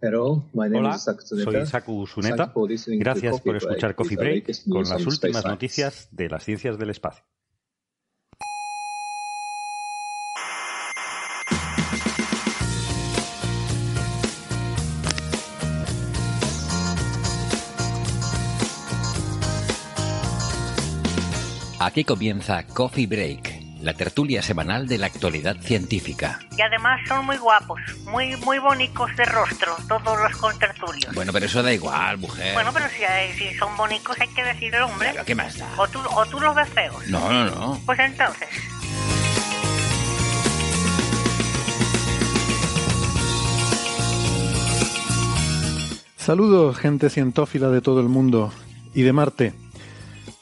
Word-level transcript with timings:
Hello, 0.00 0.44
my 0.52 0.68
name 0.68 0.84
Hola, 0.84 0.96
is 0.96 1.02
soy 1.42 1.66
Saku 1.66 2.06
Suneta. 2.06 2.52
Gracias 2.98 3.32
Coffee 3.32 3.44
por 3.44 3.56
Break 3.56 3.62
escuchar 3.62 3.94
Coffee 3.94 4.16
with 4.16 4.18
the 4.18 4.24
Break 4.24 4.34
latest 4.42 4.68
con 4.68 4.78
news 4.78 4.90
las 4.90 5.06
últimas 5.06 5.14
space 5.14 5.32
science. 5.32 5.48
noticias 5.48 6.08
de 6.12 6.28
las 6.28 6.44
ciencias 6.44 6.78
del 6.78 6.90
espacio. 6.90 7.24
Aquí 21.78 22.04
comienza 22.04 22.66
Coffee 22.66 23.06
Break, 23.06 23.55
la 23.86 23.94
tertulia 23.94 24.42
semanal 24.42 24.88
de 24.88 24.98
la 24.98 25.06
actualidad 25.06 25.56
científica. 25.60 26.40
Y 26.58 26.60
además 26.60 27.00
son 27.06 27.24
muy 27.24 27.36
guapos, 27.36 27.80
muy 28.04 28.34
muy 28.38 28.58
bonitos 28.58 29.14
de 29.16 29.24
rostro, 29.24 29.76
todos 29.88 30.18
los 30.20 30.36
contertulios. 30.38 31.14
Bueno, 31.14 31.32
pero 31.32 31.46
eso 31.46 31.62
da 31.62 31.72
igual, 31.72 32.18
mujer. 32.18 32.52
Bueno, 32.54 32.72
pero 32.74 32.86
si, 32.88 33.04
hay- 33.04 33.32
si 33.38 33.54
son 33.54 33.76
bonitos 33.76 34.16
hay 34.20 34.26
que 34.28 34.42
decirlo, 34.42 34.86
hombre. 34.86 35.10
Claro, 35.12 35.24
¿qué 35.24 35.34
más 35.36 35.56
da? 35.56 35.68
O 35.78 35.86
tú, 35.86 36.00
o 36.00 36.26
tú 36.26 36.40
los 36.40 36.52
ves 36.56 36.68
feos. 36.70 37.06
No, 37.06 37.30
no, 37.32 37.44
no. 37.44 37.80
Pues 37.86 37.98
entonces, 38.00 38.48
Saludos, 46.16 46.76
gente 46.76 47.08
cientófila 47.10 47.68
de 47.68 47.80
todo 47.80 48.00
el 48.00 48.08
mundo 48.08 48.52
y 48.94 49.02
de 49.02 49.12
Marte. 49.12 49.54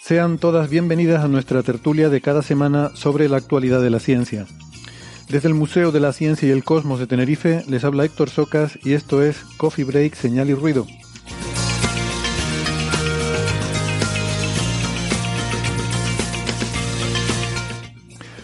Sean 0.06 0.36
todas 0.36 0.69
bienvenidas 0.69 1.24
a 1.24 1.28
nuestra 1.28 1.62
tertulia 1.62 2.10
de 2.10 2.20
cada 2.20 2.42
semana 2.42 2.91
sobre 2.94 3.27
la 3.27 3.38
actualidad 3.38 3.80
de 3.80 3.88
la 3.88 4.00
ciencia. 4.00 4.47
Desde 5.30 5.48
el 5.48 5.55
Museo 5.55 5.92
de 5.92 6.00
la 6.00 6.12
Ciencia 6.12 6.47
y 6.47 6.50
el 6.50 6.62
Cosmos 6.62 6.98
de 6.98 7.06
Tenerife 7.06 7.64
les 7.69 7.84
habla 7.84 8.05
Héctor 8.05 8.28
Socas 8.28 8.78
y 8.84 8.92
esto 8.92 9.22
es 9.22 9.38
Coffee 9.56 9.86
Break, 9.86 10.14
Señal 10.14 10.50
y 10.50 10.55
Ruido. 10.55 10.86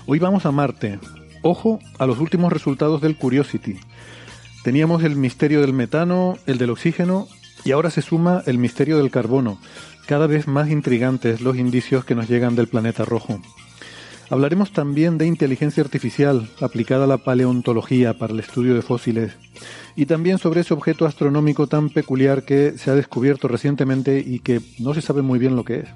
Hoy 0.07 0.19
vamos 0.19 0.47
a 0.47 0.53
Marte. 0.53 0.99
Ojo 1.43 1.79
a 1.99 2.07
los 2.07 2.21
últimos 2.21 2.51
resultados 2.51 3.03
del 3.03 3.19
Curiosity. 3.19 3.79
Teníamos 4.65 5.05
el 5.05 5.15
misterio 5.15 5.61
del 5.61 5.75
metano, 5.75 6.39
el 6.47 6.57
del 6.57 6.71
oxígeno 6.71 7.29
y 7.67 7.73
ahora 7.73 7.91
se 7.91 8.01
suma 8.01 8.43
el 8.47 8.57
misterio 8.57 8.97
del 8.97 9.11
carbono. 9.11 9.59
Cada 10.07 10.27
vez 10.27 10.47
más 10.49 10.71
intrigantes 10.71 11.41
los 11.41 11.57
indicios 11.57 12.05
que 12.05 12.15
nos 12.15 12.29
llegan 12.29 12.57
del 12.57 12.69
planeta 12.69 13.05
rojo. 13.05 13.41
Hablaremos 14.31 14.73
también 14.73 15.19
de 15.19 15.27
inteligencia 15.27 15.83
artificial 15.83 16.49
aplicada 16.61 17.05
a 17.05 17.09
la 17.09 17.19
paleontología 17.19 18.17
para 18.17 18.33
el 18.33 18.39
estudio 18.39 18.77
de 18.77 18.83
fósiles 18.83 19.33
y 19.97 20.07
también 20.07 20.39
sobre 20.39 20.61
ese 20.61 20.73
objeto 20.73 21.05
astronómico 21.05 21.67
tan 21.67 21.91
peculiar 21.91 22.45
que 22.45 22.79
se 22.79 22.93
ha 22.93 22.95
descubierto 22.95 23.49
recientemente 23.49 24.23
y 24.25 24.39
que 24.39 24.61
no 24.79 24.95
se 24.95 25.03
sabe 25.03 25.23
muy 25.23 25.41
bien 25.41 25.57
lo 25.57 25.65
que 25.65 25.81
es. 25.81 25.89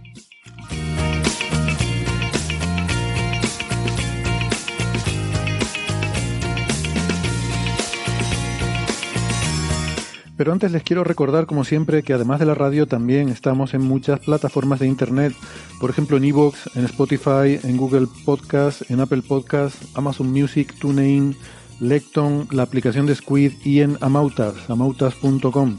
Pero 10.44 10.52
antes 10.52 10.72
les 10.72 10.82
quiero 10.82 11.04
recordar, 11.04 11.46
como 11.46 11.64
siempre, 11.64 12.02
que 12.02 12.12
además 12.12 12.38
de 12.38 12.44
la 12.44 12.54
radio 12.54 12.86
también 12.86 13.30
estamos 13.30 13.72
en 13.72 13.80
muchas 13.80 14.20
plataformas 14.20 14.78
de 14.78 14.86
Internet. 14.86 15.32
Por 15.80 15.88
ejemplo, 15.88 16.18
en 16.18 16.24
Evox, 16.24 16.68
en 16.76 16.84
Spotify, 16.84 17.58
en 17.62 17.78
Google 17.78 18.06
Podcast, 18.26 18.90
en 18.90 19.00
Apple 19.00 19.22
Podcast, 19.26 19.76
Amazon 19.94 20.30
Music, 20.30 20.74
TuneIn, 20.78 21.34
Lecton, 21.80 22.46
la 22.50 22.64
aplicación 22.64 23.06
de 23.06 23.14
Squid 23.14 23.52
y 23.64 23.80
en 23.80 23.96
Amautas, 24.02 24.68
amautas.com. 24.68 25.78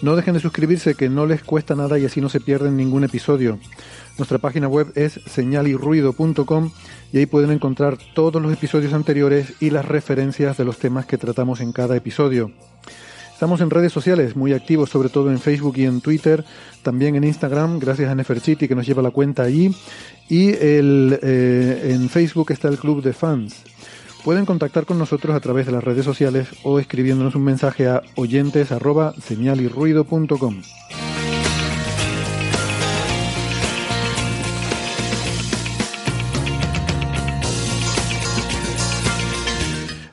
No 0.00 0.16
dejen 0.16 0.32
de 0.32 0.40
suscribirse, 0.40 0.94
que 0.94 1.10
no 1.10 1.26
les 1.26 1.42
cuesta 1.42 1.74
nada 1.74 1.98
y 1.98 2.06
así 2.06 2.22
no 2.22 2.30
se 2.30 2.40
pierden 2.40 2.78
ningún 2.78 3.04
episodio. 3.04 3.58
Nuestra 4.16 4.38
página 4.38 4.68
web 4.68 4.90
es 4.94 5.20
señalyrruido.com 5.26 6.70
y 7.12 7.18
ahí 7.18 7.26
pueden 7.26 7.50
encontrar 7.50 7.98
todos 8.14 8.40
los 8.40 8.54
episodios 8.54 8.94
anteriores 8.94 9.52
y 9.60 9.68
las 9.68 9.84
referencias 9.84 10.56
de 10.56 10.64
los 10.64 10.78
temas 10.78 11.04
que 11.04 11.18
tratamos 11.18 11.60
en 11.60 11.72
cada 11.72 11.94
episodio. 11.94 12.52
Estamos 13.42 13.60
en 13.60 13.70
redes 13.70 13.92
sociales, 13.92 14.36
muy 14.36 14.52
activos, 14.52 14.88
sobre 14.88 15.08
todo 15.08 15.28
en 15.28 15.40
Facebook 15.40 15.76
y 15.76 15.84
en 15.84 16.00
Twitter, 16.00 16.44
también 16.84 17.16
en 17.16 17.24
Instagram, 17.24 17.80
gracias 17.80 18.08
a 18.08 18.14
Neferchiti 18.14 18.68
que 18.68 18.76
nos 18.76 18.86
lleva 18.86 19.02
la 19.02 19.10
cuenta 19.10 19.42
allí. 19.42 19.74
Y 20.28 20.50
eh, 20.50 21.90
en 21.90 22.08
Facebook 22.08 22.52
está 22.52 22.68
el 22.68 22.78
Club 22.78 23.02
de 23.02 23.12
Fans. 23.12 23.64
Pueden 24.22 24.46
contactar 24.46 24.86
con 24.86 24.96
nosotros 24.96 25.34
a 25.34 25.40
través 25.40 25.66
de 25.66 25.72
las 25.72 25.82
redes 25.82 26.04
sociales 26.04 26.50
o 26.62 26.78
escribiéndonos 26.78 27.34
un 27.34 27.42
mensaje 27.42 27.88
a 27.88 28.02
oyentes 28.14 28.70
arroba 28.70 29.12
señalyrruido.com. 29.20 30.62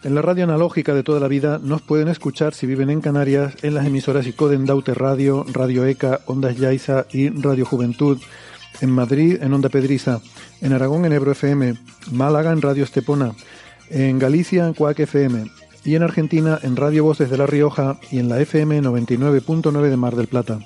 En 0.10 0.16
la 0.16 0.24
radio 0.24 0.46
analógica 0.46 0.96
de 0.96 1.04
toda 1.04 1.20
la 1.20 1.28
vida 1.28 1.60
nos 1.62 1.84
pueden 1.84 2.08
escuchar 2.08 2.56
si 2.56 2.66
viven 2.66 2.90
en 2.90 3.00
Canarias 3.00 3.54
en 3.62 3.76
las 3.76 3.86
emisoras 3.86 4.26
Icoden 4.26 4.66
Daute 4.66 4.96
Radio, 4.96 5.46
Radio 5.54 5.86
ECA, 5.86 6.22
Ondas 6.26 6.58
Yaiza 6.58 7.06
y 7.12 7.30
Radio 7.30 7.64
Juventud. 7.64 8.18
En 8.82 8.90
Madrid 8.90 9.38
en 9.40 9.54
Onda 9.54 9.70
Pedriza, 9.70 10.20
en 10.62 10.74
Aragón 10.74 11.06
en 11.06 11.14
Ebro 11.14 11.34
FM, 11.34 11.76
Málaga 12.12 12.52
en 12.52 12.64
Radio 12.64 12.86
Estepona, 12.86 13.36
en 13.92 14.18
Galicia 14.18 14.66
en 14.66 14.74
Cuac 14.74 15.00
FM 15.00 15.46
y 15.86 15.94
en 15.94 16.02
Argentina 16.02 16.58
en 16.64 16.76
Radio 16.76 17.04
Voces 17.04 17.30
de 17.30 17.38
La 17.38 17.46
Rioja 17.46 18.00
y 18.10 18.18
en 18.18 18.30
la 18.30 18.42
FM 18.42 18.82
99.9 18.82 19.90
de 19.92 19.98
Mar 19.98 20.16
del 20.16 20.26
Plata. 20.26 20.58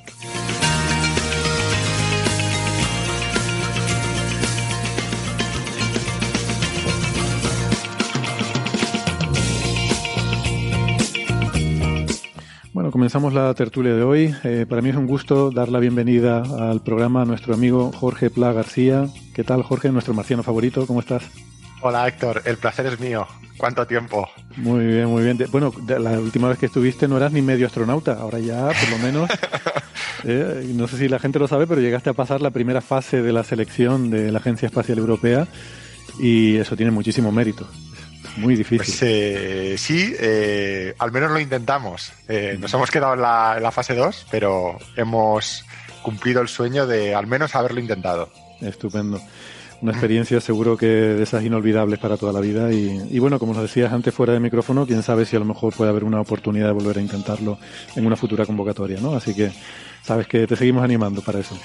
Comenzamos 12.93 13.33
la 13.33 13.51
tertulia 13.55 13.95
de 13.95 14.03
hoy. 14.03 14.35
Eh, 14.43 14.67
para 14.69 14.83
mí 14.83 14.89
es 14.89 14.95
un 14.95 15.07
gusto 15.07 15.49
dar 15.49 15.67
la 15.69 15.79
bienvenida 15.79 16.43
al 16.69 16.83
programa 16.83 17.23
a 17.23 17.25
nuestro 17.25 17.55
amigo 17.55 17.91
Jorge 17.91 18.29
Pla 18.29 18.53
García. 18.53 19.07
¿Qué 19.33 19.43
tal, 19.43 19.63
Jorge? 19.63 19.91
Nuestro 19.91 20.13
marciano 20.13 20.43
favorito. 20.43 20.85
¿Cómo 20.85 20.99
estás? 20.99 21.23
Hola 21.81 22.07
Héctor, 22.07 22.43
el 22.45 22.57
placer 22.57 22.85
es 22.85 22.99
mío. 22.99 23.25
¿Cuánto 23.57 23.87
tiempo? 23.87 24.29
Muy 24.57 24.85
bien, 24.85 25.07
muy 25.07 25.23
bien. 25.23 25.39
Bueno, 25.51 25.73
la 25.87 26.19
última 26.19 26.49
vez 26.49 26.59
que 26.59 26.67
estuviste 26.67 27.07
no 27.07 27.17
eras 27.17 27.31
ni 27.31 27.41
medio 27.41 27.65
astronauta. 27.65 28.13
Ahora 28.13 28.37
ya, 28.37 28.67
por 28.67 28.89
lo 28.91 28.99
menos, 28.99 29.27
eh, 30.25 30.71
no 30.75 30.87
sé 30.87 30.97
si 30.99 31.07
la 31.09 31.17
gente 31.17 31.39
lo 31.39 31.47
sabe, 31.47 31.65
pero 31.65 31.81
llegaste 31.81 32.11
a 32.11 32.13
pasar 32.13 32.41
la 32.41 32.51
primera 32.51 32.81
fase 32.81 33.23
de 33.23 33.33
la 33.33 33.43
selección 33.43 34.11
de 34.11 34.31
la 34.31 34.37
Agencia 34.37 34.67
Espacial 34.67 34.99
Europea 34.99 35.47
y 36.19 36.57
eso 36.57 36.75
tiene 36.75 36.91
muchísimo 36.91 37.31
mérito. 37.31 37.67
Muy 38.37 38.55
difícil. 38.55 38.77
Pues 38.77 38.99
eh, 39.03 39.75
sí, 39.77 40.15
eh, 40.19 40.93
al 40.97 41.11
menos 41.11 41.31
lo 41.31 41.39
intentamos. 41.39 42.11
Eh, 42.27 42.57
nos 42.59 42.73
hemos 42.73 42.89
quedado 42.89 43.13
en 43.13 43.21
la, 43.21 43.53
en 43.57 43.63
la 43.63 43.71
fase 43.71 43.93
2, 43.93 44.27
pero 44.31 44.77
hemos 44.95 45.65
cumplido 46.01 46.41
el 46.41 46.47
sueño 46.47 46.87
de 46.87 47.15
al 47.15 47.27
menos 47.27 47.55
haberlo 47.55 47.79
intentado. 47.79 48.29
Estupendo. 48.61 49.21
Una 49.81 49.91
experiencia 49.91 50.39
seguro 50.39 50.77
que 50.77 50.85
de 50.85 51.23
esas 51.23 51.43
inolvidables 51.43 51.99
para 51.99 52.15
toda 52.15 52.31
la 52.31 52.39
vida. 52.39 52.71
Y, 52.71 53.01
y 53.09 53.19
bueno, 53.19 53.37
como 53.37 53.53
nos 53.53 53.63
decías 53.63 53.91
antes 53.91 54.13
fuera 54.13 54.33
de 54.33 54.39
micrófono, 54.39 54.85
quién 54.85 55.03
sabe 55.03 55.25
si 55.25 55.35
a 55.35 55.39
lo 55.39 55.45
mejor 55.45 55.75
puede 55.75 55.91
haber 55.91 56.05
una 56.05 56.21
oportunidad 56.21 56.67
de 56.67 56.73
volver 56.73 56.97
a 56.97 57.01
intentarlo 57.01 57.59
en 57.95 58.05
una 58.05 58.15
futura 58.15 58.45
convocatoria, 58.45 58.99
¿no? 59.01 59.13
Así 59.13 59.35
que 59.35 59.51
sabes 60.01 60.27
que 60.27 60.47
te 60.47 60.55
seguimos 60.55 60.83
animando 60.83 61.21
para 61.21 61.39
eso. 61.39 61.59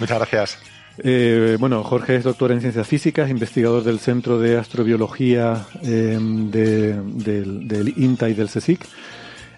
Muchas 0.00 0.16
gracias. 0.18 0.58
Eh, 1.00 1.56
bueno, 1.60 1.84
Jorge 1.84 2.16
es 2.16 2.24
doctor 2.24 2.50
en 2.52 2.60
ciencias 2.60 2.86
físicas, 2.86 3.30
investigador 3.30 3.84
del 3.84 4.00
Centro 4.00 4.38
de 4.38 4.58
Astrobiología 4.58 5.66
eh, 5.82 6.18
de- 6.20 7.00
del, 7.02 7.68
del 7.68 7.94
INTA 7.96 8.28
y 8.28 8.34
del 8.34 8.48
CSIC 8.48 8.84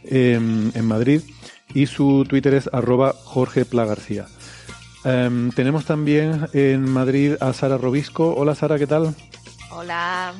eh, 0.05 0.35
en 0.35 0.85
Madrid 0.87 1.23
y 1.73 1.87
su 1.87 2.25
Twitter 2.29 2.55
es 2.55 2.69
arroba 2.73 3.15
Jorge 3.25 3.65
Pla 3.65 3.85
García. 3.87 4.27
Em, 5.05 5.51
tenemos 5.53 5.87
también 5.87 6.47
en 6.53 6.85
Madrid 6.91 7.35
a 7.41 7.53
Sara 7.55 7.79
Robisco. 7.79 8.35
Hola 8.35 8.55
Sara, 8.55 8.79
¿qué 8.79 8.87
tal? 8.87 9.15
Hola, 9.71 10.35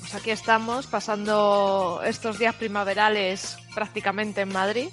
pues 0.00 0.14
aquí 0.16 0.30
estamos 0.30 0.86
pasando 0.88 2.00
estos 2.04 2.38
días 2.40 2.56
primaverales 2.56 3.56
prácticamente 3.74 4.40
en 4.40 4.48
Madrid. 4.48 4.88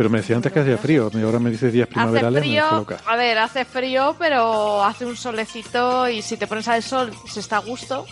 Pero 0.00 0.08
me 0.08 0.20
decía 0.22 0.34
antes 0.36 0.50
que 0.50 0.60
hacía 0.60 0.78
frío, 0.78 1.10
ahora 1.22 1.38
me 1.38 1.50
dices 1.50 1.74
días 1.74 1.86
primaverales. 1.86 2.38
hace 2.40 2.48
frío, 2.48 2.86
a 3.06 3.16
ver, 3.16 3.36
hace 3.36 3.64
frío, 3.66 4.16
pero 4.18 4.82
hace 4.82 5.04
un 5.04 5.14
solecito 5.14 6.08
y 6.08 6.22
si 6.22 6.38
te 6.38 6.46
pones 6.46 6.68
al 6.68 6.82
sol 6.82 7.10
se 7.30 7.40
está 7.40 7.58
a 7.58 7.60
gusto. 7.60 8.06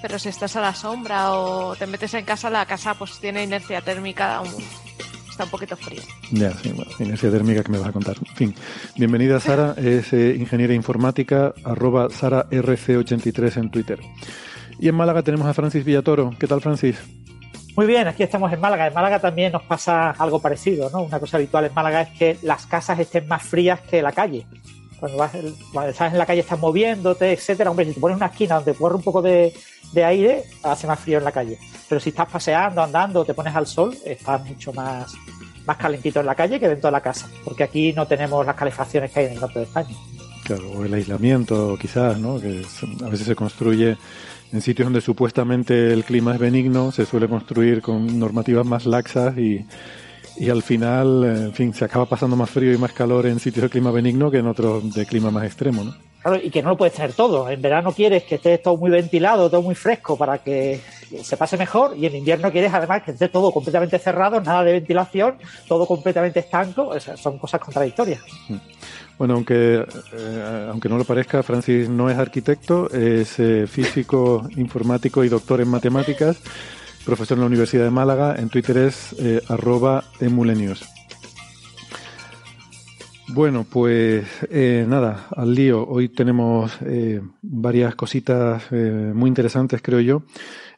Pero 0.00 0.18
si 0.18 0.30
estás 0.30 0.56
a 0.56 0.62
la 0.62 0.74
sombra 0.74 1.32
o 1.32 1.76
te 1.76 1.86
metes 1.86 2.14
en 2.14 2.24
casa, 2.24 2.48
la 2.48 2.64
casa 2.64 2.94
pues 2.94 3.18
tiene 3.20 3.42
inercia 3.44 3.82
térmica, 3.82 4.40
un- 4.40 4.64
está 5.28 5.44
un 5.44 5.50
poquito 5.50 5.76
frío. 5.76 6.00
Ya, 6.30 6.52
sí, 6.54 6.72
bueno, 6.72 6.90
inercia 6.98 7.30
térmica 7.30 7.62
que 7.62 7.70
me 7.70 7.76
vas 7.78 7.88
a 7.88 7.92
contar. 7.92 8.16
En 8.26 8.36
fin, 8.36 8.54
bienvenida 8.96 9.40
Sara, 9.40 9.74
es 9.76 10.14
eh, 10.14 10.34
ingeniera 10.40 10.72
informática, 10.72 11.52
arroba 11.64 12.08
SaraRC83 12.08 13.58
en 13.58 13.70
Twitter. 13.70 14.00
Y 14.78 14.88
en 14.88 14.94
Málaga 14.94 15.22
tenemos 15.22 15.46
a 15.46 15.52
Francis 15.52 15.84
Villatoro. 15.84 16.34
¿Qué 16.40 16.46
tal, 16.46 16.62
Francis? 16.62 16.96
Muy 17.80 17.86
bien, 17.86 18.06
aquí 18.06 18.22
estamos 18.22 18.52
en 18.52 18.60
Málaga. 18.60 18.88
En 18.88 18.92
Málaga 18.92 19.18
también 19.20 19.52
nos 19.52 19.62
pasa 19.62 20.10
algo 20.10 20.38
parecido, 20.38 20.90
¿no? 20.90 21.00
Una 21.00 21.18
cosa 21.18 21.38
habitual 21.38 21.64
en 21.64 21.72
Málaga 21.72 22.02
es 22.02 22.10
que 22.10 22.36
las 22.42 22.66
casas 22.66 22.98
estén 22.98 23.26
más 23.26 23.42
frías 23.42 23.80
que 23.80 24.02
la 24.02 24.12
calle. 24.12 24.44
Cuando, 24.98 25.16
vas, 25.16 25.32
cuando 25.72 25.90
estás 25.90 26.12
en 26.12 26.18
la 26.18 26.26
calle 26.26 26.40
estás 26.40 26.58
moviéndote, 26.58 27.32
etcétera. 27.32 27.70
Hombre, 27.70 27.86
si 27.86 27.94
te 27.94 28.00
pones 28.00 28.18
una 28.18 28.26
esquina 28.26 28.56
donde 28.56 28.74
corre 28.74 28.96
un 28.96 29.02
poco 29.02 29.22
de, 29.22 29.54
de 29.94 30.04
aire, 30.04 30.44
hace 30.62 30.86
más 30.86 31.00
frío 31.00 31.16
en 31.16 31.24
la 31.24 31.32
calle. 31.32 31.58
Pero 31.88 32.02
si 32.02 32.10
estás 32.10 32.28
paseando, 32.28 32.82
andando, 32.82 33.24
te 33.24 33.32
pones 33.32 33.56
al 33.56 33.66
sol, 33.66 33.96
estás 34.04 34.44
mucho 34.44 34.74
más, 34.74 35.14
más 35.64 35.78
calentito 35.78 36.20
en 36.20 36.26
la 36.26 36.34
calle 36.34 36.60
que 36.60 36.68
dentro 36.68 36.88
de 36.88 36.92
la 36.92 37.00
casa. 37.00 37.30
Porque 37.42 37.64
aquí 37.64 37.94
no 37.94 38.06
tenemos 38.06 38.44
las 38.44 38.56
calefacciones 38.56 39.10
que 39.10 39.20
hay 39.20 39.26
en 39.28 39.32
el 39.32 39.40
norte 39.40 39.60
de 39.60 39.64
España. 39.64 39.96
Claro, 40.44 40.70
o 40.72 40.84
el 40.84 40.92
aislamiento, 40.92 41.78
quizás, 41.80 42.18
¿no? 42.18 42.38
Que 42.38 42.62
a 43.02 43.08
veces 43.08 43.26
se 43.26 43.34
construye 43.34 43.96
en 44.52 44.60
sitios 44.60 44.86
donde 44.86 45.00
supuestamente 45.00 45.92
el 45.92 46.04
clima 46.04 46.34
es 46.34 46.38
benigno, 46.38 46.92
se 46.92 47.06
suele 47.06 47.28
construir 47.28 47.82
con 47.82 48.18
normativas 48.18 48.66
más 48.66 48.86
laxas 48.86 49.36
y, 49.38 49.64
y 50.36 50.50
al 50.50 50.62
final, 50.62 51.24
eh, 51.24 51.44
en 51.46 51.52
fin, 51.52 51.74
se 51.74 51.84
acaba 51.84 52.06
pasando 52.06 52.36
más 52.36 52.50
frío 52.50 52.72
y 52.72 52.78
más 52.78 52.92
calor 52.92 53.26
en 53.26 53.38
sitios 53.38 53.64
de 53.64 53.70
clima 53.70 53.90
benigno 53.90 54.30
que 54.30 54.38
en 54.38 54.46
otros 54.46 54.92
de 54.94 55.06
clima 55.06 55.30
más 55.30 55.44
extremo, 55.44 55.84
¿no? 55.84 55.94
Claro, 56.22 56.38
y 56.42 56.50
que 56.50 56.62
no 56.62 56.70
lo 56.70 56.76
puedes 56.76 56.94
tener 56.94 57.14
todo. 57.14 57.48
En 57.48 57.62
verano 57.62 57.92
quieres 57.92 58.24
que 58.24 58.34
esté 58.34 58.58
todo 58.58 58.76
muy 58.76 58.90
ventilado, 58.90 59.48
todo 59.48 59.62
muy 59.62 59.74
fresco 59.74 60.18
para 60.18 60.38
que 60.38 60.80
se 61.22 61.36
pase 61.36 61.56
mejor. 61.56 61.96
Y 61.96 62.04
en 62.06 62.16
invierno 62.16 62.52
quieres 62.52 62.74
además 62.74 63.02
que 63.02 63.12
esté 63.12 63.28
todo 63.28 63.50
completamente 63.50 63.98
cerrado, 63.98 64.40
nada 64.40 64.62
de 64.62 64.72
ventilación, 64.72 65.36
todo 65.66 65.86
completamente 65.86 66.40
estanco. 66.40 66.88
O 66.88 67.00
sea, 67.00 67.16
son 67.16 67.38
cosas 67.38 67.60
contradictorias. 67.60 68.20
Bueno, 69.20 69.34
aunque, 69.34 69.84
eh, 70.14 70.66
aunque 70.70 70.88
no 70.88 70.96
lo 70.96 71.04
parezca, 71.04 71.42
Francis 71.42 71.90
no 71.90 72.08
es 72.08 72.16
arquitecto, 72.16 72.88
es 72.90 73.38
eh, 73.38 73.66
físico, 73.66 74.48
informático 74.56 75.22
y 75.22 75.28
doctor 75.28 75.60
en 75.60 75.68
matemáticas, 75.68 76.40
profesor 77.04 77.36
en 77.36 77.40
la 77.42 77.46
Universidad 77.48 77.84
de 77.84 77.90
Málaga, 77.90 78.36
en 78.38 78.48
Twitter 78.48 78.78
es 78.78 79.14
eh, 79.18 79.42
arroba 79.48 80.04
emulenius. 80.20 80.88
Bueno, 83.28 83.66
pues 83.70 84.26
eh, 84.48 84.86
nada, 84.88 85.26
al 85.36 85.54
lío. 85.54 85.86
Hoy 85.86 86.08
tenemos 86.08 86.72
eh, 86.80 87.20
varias 87.42 87.94
cositas 87.96 88.62
eh, 88.70 89.12
muy 89.14 89.28
interesantes, 89.28 89.82
creo 89.82 90.00
yo. 90.00 90.22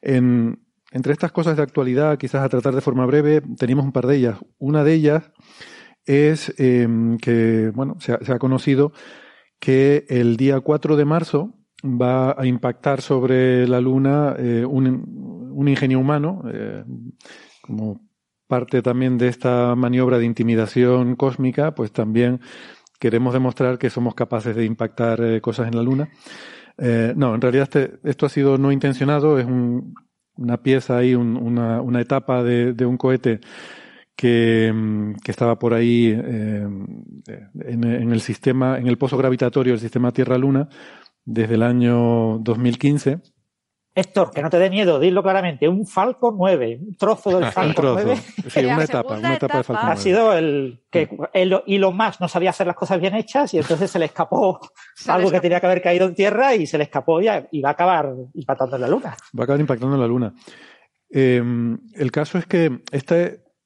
En- 0.01 0.59
entre 0.91 1.13
estas 1.13 1.31
cosas 1.31 1.57
de 1.57 1.63
actualidad, 1.63 2.19
quizás 2.19 2.43
a 2.43 2.49
tratar 2.49 2.75
de 2.75 2.81
forma 2.81 3.07
breve, 3.07 3.41
teníamos 3.57 3.85
un 3.85 3.93
par 3.93 4.09
de 4.09 4.17
ellas. 4.17 4.39
Una 4.59 4.83
de 4.83 4.95
ellas 4.95 5.23
es 6.07 6.55
eh, 6.59 6.89
que, 7.21 7.71
bueno, 7.75 7.97
se 8.01 8.13
ha, 8.13 8.19
se 8.23 8.33
ha 8.33 8.39
conocido 8.39 8.93
que 9.61 10.05
el 10.09 10.37
día 10.37 10.61
4 10.61 10.97
de 10.97 11.05
marzo 11.05 11.55
va 11.85 12.35
a 12.41 12.47
impactar 12.47 13.01
sobre 13.01 13.67
la 13.69 13.81
Luna 13.81 14.35
eh, 14.39 14.65
un, 14.65 15.51
un 15.55 15.69
ingenio 15.69 16.01
humano, 16.01 16.43
eh, 16.53 16.85
como 17.63 18.01
parte 18.49 18.83
también 18.83 19.19
de 19.19 19.29
esta 19.29 19.75
maniobra 19.77 20.19
de 20.19 20.27
intimidación 20.27 21.17
cósmica, 21.17 21.75
pues 21.75 21.93
también 21.93 22.41
queremos 23.01 23.33
demostrar 23.33 23.79
que 23.79 23.91
somos 23.91 24.15
capaces 24.15 24.55
de 24.57 24.65
impactar 24.65 25.21
eh, 25.23 25.41
cosas 25.41 25.69
en 25.69 25.77
la 25.77 25.83
Luna. 25.83 26.09
No, 27.17 27.35
en 27.35 27.41
realidad 27.41 27.65
este- 27.65 27.99
esto 28.05 28.27
ha 28.27 28.29
sido 28.29 28.59
no 28.59 28.73
intencionado, 28.73 29.39
es 29.39 29.47
un- 29.47 29.95
una 30.37 30.63
pieza 30.63 30.97
ahí, 30.97 31.15
un- 31.15 31.37
una, 31.37 31.81
una 31.83 32.01
etapa 32.01 32.43
de, 32.43 32.73
de 32.73 32.87
un 32.87 32.97
cohete 32.97 33.41
que, 34.23 34.73
mm, 34.73 35.15
que 35.15 35.33
estaba 35.33 35.59
por 35.59 35.75
ahí 35.75 36.17
eh, 36.17 36.61
en, 36.63 37.85
en 37.85 38.13
el 38.13 38.21
sistema, 38.21 38.79
en 38.79 38.87
el 38.87 38.97
pozo 38.97 39.17
gravitatorio 39.17 39.73
del 39.73 39.81
sistema 39.81 40.13
Tierra-Luna 40.13 40.69
desde 41.25 41.55
el 41.57 41.63
año 41.65 42.39
2015. 42.39 43.19
Héctor, 43.97 44.31
que 44.31 44.41
no 44.41 44.49
te 44.49 44.61
dé 44.61 44.71
miedo, 44.71 45.01
dilo 45.01 45.25
claramente. 45.25 45.69
Un 45.69 45.89
Falcon 45.89 46.37
9, 46.39 46.79
un 46.87 46.95
trozo 46.95 47.31
del 47.31 47.45
Un 47.47 47.51
Falcon 47.53 47.75
trozo. 47.75 48.05
9. 48.05 48.17
Sí, 48.47 48.65
una 48.65 48.85
etapa, 48.85 49.19
una 49.19 49.35
etapa 49.35 49.57
de 49.59 49.65
Falcon 49.65 49.87
Ha 49.87 49.95
9. 49.95 50.01
sido 50.01 50.33
el 50.39 50.81
que 50.89 51.09
el, 51.33 51.61
Elon 51.67 51.97
Musk 51.97 52.21
no 52.21 52.29
sabía 52.29 52.51
hacer 52.51 52.69
las 52.69 52.77
cosas 52.77 53.01
bien 53.01 53.17
hechas 53.17 53.53
y 53.55 53.59
entonces 53.59 53.91
se 53.91 53.99
le 53.99 54.05
escapó 54.05 54.61
algo 55.09 55.33
que 55.33 55.41
tenía 55.41 55.59
que 55.59 55.67
haber 55.67 55.83
caído 55.83 56.07
en 56.07 56.15
tierra 56.15 56.55
y 56.55 56.69
se 56.69 56.79
le 56.79 56.85
escapó 56.85 57.21
y, 57.21 57.27
y 57.51 57.61
va 57.61 57.71
a 57.71 57.73
acabar 57.73 58.15
impactando 58.35 58.77
en 58.77 58.83
la 58.83 58.89
luna. 58.89 59.17
Va 59.37 59.41
a 59.41 59.43
acabar 59.43 59.59
impactando 59.59 59.97
en 59.97 60.01
la 60.01 60.07
Luna. 60.07 60.33
Eh, 61.11 61.43
el 61.95 62.13
caso 62.13 62.39
es 62.39 62.47
que 62.47 62.83
esta 62.93 63.17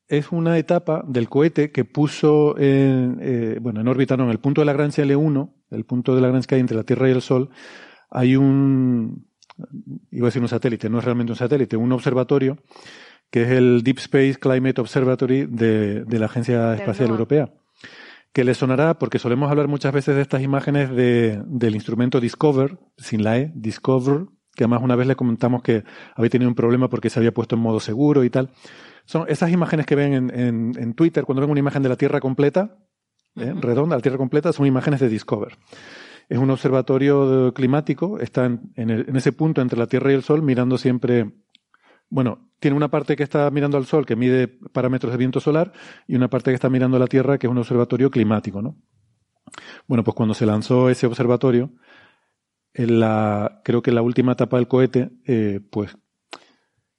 es 0.08 0.30
una 0.30 0.58
etapa 0.58 1.04
del 1.06 1.28
cohete 1.28 1.72
que 1.72 1.84
puso 1.84 2.56
en, 2.58 3.18
eh, 3.20 3.58
bueno, 3.60 3.80
en 3.80 3.88
órbita, 3.88 4.16
no, 4.16 4.24
en 4.24 4.30
el 4.30 4.38
punto 4.38 4.60
de 4.60 4.66
Lagrange 4.66 5.04
L1, 5.04 5.52
el 5.70 5.84
punto 5.84 6.14
de 6.14 6.20
Lagrange 6.20 6.46
que 6.46 6.54
hay 6.54 6.60
entre 6.60 6.76
la 6.76 6.84
Tierra 6.84 7.08
y 7.08 7.12
el 7.12 7.22
Sol, 7.22 7.50
hay 8.10 8.36
un, 8.36 9.26
iba 10.10 10.26
a 10.26 10.28
decir 10.28 10.42
un 10.42 10.48
satélite, 10.48 10.88
no 10.88 10.98
es 10.98 11.04
realmente 11.04 11.32
un 11.32 11.36
satélite, 11.36 11.76
un 11.76 11.92
observatorio, 11.92 12.58
que 13.30 13.42
es 13.42 13.50
el 13.50 13.82
Deep 13.82 13.98
Space 13.98 14.36
Climate 14.36 14.80
Observatory 14.80 15.46
de, 15.46 16.04
de 16.04 16.18
la 16.18 16.26
Agencia 16.26 16.74
Espacial. 16.74 17.10
Europea. 17.10 17.52
Que 18.32 18.44
le 18.44 18.54
sonará 18.54 18.98
porque 18.98 19.18
solemos 19.18 19.50
hablar 19.50 19.66
muchas 19.66 19.92
veces 19.92 20.14
de 20.14 20.22
estas 20.22 20.42
imágenes 20.42 20.90
de, 20.90 21.42
del 21.46 21.74
instrumento 21.74 22.20
Discover, 22.20 22.78
sin 22.98 23.24
la 23.24 23.38
E, 23.38 23.50
Discover, 23.54 24.26
que 24.54 24.64
además 24.64 24.82
una 24.82 24.94
vez 24.94 25.06
le 25.06 25.16
comentamos 25.16 25.62
que 25.62 25.84
había 26.14 26.30
tenido 26.30 26.48
un 26.48 26.54
problema 26.54 26.88
porque 26.88 27.10
se 27.10 27.18
había 27.18 27.32
puesto 27.32 27.56
en 27.56 27.62
modo 27.62 27.80
seguro 27.80 28.24
y 28.24 28.30
tal. 28.30 28.50
Son 29.06 29.24
esas 29.28 29.50
imágenes 29.50 29.86
que 29.86 29.94
ven 29.94 30.12
en, 30.12 30.38
en- 30.38 30.72
en 30.78 30.94
Twitter, 30.94 31.24
cuando 31.24 31.40
ven 31.40 31.50
una 31.50 31.60
imagen 31.60 31.82
de 31.82 31.88
la 31.88 31.96
Tierra 31.96 32.20
completa, 32.20 32.76
¿eh? 33.36 33.54
redonda, 33.60 33.96
la 33.96 34.02
Tierra 34.02 34.18
completa, 34.18 34.52
son 34.52 34.66
imágenes 34.66 35.00
de 35.00 35.08
Discover. 35.08 35.56
Es 36.28 36.38
un 36.38 36.50
observatorio 36.50 37.54
climático, 37.54 38.18
está 38.20 38.44
en, 38.46 38.72
el- 38.76 39.08
en 39.08 39.16
ese 39.16 39.32
punto 39.32 39.62
entre 39.62 39.78
la 39.78 39.86
Tierra 39.86 40.10
y 40.12 40.14
el 40.16 40.22
Sol, 40.22 40.42
mirando 40.42 40.76
siempre, 40.76 41.32
bueno, 42.10 42.50
tiene 42.58 42.76
una 42.76 42.88
parte 42.90 43.16
que 43.16 43.22
está 43.22 43.50
mirando 43.50 43.76
al 43.76 43.86
Sol, 43.86 44.04
que 44.06 44.16
mide 44.16 44.48
parámetros 44.48 45.12
de 45.12 45.18
viento 45.18 45.40
solar, 45.40 45.72
y 46.08 46.16
una 46.16 46.28
parte 46.28 46.50
que 46.50 46.56
está 46.56 46.68
mirando 46.68 46.96
a 46.96 47.00
la 47.00 47.06
Tierra, 47.06 47.38
que 47.38 47.46
es 47.46 47.50
un 47.50 47.58
observatorio 47.58 48.10
climático, 48.10 48.60
¿no? 48.60 48.76
Bueno, 49.86 50.02
pues 50.02 50.14
cuando 50.16 50.34
se 50.34 50.46
lanzó 50.46 50.90
ese 50.90 51.06
observatorio, 51.06 51.70
en 52.74 52.98
la, 53.00 53.60
creo 53.64 53.80
que 53.82 53.90
en 53.90 53.94
la 53.94 54.02
última 54.02 54.32
etapa 54.32 54.56
del 54.56 54.66
cohete, 54.68 55.10
eh, 55.26 55.60
pues 55.70 55.96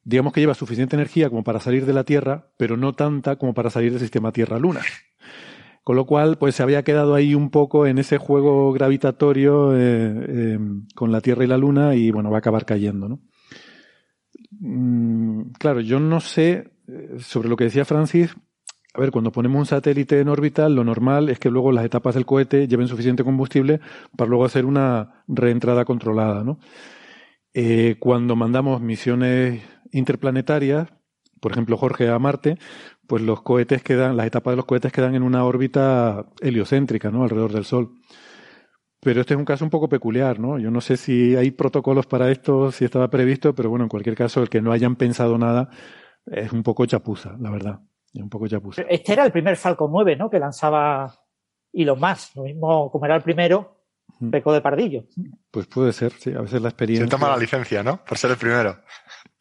digamos 0.08 0.32
que 0.32 0.40
lleva 0.40 0.54
suficiente 0.54 0.96
energía 0.96 1.30
como 1.30 1.44
para 1.44 1.60
salir 1.60 1.86
de 1.86 1.92
la 1.92 2.06
Tierra, 2.06 2.48
pero 2.56 2.78
no 2.78 2.94
tanta 2.94 3.36
como 3.36 3.54
para 3.54 3.70
salir 3.70 3.92
del 3.92 4.00
sistema 4.00 4.32
Tierra-Luna. 4.32 4.80
Con 5.84 5.98
lo 5.98 6.06
cual, 6.06 6.38
pues 6.38 6.56
se 6.56 6.64
había 6.64 6.84
quedado 6.84 7.14
ahí 7.14 7.36
un 7.36 7.50
poco 7.50 7.86
en 7.86 7.98
ese 7.98 8.18
juego 8.18 8.72
gravitatorio 8.72 9.76
eh, 9.76 9.80
eh, 9.80 10.60
con 10.96 11.12
la 11.12 11.20
Tierra 11.20 11.44
y 11.44 11.48
la 11.48 11.58
Luna 11.58 11.96
y 11.96 12.12
bueno, 12.12 12.30
va 12.30 12.38
a 12.38 12.40
acabar 12.40 12.66
cayendo, 12.66 13.10
¿no? 13.10 13.20
Mm, 14.62 15.52
claro, 15.60 15.82
yo 15.82 16.00
no 16.00 16.22
sé 16.22 16.72
eh, 16.88 17.18
sobre 17.20 17.50
lo 17.50 17.58
que 17.58 17.66
decía 17.66 17.84
Francis. 17.84 18.34
A 18.94 19.02
ver, 19.02 19.12
cuando 19.12 19.34
ponemos 19.34 19.60
un 19.60 19.66
satélite 19.66 20.22
en 20.22 20.30
órbita, 20.30 20.70
lo 20.70 20.86
normal 20.86 21.28
es 21.28 21.38
que 21.38 21.50
luego 21.50 21.74
las 21.74 21.84
etapas 21.84 22.16
del 22.16 22.26
cohete 22.26 22.68
lleven 22.70 22.88
suficiente 22.88 23.26
combustible 23.26 23.82
para 24.16 24.30
luego 24.30 24.46
hacer 24.46 24.66
una 24.66 25.24
reentrada 25.28 25.84
controlada, 25.84 26.46
¿no? 26.46 26.60
Cuando 28.00 28.36
mandamos 28.36 28.82
misiones 28.82 29.64
interplanetarias, 29.92 30.90
por 31.40 31.52
ejemplo, 31.52 31.78
Jorge 31.78 32.10
a 32.10 32.20
Marte, 32.20 32.58
pues 33.08 33.22
los 33.22 33.42
cohetes 33.42 33.84
quedan, 33.84 34.18
las 34.18 34.28
etapas 34.28 34.54
de 34.54 34.58
los 34.58 34.66
cohetes 34.66 34.92
quedan 34.92 35.16
en 35.16 35.24
una 35.24 35.46
órbita 35.46 36.26
heliocéntrica, 36.42 37.12
¿no? 37.12 37.24
Alrededor 37.24 37.54
del 37.54 37.66
Sol. 37.66 37.92
Pero 39.00 39.22
este 39.22 39.36
es 39.36 39.38
un 39.38 39.46
caso 39.46 39.64
un 39.64 39.70
poco 39.70 39.88
peculiar, 39.88 40.40
¿no? 40.40 40.58
Yo 40.58 40.72
no 40.72 40.82
sé 40.82 40.98
si 40.98 41.36
hay 41.36 41.52
protocolos 41.52 42.08
para 42.08 42.32
esto, 42.32 42.72
si 42.72 42.86
estaba 42.86 43.10
previsto, 43.10 43.54
pero 43.54 43.70
bueno, 43.70 43.86
en 43.86 43.90
cualquier 43.90 44.16
caso, 44.16 44.42
el 44.42 44.50
que 44.50 44.62
no 44.62 44.72
hayan 44.72 44.96
pensado 44.96 45.38
nada 45.38 45.70
es 46.26 46.52
un 46.52 46.64
poco 46.64 46.86
chapuza, 46.86 47.38
la 47.40 47.52
verdad. 47.52 47.80
Es 48.14 48.22
un 48.22 48.30
poco 48.30 48.48
chapuza. 48.48 48.82
Este 48.90 49.14
era 49.14 49.26
el 49.26 49.32
primer 49.32 49.56
Falcon 49.56 49.92
9, 49.92 50.16
¿no? 50.16 50.30
Que 50.30 50.40
lanzaba 50.40 51.14
Elon 51.72 52.00
Musk. 52.00 52.36
Lo 52.36 52.44
mismo, 52.44 52.90
como 52.92 53.06
era 53.06 53.16
el 53.16 53.22
primero, 53.22 53.84
pecó 54.32 54.52
de 54.52 54.62
pardillo. 54.62 55.06
Pues 55.52 55.68
puede 55.68 55.94
ser, 55.94 56.12
sí. 56.14 56.34
A 56.34 56.42
veces 56.42 56.62
la 56.62 56.70
experiencia. 56.70 57.06
Se 57.06 57.12
toma 57.12 57.30
la 57.30 57.38
licencia, 57.38 57.84
¿no? 57.84 58.04
Por 58.04 58.18
ser 58.18 58.32
el 58.32 58.38
primero. 58.38 58.78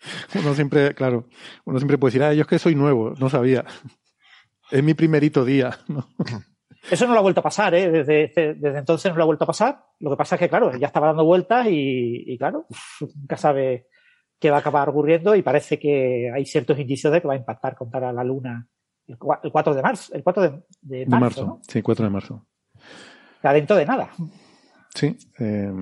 Uno 0.34 0.54
siempre, 0.54 0.94
claro, 0.94 1.28
uno 1.64 1.78
siempre 1.78 1.98
puede 1.98 2.12
decir, 2.12 2.22
ah, 2.22 2.34
yo 2.34 2.42
es 2.42 2.46
que 2.46 2.58
soy 2.58 2.74
nuevo, 2.74 3.14
no 3.18 3.28
sabía. 3.28 3.64
Es 4.70 4.82
mi 4.82 4.94
primerito 4.94 5.44
día, 5.44 5.78
¿no? 5.88 6.08
Eso 6.90 7.06
no 7.06 7.14
lo 7.14 7.18
ha 7.18 7.22
vuelto 7.22 7.40
a 7.40 7.44
pasar, 7.44 7.74
¿eh? 7.74 7.90
Desde, 7.90 8.30
desde, 8.34 8.78
entonces 8.78 9.10
no 9.10 9.16
lo 9.16 9.24
ha 9.24 9.26
vuelto 9.26 9.44
a 9.44 9.48
pasar. 9.48 9.84
Lo 9.98 10.10
que 10.10 10.16
pasa 10.16 10.36
es 10.36 10.40
que, 10.40 10.48
claro, 10.48 10.76
ya 10.76 10.86
estaba 10.86 11.08
dando 11.08 11.24
vueltas 11.24 11.66
y, 11.66 12.22
y 12.26 12.38
claro, 12.38 12.66
nunca 13.00 13.36
sabe 13.36 13.88
qué 14.38 14.50
va 14.50 14.58
a 14.58 14.60
acabar 14.60 14.88
ocurriendo 14.88 15.34
y 15.34 15.42
parece 15.42 15.78
que 15.80 16.30
hay 16.32 16.44
ciertos 16.44 16.78
indicios 16.78 17.12
de 17.12 17.20
que 17.20 17.26
va 17.26 17.34
a 17.34 17.38
impactar 17.38 17.74
contra 17.74 18.12
la 18.12 18.22
Luna 18.22 18.68
el 19.06 19.18
4 19.18 19.74
de 19.74 19.82
marzo. 19.82 20.14
El 20.14 20.22
4 20.22 20.42
de, 20.42 20.62
de 20.82 21.06
marzo, 21.06 21.20
marzo 21.20 21.46
¿no? 21.46 21.60
sí, 21.66 21.82
4 21.82 22.04
de 22.04 22.10
marzo. 22.10 22.46
dentro 23.42 23.76
de 23.76 23.86
nada. 23.86 24.10
Sí. 24.94 25.16
Eh, 25.38 25.72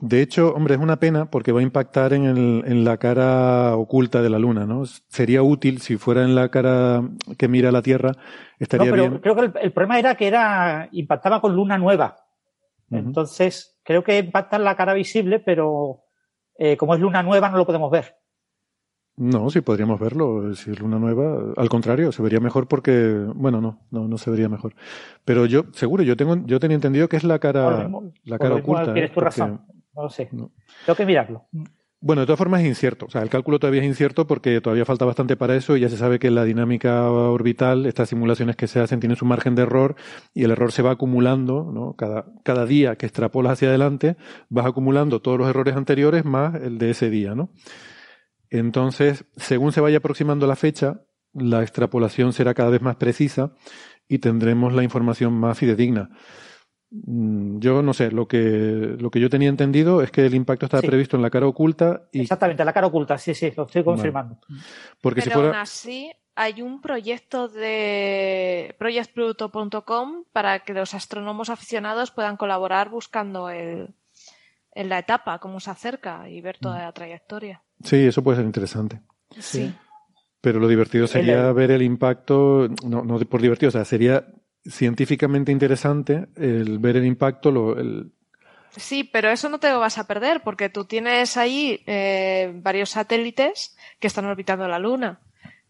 de 0.00 0.22
hecho, 0.22 0.54
hombre, 0.54 0.74
es 0.74 0.80
una 0.80 0.96
pena 0.96 1.30
porque 1.30 1.52
va 1.52 1.60
a 1.60 1.62
impactar 1.62 2.14
en, 2.14 2.24
el, 2.24 2.62
en, 2.66 2.84
la 2.84 2.96
cara 2.96 3.76
oculta 3.76 4.22
de 4.22 4.30
la 4.30 4.38
Luna, 4.38 4.64
¿no? 4.64 4.84
Sería 4.86 5.42
útil 5.42 5.80
si 5.80 5.98
fuera 5.98 6.22
en 6.24 6.34
la 6.34 6.48
cara 6.48 7.02
que 7.36 7.48
mira 7.48 7.70
la 7.70 7.82
Tierra, 7.82 8.12
estaría 8.58 8.86
no, 8.86 8.92
pero 8.92 9.08
bien. 9.10 9.20
Creo 9.20 9.34
que 9.34 9.40
el, 9.42 9.52
el, 9.60 9.72
problema 9.72 9.98
era 9.98 10.14
que 10.14 10.26
era 10.26 10.88
impactaba 10.92 11.40
con 11.40 11.54
Luna 11.54 11.76
nueva. 11.76 12.16
Uh 12.88 12.96
-huh. 12.96 12.98
Entonces, 12.98 13.78
creo 13.84 14.02
que 14.02 14.18
impacta 14.18 14.56
en 14.56 14.64
la 14.64 14.74
cara 14.74 14.94
visible, 14.94 15.38
pero 15.38 16.04
eh, 16.58 16.76
como 16.76 16.94
es 16.94 17.00
Luna 17.00 17.22
nueva 17.22 17.50
no 17.50 17.58
lo 17.58 17.66
podemos 17.66 17.90
ver. 17.90 18.16
No, 19.16 19.50
sí 19.50 19.60
podríamos 19.60 20.00
verlo. 20.00 20.54
Si 20.54 20.70
es 20.70 20.80
luna 20.80 20.98
nueva, 20.98 21.52
al 21.54 21.68
contrario, 21.68 22.10
se 22.10 22.22
vería 22.22 22.40
mejor 22.40 22.68
porque, 22.68 23.26
bueno, 23.34 23.60
no, 23.60 23.80
no, 23.90 24.08
no 24.08 24.16
se 24.16 24.30
vería 24.30 24.48
mejor. 24.48 24.74
Pero 25.26 25.44
yo, 25.44 25.64
seguro, 25.72 26.02
yo 26.02 26.16
tengo, 26.16 26.36
yo 26.46 26.58
tenía 26.58 26.76
entendido 26.76 27.06
que 27.06 27.18
es 27.18 27.24
la 27.24 27.38
cara, 27.38 27.80
mismo, 27.80 28.14
la 28.24 28.38
cara 28.38 28.54
oculta. 28.54 28.94
Tienes 28.94 29.12
tu 29.12 29.20
razón. 29.20 29.60
No 30.00 30.04
lo 30.04 30.10
sé. 30.10 30.26
Tengo 30.26 30.96
que 30.96 31.04
mirarlo. 31.04 31.46
Bueno, 32.00 32.22
de 32.22 32.26
todas 32.26 32.38
formas 32.38 32.62
es 32.62 32.68
incierto. 32.68 33.04
O 33.04 33.10
sea, 33.10 33.20
el 33.20 33.28
cálculo 33.28 33.58
todavía 33.58 33.82
es 33.82 33.86
incierto 33.86 34.26
porque 34.26 34.62
todavía 34.62 34.86
falta 34.86 35.04
bastante 35.04 35.36
para 35.36 35.54
eso 35.54 35.76
y 35.76 35.80
ya 35.80 35.90
se 35.90 35.98
sabe 35.98 36.18
que 36.18 36.30
la 36.30 36.44
dinámica 36.44 37.10
orbital, 37.10 37.84
estas 37.84 38.08
simulaciones 38.08 38.56
que 38.56 38.66
se 38.66 38.80
hacen 38.80 38.98
tienen 38.98 39.16
su 39.16 39.26
margen 39.26 39.54
de 39.54 39.62
error 39.62 39.96
y 40.32 40.44
el 40.44 40.52
error 40.52 40.72
se 40.72 40.80
va 40.80 40.92
acumulando, 40.92 41.70
¿no? 41.70 41.92
Cada, 41.96 42.24
cada 42.42 42.64
día 42.64 42.96
que 42.96 43.04
extrapolas 43.04 43.52
hacia 43.52 43.68
adelante 43.68 44.16
vas 44.48 44.64
acumulando 44.64 45.20
todos 45.20 45.36
los 45.36 45.50
errores 45.50 45.76
anteriores 45.76 46.24
más 46.24 46.54
el 46.54 46.78
de 46.78 46.88
ese 46.88 47.10
día, 47.10 47.34
¿no? 47.34 47.50
Entonces, 48.48 49.26
según 49.36 49.72
se 49.72 49.82
vaya 49.82 49.98
aproximando 49.98 50.46
la 50.46 50.56
fecha, 50.56 51.02
la 51.34 51.60
extrapolación 51.60 52.32
será 52.32 52.54
cada 52.54 52.70
vez 52.70 52.80
más 52.80 52.96
precisa 52.96 53.52
y 54.08 54.20
tendremos 54.20 54.72
la 54.72 54.82
información 54.82 55.34
más 55.34 55.58
fidedigna. 55.58 56.08
Yo 56.92 57.82
no 57.82 57.94
sé, 57.94 58.10
lo 58.10 58.26
que, 58.26 58.96
lo 58.98 59.10
que 59.10 59.20
yo 59.20 59.30
tenía 59.30 59.48
entendido 59.48 60.02
es 60.02 60.10
que 60.10 60.26
el 60.26 60.34
impacto 60.34 60.66
estaba 60.66 60.80
Sí. 60.80 60.88
previsto 60.88 61.16
en 61.16 61.22
la 61.22 61.30
cara 61.30 61.46
oculta 61.46 62.08
y 62.10 62.22
Exactamente, 62.22 62.64
la 62.64 62.72
cara 62.72 62.88
oculta, 62.88 63.16
sí, 63.16 63.32
sí, 63.34 63.52
lo 63.56 63.64
estoy 63.66 63.84
confirmando. 63.84 64.38
porque 65.00 65.20
si 65.20 65.28
Pero 65.28 65.40
aún 65.40 65.46
fuera 65.50 65.60
así, 65.62 66.10
hay 66.34 66.62
un 66.62 66.80
proyecto 66.80 67.46
de 67.48 68.74
projectpluto.com 68.78 70.24
para 70.32 70.60
que 70.60 70.74
los 70.74 70.94
astrónomos 70.94 71.48
aficionados 71.50 72.10
puedan 72.10 72.36
colaborar 72.36 72.88
buscando 72.90 73.50
el, 73.50 73.94
en 74.74 74.88
la 74.88 74.98
etapa, 74.98 75.38
cómo 75.38 75.60
se 75.60 75.70
acerca 75.70 76.28
y 76.28 76.40
ver 76.40 76.58
toda 76.58 76.80
la 76.82 76.92
trayectoria. 76.92 77.62
Sí, 77.84 77.96
eso 78.06 78.22
puede 78.22 78.38
ser 78.38 78.46
interesante. 78.46 79.00
Sí. 79.38 79.72
Pero 80.40 80.58
lo 80.58 80.66
divertido 80.68 81.06
sería 81.06 81.48
El- 81.48 81.54
ver 81.54 81.70
el 81.70 81.82
impacto, 81.82 82.66
no, 82.84 83.04
no 83.04 83.18
por 83.20 83.42
divertido, 83.42 83.68
o 83.68 83.72
sea, 83.72 83.84
sería 83.84 84.26
científicamente 84.68 85.52
interesante 85.52 86.26
el 86.36 86.78
ver 86.78 86.96
el 86.96 87.06
impacto, 87.06 87.50
lo, 87.50 87.78
el, 87.78 88.12
Sí, 88.76 89.04
pero 89.04 89.30
eso 89.30 89.48
no 89.48 89.58
te 89.58 89.70
lo 89.70 89.80
vas 89.80 89.98
a 89.98 90.06
perder 90.06 90.42
porque 90.42 90.68
tú 90.68 90.84
tienes 90.84 91.36
ahí 91.36 91.82
eh, 91.86 92.52
varios 92.54 92.90
satélites 92.90 93.76
que 93.98 94.06
están 94.06 94.26
orbitando 94.26 94.68
la 94.68 94.78
Luna. 94.78 95.20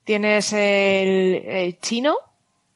Tienes 0.04 0.52
el, 0.52 1.42
el 1.46 1.78
chino 1.78 2.16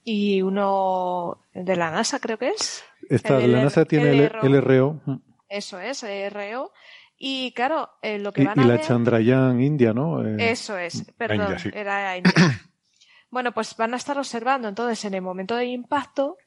y 0.03 0.41
uno 0.41 1.43
de 1.53 1.77
la 1.77 1.91
NASA, 1.91 2.21
creo 2.21 2.39
que 2.39 2.49
es. 2.51 2.85
esta, 3.09 3.39
El 3.39 3.53
la 3.53 3.65
NASA 3.65 3.85
tiene 3.85 4.11
el 4.11 4.31
LRO 4.43 5.01
Eso 5.49 5.79
es, 5.79 6.03
el 6.03 6.31
RO. 6.31 6.73
Y 7.19 7.53
claro, 7.53 7.91
eh, 8.03 8.19
lo 8.19 8.33
que 8.33 8.43
y, 8.43 8.45
van 8.47 8.59
y 8.59 8.63
a 8.63 8.67
la 8.67 8.75
ver... 8.75 8.83
Chandrayaan 8.83 9.61
India, 9.61 9.93
¿no? 9.93 10.27
Eh, 10.27 10.51
Eso 10.51 10.77
es, 10.77 11.05
perdón, 11.17 11.43
India, 11.43 11.59
sí. 11.59 11.71
era 11.73 12.17
India. 12.17 12.33
Bueno, 13.35 13.53
pues 13.53 13.77
van 13.77 13.93
a 13.93 13.97
estar 13.97 14.17
observando 14.17 14.69
entonces 14.69 15.05
en 15.05 15.15
el 15.15 15.21
momento 15.21 15.57
del 15.57 15.69
impacto, 15.69 16.39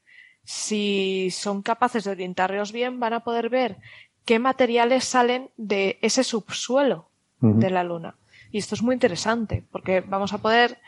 si 0.45 1.29
son 1.31 1.61
capaces 1.61 2.05
de 2.05 2.11
orientarlos 2.11 2.71
bien, 2.71 2.99
van 2.99 3.13
a 3.13 3.25
poder 3.25 3.49
ver 3.49 3.77
qué 4.23 4.39
materiales 4.39 5.03
salen 5.03 5.51
de 5.57 5.99
ese 6.01 6.23
subsuelo 6.23 7.09
de 7.41 7.69
la 7.69 7.83
Luna. 7.83 8.15
Y 8.51 8.59
esto 8.59 8.73
es 8.73 8.81
muy 8.81 8.93
interesante, 8.93 9.65
porque 9.69 9.99
vamos 9.99 10.31
a 10.31 10.37
poder 10.37 10.79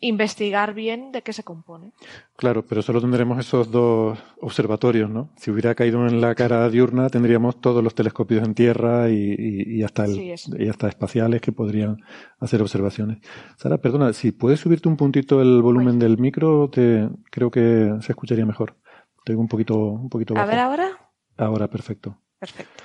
investigar 0.00 0.74
bien 0.74 1.10
de 1.10 1.22
qué 1.22 1.32
se 1.32 1.42
compone. 1.42 1.92
Claro, 2.36 2.64
pero 2.64 2.82
solo 2.82 3.00
tendremos 3.00 3.38
esos 3.38 3.70
dos 3.70 4.18
observatorios, 4.40 5.10
¿no? 5.10 5.30
Si 5.36 5.50
hubiera 5.50 5.74
caído 5.74 6.06
en 6.06 6.20
la 6.20 6.34
cara 6.36 6.68
diurna, 6.70 7.08
tendríamos 7.10 7.60
todos 7.60 7.82
los 7.82 7.94
telescopios 7.96 8.44
en 8.46 8.54
tierra 8.54 9.10
y, 9.10 9.34
y- 9.36 9.78
y 9.78 9.82
hasta 9.82 10.04
el- 10.04 10.14
Sí, 10.14 10.30
eso. 10.30 10.52
y 10.56 10.68
hasta 10.68 10.88
espaciales 10.88 11.40
que 11.40 11.50
podrían 11.50 11.96
hacer 12.38 12.62
observaciones. 12.62 13.18
Sara, 13.56 13.78
perdona, 13.78 14.12
si 14.12 14.30
puedes 14.30 14.60
subirte 14.60 14.88
un 14.88 14.96
puntito 14.96 15.42
el 15.42 15.60
volumen 15.62 15.98
del 15.98 16.16
micro, 16.18 16.70
te, 16.70 17.08
creo 17.30 17.50
que 17.50 17.94
se 18.00 18.12
escucharía 18.12 18.46
mejor. 18.46 18.76
Te 19.24 19.32
digo 19.32 19.42
un 19.42 19.48
poquito, 19.48 19.76
un 19.76 20.08
poquito 20.08 20.34
A 20.34 20.38
bajo. 20.38 20.48
ver 20.50 20.58
ahora. 20.60 20.88
Ahora, 21.36 21.68
perfecto. 21.68 22.18
Perfecto. 22.38 22.84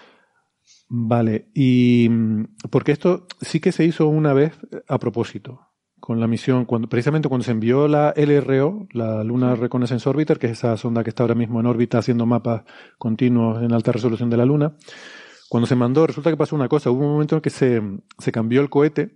Vale, 0.89 1.49
y 1.53 2.07
mm, 2.09 2.43
porque 2.69 2.91
esto 2.91 3.27
sí 3.41 3.59
que 3.59 3.71
se 3.71 3.83
hizo 3.85 4.07
una 4.07 4.33
vez 4.33 4.57
a 4.87 4.97
propósito, 4.99 5.61
con 6.05 6.19
la 6.19 6.27
misión, 6.27 6.65
cuando, 6.65 6.89
precisamente 6.89 7.29
cuando 7.29 7.45
se 7.45 7.51
envió 7.51 7.87
la 7.87 8.13
LRO, 8.17 8.87
la 8.91 9.23
Lunar 9.23 9.57
Reconnaissance 9.57 10.09
Orbiter, 10.09 10.37
que 10.37 10.47
es 10.47 10.51
esa 10.51 10.75
sonda 10.75 11.01
que 11.01 11.11
está 11.11 11.23
ahora 11.23 11.33
mismo 11.33 11.61
en 11.61 11.65
órbita 11.65 11.97
haciendo 11.97 12.25
mapas 12.25 12.63
continuos 12.97 13.63
en 13.63 13.71
alta 13.71 13.93
resolución 13.93 14.29
de 14.29 14.35
la 14.35 14.43
Luna, 14.43 14.75
cuando 15.47 15.65
se 15.65 15.77
mandó, 15.77 16.05
resulta 16.05 16.29
que 16.29 16.35
pasó 16.35 16.57
una 16.57 16.67
cosa, 16.67 16.91
hubo 16.91 17.05
un 17.05 17.13
momento 17.13 17.35
en 17.35 17.41
que 17.41 17.49
se, 17.49 17.81
se 18.17 18.31
cambió 18.33 18.59
el 18.59 18.69
cohete 18.69 19.15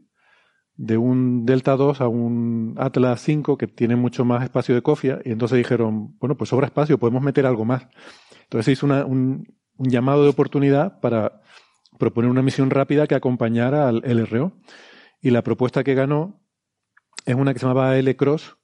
de 0.78 0.98
un 0.98 1.46
Delta 1.46 1.76
2 1.76 2.00
a 2.00 2.08
un 2.08 2.76
Atlas 2.78 3.20
5 3.20 3.58
que 3.58 3.68
tiene 3.68 3.98
mucho 3.98 4.24
más 4.24 4.42
espacio 4.46 4.74
de 4.74 4.82
cofia 4.82 5.20
y 5.26 5.32
entonces 5.32 5.58
dijeron, 5.58 6.16
bueno, 6.20 6.38
pues 6.38 6.52
sobra 6.52 6.68
espacio, 6.68 6.98
podemos 6.98 7.22
meter 7.22 7.46
algo 7.46 7.66
más. 7.66 7.86
Entonces 8.44 8.64
se 8.66 8.72
hizo 8.72 8.86
una- 8.86 9.04
un, 9.06 9.44
un 9.76 9.90
llamado 9.90 10.24
de 10.24 10.30
oportunidad 10.30 11.02
para 11.02 11.42
proponer 12.00 12.32
una 12.32 12.44
misión 12.44 12.70
rápida 12.70 13.08
que 13.08 13.16
acompañara 13.16 13.90
al 13.90 14.04
LRO. 14.06 14.54
Y 15.22 15.32
la 15.32 15.42
propuesta 15.42 15.84
que 15.84 15.96
ganó 15.96 16.40
es 17.28 17.36
una 17.36 17.54
que 17.54 17.60
se 17.60 17.68
llamaba 17.68 17.98
L-Cross, 17.98 18.58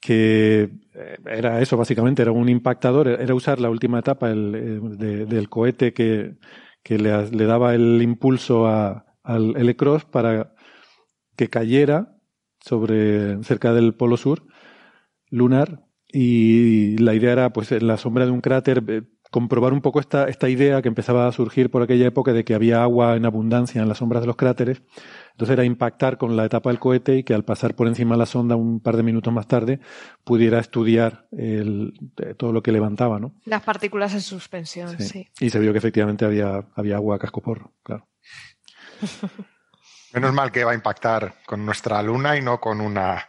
que 0.00 0.70
eh, 0.94 1.18
era 1.26 1.60
eso 1.60 1.76
básicamente, 1.76 2.22
era 2.22 2.32
un 2.32 2.48
impactador, 2.48 3.08
era 3.08 3.34
usar 3.34 3.60
la 3.60 3.70
última 3.70 3.98
etapa 4.00 4.30
eh, 4.30 4.34
de- 4.34 5.26
del 5.26 5.48
cohete 5.48 5.92
que, 5.92 6.36
que 6.82 6.98
le, 6.98 7.30
le 7.30 7.44
daba 7.46 7.74
el 7.74 8.00
impulso 8.02 8.66
a- 8.66 9.06
al 9.22 9.56
L-Cross 9.56 10.04
para 10.06 10.54
que 11.36 11.48
cayera 11.48 12.16
sobre 12.60 13.42
cerca 13.44 13.72
del 13.74 13.94
polo 13.94 14.16
sur 14.16 14.44
lunar 15.30 15.84
y 16.12 16.98
la 16.98 17.14
idea 17.14 17.32
era 17.32 17.52
pues 17.52 17.72
en 17.72 17.86
la 17.86 17.96
sombra 17.98 18.26
de 18.26 18.32
un 18.32 18.40
cráter 18.40 18.82
eh, 18.88 19.02
comprobar 19.30 19.72
un 19.72 19.80
poco 19.80 20.00
esta, 20.00 20.28
esta 20.28 20.48
idea 20.48 20.80
que 20.82 20.88
empezaba 20.88 21.26
a 21.26 21.32
surgir 21.32 21.70
por 21.70 21.82
aquella 21.82 22.06
época 22.06 22.32
de 22.32 22.44
que 22.44 22.54
había 22.54 22.82
agua 22.82 23.16
en 23.16 23.26
abundancia 23.26 23.82
en 23.82 23.88
las 23.88 23.98
sombras 23.98 24.22
de 24.22 24.26
los 24.28 24.36
cráteres. 24.36 24.82
Entonces 25.32 25.52
era 25.54 25.64
impactar 25.64 26.16
con 26.16 26.36
la 26.36 26.44
etapa 26.44 26.70
del 26.70 26.78
cohete 26.78 27.16
y 27.16 27.24
que 27.24 27.34
al 27.34 27.44
pasar 27.44 27.74
por 27.74 27.88
encima 27.88 28.14
de 28.14 28.20
la 28.20 28.26
sonda 28.26 28.56
un 28.56 28.80
par 28.80 28.96
de 28.96 29.02
minutos 29.02 29.32
más 29.32 29.46
tarde 29.46 29.80
pudiera 30.24 30.58
estudiar 30.60 31.26
el- 31.32 31.92
eh, 32.18 32.34
todo 32.34 32.52
lo 32.52 32.62
que 32.62 32.72
levantaba, 32.72 33.18
¿no? 33.18 33.34
Las 33.44 33.62
partículas 33.62 34.14
en 34.14 34.20
suspensión, 34.22 34.96
Sí. 34.98 35.04
sí. 35.08 35.28
Y 35.40 35.50
se 35.50 35.58
vio 35.58 35.72
que 35.72 35.78
efectivamente 35.78 36.24
había, 36.24 36.64
había 36.74 36.96
agua 36.96 37.16
a 37.16 37.18
cascoporro, 37.18 37.72
claro. 37.82 38.06
Menos 40.14 40.32
mal 40.32 40.50
que 40.50 40.64
va 40.64 40.70
a 40.72 40.74
impactar 40.74 41.34
con 41.46 41.66
nuestra 41.66 42.02
luna 42.02 42.36
y 42.38 42.42
no 42.42 42.58
con 42.60 42.80
una 42.80 43.22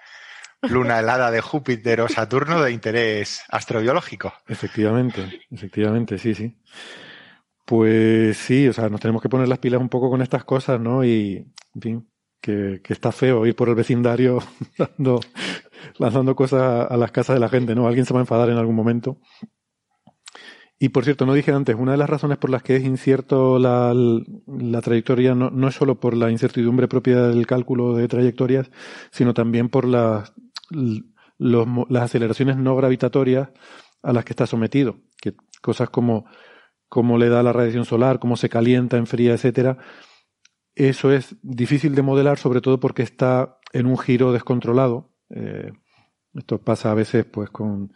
luna 0.62 1.00
helada 1.00 1.32
de 1.32 1.42
Júpiter 1.42 2.02
o 2.02 2.08
Saturno 2.08 2.62
de 2.62 2.72
interés 2.72 3.42
astrobiológico. 3.50 4.34
Efectivamente, 4.48 5.42
efectivamente, 5.52 6.18
sí, 6.18 6.34
sí. 6.34 6.58
Pues 7.66 8.38
sí, 8.38 8.68
o 8.68 8.74
sea, 8.74 8.90
nos 8.90 9.02
tenemos 9.02 9.22
que 9.22 9.30
poner 9.30 9.48
las 9.48 9.60
pilas 9.60 9.82
un 9.82 9.90
poco 9.90 10.10
con 10.10 10.22
estas 10.22 10.46
cosas, 10.46 10.80
¿no? 10.80 11.04
Y, 11.04 11.46
en 11.76 11.82
fin, 11.82 12.10
que, 12.40 12.82
que 12.84 12.94
está 12.94 13.12
feo 13.12 13.46
ir 13.46 13.56
por 13.56 13.70
el 13.70 13.76
vecindario 13.76 14.40
dando, 14.78 15.20
lanzando 15.98 16.36
cosas 16.36 16.90
a 16.90 16.98
las 16.98 17.12
casas 17.12 17.36
de 17.36 17.40
la 17.42 17.50
gente, 17.50 17.76
¿no? 17.76 17.88
Alguien 17.88 18.06
se 18.06 18.14
va 18.14 18.20
a 18.20 18.24
enfadar 18.24 18.50
en 18.50 18.58
algún 18.58 18.76
momento. 18.76 19.20
Y 20.80 20.90
por 20.90 21.04
cierto, 21.04 21.26
no 21.26 21.34
dije 21.34 21.52
antes, 21.52 21.76
una 21.76 21.94
de 21.94 21.98
las 21.98 22.10
razones 22.10 22.38
por 22.38 22.52
las 22.52 22.62
que 22.62 22.76
es 22.76 22.84
incierto 22.84 23.58
la, 23.58 23.96
la 24.46 24.82
trayectoria 24.82 25.34
no, 25.34 25.50
no 25.50 25.68
es 25.70 25.76
solo 25.76 26.00
por 26.00 26.16
la 26.16 26.30
incertidumbre 26.30 26.88
propia 26.88 27.24
del 27.24 27.48
cálculo 27.48 27.96
de 27.96 28.08
trayectorias, 28.08 28.70
sino 29.12 29.34
también 29.34 29.70
por 29.70 29.86
las, 29.86 30.34
las 30.70 32.04
aceleraciones 32.04 32.58
no 32.58 32.76
gravitatorias 32.76 33.50
a 34.02 34.14
las 34.14 34.26
que 34.26 34.34
está 34.34 34.48
sometido. 34.48 34.98
Que 35.22 35.36
cosas 35.62 35.90
como 35.90 36.26
cómo 36.90 37.18
le 37.18 37.30
da 37.30 37.44
la 37.44 37.54
radiación 37.54 37.86
solar, 37.86 38.20
cómo 38.20 38.38
se 38.38 38.50
calienta, 38.50 38.98
enfría, 38.98 39.34
etcétera. 39.34 39.78
Eso 40.76 41.12
es 41.12 41.36
difícil 41.42 41.96
de 41.96 42.02
modelar, 42.02 42.38
sobre 42.38 42.62
todo 42.62 42.80
porque 42.80 43.04
está 43.04 43.58
en 43.74 43.88
un 43.88 43.98
giro 43.98 44.32
descontrolado. 44.32 45.12
Eh, 45.30 45.72
esto 46.34 46.62
pasa 46.62 46.92
a 46.92 46.94
veces, 46.94 47.26
pues, 47.26 47.50
con, 47.50 47.94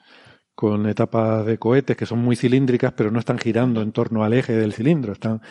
con 0.55 0.87
etapas 0.87 1.45
de 1.45 1.57
cohetes 1.57 1.95
que 1.95 2.05
son 2.05 2.19
muy 2.19 2.35
cilíndricas, 2.35 2.93
pero 2.93 3.11
no 3.11 3.19
están 3.19 3.37
girando 3.37 3.81
en 3.81 3.91
torno 3.91 4.23
al 4.23 4.33
eje 4.33 4.53
del 4.53 4.73
cilindro, 4.73 5.13
están 5.13 5.41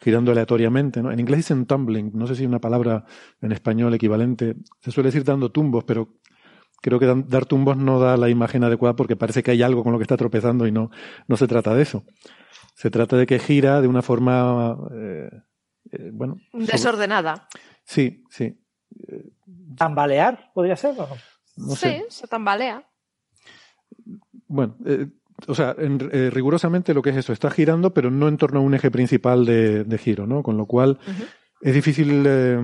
girando 0.00 0.32
aleatoriamente. 0.32 1.02
¿no? 1.02 1.12
En 1.12 1.20
inglés 1.20 1.38
dicen 1.38 1.66
tumbling, 1.66 2.12
no 2.14 2.26
sé 2.26 2.36
si 2.36 2.46
una 2.46 2.60
palabra 2.60 3.04
en 3.40 3.52
español 3.52 3.92
equivalente. 3.94 4.56
Se 4.80 4.90
suele 4.90 5.08
decir 5.08 5.24
dando 5.24 5.50
tumbos, 5.50 5.84
pero 5.84 6.17
creo 6.80 6.98
que 6.98 7.24
dar 7.26 7.46
tumbos 7.46 7.76
no 7.76 7.98
da 7.98 8.16
la 8.16 8.28
imagen 8.28 8.64
adecuada 8.64 8.96
porque 8.96 9.16
parece 9.16 9.42
que 9.42 9.50
hay 9.50 9.62
algo 9.62 9.82
con 9.82 9.92
lo 9.92 9.98
que 9.98 10.04
está 10.04 10.16
tropezando 10.16 10.66
y 10.66 10.72
no, 10.72 10.90
no 11.26 11.36
se 11.36 11.46
trata 11.46 11.74
de 11.74 11.82
eso. 11.82 12.04
Se 12.74 12.90
trata 12.90 13.16
de 13.16 13.26
que 13.26 13.38
gira 13.38 13.80
de 13.80 13.88
una 13.88 14.02
forma, 14.02 14.76
eh, 14.92 15.30
eh, 15.92 16.10
bueno. 16.12 16.36
Desordenada. 16.52 17.48
Sí, 17.84 18.24
sí. 18.30 18.56
¿Tambalear 19.76 20.50
podría 20.54 20.76
ser 20.76 20.92
o 20.92 21.08
no? 21.08 21.16
no 21.56 21.74
sí, 21.74 21.76
sé. 21.76 22.06
se 22.08 22.26
tambalea. 22.28 22.84
Bueno, 24.46 24.76
eh, 24.86 25.08
o 25.46 25.54
sea, 25.54 25.74
en, 25.78 26.08
eh, 26.12 26.30
rigurosamente 26.32 26.94
lo 26.94 27.02
que 27.02 27.10
es 27.10 27.16
eso, 27.16 27.32
está 27.32 27.50
girando, 27.50 27.92
pero 27.94 28.10
no 28.10 28.28
en 28.28 28.36
torno 28.36 28.60
a 28.60 28.62
un 28.62 28.74
eje 28.74 28.90
principal 28.90 29.44
de, 29.44 29.84
de 29.84 29.98
giro, 29.98 30.26
¿no? 30.26 30.42
Con 30.42 30.56
lo 30.56 30.66
cual 30.66 30.98
es 31.60 31.74
difícil 31.74 32.24
eh, 32.26 32.60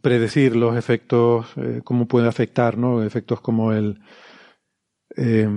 predecir 0.00 0.56
los 0.56 0.76
efectos, 0.76 1.46
eh, 1.56 1.80
cómo 1.84 2.06
puede 2.06 2.28
afectar, 2.28 2.78
¿no? 2.78 3.02
Efectos 3.02 3.40
como 3.40 3.72
el 3.72 4.00
eh, 5.16 5.48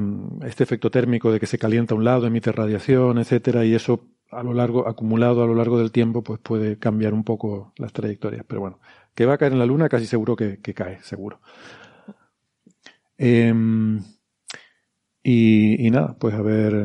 este 0.45 0.63
efecto 0.63 0.91
térmico 0.91 1.31
de 1.31 1.39
que 1.39 1.47
se 1.47 1.57
calienta 1.57 1.95
un 1.95 2.03
lado, 2.03 2.27
emite 2.27 2.51
radiación, 2.51 3.17
etcétera, 3.19 3.65
y 3.65 3.73
eso 3.73 4.09
a 4.31 4.43
lo 4.43 4.53
largo, 4.53 4.87
acumulado 4.87 5.43
a 5.43 5.47
lo 5.47 5.55
largo 5.55 5.77
del 5.79 5.91
tiempo, 5.91 6.23
pues 6.23 6.39
puede 6.39 6.77
cambiar 6.77 7.13
un 7.13 7.23
poco 7.23 7.73
las 7.77 7.93
trayectorias. 7.93 8.45
Pero 8.47 8.61
bueno, 8.61 8.79
que 9.13 9.25
va 9.25 9.35
a 9.35 9.37
caer 9.37 9.53
en 9.53 9.59
la 9.59 9.65
Luna, 9.65 9.87
casi 9.89 10.05
seguro 10.07 10.35
que, 10.35 10.59
que 10.59 10.73
cae, 10.73 11.01
seguro. 11.03 11.39
Em, 13.17 14.03
y, 15.23 15.87
y 15.87 15.91
nada, 15.91 16.17
pues 16.19 16.35
a 16.35 16.41
ver, 16.41 16.75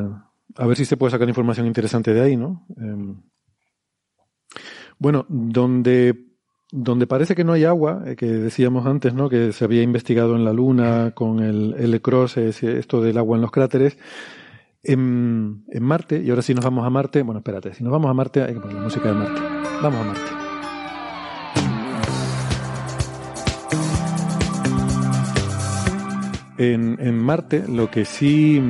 a 0.56 0.66
ver 0.66 0.76
si 0.76 0.84
se 0.84 0.96
puede 0.96 1.10
sacar 1.10 1.28
información 1.28 1.66
interesante 1.66 2.14
de 2.14 2.20
ahí, 2.20 2.36
¿no? 2.36 2.66
Em, 2.76 3.20
bueno, 4.98 5.26
donde, 5.28 6.29
donde 6.72 7.06
parece 7.06 7.34
que 7.34 7.44
no 7.44 7.52
hay 7.52 7.64
agua, 7.64 8.02
eh, 8.06 8.16
que 8.16 8.26
decíamos 8.26 8.86
antes, 8.86 9.12
¿no? 9.14 9.28
Que 9.28 9.52
se 9.52 9.64
había 9.64 9.82
investigado 9.82 10.36
en 10.36 10.44
la 10.44 10.52
Luna 10.52 11.12
con 11.14 11.40
el 11.40 11.74
L-Cross, 11.78 12.36
ese- 12.36 12.78
esto 12.78 13.00
del 13.02 13.18
agua 13.18 13.36
en 13.36 13.42
los 13.42 13.50
cráteres. 13.50 13.98
En, 14.82 15.64
en 15.68 15.82
Marte, 15.82 16.22
y 16.22 16.30
ahora 16.30 16.42
si 16.42 16.54
nos 16.54 16.64
vamos 16.64 16.86
a 16.86 16.90
Marte, 16.90 17.22
bueno, 17.22 17.40
espérate, 17.40 17.74
si 17.74 17.84
nos 17.84 17.92
vamos 17.92 18.10
a 18.10 18.14
Marte, 18.14 18.42
hay 18.42 18.54
que 18.54 18.60
poner 18.60 18.76
la 18.76 18.82
música 18.82 19.08
de 19.08 19.14
Marte. 19.14 19.40
Vamos 19.82 20.00
a 20.00 20.04
Marte. 20.04 20.30
En, 26.58 26.98
en 27.00 27.16
Marte 27.18 27.64
lo 27.66 27.90
que 27.90 28.04
sí, 28.04 28.60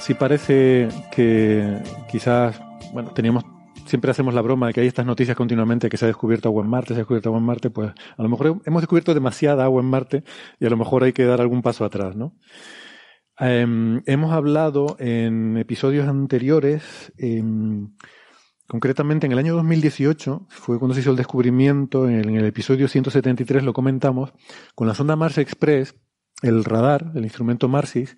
sí 0.00 0.12
parece 0.14 0.88
que 1.14 1.78
quizás, 2.10 2.60
bueno, 2.92 3.10
teníamos, 3.10 3.44
siempre 3.92 4.10
hacemos 4.10 4.32
la 4.32 4.40
broma 4.40 4.68
de 4.68 4.72
que 4.72 4.80
hay 4.80 4.86
estas 4.86 5.04
noticias 5.04 5.36
continuamente 5.36 5.90
que 5.90 5.98
se 5.98 6.06
ha 6.06 6.08
descubierto 6.08 6.48
agua 6.48 6.64
en 6.64 6.70
Marte, 6.70 6.88
se 6.88 6.94
ha 6.94 6.96
descubierto 7.04 7.28
agua 7.28 7.40
en 7.40 7.44
Marte, 7.44 7.68
pues 7.68 7.90
a 7.90 8.22
lo 8.22 8.30
mejor 8.30 8.62
hemos 8.64 8.80
descubierto 8.80 9.12
demasiada 9.12 9.64
agua 9.64 9.82
en 9.82 9.88
Marte 9.88 10.24
y 10.58 10.64
a 10.64 10.70
lo 10.70 10.78
mejor 10.78 11.04
hay 11.04 11.12
que 11.12 11.26
dar 11.26 11.42
algún 11.42 11.60
paso 11.60 11.84
atrás, 11.84 12.16
¿no? 12.16 12.34
Em, 13.38 14.00
hemos 14.06 14.32
hablado 14.32 14.96
en 14.98 15.58
episodios 15.58 16.08
anteriores, 16.08 17.12
em, 17.18 17.92
concretamente 18.66 19.26
en 19.26 19.32
el 19.32 19.38
año 19.38 19.54
2018, 19.56 20.46
fue 20.48 20.78
cuando 20.78 20.94
se 20.94 21.02
hizo 21.02 21.10
el 21.10 21.16
descubrimiento, 21.18 22.08
en 22.08 22.34
el, 22.34 22.46
episodio 22.46 22.88
173 22.88 23.62
lo 23.62 23.74
comentamos, 23.74 24.32
con 24.74 24.88
la 24.88 24.94
sonda 24.94 25.16
Mars 25.16 25.36
Express, 25.36 25.94
el 26.40 26.64
radar, 26.64 27.12
el 27.14 27.24
instrumento 27.24 27.68
Marsis, 27.68 28.16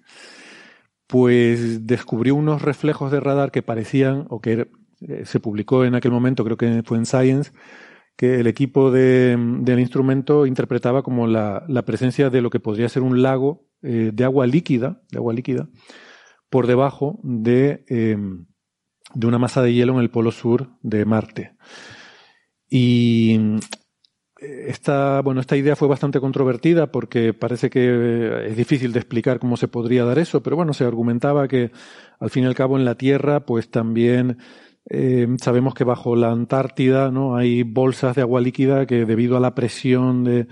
pues 1.08 1.84
descubrió 1.84 2.36
unos 2.36 2.62
reflejos 2.62 3.10
de 3.10 3.18
radar 3.18 3.50
que 3.50 3.62
parecían, 3.62 4.26
o 4.30 4.40
que 4.40 4.52
era- 4.52 4.68
eh, 5.08 5.22
se 5.24 5.40
publicó 5.40 5.84
en 5.84 5.94
aquel 5.94 6.12
momento, 6.12 6.44
creo 6.44 6.56
que 6.56 6.82
fue 6.84 6.98
en 6.98 7.06
Science, 7.06 7.52
que 8.16 8.40
el 8.40 8.46
equipo 8.46 8.90
de- 8.90 9.36
del 9.60 9.80
instrumento 9.80 10.46
interpretaba 10.46 11.02
como 11.02 11.26
la, 11.26 11.64
la 11.68 11.84
presencia 11.84 12.30
de 12.30 12.42
lo 12.42 12.50
que 12.50 12.60
podría 12.60 12.88
ser 12.88 13.02
un 13.02 13.22
lago 13.22 13.66
eh, 13.82 14.10
de 14.14 14.24
agua 14.24 14.46
líquida, 14.46 15.02
de 15.10 15.18
agua 15.18 15.34
líquida, 15.34 15.68
por 16.48 16.66
debajo 16.66 17.18
de, 17.24 17.84
eh, 17.88 18.16
de 19.14 19.26
una 19.26 19.38
masa 19.38 19.62
de 19.62 19.74
hielo 19.74 19.94
en 19.94 20.00
el 20.00 20.10
polo 20.10 20.30
sur 20.30 20.68
de 20.82 21.04
Marte. 21.04 21.56
Y 22.68 23.38
eh, 24.40 24.66
esta, 24.68 25.20
bueno, 25.22 25.40
esta 25.40 25.56
idea 25.56 25.76
fue 25.76 25.88
bastante 25.88 26.20
controvertida 26.20 26.90
porque 26.90 27.34
parece 27.34 27.70
que 27.70 28.46
es 28.48 28.56
difícil 28.56 28.92
de 28.92 29.00
explicar 29.00 29.38
cómo 29.38 29.56
se 29.56 29.68
podría 29.68 30.04
dar 30.04 30.18
eso, 30.18 30.42
pero 30.42 30.56
bueno, 30.56 30.72
se 30.72 30.84
argumentaba 30.84 31.48
que 31.48 31.70
al 32.20 32.30
fin 32.30 32.44
y 32.44 32.46
al 32.46 32.54
cabo 32.54 32.78
en 32.78 32.84
la 32.84 32.94
Tierra, 32.96 33.44
pues 33.44 33.70
también 33.70 34.38
eh, 34.90 35.26
sabemos 35.40 35.74
que 35.74 35.84
bajo 35.84 36.16
la 36.16 36.30
Antártida, 36.30 37.10
¿no? 37.10 37.36
Hay 37.36 37.62
bolsas 37.62 38.16
de 38.16 38.22
agua 38.22 38.40
líquida 38.40 38.86
que 38.86 39.04
debido 39.06 39.36
a 39.36 39.40
la 39.40 39.54
presión 39.54 40.24
de, 40.24 40.46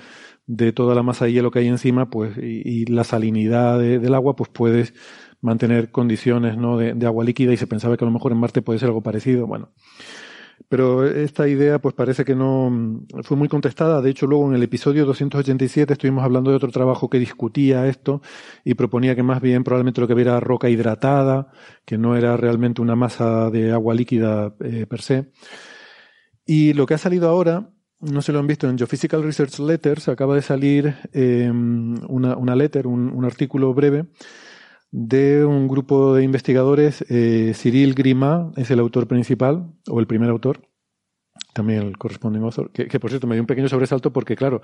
de 0.47 0.73
toda 0.73 0.95
la 0.95 1.03
masa 1.03 1.27
de 1.27 1.33
hielo 1.33 1.51
que 1.51 1.61
hay 1.61 1.68
encima, 1.68 2.11
pues, 2.11 2.37
y, 2.38 2.87
la 2.87 3.05
salinidad 3.05 3.79
de- 3.79 3.99
del 3.99 4.14
agua, 4.14 4.37
pues 4.37 4.51
puedes 4.51 4.95
mantener 5.40 5.90
condiciones, 5.90 6.57
¿no? 6.57 6.77
De, 6.79 6.95
de 6.95 7.07
agua 7.07 7.25
líquida 7.25 7.53
y 7.53 7.57
se 7.57 7.66
pensaba 7.66 7.97
que 7.97 8.05
a 8.05 8.09
lo 8.09 8.12
mejor 8.12 8.33
en 8.33 8.38
Marte 8.38 8.62
puede 8.62 8.79
ser 8.79 8.88
algo 8.88 9.03
parecido. 9.03 9.47
Bueno, 9.47 9.71
pero 10.73 11.07
esta 11.07 11.47
idea, 11.49 11.79
pues 11.81 11.95
parece 11.95 12.25
que 12.25 12.35
no 12.35 12.71
mm, 12.71 13.07
fue 13.25 13.37
muy 13.37 13.47
contestada. 13.47 14.01
De 14.01 14.09
hecho, 14.09 14.27
luego 14.27 14.49
en 14.49 14.55
el 14.55 14.63
episodio 14.63 15.05
287 15.05 15.93
estuvimos 15.93 16.25
hablando 16.25 16.49
de 16.49 16.57
otro 16.57 16.71
trabajo 16.71 17.11
que 17.11 17.19
discutía 17.19 17.87
esto 17.89 18.23
y 18.65 18.73
proponía 18.73 19.15
que 19.15 19.23
más 19.23 19.43
bien 19.43 19.65
probablemente 19.65 20.01
lo 20.01 20.07
que 20.07 20.15
había 20.15 20.23
era 20.23 20.41
roca 20.41 20.71
hidratada, 20.71 21.49
que 21.85 21.99
no 21.99 22.17
era 22.17 22.39
realmente 22.39 22.81
una 22.81 22.97
masa 22.97 23.51
de 23.51 23.71
agua 23.71 23.93
líquida 23.95 24.55
eh, 24.61 24.87
per 24.87 25.03
se. 25.03 25.31
Y 26.47 26.73
lo 26.73 26.87
que 26.87 26.95
ha 26.95 26.99
salido 26.99 27.29
ahora, 27.29 27.69
no 28.01 28.23
se 28.23 28.33
lo 28.33 28.39
han 28.39 28.47
visto 28.47 28.67
en 28.67 28.79
Geophysical 28.79 29.23
Research 29.23 29.59
Letters, 29.59 30.09
acaba 30.09 30.37
de 30.37 30.43
salir 30.43 30.95
eh, 31.13 31.53
una, 31.53 32.57
letter, 32.57 32.87
un 32.87 33.25
artículo 33.27 33.75
breve 33.75 34.07
de 34.92 35.44
un 35.44 35.66
grupo 35.66 36.14
de 36.14 36.22
investigadores. 36.22 37.05
Eh, 37.09 37.52
Cyril 37.57 37.94
Grima 37.94 38.52
es 38.57 38.70
el 38.70 38.78
autor 38.78 39.09
principal, 39.09 39.72
o 39.90 39.98
el 39.98 40.07
primer 40.07 40.31
autor, 40.31 40.68
también 41.55 41.83
el 41.83 41.98
corresponding 41.98 42.42
author, 42.42 42.70
que, 42.70 42.87
que, 42.87 43.00
por 43.00 43.11
cierto 43.11 43.26
me 43.26 43.35
dio 43.35 43.42
un 43.42 43.46
pequeño 43.46 43.68
sobresalto 43.68 44.12
porque, 44.12 44.37
claro, 44.37 44.62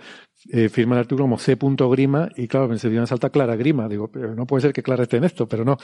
eh, 0.51 0.69
firma 0.69 0.95
el 0.95 1.01
artículo 1.01 1.25
como 1.25 1.39
C. 1.39 1.57
Grima 1.91 2.29
y, 2.37 2.47
claro, 2.47 2.69
me 2.69 2.77
dio 2.77 2.91
una 2.91 3.07
salta 3.07 3.31
Clara 3.31 3.57
Grima. 3.57 3.89
Digo, 3.89 4.09
pero 4.09 4.35
no 4.35 4.47
puede 4.47 4.63
ser 4.63 4.73
que 4.73 4.83
Clara 4.83 5.03
esté 5.03 5.17
en 5.17 5.25
esto, 5.25 5.49
pero 5.49 5.65
no. 5.65 5.77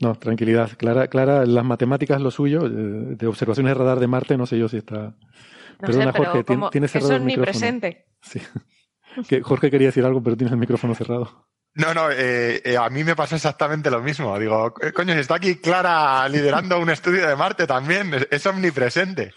No, 0.00 0.14
tranquilidad. 0.14 0.70
Clara, 0.78 1.08
Clara, 1.08 1.44
las 1.44 1.64
matemáticas 1.64 2.20
lo 2.20 2.30
suyo, 2.30 2.66
eh, 2.66 3.16
de 3.16 3.26
observaciones 3.26 3.70
de 3.70 3.74
radar 3.74 4.00
de 4.00 4.06
Marte, 4.06 4.38
no 4.38 4.46
sé 4.46 4.58
yo 4.58 4.68
si 4.68 4.78
está. 4.78 5.16
No 5.80 5.86
Perdona, 5.86 6.12
sé, 6.12 6.18
pero 6.18 6.30
Jorge, 6.30 6.70
tienes 6.70 6.90
cerrado 6.92 7.12
eso 7.12 7.16
el 7.16 7.22
es 7.22 7.26
micrófono. 7.26 7.66
omnipresente. 7.66 8.06
Sí. 8.22 8.40
Que 9.28 9.42
Jorge 9.42 9.70
quería 9.70 9.88
decir 9.88 10.04
algo, 10.04 10.20
pero 10.24 10.36
tienes 10.36 10.50
el 10.50 10.58
micrófono 10.58 10.92
cerrado. 10.96 11.46
No, 11.76 11.92
no, 11.92 12.10
eh, 12.10 12.62
eh, 12.64 12.76
a 12.76 12.88
mí 12.88 13.02
me 13.02 13.16
pasó 13.16 13.34
exactamente 13.34 13.90
lo 13.90 14.00
mismo. 14.00 14.38
Digo, 14.38 14.74
eh, 14.80 14.92
coño, 14.92 15.12
si 15.14 15.20
está 15.20 15.36
aquí 15.36 15.56
Clara 15.56 16.28
liderando 16.28 16.78
un 16.78 16.90
estudio 16.90 17.26
de 17.26 17.34
Marte 17.34 17.66
también, 17.66 18.14
es, 18.14 18.28
es 18.30 18.46
omnipresente. 18.46 19.32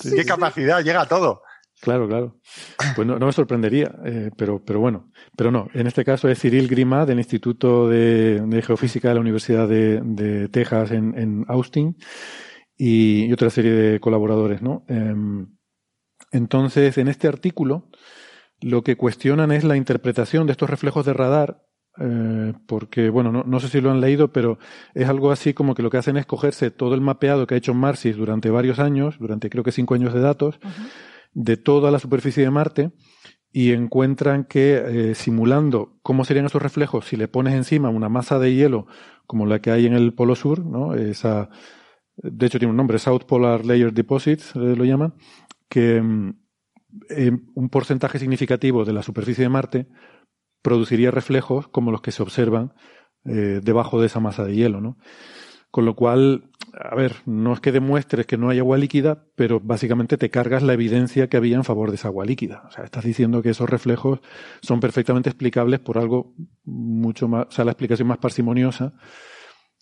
¿Qué 0.00 0.24
capacidad? 0.24 0.82
Llega 0.82 1.02
a 1.02 1.08
todo. 1.08 1.42
Claro, 1.80 2.06
claro. 2.08 2.36
Pues 2.94 3.08
no, 3.08 3.18
no 3.18 3.26
me 3.26 3.32
sorprendería, 3.32 3.90
eh, 4.04 4.30
pero, 4.36 4.62
pero 4.62 4.80
bueno. 4.80 5.10
Pero 5.36 5.50
no, 5.50 5.68
en 5.72 5.86
este 5.86 6.04
caso 6.04 6.28
es 6.28 6.38
Cyril 6.38 6.68
Grima 6.68 7.06
del 7.06 7.18
Instituto 7.18 7.88
de, 7.88 8.40
de 8.40 8.62
Geofísica 8.62 9.08
de 9.08 9.14
la 9.14 9.20
Universidad 9.20 9.66
de, 9.66 10.00
de 10.02 10.48
Texas 10.48 10.90
en, 10.90 11.18
en 11.18 11.44
Austin 11.48 11.96
y, 12.76 13.24
y 13.24 13.32
otra 13.32 13.48
serie 13.48 13.72
de 13.72 14.00
colaboradores, 14.00 14.60
¿no? 14.60 14.84
Em, 14.88 15.56
entonces, 16.32 16.98
en 16.98 17.08
este 17.08 17.28
artículo, 17.28 17.88
lo 18.60 18.82
que 18.82 18.96
cuestionan 18.96 19.50
es 19.50 19.64
la 19.64 19.76
interpretación 19.76 20.46
de 20.46 20.52
estos 20.52 20.68
reflejos 20.68 21.06
de 21.06 21.14
radar, 21.14 21.62
eh, 22.00 22.54
porque, 22.66 23.10
bueno, 23.10 23.30
no, 23.30 23.44
no 23.44 23.60
sé 23.60 23.68
si 23.68 23.80
lo 23.80 23.90
han 23.90 24.00
leído, 24.00 24.32
pero 24.32 24.58
es 24.94 25.08
algo 25.08 25.30
así 25.30 25.52
como 25.52 25.74
que 25.74 25.82
lo 25.82 25.90
que 25.90 25.98
hacen 25.98 26.16
es 26.16 26.26
cogerse 26.26 26.70
todo 26.70 26.94
el 26.94 27.00
mapeado 27.02 27.46
que 27.46 27.54
ha 27.54 27.58
hecho 27.58 27.74
Marsis 27.74 28.16
durante 28.16 28.50
varios 28.50 28.78
años, 28.78 29.18
durante 29.18 29.50
creo 29.50 29.62
que 29.64 29.72
cinco 29.72 29.94
años 29.94 30.14
de 30.14 30.20
datos, 30.20 30.58
de 31.32 31.56
toda 31.56 31.90
la 31.90 31.98
superficie 31.98 32.42
de 32.42 32.50
Marte, 32.50 32.90
y 33.52 33.72
encuentran 33.72 34.44
que 34.44 35.10
eh, 35.10 35.14
simulando 35.14 35.98
cómo 36.02 36.24
serían 36.24 36.46
esos 36.46 36.62
reflejos 36.62 37.06
si 37.06 37.16
le 37.16 37.28
pones 37.28 37.54
encima 37.54 37.88
una 37.90 38.08
masa 38.08 38.38
de 38.38 38.54
hielo 38.54 38.86
como 39.26 39.44
la 39.46 39.60
que 39.60 39.70
hay 39.70 39.86
en 39.86 39.94
el 39.94 40.14
Polo 40.14 40.34
Sur, 40.34 40.64
¿no? 40.64 40.94
Esa, 40.94 41.50
de 42.16 42.46
hecho 42.46 42.58
tiene 42.58 42.70
un 42.70 42.76
nombre, 42.76 42.98
South 42.98 43.24
Polar 43.26 43.64
Layer 43.66 43.92
Deposits, 43.92 44.56
eh, 44.56 44.74
lo 44.76 44.84
llaman, 44.84 45.14
que 45.68 46.00
mm, 46.00 46.30
eh, 47.10 47.32
un 47.54 47.68
porcentaje 47.68 48.18
significativo 48.18 48.84
de 48.84 48.92
la 48.92 49.02
superficie 49.02 49.44
de 49.44 49.48
Marte 49.48 49.86
produciría 50.62 51.10
reflejos 51.10 51.68
como 51.68 51.90
los 51.90 52.02
que 52.02 52.12
se 52.12 52.22
observan 52.22 52.72
eh, 53.24 53.60
debajo 53.62 54.00
de 54.00 54.06
esa 54.06 54.20
masa 54.20 54.44
de 54.44 54.54
hielo, 54.54 54.80
¿no? 54.80 54.96
Con 55.70 55.84
lo 55.84 55.94
cual, 55.94 56.50
a 56.72 56.96
ver, 56.96 57.16
no 57.26 57.52
es 57.52 57.60
que 57.60 57.70
demuestres 57.70 58.26
que 58.26 58.36
no 58.36 58.50
hay 58.50 58.58
agua 58.58 58.76
líquida, 58.76 59.26
pero 59.36 59.60
básicamente 59.60 60.16
te 60.16 60.30
cargas 60.30 60.64
la 60.64 60.72
evidencia 60.72 61.28
que 61.28 61.36
había 61.36 61.56
en 61.56 61.64
favor 61.64 61.90
de 61.90 61.96
esa 61.96 62.08
agua 62.08 62.24
líquida. 62.24 62.64
O 62.66 62.72
sea, 62.72 62.84
estás 62.84 63.04
diciendo 63.04 63.40
que 63.40 63.50
esos 63.50 63.70
reflejos 63.70 64.20
son 64.62 64.80
perfectamente 64.80 65.30
explicables 65.30 65.78
por 65.78 65.98
algo 65.98 66.34
mucho 66.64 67.28
más, 67.28 67.46
o 67.48 67.50
sea, 67.52 67.64
la 67.64 67.72
explicación 67.72 68.08
más 68.08 68.18
parsimoniosa 68.18 68.94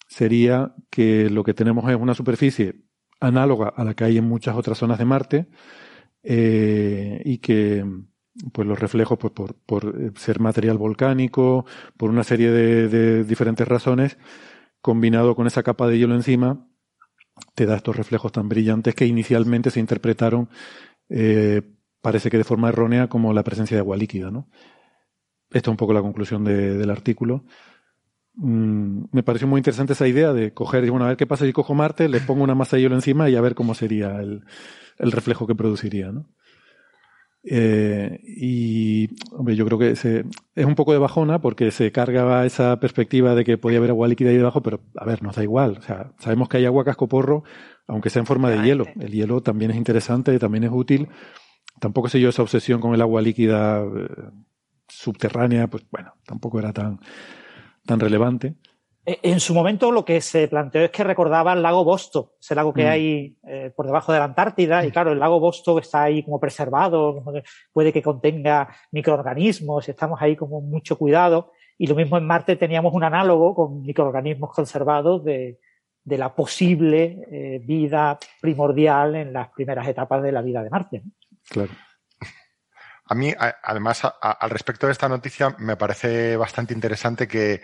sería 0.08 0.74
que 0.90 1.30
lo 1.30 1.44
que 1.44 1.54
tenemos 1.54 1.88
es 1.90 1.96
una 1.96 2.14
superficie 2.14 2.82
análoga 3.20 3.68
a 3.68 3.84
la 3.84 3.94
que 3.94 4.04
hay 4.04 4.18
en 4.18 4.24
muchas 4.24 4.56
otras 4.56 4.78
zonas 4.78 4.98
de 4.98 5.04
Marte 5.04 5.48
eh, 6.22 7.20
y 7.24 7.38
que 7.38 7.84
pues 8.52 8.66
los 8.66 8.78
reflejos 8.78 9.18
pues, 9.18 9.32
por, 9.32 9.54
por, 9.54 10.12
ser 10.16 10.40
material 10.40 10.78
volcánico, 10.78 11.66
por 11.96 12.10
una 12.10 12.24
serie 12.24 12.50
de, 12.50 13.24
diferentes 13.24 13.66
razones, 13.66 14.18
combinado 14.80 15.34
con 15.34 15.46
esa 15.46 15.62
capa 15.62 15.88
de 15.88 15.98
hielo 15.98 16.14
encima, 16.14 16.66
te 17.54 17.66
da 17.66 17.76
estos 17.76 17.96
reflejos 17.96 18.32
tan 18.32 18.48
brillantes 18.48 18.94
que 18.94 19.06
inicialmente 19.06 19.70
se 19.70 19.80
interpretaron, 19.80 20.48
eh, 21.08 21.62
parece 22.00 22.30
que 22.30 22.38
de 22.38 22.44
forma 22.44 22.68
errónea, 22.68 23.08
como 23.08 23.32
la 23.32 23.44
presencia 23.44 23.76
de 23.76 23.80
agua 23.80 23.96
líquida. 23.96 24.30
¿no? 24.30 24.48
Esta 25.50 25.70
es 25.70 25.72
un 25.72 25.76
poco 25.76 25.92
la 25.92 26.02
conclusión 26.02 26.44
de, 26.44 26.76
del 26.76 26.90
artículo. 26.90 27.44
Mm, 28.34 29.04
me 29.10 29.22
pareció 29.22 29.48
muy 29.48 29.58
interesante 29.58 29.94
esa 29.94 30.06
idea 30.06 30.32
de 30.32 30.54
coger, 30.54 30.88
bueno, 30.90 31.06
a 31.06 31.08
ver 31.08 31.16
qué 31.16 31.26
pasa 31.26 31.44
si 31.44 31.52
cojo 31.52 31.74
Marte, 31.74 32.08
le 32.08 32.20
pongo 32.20 32.44
una 32.44 32.54
masa 32.54 32.76
de 32.76 32.82
hielo 32.82 32.94
encima 32.94 33.28
y 33.28 33.34
a 33.34 33.40
ver 33.40 33.54
cómo 33.54 33.74
sería 33.74 34.20
el, 34.20 34.44
el 34.98 35.12
reflejo 35.12 35.46
que 35.46 35.56
produciría. 35.56 36.12
¿no? 36.12 36.26
Eh, 37.44 38.20
y 38.24 39.08
hombre, 39.32 39.56
yo 39.56 39.64
creo 39.64 39.78
que 39.78 39.96
se, 39.96 40.24
es 40.54 40.66
un 40.66 40.74
poco 40.74 40.92
de 40.92 40.98
bajona 40.98 41.40
porque 41.40 41.70
se 41.70 41.92
carga 41.92 42.44
esa 42.44 42.78
perspectiva 42.80 43.34
de 43.34 43.44
que 43.44 43.58
podía 43.58 43.78
haber 43.78 43.90
agua 43.90 44.08
líquida 44.08 44.30
ahí 44.30 44.36
debajo, 44.36 44.62
pero 44.62 44.80
a 44.96 45.04
ver, 45.04 45.22
nos 45.22 45.36
da 45.36 45.42
igual. 45.42 45.76
O 45.78 45.82
sea, 45.82 46.12
sabemos 46.18 46.48
que 46.48 46.58
hay 46.58 46.66
agua 46.66 46.84
cascoporro, 46.84 47.44
aunque 47.86 48.10
sea 48.10 48.20
en 48.20 48.26
forma 48.26 48.50
de 48.50 48.62
hielo. 48.62 48.86
El 49.00 49.12
hielo 49.12 49.42
también 49.42 49.70
es 49.70 49.76
interesante, 49.76 50.38
también 50.38 50.64
es 50.64 50.70
útil. 50.72 51.08
Tampoco 51.80 52.08
sé 52.08 52.20
yo 52.20 52.28
esa 52.28 52.42
obsesión 52.42 52.80
con 52.80 52.94
el 52.94 53.00
agua 53.00 53.22
líquida 53.22 53.82
eh, 53.82 54.08
subterránea, 54.88 55.68
pues 55.68 55.84
bueno, 55.90 56.14
tampoco 56.26 56.58
era 56.58 56.72
tan, 56.72 57.00
tan 57.86 58.00
relevante. 58.00 58.56
Eh, 59.08 59.20
en 59.22 59.40
su 59.40 59.54
momento 59.54 59.90
lo 59.90 60.04
que 60.04 60.20
se 60.20 60.48
planteó 60.48 60.82
es 60.82 60.90
que 60.90 61.02
recordaba 61.02 61.54
el 61.54 61.62
lago 61.62 61.82
Bosto, 61.82 62.34
ese 62.38 62.54
lago 62.54 62.74
que 62.74 62.84
mm. 62.84 62.88
hay 62.88 63.38
eh, 63.48 63.72
por 63.74 63.86
debajo 63.86 64.12
de 64.12 64.18
la 64.18 64.26
Antártida, 64.26 64.84
y 64.84 64.90
claro, 64.90 65.12
el 65.12 65.18
lago 65.18 65.40
Bosto 65.40 65.78
está 65.78 66.02
ahí 66.02 66.22
como 66.22 66.38
preservado, 66.38 67.24
puede 67.72 67.90
que 67.90 68.02
contenga 68.02 68.68
microorganismos, 68.90 69.88
estamos 69.88 70.20
ahí 70.20 70.36
como 70.36 70.60
mucho 70.60 70.98
cuidado, 70.98 71.52
y 71.78 71.86
lo 71.86 71.94
mismo 71.94 72.18
en 72.18 72.26
Marte 72.26 72.56
teníamos 72.56 72.92
un 72.92 73.02
análogo 73.02 73.54
con 73.54 73.80
microorganismos 73.80 74.52
conservados 74.52 75.24
de, 75.24 75.58
de 76.04 76.18
la 76.18 76.34
posible 76.34 77.18
eh, 77.30 77.60
vida 77.64 78.18
primordial 78.42 79.14
en 79.14 79.32
las 79.32 79.48
primeras 79.48 79.88
etapas 79.88 80.22
de 80.22 80.32
la 80.32 80.42
vida 80.42 80.62
de 80.62 80.68
Marte. 80.68 81.02
Claro. 81.48 81.70
A 83.10 83.14
mí, 83.14 83.32
además, 83.62 84.02
al 84.20 84.50
respecto 84.50 84.84
de 84.84 84.92
esta 84.92 85.08
noticia, 85.08 85.56
me 85.60 85.76
parece 85.76 86.36
bastante 86.36 86.74
interesante 86.74 87.26
que 87.26 87.62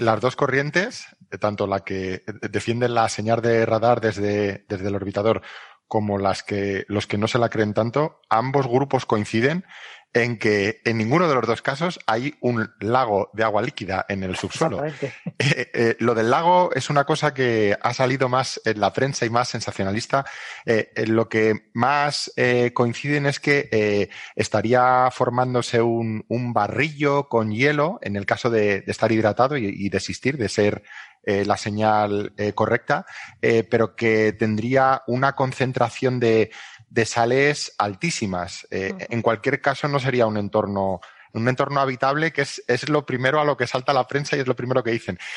las 0.00 0.20
dos 0.20 0.34
corrientes, 0.34 1.06
tanto 1.38 1.66
la 1.66 1.80
que 1.80 2.22
defienden 2.26 2.94
la 2.94 3.08
señal 3.08 3.42
de 3.42 3.66
radar 3.66 4.00
desde, 4.00 4.64
desde 4.68 4.88
el 4.88 4.94
orbitador 4.94 5.42
como 5.86 6.18
las 6.18 6.42
que, 6.42 6.84
los 6.88 7.06
que 7.06 7.18
no 7.18 7.26
se 7.26 7.38
la 7.38 7.48
creen 7.48 7.74
tanto, 7.74 8.20
ambos 8.28 8.66
grupos 8.66 9.06
coinciden 9.06 9.64
en 10.12 10.38
que 10.38 10.80
en 10.84 10.98
ninguno 10.98 11.28
de 11.28 11.34
los 11.34 11.46
dos 11.46 11.62
casos 11.62 12.00
hay 12.06 12.34
un 12.40 12.68
lago 12.80 13.30
de 13.32 13.44
agua 13.44 13.62
líquida 13.62 14.06
en 14.08 14.22
el 14.22 14.36
subsuelo. 14.36 14.82
Eh, 15.42 15.70
eh, 15.72 15.96
lo 16.00 16.14
del 16.14 16.30
lago 16.30 16.70
es 16.74 16.90
una 16.90 17.04
cosa 17.04 17.32
que 17.32 17.76
ha 17.80 17.94
salido 17.94 18.28
más 18.28 18.60
en 18.66 18.78
la 18.78 18.92
prensa 18.92 19.24
y 19.24 19.30
más 19.30 19.48
sensacionalista. 19.48 20.26
Eh, 20.66 20.92
lo 21.06 21.28
que 21.28 21.70
más 21.72 22.30
coinciden 22.74 23.24
es 23.26 23.40
que 23.40 24.10
estaría 24.36 25.08
formándose 25.10 25.80
un, 25.80 26.24
un, 26.28 26.52
barrillo 26.52 27.28
con 27.28 27.52
hielo 27.52 27.98
en 28.02 28.16
el 28.16 28.26
caso 28.26 28.50
de, 28.50 28.82
de 28.82 28.92
estar 28.92 29.10
hidratado 29.10 29.56
y, 29.56 29.66
y, 29.66 29.88
desistir 29.88 30.36
de 30.36 30.48
ser 30.48 30.82
la 31.24 31.56
señal 31.56 32.34
correcta, 32.54 33.06
pero 33.40 33.94
que 33.96 34.32
tendría 34.32 35.02
una 35.06 35.34
concentración 35.34 36.20
de 36.20 36.50
de 36.90 37.06
sales 37.06 37.74
altísimas. 37.78 38.66
Eh, 38.70 38.92
en 39.08 39.22
cualquier 39.22 39.62
caso, 39.62 39.88
no 39.88 39.98
sería 39.98 40.26
un 40.26 40.36
entorno, 40.36 41.00
un 41.32 41.48
entorno 41.48 41.80
habitable, 41.80 42.32
que 42.32 42.42
es, 42.42 42.62
es 42.66 42.88
lo 42.88 43.06
primero 43.06 43.40
a 43.40 43.44
lo 43.44 43.56
que 43.56 43.66
salta 43.66 43.94
la 43.94 44.06
prensa 44.06 44.36
y 44.36 44.40
es 44.40 44.46
lo 44.46 44.56
primero 44.56 44.84
que 44.84 44.90
dicen. 44.90 45.18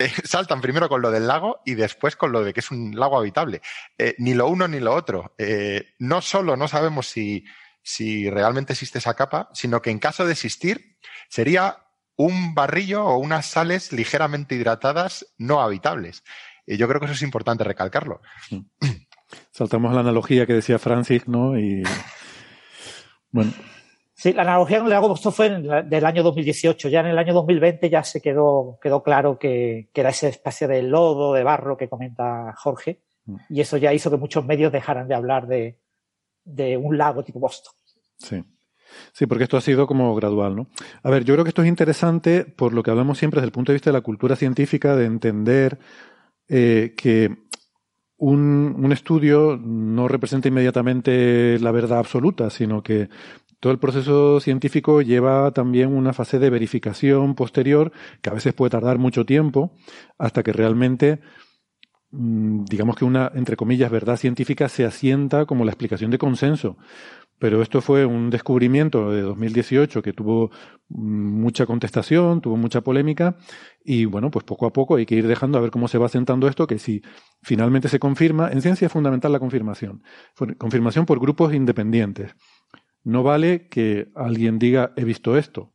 Eh, 0.00 0.10
saltan 0.24 0.60
primero 0.60 0.88
con 0.88 1.00
lo 1.00 1.12
del 1.12 1.28
lago 1.28 1.60
y 1.64 1.76
después 1.76 2.16
con 2.16 2.32
lo 2.32 2.42
de 2.42 2.52
que 2.52 2.58
es 2.58 2.72
un 2.72 2.98
lago 2.98 3.16
habitable. 3.16 3.62
Eh, 3.96 4.16
ni 4.18 4.34
lo 4.34 4.48
uno 4.48 4.66
ni 4.66 4.80
lo 4.80 4.92
otro. 4.92 5.36
no 6.00 6.20
solo 6.20 6.56
no 6.56 6.66
sabemos 6.66 7.06
si, 7.06 7.44
si 7.80 8.28
realmente 8.28 8.72
existe 8.72 8.98
esa 8.98 9.14
capa, 9.14 9.50
sino 9.52 9.80
que 9.80 9.90
en 9.90 10.00
caso 10.00 10.26
de 10.26 10.32
existir, 10.32 10.96
sería 11.28 11.78
un 12.16 12.56
barrillo 12.56 13.04
o 13.04 13.18
unas 13.18 13.46
sales 13.46 13.92
ligeramente 13.92 14.56
hidratadas 14.56 15.26
no 15.38 15.62
habitables. 15.62 16.24
Y 16.66 16.76
yo 16.76 16.88
creo 16.88 16.98
que 16.98 17.06
eso 17.06 17.14
es 17.14 17.22
importante 17.22 17.62
recalcarlo. 17.62 18.20
Saltamos 19.58 19.90
a 19.90 19.94
la 19.94 20.00
analogía 20.02 20.46
que 20.46 20.52
decía 20.52 20.78
Francis, 20.78 21.26
¿no? 21.26 21.58
Y 21.58 21.82
bueno. 23.32 23.50
Sí, 24.14 24.32
la 24.32 24.42
analogía 24.42 24.78
con 24.78 24.86
el 24.86 24.92
lago 24.92 25.08
Bosto 25.08 25.32
fue 25.32 25.50
del 25.50 26.06
año 26.06 26.22
2018. 26.22 26.88
Ya 26.88 27.00
en 27.00 27.06
el 27.06 27.18
año 27.18 27.34
2020 27.34 27.90
ya 27.90 28.04
se 28.04 28.20
quedó, 28.20 28.78
quedó 28.80 29.02
claro 29.02 29.36
que, 29.36 29.88
que, 29.92 30.00
era 30.00 30.10
ese 30.10 30.28
espacio 30.28 30.68
de 30.68 30.82
lodo, 30.84 31.34
de 31.34 31.42
barro 31.42 31.76
que 31.76 31.88
comenta 31.88 32.54
Jorge. 32.56 33.00
Mm. 33.24 33.36
Y 33.48 33.60
eso 33.60 33.76
ya 33.78 33.92
hizo 33.92 34.12
que 34.12 34.16
muchos 34.16 34.46
medios 34.46 34.70
dejaran 34.70 35.08
de 35.08 35.16
hablar 35.16 35.48
de, 35.48 35.80
de 36.44 36.76
un 36.76 36.96
lago 36.96 37.24
tipo 37.24 37.40
Boston. 37.40 37.72
Sí. 38.16 38.44
Sí, 39.12 39.26
porque 39.26 39.42
esto 39.42 39.56
ha 39.56 39.60
sido 39.60 39.88
como 39.88 40.14
gradual, 40.14 40.54
¿no? 40.54 40.68
A 41.02 41.10
ver, 41.10 41.24
yo 41.24 41.34
creo 41.34 41.44
que 41.44 41.48
esto 41.48 41.62
es 41.62 41.68
interesante 41.68 42.44
por 42.44 42.72
lo 42.72 42.84
que 42.84 42.92
hablamos 42.92 43.18
siempre 43.18 43.40
desde 43.40 43.46
el 43.48 43.52
punto 43.52 43.72
de 43.72 43.74
vista 43.74 43.90
de 43.90 43.98
la 43.98 44.02
cultura 44.02 44.36
científica, 44.36 44.94
de 44.94 45.06
entender 45.06 45.80
eh, 46.48 46.94
que 46.96 47.47
un, 48.18 48.76
un, 48.78 48.92
estudio 48.92 49.58
no 49.62 50.08
representa 50.08 50.48
inmediatamente 50.48 51.58
la 51.60 51.70
verdad 51.70 51.98
absoluta, 51.98 52.50
sino 52.50 52.82
que 52.82 53.08
todo 53.60 53.72
el 53.72 53.78
proceso 53.78 54.40
científico 54.40 55.02
lleva 55.02 55.50
también 55.50 55.92
una 55.92 56.12
fase 56.12 56.38
de 56.38 56.50
verificación 56.50 57.34
posterior 57.34 57.92
que 58.22 58.30
a 58.30 58.34
veces 58.34 58.54
puede 58.54 58.70
tardar 58.70 58.98
mucho 58.98 59.24
tiempo 59.26 59.72
hasta 60.16 60.42
que 60.44 60.52
realmente 60.52 61.20
mm, 62.12 62.64
digamos 62.66 62.96
que 62.96 63.04
una, 63.04 63.32
entre 63.34 63.56
comillas, 63.56 63.90
verdad 63.90 64.16
científica 64.16 64.68
se 64.68 64.84
asienta 64.84 65.44
como 65.46 65.64
la 65.64 65.72
explicación 65.72 66.10
de 66.10 66.18
consenso. 66.18 66.76
Pero 67.38 67.62
esto 67.62 67.80
fue 67.80 68.04
un 68.04 68.30
descubrimiento 68.30 69.10
de 69.10 69.22
2018 69.22 70.02
que 70.02 70.12
tuvo 70.12 70.50
mucha 70.88 71.66
contestación, 71.66 72.40
tuvo 72.40 72.56
mucha 72.56 72.80
polémica 72.80 73.36
y 73.84 74.06
bueno, 74.06 74.30
pues 74.30 74.44
poco 74.44 74.66
a 74.66 74.72
poco 74.72 74.96
hay 74.96 75.06
que 75.06 75.14
ir 75.14 75.26
dejando 75.26 75.58
a 75.58 75.60
ver 75.60 75.70
cómo 75.70 75.88
se 75.88 75.98
va 75.98 76.08
sentando 76.08 76.48
esto, 76.48 76.66
que 76.66 76.78
si 76.78 77.02
finalmente 77.42 77.88
se 77.88 77.98
confirma, 77.98 78.50
en 78.50 78.62
ciencia 78.62 78.86
es 78.86 78.92
fundamental 78.92 79.32
la 79.32 79.38
confirmación, 79.38 80.02
confirmación 80.58 81.06
por 81.06 81.20
grupos 81.20 81.54
independientes. 81.54 82.34
No 83.04 83.22
vale 83.22 83.68
que 83.68 84.08
alguien 84.14 84.58
diga 84.58 84.92
he 84.96 85.04
visto 85.04 85.36
esto, 85.36 85.72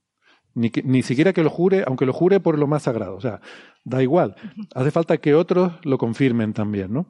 ni, 0.54 0.72
ni 0.84 1.02
siquiera 1.02 1.34
que 1.34 1.44
lo 1.44 1.50
jure, 1.50 1.84
aunque 1.88 2.06
lo 2.06 2.14
jure 2.14 2.40
por 2.40 2.60
lo 2.60 2.68
más 2.68 2.84
sagrado, 2.84 3.16
o 3.16 3.22
sea, 3.22 3.40
da 3.84 4.04
igual, 4.04 4.36
hace 4.76 4.92
falta 4.92 5.18
que 5.18 5.34
otros 5.34 5.74
lo 5.84 5.98
confirmen 5.98 6.54
también, 6.54 6.92
¿no? 6.92 7.08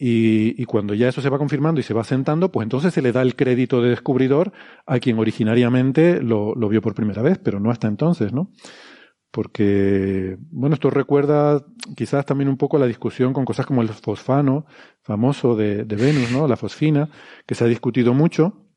Y, 0.00 0.54
y, 0.62 0.64
cuando 0.66 0.94
ya 0.94 1.08
eso 1.08 1.20
se 1.20 1.28
va 1.28 1.38
confirmando 1.38 1.80
y 1.80 1.82
se 1.82 1.92
va 1.92 2.04
sentando, 2.04 2.52
pues 2.52 2.64
entonces 2.64 2.94
se 2.94 3.02
le 3.02 3.10
da 3.10 3.20
el 3.20 3.34
crédito 3.34 3.82
de 3.82 3.90
descubridor 3.90 4.52
a 4.86 5.00
quien 5.00 5.18
originariamente 5.18 6.22
lo, 6.22 6.54
lo, 6.54 6.68
vio 6.68 6.80
por 6.80 6.94
primera 6.94 7.20
vez, 7.20 7.38
pero 7.38 7.58
no 7.58 7.72
hasta 7.72 7.88
entonces, 7.88 8.32
¿no? 8.32 8.52
Porque, 9.32 10.38
bueno, 10.52 10.74
esto 10.74 10.88
recuerda 10.90 11.66
quizás 11.96 12.24
también 12.24 12.48
un 12.48 12.56
poco 12.56 12.78
la 12.78 12.86
discusión 12.86 13.32
con 13.32 13.44
cosas 13.44 13.66
como 13.66 13.82
el 13.82 13.88
fosfano, 13.88 14.66
famoso 15.02 15.56
de, 15.56 15.84
de 15.84 15.96
Venus, 15.96 16.30
¿no? 16.30 16.46
La 16.46 16.56
fosfina, 16.56 17.10
que 17.44 17.56
se 17.56 17.64
ha 17.64 17.66
discutido 17.66 18.14
mucho, 18.14 18.68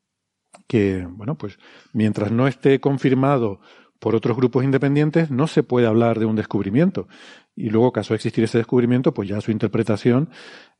que, 0.66 1.06
bueno, 1.08 1.36
pues 1.36 1.58
mientras 1.92 2.32
no 2.32 2.48
esté 2.48 2.80
confirmado 2.80 3.60
por 4.02 4.16
otros 4.16 4.36
grupos 4.36 4.64
independientes, 4.64 5.30
no 5.30 5.46
se 5.46 5.62
puede 5.62 5.86
hablar 5.86 6.18
de 6.18 6.24
un 6.24 6.34
descubrimiento. 6.34 7.06
Y 7.54 7.70
luego, 7.70 7.92
caso 7.92 8.14
de 8.14 8.16
existir 8.16 8.42
ese 8.42 8.58
descubrimiento, 8.58 9.14
pues 9.14 9.28
ya 9.28 9.40
su 9.40 9.52
interpretación, 9.52 10.28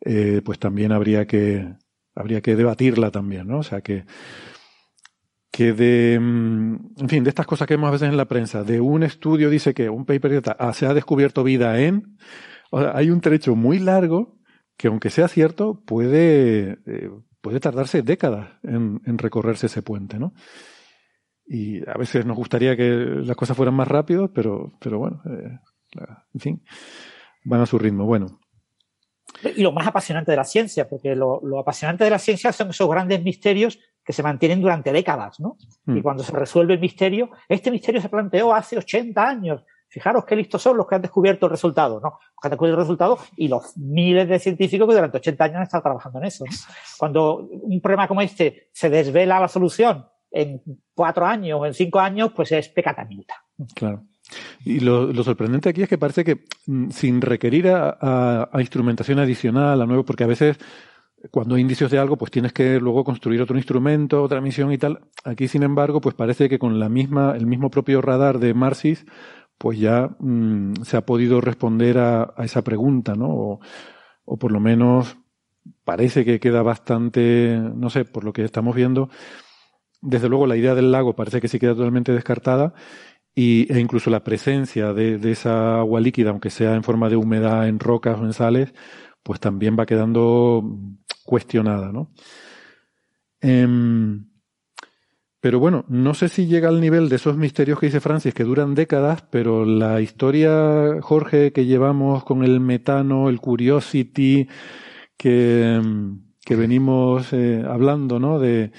eh, 0.01 0.43
pues 0.45 0.59
también 0.59 0.91
habría 0.91 1.25
que, 1.25 1.73
habría 2.17 2.41
que 2.41 2.57
debatirla 2.57 3.13
también, 3.13 3.47
¿no? 3.47 3.59
O 3.59 3.63
sea 3.63 3.81
que, 3.81 4.07
que 5.53 5.73
de, 5.73 6.19
mm, 6.21 6.75
en 6.99 7.09
fin, 7.09 7.23
de 7.23 7.31
estas 7.31 7.47
cosas 7.47 7.69
que 7.69 7.75
vemos 7.75 7.87
a 7.91 7.93
veces 7.93 8.09
en 8.09 8.17
la 8.17 8.27
prensa, 8.27 8.65
de 8.65 8.81
un 8.81 9.05
estudio 9.05 9.51
dice 9.51 9.73
que 9.73 9.89
un 9.89 10.05
paper 10.05 10.43
ah, 10.59 10.73
se 10.73 10.87
ha 10.87 10.93
descubierto 10.93 11.45
vida 11.45 11.81
en, 11.81 12.17
hay 12.73 13.11
un 13.11 13.21
trecho 13.21 13.55
muy 13.55 13.79
largo 13.79 14.37
que 14.77 14.89
aunque 14.89 15.11
sea 15.11 15.29
cierto, 15.29 15.81
puede, 15.87 16.79
eh, 16.87 17.11
puede 17.41 17.61
tardarse 17.61 18.03
décadas 18.03 18.49
en, 18.65 19.01
en 19.07 19.19
recorrerse 19.19 19.67
ese 19.67 19.81
puente, 19.81 20.19
¿no? 20.19 20.35
Y 21.53 21.87
a 21.87 21.99
veces 21.99 22.25
nos 22.25 22.35
gustaría 22.35 22.75
que 22.79 22.89
las 22.89 23.37
cosas 23.37 23.55
fueran 23.55 23.75
más 23.75 23.87
rápido, 23.87 24.33
pero, 24.33 24.73
pero 24.81 24.99
bueno, 24.99 25.21
eh, 25.27 25.59
en 26.33 26.41
fin, 26.41 26.65
van 27.45 27.61
a 27.61 27.67
su 27.67 27.79
ritmo. 27.79 28.07
Bueno, 28.07 28.41
Y 29.55 29.61
lo 29.61 29.71
más 29.71 29.87
apasionante 29.87 30.31
de 30.31 30.39
la 30.39 30.45
ciencia, 30.45 30.89
porque 30.89 31.15
lo, 31.15 31.43
lo 31.43 31.59
apasionante 31.59 32.05
de 32.05 32.11
la 32.11 32.19
ciencia 32.19 32.53
son 32.53 32.71
esos 32.71 32.89
grandes 32.89 33.23
misterios 33.23 33.79
que 34.03 34.15
se 34.15 34.23
mantienen 34.23 34.63
durante 34.63 34.93
décadas, 34.93 35.41
¿no? 35.41 35.59
Mm. 35.85 35.99
Y 35.99 36.01
cuando 36.01 36.23
se 36.23 36.33
resuelve 36.33 36.73
el 36.73 36.81
misterio, 36.81 37.29
este 37.47 37.71
misterio 37.71 38.01
se 38.01 38.09
planteó 38.09 38.55
hace 38.55 38.79
80 38.79 39.23
años. 39.23 39.63
Fijaros 39.89 40.25
qué 40.25 40.35
listos 40.35 40.63
son 40.63 40.79
los 40.79 40.87
que 40.87 40.95
han 40.95 41.03
descubierto 41.03 41.45
el 41.45 41.51
resultado, 41.51 42.01
¿no? 42.01 42.13
Los 42.13 42.41
que 42.41 42.47
han 42.47 42.53
descubierto 42.53 42.81
el 42.81 42.85
resultado 42.87 43.19
y 43.37 43.49
los 43.49 43.77
miles 43.77 44.27
de 44.27 44.39
científicos 44.39 44.89
que 44.89 44.95
durante 44.95 45.19
80 45.19 45.45
años 45.45 45.57
han 45.57 45.63
estado 45.65 45.83
trabajando 45.83 46.19
en 46.19 46.25
eso. 46.25 46.47
¿no? 46.47 46.57
Cuando 46.99 47.37
un 47.37 47.79
problema 47.83 48.09
como 48.09 48.23
este 48.23 48.71
se 48.73 48.89
desvela 48.89 49.39
la 49.39 49.49
solución 49.49 50.07
en 50.33 50.63
cuatro 50.95 51.27
años 51.27 51.61
o 51.61 51.67
en 51.67 51.75
cinco 51.75 52.01
años, 52.01 52.33
pues 52.35 52.53
es 52.53 52.69
pecata 52.69 53.05
minuta. 53.05 53.35
Claro. 53.75 54.05
Y 54.65 54.81
lo, 54.81 55.13
sorprendente 55.23 55.69
aquí 55.69 55.83
es 55.83 55.89
que 55.89 55.99
parece 55.99 56.25
que 56.25 56.45
mm, 56.67 56.91
sin 56.91 57.21
requerir 57.21 57.69
a, 57.69 58.49
instrumentación 58.59 59.19
adicional, 59.19 59.81
a 59.81 59.87
nuevo, 59.87 60.05
porque 60.05 60.25
a 60.25 60.29
veces 60.29 60.59
cuando 61.31 61.55
hay 61.55 61.61
indicios 61.61 61.91
de 61.91 61.99
algo, 61.99 62.17
pues 62.17 62.33
tienes 62.33 62.53
que 62.53 62.81
luego 62.81 63.05
construir 63.05 63.41
otro 63.41 63.57
instrumento, 63.57 64.23
otra 64.23 64.41
misión 64.41 64.73
y 64.73 64.79
tal. 64.79 65.01
Aquí, 65.25 65.47
sin 65.47 65.63
embargo, 65.63 66.01
pues 66.01 66.15
parece 66.15 66.49
que 66.49 66.59
con 66.59 66.81
la 66.81 66.89
misma, 66.89 67.35
el 67.37 67.47
mismo 67.47 67.71
propio 67.71 68.01
radar 68.01 68.39
de 68.41 68.55
Marsis, 68.55 69.05
pues 69.59 69.79
ya 69.79 70.11
mm, 70.19 70.83
se 70.83 70.97
ha 70.97 71.07
podido 71.07 71.41
responder 71.41 71.99
a, 71.99 72.35
esa 72.39 72.63
pregunta, 72.63 73.15
¿no? 73.15 73.61
O 74.25 74.37
por 74.39 74.51
lo 74.51 74.61
menos 74.61 75.17
parece 75.85 76.25
que 76.25 76.41
queda 76.41 76.63
bastante, 76.63 77.57
no 77.75 77.91
sé, 77.91 78.05
por 78.05 78.25
lo 78.25 78.33
que 78.33 78.45
estamos 78.45 78.75
viendo, 78.75 79.09
desde 80.03 80.29
luego 80.29 80.47
la 80.47 80.57
idea 80.57 80.75
del 80.75 80.93
lago 80.93 81.15
parece 81.15 81.41
que 81.41 81.49
sí 81.49 81.59
queda 81.59 81.75
totalmente 81.75 82.13
descartada 82.13 82.75
y, 83.35 83.73
e 83.73 83.81
incluso 83.81 84.11
la 84.11 84.25
presencia 84.25 84.93
de, 84.93 85.19
esa 85.31 85.79
agua 85.79 86.01
líquida, 86.01 86.31
aunque 86.31 86.51
sea 86.51 86.75
en 86.75 86.83
forma 86.83 87.09
de 87.09 87.17
humedad 87.17 87.67
en 87.69 87.79
rocas 87.79 88.19
o 88.21 88.25
en 88.25 88.33
sales, 88.33 88.75
pues 89.23 89.41
también 89.41 89.77
va 89.79 89.87
quedando 89.87 90.63
cuestionada, 91.25 91.93
¿no? 91.93 92.11
Em, 93.41 94.27
pero 95.41 95.59
bueno, 95.59 95.85
no 95.89 96.15
sé 96.15 96.29
si 96.29 96.47
llega 96.47 96.69
al 96.69 96.81
nivel 96.81 97.09
de 97.09 97.17
esos 97.17 97.37
misterios 97.37 97.79
que 97.79 97.87
dice 97.87 98.01
Francis, 98.01 98.35
que 98.35 98.45
duran 98.45 98.75
décadas, 98.75 99.23
pero 99.31 99.65
la 99.65 100.01
historia, 100.01 101.01
Jorge, 101.01 101.53
que 101.53 101.65
llevamos 101.65 102.25
con 102.25 102.45
el 102.45 102.61
metano, 102.61 103.29
el 103.29 103.41
Curiosity, 103.41 104.49
que, 105.17 105.75
em, 105.75 106.23
que 106.45 106.57
venimos 106.57 107.33
eh, 107.33 107.65
hablando, 107.67 108.19
¿no? 108.19 108.39
De, 108.39 108.73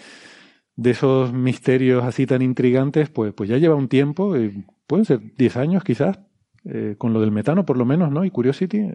de 0.83 0.91
esos 0.91 1.33
misterios 1.33 2.03
así 2.03 2.27
tan 2.27 2.41
intrigantes, 2.41 3.09
pues, 3.09 3.33
pues 3.33 3.49
ya 3.49 3.57
lleva 3.57 3.75
un 3.75 3.87
tiempo, 3.87 4.35
eh, 4.35 4.53
pueden 4.85 5.05
ser 5.05 5.19
10 5.35 5.57
años 5.57 5.83
quizás, 5.83 6.19
eh, 6.65 6.95
con 6.97 7.13
lo 7.13 7.21
del 7.21 7.31
metano 7.31 7.65
por 7.65 7.77
lo 7.77 7.85
menos, 7.85 8.11
¿no? 8.11 8.25
Y 8.25 8.29
Curiosity. 8.29 8.89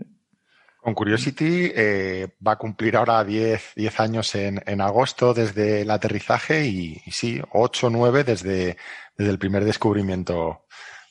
Con 0.80 0.94
Curiosity 0.94 1.72
eh, 1.74 2.28
va 2.46 2.52
a 2.52 2.56
cumplir 2.56 2.96
ahora 2.96 3.24
10, 3.24 3.72
10 3.74 4.00
años 4.00 4.34
en, 4.34 4.62
en 4.66 4.80
agosto 4.80 5.34
desde 5.34 5.82
el 5.82 5.90
aterrizaje 5.90 6.66
y, 6.66 7.00
y 7.04 7.10
sí, 7.10 7.40
8 7.52 7.86
o 7.86 7.90
9 7.90 8.22
desde, 8.22 8.76
desde 9.16 9.30
el 9.30 9.38
primer 9.38 9.64
descubrimiento 9.64 10.66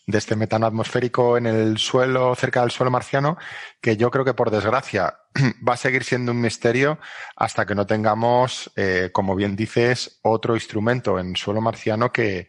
de 0.08 0.18
este 0.18 0.36
metano 0.36 0.66
atmosférico 0.66 1.38
en 1.38 1.46
el 1.46 1.78
suelo, 1.78 2.34
cerca 2.34 2.62
del 2.62 2.72
suelo 2.72 2.90
marciano, 2.90 3.38
que 3.82 3.98
yo 3.98 4.10
creo 4.10 4.26
que 4.26 4.34
por 4.34 4.50
desgracia 4.50 5.20
va 5.68 5.74
a 5.74 5.78
seguir 5.78 6.04
siendo 6.04 6.32
un 6.32 6.42
misterio 6.42 6.98
hasta 7.36 7.66
que 7.66 7.76
no 7.76 7.86
tengamos, 7.86 8.72
eh, 8.76 9.12
como 9.14 9.36
bien 9.36 9.56
dices, 9.56 10.20
otro 10.24 10.56
instrumento 10.56 11.20
en 11.20 11.36
suelo 11.36 11.62
marciano 11.62 12.12
que, 12.12 12.48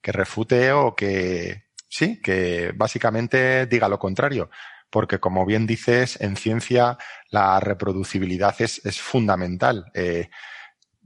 que 0.00 0.12
refute 0.12 0.72
o 0.72 0.96
que, 0.96 1.64
sí, 1.88 2.20
que 2.22 2.72
básicamente 2.74 3.66
diga 3.66 3.88
lo 3.88 3.98
contrario 3.98 4.50
porque 4.94 5.18
como 5.18 5.44
bien 5.44 5.66
dices, 5.66 6.20
en 6.20 6.36
ciencia 6.36 6.98
la 7.28 7.58
reproducibilidad 7.58 8.54
es, 8.60 8.80
es 8.86 9.00
fundamental. 9.00 9.86
Eh, 9.92 10.30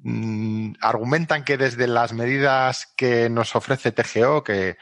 mm, 0.03 0.75
argumentan 0.83 1.43
que 1.43 1.57
desde 1.57 1.87
las 1.87 2.13
medidas 2.13 2.93
que 2.99 3.31
nos 3.31 3.57
ofrece 3.57 3.91
TGO, 3.91 4.45
que 4.45 4.77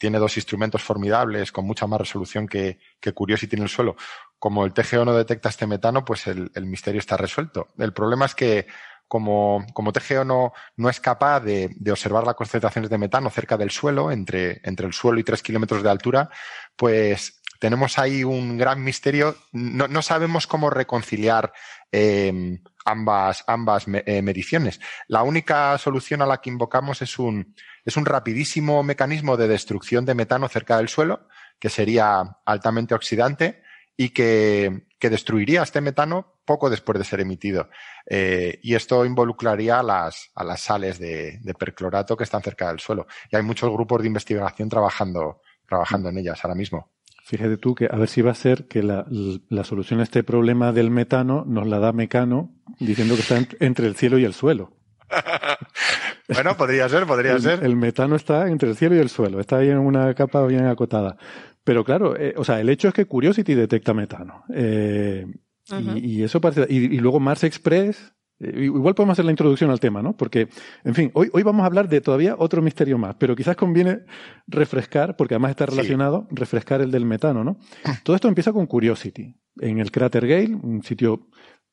tiene 0.00 0.18
dos 0.18 0.38
instrumentos 0.38 0.82
formidables 0.82 1.52
con 1.52 1.66
mucha 1.66 1.86
más 1.86 2.00
resolución 2.00 2.48
que, 2.48 2.78
que 2.98 3.12
Curiosity 3.12 3.56
en 3.56 3.62
el 3.64 3.68
suelo, 3.68 3.96
como 4.38 4.64
el 4.64 4.72
TGO 4.72 5.04
no 5.04 5.14
detecta 5.14 5.50
este 5.50 5.66
metano, 5.66 6.06
pues 6.06 6.26
el, 6.26 6.50
el 6.54 6.64
misterio 6.64 6.98
está 6.98 7.18
resuelto. 7.18 7.68
El 7.76 7.92
problema 7.92 8.24
es 8.24 8.34
que 8.34 8.66
como, 9.06 9.66
como 9.74 9.92
TGO 9.92 10.24
no, 10.24 10.54
no 10.76 10.88
es 10.88 11.00
capaz 11.00 11.40
de, 11.40 11.68
de, 11.76 11.92
observar 11.92 12.24
las 12.24 12.34
concentraciones 12.34 12.88
de 12.88 12.96
metano 12.96 13.28
cerca 13.28 13.58
del 13.58 13.70
suelo, 13.70 14.10
entre, 14.10 14.62
entre 14.64 14.86
el 14.86 14.94
suelo 14.94 15.20
y 15.20 15.24
tres 15.24 15.42
kilómetros 15.42 15.82
de 15.82 15.90
altura, 15.90 16.30
pues 16.76 17.42
tenemos 17.58 17.98
ahí 17.98 18.24
un 18.24 18.56
gran 18.56 18.82
misterio. 18.82 19.36
No, 19.52 19.86
no 19.86 20.00
sabemos 20.00 20.46
cómo 20.46 20.70
reconciliar 20.70 21.52
eh, 21.92 22.58
ambas, 22.84 23.44
ambas 23.46 23.86
eh, 23.88 24.22
mediciones. 24.22 24.80
La 25.08 25.22
única 25.22 25.76
solución 25.78 26.22
a 26.22 26.26
la 26.26 26.40
que 26.40 26.50
invocamos 26.50 27.02
es 27.02 27.18
un, 27.18 27.54
es 27.84 27.96
un 27.96 28.06
rapidísimo 28.06 28.82
mecanismo 28.82 29.36
de 29.36 29.48
destrucción 29.48 30.04
de 30.04 30.14
metano 30.14 30.48
cerca 30.48 30.76
del 30.76 30.88
suelo, 30.88 31.28
que 31.58 31.68
sería 31.68 32.38
altamente 32.44 32.94
oxidante 32.94 33.62
y 33.96 34.10
que, 34.10 34.86
que 34.98 35.10
destruiría 35.10 35.62
este 35.62 35.80
metano 35.80 36.40
poco 36.44 36.70
después 36.70 36.98
de 36.98 37.04
ser 37.04 37.20
emitido. 37.20 37.68
Eh, 38.06 38.58
y 38.62 38.74
esto 38.74 39.04
involucraría 39.04 39.80
a 39.80 39.82
las, 39.82 40.30
a 40.34 40.42
las 40.42 40.62
sales 40.62 40.98
de, 40.98 41.38
de, 41.42 41.54
perclorato 41.54 42.16
que 42.16 42.24
están 42.24 42.42
cerca 42.42 42.68
del 42.68 42.80
suelo. 42.80 43.06
Y 43.30 43.36
hay 43.36 43.42
muchos 43.42 43.70
grupos 43.70 44.00
de 44.00 44.08
investigación 44.08 44.68
trabajando, 44.68 45.42
trabajando 45.68 46.08
en 46.08 46.18
ellas 46.18 46.42
ahora 46.42 46.54
mismo. 46.54 46.90
Fíjate 47.30 47.58
tú 47.58 47.76
que 47.76 47.86
a 47.88 47.96
ver 47.96 48.08
si 48.08 48.22
va 48.22 48.32
a 48.32 48.34
ser 48.34 48.64
que 48.66 48.82
la, 48.82 49.06
la, 49.48 49.62
solución 49.62 50.00
a 50.00 50.02
este 50.02 50.24
problema 50.24 50.72
del 50.72 50.90
metano 50.90 51.44
nos 51.46 51.64
la 51.64 51.78
da 51.78 51.92
Mecano 51.92 52.50
diciendo 52.80 53.14
que 53.14 53.20
está 53.20 53.38
entre 53.60 53.86
el 53.86 53.94
cielo 53.94 54.18
y 54.18 54.24
el 54.24 54.34
suelo. 54.34 54.72
bueno, 56.28 56.56
podría 56.56 56.88
ser, 56.88 57.06
podría 57.06 57.34
el, 57.34 57.40
ser. 57.40 57.62
El 57.62 57.76
metano 57.76 58.16
está 58.16 58.48
entre 58.48 58.70
el 58.70 58.76
cielo 58.76 58.96
y 58.96 58.98
el 58.98 59.08
suelo, 59.08 59.38
está 59.38 59.58
ahí 59.58 59.68
en 59.68 59.78
una 59.78 60.12
capa 60.14 60.44
bien 60.44 60.66
acotada. 60.66 61.18
Pero 61.62 61.84
claro, 61.84 62.16
eh, 62.18 62.34
o 62.36 62.42
sea, 62.42 62.58
el 62.58 62.68
hecho 62.68 62.88
es 62.88 62.94
que 62.94 63.04
Curiosity 63.04 63.54
detecta 63.54 63.94
metano. 63.94 64.42
Eh, 64.52 65.24
uh 65.24 65.74
-huh. 65.74 66.02
y, 66.02 66.18
y, 66.18 66.22
eso 66.24 66.40
parece. 66.40 66.66
Y, 66.68 66.78
y, 66.78 66.98
luego 66.98 67.20
Mars 67.20 67.44
Express. 67.44 68.12
Eh, 68.40 68.64
igual 68.64 68.94
podemos 68.94 69.12
hacer 69.12 69.24
la 69.24 69.30
introducción 69.30 69.70
al 69.70 69.80
tema, 69.80 70.02
¿no? 70.02 70.16
Porque, 70.16 70.48
en 70.84 70.94
fin, 70.94 71.10
hoy, 71.14 71.28
hoy 71.32 71.42
vamos 71.42 71.62
a 71.62 71.66
hablar 71.66 71.88
de 71.88 72.00
todavía 72.00 72.34
otro 72.38 72.62
misterio 72.62 72.98
más, 72.98 73.14
pero 73.16 73.36
quizás 73.36 73.54
conviene 73.54 74.00
refrescar, 74.46 75.16
porque 75.16 75.34
además 75.34 75.50
está 75.50 75.66
relacionado, 75.66 76.26
sí. 76.28 76.36
refrescar 76.36 76.80
el 76.80 76.90
del 76.90 77.04
metano, 77.04 77.44
¿no? 77.44 77.58
Todo 78.02 78.16
esto 78.16 78.28
empieza 78.28 78.52
con 78.52 78.66
Curiosity, 78.66 79.36
en 79.60 79.78
el 79.78 79.90
cráter 79.90 80.26
Gale, 80.26 80.54
un 80.54 80.82
sitio 80.82 81.28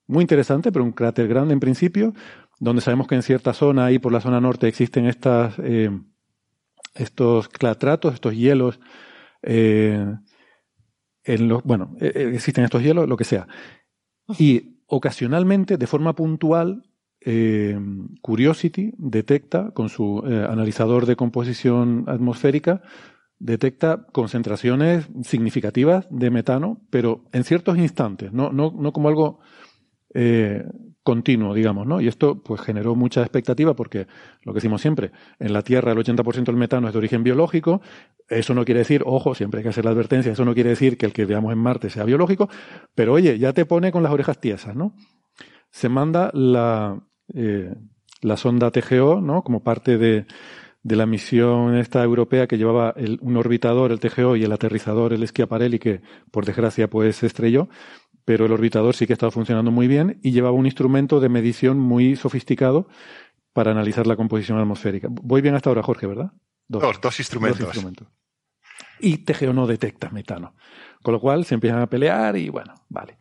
muy 0.07 0.21
interesante, 0.21 0.71
pero 0.71 0.83
un 0.83 0.91
cráter 0.91 1.27
grande 1.27 1.53
en 1.53 1.59
principio, 1.59 2.13
donde 2.59 2.81
sabemos 2.81 3.07
que 3.07 3.15
en 3.15 3.23
cierta 3.23 3.53
zona, 3.53 3.85
ahí 3.85 3.99
por 3.99 4.11
la 4.11 4.21
zona 4.21 4.41
norte, 4.41 4.67
existen 4.67 5.05
estas, 5.05 5.55
eh, 5.59 5.89
estos 6.95 7.47
clatratos, 7.49 8.13
estos 8.13 8.35
hielos, 8.35 8.79
eh, 9.41 10.05
en 11.23 11.47
los, 11.47 11.63
bueno, 11.63 11.95
existen 11.99 12.63
estos 12.63 12.81
hielos, 12.81 13.07
lo 13.07 13.17
que 13.17 13.25
sea. 13.25 13.47
Y 14.39 14.76
ocasionalmente, 14.87 15.77
de 15.77 15.87
forma 15.87 16.15
puntual, 16.15 16.83
eh, 17.21 17.77
Curiosity 18.21 18.93
detecta, 18.97 19.71
con 19.71 19.89
su 19.89 20.23
eh, 20.25 20.47
analizador 20.49 21.05
de 21.05 21.15
composición 21.15 22.05
atmosférica, 22.07 22.81
detecta 23.39 24.07
concentraciones 24.11 25.07
significativas 25.23 26.07
de 26.09 26.31
metano, 26.31 26.81
pero 26.89 27.25
en 27.33 27.43
ciertos 27.43 27.77
instantes, 27.77 28.33
no, 28.33 28.51
no, 28.51 28.73
no 28.75 28.93
como 28.93 29.09
algo 29.09 29.39
eh, 30.13 30.63
continuo, 31.07 31.53
digamos, 31.53 31.87
¿no? 31.87 32.01
Y 32.01 32.09
esto 32.09 32.43
pues 32.43 32.59
generó 32.59 32.93
mucha 32.93 33.21
expectativa 33.21 33.73
porque, 33.73 34.07
lo 34.43 34.51
que 34.51 34.57
decimos 34.57 34.81
siempre, 34.81 35.13
en 35.39 35.53
la 35.53 35.61
Tierra 35.61 35.93
el 35.93 35.97
80% 35.97 36.43
del 36.43 36.57
metano 36.57 36.87
es 36.87 36.93
de 36.93 36.97
origen 36.97 37.23
biológico, 37.23 37.79
eso 38.27 38.53
no 38.53 38.65
quiere 38.65 38.79
decir, 38.79 39.03
ojo, 39.05 39.33
siempre 39.33 39.59
hay 39.59 39.63
que 39.63 39.69
hacer 39.69 39.85
la 39.85 39.91
advertencia, 39.91 40.33
eso 40.33 40.43
no 40.43 40.53
quiere 40.53 40.71
decir 40.71 40.97
que 40.97 41.05
el 41.05 41.13
que 41.13 41.23
veamos 41.23 41.53
en 41.53 41.59
Marte 41.59 41.89
sea 41.89 42.03
biológico, 42.03 42.49
pero 42.93 43.13
oye, 43.13 43.39
ya 43.39 43.53
te 43.53 43.65
pone 43.65 43.89
con 43.89 44.03
las 44.03 44.11
orejas 44.11 44.41
tiesas, 44.41 44.75
¿no? 44.75 44.95
Se 45.71 45.87
manda 45.87 46.29
la, 46.33 46.99
eh, 47.33 47.73
la 48.21 48.35
sonda 48.35 48.69
TGO, 48.71 49.21
¿no? 49.21 49.43
Como 49.43 49.63
parte 49.63 49.97
de, 49.97 50.25
de 50.83 50.95
la 50.97 51.05
misión 51.05 51.77
esta 51.77 52.03
europea 52.03 52.47
que 52.47 52.57
llevaba 52.57 52.93
el, 52.97 53.17
un 53.21 53.37
orbitador, 53.37 53.93
el 53.93 54.01
TGO, 54.01 54.35
y 54.35 54.43
el 54.43 54.51
aterrizador, 54.51 55.13
el 55.13 55.25
Schiaparelli, 55.25 55.79
que 55.79 56.01
por 56.31 56.45
desgracia 56.45 56.89
pues 56.89 57.15
se 57.15 57.27
estrelló, 57.27 57.69
pero 58.27 58.45
el 58.45 58.51
orbitador 58.51 58.93
sí 58.93 59.07
que 59.07 59.13
estaba 59.13 59.31
funcionando 59.31 59.71
muy 59.71 59.87
bien 59.87 60.19
y 60.21 60.33
llevaba 60.33 60.53
un 60.53 60.65
instrumento 60.65 61.21
de 61.21 61.29
medición 61.29 61.79
muy 61.79 62.17
sofisticado 62.17 62.89
para 63.53 63.71
analizar 63.71 64.05
la 64.05 64.17
composición 64.17 64.59
atmosférica. 64.59 65.07
Voy 65.09 65.39
bien 65.39 65.55
hasta 65.55 65.69
ahora, 65.69 65.81
Jorge, 65.81 66.07
¿verdad? 66.07 66.33
Dos, 66.67 66.81
dos, 66.81 66.99
dos, 66.99 67.19
instrumentos. 67.19 67.59
dos 67.59 67.67
instrumentos. 67.69 68.09
Y 68.99 69.19
TGO 69.19 69.53
no 69.53 69.65
detecta 69.65 70.09
metano. 70.09 70.55
Con 71.01 71.13
lo 71.13 71.21
cual 71.21 71.45
se 71.45 71.53
empiezan 71.53 71.79
a 71.79 71.87
pelear 71.87 72.35
y 72.35 72.49
bueno, 72.49 72.75
vale. 72.89 73.17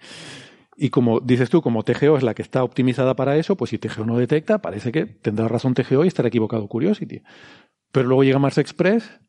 Y 0.76 0.90
como 0.90 1.20
dices 1.20 1.50
tú, 1.50 1.62
como 1.62 1.84
TGO 1.84 2.16
es 2.16 2.24
la 2.24 2.34
que 2.34 2.42
está 2.42 2.64
optimizada 2.64 3.14
para 3.14 3.36
eso, 3.36 3.56
pues 3.56 3.70
si 3.70 3.78
TGO 3.78 4.04
no 4.06 4.18
detecta, 4.18 4.60
parece 4.60 4.90
que 4.90 5.06
tendrá 5.06 5.46
razón 5.46 5.74
TGO 5.74 6.04
y 6.04 6.08
estará 6.08 6.30
equivocado 6.30 6.66
Curiosity. 6.66 7.22
Pero 7.92 8.08
luego 8.08 8.24
llega 8.24 8.40
Mars 8.40 8.58
Express, 8.58 9.20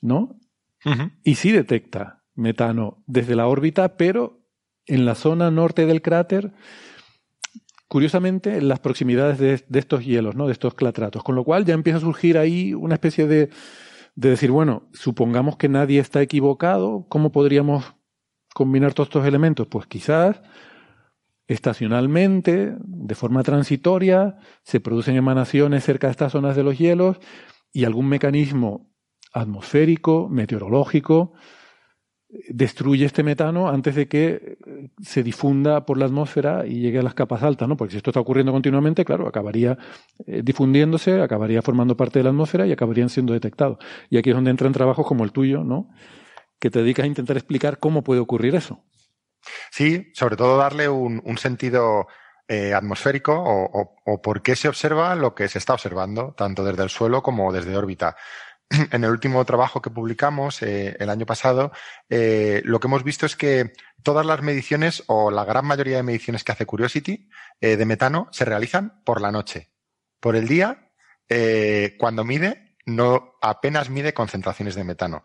¿no? 0.00 0.38
Uh 0.86 0.90
-huh. 0.92 1.12
Y 1.22 1.34
sí 1.34 1.52
detecta 1.52 2.24
metano 2.34 3.04
desde 3.06 3.36
la 3.36 3.46
órbita, 3.46 3.98
pero 3.98 4.39
en 4.86 5.04
la 5.04 5.14
zona 5.14 5.50
norte 5.50 5.86
del 5.86 6.02
cráter, 6.02 6.52
curiosamente, 7.88 8.56
en 8.56 8.68
las 8.68 8.80
proximidades 8.80 9.38
de, 9.38 9.78
estos 9.78 10.04
hielos, 10.04 10.34
¿no? 10.34 10.46
de 10.46 10.52
estos 10.52 10.74
clatratos. 10.74 11.22
Con 11.22 11.34
lo 11.34 11.44
cual 11.44 11.64
ya 11.64 11.74
empieza 11.74 11.98
a 11.98 12.02
surgir 12.02 12.38
ahí 12.38 12.74
una 12.74 12.94
especie 12.94 13.26
de, 13.26 13.50
de 14.14 14.30
decir, 14.30 14.50
bueno, 14.50 14.88
supongamos 14.92 15.56
que 15.56 15.68
nadie 15.68 16.00
está 16.00 16.22
equivocado, 16.22 17.06
¿cómo 17.08 17.32
podríamos 17.32 17.94
combinar 18.54 18.94
todos 18.94 19.08
estos 19.08 19.26
elementos? 19.26 19.66
Pues 19.66 19.86
quizás 19.86 20.40
estacionalmente, 21.50 22.76
de 22.78 23.14
forma 23.16 23.42
transitoria, 23.42 24.38
se 24.62 24.78
producen 24.78 25.16
emanaciones 25.16 25.82
cerca 25.82 26.06
de 26.06 26.12
estas 26.12 26.30
zonas 26.30 26.54
de 26.54 26.62
los 26.62 26.78
hielos 26.78 27.18
y 27.72 27.84
algún 27.84 28.08
mecanismo 28.08 28.88
atmosférico, 29.32 30.28
meteorológico, 30.28 31.32
destruye 32.48 33.04
este 33.04 33.22
metano 33.22 33.68
antes 33.68 33.94
de 33.94 34.08
que 34.08 34.56
se 35.02 35.22
difunda 35.22 35.84
por 35.84 35.98
la 35.98 36.06
atmósfera 36.06 36.66
y 36.66 36.80
llegue 36.80 37.00
a 37.00 37.02
las 37.02 37.14
capas 37.14 37.42
altas, 37.42 37.68
¿no? 37.68 37.76
Porque 37.76 37.92
si 37.92 37.96
esto 37.96 38.10
está 38.10 38.20
ocurriendo 38.20 38.52
continuamente, 38.52 39.04
claro, 39.04 39.26
acabaría 39.26 39.76
eh, 40.26 40.42
difundiéndose, 40.44 41.20
acabaría 41.20 41.62
formando 41.62 41.96
parte 41.96 42.20
de 42.20 42.24
la 42.24 42.30
atmósfera 42.30 42.66
y 42.66 42.72
acabarían 42.72 43.08
siendo 43.08 43.32
detectados. 43.32 43.78
Y 44.10 44.18
aquí 44.18 44.30
es 44.30 44.36
donde 44.36 44.50
entran 44.50 44.72
trabajos 44.72 45.06
como 45.06 45.24
el 45.24 45.32
tuyo, 45.32 45.64
¿no? 45.64 45.90
Que 46.58 46.70
te 46.70 46.80
dedicas 46.80 47.04
a 47.04 47.08
intentar 47.08 47.36
explicar 47.36 47.78
cómo 47.78 48.02
puede 48.02 48.20
ocurrir 48.20 48.54
eso. 48.54 48.84
Sí, 49.70 50.10
sobre 50.14 50.36
todo 50.36 50.56
darle 50.58 50.88
un, 50.88 51.38
sentido 51.38 52.06
eh, 52.46 52.74
atmosférico 52.74 53.32
o, 53.32 53.94
o, 54.04 54.22
por 54.22 54.42
qué 54.42 54.54
se 54.54 54.68
observa 54.68 55.14
lo 55.14 55.34
que 55.34 55.48
se 55.48 55.58
está 55.58 55.72
observando, 55.72 56.34
tanto 56.36 56.62
desde 56.62 56.82
el 56.82 56.90
suelo 56.90 57.22
como 57.22 57.52
desde 57.52 57.76
órbita. 57.76 58.16
En 58.92 59.04
el 59.04 59.10
último 59.10 59.44
trabajo 59.44 59.82
que 59.82 59.90
publicamos 59.90 60.62
eh, 60.62 60.96
el 60.98 61.10
año 61.10 61.26
pasado, 61.26 61.72
eh, 62.08 62.62
lo 62.64 62.78
que 62.78 62.86
hemos 62.86 63.04
visto 63.04 63.26
es 63.26 63.36
que 63.36 63.72
todas 64.02 64.24
las 64.24 64.42
mediciones 64.42 65.02
o 65.08 65.30
la 65.30 65.44
gran 65.44 65.66
mayoría 65.66 65.96
de 65.96 66.02
mediciones 66.02 66.44
que 66.44 66.52
hace 66.52 66.66
Curiosity 66.66 67.28
eh, 67.60 67.76
de 67.76 67.84
metano 67.84 68.28
se 68.30 68.44
realizan 68.44 69.02
por 69.04 69.20
la 69.20 69.32
noche. 69.32 69.70
Por 70.20 70.36
el 70.36 70.46
día, 70.46 70.86
cuando 71.98 72.24
mide, 72.24 72.69
no 72.86 73.34
apenas 73.42 73.90
mide 73.90 74.14
concentraciones 74.14 74.74
de 74.74 74.84
metano. 74.84 75.22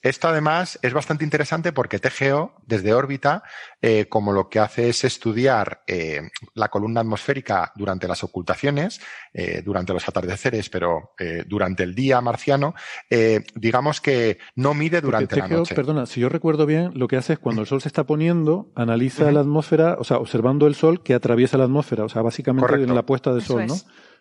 Esto 0.00 0.28
además 0.28 0.78
es 0.82 0.92
bastante 0.92 1.24
interesante 1.24 1.72
porque 1.72 1.98
TGO, 1.98 2.54
desde 2.66 2.92
órbita, 2.94 3.42
eh, 3.82 4.06
como 4.08 4.32
lo 4.32 4.48
que 4.48 4.60
hace 4.60 4.88
es 4.90 5.02
estudiar 5.02 5.82
eh, 5.88 6.30
la 6.54 6.68
columna 6.68 7.00
atmosférica 7.00 7.72
durante 7.74 8.06
las 8.06 8.22
ocultaciones, 8.22 9.00
eh, 9.32 9.60
durante 9.64 9.92
los 9.92 10.08
atardeceres, 10.08 10.68
pero 10.70 11.14
eh, 11.18 11.42
durante 11.48 11.82
el 11.82 11.96
día 11.96 12.20
marciano, 12.20 12.74
eh, 13.10 13.42
digamos 13.56 14.00
que 14.00 14.38
no 14.54 14.72
mide 14.74 15.00
durante 15.00 15.34
TGO, 15.36 15.48
la 15.48 15.56
noche. 15.56 15.74
Perdona, 15.74 16.06
si 16.06 16.20
yo 16.20 16.28
recuerdo 16.28 16.64
bien, 16.64 16.92
lo 16.94 17.08
que 17.08 17.16
hace 17.16 17.32
es 17.32 17.38
cuando 17.40 17.62
el 17.62 17.66
Sol 17.66 17.80
se 17.82 17.88
está 17.88 18.04
poniendo, 18.04 18.70
analiza 18.76 19.24
uh 19.24 19.28
-huh. 19.28 19.32
la 19.32 19.40
atmósfera, 19.40 19.96
o 19.98 20.04
sea, 20.04 20.18
observando 20.18 20.68
el 20.68 20.76
Sol 20.76 21.02
que 21.02 21.14
atraviesa 21.14 21.58
la 21.58 21.64
atmósfera, 21.64 22.04
o 22.04 22.08
sea, 22.08 22.22
básicamente 22.22 22.66
Correcto. 22.68 22.88
en 22.88 22.94
la 22.94 23.02
puesta 23.04 23.32
de 23.34 23.40
Sol, 23.40 23.66
¿no? 23.66 23.74
O 23.74 23.76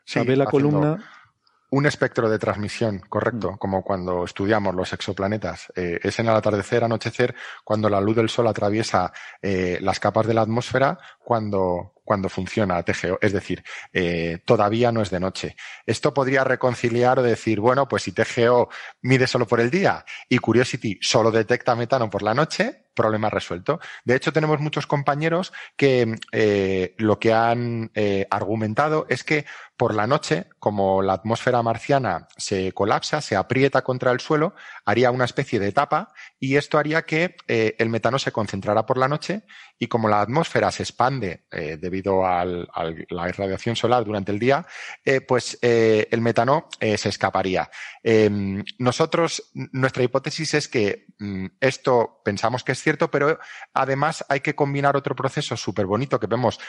sea, 0.09 0.23
Sí, 0.23 0.27
ve 0.27 0.35
la 0.37 0.45
haciendo- 0.45 0.69
columna 0.71 1.03
Un 1.69 1.85
espectro 1.85 2.29
de 2.29 2.39
transmisión, 2.39 2.99
correcto, 3.09 3.51
Mm. 3.51 3.57
como 3.57 3.83
cuando 3.83 4.23
estudiamos 4.23 4.73
los 4.73 4.93
exoplanetas. 4.93 5.67
Eh, 5.75 5.99
es 6.01 6.17
en 6.17 6.27
el 6.29 6.35
atardecer, 6.35 6.81
anochecer, 6.81 7.35
cuando 7.65 7.89
la 7.89 7.99
luz 7.99 8.15
del 8.15 8.29
Sol 8.29 8.47
atraviesa 8.47 9.11
eh, 9.41 9.77
las 9.81 9.99
capas 9.99 10.27
de 10.27 10.33
la 10.33 10.43
atmósfera, 10.43 10.97
cuando, 11.19 11.93
cuando 12.05 12.29
funciona 12.29 12.81
TGO. 12.83 13.17
Es 13.19 13.33
decir, 13.33 13.65
eh, 13.91 14.39
todavía 14.45 14.93
no 14.93 15.01
es 15.01 15.09
de 15.09 15.19
noche. 15.19 15.57
Esto 15.85 16.13
podría 16.13 16.45
reconciliar 16.45 17.19
o 17.19 17.23
decir, 17.23 17.59
bueno, 17.59 17.85
pues 17.85 18.03
si 18.03 18.13
TGO 18.13 18.69
mide 19.01 19.27
solo 19.27 19.45
por 19.45 19.59
el 19.59 19.69
día 19.69 20.05
y 20.29 20.37
Curiosity 20.37 20.99
solo 21.01 21.31
detecta 21.31 21.75
metano 21.75 22.09
por 22.09 22.23
la 22.23 22.33
noche, 22.33 22.85
problema 22.93 23.29
resuelto. 23.29 23.79
De 24.05 24.15
hecho, 24.15 24.31
tenemos 24.31 24.59
muchos 24.59 24.87
compañeros 24.87 25.53
que 25.75 26.95
lo 26.97 27.19
que 27.19 27.31
han 27.31 27.91
argumentado 28.31 29.05
es 29.07 29.23
que 29.23 29.45
por 29.77 29.93
la 29.93 30.07
noche, 30.07 30.47
como 30.57 31.03
la 31.03 31.13
atmósfera 31.13 31.61
marciana 31.61 32.27
se 32.35 32.71
colapsa, 32.73 33.21
se 33.21 33.35
aprieta 33.35 33.83
contra 33.83 34.11
el 34.11 34.19
suelo, 34.19 34.55
haría 34.85 35.11
una 35.11 35.25
especie 35.25 35.59
de 35.59 35.71
tapa 35.71 36.11
y 36.39 36.55
esto 36.55 36.79
haría 36.79 37.03
que 37.03 37.35
eh, 37.47 37.75
el 37.77 37.89
metano 37.89 38.17
se 38.17 38.31
concentrara 38.31 38.85
por 38.85 38.97
la 38.97 39.07
noche 39.07 39.43
y 39.79 39.87
como 39.87 40.09
la 40.09 40.21
atmósfera 40.21 40.71
se 40.71 40.83
expande 40.83 41.45
eh, 41.51 41.77
debido 41.79 42.25
a 42.25 42.43
la 42.45 43.29
irradiación 43.29 43.75
solar 43.75 44.03
durante 44.03 44.31
el 44.31 44.39
día, 44.39 44.65
eh, 45.05 45.21
pues 45.21 45.57
el 45.61 46.21
metano 46.21 46.67
se 46.79 47.09
escaparía. 47.09 47.69
Eh, 48.03 48.29
nosotros, 48.79 49.51
nuestra 49.53 50.03
hipótesis 50.03 50.53
es 50.55 50.67
que 50.67 51.05
mm, 51.19 51.45
esto 51.59 52.21
pensamos 52.23 52.63
que 52.63 52.71
es 52.71 52.81
cierto, 52.81 53.11
pero 53.11 53.39
además 53.73 54.25
hay 54.29 54.39
que 54.39 54.55
combinar 54.55 54.95
otro 54.95 55.15
proceso 55.15 55.55
súper 55.57 55.85
bonito 55.85 56.19
que 56.19 56.27
vemos 56.27 56.59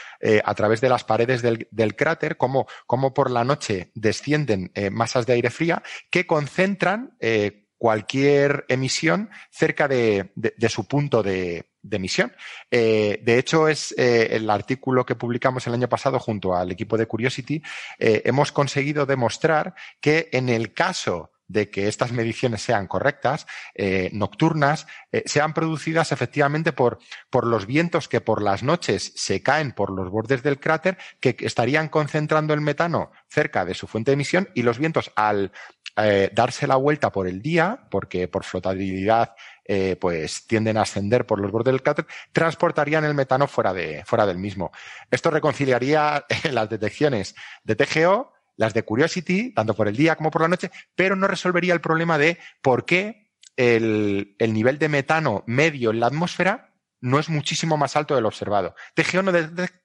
a 0.43 0.53
través 0.53 0.81
de 0.81 0.89
las 0.89 1.03
paredes 1.03 1.41
del, 1.41 1.95
cráter, 1.95 2.37
como 2.37 2.67
por 3.13 3.31
la 3.31 3.43
noche 3.43 3.91
descienden 3.95 4.71
eh, 4.73 4.89
masas 4.89 5.25
de 5.25 5.33
aire 5.33 5.49
fría 5.49 5.81
que 6.09 6.27
concentran 6.27 7.15
eh, 7.19 7.67
cualquier 7.77 8.65
emisión 8.67 9.29
cerca 9.49 9.87
de, 9.87 10.31
de, 10.35 10.69
su 10.69 10.85
punto 10.85 11.23
de, 11.23 11.71
emisión. 11.89 12.33
Eh, 12.69 13.21
de 13.23 13.37
hecho, 13.39 13.69
es 13.69 13.95
el 13.97 14.49
artículo 14.49 15.05
que 15.05 15.15
publicamos 15.15 15.65
el 15.65 15.73
año 15.73 15.87
pasado 15.87 16.19
junto 16.19 16.53
al 16.53 16.71
equipo 16.71 16.97
de 16.97 17.05
Curiosity. 17.05 17.63
Hemos 17.97 18.51
conseguido 18.51 19.05
demostrar 19.05 19.75
que 20.01 20.27
en 20.33 20.49
el 20.49 20.73
caso 20.73 21.31
de 21.49 21.69
que 21.69 21.89
estas 21.89 22.13
mediciones 22.13 22.61
sean 22.61 22.87
correctas, 22.87 23.45
eh, 23.75 24.09
nocturnas, 24.13 24.87
eh, 25.11 25.23
sean 25.25 25.53
producidas 25.53 26.13
efectivamente 26.13 26.71
por, 26.71 26.99
por 27.29 27.45
los 27.45 27.65
vientos 27.65 28.07
que 28.07 28.21
por 28.21 28.41
las 28.41 28.63
noches 28.63 29.11
se 29.15 29.43
caen 29.43 29.73
por 29.73 29.91
los 29.91 30.09
bordes 30.09 30.43
del 30.43 30.59
cráter, 30.59 30.97
que 31.19 31.35
estarían 31.41 31.89
concentrando 31.89 32.53
el 32.53 32.61
metano 32.61 33.11
cerca 33.27 33.65
de 33.65 33.73
su 33.73 33.87
fuente 33.87 34.11
de 34.11 34.13
emisión 34.13 34.49
y 34.53 34.61
los 34.61 34.79
vientos 34.79 35.11
al 35.15 35.51
eh, 35.97 36.29
darse 36.33 36.67
la 36.67 36.77
vuelta 36.77 37.11
por 37.11 37.27
el 37.27 37.41
día, 37.41 37.87
porque 37.89 38.27
por 38.27 38.45
flotabilidad 38.45 39.35
eh, 39.65 39.97
pues 39.99 40.47
tienden 40.47 40.77
a 40.77 40.83
ascender 40.83 41.25
por 41.25 41.41
los 41.41 41.51
bordes 41.51 41.73
del 41.73 41.83
cráter, 41.83 42.05
transportarían 42.31 43.03
el 43.03 43.13
metano 43.13 43.47
fuera, 43.47 43.73
de, 43.73 44.03
fuera 44.05 44.25
del 44.25 44.37
mismo. 44.37 44.71
Esto 45.11 45.29
reconciliaría 45.29 46.25
las 46.51 46.69
detecciones 46.69 47.35
de 47.63 47.75
TGO, 47.75 48.31
las 48.59 48.73
de 48.73 48.83
Curiosity, 48.83 49.53
tanto 49.53 49.73
por 49.73 49.87
el 49.87 49.95
día 49.95 50.17
como 50.17 50.31
por 50.31 50.41
la 50.41 50.49
noche, 50.49 50.69
pero 50.93 51.15
no 51.15 51.27
resolvería 51.27 51.73
el 51.73 51.79
problema 51.79 52.17
de 52.17 52.37
por 52.61 52.85
qué 52.85 53.31
el, 53.55 54.35
el 54.37 54.53
nivel 54.53 54.77
de 54.77 54.89
metano 54.89 55.43
medio 55.47 55.91
en 55.91 56.01
la 56.01 56.07
atmósfera 56.07 56.75
no 56.99 57.19
es 57.19 57.29
muchísimo 57.29 57.77
más 57.77 57.95
alto 57.95 58.15
del 58.15 58.25
observado. 58.25 58.75
TGO 58.95 59.23
no, 59.23 59.31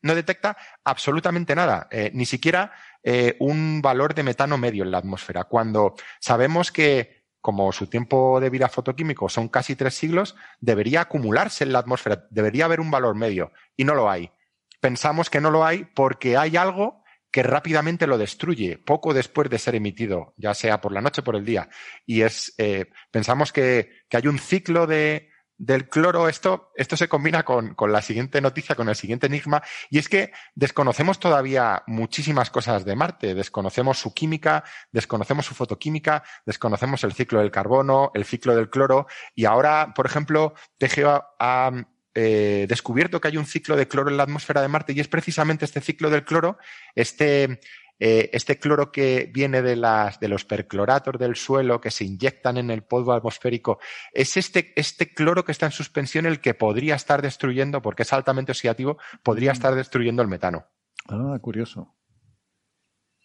no 0.03 0.15
detecta 0.17 0.57
absolutamente 0.83 1.55
nada, 1.55 1.87
eh, 1.93 2.11
ni 2.15 2.27
siquiera 2.27 2.73
eh, 3.05 3.37
un 3.39 3.81
valor 3.81 4.13
de 4.13 4.25
metano 4.25 4.59
medio 4.59 4.83
en 4.83 4.91
la 4.91 4.99
atmósfera, 4.99 5.45
cuando 5.45 5.95
sabemos 6.19 6.73
que 6.73 7.23
como 7.41 7.71
su 7.71 7.87
tiempo 7.87 8.41
de 8.41 8.51
vida 8.51 8.69
fotoquímico 8.69 9.29
son 9.29 9.49
casi 9.49 9.77
tres 9.77 9.95
siglos, 9.95 10.35
debería 10.59 11.03
acumularse 11.03 11.63
en 11.63 11.73
la 11.73 11.79
atmósfera, 11.79 12.27
debería 12.31 12.65
haber 12.65 12.81
un 12.81 12.91
valor 12.91 13.15
medio, 13.15 13.53
y 13.77 13.85
no 13.85 13.95
lo 13.95 14.11
hay. 14.11 14.33
Pensamos 14.81 15.31
que 15.31 15.41
no 15.41 15.53
lo 15.53 15.65
hay 15.65 15.85
porque 15.85 16.37
hay 16.37 16.57
algo 16.57 17.04
que 17.35 17.43
rápidamente 17.43 18.07
lo 18.07 18.17
destruye 18.17 18.79
poco 18.79 19.13
después 19.13 19.51
de 19.51 19.59
ser 19.59 19.75
emitido, 19.75 20.35
ya 20.37 20.55
sea 20.55 20.81
por 20.81 20.93
la 20.93 21.01
noche 21.01 21.21
o 21.21 21.25
por 21.25 21.35
el 21.35 21.45
día. 21.45 21.69
Y 22.07 22.21
es, 22.21 22.55
eh, 22.59 22.93
pensamos 23.11 23.53
que, 23.53 23.91
que 24.09 24.19
hay 24.19 24.29
un 24.29 24.39
ciclo 24.39 24.87
de, 24.87 25.31
del 25.59 25.89
cloro, 25.89 26.29
esto, 26.29 26.71
esto 26.77 26.97
se 26.97 27.09
combina 27.09 27.45
con, 27.45 27.75
con, 27.75 27.91
la 27.91 28.03
siguiente 28.03 28.41
noticia, 28.41 28.77
con 28.77 28.89
el 28.89 28.95
siguiente 28.95 29.27
enigma, 29.27 29.65
y 29.91 29.99
es 29.99 30.09
que 30.09 30.31
desconocemos 30.55 31.19
todavía 31.19 31.83
muchísimas 31.89 32.51
cosas 32.51 32.85
de 32.85 32.95
Marte. 32.95 33.35
Desconocemos 33.35 33.99
su 33.99 34.15
química, 34.15 34.63
desconocemos 34.93 35.45
su 35.45 35.57
fotoquímica, 35.57 36.23
desconocemos 36.47 37.03
el 37.03 37.15
ciclo 37.15 37.41
del 37.41 37.51
carbono, 37.51 38.13
el 38.15 38.25
ciclo 38.25 38.55
del 38.55 38.71
cloro, 38.71 39.09
y 39.35 39.47
ahora, 39.47 39.93
por 39.93 40.07
ejemplo, 40.07 40.55
TGO 40.79 41.25
ha, 41.41 41.73
eh, 42.15 42.67
descubierto 42.69 43.21
que 43.21 43.29
hay 43.29 43.37
un 43.37 43.47
ciclo 43.47 43.77
de 43.77 43.89
cloro 43.89 44.11
en 44.11 44.17
la 44.17 44.23
atmósfera 44.23 44.63
de 44.63 44.69
Marte, 44.69 44.93
y 44.93 45.01
es 45.01 45.09
precisamente 45.09 45.65
este 45.65 45.81
ciclo 45.81 46.11
del 46.11 46.25
cloro, 46.25 46.59
este 46.95 47.61
eh, 48.01 48.31
este 48.33 48.59
cloro 48.59 48.91
que 48.91 49.31
viene 49.33 49.63
de, 49.63 49.77
las, 49.77 50.19
de 50.19 50.27
los 50.27 50.45
percloratos 50.45 51.17
del 51.17 51.37
suelo 51.37 51.81
que 51.81 51.93
se 51.93 52.05
inyectan 52.05 52.57
en 52.57 52.71
el 52.71 52.83
polvo 52.83 53.13
atmosférico, 53.13 53.79
es 54.13 54.37
este, 54.37 54.73
este 54.75 55.15
cloro 55.15 55.45
que 55.45 55.53
está 55.53 55.67
en 55.67 55.73
suspensión 55.73 56.27
el 56.27 56.41
que 56.41 56.55
podría 56.55 56.97
estar 56.97 57.23
destruyendo, 57.23 57.83
porque 57.83 58.03
es 58.03 58.13
altamente 58.13 58.53
oxidativo, 58.53 58.99
podría 59.23 59.53
estar 59.53 59.75
destruyendo 59.77 60.23
el 60.23 60.29
metano. 60.29 60.67
Ah, 61.09 61.39
curioso. 61.41 61.95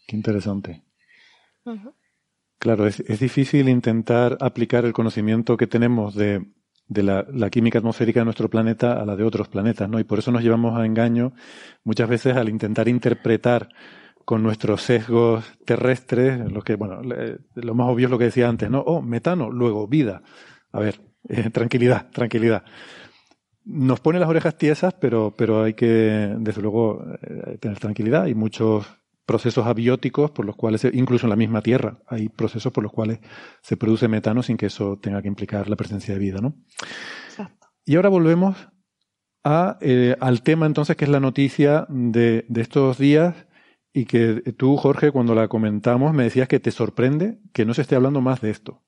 Qué 0.07 0.15
interesante. 0.15 0.83
Uh 1.65 1.71
-huh. 1.71 1.93
Claro, 2.59 2.85
es, 2.85 2.99
es, 2.99 3.19
difícil 3.19 3.69
intentar 3.69 4.37
aplicar 4.41 4.85
el 4.85 4.93
conocimiento 4.93 5.55
que 5.55 5.65
tenemos 5.65 6.13
de, 6.13 6.45
de 6.89 7.03
la, 7.03 7.25
la, 7.31 7.49
química 7.49 7.79
atmosférica 7.79 8.19
de 8.19 8.25
nuestro 8.25 8.49
planeta 8.49 8.93
a 8.93 9.05
la 9.05 9.15
de 9.15 9.23
otros 9.23 9.47
planetas, 9.47 9.87
¿no? 9.87 9.99
Y 9.99 10.03
por 10.03 10.19
eso 10.19 10.31
nos 10.31 10.41
llevamos 10.41 10.77
a 10.77 10.85
engaño 10.85 11.33
muchas 11.83 12.09
veces 12.09 12.35
al 12.35 12.49
intentar 12.49 12.87
interpretar 12.87 13.69
con 14.29 14.43
nuestros 14.43 14.83
sesgos 14.83 15.43
terrestres, 15.65 16.51
lo 16.51 16.61
que, 16.61 16.75
bueno, 16.75 17.01
lo 17.55 17.73
más 17.73 17.87
obvio 17.87 18.05
es 18.05 18.11
lo 18.11 18.19
que 18.19 18.25
decía 18.25 18.47
antes, 18.47 18.69
¿no? 18.69 18.81
Oh, 18.81 19.01
metano, 19.01 19.49
luego 19.49 19.87
vida. 19.87 20.21
A 20.71 20.79
ver, 20.79 21.01
eh, 21.29 21.49
tranquilidad, 21.49 22.11
tranquilidad. 22.11 22.63
nos 23.65 23.99
pone 23.99 24.19
las 24.19 24.29
orejas 24.29 24.55
tiesas, 24.55 24.93
pero, 24.93 25.33
pero 25.35 25.63
hay 25.63 25.73
que, 25.73 26.35
desde 26.37 26.61
luego, 26.61 27.03
eh, 27.21 27.57
tener 27.59 27.79
tranquilidad. 27.79 28.23
Hay 28.25 28.35
muchos 28.35 28.85
procesos 29.29 29.67
abióticos 29.67 30.31
por 30.31 30.43
los 30.43 30.55
cuales, 30.55 30.83
incluso 30.91 31.27
en 31.27 31.29
la 31.29 31.35
misma 31.35 31.61
Tierra, 31.61 31.99
hay 32.07 32.29
procesos 32.29 32.73
por 32.73 32.83
los 32.83 32.91
cuales 32.91 33.19
se 33.61 33.77
produce 33.77 34.07
metano 34.07 34.41
sin 34.41 34.57
que 34.57 34.65
eso 34.65 34.97
tenga 34.99 35.21
que 35.21 35.27
implicar 35.27 35.69
la 35.69 35.75
presencia 35.75 36.15
de 36.15 36.19
vida, 36.19 36.41
¿no? 36.41 36.55
Y 37.85 37.95
ahora 37.95 38.09
volvemos 38.09 38.57
a, 39.43 39.77
eh, 39.81 40.15
al 40.19 40.41
tema 40.41 40.65
entonces 40.65 40.97
que 40.97 41.05
es 41.05 41.11
la 41.11 41.19
noticia 41.19 41.85
de, 41.89 42.43
de 42.49 42.61
estos 42.61 42.97
días 42.97 43.35
y 43.93 44.05
que 44.05 44.41
tú, 44.57 44.77
Jorge, 44.77 45.11
cuando 45.11 45.35
la 45.35 45.47
comentamos, 45.47 46.11
me 46.11 46.23
decías 46.23 46.47
que 46.47 46.59
te 46.59 46.71
sorprende 46.71 47.37
que 47.53 47.65
no 47.65 47.75
se 47.75 47.83
esté 47.83 47.95
hablando 47.95 48.21
más 48.21 48.41
de 48.41 48.49
esto. 48.49 48.83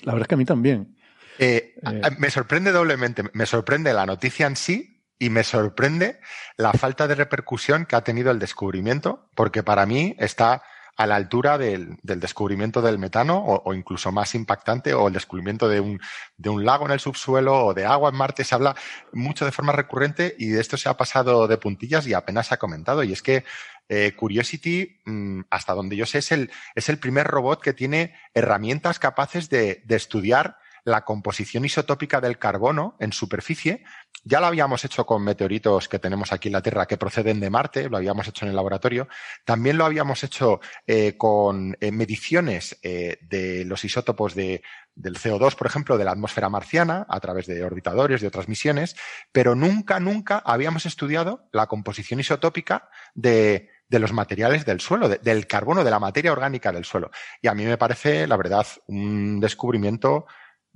La 0.00 0.14
verdad 0.14 0.24
es 0.24 0.28
que 0.28 0.34
a 0.34 0.38
mí 0.38 0.46
también. 0.46 0.96
Eh, 1.38 1.74
me 2.16 2.30
sorprende 2.30 2.72
doblemente. 2.72 3.22
Me 3.34 3.44
sorprende 3.44 3.92
la 3.92 4.06
noticia 4.06 4.46
en 4.46 4.56
sí 4.56 4.97
y 5.18 5.30
me 5.30 5.44
sorprende 5.44 6.20
la 6.56 6.72
falta 6.72 7.08
de 7.08 7.14
repercusión 7.14 7.86
que 7.86 7.96
ha 7.96 8.04
tenido 8.04 8.30
el 8.30 8.38
descubrimiento, 8.38 9.28
porque 9.34 9.62
para 9.62 9.86
mí 9.86 10.14
está 10.18 10.62
a 10.98 11.06
la 11.06 11.14
altura 11.14 11.58
del, 11.58 11.96
descubrimiento 12.02 12.82
del 12.82 12.98
metano 12.98 13.40
o, 13.46 13.72
incluso 13.72 14.10
más 14.10 14.34
impactante 14.34 14.94
o 14.94 15.06
el 15.06 15.14
descubrimiento 15.14 15.68
de 15.68 15.78
un, 15.78 16.00
de 16.36 16.50
un 16.50 16.64
lago 16.64 16.86
en 16.86 16.90
el 16.90 16.98
subsuelo 16.98 17.66
o 17.66 17.72
de 17.72 17.86
agua 17.86 18.10
en 18.10 18.16
Marte. 18.16 18.42
Se 18.42 18.56
habla 18.56 18.74
mucho 19.12 19.44
de 19.44 19.52
forma 19.52 19.70
recurrente 19.70 20.34
y 20.40 20.48
de 20.48 20.60
esto 20.60 20.76
se 20.76 20.88
ha 20.88 20.96
pasado 20.96 21.46
de 21.46 21.56
puntillas 21.56 22.04
y 22.08 22.14
apenas 22.14 22.48
se 22.48 22.54
ha 22.54 22.58
comentado. 22.58 23.04
Y 23.04 23.12
es 23.12 23.22
que 23.22 23.44
eh, 23.88 24.12
Curiosity, 24.16 25.00
mm, 25.04 25.42
hasta 25.50 25.72
donde 25.72 25.94
yo 25.94 26.04
sé, 26.04 26.18
es 26.18 26.32
el, 26.32 26.50
es 26.74 26.88
el 26.88 26.98
primer 26.98 27.28
robot 27.28 27.62
que 27.62 27.74
tiene 27.74 28.16
herramientas 28.34 28.98
capaces 28.98 29.48
de, 29.48 29.82
de 29.84 29.94
estudiar 29.94 30.58
la 30.88 31.04
composición 31.04 31.64
isotópica 31.64 32.20
del 32.20 32.38
carbono 32.38 32.96
en 32.98 33.12
superficie. 33.12 33.84
Ya 34.24 34.40
lo 34.40 34.46
habíamos 34.46 34.84
hecho 34.84 35.06
con 35.06 35.22
meteoritos 35.22 35.88
que 35.88 35.98
tenemos 35.98 36.32
aquí 36.32 36.48
en 36.48 36.54
la 36.54 36.62
Tierra 36.62 36.86
que 36.86 36.96
proceden 36.96 37.40
de 37.40 37.50
Marte, 37.50 37.88
lo 37.88 37.98
habíamos 37.98 38.26
hecho 38.26 38.44
en 38.44 38.50
el 38.50 38.56
laboratorio. 38.56 39.08
También 39.44 39.78
lo 39.78 39.84
habíamos 39.84 40.24
hecho 40.24 40.60
eh, 40.86 41.16
con 41.16 41.76
eh, 41.80 41.92
mediciones 41.92 42.78
eh, 42.82 43.18
de 43.22 43.64
los 43.64 43.84
isótopos 43.84 44.34
de, 44.34 44.62
del 44.94 45.16
CO2, 45.16 45.54
por 45.54 45.66
ejemplo, 45.66 45.98
de 45.98 46.04
la 46.04 46.12
atmósfera 46.12 46.48
marciana, 46.48 47.06
a 47.08 47.20
través 47.20 47.46
de 47.46 47.62
orbitadores, 47.62 48.20
de 48.20 48.26
otras 48.26 48.48
misiones, 48.48 48.96
pero 49.30 49.54
nunca, 49.54 50.00
nunca 50.00 50.42
habíamos 50.44 50.86
estudiado 50.86 51.48
la 51.52 51.66
composición 51.66 52.18
isotópica 52.18 52.88
de, 53.14 53.70
de 53.88 53.98
los 53.98 54.12
materiales 54.12 54.64
del 54.66 54.80
suelo, 54.80 55.08
del 55.08 55.46
carbono, 55.46 55.84
de 55.84 55.90
la 55.90 55.98
materia 55.98 56.32
orgánica 56.32 56.72
del 56.72 56.84
suelo. 56.84 57.10
Y 57.40 57.48
a 57.48 57.54
mí 57.54 57.64
me 57.64 57.78
parece, 57.78 58.26
la 58.26 58.36
verdad, 58.36 58.66
un 58.86 59.40
descubrimiento 59.40 60.26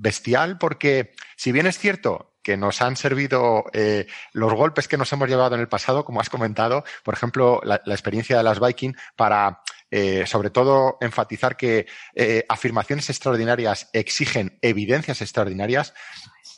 bestial 0.03 0.59
porque 0.59 1.13
si 1.37 1.53
bien 1.53 1.67
es 1.67 1.79
cierto 1.79 2.35
que 2.43 2.57
nos 2.57 2.83
han 2.83 2.97
servido 2.97 3.65
eh, 3.73 4.07
los 4.33 4.53
golpes 4.53 4.89
que 4.89 4.97
nos 4.97 5.13
hemos 5.13 5.29
llevado 5.29 5.55
en 5.55 5.61
el 5.61 5.69
pasado, 5.69 6.05
como 6.05 6.21
has 6.21 6.29
comentado, 6.29 6.85
por 7.05 7.15
ejemplo, 7.15 7.61
la, 7.65 7.77
experiencia 7.87 8.37
de 8.37 8.43
las 8.43 8.59
Viking 8.59 8.95
para, 9.15 9.61
eh, 9.93 10.27
sobre 10.27 10.51
todo, 10.51 10.99
enfatizar 11.01 11.57
que 11.57 11.87
eh, 12.17 12.45
afirmaciones 12.49 13.09
extraordinarias 13.11 13.89
exigen 13.93 14.59
evidencias 14.61 15.23
extraordinarias, 15.23 15.95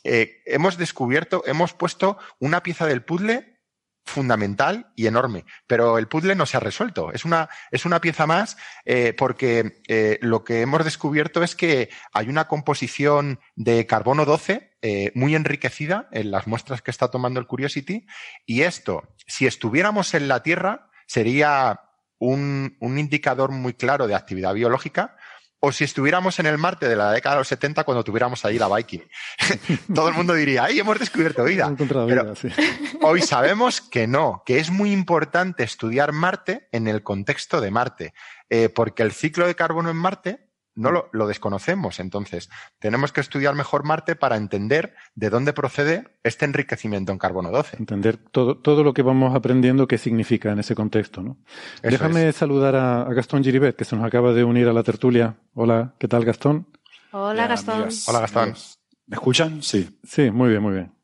hemos 0.07 0.77
descubierto, 0.77 1.43
hemos 1.47 1.73
puesto 1.73 2.19
una 2.37 2.61
pieza 2.61 2.85
del 2.85 3.03
puzzle 3.03 3.54
fundamental 4.05 4.91
y 4.95 5.07
enorme, 5.07 5.45
pero 5.67 5.97
el 5.97 6.07
puzzle 6.07 6.35
no 6.35 6.45
se 6.45 6.57
ha 6.57 6.59
resuelto. 6.59 7.11
Es 7.11 7.25
una, 7.25 7.49
es 7.71 7.85
una 7.85 7.99
pieza 7.99 8.27
más 8.27 8.55
eh, 8.85 9.13
porque 9.17 9.81
eh, 9.87 10.19
lo 10.21 10.43
que 10.43 10.61
hemos 10.61 10.85
descubierto 10.85 11.43
es 11.43 11.55
que 11.55 11.89
hay 12.13 12.29
una 12.29 12.47
composición 12.47 13.39
de 13.55 13.85
carbono 13.87 14.25
12 14.25 14.77
eh, 14.81 15.11
muy 15.15 15.35
enriquecida 15.35 16.07
en 16.11 16.29
las 16.29 16.45
muestras 16.45 16.81
que 16.83 16.91
está 16.91 17.09
tomando 17.09 17.39
el 17.39 17.47
Curiosity 17.47 18.05
y 18.45 18.61
esto, 18.61 19.03
si 19.25 19.47
estuviéramos 19.47 20.13
en 20.13 20.27
la 20.27 20.43
Tierra, 20.43 20.91
sería 21.07 21.81
un, 22.19 22.77
un 22.79 22.99
indicador 22.99 23.51
muy 23.51 23.73
claro 23.73 24.07
de 24.07 24.15
actividad 24.15 24.53
biológica, 24.53 25.17
o 25.65 25.71
si 25.71 25.83
estuviéramos 25.83 26.37
en 26.37 26.45
el 26.45 26.59
Marte 26.59 26.87
de 26.87 26.95
la 26.95 27.11
década 27.11 27.35
de 27.35 27.39
los 27.39 27.47
70 27.47 27.83
cuando 27.85 28.03
tuviéramos 28.03 28.45
ahí 28.45 28.59
la 28.59 28.67
Viking. 28.67 29.01
Todo 29.95 30.09
el 30.09 30.13
mundo 30.13 30.35
diría, 30.35 30.65
¡ay, 30.65 30.79
hemos 30.79 30.99
descubierto 30.99 31.43
vida! 31.43 31.75
hoy 33.01 33.21
sabemos 33.21 33.81
que 33.81 34.05
no, 34.05 34.43
que 34.45 34.59
es 34.59 34.69
muy 34.69 34.91
importante 34.91 35.63
estudiar 35.63 36.11
Marte 36.11 36.67
en 36.71 36.87
el 36.87 37.01
contexto 37.01 37.61
de 37.61 37.71
Marte, 37.71 38.13
eh, 38.51 38.69
porque 38.69 39.01
el 39.01 39.11
ciclo 39.11 39.47
de 39.47 39.55
carbono 39.55 39.89
en 39.89 39.97
Marte 39.97 40.44
no 40.75 40.91
lo, 41.11 41.27
desconocemos. 41.27 41.99
Entonces, 41.99 42.49
tenemos 42.79 43.11
que 43.11 43.21
estudiar 43.21 43.55
mejor 43.55 43.83
Marte 43.83 44.15
para 44.15 44.35
entender 44.35 44.93
de 45.15 45.29
dónde 45.29 45.53
procede 45.53 46.05
este 46.23 46.45
enriquecimiento 46.45 47.11
en 47.11 47.17
carbono 47.17 47.49
12. 47.51 47.77
Entender 47.77 48.17
todo, 48.17 48.57
todo 48.57 48.83
lo 48.83 48.93
que 48.93 49.01
vamos 49.01 49.35
aprendiendo, 49.35 49.87
qué 49.87 49.97
significa 49.97 50.51
en 50.51 50.59
ese 50.59 50.75
contexto. 50.75 51.21
¿no? 51.21 51.37
Déjame 51.81 52.31
saludar 52.33 52.75
a, 52.75 53.05
Gastón 53.13 53.43
Giribet, 53.43 53.75
que 53.75 53.85
se 53.85 53.95
nos 53.95 54.05
acaba 54.05 54.33
de 54.33 54.43
unir 54.43 54.67
a 54.67 54.73
la 54.73 54.83
tertulia. 54.83 55.37
Hola, 55.53 55.95
¿qué 55.97 56.07
tal, 56.07 56.25
Gastón? 56.25 56.67
Hola, 57.11 57.47
Gastón. 57.47 57.87
Hola, 58.07 58.19
Gastón. 58.19 58.53
¿Me 59.07 59.15
escuchan? 59.15 59.61
Sí. 59.61 59.97
Sí, 60.03 60.31
muy 60.31 60.49
bien, 60.49 60.61
muy 60.61 60.73
bien. 60.73 60.94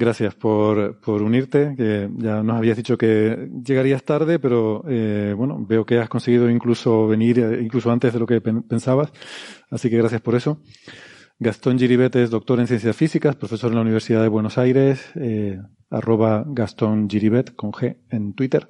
Gracias 0.00 0.34
por, 0.34 0.98
por, 0.98 1.20
unirte, 1.20 1.74
que 1.76 2.08
ya 2.16 2.42
nos 2.42 2.56
habías 2.56 2.78
dicho 2.78 2.96
que 2.96 3.50
llegarías 3.62 4.02
tarde, 4.02 4.38
pero 4.38 4.82
eh, 4.88 5.34
bueno, 5.36 5.62
veo 5.68 5.84
que 5.84 5.98
has 5.98 6.08
conseguido 6.08 6.48
incluso 6.48 7.06
venir, 7.06 7.38
eh, 7.38 7.60
incluso 7.62 7.90
antes 7.90 8.14
de 8.14 8.18
lo 8.18 8.24
que 8.26 8.40
pensabas, 8.40 9.12
así 9.70 9.90
que 9.90 9.98
gracias 9.98 10.22
por 10.22 10.36
eso. 10.36 10.62
Gastón 11.38 11.78
Giribet 11.78 12.16
es 12.16 12.30
doctor 12.30 12.60
en 12.60 12.66
ciencias 12.66 12.96
físicas, 12.96 13.36
profesor 13.36 13.72
en 13.72 13.74
la 13.74 13.82
Universidad 13.82 14.22
de 14.22 14.28
Buenos 14.28 14.56
Aires, 14.56 15.04
eh, 15.16 15.60
arroba 15.90 16.44
Gastón 16.46 17.06
Giribet 17.06 17.54
con 17.54 17.70
G 17.70 17.98
en 18.08 18.32
Twitter. 18.32 18.68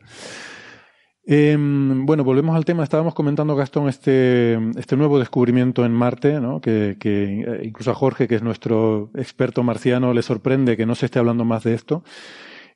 Em, 1.32 2.06
bueno, 2.06 2.24
volvemos 2.24 2.56
al 2.56 2.64
tema. 2.64 2.82
Estábamos 2.82 3.14
comentando, 3.14 3.54
Gastón, 3.54 3.88
este, 3.88 4.54
este 4.76 4.96
nuevo 4.96 5.20
descubrimiento 5.20 5.84
en 5.84 5.92
Marte, 5.92 6.40
¿no? 6.40 6.60
que, 6.60 6.96
eh, 7.00 7.60
incluso 7.62 7.92
a 7.92 7.94
Jorge, 7.94 8.26
que 8.26 8.34
es 8.34 8.42
nuestro 8.42 9.12
experto 9.14 9.62
marciano, 9.62 10.12
le 10.12 10.22
sorprende 10.22 10.76
que 10.76 10.86
no 10.86 10.96
se 10.96 11.06
esté 11.06 11.20
hablando 11.20 11.44
más 11.44 11.62
de 11.62 11.74
esto. 11.74 12.02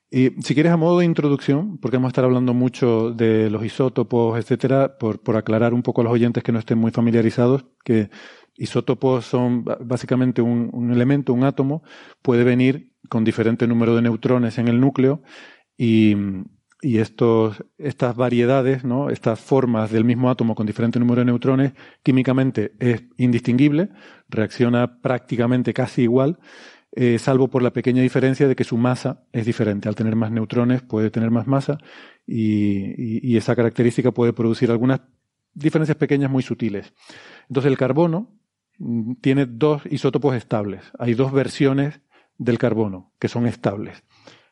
Y 0.09 0.41
si 0.41 0.53
quieres, 0.53 0.71
a 0.71 0.77
modo 0.77 0.99
de 0.99 1.05
introducción, 1.05 1.79
porque 1.79 1.97
vamos 1.97 2.07
a 2.07 2.11
estar 2.11 2.23
hablando 2.23 2.53
mucho 2.53 3.11
de 3.11 3.49
los 3.49 3.65
isótopos, 3.65 4.39
etcétera, 4.39 4.97
por, 4.97 5.21
por 5.21 5.35
aclarar 5.35 5.73
un 5.73 5.83
poco 5.83 5.99
a 5.99 6.05
los 6.05 6.13
oyentes 6.13 6.41
que 6.41 6.53
no 6.53 6.59
estén 6.59 6.77
muy 6.77 6.91
familiarizados, 6.91 7.65
que 7.83 8.09
isótopos 8.55 9.25
son 9.25 9.65
básicamente 9.65 10.41
un 10.41 10.91
elemento, 10.93 11.33
un 11.33 11.43
átomo, 11.43 11.83
puede 12.21 12.45
venir 12.45 12.93
con 13.09 13.25
diferente 13.25 13.67
número 13.67 13.97
de 13.97 14.03
neutrones 14.03 14.57
en 14.59 14.69
el 14.69 14.79
núcleo 14.79 15.23
y, 15.77 16.15
y 16.81 16.99
estos, 16.99 17.63
estas 17.77 18.15
variedades, 18.15 18.83
¿no? 18.83 19.09
estas 19.09 19.39
formas 19.39 19.91
del 19.91 20.03
mismo 20.03 20.29
átomo 20.29 20.55
con 20.55 20.65
diferente 20.65 20.99
número 20.99 21.21
de 21.21 21.25
neutrones, 21.25 21.73
químicamente 22.03 22.73
es 22.79 23.03
indistinguible, 23.17 23.89
reacciona 24.29 25.01
prácticamente 25.01 25.73
casi 25.73 26.03
igual, 26.03 26.37
eh, 26.91 27.19
salvo 27.19 27.49
por 27.49 27.61
la 27.61 27.73
pequeña 27.73 28.01
diferencia 28.01 28.47
de 28.47 28.55
que 28.55 28.63
su 28.63 28.77
masa 28.77 29.25
es 29.33 29.45
diferente. 29.45 29.89
Al 29.89 29.95
tener 29.95 30.15
más 30.15 30.31
neutrones 30.31 30.81
puede 30.81 31.09
tener 31.09 31.29
más 31.31 31.45
masa 31.47 31.77
y, 32.25 33.27
y 33.27 33.35
esa 33.35 33.55
característica 33.55 34.11
puede 34.11 34.31
producir 34.31 34.71
algunas 34.71 35.01
diferencias 35.53 35.97
pequeñas 35.97 36.31
muy 36.31 36.43
sutiles. 36.43 36.93
Entonces 37.49 37.71
el 37.71 37.77
carbono 37.77 38.37
mm, 38.77 39.15
tiene 39.21 39.45
dos 39.45 39.81
isótopos 39.89 40.35
estables. 40.35 40.83
Hay 40.99 41.15
dos 41.15 41.31
versiones 41.31 41.99
del 42.37 42.57
carbono 42.57 43.11
que 43.19 43.27
son 43.27 43.47
estables. 43.47 44.03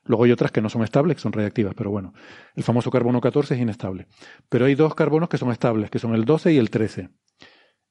Luego 0.05 0.25
hay 0.25 0.31
otras 0.31 0.51
que 0.51 0.61
no 0.61 0.69
son 0.69 0.83
estables, 0.83 1.15
que 1.15 1.21
son 1.21 1.31
reactivas, 1.31 1.73
pero 1.75 1.89
bueno, 1.89 2.13
el 2.55 2.63
famoso 2.63 2.91
carbono 2.91 3.21
14 3.21 3.55
es 3.55 3.61
inestable. 3.61 4.07
Pero 4.49 4.65
hay 4.65 4.75
dos 4.75 4.95
carbonos 4.95 5.29
que 5.29 5.37
son 5.37 5.51
estables, 5.51 5.89
que 5.89 5.99
son 5.99 6.13
el 6.13 6.25
12 6.25 6.53
y 6.53 6.57
el 6.57 6.69
13. 6.69 7.09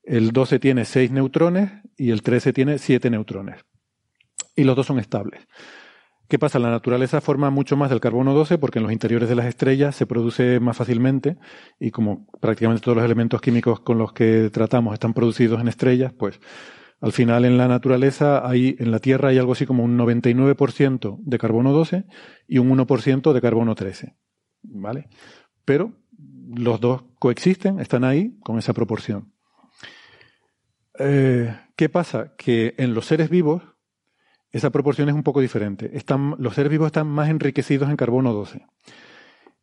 El 0.02 0.32
12 0.32 0.58
tiene 0.58 0.84
6 0.84 1.10
neutrones 1.12 1.70
y 1.96 2.10
el 2.10 2.22
13 2.22 2.52
tiene 2.52 2.78
7 2.78 3.08
neutrones. 3.10 3.64
Y 4.54 4.64
los 4.64 4.76
dos 4.76 4.86
son 4.86 4.98
estables. 4.98 5.46
¿Qué 6.28 6.38
pasa? 6.38 6.58
La 6.58 6.70
naturaleza 6.70 7.20
forma 7.20 7.50
mucho 7.50 7.76
más 7.76 7.90
del 7.90 8.00
carbono 8.00 8.32
12 8.32 8.58
porque 8.58 8.78
en 8.78 8.84
los 8.84 8.92
interiores 8.92 9.28
de 9.28 9.34
las 9.34 9.46
estrellas 9.46 9.94
se 9.94 10.06
produce 10.06 10.60
más 10.60 10.76
fácilmente 10.76 11.36
y 11.78 11.90
como 11.90 12.26
prácticamente 12.40 12.82
todos 12.82 12.96
los 12.96 13.04
elementos 13.04 13.40
químicos 13.40 13.80
con 13.80 13.98
los 13.98 14.12
que 14.12 14.48
tratamos 14.50 14.94
están 14.94 15.12
producidos 15.12 15.60
en 15.60 15.68
estrellas, 15.68 16.12
pues 16.18 16.40
al 17.02 17.12
final 17.12 17.44
en 17.44 17.58
la 17.58 17.66
naturaleza 17.66 18.48
hay, 18.48 18.76
en 18.78 18.92
la 18.92 19.00
Tierra 19.00 19.30
hay 19.30 19.38
algo 19.38 19.52
así 19.52 19.66
como 19.66 19.82
un 19.82 19.98
99% 19.98 21.18
de 21.18 21.38
carbono 21.38 21.72
12 21.72 22.04
y 22.46 22.58
un 22.58 22.70
1% 22.70 23.32
de 23.32 23.40
carbono 23.40 23.74
13. 23.74 24.14
¿Vale? 24.62 25.08
Pero 25.64 25.92
los 26.54 26.80
dos 26.80 27.02
coexisten, 27.18 27.80
están 27.80 28.04
ahí 28.04 28.38
con 28.40 28.56
esa 28.56 28.72
proporción. 28.72 29.32
Eh, 30.96 31.52
¿Qué 31.74 31.88
pasa? 31.88 32.34
Que 32.36 32.76
en 32.78 32.94
los 32.94 33.06
seres 33.06 33.30
vivos 33.30 33.64
esa 34.52 34.70
proporción 34.70 35.08
es 35.08 35.14
un 35.16 35.24
poco 35.24 35.40
diferente. 35.40 35.90
Los 36.38 36.54
seres 36.54 36.70
vivos 36.70 36.86
están 36.86 37.08
más 37.08 37.30
enriquecidos 37.30 37.90
en 37.90 37.96
carbono 37.96 38.32
12. 38.32 38.64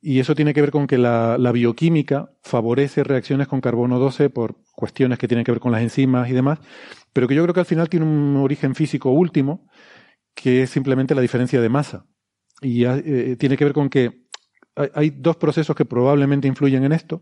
Y 0.02 0.20
eso 0.20 0.36
tiene 0.36 0.54
que 0.54 0.62
ver 0.62 0.72
con 0.72 0.88
que 0.88 0.98
la, 0.98 1.38
la, 1.38 1.52
bioquímica 1.52 2.32
favorece 2.42 3.04
reacciones 3.04 3.48
con 3.48 3.62
carbono 3.62 4.00
12 4.00 4.30
por 4.30 4.56
cuestiones 4.74 5.20
que 5.20 5.28
tienen 5.28 5.44
que 5.44 5.52
ver 5.52 5.60
con 5.60 5.74
las 5.74 5.82
enzimas 5.82 6.30
y 6.30 6.34
demás, 6.34 6.60
pero 7.14 7.28
que 7.28 7.36
yo 7.36 7.43
creo 7.43 7.53
que 7.53 7.60
al 7.60 7.66
final 7.66 7.89
tiene 7.89 8.05
un 8.05 8.38
origen 8.38 8.76
físico 8.76 9.12
último, 9.12 9.68
que 10.34 10.64
es 10.64 10.70
simplemente 10.70 11.16
la 11.16 11.22
diferencia 11.22 11.62
de 11.62 11.70
masa. 11.70 12.05
Y 12.62 12.86
eh, 12.86 13.36
tiene 13.38 13.57
que 13.57 13.66
ver 13.66 13.74
con 13.74 13.89
que 13.89 14.26
hay, 14.76 14.89
hay 14.93 15.10
dos 15.10 15.38
procesos 15.38 15.76
que 15.76 15.86
probablemente 15.86 16.47
influyen 16.47 16.84
en 16.84 16.91
esto. 16.91 17.22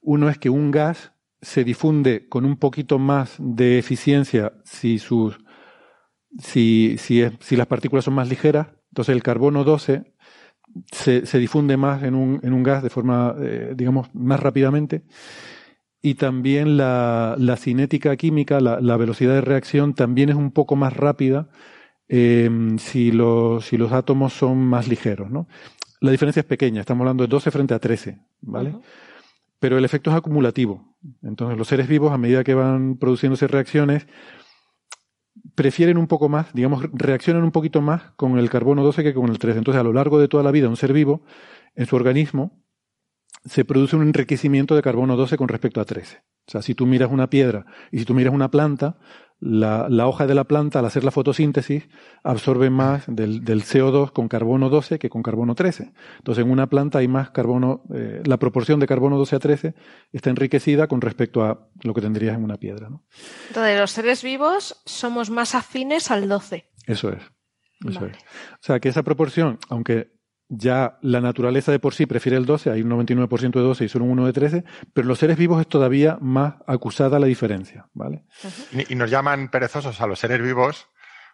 Uno 0.00 0.28
es 0.28 0.38
que 0.38 0.50
un 0.50 0.70
gas 0.70 1.12
se 1.42 1.64
difunde 1.64 2.28
con 2.28 2.44
un 2.44 2.56
poquito 2.56 2.98
más 2.98 3.36
de 3.38 3.78
eficiencia 3.78 4.52
si 4.64 4.98
sus 4.98 5.38
si, 6.38 6.96
si, 6.98 7.22
es, 7.22 7.32
si 7.40 7.56
las 7.56 7.66
partículas 7.66 8.04
son 8.04 8.14
más 8.14 8.28
ligeras. 8.28 8.68
Entonces 8.90 9.14
el 9.14 9.22
carbono 9.22 9.64
12 9.64 10.14
se, 10.92 11.26
se 11.26 11.38
difunde 11.38 11.76
más 11.76 12.02
en 12.02 12.14
un, 12.14 12.40
en 12.42 12.52
un 12.52 12.62
gas 12.62 12.82
de 12.82 12.90
forma, 12.90 13.34
eh, 13.40 13.72
digamos, 13.76 14.08
más 14.14 14.40
rápidamente. 14.40 15.04
Y 16.02 16.14
también 16.14 16.76
la, 16.76 17.34
la 17.38 17.56
cinética 17.56 18.16
química, 18.16 18.60
la, 18.60 18.80
la, 18.80 18.96
velocidad 18.96 19.34
de 19.34 19.40
reacción, 19.42 19.94
también 19.94 20.30
es 20.30 20.36
un 20.36 20.50
poco 20.50 20.74
más 20.76 20.96
rápida 20.96 21.48
eh, 22.08 22.48
si, 22.78 23.12
los, 23.12 23.66
si 23.66 23.76
los 23.76 23.92
átomos 23.92 24.32
son 24.32 24.58
más 24.58 24.88
ligeros. 24.88 25.30
¿no? 25.30 25.46
La 26.00 26.10
diferencia 26.10 26.40
es 26.40 26.46
pequeña, 26.46 26.80
estamos 26.80 27.02
hablando 27.02 27.24
de 27.24 27.28
12 27.28 27.50
frente 27.50 27.74
a 27.74 27.78
13. 27.78 28.18
¿vale? 28.40 28.70
Uh 28.70 28.72
-huh. 28.74 28.82
Pero 29.58 29.76
el 29.76 29.84
efecto 29.84 30.10
es 30.10 30.16
acumulativo. 30.16 30.96
Entonces 31.22 31.58
los 31.58 31.68
seres 31.68 31.86
vivos, 31.86 32.12
a 32.12 32.18
medida 32.18 32.44
que 32.44 32.54
van 32.54 32.96
produciéndose 32.96 33.46
reacciones, 33.46 34.06
prefieren 35.54 35.98
un 35.98 36.06
poco 36.06 36.28
más, 36.28 36.52
digamos, 36.54 36.84
reaccionan 36.92 37.44
un 37.44 37.50
poquito 37.50 37.80
más 37.80 38.02
con 38.16 38.38
el 38.38 38.50
carbono 38.50 38.82
12 38.82 39.02
que 39.02 39.14
con 39.14 39.28
el 39.30 39.38
13. 39.38 39.58
Entonces, 39.58 39.80
a 39.80 39.84
lo 39.84 39.92
largo 39.92 40.18
de 40.18 40.28
toda 40.28 40.42
la 40.42 40.50
vida, 40.50 40.68
un 40.68 40.76
ser 40.76 40.92
vivo, 40.92 41.22
en 41.74 41.86
su 41.86 41.96
organismo, 41.96 42.59
se 43.44 43.64
produce 43.64 43.96
un 43.96 44.02
enriquecimiento 44.02 44.74
de 44.74 44.82
carbono 44.82 45.16
12 45.16 45.36
con 45.36 45.48
respecto 45.48 45.80
a 45.80 45.84
13. 45.84 46.18
O 46.18 46.50
sea, 46.50 46.62
si 46.62 46.74
tú 46.74 46.86
miras 46.86 47.10
una 47.10 47.30
piedra 47.30 47.64
y 47.90 47.98
si 48.00 48.04
tú 48.04 48.14
miras 48.14 48.34
una 48.34 48.50
planta, 48.50 48.98
la, 49.40 49.88
la 49.88 50.06
hoja 50.06 50.26
de 50.26 50.34
la 50.34 50.44
planta, 50.44 50.80
al 50.80 50.84
hacer 50.84 51.02
la 51.02 51.10
fotosíntesis, 51.10 51.88
absorbe 52.22 52.68
más 52.68 53.04
del, 53.06 53.42
del, 53.42 53.62
CO2 53.62 54.12
con 54.12 54.28
carbono 54.28 54.68
12 54.68 54.98
que 54.98 55.08
con 55.08 55.22
carbono 55.22 55.54
13. 55.54 55.92
Entonces, 56.18 56.44
en 56.44 56.50
una 56.50 56.68
planta 56.68 56.98
hay 56.98 57.08
más 57.08 57.30
carbono, 57.30 57.82
eh, 57.94 58.22
la 58.26 58.38
proporción 58.38 58.80
de 58.80 58.86
carbono 58.86 59.16
12 59.16 59.36
a 59.36 59.38
13 59.38 59.74
está 60.12 60.30
enriquecida 60.30 60.88
con 60.88 61.00
respecto 61.00 61.42
a 61.42 61.68
lo 61.82 61.94
que 61.94 62.02
tendrías 62.02 62.36
en 62.36 62.44
una 62.44 62.56
piedra. 62.56 62.90
¿no? 62.90 63.04
Entonces, 63.48 63.78
los 63.78 63.90
seres 63.90 64.22
vivos 64.22 64.82
somos 64.84 65.30
más 65.30 65.54
afines 65.54 66.10
al 66.10 66.28
12. 66.28 66.68
Eso 66.86 67.10
es. 67.10 67.22
Eso 67.88 68.00
vale. 68.00 68.12
es. 68.12 68.18
O 68.18 68.62
sea, 68.62 68.80
que 68.80 68.90
esa 68.90 69.02
proporción, 69.02 69.58
aunque 69.70 70.19
ya 70.50 70.98
la 71.00 71.20
naturaleza 71.20 71.70
de 71.70 71.78
por 71.78 71.94
sí 71.94 72.06
prefiere 72.06 72.36
el 72.36 72.44
12, 72.44 72.70
hay 72.70 72.82
un 72.82 72.90
99% 72.90 73.52
de 73.52 73.60
12 73.60 73.84
y 73.84 73.88
solo 73.88 74.04
un 74.04 74.10
1 74.10 74.26
de 74.26 74.32
13, 74.32 74.64
pero 74.92 75.06
los 75.06 75.20
seres 75.20 75.36
vivos 75.36 75.60
es 75.60 75.68
todavía 75.68 76.18
más 76.20 76.54
acusada 76.66 77.20
la 77.20 77.26
diferencia, 77.26 77.88
¿vale? 77.94 78.24
Y 78.88 78.96
nos 78.96 79.10
llaman 79.10 79.48
perezosos 79.48 80.00
a 80.00 80.06
los 80.08 80.18
seres 80.18 80.42
vivos 80.42 80.88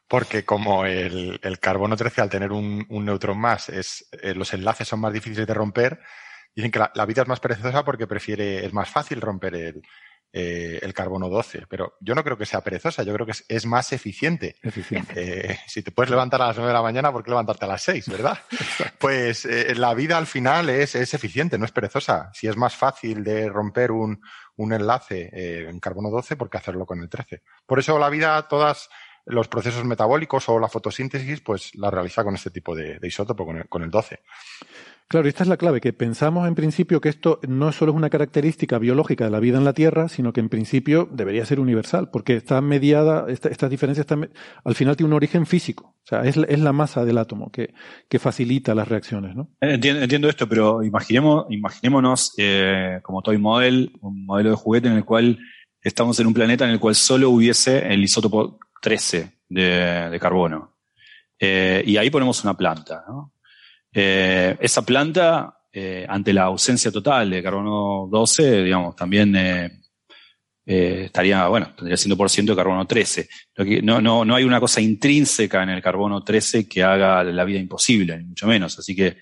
porque 0.07 0.45
como 0.45 0.85
el, 0.85 1.41
el 1.43 1.59
carbono 1.59 1.97
13 1.97 2.21
al 2.21 2.31
tener 2.31 2.53
un, 2.53 2.85
un 2.91 3.05
neutrón 3.07 3.39
más, 3.39 3.71
es, 3.71 4.07
eh, 4.23 4.35
los 4.35 4.53
enlaces 4.53 4.87
son 4.87 5.01
más 5.01 5.13
difíciles 5.13 5.47
de 5.47 5.55
romper, 5.55 5.99
dicen 6.55 6.71
que 6.71 6.79
la, 6.79 6.93
la, 6.95 7.07
vida 7.07 7.23
es 7.23 7.29
más 7.29 7.41
perezosa 7.41 7.85
porque 7.85 8.07
prefiere, 8.07 8.67
es 8.67 8.73
más 8.73 8.89
fácil 8.91 9.21
romper 9.21 9.57
el, 9.57 9.83
eh, 10.33 10.79
el 10.83 10.93
carbono 10.93 11.29
12. 11.29 11.67
Pero 11.69 11.97
yo 12.01 12.15
no 12.15 12.23
creo 12.23 12.37
que 12.37 12.47
sea 12.47 12.63
perezosa, 12.63 13.03
yo 13.03 13.13
creo 13.15 13.27
que 13.27 13.33
es, 13.33 13.45
es 13.49 13.67
más 13.67 13.93
eficiente. 13.93 14.57
eficiente. 14.63 15.15
Eh, 15.53 15.59
si 15.67 15.83
te 15.83 15.93
puedes 15.93 16.11
levantar 16.11 16.43
a 16.43 16.49
las 16.49 16.57
9 16.57 16.69
de 16.69 16.75
la 16.75 16.83
mañana, 16.83 17.13
¿por 17.13 17.23
qué 17.25 17.31
levantarte 17.31 17.65
a 17.65 17.69
las 17.69 17.83
6, 17.83 18.09
verdad? 18.11 18.39
pues 18.99 19.45
eh, 19.45 19.75
la 19.75 19.95
vida 19.95 20.19
al 20.19 20.27
final 20.27 20.69
es, 20.69 20.95
es, 20.95 21.15
eficiente, 21.15 21.59
no 21.59 21.65
es 21.65 21.73
perezosa. 21.73 22.31
Si 22.35 22.47
es 22.47 22.57
más 22.57 22.77
fácil 22.77 23.25
de 23.25 23.49
romper 23.49 23.91
un, 23.91 24.21
un 24.57 24.73
enlace 24.73 25.31
en 25.69 25.81
carbono 25.81 26.11
12, 26.11 26.37
¿por 26.37 26.51
qué 26.51 26.59
hacerlo 26.59 26.87
con 26.87 27.01
el 27.01 27.09
13? 27.09 27.43
Por 27.65 27.79
eso 27.79 27.99
la 27.99 28.11
vida, 28.11 28.47
todas 28.49 28.91
los 29.27 29.49
procesos 29.49 29.85
metabólicos 29.85 30.49
o 30.49 30.59
la 30.59 30.69
fotosíntesis, 30.69 31.41
pues 31.41 31.75
la 31.75 31.91
realiza 31.91 32.23
con 32.23 32.35
este 32.35 32.51
tipo 32.51 32.75
de, 32.75 32.99
de 32.99 33.09
isótopo, 33.09 33.45
con 33.45 33.57
el, 33.59 33.69
con 33.69 33.83
el 33.83 33.91
12. 33.91 34.21
Claro, 35.09 35.29
esta 35.29 35.45
es 35.45 35.49
la 35.49 35.57
clave, 35.57 35.81
que 35.81 35.93
pensamos 35.93 36.49
en 36.49 36.57
principio 36.57 37.01
que 37.01 37.09
esto 37.09 37.39
no 37.47 37.71
solo 37.71 37.93
es 37.93 37.97
una 37.97 38.11
característica 38.11 38.77
biológica 38.79 39.25
de 39.25 39.31
la 39.31 39.39
vida 39.39 39.57
en 39.57 39.65
la 39.65 39.73
Tierra, 39.73 40.09
sino 40.09 40.33
que 40.33 40.41
en 40.41 40.49
principio 40.49 41.09
debería 41.13 41.47
ser 41.47 41.61
universal, 41.61 42.11
porque 42.11 42.35
está 42.35 42.61
mediada, 42.61 43.27
esta, 43.29 43.49
estas 43.49 43.71
diferencias 43.71 44.03
están, 44.03 44.29
al 44.65 44.75
final 44.75 44.97
tiene 44.97 45.09
un 45.09 45.15
origen 45.15 45.47
físico. 45.47 45.95
O 46.03 46.07
sea, 46.09 46.23
es, 46.23 46.37
la 46.37 46.73
masa 46.73 47.05
del 47.05 47.19
átomo 47.19 47.53
que, 47.53 47.73
facilita 48.19 48.75
las 48.75 48.89
reacciones, 48.89 49.37
¿no? 49.37 49.49
Entiendo, 49.61 50.03
entiendo 50.03 50.29
esto, 50.29 50.49
pero 50.49 50.83
imaginemos, 50.83 51.47
imaginémonos 51.51 52.35
eh, 52.39 52.99
como 53.03 53.23
toy 53.23 53.39
model, 53.39 53.93
un 54.01 54.27
modelo 54.27 54.51
de 54.51 54.57
juguete 54.57 54.89
en 54.89 54.95
el 54.95 55.05
cual 55.05 55.39
estamos 55.83 56.19
en 56.19 56.27
un 56.27 56.35
planeta 56.35 56.65
en 56.65 56.73
el 56.73 56.81
cual 56.81 56.97
solo 56.97 57.31
hubiese 57.31 57.93
el 57.93 58.03
isótopo 58.03 58.59
13 58.83 59.31
de, 59.51 60.09
de 60.11 60.19
carbono. 60.19 60.73
Eh, 61.39 61.85
y 61.87 61.97
ahí 61.97 62.11
ponemos 62.11 62.43
una 62.43 62.55
planta, 62.55 63.05
¿no? 63.07 63.36
Eh, 63.99 64.55
esa 64.61 64.85
planta, 64.85 65.61
eh, 65.73 66.05
ante 66.07 66.35
la 66.35 66.43
ausencia 66.43 66.93
total 66.93 67.31
de 67.31 67.43
carbono 67.43 68.07
12, 68.11 68.65
digamos, 68.65 68.95
también 68.95 69.35
eh, 69.35 69.71
estaría, 70.67 71.49
bueno, 71.49 71.73
tendría 71.75 71.97
100% 71.97 72.45
de 72.45 72.57
carbono 72.57 72.87
13. 72.87 73.27
No, 73.83 74.03
no, 74.03 74.23
no 74.23 74.35
hay 74.35 74.45
una 74.45 74.61
cosa 74.61 74.83
intrínseca 74.83 75.63
en 75.63 75.71
el 75.71 75.81
carbono 75.81 76.23
13 76.23 76.69
que 76.69 76.83
haga 76.83 77.25
la 77.25 77.45
vida 77.45 77.59
imposible, 77.59 78.19
ni 78.19 78.25
mucho 78.25 78.47
menos. 78.47 78.79
Así 78.79 78.95
que, 78.95 79.17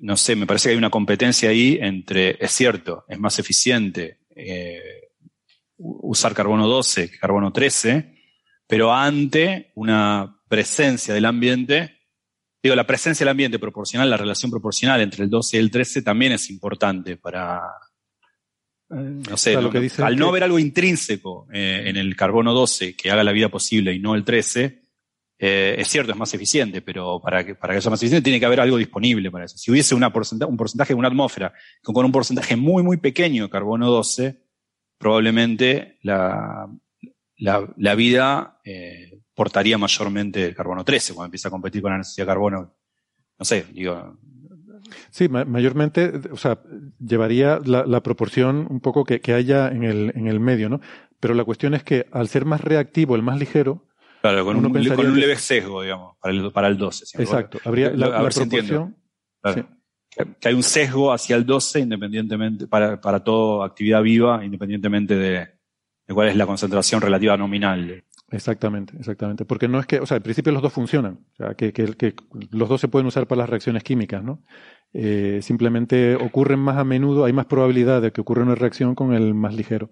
no 0.00 0.16
sé, 0.16 0.34
me 0.34 0.46
parece 0.46 0.68
que 0.68 0.72
hay 0.72 0.78
una 0.78 0.90
competencia 0.90 1.50
ahí 1.50 1.78
entre, 1.80 2.36
es 2.40 2.50
cierto, 2.50 3.04
es 3.08 3.18
más 3.20 3.38
eficiente 3.38 4.22
usar 5.76 6.34
carbono 6.34 6.66
12 6.66 7.12
que 7.12 7.18
carbono 7.18 7.52
13, 7.52 8.12
pero 8.66 8.92
ante 8.92 9.70
una 9.76 10.40
presencia 10.48 11.14
del 11.14 11.26
ambiente 11.26 11.95
digo, 12.66 12.76
la 12.76 12.86
presencia 12.86 13.24
del 13.24 13.30
ambiente 13.30 13.58
proporcional, 13.58 14.10
la 14.10 14.16
relación 14.16 14.50
proporcional 14.50 15.00
entre 15.00 15.24
el 15.24 15.30
12 15.30 15.56
y 15.56 15.60
el 15.60 15.70
13 15.70 16.02
también 16.02 16.32
es 16.32 16.50
importante 16.50 17.16
para, 17.16 17.62
no 18.88 19.36
sé, 19.36 19.54
no, 19.54 19.70
al 20.04 20.16
no 20.16 20.26
que... 20.26 20.32
ver 20.32 20.44
algo 20.44 20.58
intrínseco 20.58 21.48
eh, 21.52 21.84
en 21.86 21.96
el 21.96 22.14
carbono 22.14 22.52
12 22.52 22.94
que 22.94 23.10
haga 23.10 23.24
la 23.24 23.32
vida 23.32 23.48
posible 23.48 23.92
y 23.92 23.98
no 23.98 24.14
el 24.14 24.24
13, 24.24 24.82
eh, 25.38 25.74
es 25.78 25.88
cierto, 25.88 26.12
es 26.12 26.18
más 26.18 26.32
eficiente, 26.34 26.82
pero 26.82 27.20
para 27.20 27.44
que, 27.44 27.54
para 27.54 27.74
que 27.74 27.80
sea 27.80 27.90
más 27.90 28.00
eficiente 28.00 28.24
tiene 28.24 28.40
que 28.40 28.46
haber 28.46 28.60
algo 28.60 28.76
disponible 28.76 29.30
para 29.30 29.44
eso. 29.44 29.58
Si 29.58 29.70
hubiese 29.70 29.94
una 29.94 30.12
porcenta 30.12 30.46
un 30.46 30.56
porcentaje 30.56 30.94
de 30.94 30.98
una 30.98 31.08
atmósfera 31.08 31.52
con 31.82 32.04
un 32.04 32.12
porcentaje 32.12 32.56
muy, 32.56 32.82
muy 32.82 32.96
pequeño 32.98 33.44
de 33.44 33.50
carbono 33.50 33.90
12, 33.90 34.40
probablemente 34.98 35.98
la, 36.02 36.68
la, 37.36 37.74
la 37.76 37.94
vida 37.94 38.60
eh, 38.64 39.20
portaría 39.36 39.76
mayormente 39.76 40.46
el 40.46 40.54
carbono 40.54 40.82
13 40.82 41.14
cuando 41.14 41.26
empieza 41.26 41.48
a 41.48 41.50
competir 41.50 41.82
con 41.82 41.92
la 41.92 41.98
necesidad 41.98 42.26
de 42.26 42.30
carbono. 42.30 42.74
No 43.38 43.44
sé, 43.44 43.66
digo. 43.72 44.18
Sí, 45.10 45.28
ma 45.28 45.44
mayormente, 45.44 46.12
o 46.30 46.36
sea, 46.36 46.58
llevaría 46.98 47.60
la, 47.64 47.84
la 47.84 48.02
proporción 48.02 48.66
un 48.70 48.80
poco 48.80 49.04
que, 49.04 49.20
que, 49.20 49.34
haya 49.34 49.68
en 49.68 49.84
el, 49.84 50.12
en 50.14 50.26
el 50.26 50.40
medio, 50.40 50.68
¿no? 50.68 50.80
Pero 51.20 51.34
la 51.34 51.44
cuestión 51.44 51.74
es 51.74 51.82
que 51.82 52.06
al 52.12 52.28
ser 52.28 52.44
más 52.46 52.62
reactivo, 52.62 53.14
el 53.14 53.22
más 53.22 53.38
ligero. 53.38 53.86
Claro, 54.22 54.44
con, 54.44 54.56
un, 54.56 54.72
con 54.72 55.06
un, 55.06 55.20
leve 55.20 55.36
sesgo, 55.36 55.82
digamos, 55.82 56.16
para 56.18 56.34
el, 56.34 56.50
para 56.50 56.68
el 56.68 56.78
12. 56.78 57.22
Exacto, 57.22 57.58
habría 57.64 57.90
la, 57.90 58.08
la 58.08 58.28
proporción. 58.28 58.96
Claro. 59.42 59.62
Sí. 59.62 60.24
Que 60.40 60.48
hay 60.48 60.54
un 60.54 60.62
sesgo 60.62 61.12
hacia 61.12 61.36
el 61.36 61.44
12 61.44 61.80
independientemente, 61.80 62.66
para, 62.66 62.98
para 63.00 63.22
toda 63.22 63.66
actividad 63.66 64.02
viva, 64.02 64.42
independientemente 64.42 65.14
de, 65.14 65.48
de 66.06 66.14
cuál 66.14 66.28
es 66.28 66.36
la 66.36 66.46
concentración 66.46 67.02
relativa 67.02 67.36
nominal. 67.36 68.04
Exactamente, 68.30 68.96
exactamente. 68.98 69.44
Porque 69.44 69.68
no 69.68 69.78
es 69.78 69.86
que, 69.86 70.00
o 70.00 70.06
sea, 70.06 70.16
al 70.16 70.22
principio 70.22 70.52
los 70.52 70.62
dos 70.62 70.72
funcionan, 70.72 71.20
o 71.34 71.36
sea, 71.36 71.54
que, 71.54 71.72
que, 71.72 71.86
que 71.94 72.14
los 72.50 72.68
dos 72.68 72.80
se 72.80 72.88
pueden 72.88 73.06
usar 73.06 73.28
para 73.28 73.40
las 73.40 73.50
reacciones 73.50 73.84
químicas, 73.84 74.24
¿no? 74.24 74.42
Eh, 74.92 75.40
simplemente 75.42 76.16
ocurren 76.16 76.58
más 76.58 76.76
a 76.76 76.84
menudo, 76.84 77.24
hay 77.24 77.32
más 77.32 77.46
probabilidad 77.46 78.02
de 78.02 78.12
que 78.12 78.20
ocurra 78.20 78.42
una 78.42 78.54
reacción 78.54 78.94
con 78.94 79.12
el 79.14 79.34
más 79.34 79.54
ligero. 79.54 79.90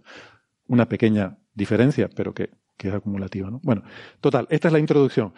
Una 0.66 0.88
pequeña 0.88 1.38
diferencia, 1.54 2.08
pero 2.08 2.34
que, 2.34 2.50
que 2.76 2.88
es 2.88 2.94
acumulativa, 2.94 3.50
¿no? 3.50 3.60
Bueno, 3.62 3.82
total, 4.20 4.46
esta 4.50 4.68
es 4.68 4.72
la 4.72 4.80
introducción. 4.80 5.34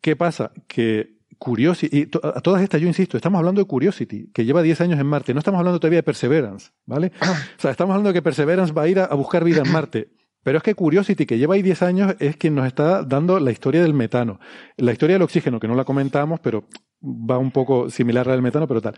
¿Qué 0.00 0.14
pasa? 0.14 0.52
Que 0.68 1.22
Curiosity, 1.38 1.98
y 1.98 2.06
to, 2.06 2.20
a 2.22 2.40
todas 2.40 2.62
estas 2.62 2.80
yo 2.80 2.86
insisto, 2.86 3.16
estamos 3.16 3.38
hablando 3.38 3.60
de 3.60 3.66
Curiosity, 3.66 4.30
que 4.32 4.44
lleva 4.44 4.62
10 4.62 4.80
años 4.82 5.00
en 5.00 5.06
Marte, 5.06 5.34
no 5.34 5.40
estamos 5.40 5.58
hablando 5.58 5.80
todavía 5.80 5.98
de 5.98 6.02
Perseverance, 6.04 6.70
¿vale? 6.86 7.10
O 7.20 7.60
sea, 7.60 7.72
estamos 7.72 7.94
hablando 7.94 8.10
de 8.10 8.14
que 8.14 8.22
Perseverance 8.22 8.72
va 8.72 8.82
a 8.82 8.88
ir 8.88 9.00
a, 9.00 9.06
a 9.06 9.14
buscar 9.14 9.42
vida 9.42 9.62
en 9.64 9.72
Marte. 9.72 10.12
Pero 10.42 10.58
es 10.58 10.64
que 10.64 10.74
Curiosity, 10.74 11.26
que 11.26 11.38
lleva 11.38 11.54
ahí 11.54 11.62
10 11.62 11.82
años, 11.82 12.16
es 12.18 12.36
quien 12.36 12.54
nos 12.54 12.66
está 12.66 13.04
dando 13.04 13.38
la 13.38 13.52
historia 13.52 13.82
del 13.82 13.94
metano. 13.94 14.40
La 14.76 14.92
historia 14.92 15.14
del 15.14 15.22
oxígeno, 15.22 15.60
que 15.60 15.68
no 15.68 15.74
la 15.74 15.84
comentamos, 15.84 16.40
pero 16.40 16.64
va 17.02 17.38
un 17.38 17.50
poco 17.50 17.90
similar 17.90 18.28
al 18.28 18.42
metano, 18.42 18.66
pero 18.66 18.80
tal. 18.80 18.96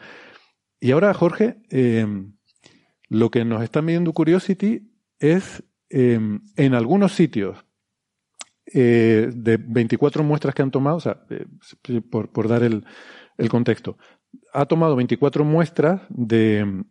Y 0.81 0.91
ahora, 0.91 1.13
Jorge, 1.13 1.57
eh, 1.71 2.07
lo 3.09 3.31
que 3.31 3.45
nos 3.45 3.63
está 3.63 3.83
midiendo 3.83 4.13
Curiosity 4.13 4.91
es, 5.19 5.63
eh, 5.91 6.19
en 6.57 6.75
algunos 6.75 7.13
sitios, 7.13 7.65
eh, 8.73 9.31
de 9.35 9.59
24 9.59 10.25
muestras 10.25 10.55
que 10.55 10.63
han 10.63 10.71
tomado, 10.71 10.97
o 10.97 11.01
sea, 11.01 11.27
por, 12.11 12.49
dar 12.49 12.63
el, 12.63 12.85
el, 13.37 13.49
contexto, 13.51 13.99
ha 14.55 14.65
tomado 14.65 14.97
24 14.97 15.45
muestras 15.45 16.01
de, 16.09 16.85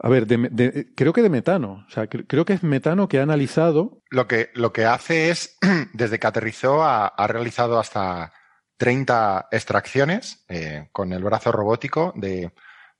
A 0.00 0.08
ver, 0.08 0.26
de- 0.26 0.88
creo 0.94 1.12
que 1.12 1.22
de 1.22 1.28
metano. 1.30 1.84
O 1.86 1.90
sea, 1.90 2.04
cre- 2.04 2.24
creo 2.28 2.44
que 2.44 2.52
es 2.52 2.62
metano 2.62 3.08
que 3.08 3.18
ha 3.18 3.22
analizado. 3.22 4.00
Lo 4.10 4.28
que, 4.28 4.50
lo 4.54 4.72
que 4.72 4.84
hace 4.84 5.30
es, 5.30 5.58
desde 5.92 6.18
que 6.18 6.26
aterrizó, 6.26 6.82
ha, 6.84 7.06
ha 7.08 7.26
realizado 7.26 7.78
hasta 7.78 8.32
30 8.76 9.48
extracciones 9.50 10.44
eh, 10.48 10.88
con 10.92 11.12
el 11.12 11.24
brazo 11.24 11.50
robótico 11.50 12.12
de, 12.16 12.52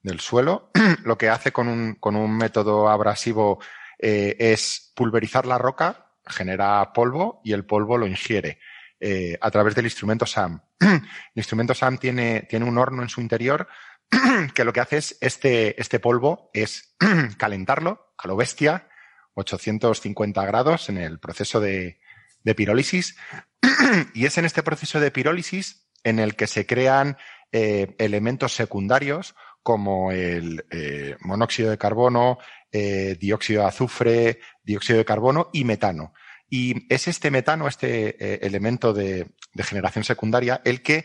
del 0.03 0.21
suelo. 0.21 0.71
lo 1.05 1.17
que 1.17 1.29
hace 1.29 1.53
con 1.53 1.69
un, 1.69 1.95
con 1.95 2.17
un 2.17 2.37
método 2.37 2.89
abrasivo 2.89 3.61
eh, 3.99 4.37
es 4.39 4.93
pulverizar 4.97 5.47
la 5.47 5.59
roca, 5.59 6.11
genera 6.27 6.93
polvo 6.93 7.41
y 7.45 7.53
el 7.53 7.65
polvo 7.65 7.97
lo 7.97 8.07
ingiere 8.09 8.59
eh, 9.01 9.39
a 9.41 9.51
través 9.53 9.75
del 9.77 9.87
instrumento 9.87 10.27
SAM. 10.27 10.61
el 10.81 11.01
instrumento 11.37 11.75
SAM 11.75 11.99
tiene, 11.99 12.47
tiene 12.51 12.65
un 12.67 12.77
horno 12.77 13.03
en 13.03 13.09
su 13.09 13.21
interior 13.21 13.69
que 14.55 14.65
lo 14.65 14.73
que 14.73 14.81
hace 14.81 14.99
es 14.99 15.19
este, 15.21 15.81
este 15.81 16.01
polvo 16.01 16.51
es 16.53 16.95
calentarlo 17.39 18.13
a 18.17 18.27
lo 18.27 18.37
bestia, 18.37 18.89
850 19.35 20.45
grados 20.45 20.89
en 20.89 20.99
el 20.99 21.21
proceso 21.21 21.61
de, 21.61 22.01
de 22.45 22.55
pirólisis. 22.55 23.17
y 24.15 24.27
es 24.27 24.39
en 24.39 24.45
este 24.45 24.63
proceso 24.63 25.01
de 25.01 25.11
pirólisis 25.11 25.89
en 26.05 26.19
el 26.19 26.37
que 26.37 26.47
se 26.47 26.67
crean 26.67 27.17
eh, 27.53 27.95
elementos 27.99 28.55
secundarios 28.55 29.35
como 29.63 30.13
el 30.13 30.65
eh, 30.71 31.17
monóxido 31.21 31.71
de 31.71 31.79
carbono, 31.79 32.39
eh, 32.73 33.17
dióxido 33.21 33.63
de 33.63 33.69
azufre, 33.69 34.41
dióxido 34.63 34.99
de 34.99 35.05
carbono 35.05 35.51
y 35.53 35.65
metano. 35.65 36.13
Y 36.51 36.93
es 36.93 37.09
este 37.09 37.31
metano, 37.31 37.69
este 37.69 38.47
elemento 38.47 38.95
de, 38.95 39.27
de 39.53 39.63
generación 39.63 40.03
secundaria, 40.03 40.63
el 40.65 40.81
que 40.81 41.05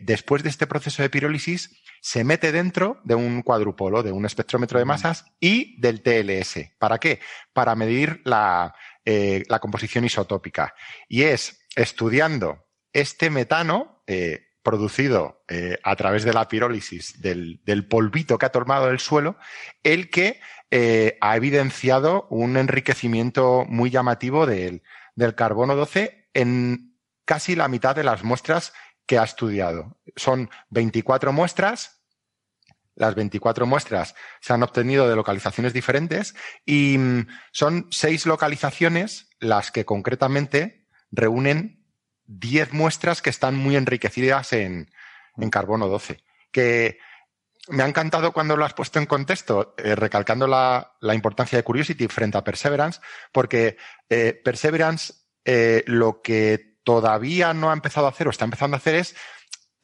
después 0.00 0.44
de 0.44 0.50
este 0.50 0.68
proceso 0.68 1.02
de 1.02 1.10
pirólisis 1.10 1.82
se 2.06 2.22
mete 2.22 2.52
dentro 2.52 3.00
de 3.02 3.16
un 3.16 3.42
cuadrupolo, 3.42 4.04
de 4.04 4.12
un 4.12 4.24
espectrómetro 4.26 4.78
de 4.78 4.84
masas 4.84 5.24
y 5.40 5.76
del 5.80 6.02
TLS. 6.02 6.70
¿Para 6.78 6.98
qué? 6.98 7.18
Para 7.52 7.74
medir 7.74 8.20
la, 8.22 8.76
eh, 9.04 9.42
la 9.48 9.58
composición 9.58 10.04
isotópica. 10.04 10.72
Y 11.08 11.22
es 11.22 11.66
estudiando 11.74 12.64
este 12.92 13.28
metano 13.28 14.04
eh, 14.06 14.52
producido 14.62 15.42
eh, 15.48 15.80
a 15.82 15.96
través 15.96 16.22
de 16.22 16.32
la 16.32 16.46
pirólisis 16.46 17.20
del, 17.20 17.60
del 17.64 17.88
polvito 17.88 18.38
que 18.38 18.46
ha 18.46 18.52
tomado 18.52 18.86
del 18.86 19.00
suelo, 19.00 19.36
el 19.82 20.08
que 20.08 20.38
ha 21.20 21.36
evidenciado 21.36 22.28
un 22.30 22.56
enriquecimiento 22.56 23.64
muy 23.66 23.90
llamativo 23.90 24.46
del, 24.46 24.82
del 25.16 25.34
carbono 25.34 25.74
12 25.74 26.28
en 26.34 26.96
casi 27.24 27.56
la 27.56 27.66
mitad 27.66 27.96
de 27.96 28.04
las 28.04 28.22
muestras 28.22 28.72
que 29.06 29.18
ha 29.18 29.24
estudiado. 29.24 29.96
Son 30.16 30.50
24 30.70 31.32
muestras. 31.32 31.95
Las 32.96 33.14
24 33.14 33.66
muestras 33.66 34.14
se 34.40 34.52
han 34.52 34.62
obtenido 34.62 35.08
de 35.08 35.14
localizaciones 35.14 35.72
diferentes 35.72 36.34
y 36.64 36.98
mm, 36.98 37.26
son 37.52 37.86
seis 37.90 38.26
localizaciones 38.26 39.28
las 39.38 39.70
que 39.70 39.84
concretamente 39.84 40.86
reúnen 41.10 41.84
10 42.24 42.72
muestras 42.72 43.22
que 43.22 43.30
están 43.30 43.54
muy 43.54 43.76
enriquecidas 43.76 44.52
en, 44.52 44.90
en 45.36 45.50
carbono 45.50 45.88
12. 45.88 46.24
Que 46.50 46.98
me 47.68 47.82
ha 47.82 47.88
encantado 47.88 48.32
cuando 48.32 48.56
lo 48.56 48.64
has 48.64 48.74
puesto 48.74 48.98
en 48.98 49.06
contexto, 49.06 49.74
eh, 49.76 49.94
recalcando 49.94 50.46
la, 50.46 50.96
la 51.00 51.14
importancia 51.14 51.58
de 51.58 51.64
Curiosity 51.64 52.08
frente 52.08 52.38
a 52.38 52.44
Perseverance, 52.44 53.00
porque 53.32 53.76
eh, 54.08 54.40
Perseverance 54.44 55.12
eh, 55.44 55.84
lo 55.86 56.22
que 56.22 56.76
todavía 56.84 57.52
no 57.52 57.70
ha 57.70 57.74
empezado 57.74 58.06
a 58.06 58.10
hacer 58.10 58.28
o 58.28 58.30
está 58.30 58.44
empezando 58.44 58.76
a 58.76 58.78
hacer 58.78 58.94
es 58.94 59.16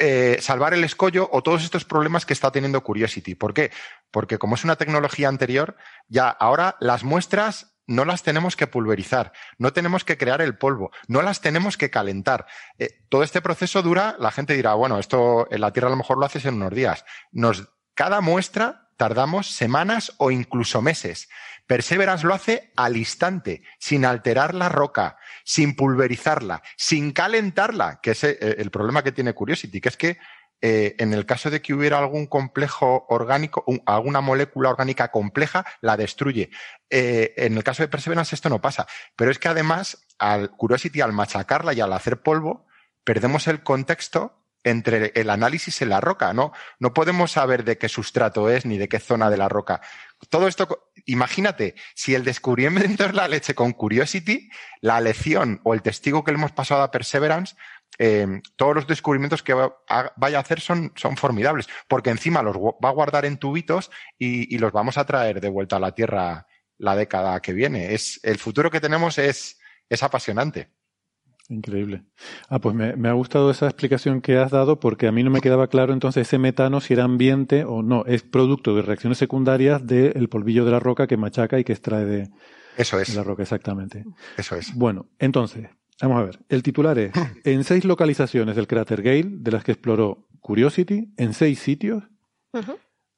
eh, 0.05 0.39
salvar 0.41 0.75
el 0.75 0.83
escollo 0.83 1.29
o 1.31 1.45
todos 1.45 1.63
estos 1.63 1.85
problemas 1.85 2.27
que 2.27 2.33
está 2.33 2.51
teniendo 2.51 2.83
Curiosity. 2.83 3.37
¿Por 3.37 3.55
qué? 3.55 3.71
Porque 4.11 4.37
como 4.37 4.57
es 4.57 4.65
una 4.65 4.75
tecnología 4.75 5.29
anterior, 5.29 5.77
ya 6.09 6.29
ahora 6.29 6.75
las 6.81 7.05
muestras 7.05 7.77
no 7.87 8.05
las 8.05 8.25
tenemos 8.25 8.57
que 8.57 8.67
pulverizar, 8.67 9.33
no 9.59 9.73
tenemos 9.73 10.03
que 10.03 10.19
crear 10.19 10.43
el 10.43 10.59
polvo, 10.59 10.91
no 11.07 11.23
las 11.23 11.41
tenemos 11.41 11.77
que 11.77 11.91
calentar. 11.91 12.47
Eh, 12.81 12.89
todo 13.11 13.23
este 13.23 13.41
proceso 13.41 13.81
dura, 13.81 14.17
la 14.19 14.33
gente 14.33 14.55
dirá, 14.55 14.75
bueno, 14.75 14.99
esto 14.99 15.47
en 15.53 15.61
la 15.61 15.73
Tierra 15.73 15.87
a 15.87 15.93
lo 15.93 15.97
mejor 15.97 16.19
lo 16.19 16.27
haces 16.27 16.47
en 16.47 16.55
unos 16.55 16.75
días. 16.75 17.05
Nos, 17.31 17.69
cada 17.95 18.21
muestra 18.21 18.82
tardamos 19.03 19.49
semanas 19.51 20.13
o 20.19 20.31
incluso 20.31 20.81
meses. 20.81 21.29
Perseverance 21.67 22.25
lo 22.25 22.35
hace 22.35 22.71
al 22.77 22.97
instante, 22.97 23.65
sin 23.81 24.05
alterar 24.05 24.55
la 24.55 24.69
roca, 24.69 25.17
sin 25.43 25.75
pulverizarla, 25.75 26.63
sin 26.77 27.11
calentarla, 27.11 27.99
que 28.01 28.13
es 28.13 28.23
eh, 28.23 28.39
el 28.59 28.71
problema 28.71 29.03
que 29.03 29.11
tiene 29.11 29.33
Curiosity, 29.35 29.81
que 29.81 29.89
es 29.89 29.97
que 29.97 30.19
eh, 30.61 30.95
en 31.01 31.13
el 31.15 31.27
caso 31.27 31.51
de 31.51 31.61
que 31.61 31.75
hubiera 31.75 31.99
algún 31.99 32.29
complejo 32.29 33.05
orgánico, 33.09 33.65
un- 33.67 33.83
alguna 33.87 34.21
molécula 34.21 34.69
orgánica 34.71 35.11
compleja, 35.11 35.65
la 35.81 35.97
destruye. 35.97 36.51
Eh, 36.89 37.35
en 37.39 37.57
el 37.57 37.65
caso 37.65 37.83
de 37.83 37.89
Perseverance 37.89 38.37
esto 38.37 38.49
no 38.51 38.61
pasa. 38.61 38.87
Pero 39.17 39.33
es 39.33 39.41
que 39.41 39.49
además, 39.49 40.07
al 40.21 40.51
Curiosity, 40.53 41.01
al 41.01 41.13
machacarla 41.13 41.73
y 41.73 41.81
al 41.81 41.93
hacer 41.93 42.23
polvo, 42.23 42.67
perdemos 43.03 43.49
el 43.49 43.65
contexto 43.65 44.42
entre 44.65 45.13
el 45.15 45.31
análisis 45.31 45.83
en 45.83 45.89
la 45.89 46.01
roca, 46.01 46.33
¿no? 46.33 46.53
No 46.79 46.95
podemos 46.95 47.33
saber 47.33 47.65
de 47.65 47.79
qué 47.79 47.89
sustrato 47.89 48.49
es 48.49 48.65
ni 48.65 48.79
de 48.79 48.89
qué 48.89 48.99
zona 49.01 49.31
de 49.31 49.37
la 49.37 49.49
roca. 49.49 49.81
Todo 50.29 50.47
esto, 50.47 50.91
imagínate, 51.07 51.75
si 51.95 52.15
el 52.15 52.25
descubrimiento 52.25 53.05
es 53.05 53.15
la 53.15 53.29
leche 53.29 53.55
con 53.55 53.73
Curiosity, 53.73 54.49
la 54.81 55.01
lección 55.01 55.61
o 55.65 55.75
el 55.75 55.83
testigo 55.83 56.23
que 56.23 56.33
le 56.33 56.39
hemos 56.39 56.53
pasado 56.53 56.83
a 56.83 56.91
Perseverance, 56.91 57.57
eh, 57.99 58.41
todos 58.57 58.75
los 58.75 58.87
descubrimientos 58.87 59.43
que 59.43 59.55
vaya 59.55 60.39
a 60.39 60.41
hacer 60.41 60.61
son, 60.61 60.93
son 60.97 61.17
formidables, 61.17 61.69
porque 61.89 62.11
encima 62.11 62.43
los 62.43 62.57
va 62.57 62.89
a 62.89 62.93
guardar 62.93 63.25
en 63.27 63.39
tubitos 63.39 63.91
y, 64.19 64.55
y 64.55 64.59
los 64.59 64.73
vamos 64.73 64.97
a 64.97 65.05
traer 65.05 65.41
de 65.41 65.49
vuelta 65.49 65.77
a 65.77 65.81
la 65.81 65.95
Tierra 65.95 66.47
la 66.79 66.97
década 66.97 67.41
que 67.41 67.53
viene. 67.53 67.95
Es, 67.95 68.21
el 68.23 68.39
futuro 68.39 68.71
que 68.71 68.81
tenemos 68.81 69.19
es, 69.19 69.61
es 69.89 70.03
apasionante. 70.03 70.71
Increíble. 71.49 72.05
Ah, 72.49 72.61
pues 72.61 72.75
me, 72.75 72.97
me 72.97 73.09
ha 73.09 73.13
gustado 73.13 73.51
esa 73.51 73.67
explicación 73.67 74.21
que 74.21 74.39
has 74.39 74.51
dado 74.51 74.81
porque 74.81 75.07
a 75.07 75.13
mí 75.13 75.23
no 75.23 75.31
me 75.31 75.41
quedaba 75.41 75.67
claro 75.67 75.93
entonces 75.93 76.27
ese 76.27 76.39
metano 76.39 76.81
si 76.81 76.95
era 76.95 77.05
ambiente 77.05 77.65
o 77.65 77.83
no. 77.83 78.05
Es 78.07 78.23
producto 78.23 78.75
de 78.75 78.83
reacciones 78.83 79.19
secundarias 79.19 79.87
del 79.87 80.29
polvillo 80.29 80.65
de 80.65 80.71
la 80.71 80.81
roca 80.81 81.07
que 81.07 81.17
machaca 81.17 81.59
y 81.59 81.65
que 81.65 81.73
extrae 81.73 82.05
de, 82.05 82.31
Eso 82.77 82.99
es. 83.01 83.11
de 83.11 83.17
la 83.17 83.25
roca, 83.25 83.43
exactamente. 83.43 84.05
Eso 84.37 84.57
es. 84.57 84.75
Bueno, 84.75 85.07
entonces, 85.19 85.69
vamos 86.01 86.21
a 86.21 86.25
ver. 86.25 86.39
El 86.49 86.63
titular 86.63 86.99
es, 86.99 87.13
en 87.45 87.65
seis 87.65 87.85
localizaciones 87.85 88.57
del 88.57 88.67
cráter 88.67 89.03
Gale, 89.03 89.29
de 89.29 89.51
las 89.51 89.65
que 89.65 89.73
exploró 89.73 90.29
Curiosity, 90.41 91.13
en 91.17 91.35
seis 91.35 91.59
sitios, 91.59 92.05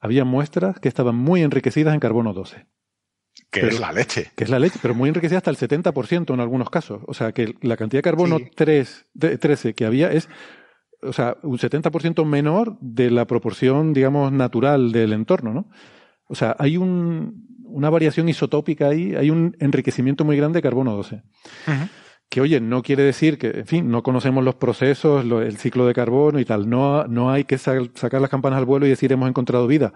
había 0.00 0.24
muestras 0.24 0.80
que 0.80 0.88
estaban 0.88 1.16
muy 1.16 1.42
enriquecidas 1.42 1.94
en 1.94 2.00
carbono 2.00 2.32
12. 2.32 2.66
Que 3.54 3.60
Pero- 3.60 3.72
es 3.74 3.80
la 3.80 3.92
leche. 3.92 4.30
Que 4.36 4.44
es 4.44 4.50
la 4.50 4.58
leche, 4.58 4.78
pero 4.82 4.94
muy 4.94 5.08
enriquecida 5.08 5.38
hasta 5.38 5.50
el 5.50 5.56
70% 5.56 6.34
en 6.34 6.40
algunos 6.40 6.70
casos. 6.70 7.02
O 7.06 7.14
sea, 7.14 7.32
que 7.32 7.54
la 7.62 7.76
cantidad 7.76 7.98
de 7.98 8.02
carbono 8.02 8.38
Sí. 8.38 8.50
3, 8.54 9.06
de- 9.14 9.38
13 9.38 9.74
que 9.74 9.84
había 9.86 10.10
es, 10.12 10.28
o 11.02 11.12
sea, 11.12 11.36
un 11.42 11.58
70% 11.58 12.24
menor 12.24 12.76
de 12.80 13.10
la 13.10 13.26
proporción, 13.26 13.92
digamos, 13.92 14.32
natural 14.32 14.90
del 14.92 15.12
entorno, 15.12 15.54
¿no? 15.54 15.68
O 16.26 16.34
sea, 16.34 16.56
hay 16.58 16.76
un, 16.76 17.46
una 17.64 17.90
variación 17.90 18.28
isotópica 18.28 18.88
ahí, 18.88 19.14
hay 19.14 19.30
un 19.30 19.56
enriquecimiento 19.60 20.24
muy 20.24 20.36
grande 20.36 20.58
de 20.58 20.62
carbono 20.62 20.96
12. 20.96 21.22
Que, 22.30 22.40
oye, 22.40 22.60
no 22.60 22.82
quiere 22.82 23.02
decir 23.04 23.38
que, 23.38 23.48
en 23.50 23.66
fin, 23.66 23.90
no 23.90 24.02
conocemos 24.02 24.42
los 24.42 24.56
procesos, 24.56 25.24
lo- 25.24 25.42
el 25.42 25.58
ciclo 25.58 25.86
de 25.86 25.94
carbono 25.94 26.40
y 26.40 26.44
tal. 26.44 26.68
No, 26.68 27.06
no 27.06 27.30
hay 27.30 27.44
que 27.44 27.58
sa- 27.58 27.78
sacar 27.94 28.20
las 28.20 28.30
campanas 28.30 28.58
al 28.58 28.64
vuelo 28.64 28.86
y 28.86 28.88
decir 28.90 29.12
hemos 29.12 29.28
encontrado 29.28 29.66
vida. 29.68 29.92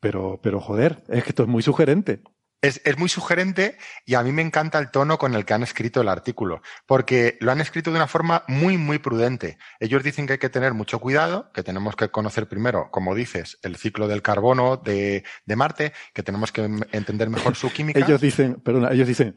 Pero, 0.00 0.40
pero 0.42 0.60
joder, 0.60 1.02
es 1.08 1.22
que 1.24 1.30
esto 1.30 1.42
es 1.42 1.48
muy 1.48 1.62
sugerente. 1.62 2.20
Es, 2.62 2.80
es 2.84 2.98
muy 2.98 3.08
sugerente 3.08 3.76
y 4.04 4.14
a 4.14 4.22
mí 4.22 4.32
me 4.32 4.42
encanta 4.42 4.78
el 4.78 4.90
tono 4.90 5.18
con 5.18 5.34
el 5.34 5.44
que 5.44 5.54
han 5.54 5.62
escrito 5.62 6.00
el 6.00 6.08
artículo, 6.08 6.62
porque 6.86 7.36
lo 7.40 7.52
han 7.52 7.60
escrito 7.60 7.90
de 7.90 7.96
una 7.96 8.06
forma 8.06 8.44
muy, 8.48 8.78
muy 8.78 8.98
prudente. 8.98 9.58
Ellos 9.78 10.02
dicen 10.02 10.26
que 10.26 10.34
hay 10.34 10.38
que 10.38 10.48
tener 10.48 10.72
mucho 10.74 10.98
cuidado, 10.98 11.52
que 11.52 11.62
tenemos 11.62 11.96
que 11.96 12.08
conocer 12.08 12.48
primero, 12.48 12.90
como 12.90 13.14
dices, 13.14 13.58
el 13.62 13.76
ciclo 13.76 14.08
del 14.08 14.22
carbono 14.22 14.76
de, 14.78 15.22
de 15.44 15.56
Marte, 15.56 15.92
que 16.12 16.22
tenemos 16.22 16.50
que 16.50 16.62
entender 16.92 17.30
mejor 17.30 17.56
su 17.56 17.70
química. 17.72 18.00
Ellos 18.00 18.20
dicen, 18.20 18.54
perdona, 18.54 18.90
ellos 18.90 19.06
dicen, 19.06 19.36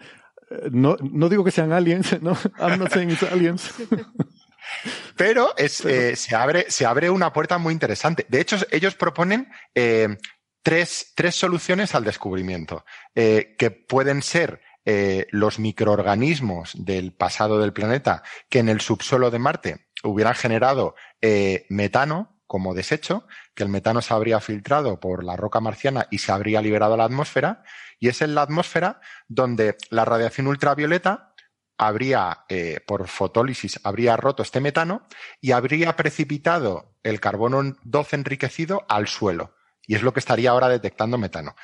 eh, 0.50 0.70
no, 0.72 0.98
no 1.02 1.30
digo 1.30 1.44
que 1.44 1.52
sean 1.52 1.72
aliens, 1.72 2.20
no, 2.22 2.38
I'm 2.60 2.80
not 2.80 2.92
saying 2.92 3.12
it's 3.12 3.24
aliens. 3.24 3.74
Pero 5.16 5.54
es, 5.58 5.84
eh, 5.86 6.16
se, 6.16 6.36
abre, 6.36 6.66
se 6.70 6.86
abre 6.86 7.10
una 7.10 7.34
puerta 7.34 7.58
muy 7.58 7.74
interesante. 7.74 8.26
De 8.30 8.40
hecho, 8.40 8.58
ellos 8.72 8.96
proponen 8.96 9.50
eh, 9.76 10.16
tres, 10.62 11.14
tres 11.16 11.36
soluciones 11.36 11.96
al 11.96 12.04
descubrimiento, 12.04 12.86
eh, 13.16 13.56
que 13.58 13.72
pueden 13.72 14.22
ser 14.22 14.62
eh, 14.86 15.28
los 15.32 15.60
microorganismos 15.60 16.74
del 16.86 17.14
pasado 17.14 17.60
del 17.60 17.74
planeta 17.74 18.24
que 18.50 18.60
en 18.60 18.70
el 18.70 18.82
subsuelo 18.82 19.30
de 19.30 19.40
Marte 19.40 19.88
hubieran 20.04 20.36
generado 20.36 20.96
eh, 21.22 21.66
metano 21.70 22.42
como 22.48 22.74
desecho, 22.74 23.28
que 23.54 23.64
el 23.64 23.70
metano 23.70 24.02
se 24.02 24.14
habría 24.14 24.40
filtrado 24.40 25.00
por 25.00 25.24
la 25.24 25.36
roca 25.36 25.60
marciana 25.60 26.08
y 26.10 26.18
se 26.18 26.32
habría 26.32 26.62
liberado 26.62 26.96
a 26.96 26.98
la 26.98 27.04
atmósfera, 27.04 27.64
y 28.00 28.08
es 28.08 28.24
en 28.24 28.34
la 28.34 28.42
atmósfera 28.42 29.02
donde 29.28 29.78
la 29.92 30.04
radiación 30.04 30.48
ultravioleta 30.48 31.36
habría, 31.78 32.46
por 32.88 33.08
fotólisis, 33.08 33.80
habría 33.84 34.18
roto 34.18 34.42
este 34.42 34.62
metano 34.62 35.08
y 35.40 35.52
habría 35.52 35.96
precipitado 35.96 36.96
el 37.04 37.20
carbono 37.20 37.76
12 37.84 38.16
enriquecido 38.16 38.84
al 38.90 39.08
suelo. 39.08 39.54
Y 39.90 39.96
es 39.96 40.04
lo 40.04 40.14
que 40.14 40.20
estaría 40.20 40.52
ahora 40.52 40.70
detectando 40.70 41.18
metano. 41.18 41.56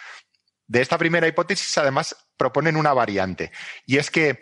De 0.66 0.82
esta 0.82 0.98
primera 0.98 1.28
hipótesis, 1.28 1.78
además, 1.78 2.16
proponen 2.36 2.76
una 2.76 2.92
variante, 2.92 3.52
y 3.86 3.98
es 3.98 4.10
que 4.10 4.42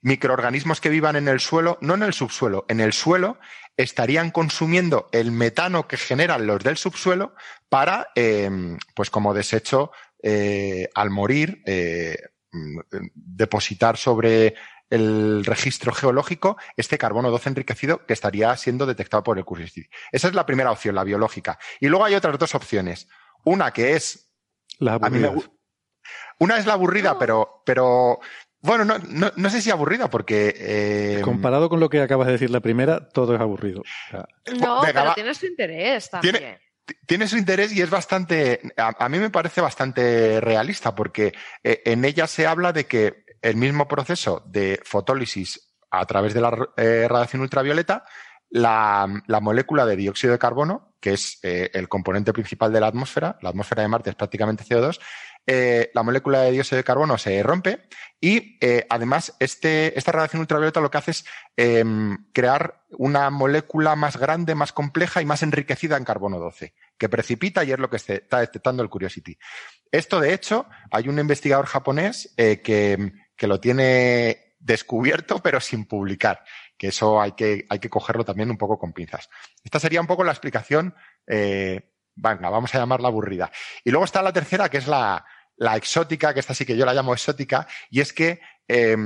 microorganismos 0.00 0.80
que 0.80 0.88
vivan 0.88 1.14
en 1.14 1.28
el 1.28 1.38
suelo, 1.38 1.78
no 1.82 1.94
en 1.94 2.02
el 2.02 2.14
subsuelo, 2.14 2.66
en 2.68 2.80
el 2.80 2.92
suelo, 2.92 3.38
estarían 3.76 4.32
consumiendo 4.32 5.08
el 5.12 5.30
metano 5.30 5.86
que 5.86 5.98
generan 5.98 6.48
los 6.48 6.64
del 6.64 6.76
subsuelo 6.76 7.36
para, 7.68 8.08
em, 8.16 8.76
pues 8.92 9.08
como 9.08 9.34
desecho, 9.34 9.92
eh, 10.20 10.88
al 10.92 11.10
morir, 11.10 11.62
eh, 11.64 12.16
mm, 12.50 12.80
depositar 13.14 13.96
sobre 13.96 14.56
el 14.92 15.44
registro 15.44 15.92
geológico 15.92 16.58
este 16.76 16.98
carbono 16.98 17.30
12 17.30 17.48
enriquecido 17.48 18.04
que 18.04 18.12
estaría 18.12 18.54
siendo 18.56 18.84
detectado 18.84 19.22
por 19.22 19.38
el 19.38 19.44
Curiosity. 19.44 19.88
Esa 20.12 20.28
es 20.28 20.34
la 20.34 20.44
primera 20.44 20.70
opción, 20.70 20.94
la 20.94 21.04
biológica. 21.04 21.58
Y 21.80 21.88
luego 21.88 22.04
hay 22.04 22.14
otras 22.14 22.38
dos 22.38 22.54
opciones. 22.54 23.08
Una 23.44 23.72
que 23.72 23.94
es... 23.94 24.30
La 24.78 24.94
aburrida. 24.94 25.32
Una 26.38 26.58
es 26.58 26.66
la 26.66 26.74
aburrida, 26.74 27.18
pero, 27.18 27.62
pero 27.64 28.20
bueno, 28.60 28.84
no, 28.84 28.98
no, 28.98 29.32
no, 29.34 29.50
sé 29.50 29.62
si 29.62 29.70
aburrida, 29.70 30.10
porque. 30.10 30.54
Eh... 30.56 31.20
Comparado 31.22 31.68
con 31.68 31.80
lo 31.80 31.88
que 31.88 32.00
acabas 32.00 32.26
de 32.26 32.32
decir 32.32 32.50
la 32.50 32.60
primera, 32.60 33.08
todo 33.08 33.34
es 33.34 33.40
aburrido. 33.40 33.82
no, 34.60 34.80
pero 34.82 35.14
tiene 35.14 35.34
su 35.34 35.46
interés 35.46 36.10
también. 36.10 36.36
Tiene, 36.36 36.60
tiene 37.06 37.28
su 37.28 37.36
interés 37.36 37.72
y 37.72 37.80
es 37.80 37.90
bastante. 37.90 38.60
A, 38.76 39.04
a, 39.04 39.08
mí 39.08 39.18
me 39.18 39.30
parece 39.30 39.60
bastante 39.60 40.40
realista, 40.40 40.94
porque 40.94 41.32
eh, 41.62 41.82
en 41.84 42.04
ella 42.04 42.26
se 42.26 42.46
habla 42.46 42.72
de 42.72 42.86
que 42.86 43.21
el 43.42 43.56
mismo 43.56 43.88
proceso 43.88 44.42
de 44.46 44.80
fotólisis 44.84 45.74
a 45.90 46.06
través 46.06 46.32
de 46.32 46.40
la 46.40 46.68
eh, 46.76 47.06
radiación 47.08 47.42
ultravioleta, 47.42 48.04
la, 48.48 49.22
la, 49.26 49.40
molécula 49.40 49.86
de 49.86 49.96
dióxido 49.96 50.32
de 50.32 50.38
carbono, 50.38 50.94
que 51.00 51.14
es 51.14 51.38
eh, 51.42 51.70
el 51.74 51.88
componente 51.88 52.32
principal 52.32 52.72
de 52.72 52.80
la 52.80 52.86
atmósfera, 52.86 53.38
la 53.40 53.48
atmósfera 53.48 53.82
de 53.82 53.88
Marte 53.88 54.10
es 54.10 54.16
prácticamente 54.16 54.64
CO2, 54.64 55.00
eh, 55.46 55.90
la 55.94 56.04
molécula 56.04 56.42
de 56.42 56.52
dióxido 56.52 56.76
de 56.76 56.84
carbono 56.84 57.18
se 57.18 57.42
rompe 57.42 57.88
y 58.20 58.58
además 58.88 59.34
este, 59.40 59.98
esta 59.98 60.12
radiación 60.12 60.40
ultravioleta 60.40 60.80
lo 60.80 60.90
que 60.90 60.98
hace 60.98 61.10
es 61.10 61.24
eh, 61.56 61.84
crear 62.32 62.84
una 62.90 63.30
molécula 63.30 63.96
más 63.96 64.16
grande, 64.16 64.54
más 64.54 64.72
compleja 64.72 65.20
y 65.20 65.24
más 65.24 65.42
enriquecida 65.42 65.96
en 65.96 66.04
carbono 66.04 66.38
12, 66.38 66.74
que 66.96 67.08
precipita 67.08 67.64
y 67.64 67.72
es 67.72 67.78
lo 67.80 67.90
que 67.90 67.96
está 67.96 68.38
detectando 68.38 68.84
el 68.84 68.90
Curiosity. 68.90 69.36
Esto, 69.90 70.20
de 70.20 70.34
hecho, 70.34 70.66
hay 70.92 71.08
un 71.08 71.18
investigador 71.18 71.66
japonés 71.66 72.32
que, 72.36 73.12
que 73.36 73.46
lo 73.46 73.60
tiene 73.60 74.54
descubierto 74.58 75.40
pero 75.40 75.60
sin 75.60 75.86
publicar 75.86 76.44
que 76.78 76.88
eso 76.88 77.20
hay 77.20 77.32
que, 77.32 77.66
hay 77.68 77.78
que 77.78 77.90
cogerlo 77.90 78.24
también 78.24 78.50
un 78.50 78.58
poco 78.58 78.78
con 78.78 78.92
pinzas. 78.92 79.28
Esta 79.62 79.80
sería 79.80 80.00
un 80.00 80.06
poco 80.06 80.24
la 80.24 80.32
explicación 80.32 80.94
eh, 81.26 81.92
venga, 82.14 82.50
vamos 82.50 82.74
a 82.74 82.78
llamarla 82.78 83.08
aburrida. 83.08 83.50
Y 83.84 83.90
luego 83.90 84.04
está 84.04 84.22
la 84.22 84.32
tercera, 84.32 84.68
que 84.68 84.78
es 84.78 84.86
la, 84.86 85.24
exótica, 85.76 86.34
que 86.34 86.40
esta 86.40 86.54
sí 86.54 86.64
que 86.64 86.76
yo 86.76 86.84
la 86.84 86.94
llamo 86.94 87.12
exótica, 87.12 87.66
y 87.90 88.00
es 88.00 88.12
que 88.12 88.40
eh, 88.68 88.96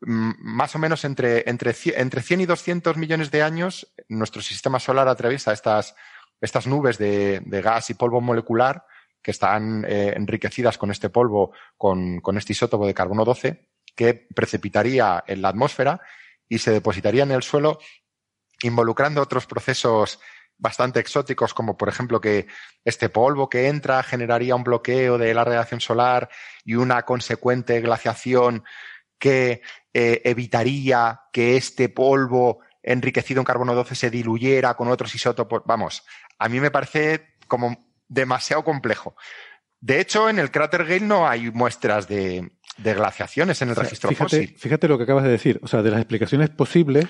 más 0.00 0.74
o 0.74 0.78
menos 0.78 1.04
entre, 1.04 1.48
entre, 1.48 1.74
entre 1.96 2.22
100 2.22 2.40
y 2.40 2.46
200 2.46 2.96
millones 2.96 3.30
de 3.30 3.42
años, 3.42 3.92
nuestro 4.08 4.42
sistema 4.42 4.80
solar 4.80 5.08
atraviesa 5.08 5.52
estas, 5.52 5.94
estas 6.40 6.66
nubes 6.66 6.98
de, 6.98 7.42
gas 7.46 7.90
y 7.90 7.94
polvo 7.94 8.20
molecular 8.20 8.84
que 9.22 9.30
están 9.30 9.84
eh, 9.86 10.14
enriquecidas 10.16 10.76
con 10.76 10.90
este 10.90 11.08
polvo, 11.08 11.52
con 11.76 12.36
este 12.36 12.52
isótopo 12.52 12.86
de 12.86 12.94
carbono 12.94 13.24
12, 13.24 13.68
que 13.94 14.26
precipitaría 14.34 15.22
en 15.26 15.42
la 15.42 15.48
atmósfera 15.48 16.00
y 16.48 16.58
se 16.58 16.70
depositaría 16.70 17.22
en 17.22 17.30
el 17.30 17.42
suelo, 17.42 17.78
involucrando 18.62 19.22
otros 19.22 19.46
procesos 19.46 20.20
bastante 20.58 21.00
exóticos, 21.00 21.54
como 21.54 21.76
por 21.76 21.88
ejemplo 21.88 22.20
que 22.20 22.46
este 22.84 23.08
polvo 23.08 23.48
que 23.48 23.68
entra 23.68 24.02
generaría 24.02 24.54
un 24.54 24.62
bloqueo 24.62 25.18
de 25.18 25.34
la 25.34 25.44
radiación 25.44 25.80
solar 25.80 26.28
y 26.64 26.74
una 26.74 27.02
consecuente 27.02 27.80
glaciación 27.80 28.64
que 29.18 29.62
eh, 29.92 30.20
evitaría 30.24 31.22
que 31.32 31.56
este 31.56 31.88
polvo 31.88 32.60
enriquecido 32.82 33.40
en 33.40 33.44
carbono 33.44 33.74
12 33.74 33.94
se 33.94 34.10
diluyera 34.10 34.74
con 34.74 34.88
otros 34.88 35.14
isótopos. 35.14 35.62
Vamos, 35.64 36.04
a 36.38 36.48
mí 36.48 36.60
me 36.60 36.70
parece 36.70 37.36
como 37.48 37.88
demasiado 38.08 38.64
complejo. 38.64 39.16
De 39.80 40.00
hecho, 40.00 40.28
en 40.28 40.38
el 40.38 40.52
cráter 40.52 40.84
Gale 40.84 41.00
no 41.00 41.26
hay 41.26 41.50
muestras 41.50 42.06
de, 42.06 42.52
de 42.78 42.94
glaciaciones 42.94 43.60
en 43.62 43.68
el 43.68 43.72
o 43.72 43.74
sea, 43.76 43.84
registro 43.84 44.08
fíjate, 44.10 44.24
fósil. 44.24 44.56
Fíjate 44.58 44.88
lo 44.88 44.96
que 44.98 45.04
acabas 45.04 45.24
de 45.24 45.30
decir. 45.30 45.60
O 45.62 45.68
sea, 45.68 45.82
de 45.82 45.90
las 45.90 46.00
explicaciones 46.00 46.50
posibles, 46.50 47.06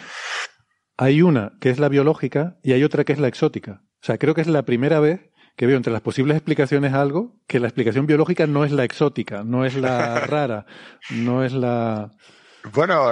hay 0.97 1.23
una 1.23 1.53
que 1.61 1.71
es 1.71 1.79
la 1.79 1.89
biológica 1.89 2.59
y 2.63 2.73
hay 2.73 2.85
otra 2.85 3.05
que 3.05 3.13
es 3.13 3.19
la 3.19 3.29
exótica. 3.29 3.83
O 4.03 4.05
sea, 4.05 4.19
creo 4.19 4.35
que 4.35 4.41
es 4.41 4.49
la 4.49 4.65
primera 4.65 5.01
vez 5.01 5.31
que 5.57 5.67
veo 5.67 5.77
entre 5.77 5.93
las 5.93 6.03
posibles 6.03 6.37
explicaciones 6.37 6.93
algo 6.95 7.37
que 7.47 7.61
la 7.61 7.69
explicación 7.69 8.07
biológica 8.07 8.47
no 8.47 8.65
es 8.65 8.73
la 8.73 8.85
exótica, 8.85 9.45
no 9.45 9.65
es 9.65 9.75
la 9.75 10.21
rara, 10.27 10.67
no 11.11 11.45
es 11.45 11.53
la... 11.53 12.11
Bueno, 12.73 13.11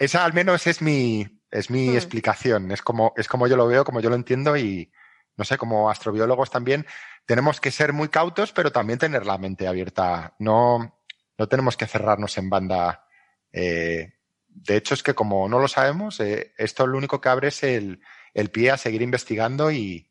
esa 0.00 0.24
al 0.24 0.34
menos 0.34 0.66
es 0.66 0.82
mi, 0.82 1.26
es 1.50 1.70
mi 1.70 1.88
Hmm. 1.90 1.96
explicación. 1.96 2.70
Es 2.72 2.82
como, 2.82 3.12
es 3.16 3.28
como 3.28 3.46
yo 3.46 3.56
lo 3.56 3.66
veo, 3.66 3.84
como 3.84 4.00
yo 4.00 4.10
lo 4.10 4.16
entiendo 4.16 4.56
y, 4.56 4.90
no 5.36 5.44
sé, 5.44 5.56
como 5.56 5.88
astrobiólogos 5.90 6.50
también 6.50 6.84
tenemos 7.26 7.60
que 7.60 7.70
ser 7.70 7.92
muy 7.92 8.08
cautos, 8.08 8.52
pero 8.52 8.70
también 8.72 8.98
tener 8.98 9.24
la 9.24 9.38
mente 9.38 9.66
abierta. 9.66 10.34
No, 10.38 10.95
no 11.38 11.48
tenemos 11.48 11.76
que 11.76 11.86
cerrarnos 11.86 12.36
en 12.38 12.50
banda. 12.50 13.06
Eh, 13.52 14.14
de 14.46 14.76
hecho, 14.76 14.94
es 14.94 15.02
que 15.02 15.14
como 15.14 15.48
no 15.48 15.58
lo 15.58 15.68
sabemos, 15.68 16.20
eh, 16.20 16.52
esto 16.56 16.86
lo 16.86 16.98
único 16.98 17.20
que 17.20 17.28
abre 17.28 17.48
es 17.48 17.62
el, 17.62 18.00
el 18.34 18.50
pie 18.50 18.70
a 18.70 18.76
seguir 18.78 19.02
investigando 19.02 19.70
y, 19.70 20.10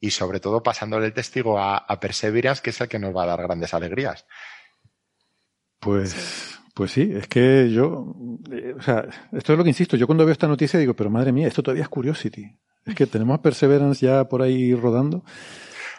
y 0.00 0.10
sobre 0.10 0.40
todo 0.40 0.62
pasándole 0.62 1.06
el 1.06 1.12
testigo 1.14 1.58
a, 1.58 1.78
a, 1.78 2.00
Perseverance, 2.00 2.62
que 2.62 2.70
es 2.70 2.80
el 2.80 2.88
que 2.88 2.98
nos 2.98 3.16
va 3.16 3.24
a 3.24 3.26
dar 3.26 3.42
grandes 3.42 3.74
alegrías. 3.74 4.26
Pues, 5.80 6.58
pues 6.74 6.92
sí, 6.92 7.12
es 7.14 7.28
que 7.28 7.70
yo, 7.70 8.14
eh, 8.52 8.74
o 8.76 8.82
sea, 8.82 9.06
esto 9.32 9.52
es 9.52 9.58
lo 9.58 9.64
que 9.64 9.70
insisto, 9.70 9.96
yo 9.96 10.06
cuando 10.06 10.24
veo 10.24 10.32
esta 10.32 10.48
noticia 10.48 10.78
digo, 10.78 10.94
pero 10.94 11.10
madre 11.10 11.32
mía, 11.32 11.48
esto 11.48 11.62
todavía 11.62 11.84
es 11.84 11.88
Curiosity. 11.88 12.56
Es 12.84 12.94
que 12.94 13.06
tenemos 13.06 13.38
a 13.38 13.42
Perseverance 13.42 14.04
ya 14.04 14.24
por 14.28 14.42
ahí 14.42 14.74
rodando. 14.74 15.24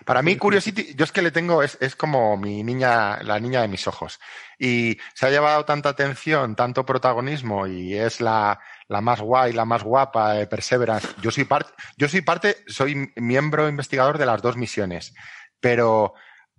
Para 0.06 0.22
mí, 0.22 0.36
Curiosity, 0.38 0.96
yo 0.96 1.04
es 1.04 1.12
que 1.12 1.22
le 1.22 1.32
tengo, 1.32 1.64
es, 1.64 1.78
es, 1.82 1.96
como 1.96 2.38
mi 2.38 2.64
niña, 2.64 3.22
la 3.24 3.40
niña 3.40 3.62
de 3.62 3.68
mis 3.68 3.88
ojos. 3.88 4.20
Y 4.58 4.98
se 5.14 5.26
ha 5.26 5.30
llevado 5.30 5.66
tanta 5.66 5.90
atención, 5.90 6.56
tanto 6.56 6.86
protagonismo, 6.86 7.68
y 7.68 7.96
es 7.96 8.22
la, 8.22 8.60
la 8.88 9.02
más 9.02 9.22
guay, 9.22 9.54
la 9.54 9.66
más 9.66 9.84
guapa 9.84 10.34
de 10.34 10.48
Perseverance. 10.48 11.08
Yo 11.22 11.32
soy 11.32 11.46
parte, 11.46 11.72
yo 11.98 12.08
soy 12.08 12.22
parte, 12.22 12.58
soy 12.68 13.12
miembro 13.16 13.68
investigador 13.68 14.18
de 14.18 14.26
las 14.26 14.42
dos 14.42 14.58
misiones. 14.58 15.14
Pero 15.60 16.14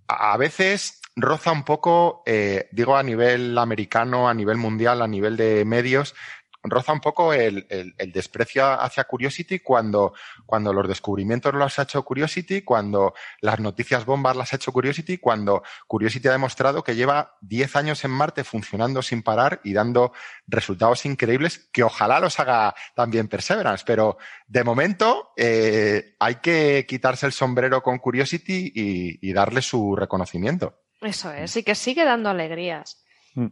a, 0.07 0.33
a 0.33 0.37
veces 0.37 1.01
roza 1.15 1.51
un 1.51 1.63
poco, 1.63 2.23
eh, 2.25 2.69
digo 2.71 2.95
a 2.95 3.03
nivel 3.03 3.57
americano, 3.57 4.29
a 4.29 4.33
nivel 4.33 4.57
mundial, 4.57 5.01
a 5.01 5.07
nivel 5.07 5.37
de 5.37 5.65
medios, 5.65 6.15
roza 6.63 6.93
un 6.93 6.99
poco 6.99 7.33
el, 7.33 7.65
el, 7.69 7.95
el, 7.97 8.11
desprecio 8.11 8.65
hacia 8.65 9.05
Curiosity 9.05 9.59
cuando, 9.59 10.13
cuando 10.45 10.73
los 10.73 10.87
descubrimientos 10.87 11.53
los 11.53 11.79
ha 11.79 11.83
hecho 11.83 12.03
Curiosity, 12.03 12.61
cuando 12.61 13.13
las 13.39 13.59
noticias 13.59 14.05
bombas 14.05 14.35
las 14.35 14.53
ha 14.53 14.57
hecho 14.57 14.71
Curiosity, 14.71 15.17
cuando 15.17 15.63
Curiosity 15.87 16.27
ha 16.27 16.33
demostrado 16.33 16.83
que 16.83 16.95
lleva 16.95 17.37
10 17.41 17.75
años 17.75 18.03
en 18.05 18.11
Marte 18.11 18.43
funcionando 18.43 19.01
sin 19.01 19.23
parar 19.23 19.61
y 19.63 19.73
dando 19.73 20.13
resultados 20.47 21.05
increíbles 21.05 21.69
que 21.71 21.83
ojalá 21.83 22.19
los 22.19 22.39
haga 22.39 22.75
también 22.95 23.27
Perseverance. 23.27 23.83
Pero 23.85 24.17
de 24.47 24.63
momento 24.63 25.31
eh, 25.37 26.15
hay 26.19 26.35
que 26.35 26.85
quitarse 26.87 27.25
el 27.25 27.31
sombrero 27.31 27.81
con 27.81 27.97
Curiosity 27.97 28.71
y, 28.75 29.29
y 29.29 29.33
darle 29.33 29.61
su 29.61 29.95
reconocimiento. 29.95 30.81
Eso 31.01 31.31
es, 31.31 31.57
y 31.57 31.63
que 31.63 31.73
sigue 31.73 32.05
dando 32.05 32.29
alegrías. 32.29 33.03
Mm. 33.35 33.47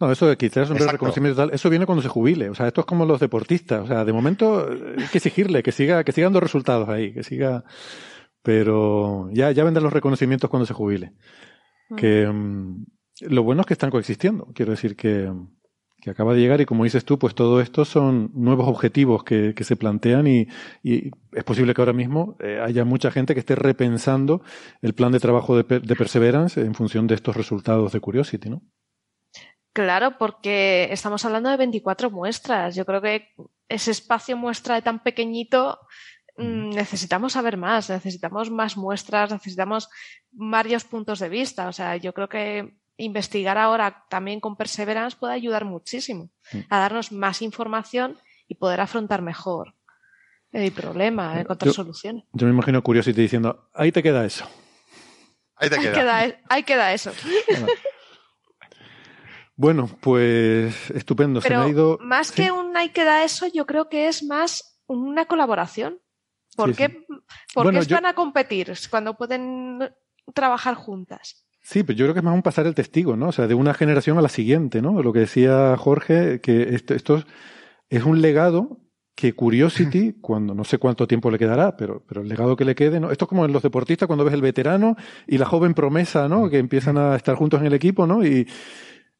No, 0.00 0.12
eso 0.12 0.26
de 0.26 0.36
quitar 0.36 0.66
el 0.70 0.88
reconocimiento 0.88 1.36
tal, 1.36 1.54
eso 1.54 1.70
viene 1.70 1.86
cuando 1.86 2.02
se 2.02 2.08
jubile. 2.08 2.50
O 2.50 2.54
sea, 2.54 2.66
esto 2.66 2.82
es 2.82 2.86
como 2.86 3.06
los 3.06 3.20
deportistas. 3.20 3.82
O 3.82 3.86
sea, 3.86 4.04
de 4.04 4.12
momento 4.12 4.68
hay 4.68 5.06
que 5.06 5.18
exigirle 5.18 5.62
que 5.62 5.72
siga, 5.72 6.04
que 6.04 6.12
siga 6.12 6.26
dando 6.26 6.40
resultados 6.40 6.88
ahí, 6.88 7.12
que 7.12 7.22
siga. 7.22 7.64
Pero 8.42 9.30
ya, 9.32 9.52
ya 9.52 9.64
vendrán 9.64 9.84
los 9.84 9.92
reconocimientos 9.92 10.50
cuando 10.50 10.66
se 10.66 10.74
jubile. 10.74 11.14
Mm. 11.90 11.96
Que 11.96 12.28
um, 12.28 12.84
lo 13.20 13.42
bueno 13.42 13.60
es 13.62 13.66
que 13.66 13.74
están 13.74 13.90
coexistiendo. 13.90 14.48
Quiero 14.54 14.72
decir 14.72 14.96
que, 14.96 15.32
que 16.00 16.10
acaba 16.10 16.34
de 16.34 16.40
llegar 16.40 16.60
y 16.60 16.66
como 16.66 16.84
dices 16.84 17.04
tú, 17.04 17.18
pues 17.18 17.34
todo 17.34 17.60
esto 17.60 17.84
son 17.84 18.32
nuevos 18.34 18.68
objetivos 18.68 19.22
que, 19.22 19.54
que 19.54 19.64
se 19.64 19.76
plantean 19.76 20.26
y, 20.26 20.48
y, 20.82 21.10
es 21.32 21.44
posible 21.44 21.72
que 21.72 21.80
ahora 21.80 21.92
mismo 21.92 22.36
eh, 22.40 22.60
haya 22.60 22.84
mucha 22.84 23.10
gente 23.10 23.34
que 23.34 23.40
esté 23.40 23.54
repensando 23.54 24.42
el 24.82 24.94
plan 24.94 25.12
de 25.12 25.20
trabajo 25.20 25.56
de, 25.56 25.80
de 25.80 25.96
Perseverance 25.96 26.60
en 26.60 26.74
función 26.74 27.06
de 27.06 27.14
estos 27.14 27.36
resultados 27.36 27.92
de 27.92 28.00
Curiosity, 28.00 28.50
¿no? 28.50 28.62
Claro, 29.72 30.18
porque 30.18 30.88
estamos 30.90 31.24
hablando 31.24 31.48
de 31.50 31.56
24 31.56 32.10
muestras. 32.10 32.74
Yo 32.74 32.84
creo 32.84 33.00
que 33.00 33.28
ese 33.68 33.90
espacio 33.90 34.36
muestra 34.36 34.74
de 34.74 34.82
tan 34.82 35.02
pequeñito 35.02 35.78
mmm, 36.36 36.70
necesitamos 36.70 37.32
saber 37.34 37.56
más, 37.56 37.88
necesitamos 37.88 38.50
más 38.50 38.76
muestras, 38.76 39.30
necesitamos 39.30 39.88
varios 40.30 40.84
puntos 40.84 41.18
de 41.20 41.28
vista. 41.30 41.68
O 41.68 41.72
sea, 41.72 41.96
yo 41.96 42.12
creo 42.12 42.28
que 42.28 42.74
investigar 42.98 43.56
ahora 43.56 44.04
también 44.10 44.40
con 44.40 44.56
Perseverance 44.56 45.16
puede 45.18 45.32
ayudar 45.34 45.64
muchísimo 45.64 46.28
a 46.68 46.78
darnos 46.78 47.10
más 47.10 47.40
información 47.40 48.18
y 48.46 48.56
poder 48.56 48.80
afrontar 48.82 49.22
mejor 49.22 49.74
el 50.52 50.70
problema, 50.72 51.40
encontrar 51.40 51.68
yo, 51.68 51.72
soluciones. 51.72 52.24
Yo 52.32 52.46
me 52.46 52.52
imagino 52.52 52.82
Curiosity 52.82 53.22
diciendo, 53.22 53.70
ahí 53.72 53.90
te 53.90 54.02
queda 54.02 54.26
eso. 54.26 54.46
Ahí 55.56 55.70
te 55.70 55.76
Ahí 55.76 55.82
queda. 55.82 55.94
queda, 55.94 56.24
e- 56.26 56.42
ahí 56.50 56.62
queda 56.62 56.92
eso. 56.92 57.12
Bueno, 57.48 57.66
pues 60.00 60.90
estupendo. 60.90 61.40
Se 61.40 61.48
me 61.48 61.54
Pero 61.54 61.62
ha 61.62 61.68
ido. 61.68 61.98
más 62.02 62.28
Sí. 62.28 62.42
que 62.44 62.50
un 62.50 62.76
ahí 62.76 62.88
queda 62.90 63.24
eso, 63.24 63.46
yo 63.52 63.66
creo 63.66 63.88
que 63.88 64.08
es 64.08 64.22
más 64.24 64.80
una 64.86 65.26
colaboración. 65.26 65.98
¿Por 66.56 66.70
Sí, 66.70 66.76
qué, 66.76 66.86
sí. 66.88 67.06
por 67.54 67.64
Bueno, 67.64 67.80
qué 67.80 67.86
yo- 67.86 67.96
van 67.96 68.06
a 68.06 68.14
competir 68.14 68.72
cuando 68.90 69.14
pueden 69.16 69.90
trabajar 70.34 70.74
juntas? 70.74 71.46
Sí, 71.62 71.82
pero 71.82 71.96
yo 71.96 72.04
creo 72.06 72.14
que 72.14 72.20
es 72.20 72.24
más 72.24 72.34
un 72.34 72.42
pasar 72.42 72.66
el 72.66 72.74
testigo, 72.74 73.16
¿no? 73.16 73.28
O 73.28 73.32
sea, 73.32 73.46
de 73.46 73.54
una 73.54 73.72
generación 73.72 74.18
a 74.18 74.22
la 74.22 74.28
siguiente, 74.28 74.82
¿no? 74.82 75.02
Lo 75.02 75.12
que 75.12 75.20
decía 75.20 75.76
Jorge, 75.78 76.40
que 76.40 76.74
esto, 76.74 76.92
esto 76.94 77.16
es, 77.18 77.26
es 77.88 78.02
un 78.04 78.20
legado 78.20 78.80
que 79.14 79.32
Curiosity, 79.34 80.14
cuando 80.20 80.54
no 80.54 80.64
sé 80.64 80.78
cuánto 80.78 81.06
tiempo 81.06 81.30
le 81.30 81.38
quedará, 81.38 81.76
pero, 81.76 82.04
pero 82.06 82.20
el 82.22 82.28
legado 82.28 82.56
que 82.56 82.64
le 82.64 82.74
quede, 82.74 82.98
¿no? 83.00 83.10
Esto 83.12 83.26
es 83.26 83.28
como 83.28 83.44
en 83.44 83.52
los 83.52 83.62
deportistas 83.62 84.06
cuando 84.08 84.24
ves 84.24 84.34
el 84.34 84.42
veterano 84.42 84.96
y 85.26 85.38
la 85.38 85.46
joven 85.46 85.72
promesa, 85.74 86.28
¿no? 86.28 86.50
Que 86.50 86.58
empiezan 86.58 86.98
a 86.98 87.14
estar 87.16 87.36
juntos 87.36 87.60
en 87.60 87.66
el 87.66 87.74
equipo, 87.74 88.06
¿no? 88.06 88.26
Y, 88.26 88.46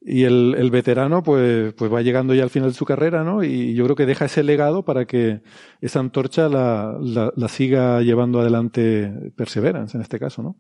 y 0.05 0.25
el, 0.25 0.55
el 0.59 0.71
veterano, 0.71 1.23
pues, 1.23 1.73
pues 1.75 1.93
va 1.93 2.03
llegando 2.03 2.35
ya 2.35 2.43
al 2.43 2.51
final 2.51 2.71
de 2.71 2.77
su 2.77 2.85
carrera, 2.85 3.23
¿no? 3.23 3.45
Y 3.45 3.75
yo 3.75 3.85
creo 3.85 3.97
que 3.97 4.07
deja 4.07 4.25
ese 4.25 4.43
legado 4.43 4.85
para 4.85 5.05
que 5.07 5.43
esa 5.81 6.01
antorcha 6.01 6.49
la, 6.49 6.97
la, 7.01 7.33
la 7.37 7.49
siga 7.49 8.01
llevando 8.01 8.41
adelante 8.41 9.13
Perseverance, 9.37 9.97
en 9.97 10.03
este 10.03 10.19
caso, 10.19 10.43
¿no? 10.43 10.57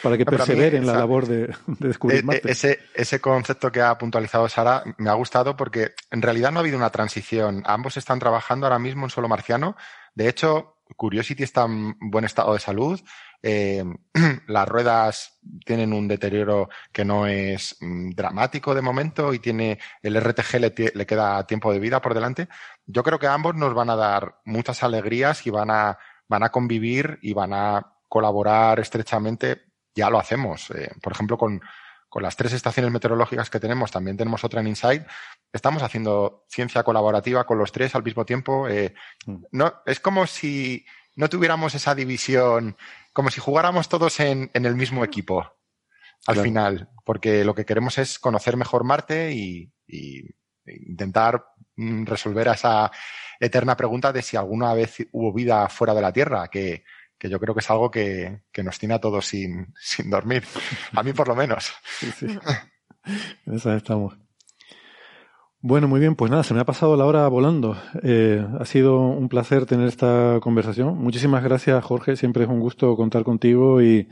Para 0.00 0.16
que 0.16 0.24
No, 0.24 0.30
persevere 0.30 0.78
en 0.78 0.86
la 0.86 0.94
labor 0.94 1.26
de, 1.26 1.48
de 1.66 1.88
descubrir 1.88 2.24
Marte. 2.24 2.48
eh, 2.48 2.52
Ese, 2.52 2.78
ese 2.94 3.20
concepto 3.20 3.70
que 3.70 3.82
ha 3.82 3.96
puntualizado 3.98 4.48
Sara 4.48 4.82
me 4.98 5.10
ha 5.10 5.14
gustado 5.14 5.56
porque 5.56 5.92
en 6.10 6.22
realidad 6.22 6.50
no 6.52 6.58
ha 6.58 6.62
habido 6.62 6.76
una 6.78 6.90
transición. 6.90 7.62
Ambos 7.66 7.96
están 7.96 8.18
trabajando 8.18 8.66
ahora 8.66 8.78
mismo 8.78 9.04
en 9.04 9.10
suelo 9.10 9.28
marciano. 9.28 9.76
De 10.14 10.28
hecho, 10.28 10.76
Curiosity 10.96 11.42
está 11.42 11.64
en 11.64 11.96
buen 12.00 12.24
estado 12.24 12.52
de 12.54 12.60
salud. 12.60 13.00
Eh, 13.48 13.84
las 14.48 14.68
ruedas 14.68 15.38
tienen 15.64 15.92
un 15.92 16.08
deterioro 16.08 16.68
que 16.90 17.04
no 17.04 17.28
es 17.28 17.76
mm, 17.78 18.10
dramático 18.10 18.74
de 18.74 18.82
momento 18.82 19.32
y 19.32 19.38
tiene 19.38 19.78
el 20.02 20.20
RTG 20.20 20.58
le, 20.58 21.06
queda 21.06 21.46
tiempo 21.46 21.72
de 21.72 21.78
vida 21.78 22.02
por 22.02 22.12
delante. 22.12 22.48
Yo 22.86 23.04
creo 23.04 23.20
que 23.20 23.28
ambos 23.28 23.54
nos 23.54 23.72
van 23.72 23.90
a 23.90 23.94
dar 23.94 24.40
muchas 24.44 24.82
alegrías 24.82 25.46
y 25.46 25.50
van 25.50 25.70
a, 25.70 25.96
van 26.26 26.42
a 26.42 26.48
convivir 26.48 27.20
y 27.22 27.34
van 27.34 27.52
a 27.52 27.94
colaborar 28.08 28.80
estrechamente. 28.80 29.66
Ya 29.94 30.10
lo 30.10 30.18
hacemos. 30.18 30.68
Eh, 30.72 30.90
por 31.00 31.12
ejemplo, 31.12 31.38
con, 31.38 31.60
con 32.08 32.24
las 32.24 32.34
tres 32.34 32.52
estaciones 32.52 32.90
meteorológicas 32.90 33.48
que 33.48 33.60
tenemos, 33.60 33.92
también 33.92 34.16
tenemos 34.16 34.42
otra 34.42 34.60
en 34.60 34.66
Insight. 34.66 35.04
Estamos 35.52 35.84
haciendo 35.84 36.46
ciencia 36.48 36.82
colaborativa 36.82 37.46
con 37.46 37.58
los 37.58 37.70
tres 37.70 37.94
al 37.94 38.02
mismo 38.02 38.24
tiempo. 38.24 38.66
Eh, 38.68 38.92
no, 39.52 39.72
es 39.86 40.00
como 40.00 40.26
si 40.26 40.84
no 41.14 41.28
tuviéramos 41.28 41.74
esa 41.74 41.94
división, 41.94 42.76
como 43.16 43.30
si 43.30 43.40
jugáramos 43.40 43.88
todos 43.88 44.20
en, 44.20 44.50
en 44.52 44.66
el 44.66 44.74
mismo 44.76 45.02
equipo 45.02 45.40
al 45.40 46.34
Claro. 46.34 46.42
final, 46.42 46.90
porque 47.02 47.44
lo 47.46 47.54
que 47.54 47.64
queremos 47.64 47.96
es 47.96 48.18
conocer 48.18 48.58
mejor 48.58 48.84
Marte 48.84 49.32
y, 49.32 49.72
y 49.86 50.20
intentar 50.66 51.46
mm, 51.76 52.04
resolver 52.04 52.48
esa 52.48 52.90
eterna 53.40 53.74
pregunta 53.74 54.12
de 54.12 54.20
si 54.20 54.36
alguna 54.36 54.74
vez 54.74 54.98
hubo 55.12 55.32
vida 55.32 55.66
fuera 55.70 55.94
de 55.94 56.02
la 56.02 56.12
Tierra, 56.12 56.48
que, 56.48 56.84
que 57.16 57.30
yo 57.30 57.40
creo 57.40 57.54
que 57.54 57.60
es 57.60 57.70
algo 57.70 57.90
que, 57.90 58.42
que 58.52 58.62
nos 58.62 58.78
tiene 58.78 58.92
a 58.96 59.00
todos 59.00 59.24
sin, 59.26 59.72
sin 59.80 60.10
dormir. 60.10 60.44
A 60.92 61.02
mí 61.02 61.14
por 61.14 61.26
lo 61.28 61.34
menos. 61.34 61.72
Sí, 61.98 62.10
sí. 62.12 62.26
En 63.46 63.54
esas 63.54 63.76
estamos. 63.78 64.18
Bueno, 65.60 65.88
muy 65.88 65.98
bien, 66.00 66.14
pues 66.14 66.30
nada, 66.30 66.42
se 66.44 66.54
me 66.54 66.60
ha 66.60 66.64
pasado 66.64 66.96
la 66.96 67.06
hora 67.06 67.26
volando. 67.28 67.76
Eh, 68.02 68.46
ha 68.60 68.64
sido 68.66 68.98
un 69.00 69.28
placer 69.28 69.66
tener 69.66 69.88
esta 69.88 70.38
conversación. 70.40 70.96
Muchísimas 70.98 71.42
gracias, 71.42 71.82
Jorge. 71.84 72.14
Siempre 72.16 72.44
es 72.44 72.48
un 72.48 72.60
gusto 72.60 72.94
contar 72.96 73.24
contigo 73.24 73.82
y 73.82 74.08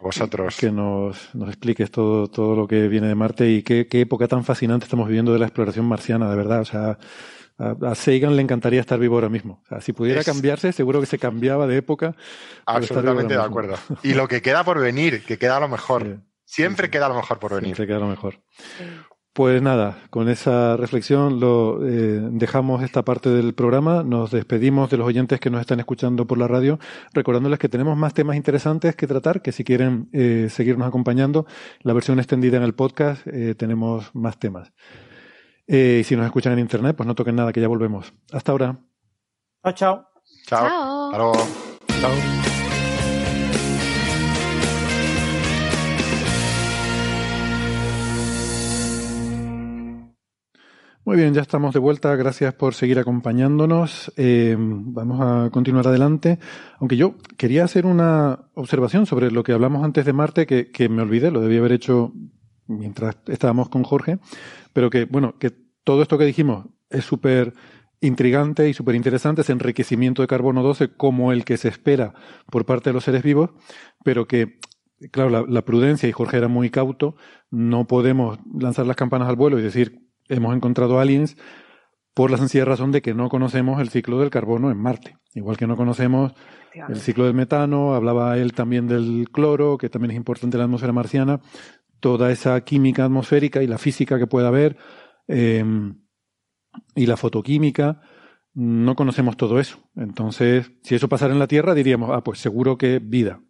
A 0.00 0.04
vosotros. 0.04 0.56
que 0.56 0.70
nos, 0.70 1.34
nos 1.34 1.48
expliques 1.48 1.90
todo, 1.90 2.28
todo 2.28 2.56
lo 2.56 2.66
que 2.66 2.88
viene 2.88 3.08
de 3.08 3.14
Marte 3.14 3.50
y 3.50 3.62
qué, 3.62 3.86
qué 3.88 4.02
época 4.02 4.26
tan 4.28 4.44
fascinante 4.44 4.84
estamos 4.84 5.06
viviendo 5.08 5.32
de 5.32 5.38
la 5.38 5.46
exploración 5.46 5.84
marciana, 5.86 6.30
de 6.30 6.36
verdad. 6.36 6.60
O 6.60 6.64
sea, 6.64 6.98
a, 7.58 7.74
a 7.90 7.94
Sagan 7.94 8.34
le 8.36 8.40
encantaría 8.42 8.80
estar 8.80 8.98
vivo 8.98 9.16
ahora 9.16 9.28
mismo. 9.28 9.60
O 9.64 9.66
sea, 9.68 9.80
si 9.82 9.92
pudiera 9.92 10.20
Es- 10.20 10.26
cambiarse, 10.26 10.72
seguro 10.72 11.00
que 11.00 11.06
se 11.06 11.18
cambiaba 11.18 11.66
de 11.66 11.76
época. 11.76 12.14
Absolutamente 12.64 13.34
de 13.34 13.42
acuerdo. 13.42 13.74
Y 14.02 14.14
lo 14.14 14.28
que 14.28 14.40
queda 14.40 14.64
por 14.64 14.80
venir, 14.80 15.24
que 15.26 15.36
queda 15.36 15.60
lo 15.60 15.68
mejor. 15.68 16.20
Siempre 16.46 16.88
queda 16.90 17.08
lo 17.08 17.16
mejor 17.16 17.38
por 17.40 17.50
venir. 17.54 17.74
Siempre 17.74 17.86
queda 17.88 17.98
lo 17.98 18.06
mejor. 18.08 18.40
Pues 19.36 19.60
nada, 19.60 19.98
con 20.08 20.30
esa 20.30 20.78
reflexión 20.78 21.40
lo 21.40 21.86
eh, 21.86 22.20
dejamos 22.30 22.82
esta 22.82 23.04
parte 23.04 23.28
del 23.28 23.52
programa. 23.52 24.02
Nos 24.02 24.30
despedimos 24.30 24.88
de 24.88 24.96
los 24.96 25.06
oyentes 25.06 25.40
que 25.40 25.50
nos 25.50 25.60
están 25.60 25.78
escuchando 25.78 26.26
por 26.26 26.38
la 26.38 26.48
radio, 26.48 26.78
recordándoles 27.12 27.58
que 27.58 27.68
tenemos 27.68 27.98
más 27.98 28.14
temas 28.14 28.36
interesantes 28.36 28.96
que 28.96 29.06
tratar, 29.06 29.42
que 29.42 29.52
si 29.52 29.62
quieren 29.62 30.08
eh, 30.14 30.48
seguirnos 30.48 30.88
acompañando, 30.88 31.44
la 31.82 31.92
versión 31.92 32.18
extendida 32.18 32.56
en 32.56 32.62
el 32.62 32.74
podcast 32.74 33.26
eh, 33.26 33.54
tenemos 33.54 34.08
más 34.14 34.38
temas. 34.38 34.72
Eh, 35.66 35.98
y 36.00 36.04
si 36.04 36.16
nos 36.16 36.24
escuchan 36.24 36.54
en 36.54 36.60
internet, 36.60 36.96
pues 36.96 37.06
no 37.06 37.14
toquen 37.14 37.36
nada, 37.36 37.52
que 37.52 37.60
ya 37.60 37.68
volvemos. 37.68 38.14
Hasta 38.32 38.52
ahora. 38.52 38.78
Chao, 39.62 39.74
chao. 39.74 40.06
Chao. 40.46 40.66
Chao. 40.66 41.04
Hasta 41.04 41.18
luego. 41.18 41.34
Chao. 42.00 42.55
Muy 51.06 51.18
bien, 51.18 51.34
ya 51.34 51.42
estamos 51.42 51.72
de 51.72 51.78
vuelta. 51.78 52.16
Gracias 52.16 52.52
por 52.54 52.74
seguir 52.74 52.98
acompañándonos. 52.98 54.12
Eh, 54.16 54.56
vamos 54.58 55.20
a 55.20 55.50
continuar 55.50 55.86
adelante. 55.86 56.40
Aunque 56.80 56.96
yo 56.96 57.14
quería 57.36 57.62
hacer 57.62 57.86
una 57.86 58.48
observación 58.54 59.06
sobre 59.06 59.30
lo 59.30 59.44
que 59.44 59.52
hablamos 59.52 59.84
antes 59.84 60.04
de 60.04 60.12
Marte, 60.12 60.46
que, 60.46 60.72
que 60.72 60.88
me 60.88 61.02
olvidé, 61.02 61.30
lo 61.30 61.40
debía 61.40 61.60
haber 61.60 61.70
hecho 61.70 62.12
mientras 62.66 63.18
estábamos 63.28 63.68
con 63.68 63.84
Jorge, 63.84 64.18
pero 64.72 64.90
que, 64.90 65.04
bueno, 65.04 65.38
que 65.38 65.52
todo 65.84 66.02
esto 66.02 66.18
que 66.18 66.24
dijimos 66.24 66.66
es 66.90 67.04
súper 67.04 67.54
intrigante 68.00 68.68
y 68.68 68.74
súper 68.74 68.96
interesante, 68.96 69.42
ese 69.42 69.52
enriquecimiento 69.52 70.22
de 70.22 70.28
carbono 70.28 70.64
12 70.64 70.96
como 70.96 71.30
el 71.30 71.44
que 71.44 71.56
se 71.56 71.68
espera 71.68 72.14
por 72.50 72.66
parte 72.66 72.90
de 72.90 72.94
los 72.94 73.04
seres 73.04 73.22
vivos, 73.22 73.50
pero 74.02 74.26
que, 74.26 74.58
claro, 75.12 75.30
la, 75.30 75.44
la 75.48 75.64
prudencia, 75.64 76.08
y 76.08 76.12
Jorge 76.12 76.38
era 76.38 76.48
muy 76.48 76.68
cauto, 76.68 77.14
no 77.48 77.86
podemos 77.86 78.40
lanzar 78.58 78.88
las 78.88 78.96
campanas 78.96 79.28
al 79.28 79.36
vuelo 79.36 79.60
y 79.60 79.62
decir, 79.62 80.05
hemos 80.28 80.54
encontrado 80.54 80.98
aliens 80.98 81.36
por 82.14 82.30
la 82.30 82.38
sencilla 82.38 82.64
razón 82.64 82.92
de 82.92 83.02
que 83.02 83.14
no 83.14 83.28
conocemos 83.28 83.80
el 83.80 83.90
ciclo 83.90 84.18
del 84.20 84.30
carbono 84.30 84.70
en 84.70 84.78
Marte. 84.78 85.18
Igual 85.34 85.58
que 85.58 85.66
no 85.66 85.76
conocemos 85.76 86.32
el 86.88 86.96
ciclo 86.96 87.24
del 87.24 87.34
metano, 87.34 87.94
hablaba 87.94 88.38
él 88.38 88.54
también 88.54 88.86
del 88.88 89.28
cloro, 89.30 89.76
que 89.76 89.90
también 89.90 90.12
es 90.12 90.16
importante 90.16 90.56
en 90.56 90.60
la 90.60 90.64
atmósfera 90.64 90.92
marciana, 90.94 91.40
toda 92.00 92.32
esa 92.32 92.58
química 92.62 93.04
atmosférica 93.04 93.62
y 93.62 93.66
la 93.66 93.76
física 93.76 94.18
que 94.18 94.26
pueda 94.26 94.48
haber, 94.48 94.78
eh, 95.28 95.64
y 96.94 97.06
la 97.06 97.16
fotoquímica, 97.16 98.00
no 98.54 98.96
conocemos 98.96 99.36
todo 99.36 99.60
eso. 99.60 99.78
Entonces, 99.96 100.72
si 100.82 100.94
eso 100.94 101.08
pasara 101.08 101.34
en 101.34 101.38
la 101.38 101.46
Tierra, 101.46 101.74
diríamos, 101.74 102.10
ah, 102.12 102.24
pues 102.24 102.38
seguro 102.38 102.78
que 102.78 102.98
vida. 102.98 103.42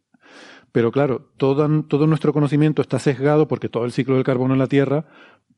Pero 0.73 0.91
claro, 0.91 1.33
todo, 1.37 1.85
todo 1.85 2.07
nuestro 2.09 2.33
conocimiento 2.33 2.83
está 2.83 2.99
sesgado 2.99 3.47
porque 3.47 3.69
todo 3.69 3.85
el 3.85 3.93
ciclo 3.93 4.17
del 4.17 4.25
carbono 4.25 4.55
en 4.55 4.59
la 4.59 4.67
Tierra 4.67 5.07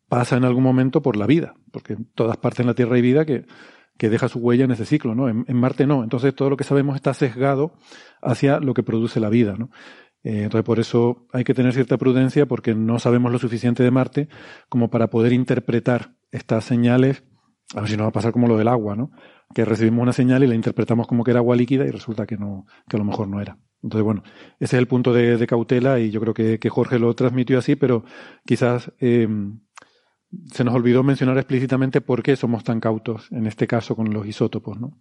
pasa 0.08 0.36
en 0.36 0.44
algún 0.44 0.62
momento 0.62 1.02
por 1.02 1.16
la 1.16 1.26
vida, 1.26 1.54
porque 1.72 1.94
en 1.94 2.04
todas 2.14 2.36
partes 2.36 2.60
en 2.60 2.66
la 2.66 2.74
Tierra 2.74 2.96
hay 2.96 3.02
vida 3.02 3.24
que, 3.24 3.44
que 3.98 4.08
deja 4.08 4.28
su 4.28 4.38
huella 4.38 4.64
en 4.64 4.70
ese 4.70 4.86
ciclo, 4.86 5.14
¿no? 5.14 5.28
En, 5.28 5.44
Marte 5.56 5.86
no. 5.86 6.04
Entonces 6.04 6.34
todo 6.34 6.48
lo 6.48 6.56
que 6.56 6.64
sabemos 6.64 6.96
está 6.96 7.12
sesgado 7.12 7.72
hacia 8.22 8.60
lo 8.60 8.72
que 8.72 8.82
produce 8.82 9.20
la 9.20 9.28
vida, 9.28 9.56
¿no? 9.58 9.70
Eh, 10.22 10.44
entonces 10.44 10.64
por 10.64 10.78
eso 10.78 11.26
hay 11.32 11.44
que 11.44 11.54
tener 11.54 11.72
cierta 11.74 11.98
prudencia 11.98 12.46
porque 12.46 12.74
no 12.74 12.98
sabemos 12.98 13.30
lo 13.32 13.38
suficiente 13.38 13.82
de 13.82 13.90
Marte 13.90 14.28
como 14.68 14.88
para 14.88 15.10
poder 15.10 15.32
interpretar 15.32 16.14
estas 16.30 16.64
señales, 16.64 17.24
a 17.74 17.80
ver 17.80 17.90
si 17.90 17.96
nos 17.96 18.04
va 18.04 18.08
a 18.08 18.12
pasar 18.12 18.32
como 18.32 18.48
lo 18.48 18.56
del 18.56 18.68
agua, 18.68 18.96
¿no? 18.96 19.10
Que 19.54 19.64
recibimos 19.64 20.02
una 20.02 20.12
señal 20.12 20.44
y 20.44 20.46
la 20.46 20.54
interpretamos 20.54 21.06
como 21.06 21.24
que 21.24 21.32
era 21.32 21.40
agua 21.40 21.56
líquida 21.56 21.84
y 21.84 21.90
resulta 21.90 22.26
que 22.26 22.36
no, 22.36 22.66
que 22.88 22.96
a 22.96 22.98
lo 22.98 23.04
mejor 23.04 23.28
no 23.28 23.40
era. 23.40 23.58
Entonces, 23.82 24.04
bueno, 24.04 24.22
ese 24.58 24.76
es 24.76 24.80
el 24.80 24.88
punto 24.88 25.12
de, 25.12 25.46
cautela 25.46 26.00
y 26.00 26.10
yo 26.10 26.20
creo 26.20 26.34
que, 26.34 26.58
que, 26.58 26.68
Jorge 26.68 26.98
lo 26.98 27.14
transmitió 27.14 27.58
así, 27.58 27.76
pero 27.76 28.04
quizás 28.44 28.92
eh, 28.98 29.28
se 30.52 30.64
nos 30.64 30.74
olvidó 30.74 31.02
mencionar 31.02 31.38
explícitamente 31.38 32.00
por 32.00 32.22
qué 32.22 32.36
somos 32.36 32.64
tan 32.64 32.80
cautos 32.80 33.30
en 33.32 33.46
este 33.46 33.66
caso 33.66 33.96
con 33.96 34.12
los 34.12 34.26
isótopos, 34.26 34.78
¿no? 34.80 34.98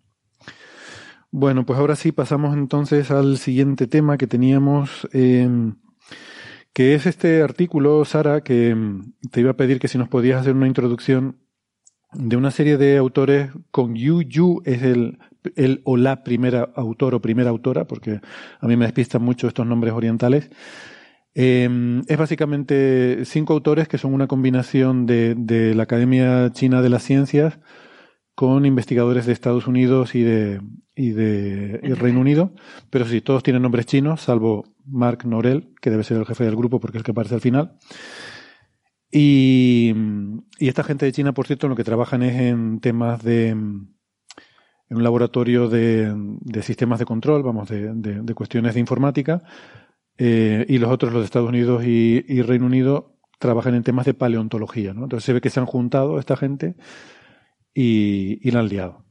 Bueno, 1.32 1.66
pues 1.66 1.78
ahora 1.78 1.96
sí 1.96 2.14
pasamos 2.14 2.56
entonces 2.56 3.12
al 3.12 3.38
siguiente 3.38 3.86
tema 3.88 4.18
que 4.18 4.28
teníamos, 4.28 5.08
eh, 5.12 5.50
que 6.72 6.96
es 6.96 7.06
este 7.06 7.42
artículo, 7.42 8.06
Sara, 8.06 8.42
que 8.42 8.76
te 9.32 9.42
iba 9.42 9.52
a 9.52 9.58
pedir 9.58 9.80
que 9.80 9.90
si 9.90 9.98
nos 9.98 10.08
podías 10.08 10.42
hacer 10.42 10.56
una 10.56 10.68
introducción 10.68 11.38
de 12.14 12.38
una 12.38 12.52
serie 12.52 12.78
de 12.78 12.98
autores 12.98 13.52
con 13.72 13.96
Yu 13.96 14.22
Yu 14.22 14.62
es 14.64 14.82
el, 14.82 15.20
el 15.56 15.82
o 15.84 15.98
la 15.98 16.24
primera 16.24 16.70
autor 16.76 17.16
o 17.16 17.22
primera 17.22 17.50
autora, 17.50 17.86
porque 17.86 18.22
a 18.60 18.68
mí 18.68 18.78
me 18.78 18.86
despistan 18.86 19.22
mucho 19.22 19.48
estos 19.48 19.68
nombres 19.68 19.94
orientales. 19.94 20.50
Eh, 21.40 22.02
es 22.08 22.18
básicamente 22.18 23.24
cinco 23.26 23.54
autores 23.54 23.88
que 23.88 24.00
son 24.00 24.12
una 24.16 24.26
combinación 24.26 25.06
de, 25.06 25.36
de, 25.38 25.76
la 25.76 25.84
Academia 25.84 26.52
China 26.52 26.82
de 26.82 26.90
las 26.90 27.04
Ciencias 27.04 27.60
con 28.34 28.66
investigadores 28.66 29.28
de 29.28 29.34
Estados 29.34 29.68
Unidos 29.68 30.16
y 30.16 30.24
de, 30.24 30.62
y 30.96 31.12
de 31.12 31.80
y 31.84 31.94
Reino 31.94 32.22
Unido, 32.22 32.54
pero 32.90 33.06
sí, 33.06 33.22
todos 33.22 33.44
tienen 33.44 33.62
nombres 33.62 33.86
chinos, 33.86 34.22
salvo 34.22 34.64
Mark 34.84 35.28
Norell, 35.28 35.76
que 35.80 35.92
debe 35.92 36.04
ser 36.04 36.18
el 36.18 36.26
jefe 36.26 36.44
del 36.44 36.56
grupo 36.56 36.80
porque 36.80 36.98
es 36.98 37.02
el 37.02 37.06
que 37.06 37.12
aparece 37.12 37.36
al 37.36 37.42
final. 37.42 37.78
Y, 39.12 39.94
y 40.58 40.68
esta 40.70 40.84
gente 40.84 41.06
de 41.06 41.12
China, 41.12 41.36
por 41.36 41.46
cierto, 41.46 41.68
lo 41.68 41.76
que 41.76 41.84
trabajan 41.84 42.24
es 42.24 42.34
en 42.42 42.80
temas 42.80 43.22
de 43.22 43.50
en 43.50 44.96
un 44.96 45.04
laboratorio 45.04 45.70
de, 45.70 46.12
de 46.16 46.64
sistemas 46.64 46.98
de 46.98 47.06
control, 47.06 47.44
vamos, 47.44 47.70
de, 47.70 47.94
de, 47.94 48.22
de 48.24 48.34
cuestiones 48.34 48.74
de 48.74 48.80
informática, 48.80 49.44
eh, 50.18 50.66
y 50.68 50.78
los 50.80 50.92
otros, 50.92 51.14
los 51.14 51.22
de 51.22 51.26
Estados 51.26 51.50
Unidos 51.50 51.84
y, 51.86 52.26
y, 52.28 52.42
Reino 52.42 52.66
Unido, 52.66 53.18
trabajan 53.40 53.76
en 53.76 53.84
temas 53.84 54.06
de 54.06 54.14
paleontología. 54.14 54.94
¿no? 54.94 55.04
Entonces 55.04 55.26
se 55.26 55.34
ve 55.34 55.42
que 55.42 55.50
se 55.50 55.60
han 55.60 55.66
juntado 55.66 56.20
esta 56.20 56.36
gente 56.36 56.76
y, 57.74 58.40
y 58.42 58.52
la 58.52 58.62
han 58.62 58.70
liado. 58.70 59.06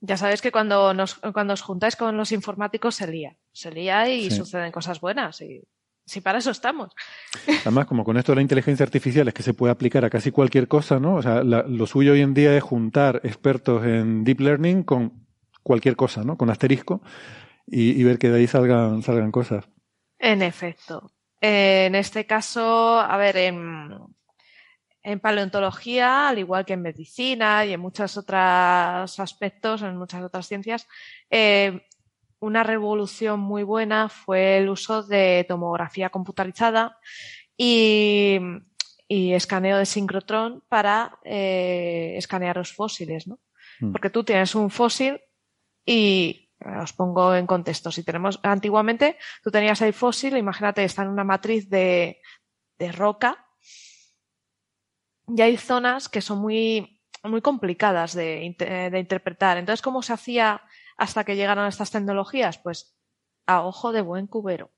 Ya 0.00 0.18
sabéis 0.18 0.42
que 0.42 0.52
cuando, 0.52 0.92
nos, 0.92 1.14
cuando 1.14 1.54
os 1.54 1.62
juntáis 1.62 1.96
con 1.96 2.16
los 2.16 2.30
informáticos 2.30 2.94
se 2.94 3.06
lía. 3.06 3.36
Se 3.52 3.72
lía 3.72 4.06
y 4.08 4.30
sí. 4.30 4.36
suceden 4.36 4.70
cosas 4.70 5.00
buenas. 5.00 5.40
Y 5.40 5.62
si 6.04 6.20
para 6.20 6.38
eso 6.38 6.50
estamos. 6.50 6.92
Además, 7.62 7.86
como 7.86 8.04
con 8.04 8.18
esto 8.18 8.32
de 8.32 8.36
la 8.36 8.42
inteligencia 8.42 8.84
artificial 8.84 9.26
es 9.28 9.34
que 9.34 9.42
se 9.42 9.54
puede 9.54 9.72
aplicar 9.72 10.04
a 10.04 10.10
casi 10.10 10.30
cualquier 10.30 10.68
cosa, 10.68 11.00
¿no? 11.00 11.14
O 11.14 11.22
sea, 11.22 11.42
la, 11.42 11.62
lo 11.62 11.86
suyo 11.86 12.12
hoy 12.12 12.20
en 12.20 12.34
día 12.34 12.54
es 12.54 12.62
juntar 12.62 13.22
expertos 13.24 13.84
en 13.86 14.24
deep 14.24 14.40
learning 14.40 14.82
con 14.82 15.26
cualquier 15.62 15.96
cosa, 15.96 16.22
¿no? 16.22 16.36
Con 16.36 16.50
asterisco 16.50 17.00
y, 17.66 18.00
y 18.00 18.04
ver 18.04 18.18
que 18.18 18.30
de 18.30 18.38
ahí 18.38 18.46
salgan, 18.46 19.02
salgan 19.02 19.30
cosas. 19.30 19.68
En 20.18 20.42
efecto. 20.42 21.10
Eh, 21.40 21.86
en 21.86 21.94
este 21.94 22.26
caso, 22.26 22.98
a 22.98 23.16
ver, 23.16 23.36
en, 23.36 23.90
en 25.02 25.20
paleontología, 25.20 26.28
al 26.28 26.38
igual 26.38 26.64
que 26.64 26.72
en 26.72 26.82
medicina 26.82 27.64
y 27.66 27.72
en 27.74 27.80
muchos 27.80 28.16
otros 28.16 29.20
aspectos, 29.20 29.82
en 29.82 29.96
muchas 29.96 30.22
otras 30.22 30.48
ciencias, 30.48 30.88
eh, 31.30 31.86
una 32.40 32.62
revolución 32.62 33.40
muy 33.40 33.62
buena 33.62 34.08
fue 34.08 34.58
el 34.58 34.68
uso 34.68 35.02
de 35.02 35.44
tomografía 35.48 36.10
computarizada 36.10 36.98
y, 37.56 38.38
y 39.08 39.32
escaneo 39.32 39.78
de 39.78 39.86
sincrotrón 39.86 40.62
para 40.68 41.18
eh, 41.24 42.14
escanear 42.16 42.56
los 42.56 42.72
fósiles, 42.72 43.26
¿no? 43.26 43.38
Mm. 43.80 43.92
Porque 43.92 44.10
tú 44.10 44.24
tienes 44.24 44.54
un 44.54 44.70
fósil 44.70 45.20
y 45.86 46.43
os 46.82 46.92
pongo 46.92 47.34
en 47.34 47.46
contexto. 47.46 47.90
Si 47.90 48.02
tenemos 48.02 48.40
antiguamente, 48.42 49.18
tú 49.42 49.50
tenías 49.50 49.80
el 49.82 49.92
fósil, 49.92 50.36
imagínate, 50.36 50.84
está 50.84 51.02
en 51.02 51.08
una 51.08 51.24
matriz 51.24 51.68
de, 51.68 52.20
de 52.78 52.92
roca 52.92 53.46
y 55.28 55.40
hay 55.40 55.56
zonas 55.56 56.08
que 56.08 56.20
son 56.20 56.38
muy, 56.38 57.00
muy 57.22 57.40
complicadas 57.40 58.14
de, 58.14 58.54
de 58.58 58.98
interpretar. 58.98 59.56
Entonces, 59.56 59.82
¿cómo 59.82 60.02
se 60.02 60.12
hacía 60.12 60.62
hasta 60.96 61.24
que 61.24 61.36
llegaron 61.36 61.66
estas 61.66 61.90
tecnologías? 61.90 62.58
Pues 62.58 62.96
a 63.46 63.64
ojo 63.64 63.92
de 63.92 64.02
buen 64.02 64.26
cubero. 64.26 64.70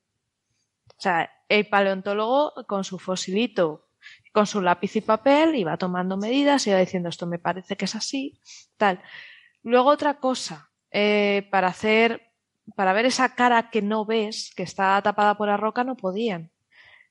O 0.88 1.00
sea, 1.00 1.30
el 1.48 1.68
paleontólogo 1.68 2.64
con 2.66 2.84
su 2.84 2.98
fosilito, 2.98 3.88
con 4.32 4.46
su 4.46 4.60
lápiz 4.60 4.96
y 4.96 5.00
papel, 5.00 5.54
iba 5.54 5.76
tomando 5.76 6.16
medidas, 6.16 6.66
iba 6.66 6.78
diciendo 6.78 7.08
esto 7.08 7.26
me 7.26 7.38
parece 7.38 7.76
que 7.76 7.84
es 7.84 7.94
así, 7.94 8.40
tal. 8.76 9.02
Luego 9.62 9.90
otra 9.90 10.18
cosa, 10.18 10.70
eh, 10.98 11.46
para 11.50 11.68
hacer, 11.68 12.32
para 12.74 12.94
ver 12.94 13.04
esa 13.04 13.34
cara 13.34 13.68
que 13.68 13.82
no 13.82 14.06
ves, 14.06 14.54
que 14.56 14.62
está 14.62 15.02
tapada 15.02 15.36
por 15.36 15.46
la 15.46 15.58
roca, 15.58 15.84
no 15.84 15.94
podían. 15.94 16.50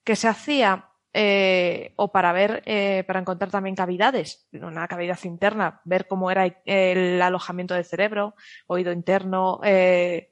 ¿Qué 0.04 0.16
se 0.16 0.28
hacía? 0.28 0.90
Eh, 1.14 1.94
o 1.96 2.12
para 2.12 2.34
ver, 2.34 2.64
eh, 2.66 3.04
para 3.06 3.20
encontrar 3.20 3.52
también 3.52 3.76
cavidades, 3.76 4.48
una 4.52 4.88
cavidad 4.88 5.20
interna, 5.24 5.82
ver 5.86 6.08
cómo 6.08 6.32
era 6.32 6.48
el 6.66 7.22
alojamiento 7.22 7.76
del 7.76 7.86
cerebro, 7.86 8.34
oído 8.66 8.92
interno, 8.92 9.62
eh, 9.64 10.32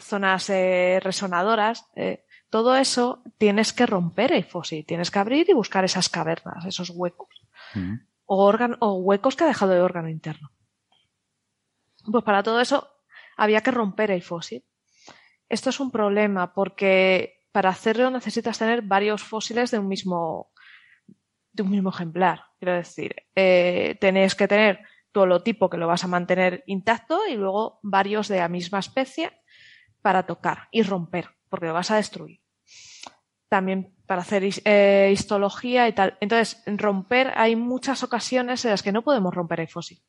zonas 0.00 0.48
resonadoras, 0.48 1.84
todo 2.48 2.76
eso 2.76 3.22
tienes 3.36 3.74
que 3.74 3.84
romper 3.84 4.32
el 4.32 4.44
fósil, 4.44 4.86
tienes 4.86 5.10
que 5.10 5.18
abrir 5.18 5.50
y 5.50 5.52
buscar 5.52 5.84
esas 5.84 6.08
cavernas, 6.08 6.64
esos 6.64 6.88
huecos, 6.90 7.28
uh 7.74 7.78
-huh. 7.78 8.06
o, 8.24 8.44
órgano, 8.44 8.78
o 8.80 8.94
huecos 8.94 9.36
que 9.36 9.44
ha 9.44 9.48
dejado 9.48 9.74
el 9.74 9.82
órgano 9.82 10.08
interno. 10.08 10.50
Pues 12.10 12.24
para 12.24 12.42
todo 12.42 12.60
eso 12.60 12.88
había 13.36 13.60
que 13.60 13.70
romper 13.70 14.10
el 14.10 14.22
fósil. 14.22 14.64
Esto 15.48 15.70
es 15.70 15.80
un 15.80 15.90
problema 15.90 16.54
porque 16.54 17.40
para 17.52 17.70
hacerlo 17.70 18.10
necesitas 18.10 18.58
tener 18.58 18.82
varios 18.82 19.22
fósiles 19.22 19.70
de 19.70 19.78
un 19.78 19.88
mismo, 19.88 20.50
de 21.52 21.62
un 21.62 21.70
mismo 21.70 21.90
ejemplar. 21.90 22.44
Quiero 22.58 22.74
decir, 22.74 23.14
eh, 23.34 23.98
que 24.00 24.48
tener 24.48 24.80
tu 25.12 25.20
holotipo 25.20 25.68
que 25.68 25.76
lo 25.76 25.86
vas 25.86 26.04
a 26.04 26.08
mantener 26.08 26.64
intacto 26.66 27.20
y 27.28 27.34
luego 27.34 27.78
varios 27.82 28.28
de 28.28 28.38
la 28.38 28.48
misma 28.48 28.78
especie 28.78 29.30
para 30.00 30.24
tocar 30.24 30.68
y 30.72 30.82
romper, 30.82 31.28
porque 31.48 31.66
lo 31.66 31.74
vas 31.74 31.90
a 31.90 31.96
destruir. 31.96 32.40
También 33.48 33.94
para 34.06 34.22
hacer 34.22 34.42
eh, 34.64 35.10
histología 35.12 35.86
y 35.86 35.92
tal. 35.92 36.16
Entonces, 36.20 36.62
romper, 36.66 37.32
hay 37.36 37.54
muchas 37.54 38.02
ocasiones 38.02 38.64
en 38.64 38.70
las 38.70 38.82
que 38.82 38.92
no 38.92 39.02
podemos 39.02 39.34
romper 39.34 39.60
el 39.60 39.68
fósil. 39.68 40.02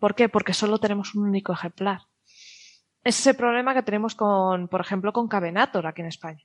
¿Por 0.00 0.16
qué? 0.16 0.28
Porque 0.28 0.54
solo 0.54 0.78
tenemos 0.78 1.14
un 1.14 1.28
único 1.28 1.52
ejemplar. 1.52 2.00
Ese 3.04 3.20
es 3.20 3.26
el 3.28 3.36
problema 3.36 3.74
que 3.74 3.82
tenemos 3.84 4.16
con, 4.16 4.66
por 4.66 4.80
ejemplo, 4.80 5.12
con 5.12 5.28
Cavenator 5.28 5.86
aquí 5.86 6.00
en 6.00 6.08
España 6.08 6.44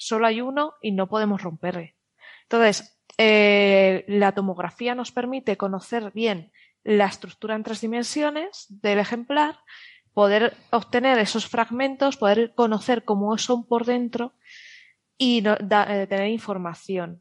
solo 0.00 0.26
hay 0.26 0.40
uno 0.40 0.74
y 0.80 0.92
no 0.92 1.08
podemos 1.08 1.42
romperle. 1.42 1.94
Entonces, 2.44 2.98
eh, 3.18 4.04
la 4.08 4.32
tomografía 4.32 4.94
nos 4.94 5.12
permite 5.12 5.58
conocer 5.58 6.10
bien 6.12 6.52
la 6.82 7.04
estructura 7.04 7.54
en 7.54 7.62
tres 7.62 7.82
dimensiones 7.82 8.66
del 8.70 8.98
ejemplar, 8.98 9.58
poder 10.14 10.56
obtener 10.70 11.18
esos 11.18 11.46
fragmentos, 11.46 12.16
poder 12.16 12.54
conocer 12.54 13.04
cómo 13.04 13.36
son 13.36 13.66
por 13.66 13.84
dentro 13.84 14.32
y 15.18 15.46
eh, 15.46 16.06
tener 16.08 16.28
información. 16.28 17.20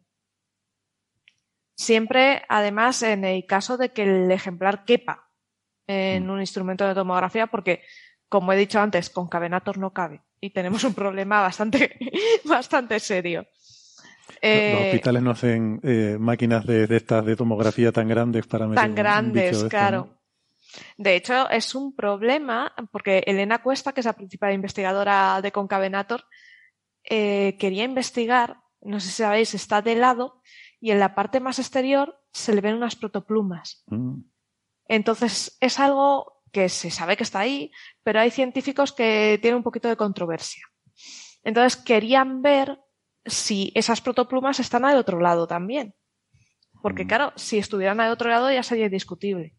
Siempre, 1.75 2.43
además, 2.47 3.03
en 3.03 3.25
el 3.25 3.45
caso 3.45 3.77
de 3.77 3.91
que 3.91 4.03
el 4.03 4.31
ejemplar 4.31 4.85
quepa 4.85 5.28
en 5.91 6.29
un 6.29 6.39
instrumento 6.39 6.87
de 6.87 6.93
tomografía, 6.93 7.47
porque, 7.47 7.81
como 8.27 8.53
he 8.53 8.57
dicho 8.57 8.79
antes, 8.79 9.09
con 9.09 9.27
Cavenator 9.27 9.79
no 9.79 9.91
cabe 9.91 10.21
y 10.39 10.51
tenemos 10.51 10.83
un 10.83 10.93
problema 10.93 11.41
bastante, 11.41 11.97
bastante 12.45 12.99
serio. 12.99 13.47
Eh, 14.41 14.71
Los 14.73 14.85
hospitales 14.85 15.23
no 15.23 15.31
hacen 15.31 15.79
eh, 15.83 16.17
máquinas 16.19 16.65
de, 16.65 16.85
de, 16.87 16.97
estas 16.97 17.25
de 17.25 17.35
tomografía 17.35 17.91
tan 17.91 18.07
grandes 18.07 18.45
para 18.45 18.67
meter 18.67 18.83
Tan 18.83 18.95
grandes, 18.95 19.63
de 19.63 19.69
claro. 19.69 20.07
¿no? 20.11 20.19
De 20.97 21.15
hecho, 21.15 21.49
es 21.49 21.73
un 21.73 21.95
problema 21.95 22.73
porque 22.91 23.23
Elena 23.25 23.63
Cuesta, 23.63 23.91
que 23.91 24.01
es 24.01 24.05
la 24.05 24.13
principal 24.13 24.53
investigadora 24.53 25.41
de 25.41 25.51
Concavenator, 25.51 26.25
eh, 27.03 27.57
quería 27.59 27.83
investigar, 27.83 28.57
no 28.81 28.99
sé 28.99 29.07
si 29.07 29.23
sabéis, 29.23 29.55
está 29.55 29.81
de 29.81 29.95
lado 29.95 30.41
y 30.79 30.91
en 30.91 30.99
la 30.99 31.15
parte 31.15 31.39
más 31.39 31.57
exterior 31.57 32.21
se 32.31 32.53
le 32.53 32.61
ven 32.61 32.75
unas 32.75 32.95
protoplumas. 32.95 33.83
Mm. 33.87 34.19
Entonces, 34.89 35.55
es 35.61 35.79
algo 35.79 36.41
que 36.51 36.67
se 36.67 36.91
sabe 36.91 37.15
que 37.15 37.23
está 37.23 37.39
ahí, 37.39 37.71
pero 38.03 38.19
hay 38.19 38.31
científicos 38.31 38.91
que 38.91 39.39
tienen 39.41 39.57
un 39.57 39.63
poquito 39.63 39.87
de 39.87 39.95
controversia. 39.95 40.65
Entonces 41.43 41.77
querían 41.77 42.41
ver 42.41 42.79
si 43.23 43.71
esas 43.75 44.01
protoplumas 44.01 44.59
están 44.59 44.83
al 44.85 44.97
otro 44.97 45.19
lado 45.19 45.47
también. 45.47 45.95
Porque 46.81 47.05
claro, 47.05 47.33
si 47.35 47.59
estuvieran 47.59 47.99
al 47.99 48.11
otro 48.11 48.29
lado 48.29 48.51
ya 48.51 48.63
sería 48.63 48.89
discutible. 48.89 49.55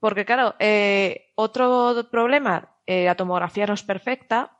Porque 0.00 0.24
claro, 0.24 0.54
eh, 0.58 1.32
otro 1.36 2.08
problema, 2.10 2.76
eh, 2.86 3.04
la 3.04 3.14
tomografía 3.14 3.66
no 3.66 3.74
es 3.74 3.82
perfecta 3.82 4.58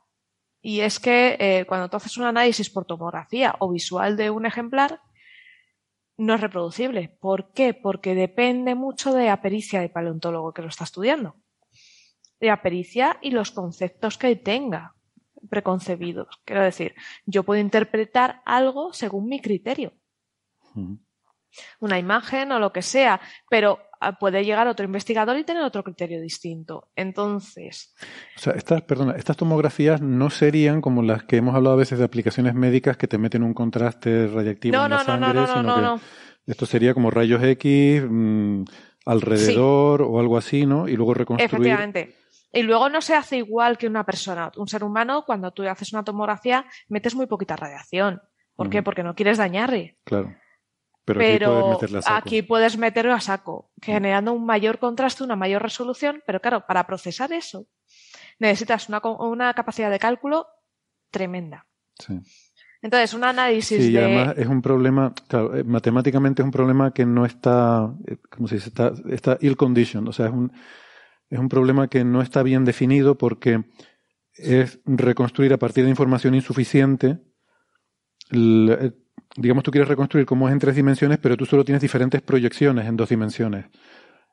y 0.61 0.81
es 0.81 0.99
que 0.99 1.37
eh, 1.39 1.65
cuando 1.67 1.89
tú 1.89 1.97
haces 1.97 2.17
un 2.17 2.25
análisis 2.25 2.69
por 2.69 2.85
tomografía 2.85 3.55
o 3.59 3.71
visual 3.71 4.15
de 4.15 4.29
un 4.29 4.45
ejemplar, 4.45 5.01
no 6.19 6.35
es 6.35 6.41
reproducible. 6.41 7.17
¿Por 7.21 7.53
qué? 7.53 7.73
Porque 7.73 8.13
depende 8.13 8.75
mucho 8.75 9.13
de 9.13 9.27
la 9.27 9.41
pericia 9.41 9.79
del 9.79 9.89
paleontólogo 9.89 10.53
que 10.53 10.61
lo 10.61 10.67
está 10.67 10.83
estudiando. 10.83 11.37
De 12.41 12.47
la 12.47 12.61
pericia 12.61 13.17
y 13.21 13.31
los 13.31 13.51
conceptos 13.51 14.17
que 14.17 14.35
tenga 14.35 14.95
preconcebidos. 15.49 16.27
Quiero 16.43 16.61
decir, 16.61 16.93
yo 17.25 17.43
puedo 17.43 17.61
interpretar 17.61 18.41
algo 18.45 18.91
según 18.91 19.29
mi 19.29 19.39
criterio. 19.39 19.93
Una 21.79 21.97
imagen 21.97 22.51
o 22.51 22.59
lo 22.59 22.73
que 22.73 22.81
sea, 22.81 23.21
pero 23.49 23.79
puede 24.19 24.45
llegar 24.45 24.67
otro 24.67 24.85
investigador 24.85 25.37
y 25.37 25.43
tener 25.43 25.63
otro 25.63 25.83
criterio 25.83 26.21
distinto. 26.21 26.89
Entonces. 26.95 27.93
O 28.35 28.39
sea, 28.39 28.53
estas, 28.53 28.81
perdona, 28.83 29.13
estas 29.17 29.37
tomografías 29.37 30.01
no 30.01 30.29
serían 30.29 30.81
como 30.81 31.01
las 31.01 31.23
que 31.23 31.37
hemos 31.37 31.55
hablado 31.55 31.75
a 31.75 31.79
veces 31.79 31.99
de 31.99 32.05
aplicaciones 32.05 32.53
médicas 32.53 32.97
que 32.97 33.07
te 33.07 33.17
meten 33.17 33.43
un 33.43 33.53
contraste 33.53 34.27
radiactivo 34.27 34.77
no, 34.77 34.85
en 34.85 34.89
no, 34.91 34.97
la 34.97 35.03
sangre, 35.03 35.33
no, 35.33 35.41
no, 35.41 35.47
sino 35.47 35.63
no, 35.63 35.75
que 35.75 35.81
no. 35.81 36.01
esto 36.47 36.65
sería 36.65 36.93
como 36.93 37.11
rayos 37.11 37.43
X 37.43 38.03
mmm, 38.09 38.63
alrededor 39.05 39.99
sí. 39.99 40.05
o 40.07 40.19
algo 40.19 40.37
así, 40.37 40.65
¿no? 40.65 40.87
Y 40.87 40.95
luego 40.95 41.13
reconstruir. 41.13 41.53
Efectivamente. 41.53 42.15
Y 42.51 42.63
luego 42.63 42.89
no 42.89 43.01
se 43.01 43.15
hace 43.15 43.37
igual 43.37 43.77
que 43.77 43.87
una 43.87 44.05
persona. 44.05 44.51
Un 44.57 44.67
ser 44.67 44.83
humano, 44.83 45.23
cuando 45.25 45.51
tú 45.51 45.67
haces 45.67 45.93
una 45.93 46.03
tomografía, 46.03 46.65
metes 46.87 47.13
muy 47.15 47.27
poquita 47.27 47.55
radiación. 47.55 48.21
¿Por 48.55 48.67
uh 48.67 48.69
-huh. 48.69 48.71
qué? 48.71 48.83
Porque 48.83 49.03
no 49.03 49.13
quieres 49.13 49.37
dañarle. 49.37 49.97
Claro. 50.03 50.35
Pero, 51.17 51.79
aquí 52.05 52.41
puedes 52.41 52.73
aquí 52.73 52.81
meterlo 52.81 53.13
a 53.13 53.21
saco, 53.21 53.71
generando 53.81 54.33
un 54.33 54.45
mayor 54.45 54.79
contraste, 54.79 55.23
una 55.23 55.35
mayor 55.35 55.61
resolución, 55.61 56.21
pero 56.25 56.39
claro, 56.39 56.65
para 56.67 56.85
procesar 56.85 57.31
eso 57.33 57.67
necesitas 58.39 58.89
una, 58.89 59.01
una 59.03 59.53
capacidad 59.53 59.91
de 59.91 59.99
cálculo 59.99 60.47
tremenda. 61.11 61.67
Sí. 61.97 62.19
Entonces, 62.81 63.13
un 63.13 63.25
análisis 63.25 63.83
Sí, 63.83 63.89
y 63.89 63.93
de... 63.93 64.03
además 64.03 64.35
es 64.37 64.47
un 64.47 64.61
problema, 64.61 65.13
claro, 65.27 65.55
eh, 65.55 65.63
matemáticamente 65.65 66.41
es 66.41 66.45
un 66.45 66.51
problema 66.51 66.93
que 66.93 67.05
no 67.05 67.25
está, 67.25 67.93
eh, 68.07 68.17
¿cómo 68.29 68.47
se 68.47 68.55
dice? 68.55 68.69
Está, 68.69 68.93
está 69.09 69.37
ill 69.41 69.57
conditioned, 69.57 70.07
o 70.07 70.13
sea, 70.13 70.27
es 70.27 70.31
un, 70.31 70.51
es 71.29 71.39
un 71.39 71.49
problema 71.49 71.89
que 71.89 72.05
no 72.05 72.21
está 72.21 72.41
bien 72.41 72.63
definido 72.63 73.17
porque 73.17 73.65
es 74.33 74.79
reconstruir 74.85 75.51
a 75.51 75.57
partir 75.57 75.83
de 75.83 75.89
información 75.89 76.35
insuficiente. 76.35 77.19
Digamos, 79.35 79.63
tú 79.63 79.71
quieres 79.71 79.87
reconstruir 79.87 80.25
cómo 80.25 80.47
es 80.47 80.53
en 80.53 80.59
tres 80.59 80.75
dimensiones, 80.75 81.17
pero 81.19 81.37
tú 81.37 81.45
solo 81.45 81.63
tienes 81.63 81.81
diferentes 81.81 82.21
proyecciones 82.21 82.87
en 82.87 82.97
dos 82.97 83.09
dimensiones. 83.09 83.65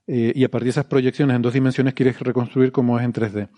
Eh, 0.06 0.32
y 0.34 0.44
a 0.44 0.50
partir 0.50 0.66
de 0.66 0.70
esas 0.70 0.86
proyecciones 0.86 1.34
en 1.36 1.42
dos 1.42 1.52
dimensiones 1.52 1.94
quieres 1.94 2.18
reconstruir 2.20 2.72
cómo 2.72 2.98
es 2.98 3.04
en 3.04 3.12
3D. 3.12 3.48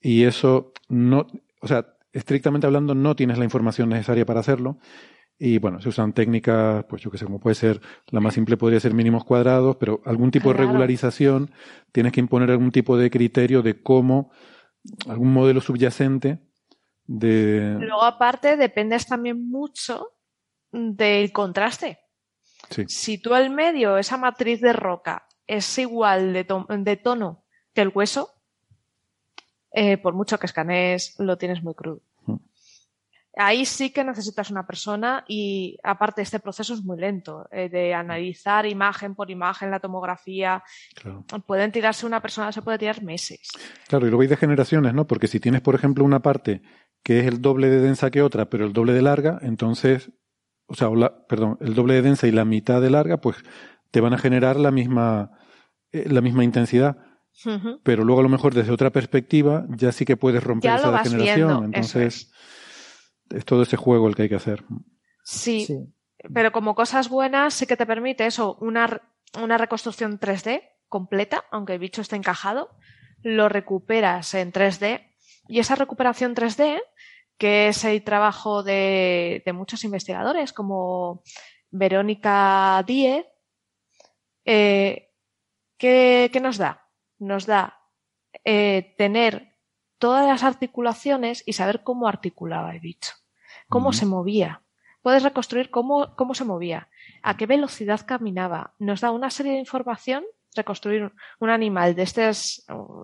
Y 0.00 0.24
eso 0.24 0.72
no, 0.88 1.26
o 1.60 1.68
sea, 1.68 1.86
estrictamente 2.12 2.66
hablando, 2.66 2.94
no 2.94 3.14
tienes 3.14 3.38
la 3.38 3.44
información 3.44 3.90
necesaria 3.90 4.24
para 4.24 4.40
hacerlo. 4.40 4.78
Y 5.38 5.58
bueno, 5.58 5.80
se 5.82 5.90
usan 5.90 6.14
técnicas, 6.14 6.86
pues 6.86 7.02
yo 7.02 7.10
que 7.10 7.18
sé, 7.18 7.26
como 7.26 7.40
puede 7.40 7.54
ser, 7.54 7.80
la 8.06 8.20
más 8.20 8.32
simple 8.32 8.56
podría 8.56 8.80
ser 8.80 8.94
mínimos 8.94 9.24
cuadrados, 9.24 9.76
pero 9.76 10.00
algún 10.06 10.30
tipo 10.30 10.48
de 10.48 10.58
regularización, 10.58 11.50
tienes 11.92 12.12
que 12.12 12.20
imponer 12.20 12.50
algún 12.50 12.72
tipo 12.72 12.96
de 12.96 13.10
criterio 13.10 13.60
de 13.60 13.82
cómo, 13.82 14.30
algún 15.06 15.34
modelo 15.34 15.60
subyacente 15.60 16.38
de... 17.06 17.76
Luego, 17.78 18.02
aparte, 18.02 18.56
dependes 18.56 19.06
también 19.06 19.46
mucho 19.46 20.15
del 20.76 21.32
contraste. 21.32 21.98
Sí. 22.70 22.84
Si 22.88 23.18
tú 23.18 23.34
el 23.34 23.50
medio, 23.50 23.96
esa 23.96 24.16
matriz 24.16 24.60
de 24.60 24.72
roca, 24.72 25.26
es 25.46 25.78
igual 25.78 26.32
de, 26.32 26.44
to- 26.44 26.66
de 26.68 26.96
tono 26.96 27.44
que 27.72 27.80
el 27.82 27.92
hueso, 27.94 28.30
eh, 29.72 29.96
por 29.98 30.14
mucho 30.14 30.38
que 30.38 30.46
escanees, 30.46 31.14
lo 31.18 31.36
tienes 31.38 31.62
muy 31.62 31.74
crudo. 31.74 32.00
Mm. 32.26 32.36
Ahí 33.38 33.66
sí 33.66 33.90
que 33.90 34.02
necesitas 34.02 34.50
una 34.50 34.66
persona 34.66 35.22
y 35.28 35.78
aparte 35.82 36.22
este 36.22 36.40
proceso 36.40 36.72
es 36.72 36.82
muy 36.82 36.98
lento, 36.98 37.46
eh, 37.52 37.68
de 37.68 37.92
analizar 37.94 38.64
imagen 38.66 39.14
por 39.14 39.30
imagen, 39.30 39.70
la 39.70 39.78
tomografía. 39.78 40.64
Claro. 40.94 41.24
Pueden 41.46 41.70
tirarse 41.70 42.06
una 42.06 42.20
persona, 42.22 42.50
se 42.50 42.62
puede 42.62 42.78
tirar 42.78 43.02
meses. 43.02 43.50
Claro, 43.88 44.06
y 44.06 44.08
luego 44.10 44.22
hay 44.22 44.28
de 44.28 44.36
generaciones, 44.38 44.94
¿no? 44.94 45.06
Porque 45.06 45.28
si 45.28 45.38
tienes, 45.38 45.60
por 45.60 45.74
ejemplo, 45.74 46.02
una 46.04 46.20
parte 46.20 46.62
que 47.02 47.20
es 47.20 47.26
el 47.26 47.40
doble 47.42 47.68
de 47.68 47.80
densa 47.82 48.10
que 48.10 48.22
otra, 48.22 48.46
pero 48.46 48.64
el 48.64 48.72
doble 48.72 48.94
de 48.94 49.02
larga, 49.02 49.38
entonces, 49.42 50.10
o 50.66 50.74
sea, 50.74 50.88
o 50.88 50.96
la- 50.96 51.26
perdón, 51.26 51.58
el 51.60 51.74
doble 51.74 51.94
de 51.94 52.02
densa 52.02 52.26
y 52.26 52.32
la 52.32 52.44
mitad 52.44 52.80
de 52.80 52.90
larga, 52.90 53.18
pues 53.18 53.36
te 53.90 54.00
van 54.00 54.12
a 54.14 54.18
generar 54.18 54.56
la 54.58 54.70
misma, 54.70 55.30
eh, 55.92 56.04
la 56.08 56.20
misma 56.20 56.44
intensidad. 56.44 56.96
Pero 57.82 58.02
luego 58.04 58.20
a 58.20 58.22
lo 58.22 58.30
mejor 58.30 58.54
desde 58.54 58.72
otra 58.72 58.90
perspectiva 58.90 59.66
ya 59.68 59.92
sí 59.92 60.04
que 60.06 60.16
puedes 60.16 60.42
romper 60.42 60.70
Ya 60.70 60.76
lo 60.76 60.82
esa 60.84 60.90
vas 60.90 61.04
degeneración. 61.04 61.48
viendo, 61.48 61.64
entonces, 61.66 62.32
es 63.30 63.44
todo 63.44 63.62
ese 63.62 63.76
juego 63.76 64.08
el 64.08 64.14
que 64.14 64.22
hay 64.22 64.28
que 64.30 64.36
hacer. 64.36 64.64
Sí, 65.22 65.66
pero 66.32 66.50
como 66.52 66.74
cosas 66.74 67.08
buenas 67.10 67.52
sí 67.54 67.66
que 67.66 67.76
te 67.76 67.84
permite 67.84 68.24
eso, 68.26 68.56
una, 68.60 69.02
una 69.42 69.58
reconstrucción 69.58 70.18
3D 70.18 70.62
completa, 70.88 71.44
aunque 71.50 71.74
el 71.74 71.78
bicho 71.78 72.00
esté 72.00 72.16
encajado, 72.16 72.70
lo 73.22 73.48
recuperas 73.50 74.32
en 74.34 74.50
3D 74.52 75.02
y 75.48 75.58
esa 75.58 75.74
recuperación 75.74 76.34
3D, 76.34 76.80
que 77.38 77.68
es 77.68 77.84
el 77.84 78.02
trabajo 78.02 78.62
de, 78.62 79.42
de 79.44 79.52
muchos 79.52 79.84
investigadores 79.84 80.52
como 80.52 81.22
Verónica 81.70 82.82
Díez, 82.86 83.26
eh, 84.44 85.10
¿qué, 85.76 86.30
qué 86.32 86.40
nos 86.40 86.56
da? 86.56 86.88
Nos 87.18 87.46
da 87.46 87.78
eh, 88.44 88.94
tener 88.96 89.56
todas 89.98 90.26
las 90.26 90.42
articulaciones 90.42 91.42
y 91.46 91.54
saber 91.54 91.82
cómo 91.82 92.08
articulaba 92.08 92.72
el 92.72 92.80
bicho, 92.80 93.12
cómo 93.68 93.92
se 93.92 94.06
movía. 94.06 94.62
Puedes 95.02 95.22
reconstruir 95.22 95.70
cómo, 95.70 96.14
cómo 96.16 96.34
se 96.34 96.44
movía, 96.44 96.88
a 97.22 97.36
qué 97.36 97.46
velocidad 97.46 98.06
caminaba. 98.06 98.74
Nos 98.78 99.00
da 99.00 99.10
una 99.10 99.30
serie 99.30 99.52
de 99.52 99.58
información, 99.58 100.24
reconstruir 100.54 101.12
un 101.38 101.50
animal 101.50 101.94
de 101.94 102.02
este, 102.02 102.30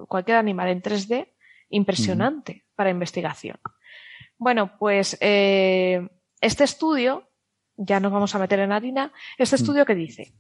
cualquier 0.09 0.37
animal 0.37 0.69
en 0.69 0.83
3D, 0.83 1.33
impresionante 1.71 2.65
para 2.75 2.91
investigación. 2.91 3.59
Bueno, 4.43 4.77
pues 4.77 5.17
eh, 5.21 6.05
este 6.41 6.65
estudio, 6.65 7.31
ya 7.77 8.01
nos 8.01 8.11
vamos 8.11 8.35
a 8.35 8.41
meter 8.41 8.59
en 8.59 8.73
harina, 8.73 9.13
este 9.39 9.55
estudio 9.55 9.87
que 9.87 9.95
dice, 9.95 10.35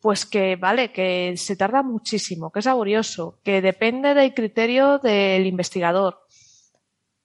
pues 0.00 0.24
que 0.24 0.54
vale, 0.54 0.92
que 0.92 1.36
se 1.36 1.56
tarda 1.56 1.82
muchísimo, 1.82 2.52
que 2.52 2.60
es 2.60 2.66
laborioso, 2.66 3.40
que 3.42 3.60
depende 3.62 4.14
del 4.14 4.32
criterio 4.32 5.00
del 5.00 5.44
investigador. 5.44 6.20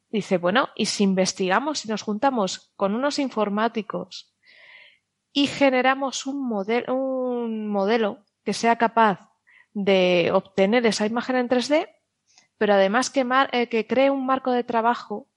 Dice, 0.09 0.39
bueno, 0.39 0.69
y 0.75 0.87
si 0.87 1.03
investigamos, 1.03 1.77
si 1.77 1.87
nos 1.87 2.01
juntamos 2.01 2.73
con 2.75 2.95
unos 2.95 3.19
informáticos 3.19 4.35
y 5.31 5.45
generamos 5.45 6.25
un, 6.25 6.43
modelo 6.49 6.95
un 6.95 7.67
modelo 7.67 8.25
que 8.43 8.53
sea 8.53 8.75
capaz 8.75 9.19
de 9.73 10.31
obtener 10.33 10.83
esa 10.87 11.05
imagen 11.05 11.35
en 11.35 11.47
3D, 11.47 11.89
pero 12.57 12.73
además 12.73 13.11
que, 13.11 13.23
mar 13.23 13.51
eh, 13.53 13.69
que 13.69 13.85
cree 13.85 14.09
un 14.09 14.25
marco 14.25 14.51
de 14.51 14.63
trabajo 14.63 15.27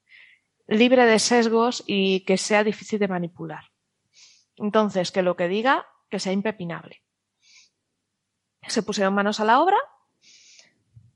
libre 0.67 1.05
de 1.05 1.19
sesgos 1.19 1.83
y 1.85 2.21
que 2.21 2.37
sea 2.37 2.63
difícil 2.63 2.99
de 2.99 3.07
manipular. 3.07 3.65
Entonces, 4.57 5.11
que 5.11 5.21
lo 5.21 5.35
que 5.35 5.47
diga, 5.47 5.85
que 6.09 6.19
sea 6.19 6.31
impepinable. 6.33 7.03
Se 8.67 8.81
pusieron 8.83 9.13
manos 9.13 9.39
a 9.39 9.45
la 9.45 9.61
obra 9.61 9.77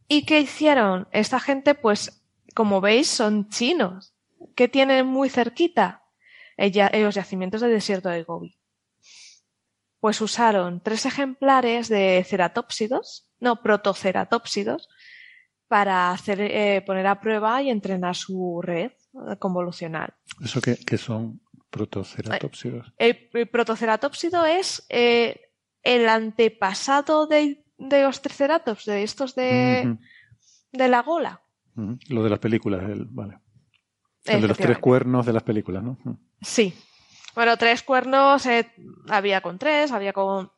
y 0.08 0.26
¿qué 0.26 0.40
hicieron? 0.40 1.08
Esta 1.12 1.40
gente, 1.40 1.76
pues, 1.76 2.24
como 2.56 2.82
veis, 2.82 3.08
son 3.08 3.50
chinos. 3.50 4.14
¿Qué 4.56 4.68
tienen 4.68 5.06
muy 5.08 5.30
cerquita? 5.30 6.04
Ella- 6.58 6.92
los 6.94 7.16
yacimientos 7.16 7.62
del 7.62 7.72
desierto 7.72 8.10
de 8.10 8.24
Gobi. 8.24 8.58
Pues 10.00 10.22
usaron 10.22 10.82
tres 10.82 11.06
ejemplares 11.06 11.90
de 11.90 12.24
ceratópsidos, 12.28 13.30
no, 13.40 13.62
protoceratópsidos, 13.62 14.88
para 15.68 16.12
hacer, 16.12 16.40
eh, 16.42 16.82
poner 16.86 17.08
a 17.08 17.20
prueba 17.20 17.62
y 17.62 17.70
entrenar 17.70 18.16
su 18.16 18.62
red 18.64 18.92
eh, 18.92 18.99
convolucional. 19.40 20.14
Eso 20.44 20.62
que, 20.62 20.78
que 20.78 20.98
son 20.98 21.42
protoceratopsidos. 21.70 22.94
El, 22.98 23.30
el 23.34 23.48
protoceratópsido 23.48 24.46
es 24.46 24.86
eh, 24.90 25.52
el 25.84 26.10
antepasado 26.10 27.28
de, 27.28 27.64
de 27.78 28.04
los 28.04 28.22
triceratops, 28.22 28.86
de 28.86 29.04
estos 29.04 29.36
de, 29.36 29.98
de 30.72 30.88
la 30.88 31.02
gola. 31.02 31.42
ujú. 31.76 31.98
Lo 32.10 32.24
de 32.24 32.30
las 32.30 32.40
películas, 32.40 32.84
el, 32.84 33.06
vale. 33.06 33.40
El 34.26 34.42
de 34.42 34.48
los 34.48 34.58
tres 34.58 34.78
cuernos 34.80 35.26
de 35.26 35.34
las 35.34 35.44
películas, 35.44 35.84
¿no? 35.84 35.98
Sí. 36.42 36.74
Bueno, 37.36 37.58
tres 37.58 37.84
cuernos 37.84 38.46
eh, 38.48 38.72
había 39.08 39.42
con 39.42 39.58
tres, 39.58 39.92
había 39.92 40.14
con. 40.14 40.52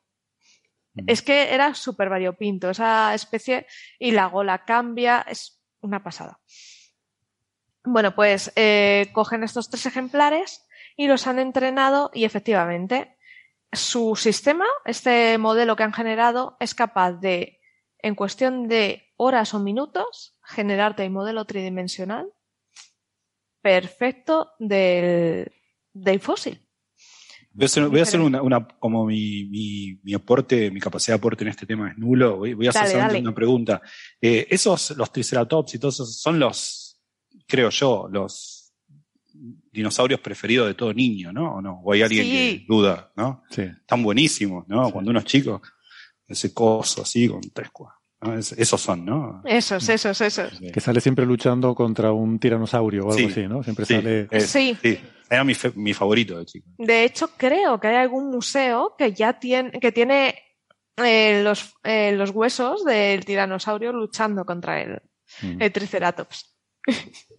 Es 1.08 1.22
que 1.22 1.54
era 1.54 1.74
súper 1.74 2.10
variopinto 2.10 2.70
esa 2.70 3.14
especie 3.14 3.66
y 4.00 4.12
la 4.12 4.26
gola 4.26 4.66
cambia, 4.66 5.22
es 5.22 5.62
una 5.80 6.04
pasada. 6.04 6.40
Bueno, 7.84 8.14
pues 8.16 8.52
eh, 8.56 9.10
cogen 9.14 9.44
estos 9.44 9.70
tres 9.70 9.86
ejemplares 9.86 10.66
y 10.96 11.08
los 11.08 11.26
han 11.28 11.40
entrenado 11.40 12.12
y 12.14 12.26
efectivamente 12.26 13.18
su 13.72 14.16
sistema, 14.16 14.66
este 14.86 15.38
modelo 15.38 15.76
que 15.76 15.84
han 15.84 15.94
generado, 15.94 16.58
es 16.60 16.76
capaz 16.76 17.14
de, 17.14 17.60
en 18.00 18.16
cuestión 18.16 18.68
de 18.68 19.08
horas 19.16 19.54
o 19.54 19.60
minutos, 19.60 20.36
generarte 20.44 21.04
el 21.04 21.12
modelo 21.12 21.46
tridimensional 21.46 22.28
perfecto 23.62 24.52
del, 24.60 25.52
del 25.94 26.20
fósil. 26.20 26.68
Voy 27.54 27.64
a 27.64 27.66
hacer, 27.66 27.88
voy 27.90 28.00
a 28.00 28.04
hacer 28.04 28.20
una, 28.22 28.42
una- 28.42 28.66
como 28.68 29.06
mi, 29.06 29.46
mi, 29.46 30.00
mi 30.04 30.14
aporte, 30.14 30.72
mi 30.72 30.80
capacidad 30.80 31.16
de 31.16 31.20
aporte 31.20 31.44
en 31.44 31.50
este 31.50 31.66
tema 31.66 31.92
es 31.92 31.98
nulo. 31.98 32.38
Voy, 32.38 32.54
voy 32.54 32.68
a 32.68 32.70
hacer 32.70 32.84
Dale, 32.84 32.92
solamente 32.94 33.16
dale. 33.18 33.28
una 33.28 33.36
pregunta. 33.36 33.82
Eh, 34.22 34.48
esos, 34.50 34.92
los 34.92 35.12
triceratops 35.12 35.76
y 35.76 35.80
todos 35.80 35.96
esos, 35.96 36.18
son 36.20 36.40
los, 36.40 36.81
creo 37.52 37.70
yo, 37.70 38.08
los 38.12 38.74
dinosaurios 39.34 40.20
preferidos 40.20 40.68
de 40.68 40.74
todo 40.74 40.94
niño, 40.94 41.32
¿no? 41.34 41.56
¿O 41.56 41.62
no? 41.62 41.82
O 41.84 41.92
hay 41.94 42.02
alguien 42.02 42.26
Sí. 42.26 42.32
que 42.60 42.66
duda, 42.68 43.12
¿no? 43.16 43.44
Sí. 43.50 43.62
Están 43.64 44.04
buenísimos, 44.04 44.68
¿no? 44.68 44.90
Cuando 44.92 45.12
uno 45.12 45.20
es 45.20 45.26
chico, 45.26 45.62
ese 46.28 46.54
coso 46.54 47.02
así 47.02 47.28
con 47.28 47.42
tres 47.54 47.70
cua- 47.72 47.94
¿no? 48.22 48.38
Es- 48.38 48.52
esos 48.54 48.80
son, 48.82 49.06
¿no? 49.06 49.42
Esos, 49.46 49.88
esos, 49.90 50.20
esos. 50.22 50.60
Que 50.74 50.80
sale 50.80 51.02
siempre 51.02 51.26
luchando 51.26 51.74
contra 51.76 52.12
un 52.12 52.40
tiranosaurio 52.40 53.06
o 53.06 53.12
algo 53.12 53.18
Sí. 53.18 53.26
así, 53.32 53.48
¿no? 53.48 53.64
Siempre 53.64 53.86
Sí, 53.86 53.94
sale. 53.96 54.28
es- 54.32 54.46
Sí. 54.50 54.78
Era 55.30 55.44
mi, 55.46 55.54
fe- 55.54 55.72
mi 55.76 55.94
favorito 55.94 56.38
de 56.38 56.46
chico. 56.46 56.68
De 56.78 57.06
hecho, 57.06 57.30
creo 57.38 57.80
que 57.80 57.88
hay 57.88 57.96
algún 57.96 58.30
museo 58.30 58.96
que 58.98 59.14
ya 59.14 59.40
tiene, 59.40 59.72
que 59.80 59.92
tiene 59.92 60.36
eh, 60.98 61.42
los, 61.42 61.74
eh, 61.86 62.12
los 62.12 62.32
huesos 62.32 62.84
del 62.84 63.24
tiranosaurio 63.24 63.94
luchando 63.94 64.44
contra 64.46 64.82
el, 64.82 65.02
el 65.60 65.72
triceratops. 65.72 66.54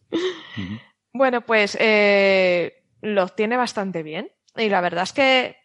Bueno, 1.12 1.42
pues 1.42 1.76
eh, 1.80 2.84
lo 3.00 3.28
tiene 3.28 3.56
bastante 3.56 4.02
bien. 4.02 4.30
Y 4.56 4.68
la 4.68 4.80
verdad 4.80 5.04
es 5.04 5.12
que 5.12 5.56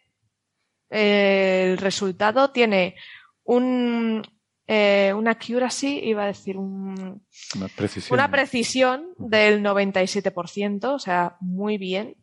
el 0.90 1.78
resultado 1.78 2.50
tiene 2.50 2.96
un, 3.44 4.22
eh, 4.66 5.12
una 5.14 5.32
accuracy, 5.32 6.00
iba 6.04 6.24
a 6.24 6.28
decir 6.28 6.56
un, 6.56 7.26
Una 7.56 7.68
precisión. 7.68 8.18
una 8.18 8.30
precisión 8.30 9.14
del 9.18 9.62
97%, 9.62 10.94
o 10.94 10.98
sea, 10.98 11.36
muy 11.40 11.78
bien. 11.78 12.16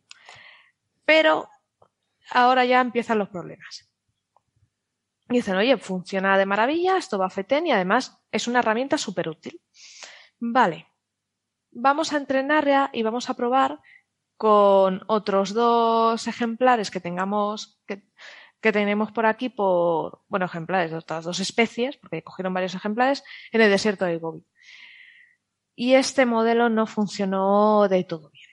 Pero 1.04 1.48
ahora 2.30 2.64
ya 2.64 2.80
empiezan 2.80 3.18
los 3.18 3.28
problemas. 3.28 3.88
Y 5.28 5.34
dicen, 5.34 5.56
oye, 5.56 5.76
funciona 5.76 6.38
de 6.38 6.46
maravilla, 6.46 6.96
esto 6.96 7.18
va 7.18 7.26
a 7.26 7.30
FETEN 7.30 7.66
y 7.66 7.72
además 7.72 8.20
es 8.30 8.46
una 8.46 8.60
herramienta 8.60 8.96
súper 8.96 9.28
útil. 9.28 9.60
Vale, 10.38 10.86
vamos 11.76 12.12
a 12.12 12.16
entrenar 12.16 12.66
ya 12.66 12.90
y 12.92 13.02
vamos 13.02 13.28
a 13.30 13.34
probar 13.34 13.80
con 14.36 15.02
otros 15.06 15.54
dos 15.54 16.26
ejemplares 16.26 16.90
que 16.90 17.00
tengamos, 17.00 17.80
que, 17.86 18.02
tenemos 18.72 19.12
por 19.12 19.26
aquí 19.26 19.48
por, 19.48 20.22
bueno, 20.28 20.46
ejemplares 20.46 20.90
de 20.90 20.96
otras 20.96 21.24
dos 21.24 21.38
especies, 21.38 21.96
porque 21.98 22.22
cogieron 22.24 22.52
varios 22.52 22.74
ejemplares, 22.74 23.22
en 23.52 23.60
el 23.60 23.70
desierto 23.70 24.04
de 24.04 24.18
Gobi. 24.18 24.44
Y 25.76 25.94
este 25.94 26.26
modelo 26.26 26.68
no 26.68 26.86
funcionó 26.86 27.86
de 27.88 28.02
todo 28.02 28.30
bien. 28.30 28.48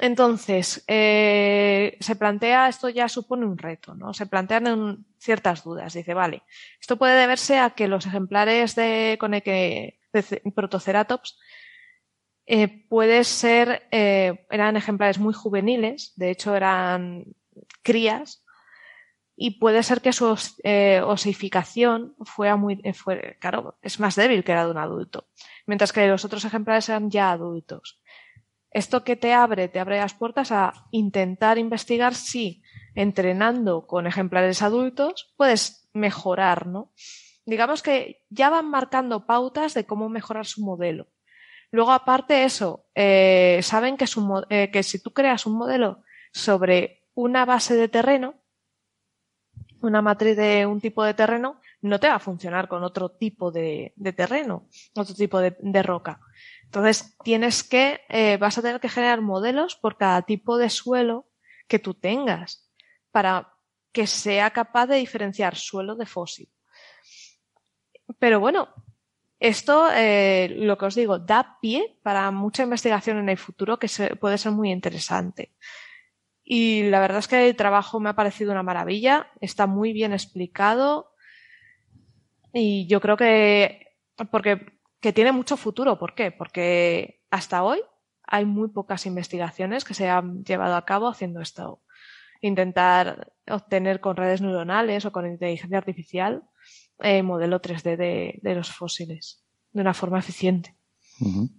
Entonces, 0.00 0.82
eh, 0.88 1.96
se 2.00 2.16
plantea, 2.16 2.68
esto 2.68 2.88
ya 2.88 3.08
supone 3.08 3.46
un 3.46 3.58
reto, 3.58 3.94
¿no? 3.94 4.14
Se 4.14 4.26
plantean 4.26 5.04
ciertas 5.18 5.62
dudas. 5.62 5.92
Dice, 5.92 6.14
vale, 6.14 6.42
esto 6.80 6.96
puede 6.96 7.20
deberse 7.20 7.58
a 7.58 7.70
que 7.70 7.86
los 7.88 8.06
ejemplares 8.06 8.74
de, 8.74 9.16
con 9.20 9.34
el 9.34 9.42
que, 9.42 10.00
de 10.12 10.22
ce- 10.22 10.42
Protoceratops 10.54 11.38
eh, 12.46 12.86
puede 12.88 13.24
ser, 13.24 13.86
eh, 13.90 14.46
eran 14.50 14.76
ejemplares 14.76 15.18
muy 15.18 15.34
juveniles, 15.34 16.12
de 16.16 16.30
hecho 16.30 16.54
eran 16.54 17.24
crías, 17.82 18.44
y 19.36 19.58
puede 19.58 19.82
ser 19.82 20.00
que 20.00 20.12
su 20.12 20.38
eh, 20.62 21.00
osificación 21.04 22.14
fuera 22.20 22.56
muy, 22.56 22.80
eh, 22.84 22.92
fue, 22.92 23.36
claro, 23.40 23.78
es 23.82 23.98
más 23.98 24.14
débil 24.14 24.44
que 24.44 24.54
la 24.54 24.64
de 24.64 24.70
un 24.70 24.78
adulto, 24.78 25.26
mientras 25.66 25.92
que 25.92 26.06
los 26.06 26.24
otros 26.24 26.44
ejemplares 26.44 26.88
eran 26.88 27.10
ya 27.10 27.32
adultos. 27.32 28.00
Esto 28.70 29.04
que 29.04 29.16
te 29.16 29.32
abre, 29.32 29.68
te 29.68 29.80
abre 29.80 29.98
las 29.98 30.14
puertas 30.14 30.52
a 30.52 30.72
intentar 30.90 31.58
investigar 31.58 32.14
si 32.14 32.62
entrenando 32.94 33.86
con 33.86 34.06
ejemplares 34.06 34.62
adultos 34.62 35.32
puedes 35.36 35.88
mejorar, 35.92 36.66
¿no? 36.66 36.92
Digamos 37.46 37.82
que 37.82 38.24
ya 38.30 38.50
van 38.50 38.70
marcando 38.70 39.26
pautas 39.26 39.74
de 39.74 39.84
cómo 39.84 40.08
mejorar 40.08 40.46
su 40.46 40.64
modelo. 40.64 41.08
Luego, 41.74 41.90
aparte 41.90 42.44
eso, 42.44 42.86
eh, 42.94 43.58
saben 43.64 43.96
eh, 44.48 44.70
que 44.70 44.82
si 44.84 45.02
tú 45.02 45.12
creas 45.12 45.44
un 45.44 45.58
modelo 45.58 46.04
sobre 46.32 47.08
una 47.14 47.44
base 47.44 47.74
de 47.74 47.88
terreno, 47.88 48.36
una 49.80 50.00
matriz 50.00 50.36
de 50.36 50.66
un 50.66 50.80
tipo 50.80 51.02
de 51.02 51.14
terreno, 51.14 51.60
no 51.82 51.98
te 51.98 52.06
va 52.06 52.14
a 52.14 52.20
funcionar 52.20 52.68
con 52.68 52.84
otro 52.84 53.08
tipo 53.08 53.50
de, 53.50 53.92
terreno, 54.16 54.68
otro 54.94 55.16
tipo 55.16 55.40
de, 55.40 55.56
de 55.58 55.82
roca. 55.82 56.20
Entonces, 56.62 57.16
tienes 57.24 57.64
que, 57.64 58.02
eh, 58.08 58.36
vas 58.36 58.56
a 58.56 58.62
tener 58.62 58.80
que 58.80 58.88
generar 58.88 59.20
modelos 59.20 59.74
por 59.74 59.96
cada 59.96 60.22
tipo 60.22 60.56
de 60.56 60.70
suelo 60.70 61.26
que 61.66 61.80
tú 61.80 61.94
tengas 61.94 62.70
para 63.10 63.52
que 63.90 64.06
sea 64.06 64.50
capaz 64.52 64.86
de 64.86 64.94
diferenciar 64.98 65.56
suelo 65.56 65.96
de 65.96 66.06
fósil. 66.06 66.48
Pero 68.20 68.38
bueno, 68.38 68.68
esto, 69.44 69.90
eh, 69.92 70.54
lo 70.56 70.78
que 70.78 70.86
os 70.86 70.94
digo, 70.94 71.18
da 71.18 71.58
pie 71.60 71.98
para 72.02 72.30
mucha 72.30 72.62
investigación 72.62 73.18
en 73.18 73.28
el 73.28 73.36
futuro 73.36 73.78
que 73.78 73.88
puede 74.18 74.38
ser 74.38 74.52
muy 74.52 74.72
interesante. 74.72 75.52
Y 76.42 76.84
la 76.84 76.98
verdad 76.98 77.18
es 77.18 77.28
que 77.28 77.46
el 77.46 77.54
trabajo 77.54 78.00
me 78.00 78.08
ha 78.08 78.16
parecido 78.16 78.52
una 78.52 78.62
maravilla, 78.62 79.28
está 79.42 79.66
muy 79.66 79.92
bien 79.92 80.14
explicado 80.14 81.12
y 82.54 82.86
yo 82.86 83.02
creo 83.02 83.18
que, 83.18 83.88
porque, 84.30 84.64
que 85.00 85.12
tiene 85.12 85.32
mucho 85.32 85.58
futuro. 85.58 85.98
¿Por 85.98 86.14
qué? 86.14 86.30
Porque 86.30 87.20
hasta 87.30 87.64
hoy 87.64 87.82
hay 88.26 88.46
muy 88.46 88.68
pocas 88.68 89.04
investigaciones 89.04 89.84
que 89.84 89.92
se 89.92 90.08
han 90.08 90.42
llevado 90.44 90.76
a 90.76 90.86
cabo 90.86 91.06
haciendo 91.06 91.42
esto. 91.42 91.82
Intentar 92.40 93.32
obtener 93.46 94.00
con 94.00 94.16
redes 94.16 94.40
neuronales 94.40 95.04
o 95.04 95.12
con 95.12 95.26
inteligencia 95.26 95.76
artificial 95.76 96.44
eh, 97.00 97.22
modelo 97.22 97.60
3D 97.60 97.96
de, 97.96 98.38
de 98.42 98.54
los 98.54 98.70
fósiles 98.70 99.42
de 99.72 99.80
una 99.80 99.94
forma 99.94 100.18
eficiente. 100.18 100.74
Ujú. 101.20 101.50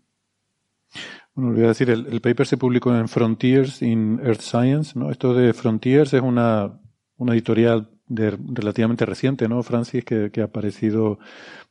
Bueno, 1.34 1.52
olvidé 1.52 1.68
decir, 1.68 1.90
el, 1.90 2.08
el 2.08 2.22
paper 2.22 2.48
se 2.48 2.58
publicó 2.58 2.96
en 2.96 3.08
Frontiers 3.10 3.82
in 3.82 4.20
Earth 4.24 4.42
Science, 4.42 4.98
¿no? 4.98 5.12
Esto 5.12 5.34
de 5.34 5.54
Frontiers 5.54 6.14
es 6.14 6.22
una, 6.22 6.80
una 7.18 7.34
editorial 7.34 7.90
de, 8.08 8.38
relativamente 8.54 9.06
reciente, 9.06 9.50
¿no, 9.50 9.62
Francis? 9.64 10.06
Que, 10.06 10.30
que 10.32 10.42
ha 10.42 10.46
aparecido, 10.46 11.20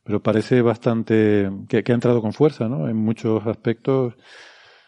pero 0.02 0.22
parece 0.22 0.60
bastante, 0.60 1.50
que, 1.68 1.82
que 1.82 1.92
ha 1.92 1.94
entrado 1.94 2.20
con 2.20 2.34
fuerza, 2.34 2.68
¿no? 2.68 2.88
En 2.88 2.96
muchos 2.96 3.46
aspectos, 3.46 4.14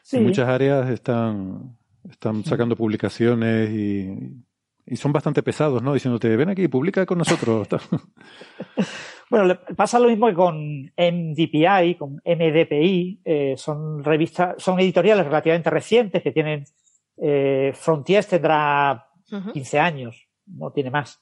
Sí. 0.03 0.19
en 0.19 0.25
muchas 0.25 0.49
áreas 0.49 0.89
están, 0.91 1.77
están 2.09 2.45
sacando 2.45 2.77
publicaciones 2.77 3.71
y, 3.71 4.07
y 4.87 4.97
son 4.97 5.13
bastante 5.13 5.43
pesados, 5.43 5.83
¿no? 5.83 5.95
Diciéndote, 5.95 6.37
ven 6.37 6.49
aquí, 6.49 6.69
publica 6.69 7.05
con 7.07 7.19
nosotros. 7.19 7.69
Bueno, 9.29 9.47
le 9.47 9.55
pasa 9.57 9.99
lo 9.99 10.09
mismo 10.09 10.29
que 10.29 10.35
con 10.35 10.85
MDPI, 10.97 11.97
con 11.99 12.23
MDPI, 12.25 13.23
eh, 13.25 13.55
son 13.57 14.05
revistas, 14.05 14.63
son 14.63 14.79
editoriales 14.79 15.27
relativamente 15.27 15.69
recientes 15.69 16.23
que 16.23 16.31
tienen, 16.31 16.65
eh, 17.17 17.73
Frontiers 17.75 18.29
tendrá 18.29 19.09
15 19.53 19.79
años, 19.81 20.29
no 20.47 20.71
tiene 20.71 20.93
más. 20.93 21.21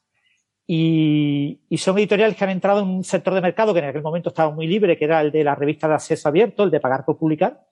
Y, 0.67 1.63
y 1.67 1.79
son 1.79 1.97
editoriales 1.97 2.37
que 2.37 2.45
han 2.45 2.51
entrado 2.51 2.83
en 2.83 2.89
un 2.89 3.05
sector 3.05 3.33
de 3.33 3.41
mercado 3.41 3.73
que 3.73 3.79
en 3.79 3.87
aquel 3.87 4.03
momento 4.03 4.29
estaba 4.29 4.51
muy 4.51 4.67
libre, 4.67 4.99
que 4.99 5.07
era 5.07 5.23
el 5.23 5.33
de 5.33 5.43
la 5.43 5.55
revista 5.55 5.89
de 5.89 5.95
acceso 5.95 6.29
abierto, 6.29 6.65
el 6.65 6.71
de 6.71 6.81
pagar 6.81 7.07
por 7.07 7.17
publicar. 7.17 7.65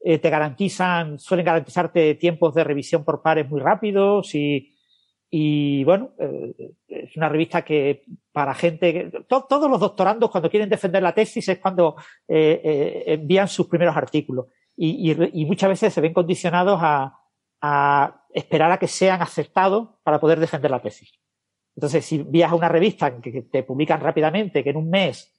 Eh, 0.00 0.18
te 0.18 0.30
garantizan, 0.30 1.18
suelen 1.18 1.46
garantizarte 1.46 2.14
tiempos 2.14 2.54
de 2.54 2.62
revisión 2.62 3.02
por 3.02 3.22
pares 3.22 3.48
muy 3.50 3.58
rápidos 3.58 4.36
y, 4.36 4.72
y 5.30 5.84
bueno, 5.84 6.10
eh, 6.18 6.72
es 6.88 7.16
una 7.16 7.28
revista 7.28 7.62
que 7.64 8.04
para 8.32 8.54
gente, 8.54 8.92
que, 8.92 9.04
to- 9.28 9.44
todos 9.48 9.70
los 9.70 9.80
doctorandos 9.80 10.30
cuando 10.30 10.48
quieren 10.50 10.68
defender 10.70 11.02
la 11.02 11.14
tesis 11.14 11.48
es 11.48 11.58
cuando 11.58 11.96
eh, 12.26 12.60
eh, 12.64 13.04
envían 13.14 13.48
sus 13.48 13.66
primeros 13.66 13.96
artículos 13.96 14.46
y, 14.76 15.10
y- 15.12 15.42
y 15.42 15.44
muchas 15.44 15.68
veces 15.70 15.92
se 15.92 16.00
ven 16.00 16.14
condicionados 16.14 16.78
a, 16.82 17.18
a 17.60 18.24
esperar 18.32 18.70
a 18.72 18.78
que 18.78 18.86
sean 18.88 19.20
aceptados 19.20 19.88
para 20.02 20.18
poder 20.20 20.40
defender 20.40 20.70
la 20.70 20.80
tesis. 20.80 21.12
Entonces, 21.76 22.04
si 22.04 22.16
envías 22.16 22.50
a 22.50 22.54
una 22.54 22.68
revista 22.68 23.20
que, 23.20 23.30
que 23.32 23.42
te 23.42 23.62
publican 23.62 24.00
rápidamente, 24.00 24.64
que 24.64 24.70
en 24.70 24.76
un 24.76 24.88
mes 24.90 25.34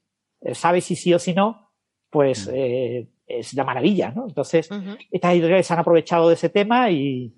sabes 0.54 0.86
si 0.86 0.96
sí 0.96 1.14
o 1.14 1.20
si 1.20 1.34
no, 1.34 1.72
pues 2.10 2.50
eh, 2.54 3.10
es 3.28 3.54
la 3.54 3.64
maravilla, 3.64 4.12
¿no? 4.16 4.26
Entonces, 4.28 4.70
estas 5.12 5.34
editoriales 5.34 5.68
se 5.68 5.74
han 5.74 5.80
aprovechado 5.80 6.28
de 6.30 6.36
ese 6.36 6.50
tema 6.50 6.90
y, 6.92 7.34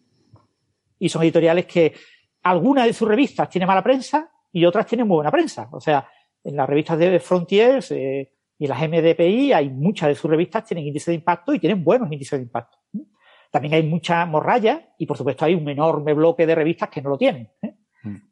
y 0.99 1.09
son 1.09 1.23
editoriales 1.23 1.65
que 1.65 1.93
algunas 2.43 2.85
de 2.85 2.93
sus 2.93 3.07
revistas 3.07 3.49
tienen 3.49 3.67
mala 3.67 3.83
prensa 3.83 4.31
y 4.51 4.65
otras 4.65 4.85
tienen 4.85 5.07
muy 5.07 5.15
buena 5.15 5.31
prensa. 5.31 5.69
O 5.71 5.79
sea, 5.79 6.07
en 6.43 6.55
las 6.55 6.67
revistas 6.67 6.97
de 6.97 7.19
Frontiers 7.19 7.91
eh, 7.91 8.31
y 8.57 8.65
en 8.65 8.69
las 8.69 8.81
MDPI 8.81 9.53
hay 9.53 9.69
muchas 9.69 10.09
de 10.09 10.15
sus 10.15 10.29
revistas 10.29 10.65
tienen 10.65 10.85
índice 10.85 11.11
de 11.11 11.15
impacto 11.15 11.53
y 11.53 11.59
tienen 11.59 11.83
buenos 11.83 12.11
índices 12.11 12.39
de 12.39 12.43
impacto. 12.43 12.77
¿eh? 12.95 13.05
También 13.51 13.73
hay 13.73 13.83
mucha 13.83 14.25
morralla 14.25 14.93
y, 14.97 15.05
por 15.05 15.17
supuesto, 15.17 15.45
hay 15.45 15.53
un 15.53 15.67
enorme 15.67 16.13
bloque 16.13 16.45
de 16.45 16.55
revistas 16.55 16.89
que 16.89 17.01
no 17.01 17.09
lo 17.09 17.17
tienen, 17.17 17.49
¿eh? 17.61 17.75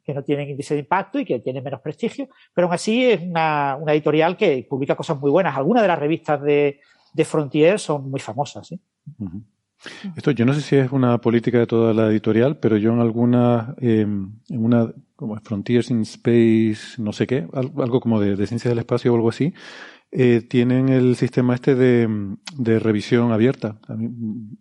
que 0.03 0.13
no 0.13 0.23
tienen 0.23 0.49
índice 0.49 0.73
de 0.73 0.79
impacto 0.81 1.19
y 1.19 1.25
que 1.25 1.39
tienen 1.39 1.63
menos 1.63 1.81
prestigio. 1.81 2.29
Pero 2.53 2.67
aún 2.67 2.73
así 2.73 3.05
es 3.05 3.21
una, 3.21 3.77
una 3.79 3.93
editorial 3.93 4.35
que 4.35 4.65
publica 4.67 4.95
cosas 4.95 5.19
muy 5.19 5.29
buenas. 5.29 5.55
Algunas 5.55 5.83
de 5.83 5.87
las 5.87 5.99
revistas 5.99 6.41
de, 6.41 6.79
de 7.13 7.25
Frontiers 7.25 7.81
son 7.81 8.09
muy 8.09 8.19
famosas. 8.19 8.73
Esto 10.15 10.31
yo 10.31 10.45
no 10.45 10.53
sé 10.53 10.61
si 10.61 10.75
es 10.75 10.91
una 10.91 11.19
política 11.19 11.59
de 11.59 11.67
toda 11.67 11.93
la 11.93 12.07
editorial, 12.07 12.57
pero 12.59 12.77
yo 12.77 12.91
en 12.93 12.99
alguna, 12.99 13.75
eh, 13.81 14.01
en 14.01 14.37
una, 14.49 14.93
como 15.15 15.37
Frontiers 15.41 15.89
in 15.91 16.01
Space, 16.01 17.01
no 17.01 17.13
sé 17.13 17.27
qué, 17.27 17.47
al- 17.53 17.71
algo 17.77 17.99
como 18.01 18.19
de, 18.19 18.35
de 18.35 18.47
ciencia 18.47 18.69
del 18.69 18.79
espacio 18.79 19.11
o 19.13 19.15
algo 19.15 19.29
así, 19.29 19.53
eh, 20.11 20.41
tienen 20.49 20.89
el 20.89 21.15
sistema 21.15 21.55
este 21.55 21.75
de, 21.75 22.09
de 22.57 22.79
revisión 22.79 23.31
abierta. 23.31 23.79
A 23.87 23.95
mí, 23.95 24.09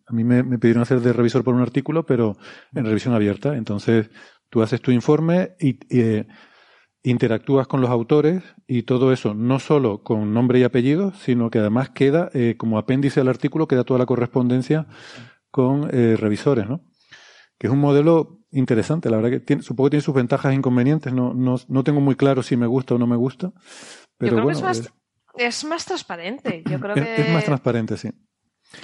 a 0.07 0.13
mí 0.13 0.25
me, 0.25 0.43
me 0.43 0.59
pidieron 0.59 0.83
hacer 0.83 1.01
de 1.01 1.13
revisor 1.13 1.45
por 1.45 1.55
un 1.55 1.63
artículo, 1.63 2.07
pero 2.07 2.37
en 2.75 2.85
revisión 2.87 3.15
abierta. 3.15 3.57
Entonces, 3.57 4.11
tú 4.51 4.63
haces 4.63 4.81
tu 4.83 4.91
informe 4.93 5.53
y 5.61 5.79
eh, 5.91 6.27
interactúas 7.03 7.67
con 7.67 7.81
los 7.81 7.91
autores 7.91 8.43
y 8.67 8.83
todo 8.83 9.13
eso, 9.13 9.35
no 9.35 9.61
solo 9.61 10.03
con 10.03 10.35
nombre 10.35 10.59
y 10.59 10.65
apellido, 10.65 11.13
sino 11.15 11.51
que 11.51 11.59
además 11.61 11.91
queda 11.91 12.31
eh, 12.35 12.57
como 12.59 12.77
apéndice 12.79 13.21
al 13.21 13.29
artículo, 13.29 13.69
queda 13.69 13.85
toda 13.85 13.99
la 13.99 14.07
correspondencia 14.07 14.87
con 15.51 15.89
eh, 15.93 16.17
revisores, 16.19 16.69
¿no? 16.69 16.81
Que 17.59 17.67
es 17.69 17.73
un 17.73 17.79
modelo 17.81 18.41
interesante, 18.51 19.11
la 19.11 19.17
verdad 19.17 19.31
que 19.31 19.41
tiene, 19.41 19.63
supongo 19.63 19.87
que 19.89 19.93
tiene 19.93 20.03
sus 20.03 20.15
ventajas 20.15 20.53
e 20.53 20.57
inconvenientes, 20.57 21.13
no, 21.13 21.35
no, 21.35 21.57
no 21.69 21.85
tengo 21.85 22.01
muy 22.01 22.15
claro 22.17 22.43
si 22.43 22.57
me 22.57 22.67
gusta 22.67 22.95
o 22.95 22.99
no 22.99 23.07
me 23.07 23.17
gusta, 23.17 23.53
pero 24.17 24.31
Yo 24.31 24.37
creo 24.37 24.45
bueno, 24.45 24.61
que 24.63 24.71
es 24.71 24.81
más, 24.83 24.93
es 25.37 25.65
más 25.65 25.85
transparente. 25.85 26.63
Yo 26.69 26.81
creo 26.81 26.95
es- 26.97 27.03
que 27.05 27.23
es 27.23 27.33
más 27.33 27.45
transparente, 27.45 27.97
sí. 27.97 28.09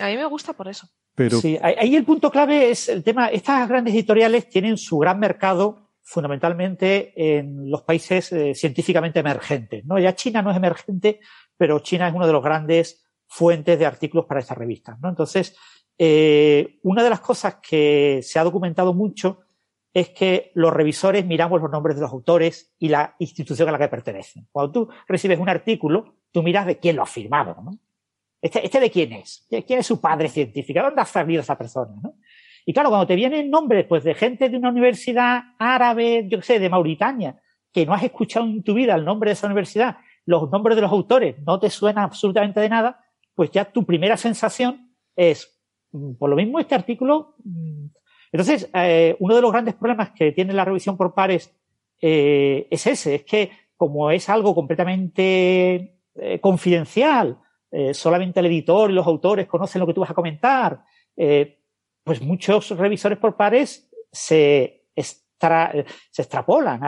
a 0.00 0.06
mí 0.06 0.16
me 0.16 0.26
gusta 0.26 0.52
por 0.52 0.68
eso. 0.68 0.88
Pero 1.16 1.40
Sí, 1.40 1.56
ahí 1.62 1.94
el 1.94 2.04
punto 2.04 2.30
clave 2.30 2.70
es 2.70 2.88
el 2.88 3.04
tema, 3.04 3.28
estas 3.28 3.68
grandes 3.68 3.94
editoriales 3.94 4.48
tienen 4.48 4.76
su 4.76 4.98
gran 4.98 5.18
mercado 5.20 5.83
fundamentalmente 6.04 7.38
en 7.38 7.70
los 7.70 7.82
países 7.82 8.30
eh, 8.32 8.54
científicamente 8.54 9.20
emergentes. 9.20 9.84
¿no? 9.86 9.98
Ya 9.98 10.14
China 10.14 10.42
no 10.42 10.50
es 10.50 10.56
emergente, 10.56 11.20
pero 11.56 11.80
China 11.80 12.08
es 12.08 12.14
uno 12.14 12.26
de 12.26 12.32
los 12.32 12.44
grandes 12.44 13.04
fuentes 13.26 13.78
de 13.78 13.86
artículos 13.86 14.26
para 14.26 14.40
estas 14.40 14.58
revistas. 14.58 15.00
¿no? 15.00 15.08
Entonces, 15.08 15.56
eh, 15.96 16.78
una 16.82 17.02
de 17.02 17.10
las 17.10 17.20
cosas 17.20 17.56
que 17.56 18.20
se 18.22 18.38
ha 18.38 18.44
documentado 18.44 18.92
mucho 18.92 19.40
es 19.94 20.10
que 20.10 20.50
los 20.54 20.72
revisores 20.72 21.24
miramos 21.24 21.62
los 21.62 21.70
nombres 21.70 21.96
de 21.96 22.02
los 22.02 22.12
autores 22.12 22.74
y 22.78 22.88
la 22.88 23.14
institución 23.18 23.68
a 23.68 23.72
la 23.72 23.78
que 23.78 23.88
pertenecen. 23.88 24.46
Cuando 24.52 24.72
tú 24.72 24.88
recibes 25.08 25.38
un 25.38 25.48
artículo, 25.48 26.16
tú 26.32 26.42
miras 26.42 26.66
de 26.66 26.78
quién 26.78 26.96
lo 26.96 27.02
ha 27.02 27.06
firmado. 27.06 27.56
¿no? 27.62 27.78
Este, 28.42 28.64
¿Este 28.64 28.78
de 28.78 28.90
quién 28.90 29.12
es? 29.12 29.46
¿Quién 29.48 29.78
es 29.78 29.86
su 29.86 30.00
padre 30.00 30.28
científico? 30.28 30.82
¿Dónde 30.82 31.00
ha 31.00 31.06
salido 31.06 31.40
esa 31.40 31.56
persona? 31.56 31.94
¿no? 32.02 32.16
Y 32.66 32.72
claro, 32.72 32.88
cuando 32.88 33.06
te 33.06 33.14
vienen 33.14 33.50
nombres 33.50 33.84
pues, 33.86 34.04
de 34.04 34.14
gente 34.14 34.48
de 34.48 34.56
una 34.56 34.70
universidad 34.70 35.42
árabe, 35.58 36.26
yo 36.28 36.38
qué 36.38 36.44
sé, 36.44 36.58
de 36.58 36.70
Mauritania, 36.70 37.40
que 37.72 37.84
no 37.84 37.92
has 37.92 38.04
escuchado 38.04 38.46
en 38.46 38.62
tu 38.62 38.74
vida 38.74 38.94
el 38.94 39.04
nombre 39.04 39.30
de 39.30 39.34
esa 39.34 39.46
universidad, 39.46 39.98
los 40.26 40.50
nombres 40.50 40.76
de 40.76 40.82
los 40.82 40.92
autores 40.92 41.36
no 41.44 41.58
te 41.58 41.68
suenan 41.68 42.04
absolutamente 42.04 42.60
de 42.60 42.68
nada, 42.68 43.04
pues 43.34 43.50
ya 43.50 43.64
tu 43.64 43.84
primera 43.84 44.16
sensación 44.16 44.94
es, 45.16 45.60
mm, 45.92 46.14
por 46.14 46.30
lo 46.30 46.36
mismo 46.36 46.58
este 46.58 46.74
artículo. 46.74 47.34
Mm. 47.44 47.86
Entonces, 48.32 48.70
eh, 48.74 49.16
uno 49.20 49.34
de 49.34 49.42
los 49.42 49.52
grandes 49.52 49.74
problemas 49.74 50.10
que 50.12 50.32
tiene 50.32 50.52
la 50.52 50.64
revisión 50.64 50.96
por 50.96 51.14
pares 51.14 51.54
eh, 52.00 52.66
es 52.70 52.86
ese, 52.86 53.16
es 53.16 53.24
que 53.24 53.50
como 53.76 54.10
es 54.10 54.28
algo 54.28 54.54
completamente 54.54 55.98
eh, 56.14 56.40
confidencial, 56.40 57.38
solamente 57.92 58.38
el 58.38 58.46
editor 58.46 58.88
y 58.88 58.94
los 58.94 59.04
autores 59.04 59.48
conocen 59.48 59.80
lo 59.80 59.86
que 59.88 59.94
tú 59.94 60.00
vas 60.00 60.10
a 60.10 60.14
comentar, 60.14 60.84
pues 62.04 62.22
muchos 62.22 62.70
revisores 62.70 63.18
por 63.18 63.36
pares 63.36 63.90
se, 64.12 64.84
se 64.96 66.22
extrapolan, 66.22 66.80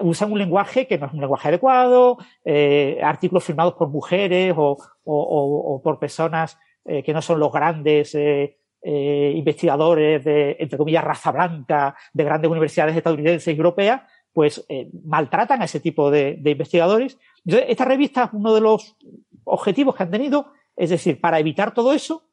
usan 0.00 0.32
un 0.32 0.38
lenguaje 0.38 0.86
que 0.86 0.98
no 0.98 1.06
es 1.06 1.12
un 1.12 1.20
lenguaje 1.20 1.48
adecuado, 1.48 2.18
eh, 2.44 2.98
artículos 3.02 3.44
firmados 3.44 3.74
por 3.74 3.88
mujeres 3.88 4.54
o, 4.56 4.76
o, 5.04 5.80
por 5.82 5.98
personas 5.98 6.58
eh, 6.84 7.02
que 7.02 7.12
no 7.12 7.22
son 7.22 7.38
los 7.38 7.52
grandes 7.52 8.14
eh, 8.14 8.58
eh, 8.84 9.32
investigadores 9.36 10.24
de, 10.24 10.56
entre 10.58 10.76
comillas, 10.76 11.04
raza 11.04 11.30
blanca 11.30 11.94
de 12.12 12.24
grandes 12.24 12.50
universidades 12.50 12.96
estadounidenses 12.96 13.46
y 13.46 13.56
europeas, 13.56 14.02
pues 14.32 14.64
eh, 14.68 14.90
maltratan 15.04 15.62
a 15.62 15.66
ese 15.66 15.78
tipo 15.78 16.10
de, 16.10 16.40
investigadores. 16.44 17.16
Esta 17.44 17.84
revista, 17.84 18.28
uno 18.32 18.52
de 18.52 18.60
los 18.60 18.96
objetivos 19.44 19.94
que 19.94 20.02
han 20.02 20.10
tenido, 20.10 20.52
es 20.74 20.90
decir, 20.90 21.20
para 21.20 21.38
evitar 21.38 21.74
todo 21.74 21.92
eso, 21.92 22.24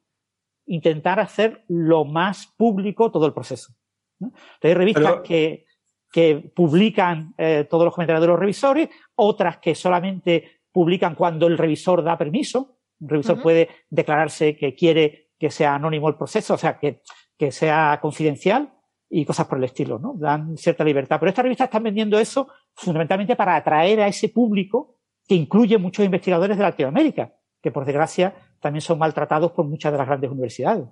intentar 0.70 1.18
hacer 1.18 1.64
lo 1.68 2.04
más 2.04 2.46
público 2.56 3.10
todo 3.10 3.26
el 3.26 3.32
proceso. 3.32 3.74
¿no? 4.20 4.32
hay 4.62 4.74
revistas 4.74 5.20
que, 5.24 5.66
que, 6.12 6.52
publican 6.54 7.34
eh, 7.36 7.66
todos 7.68 7.84
los 7.84 7.94
comentarios 7.94 8.22
de 8.22 8.28
los 8.28 8.38
revisores, 8.38 8.88
otras 9.16 9.58
que 9.58 9.74
solamente 9.74 10.62
publican 10.70 11.16
cuando 11.16 11.48
el 11.48 11.58
revisor 11.58 12.04
da 12.04 12.16
permiso. 12.16 12.76
Un 13.00 13.08
revisor 13.08 13.36
uh 13.36 13.40
-huh. 13.40 13.42
puede 13.42 13.68
declararse 13.88 14.56
que 14.56 14.74
quiere 14.74 15.30
que 15.38 15.50
sea 15.50 15.74
anónimo 15.74 16.08
el 16.08 16.16
proceso, 16.16 16.54
o 16.54 16.58
sea, 16.58 16.78
que, 16.78 17.00
que 17.36 17.50
sea 17.50 17.98
confidencial 18.00 18.72
y 19.08 19.24
cosas 19.24 19.48
por 19.48 19.58
el 19.58 19.64
estilo, 19.64 19.98
¿no? 19.98 20.14
Dan 20.16 20.56
cierta 20.56 20.84
libertad. 20.84 21.18
Pero 21.18 21.30
estas 21.30 21.42
revistas 21.42 21.66
están 21.66 21.82
vendiendo 21.82 22.18
eso 22.18 22.46
fundamentalmente 22.74 23.34
para 23.34 23.56
atraer 23.56 24.02
a 24.02 24.06
ese 24.06 24.28
público 24.28 24.98
que 25.26 25.34
incluye 25.34 25.78
muchos 25.78 26.04
investigadores 26.04 26.56
de 26.56 26.62
Latinoamérica, 26.62 27.34
que 27.60 27.72
por 27.72 27.84
desgracia 27.84 28.34
también 28.60 28.82
son 28.82 28.98
maltratados 28.98 29.52
por 29.52 29.66
muchas 29.66 29.92
de 29.92 29.98
las 29.98 30.06
grandes 30.06 30.30
universidades. 30.30 30.84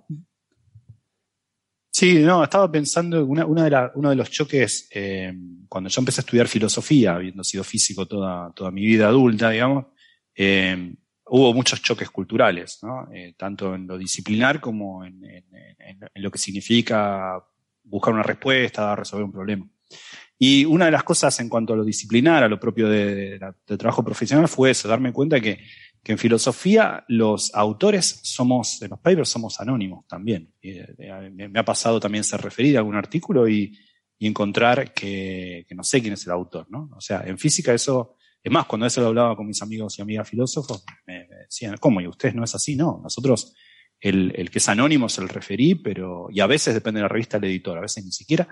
Sí, 1.90 2.20
no, 2.20 2.44
estaba 2.44 2.70
pensando, 2.70 3.24
una, 3.24 3.44
una 3.44 3.64
de 3.64 3.70
la, 3.70 3.92
uno 3.94 4.10
de 4.10 4.16
los 4.16 4.30
choques, 4.30 4.88
eh, 4.92 5.34
cuando 5.68 5.90
yo 5.90 6.00
empecé 6.00 6.20
a 6.20 6.22
estudiar 6.22 6.46
filosofía, 6.46 7.16
habiendo 7.16 7.42
sido 7.42 7.64
físico 7.64 8.06
toda, 8.06 8.52
toda 8.54 8.70
mi 8.70 8.82
vida 8.82 9.08
adulta, 9.08 9.50
digamos, 9.50 9.86
eh, 10.34 10.94
hubo 11.26 11.52
muchos 11.52 11.82
choques 11.82 12.08
culturales, 12.10 12.78
eh, 13.12 13.34
tanto 13.36 13.74
en 13.74 13.86
lo 13.86 13.98
disciplinar 13.98 14.60
como 14.60 15.04
en, 15.04 15.24
en, 15.24 15.98
lo 16.14 16.30
que 16.30 16.38
significa 16.38 17.42
buscar 17.82 18.14
una 18.14 18.22
respuesta, 18.22 18.94
resolver 18.94 19.24
un 19.24 19.32
problema. 19.32 19.68
Y 20.38 20.64
una 20.66 20.84
de 20.84 20.92
las 20.92 21.02
cosas 21.02 21.40
en 21.40 21.48
cuanto 21.48 21.72
a 21.72 21.76
lo 21.76 21.84
disciplinar, 21.84 22.44
a 22.44 22.48
lo 22.48 22.60
propio 22.60 22.88
de 22.88 23.40
trabajo 23.76 24.04
profesional, 24.04 24.46
fue 24.46 24.70
eso, 24.70 24.86
darme 24.86 25.12
cuenta 25.12 25.40
que 25.40 25.58
que 26.09 26.12
en 26.12 26.18
filosofía 26.18 27.05
los 27.09 27.55
autores 27.55 28.20
somos, 28.22 28.80
de 28.80 28.89
los 28.89 28.98
papers 28.98 29.28
somos 29.28 29.60
anónimos 29.60 30.06
también. 30.06 30.55
me 30.62 31.60
ha 31.60 31.64
pasado 31.66 32.01
también 32.01 32.24
ser 32.24 32.40
referido 32.40 32.78
a 32.78 32.80
algún 32.80 32.97
artículo 32.97 33.47
y, 33.47 33.78
y 34.18 34.26
encontrar 34.26 34.94
que, 34.94 35.66
que, 35.68 35.74
no 35.74 35.85
sé 35.85 36.01
quién 36.01 36.14
es 36.14 36.24
el 36.24 36.32
autor, 36.32 36.64
¿no? 36.70 36.89
O 36.97 37.01
sea, 37.02 37.24
en 37.26 37.36
física 37.36 37.74
eso, 37.74 38.16
es 38.43 38.51
más, 38.51 38.64
cuando 38.64 38.86
eso 38.86 39.02
lo 39.02 39.09
hablaba 39.09 39.36
con 39.36 39.47
mis 39.47 39.60
amigos 39.60 39.98
y 39.98 40.01
amigas 40.01 40.26
filósofos, 40.26 40.82
me, 41.06 41.28
me 41.28 41.36
decían, 41.44 41.76
¿cómo? 41.78 42.01
¿Y 42.01 42.09
ustedes 42.09 42.35
no 42.35 42.43
es 42.43 42.55
así? 42.55 42.74
No, 42.74 43.01
nosotros, 43.02 43.55
el, 44.01 44.32
el 44.35 44.51
que 44.51 44.60
es 44.60 44.68
anónimo 44.70 45.09
es 45.09 45.18
el 45.18 45.28
referí, 45.28 45.74
pero, 45.74 46.28
y 46.30 46.40
a 46.40 46.47
veces 46.47 46.72
depende 46.72 47.01
de 47.01 47.02
la 47.02 47.09
revista 47.09 47.39
del 47.39 47.51
editor, 47.51 47.76
a 47.76 47.82
veces 47.82 48.02
ni 48.02 48.12
siquiera, 48.12 48.48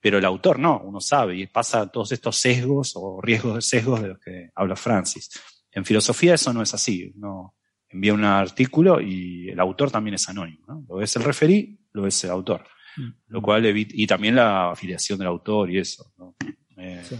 pero 0.00 0.18
el 0.18 0.24
autor 0.24 0.58
no, 0.58 0.80
uno 0.84 1.00
sabe, 1.00 1.36
y 1.36 1.46
pasa 1.46 1.86
todos 1.92 2.10
estos 2.10 2.36
sesgos 2.36 2.94
o 2.96 3.20
riesgos 3.20 3.54
de 3.54 3.62
sesgos 3.62 4.02
de 4.02 4.08
los 4.08 4.18
que 4.18 4.50
habla 4.56 4.74
Francis. 4.74 5.30
En 5.78 5.84
filosofía 5.84 6.34
eso 6.34 6.52
no 6.52 6.60
es 6.60 6.74
así. 6.74 7.12
Uno 7.16 7.54
envía 7.88 8.12
un 8.12 8.24
artículo 8.24 9.00
y 9.00 9.48
el 9.48 9.60
autor 9.60 9.90
también 9.90 10.14
es 10.14 10.28
anónimo. 10.28 10.64
¿no? 10.66 10.84
Lo 10.88 11.00
es 11.00 11.14
el 11.16 11.22
referí, 11.22 11.78
lo 11.92 12.06
es 12.06 12.22
el 12.24 12.30
autor. 12.30 12.64
Mm. 12.96 13.08
Lo 13.28 13.40
cual 13.40 13.64
evita, 13.64 13.94
y 13.96 14.06
también 14.06 14.34
la 14.34 14.72
afiliación 14.72 15.18
del 15.18 15.28
autor 15.28 15.70
y 15.70 15.78
eso. 15.78 16.12
¿no? 16.18 16.34
Eh, 16.76 17.00
sí. 17.04 17.16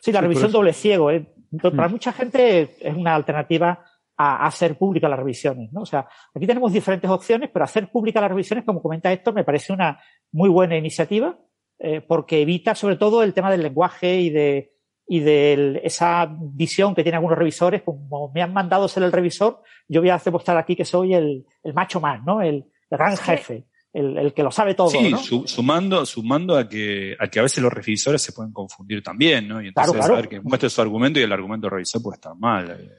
sí. 0.00 0.12
la 0.12 0.20
revisión 0.20 0.52
doble 0.52 0.74
ciego. 0.74 1.10
¿eh? 1.10 1.26
Para 1.62 1.88
mm. 1.88 1.90
mucha 1.90 2.12
gente 2.12 2.76
es 2.78 2.94
una 2.94 3.14
alternativa 3.14 3.82
a 4.16 4.46
hacer 4.46 4.76
públicas 4.76 5.08
las 5.08 5.18
revisiones. 5.18 5.72
¿no? 5.72 5.80
O 5.80 5.86
sea, 5.86 6.06
aquí 6.34 6.46
tenemos 6.46 6.72
diferentes 6.74 7.10
opciones, 7.10 7.48
pero 7.50 7.64
hacer 7.64 7.90
públicas 7.90 8.20
las 8.20 8.30
revisiones, 8.30 8.66
como 8.66 8.82
comenta 8.82 9.10
Héctor, 9.10 9.32
me 9.32 9.44
parece 9.44 9.72
una 9.72 9.98
muy 10.30 10.50
buena 10.50 10.76
iniciativa 10.76 11.38
eh, 11.78 12.02
porque 12.02 12.42
evita 12.42 12.74
sobre 12.74 12.96
todo 12.96 13.22
el 13.22 13.32
tema 13.32 13.50
del 13.50 13.62
lenguaje 13.62 14.20
y 14.20 14.30
de, 14.30 14.73
y 15.06 15.20
de 15.20 15.80
esa 15.84 16.28
visión 16.38 16.94
que 16.94 17.02
tienen 17.02 17.18
algunos 17.18 17.38
revisores, 17.38 17.82
como 17.82 18.30
me 18.34 18.42
han 18.42 18.52
mandado 18.52 18.88
ser 18.88 19.02
el 19.02 19.12
revisor, 19.12 19.62
yo 19.86 20.00
voy 20.00 20.10
a 20.10 20.18
demostrar 20.18 20.56
aquí 20.56 20.74
que 20.74 20.84
soy 20.84 21.14
el, 21.14 21.44
el 21.62 21.74
macho 21.74 22.00
más, 22.00 22.24
¿no? 22.24 22.40
El, 22.40 22.64
el 22.90 22.98
gran 22.98 23.16
jefe, 23.16 23.66
el, 23.92 24.16
el, 24.16 24.32
que 24.32 24.42
lo 24.42 24.50
sabe 24.50 24.74
todo. 24.74 24.88
Sí, 24.88 25.10
¿no? 25.10 25.18
su, 25.18 25.46
sumando, 25.46 26.06
sumando 26.06 26.56
a 26.56 26.68
que, 26.68 27.16
a 27.18 27.28
que 27.28 27.38
a 27.38 27.42
veces 27.42 27.62
los 27.62 27.72
revisores 27.72 28.22
se 28.22 28.32
pueden 28.32 28.52
confundir 28.52 29.02
también, 29.02 29.46
¿no? 29.46 29.62
Y 29.62 29.68
entonces 29.68 29.92
claro, 29.92 30.06
claro. 30.06 30.14
a 30.14 30.20
ver 30.22 30.28
que 30.28 30.40
muestre 30.40 30.70
su 30.70 30.80
argumento 30.80 31.20
y 31.20 31.22
el 31.22 31.32
argumento 31.32 31.66
del 31.66 31.72
revisor 31.72 32.02
puede 32.02 32.16
estar 32.16 32.34
mal. 32.36 32.90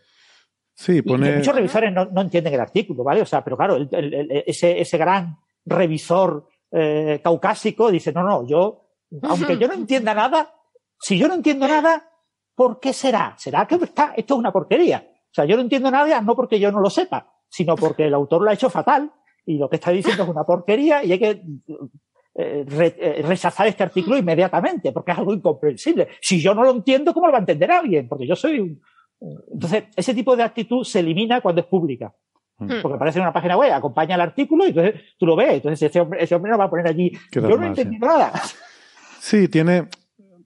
Sí, 0.76 1.02
pone... 1.02 1.30
Y 1.30 1.36
muchos 1.38 1.56
revisores 1.56 1.92
no, 1.92 2.06
no, 2.06 2.22
entienden 2.22 2.54
el 2.54 2.60
artículo, 2.60 3.04
¿vale? 3.04 3.22
O 3.22 3.26
sea, 3.26 3.44
pero 3.44 3.58
claro, 3.58 3.78
el, 3.78 3.90
el, 3.92 4.44
ese, 4.46 4.80
ese 4.80 4.98
gran 4.98 5.38
revisor 5.66 6.48
eh, 6.72 7.22
caucásico 7.24 7.90
dice, 7.90 8.12
no, 8.12 8.24
no, 8.24 8.48
yo, 8.48 8.90
aunque 9.24 9.58
yo 9.58 9.68
no 9.68 9.74
entienda 9.74 10.14
nada, 10.14 10.54
si 11.06 11.20
yo 11.20 11.28
no 11.28 11.36
entiendo 11.36 11.68
nada, 11.68 12.10
¿por 12.56 12.80
qué 12.80 12.92
será? 12.92 13.36
¿Será 13.38 13.68
que 13.68 13.76
está, 13.76 14.16
esto 14.18 14.34
es 14.34 14.40
una 14.40 14.52
porquería? 14.52 15.08
O 15.08 15.34
sea, 15.36 15.46
yo 15.46 15.56
no 15.56 15.62
entiendo 15.62 15.92
nada 15.92 16.20
no 16.22 16.36
porque 16.36 16.60
yo 16.60 16.72
no 16.72 16.80
lo 16.80 16.90
sepa, 16.90 17.32
sino 17.48 17.76
porque 17.76 18.08
el 18.08 18.16
autor 18.16 18.42
lo 18.42 18.50
ha 18.50 18.56
hecho 18.56 18.72
fatal 18.72 19.14
y 19.46 19.60
lo 19.60 19.70
que 19.70 19.76
está 19.76 19.92
diciendo 19.92 20.24
es 20.24 20.30
una 20.30 20.46
porquería 20.46 21.04
y 21.04 21.12
hay 21.12 21.20
que 21.20 21.44
eh, 22.34 22.66
re, 22.68 22.96
eh, 22.98 23.22
rechazar 23.22 23.68
este 23.68 23.84
artículo 23.84 24.18
inmediatamente 24.18 24.92
porque 24.92 25.12
es 25.12 25.18
algo 25.20 25.32
incomprensible. 25.32 26.08
Si 26.20 26.42
yo 26.42 26.56
no 26.56 26.64
lo 26.64 26.72
entiendo, 26.72 27.14
¿cómo 27.14 27.28
lo 27.28 27.34
va 27.34 27.38
a 27.38 27.42
entender 27.42 27.72
alguien? 27.72 28.08
Porque 28.08 28.26
yo 28.26 28.36
soy 28.36 28.60
un... 28.60 28.82
Entonces, 29.54 29.84
ese 29.96 30.16
tipo 30.16 30.36
de 30.36 30.42
actitud 30.42 30.84
se 30.84 31.02
elimina 31.02 31.40
cuando 31.40 31.62
es 31.62 31.68
pública. 31.68 32.16
Porque 32.58 32.96
aparece 32.96 33.20
en 33.20 33.26
una 33.26 33.34
página 33.34 33.58
web, 33.58 33.72
acompaña 33.72 34.16
el 34.16 34.22
artículo 34.22 34.66
y 34.66 34.70
entonces 34.70 35.02
tú 35.20 35.28
lo 35.28 35.36
ves. 35.36 35.54
Entonces 35.54 35.88
ese 35.88 36.00
hombre, 36.00 36.24
ese 36.24 36.34
hombre 36.34 36.52
no 36.52 36.58
va 36.58 36.64
a 36.64 36.70
poner 36.72 36.88
allí. 36.88 37.12
Yo 37.32 37.42
no 37.42 37.64
he 37.64 37.68
entendido 37.68 38.08
nada. 38.08 38.34
Sí, 39.20 39.48
tiene, 39.48 39.88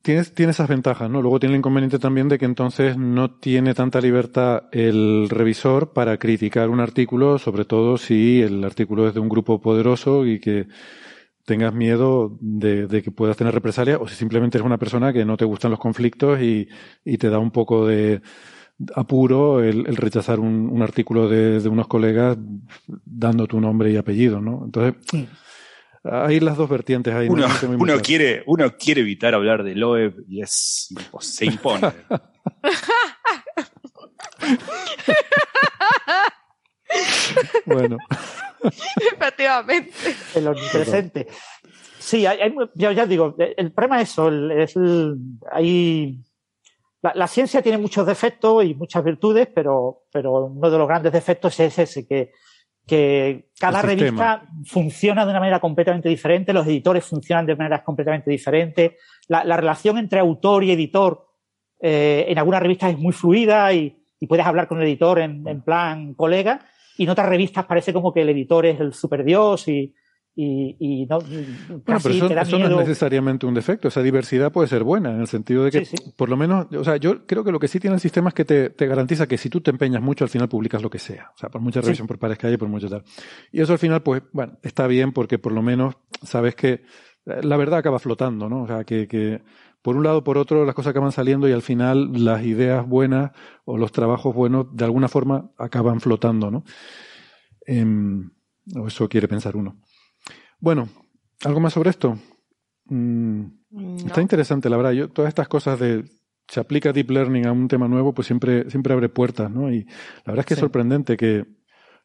tiene, 0.02 0.24
tiene 0.26 0.52
esas 0.52 0.68
ventajas, 0.68 1.10
¿no? 1.10 1.22
Luego 1.22 1.40
tiene 1.40 1.56
el 1.56 1.60
inconveniente 1.60 2.00
también 2.00 2.30
de 2.30 2.38
que 2.38 2.46
entonces 2.46 2.98
no 2.98 3.32
tiene 3.32 3.74
tanta 3.74 4.02
libertad 4.02 4.64
el 4.72 5.30
revisor 5.30 5.94
para 5.94 6.18
criticar 6.18 6.70
un 6.70 6.80
artículo, 6.80 7.38
sobre 7.38 7.66
todo 7.66 7.98
si 7.98 8.42
el 8.42 8.64
artículo 8.64 9.08
es 9.08 9.14
de 9.14 9.20
un 9.20 9.30
grupo 9.30 9.62
poderoso 9.62 10.26
y 10.26 10.40
que 10.40 10.68
tengas 11.46 11.74
miedo 11.74 12.38
de, 12.42 12.88
de 12.88 13.02
que 13.02 13.12
puedas 13.12 13.36
tener 13.36 13.54
represalias 13.54 14.00
o 14.00 14.08
si 14.08 14.16
simplemente 14.16 14.58
eres 14.58 14.66
una 14.66 14.78
persona 14.78 15.12
que 15.12 15.26
no 15.26 15.36
te 15.36 15.46
gustan 15.46 15.72
los 15.72 15.80
conflictos 15.80 16.40
y, 16.42 16.70
y 17.04 17.18
te 17.18 17.30
da 17.30 17.40
un 17.40 17.52
poco 17.52 17.88
de 17.88 18.22
apuro 18.96 19.62
el, 19.62 19.86
el 19.88 19.96
rechazar 19.96 20.40
un, 20.40 20.70
un 20.70 20.82
artículo 20.82 21.28
de, 21.28 21.60
de, 21.60 21.70
unos 21.70 21.88
colegas 21.88 22.38
dando 23.06 23.48
tu 23.48 23.60
nombre 23.60 23.92
y 23.92 23.98
apellido, 23.98 24.40
¿no? 24.40 24.62
Entonces. 24.66 25.28
Hay 26.04 26.40
las 26.40 26.58
dos 26.58 26.70
vertientes 26.70 27.14
ahí. 27.14 27.28
Uno, 27.28 27.48
no 27.48 27.78
uno 27.78 28.00
quiere, 28.00 28.44
uno 28.46 28.76
quiere 28.78 29.02
evitar 29.02 29.34
hablar 29.34 29.64
de 29.64 29.76
Loeb 29.76 30.24
y 30.28 30.42
es, 30.42 30.94
se 31.20 31.46
impone. 31.46 31.92
bueno. 37.66 37.98
Efectivamente. 39.14 40.16
El 40.36 40.48
omnipresente. 40.48 41.28
Sí, 41.98 42.26
hay, 42.26 42.40
hay, 42.40 42.56
ya, 42.76 42.92
ya, 42.92 43.06
digo, 43.06 43.36
el 43.38 43.72
problema 43.72 44.02
es 44.02 44.10
eso, 44.10 44.30
el, 44.30 44.52
es 44.52 44.76
el, 44.76 45.16
hay, 45.52 46.20
la, 47.02 47.14
la, 47.14 47.28
ciencia 47.28 47.62
tiene 47.62 47.78
muchos 47.78 48.08
defectos 48.08 48.64
y 48.64 48.74
muchas 48.74 49.04
virtudes, 49.04 49.48
pero, 49.54 50.06
pero 50.12 50.46
uno 50.46 50.72
de 50.72 50.78
los 50.78 50.88
grandes 50.88 51.14
defectos 51.14 51.60
es 51.60 51.78
ese, 51.78 52.08
que, 52.08 52.32
que 52.90 53.50
cada 53.60 53.82
revista 53.82 54.44
funciona 54.66 55.24
de 55.24 55.32
una 55.32 55.40
manera 55.40 55.60
completamente 55.60 56.10
diferente, 56.10 56.52
los 56.52 56.66
editores 56.66 57.06
funcionan 57.06 57.46
de 57.46 57.56
maneras 57.56 57.84
completamente 57.84 58.32
diferentes, 58.32 58.94
la, 59.28 59.44
la 59.44 59.56
relación 59.56 59.98
entre 59.98 60.20
autor 60.20 60.64
y 60.64 60.72
editor 60.72 61.28
eh, 61.80 62.26
en 62.28 62.38
algunas 62.38 62.62
revistas 62.62 62.92
es 62.92 63.00
muy 63.00 63.14
fluida 63.14 63.72
y, 63.72 64.04
y 64.20 64.28
puedes 64.28 64.46
hablar 64.46 64.68
con 64.68 64.80
el 64.80 64.88
editor 64.88 65.20
en, 65.20 65.48
en, 65.48 65.62
plan 65.62 66.14
colega, 66.16 66.62
y 66.98 67.04
en 67.04 67.10
otras 67.10 67.30
revistas 67.30 67.66
parece 67.66 67.94
como 67.94 68.12
que 68.12 68.22
el 68.22 68.30
editor 68.30 68.66
es 68.66 68.80
el 68.80 68.94
superdios 68.94 69.68
y, 69.68 69.94
y, 70.42 70.78
y 70.80 71.06
no. 71.06 71.20
Bueno, 71.20 71.84
pero 71.84 72.16
eso, 72.16 72.30
eso, 72.30 72.60
no 72.60 72.66
es 72.68 72.88
necesariamente 72.88 73.46
un 73.46 73.54
defecto. 73.54 73.90
Esa 73.90 74.02
diversidad 74.02 74.54
puede 74.54 74.70
ser 74.70 74.86
buena, 74.86 75.12
en 75.12 75.20
el 75.20 75.28
sentido 75.28 75.66
de 75.66 75.72
que, 75.72 75.84
sí, 75.84 75.98
sí. 75.98 76.14
por 76.16 76.30
lo 76.30 76.38
menos, 76.38 76.68
o 76.74 76.84
sea, 76.86 76.96
yo 76.96 77.26
creo 77.26 77.44
que 77.44 77.52
lo 77.52 77.60
que 77.60 77.68
sí 77.68 77.78
tiene 77.82 77.96
el 77.96 78.00
sistema 78.00 78.30
es 78.30 78.36
que 78.36 78.46
te, 78.46 78.70
te, 78.70 78.88
garantiza 78.88 79.28
que 79.28 79.38
si 79.38 79.50
tú 79.50 79.60
te 79.60 79.70
empeñas 79.70 80.02
mucho, 80.02 80.24
al 80.24 80.30
final 80.30 80.48
publicas 80.48 80.82
lo 80.82 80.90
que 80.90 80.98
sea. 80.98 81.32
O 81.36 81.38
sea, 81.38 81.50
por 81.50 81.60
mucha 81.60 81.82
revisión 81.82 82.06
sí. 82.06 82.08
por 82.08 82.20
pares 82.20 82.38
que 82.38 82.48
haya, 82.48 82.58
por 82.58 82.70
mucho 82.70 82.88
tal. 82.88 83.04
Y 83.52 83.60
eso 83.60 83.74
al 83.74 83.80
final, 83.80 84.02
pues, 84.02 84.22
bueno, 84.32 84.58
está 84.64 84.88
bien 84.88 85.12
porque 85.12 85.40
por 85.40 85.52
lo 85.52 85.62
menos 85.62 85.96
sabes 86.24 86.56
que 86.56 86.84
la 87.26 87.58
verdad 87.58 87.80
acaba 87.80 88.00
flotando, 88.00 88.48
¿no? 88.48 88.64
O 88.64 88.68
sea, 88.68 88.86
que, 88.86 89.10
que 89.10 89.42
por 89.82 89.98
un 89.98 90.06
lado, 90.06 90.24
por 90.24 90.38
otro, 90.38 90.64
las 90.64 90.74
cosas 90.74 90.92
acaban 90.92 91.12
saliendo 91.12 91.50
y 91.50 91.52
al 91.52 91.64
final 91.64 92.24
las 92.24 92.46
ideas 92.46 92.88
buenas 92.88 93.32
o 93.66 93.78
los 93.78 93.92
trabajos 93.92 94.34
buenos 94.34 94.68
de 94.72 94.86
alguna 94.86 95.10
forma 95.10 95.52
acaban 95.58 96.00
flotando, 96.00 96.50
¿no? 96.50 96.64
Eh, 97.68 97.86
o 98.76 98.88
eso 98.88 99.10
quiere 99.10 99.28
pensar 99.28 99.56
uno. 99.56 99.82
Bueno, 100.60 100.90
¿algo 101.44 101.60
más 101.60 101.74
sobre 101.74 101.90
esto? 101.90 102.18
Mm, 102.86 103.44
no. 103.72 103.96
Está 104.06 104.22
interesante, 104.22 104.70
la 104.70 104.78
verdad. 104.78 104.92
Yo, 104.92 105.10
todas 105.10 105.30
estas 105.30 105.48
cosas 105.48 105.80
de 105.80 106.06
se 106.50 106.60
aplica 106.60 106.92
Deep 106.92 107.12
Learning 107.12 107.46
a 107.46 107.52
un 107.52 107.68
tema 107.68 107.88
nuevo, 107.88 108.14
pues 108.14 108.28
siempre, 108.28 108.70
siempre 108.70 108.94
abre 108.94 109.10
puertas, 109.10 109.52
¿no? 109.52 109.72
Y 109.72 109.84
la 109.84 110.34
verdad 110.34 110.40
es 110.40 110.46
que 110.48 110.56
sí. 110.56 110.60
es 110.60 110.62
sorprendente 110.62 111.16
que, 111.16 111.46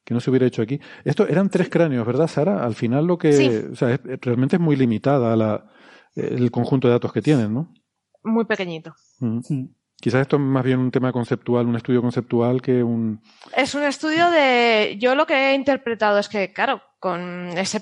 que 0.05 0.15
no 0.15 0.21
se 0.21 0.31
hubiera 0.31 0.47
hecho 0.47 0.63
aquí. 0.63 0.81
Esto 1.05 1.27
eran 1.27 1.49
tres 1.49 1.71
cráneos, 1.71 2.07
¿verdad, 2.07 2.27
Sara? 2.27 2.63
Al 2.63 2.75
final 2.75 3.07
lo 3.07 3.17
que, 3.17 3.33
sí. 3.33 3.49
o 3.73 3.75
sea, 3.75 3.93
es, 3.95 4.01
realmente 4.21 4.57
es 4.57 4.61
muy 4.61 4.77
limitada 4.77 5.35
la, 5.35 5.71
el 6.15 6.51
conjunto 6.51 6.89
de 6.89 6.93
datos 6.93 7.13
que 7.13 7.23
tienen, 7.23 7.55
¿no? 7.55 7.73
Muy 8.23 8.45
pequeñito. 8.45 8.95
Mm. 9.21 9.41
Quizás 9.97 10.23
esto 10.23 10.37
es 10.37 10.43
más 10.43 10.65
bien 10.65 10.79
un 10.79 10.91
tema 10.91 11.13
conceptual, 11.13 11.67
un 11.67 11.77
estudio 11.77 12.03
conceptual 12.03 12.61
que 12.61 12.83
un... 12.83 13.23
Es 13.57 13.75
un 13.75 13.85
estudio 13.85 14.31
de... 14.31 14.99
Yo 15.01 15.15
lo 15.15 15.27
que 15.27 15.35
he 15.35 15.55
interpretado 15.55 16.19
es 16.19 16.29
que, 16.29 16.53
claro, 16.53 16.83
con 16.99 17.49
ese 17.57 17.81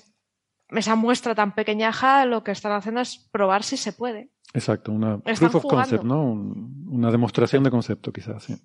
esa 0.77 0.97
muestra 0.97 1.35
tan 1.35 1.55
pequeñaja 1.55 2.25
lo 2.27 2.43
que 2.45 2.53
están 2.53 2.73
haciendo 2.73 3.01
es 3.01 3.19
probar 3.31 3.63
si 3.63 3.77
se 3.77 3.93
puede. 3.93 4.31
Exacto, 4.55 4.93
una 4.93 5.21
están 5.25 5.51
proof 5.51 5.55
of 5.57 5.63
jugando. 5.63 5.83
concept, 5.83 6.05
¿no? 6.05 6.23
Un, 6.23 6.89
una 6.91 7.11
demostración 7.11 7.63
de 7.65 7.71
concepto, 7.71 8.13
quizás, 8.13 8.43
sí. 8.45 8.57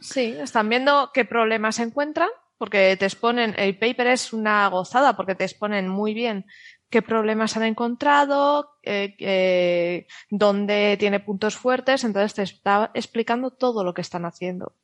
Sí, 0.00 0.34
están 0.38 0.68
viendo 0.68 1.10
qué 1.12 1.24
problemas 1.24 1.76
se 1.76 1.82
encuentran, 1.82 2.28
porque 2.58 2.96
te 2.96 3.06
exponen, 3.06 3.54
el 3.58 3.76
paper 3.76 4.08
es 4.08 4.32
una 4.32 4.68
gozada, 4.68 5.16
porque 5.16 5.34
te 5.34 5.44
exponen 5.44 5.88
muy 5.88 6.14
bien 6.14 6.46
qué 6.90 7.02
problemas 7.02 7.56
han 7.56 7.64
encontrado, 7.64 8.76
eh, 8.82 9.16
eh, 9.18 10.06
dónde 10.30 10.96
tiene 11.00 11.18
puntos 11.18 11.56
fuertes, 11.56 12.04
entonces 12.04 12.34
te 12.34 12.42
está 12.42 12.90
explicando 12.94 13.50
todo 13.50 13.82
lo 13.82 13.94
que 13.94 14.02
están 14.02 14.26
haciendo. 14.26 14.76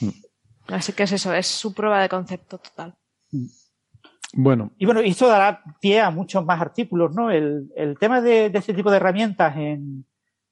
Mm. 0.00 0.10
Así 0.68 0.92
que 0.92 1.04
es 1.04 1.12
eso, 1.12 1.32
es 1.32 1.46
su 1.46 1.72
prueba 1.72 2.02
de 2.02 2.08
concepto 2.08 2.58
total. 2.58 2.96
Mm. 3.30 3.46
Bueno. 4.32 4.72
Y 4.78 4.86
bueno, 4.86 5.00
esto 5.00 5.28
dará 5.28 5.62
pie 5.80 6.00
a 6.00 6.10
muchos 6.10 6.44
más 6.44 6.60
artículos, 6.60 7.14
¿no? 7.14 7.30
El, 7.30 7.70
el 7.76 7.98
tema 7.98 8.20
de, 8.20 8.50
de, 8.50 8.58
este 8.58 8.74
tipo 8.74 8.90
de 8.90 8.96
herramientas 8.96 9.56
en, 9.56 10.06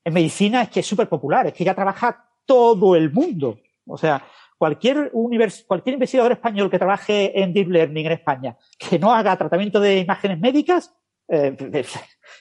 en 0.04 0.14
medicina 0.14 0.62
es 0.62 0.68
que 0.68 0.80
es 0.80 0.86
súper 0.86 1.08
popular, 1.08 1.46
es 1.46 1.54
que 1.54 1.64
ya 1.64 1.74
trabaja 1.74 2.28
todo 2.44 2.94
el 2.94 3.12
mundo. 3.12 3.58
O 3.86 3.96
sea, 3.96 4.22
cualquier, 4.58 5.10
univers, 5.14 5.64
cualquier 5.66 5.94
investigador 5.94 6.32
español 6.32 6.70
que 6.70 6.78
trabaje 6.78 7.40
en 7.40 7.54
Deep 7.54 7.68
Learning 7.68 8.06
en 8.06 8.12
España, 8.12 8.56
que 8.78 8.98
no 8.98 9.12
haga 9.12 9.36
tratamiento 9.36 9.80
de 9.80 10.00
imágenes 10.00 10.38
médicas, 10.38 10.94
eh, 11.28 11.56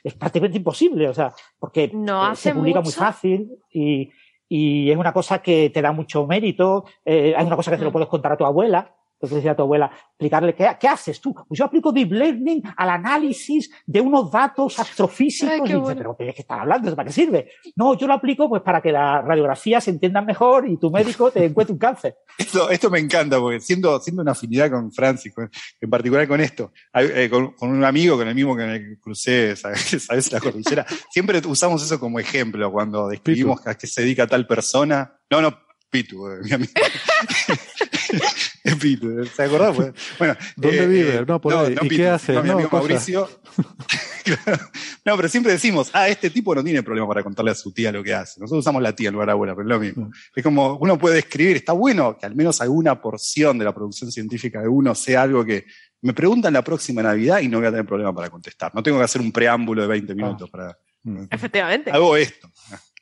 es 0.04 0.14
prácticamente 0.16 0.58
imposible, 0.58 1.08
o 1.08 1.14
sea, 1.14 1.34
porque 1.58 1.90
no 1.94 2.32
eh, 2.32 2.36
se 2.36 2.54
publica 2.54 2.82
mucho. 2.82 3.00
muy 3.00 3.06
fácil 3.06 3.52
y, 3.72 4.10
y, 4.50 4.92
es 4.92 4.98
una 4.98 5.14
cosa 5.14 5.42
que 5.42 5.70
te 5.70 5.82
da 5.82 5.92
mucho 5.92 6.28
mérito, 6.28 6.86
eh, 7.06 7.34
es 7.38 7.46
una 7.46 7.56
cosa 7.56 7.72
que 7.72 7.78
mm. 7.78 7.80
te 7.80 7.86
lo 7.86 7.92
puedes 7.92 8.10
contar 8.10 8.34
a 8.34 8.38
tu 8.38 8.46
abuela, 8.46 8.96
entonces 9.20 9.36
decía 9.38 9.52
a 9.52 9.56
tu 9.56 9.64
abuela, 9.64 9.92
explicarle, 10.12 10.56
¿qué, 10.56 10.66
¿qué, 10.80 10.88
haces 10.88 11.20
tú? 11.20 11.34
Pues 11.34 11.58
yo 11.58 11.66
aplico 11.66 11.92
Deep 11.92 12.10
Learning 12.10 12.64
al 12.78 12.90
análisis 12.90 13.70
de 13.86 14.00
unos 14.00 14.32
datos 14.32 14.80
astrofísicos. 14.80 15.52
Ay, 15.52 15.60
y 15.60 15.64
dice, 15.64 15.78
bueno. 15.78 15.98
pero 15.98 16.16
¿qué, 16.18 16.34
¿qué 16.34 16.42
estás 16.42 16.62
hablando? 16.62 16.96
¿Para 16.96 17.08
qué 17.08 17.14
sirve? 17.14 17.52
No, 17.76 17.98
yo 17.98 18.08
lo 18.08 18.14
aplico 18.14 18.48
pues 18.48 18.62
para 18.62 18.82
que 18.82 18.94
las 18.94 19.26
radiografías 19.26 19.84
se 19.84 19.92
entiendan 19.92 20.26
mejor 20.26 20.70
y 20.70 20.78
tu 20.78 20.90
médico 20.90 21.32
te 21.32 21.44
encuentre 21.44 21.74
un 21.74 21.80
cáncer. 21.80 22.16
Esto, 22.38 22.70
esto 22.70 22.90
me 22.90 23.00
encanta, 23.00 23.38
porque 23.38 23.60
siendo, 23.60 24.00
siendo 24.00 24.22
una 24.22 24.32
afinidad 24.32 24.72
con 24.72 24.94
Francis, 24.94 25.34
con, 25.34 25.52
en 25.82 25.90
particular 25.90 26.26
con 26.26 26.40
esto, 26.40 26.72
eh, 26.94 27.28
con, 27.30 27.52
con, 27.52 27.70
un 27.70 27.84
amigo, 27.84 28.16
con 28.16 28.26
el 28.30 28.34
mismo 28.34 28.56
que 28.56 28.66
me 28.66 28.98
crucé, 28.98 29.58
¿sabes? 29.58 29.82
¿sabes? 30.08 30.32
La 30.32 30.40
cordillera, 30.40 30.86
siempre 31.12 31.42
usamos 31.46 31.84
eso 31.84 32.00
como 32.00 32.18
ejemplo 32.18 32.72
cuando 32.72 33.10
describimos 33.10 33.68
a 33.68 33.76
qué 33.76 33.88
se 33.88 34.04
dedica 34.04 34.26
tal 34.26 34.48
persona. 34.48 35.20
No, 35.30 35.42
no, 35.42 35.54
Pitu, 35.90 36.28
eh, 36.30 36.40
mi 36.44 36.52
amigo. 36.54 36.72
Pitu, 38.82 39.26
¿se 39.26 39.44
acordó? 39.44 39.74
Pues, 39.74 39.94
bueno, 40.18 40.36
¿Dónde 40.56 40.84
eh, 40.84 40.88
vive? 40.88 41.26
No, 41.28 41.40
por 41.40 41.54
no, 41.54 41.60
ahí. 41.62 41.76
no, 41.76 41.86
¿Y 41.86 41.90
qué 41.90 42.08
hace? 42.08 42.34
No, 42.34 42.42
mi 42.44 42.50
no, 42.50 42.54
amigo. 42.56 42.70
Mauricio. 42.72 43.30
no, 45.06 45.16
pero 45.16 45.28
siempre 45.28 45.52
decimos, 45.54 45.90
ah, 45.94 46.08
este 46.08 46.30
tipo 46.30 46.54
no 46.56 46.64
tiene 46.64 46.84
problema 46.84 47.08
para 47.08 47.24
contarle 47.24 47.52
a 47.52 47.56
su 47.56 47.72
tía 47.72 47.92
lo 47.92 48.04
que 48.04 48.14
hace. 48.14 48.40
Nosotros 48.40 48.62
usamos 48.62 48.82
la 48.82 48.96
tía 48.96 49.10
en 49.10 49.14
lugar 49.14 49.28
de 49.28 49.32
abuela, 49.34 49.56
pero 49.56 49.68
es 49.68 49.70
lo 49.70 49.80
mismo. 49.80 50.06
Mm. 50.06 50.12
Es 50.36 50.44
como 50.44 50.78
uno 50.78 50.98
puede 50.98 51.20
escribir, 51.20 51.58
está 51.58 51.74
bueno 51.74 52.18
que 52.18 52.26
al 52.26 52.36
menos 52.36 52.62
alguna 52.62 53.02
porción 53.02 53.58
de 53.58 53.66
la 53.66 53.74
producción 53.74 54.12
científica 54.12 54.62
de 54.62 54.68
uno 54.68 54.96
sea 54.96 55.24
algo 55.24 55.46
que 55.46 55.66
me 56.02 56.14
preguntan 56.14 56.54
la 56.54 56.64
próxima 56.64 57.02
Navidad 57.02 57.40
y 57.40 57.48
no 57.48 57.58
voy 57.58 57.68
a 57.68 57.72
tener 57.72 57.86
problema 57.86 58.14
para 58.14 58.30
contestar. 58.30 58.74
No 58.74 58.84
tengo 58.84 58.98
que 58.98 59.04
hacer 59.04 59.22
un 59.22 59.32
preámbulo 59.32 59.82
de 59.82 59.88
20 59.88 60.16
minutos 60.16 60.50
ah. 60.50 60.52
para. 60.52 60.78
Mm. 61.04 61.26
Efectivamente. 61.30 61.92
Hago 61.92 62.16
esto. 62.16 62.50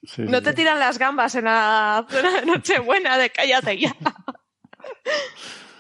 Sí, 0.04 0.22
no 0.22 0.38
sí, 0.38 0.44
te 0.44 0.54
tiran 0.54 0.80
las 0.80 0.98
gambas 0.98 1.34
en 1.36 1.46
la 1.46 2.06
cena 2.10 2.40
de 2.40 2.46
Nochebuena 2.46 3.18
de 3.18 3.30
cállate 3.30 3.78
ya. 3.80 3.96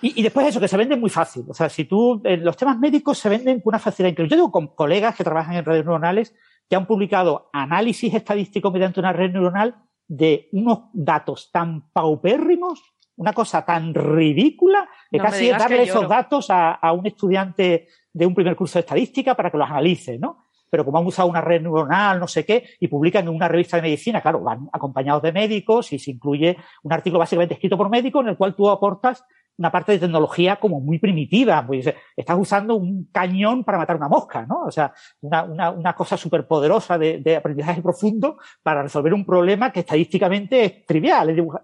Y, 0.01 0.19
y, 0.19 0.23
después 0.23 0.45
eso, 0.45 0.59
que 0.59 0.67
se 0.67 0.77
vende 0.77 0.95
muy 0.95 1.09
fácil. 1.09 1.43
O 1.49 1.53
sea, 1.55 1.69
si 1.69 1.85
tú, 1.85 2.21
eh, 2.23 2.37
los 2.37 2.55
temas 2.55 2.77
médicos 2.77 3.17
se 3.17 3.29
venden 3.29 3.61
con 3.61 3.71
una 3.71 3.79
facilidad 3.79 4.11
increíble. 4.11 4.29
Yo 4.29 4.35
digo 4.37 4.51
con 4.51 4.67
colegas 4.67 5.15
que 5.15 5.23
trabajan 5.23 5.55
en 5.55 5.65
redes 5.65 5.85
neuronales 5.85 6.35
que 6.69 6.75
han 6.75 6.85
publicado 6.85 7.49
análisis 7.51 8.13
estadístico 8.13 8.69
mediante 8.69 8.99
una 8.99 9.13
red 9.13 9.31
neuronal 9.31 9.75
de 10.07 10.49
unos 10.51 10.89
datos 10.93 11.49
tan 11.51 11.89
paupérrimos, 11.91 12.81
una 13.15 13.33
cosa 13.33 13.65
tan 13.65 13.93
ridícula, 13.93 14.87
que 15.09 15.17
no 15.17 15.23
casi 15.23 15.49
es 15.49 15.57
darle 15.57 15.83
esos 15.83 16.07
datos 16.07 16.49
a, 16.51 16.73
a 16.73 16.91
un 16.91 17.07
estudiante 17.07 17.87
de 18.13 18.25
un 18.25 18.35
primer 18.35 18.55
curso 18.55 18.77
de 18.77 18.81
estadística 18.81 19.35
para 19.35 19.49
que 19.49 19.57
los 19.57 19.69
analice, 19.69 20.19
¿no? 20.19 20.46
Pero 20.69 20.85
como 20.85 20.97
han 20.97 21.05
usado 21.05 21.27
una 21.27 21.41
red 21.41 21.61
neuronal, 21.61 22.19
no 22.19 22.27
sé 22.27 22.45
qué, 22.45 22.65
y 22.79 22.87
publican 22.87 23.27
en 23.27 23.35
una 23.35 23.47
revista 23.47 23.77
de 23.77 23.83
medicina, 23.83 24.21
claro, 24.21 24.41
van 24.41 24.69
acompañados 24.71 25.21
de 25.21 25.31
médicos 25.31 25.93
y 25.93 25.99
se 25.99 26.11
incluye 26.11 26.57
un 26.83 26.93
artículo 26.93 27.19
básicamente 27.19 27.55
escrito 27.55 27.77
por 27.77 27.89
médicos 27.89 28.23
en 28.23 28.29
el 28.29 28.37
cual 28.37 28.55
tú 28.55 28.69
aportas 28.69 29.23
una 29.57 29.71
parte 29.71 29.93
de 29.93 29.99
tecnología 29.99 30.57
como 30.57 30.79
muy 30.79 30.99
primitiva, 30.99 31.65
pues 31.65 31.91
estás 32.15 32.37
usando 32.37 32.75
un 32.75 33.09
cañón 33.11 33.63
para 33.63 33.79
matar 33.79 33.95
una 33.95 34.07
mosca, 34.07 34.45
¿no? 34.45 34.65
O 34.65 34.71
sea, 34.71 34.93
una, 35.21 35.43
una, 35.43 35.71
una 35.71 35.95
cosa 35.95 36.15
súper 36.15 36.45
poderosa 36.45 36.97
de, 36.97 37.19
de, 37.19 37.37
aprendizaje 37.37 37.81
profundo 37.81 38.37
para 38.61 38.83
resolver 38.83 39.13
un 39.15 39.25
problema 39.25 39.71
que 39.71 39.79
estadísticamente 39.79 40.63
es 40.63 40.85
trivial, 40.85 41.31
es, 41.31 41.35
dibujar, 41.35 41.63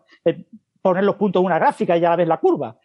poner 0.82 1.04
los 1.04 1.16
puntos 1.16 1.40
en 1.40 1.46
una 1.46 1.60
gráfica 1.60 1.96
y 1.96 2.02
ya 2.02 2.16
ves 2.16 2.28
la 2.28 2.40
curva. 2.40 2.78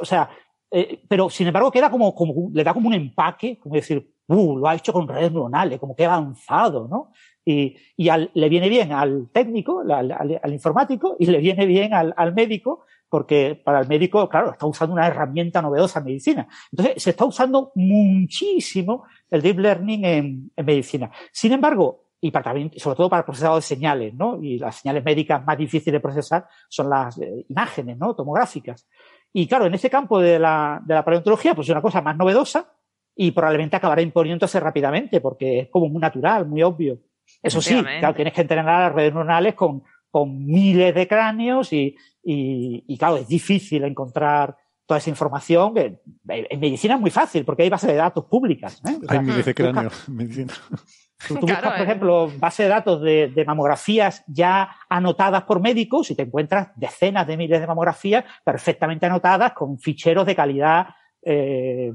O 0.00 0.04
sea, 0.04 0.30
eh, 0.70 1.02
pero 1.06 1.28
sin 1.28 1.48
embargo 1.48 1.70
queda 1.70 1.90
como, 1.90 2.14
como, 2.14 2.50
le 2.52 2.64
da 2.64 2.72
como 2.72 2.88
un 2.88 2.94
empaque, 2.94 3.58
como 3.58 3.74
decir, 3.74 4.11
uh, 4.32 4.58
lo 4.58 4.68
ha 4.68 4.74
hecho 4.74 4.92
con 4.92 5.06
redes 5.06 5.32
neuronales, 5.32 5.78
como 5.78 5.94
que 5.94 6.04
avanzado, 6.04 6.88
¿no? 6.88 7.12
Y, 7.44 7.76
y 7.96 8.08
al, 8.08 8.30
le 8.34 8.48
viene 8.48 8.68
bien 8.68 8.92
al 8.92 9.28
técnico, 9.32 9.80
al, 9.80 10.12
al, 10.12 10.40
al, 10.42 10.52
informático, 10.52 11.16
y 11.18 11.26
le 11.26 11.38
viene 11.38 11.66
bien 11.66 11.92
al, 11.92 12.34
médico, 12.34 12.84
porque 13.08 13.60
para 13.62 13.80
el 13.80 13.88
médico, 13.88 14.28
claro, 14.28 14.52
está 14.52 14.66
usando 14.66 14.94
una 14.94 15.06
herramienta 15.06 15.60
novedosa 15.60 15.98
en 15.98 16.04
medicina. 16.06 16.48
Entonces, 16.70 17.02
se 17.02 17.10
está 17.10 17.24
usando 17.24 17.72
muchísimo 17.74 19.04
el 19.30 19.42
deep 19.42 19.58
learning 19.58 20.04
en, 20.04 20.50
en 20.56 20.64
medicina. 20.66 21.10
Sin 21.32 21.52
embargo, 21.52 22.02
y 22.24 22.30
para 22.30 22.44
también, 22.44 22.70
sobre 22.76 22.96
todo 22.96 23.10
para 23.10 23.24
procesado 23.24 23.56
de 23.56 23.62
señales, 23.62 24.14
¿no? 24.14 24.40
Y 24.40 24.56
las 24.56 24.76
señales 24.76 25.04
médicas 25.04 25.44
más 25.44 25.58
difíciles 25.58 25.94
de 25.94 26.00
procesar 26.00 26.46
son 26.68 26.88
las 26.88 27.18
eh, 27.18 27.44
imágenes, 27.48 27.98
¿no? 27.98 28.14
Tomográficas. 28.14 28.86
Y 29.32 29.48
claro, 29.48 29.66
en 29.66 29.74
ese 29.74 29.90
campo 29.90 30.20
de 30.20 30.38
la, 30.38 30.80
de 30.84 30.94
la 30.94 31.04
paleontología, 31.04 31.54
pues 31.56 31.66
es 31.66 31.72
una 31.72 31.82
cosa 31.82 32.00
más 32.00 32.16
novedosa 32.16 32.72
y 33.14 33.30
probablemente 33.30 33.76
acabará 33.76 34.02
imponiéndose 34.02 34.58
rápidamente 34.60 35.20
porque 35.20 35.60
es 35.60 35.68
como 35.68 35.88
muy 35.88 36.00
natural, 36.00 36.46
muy 36.46 36.62
obvio. 36.62 36.98
Eso 37.42 37.60
sí, 37.60 37.80
claro, 37.82 38.14
tienes 38.14 38.32
que 38.32 38.42
entrenar 38.42 38.68
a 38.68 38.86
las 38.86 38.94
redes 38.94 39.12
neuronales 39.12 39.54
con, 39.54 39.82
con 40.10 40.44
miles 40.46 40.94
de 40.94 41.08
cráneos 41.08 41.72
y, 41.72 41.96
y, 42.22 42.84
y, 42.86 42.98
claro, 42.98 43.16
es 43.16 43.28
difícil 43.28 43.84
encontrar 43.84 44.56
toda 44.86 44.98
esa 44.98 45.10
información. 45.10 45.76
En, 45.76 46.00
en 46.28 46.60
medicina 46.60 46.94
es 46.94 47.00
muy 47.00 47.10
fácil 47.10 47.44
porque 47.44 47.62
hay 47.62 47.70
bases 47.70 47.90
de 47.90 47.96
datos 47.96 48.24
públicas. 48.26 48.80
¿eh? 48.86 48.98
O 49.02 49.06
sea, 49.06 49.20
Hay 49.20 49.26
miles 49.26 49.44
de 49.44 49.54
cráneos 49.54 50.08
en 50.08 50.16
medicina. 50.16 50.52
Tú, 51.28 51.34
tú 51.36 51.46
buscas, 51.46 51.72
por 51.72 51.82
ejemplo, 51.82 52.32
base 52.36 52.64
de 52.64 52.68
datos 52.68 53.00
de, 53.00 53.28
de 53.28 53.44
mamografías 53.44 54.24
ya 54.26 54.74
anotadas 54.88 55.44
por 55.44 55.60
médicos 55.60 56.10
y 56.10 56.16
te 56.16 56.22
encuentras 56.22 56.70
decenas 56.74 57.28
de 57.28 57.36
miles 57.36 57.60
de 57.60 57.66
mamografías 57.68 58.24
perfectamente 58.44 59.06
anotadas 59.06 59.52
con 59.52 59.78
ficheros 59.78 60.26
de 60.26 60.34
calidad, 60.34 60.88
eh, 61.22 61.92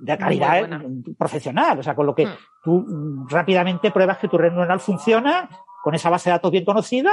de 0.00 0.18
calidad 0.18 0.68
profesional. 1.18 1.78
O 1.78 1.82
sea, 1.82 1.94
con 1.94 2.06
lo 2.06 2.14
que 2.14 2.26
tú 2.64 2.84
mm, 2.86 3.28
rápidamente 3.28 3.90
pruebas 3.90 4.18
que 4.18 4.28
tu 4.28 4.38
red 4.38 4.50
neuronal 4.50 4.80
funciona 4.80 5.48
con 5.82 5.94
esa 5.94 6.10
base 6.10 6.30
de 6.30 6.34
datos 6.34 6.50
bien 6.50 6.64
conocida 6.64 7.10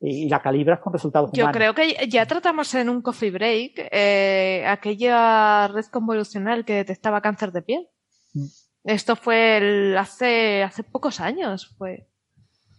y 0.00 0.28
la 0.28 0.42
calibras 0.42 0.80
con 0.80 0.92
resultados 0.92 1.30
Yo 1.32 1.44
humanos. 1.44 1.56
creo 1.56 1.74
que 1.74 2.08
ya 2.08 2.26
tratamos 2.26 2.74
en 2.74 2.88
un 2.88 3.02
coffee 3.02 3.30
break 3.30 3.88
eh, 3.92 4.64
aquella 4.66 5.68
red 5.68 5.84
convolucional 5.86 6.64
que 6.64 6.74
detectaba 6.74 7.20
cáncer 7.20 7.52
de 7.52 7.62
piel. 7.62 7.88
Mm. 8.34 8.46
Esto 8.84 9.14
fue 9.14 9.58
el- 9.58 9.96
hace, 9.96 10.64
hace 10.64 10.82
pocos 10.82 11.20
años, 11.20 11.72
fue 11.78 12.08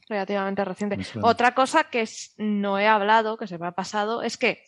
relativamente 0.09 0.65
reciente. 0.65 0.97
Otra 1.21 1.55
cosa 1.55 1.85
que 1.85 2.05
no 2.37 2.77
he 2.77 2.87
hablado, 2.87 3.37
que 3.37 3.47
se 3.47 3.57
me 3.57 3.67
ha 3.67 3.71
pasado, 3.71 4.21
es 4.21 4.37
que 4.37 4.61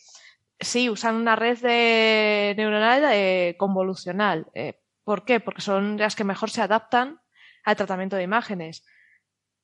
sí, 0.59 0.89
usan 0.89 1.15
una 1.15 1.35
red 1.35 1.59
de 1.59 2.53
neuronal 2.57 3.03
eh, 3.11 3.55
convolucional. 3.57 4.47
Eh, 4.53 4.81
¿Por 5.03 5.25
qué? 5.25 5.39
Porque 5.39 5.61
son 5.61 5.97
las 5.97 6.15
que 6.15 6.23
mejor 6.23 6.49
se 6.49 6.61
adaptan 6.61 7.21
al 7.63 7.75
tratamiento 7.75 8.15
de 8.15 8.23
imágenes. 8.23 8.85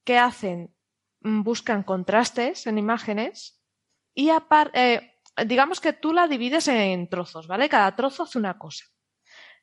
¿Qué 0.04 0.18
hacen? 0.18 0.74
Mm, 1.22 1.44
Buscan 1.44 1.84
contrastes 1.84 2.68
en 2.68 2.78
imágenes 2.78 3.62
y 4.14 4.30
aparte, 4.30 5.20
digamos 5.46 5.80
que 5.80 5.94
tú 5.94 6.14
la 6.14 6.28
divides 6.28 6.68
en 6.68 7.10
trozos, 7.10 7.48
¿vale? 7.48 7.70
Cada 7.70 7.96
trozo 7.96 8.24
hace 8.24 8.38
una 8.38 8.58
cosa. 8.58 8.86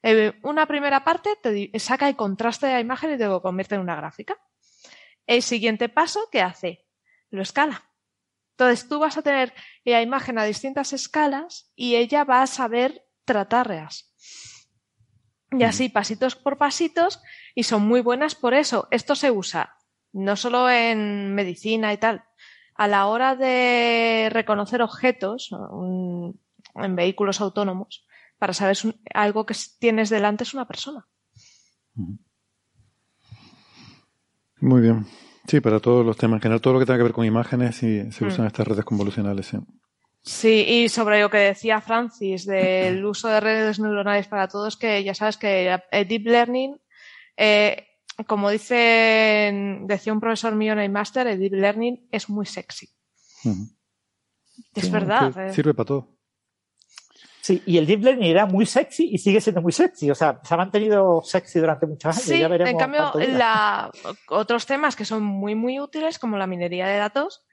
Eh, 0.03 0.39
una 0.43 0.67
primera 0.67 1.05
parte 1.05 1.37
te 1.43 1.77
saca 1.79 2.09
el 2.09 2.17
contraste 2.17 2.67
de 2.67 2.75
la 2.75 2.81
imagen 2.81 3.15
y 3.15 3.19
te 3.19 3.27
lo 3.27 3.43
convierte 3.43 3.75
en 3.75 3.81
una 3.81 3.97
gráfica. 3.97 4.39
El 5.27 5.43
siguiente 5.43 5.89
paso, 5.89 6.29
¿qué 6.31 6.41
hace? 6.41 6.87
Lo 7.31 7.43
escala. 7.43 7.88
Entonces 8.59 8.89
tú 8.89 8.99
vas 8.99 9.17
a 9.17 9.23
tener 9.23 9.55
la 9.85 10.03
imagen 10.03 10.37
a 10.37 10.43
distintas 10.43 10.93
escalas 10.93 11.71
y 11.77 11.95
ella 11.95 12.25
va 12.25 12.43
a 12.43 12.47
saber 12.49 13.05
tratarlas. 13.25 14.13
Y 15.53 15.63
así, 15.63 15.89
pasitos 15.89 16.35
por 16.35 16.59
pasitos, 16.59 17.23
y 17.55 17.63
son 17.63 17.87
muy 17.87 18.01
buenas 18.01 18.35
por 18.35 18.55
eso. 18.55 18.89
Esto 18.91 19.15
se 19.15 19.31
usa 19.31 19.77
no 20.13 20.35
solo 20.35 20.69
en 20.69 21.35
medicina 21.37 21.93
y 21.93 21.99
tal. 21.99 22.25
A 22.75 22.89
la 22.89 23.07
hora 23.07 23.37
de 23.37 24.29
reconocer 24.33 24.83
objetos 24.83 25.53
un- 25.53 26.41
en 26.75 26.97
vehículos 26.97 27.41
autónomos, 27.41 28.07
para 28.39 28.55
saber 28.55 28.75
si 28.75 28.93
algo 29.15 29.47
que 29.47 29.55
tienes 29.79 30.11
delante 30.11 30.43
es 30.43 30.53
una 30.55 30.67
persona. 30.67 31.07
Muy 34.61 34.81
bien. 34.83 35.07
Sí, 35.49 35.61
para 35.61 35.81
todos 35.81 36.05
los 36.07 36.17
temas, 36.17 36.37
en 36.37 36.43
general, 36.43 36.61
todo 36.61 36.75
lo 36.75 36.79
que 36.79 36.87
tenga 36.87 36.99
que 36.99 37.05
ver 37.05 37.13
con 37.13 37.25
imágenes, 37.25 37.75
sí, 37.77 38.13
se 38.13 38.25
Mm. 38.25 38.29
usan 38.29 38.47
estas 38.47 38.69
redes 38.69 38.85
convolucionales. 38.85 39.47
Sí. 39.47 39.57
Sí, 40.23 40.65
y 40.69 40.89
sobre 40.91 41.21
lo 41.23 41.31
que 41.31 41.39
decía 41.39 41.81
Francis 41.81 42.45
del 42.45 43.03
uso 43.05 43.29
de 43.29 43.41
redes 43.41 43.81
neuronales 43.81 44.29
para 44.29 44.47
todos, 44.47 44.77
que 44.77 45.03
ya 45.03 45.15
sabes 45.15 45.37
que 45.39 45.79
el 45.91 46.07
Deep 46.09 46.27
Learning, 46.27 46.79
eh, 47.37 47.87
como 48.27 48.51
dice, 48.51 49.79
decía 49.87 50.13
un 50.13 50.21
profesor 50.21 50.55
mío 50.55 50.73
en 50.75 50.81
el 50.81 50.91
máster, 50.91 51.27
el 51.29 51.39
Deep 51.39 51.55
Learning 51.55 52.09
es 52.13 52.29
muy 52.29 52.45
sexy. 52.47 52.89
Es 54.75 54.85
Sí, 54.85 54.91
verdad. 54.91 55.33
eh. 55.49 55.53
Sirve 55.55 55.73
para 55.73 55.87
todo. 55.87 56.18
Sí, 57.49 57.63
y 57.65 57.79
el 57.79 57.87
deep 57.87 58.03
learning 58.03 58.31
era 58.31 58.45
muy 58.45 58.67
sexy 58.67 59.09
y 59.11 59.17
sigue 59.17 59.41
siendo 59.41 59.63
muy 59.63 59.73
sexy. 59.73 60.11
O 60.11 60.15
sea, 60.15 60.39
se 60.43 60.53
ha 60.53 60.57
mantenido 60.59 61.23
sexy 61.23 61.61
durante 61.61 61.87
muchos 61.87 62.15
años. 62.15 62.23
Sí, 62.23 62.39
ya 62.39 62.47
veremos 62.47 62.71
en 62.73 62.79
cambio, 62.79 63.11
la- 63.39 63.91
otros 64.29 64.67
temas 64.67 64.95
que 64.95 65.07
son 65.07 65.23
muy, 65.23 65.55
muy 65.55 65.81
útiles, 65.81 66.19
como 66.19 66.37
la 66.37 66.47
minería 66.47 66.87
de 66.87 66.99
datos, 66.99 67.47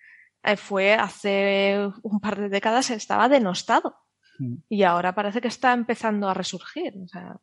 eh, 0.43 0.57
fue 0.57 0.95
hace 0.95 1.79
un 2.03 2.19
par 2.19 2.37
de 2.37 2.49
décadas 2.49 2.89
estaba 2.89 3.29
denostado. 3.29 3.95
Mm. 4.37 4.55
Y 4.67 4.83
ahora 4.83 5.15
parece 5.15 5.39
que 5.39 5.47
está 5.47 5.71
empezando 5.71 6.27
a 6.27 6.33
resurgir. 6.33 6.93
O 7.01 7.07
sea, 7.07 7.37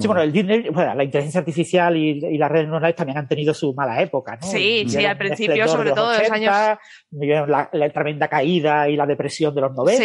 Sí, 0.00 0.06
bueno, 0.06 0.22
el 0.22 0.32
deep 0.32 0.46
learning- 0.46 0.72
bueno, 0.72 0.94
la 0.94 1.04
inteligencia 1.04 1.40
artificial 1.40 1.96
y, 1.96 2.10
y 2.24 2.38
las 2.38 2.50
redes 2.50 2.66
neuronales 2.66 2.94
también 2.96 3.18
han 3.18 3.26
tenido 3.28 3.52
su 3.54 3.72
mala 3.74 4.00
época, 4.02 4.36
¿no? 4.40 4.46
Sí, 4.46 4.84
sí, 4.88 5.04
al 5.06 5.16
principio, 5.18 5.54
sobre 5.68 5.90
todo 5.92 6.12
en 6.12 6.18
los 6.18 6.30
80, 6.30 6.80
vieron 7.10 7.50
la, 7.50 7.68
la 7.72 7.90
tremenda 7.90 8.28
caída 8.28 8.88
y 8.88 8.96
la 8.96 9.06
depresión 9.06 9.54
de 9.54 9.60
los 9.62 9.74
90, 9.74 9.98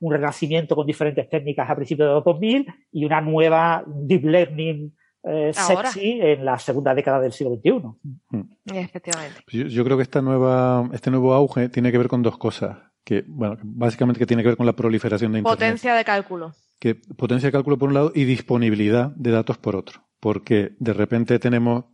un 0.00 0.12
renacimiento 0.12 0.74
con 0.74 0.86
diferentes 0.86 1.28
técnicas 1.28 1.68
a 1.70 1.76
principios 1.76 2.08
de 2.08 2.14
los 2.14 2.24
2000 2.24 2.66
y 2.92 3.04
una 3.04 3.20
nueva 3.20 3.84
deep 3.86 4.24
learning 4.24 4.94
eh, 5.24 5.52
sexy 5.82 6.18
en 6.20 6.44
la 6.44 6.58
segunda 6.58 6.94
década 6.94 7.20
del 7.20 7.32
siglo 7.32 7.54
XXI. 7.54 8.40
efectivamente. 8.80 9.40
Yo, 9.48 9.64
yo 9.66 9.84
creo 9.84 9.96
que 9.96 10.02
esta 10.02 10.20
nueva, 10.22 10.88
este 10.92 11.10
nuevo 11.10 11.32
auge 11.34 11.68
tiene 11.68 11.92
que 11.92 11.98
ver 11.98 12.08
con 12.08 12.22
dos 12.22 12.38
cosas. 12.38 12.78
Que, 13.04 13.24
bueno, 13.26 13.56
básicamente 13.62 14.18
que 14.18 14.26
tiene 14.26 14.42
que 14.42 14.48
ver 14.50 14.56
con 14.56 14.66
la 14.66 14.74
proliferación 14.74 15.32
de 15.32 15.38
Internet. 15.40 15.58
Potencia 15.58 15.94
de 15.94 16.04
cálculo. 16.04 16.52
Que 16.82 16.96
potencia 16.96 17.46
de 17.46 17.52
cálculo 17.52 17.78
por 17.78 17.90
un 17.90 17.94
lado 17.94 18.10
y 18.12 18.24
disponibilidad 18.24 19.12
de 19.14 19.30
datos 19.30 19.56
por 19.56 19.76
otro. 19.76 20.02
Porque 20.18 20.74
de 20.80 20.92
repente 20.92 21.38
tenemos 21.38 21.84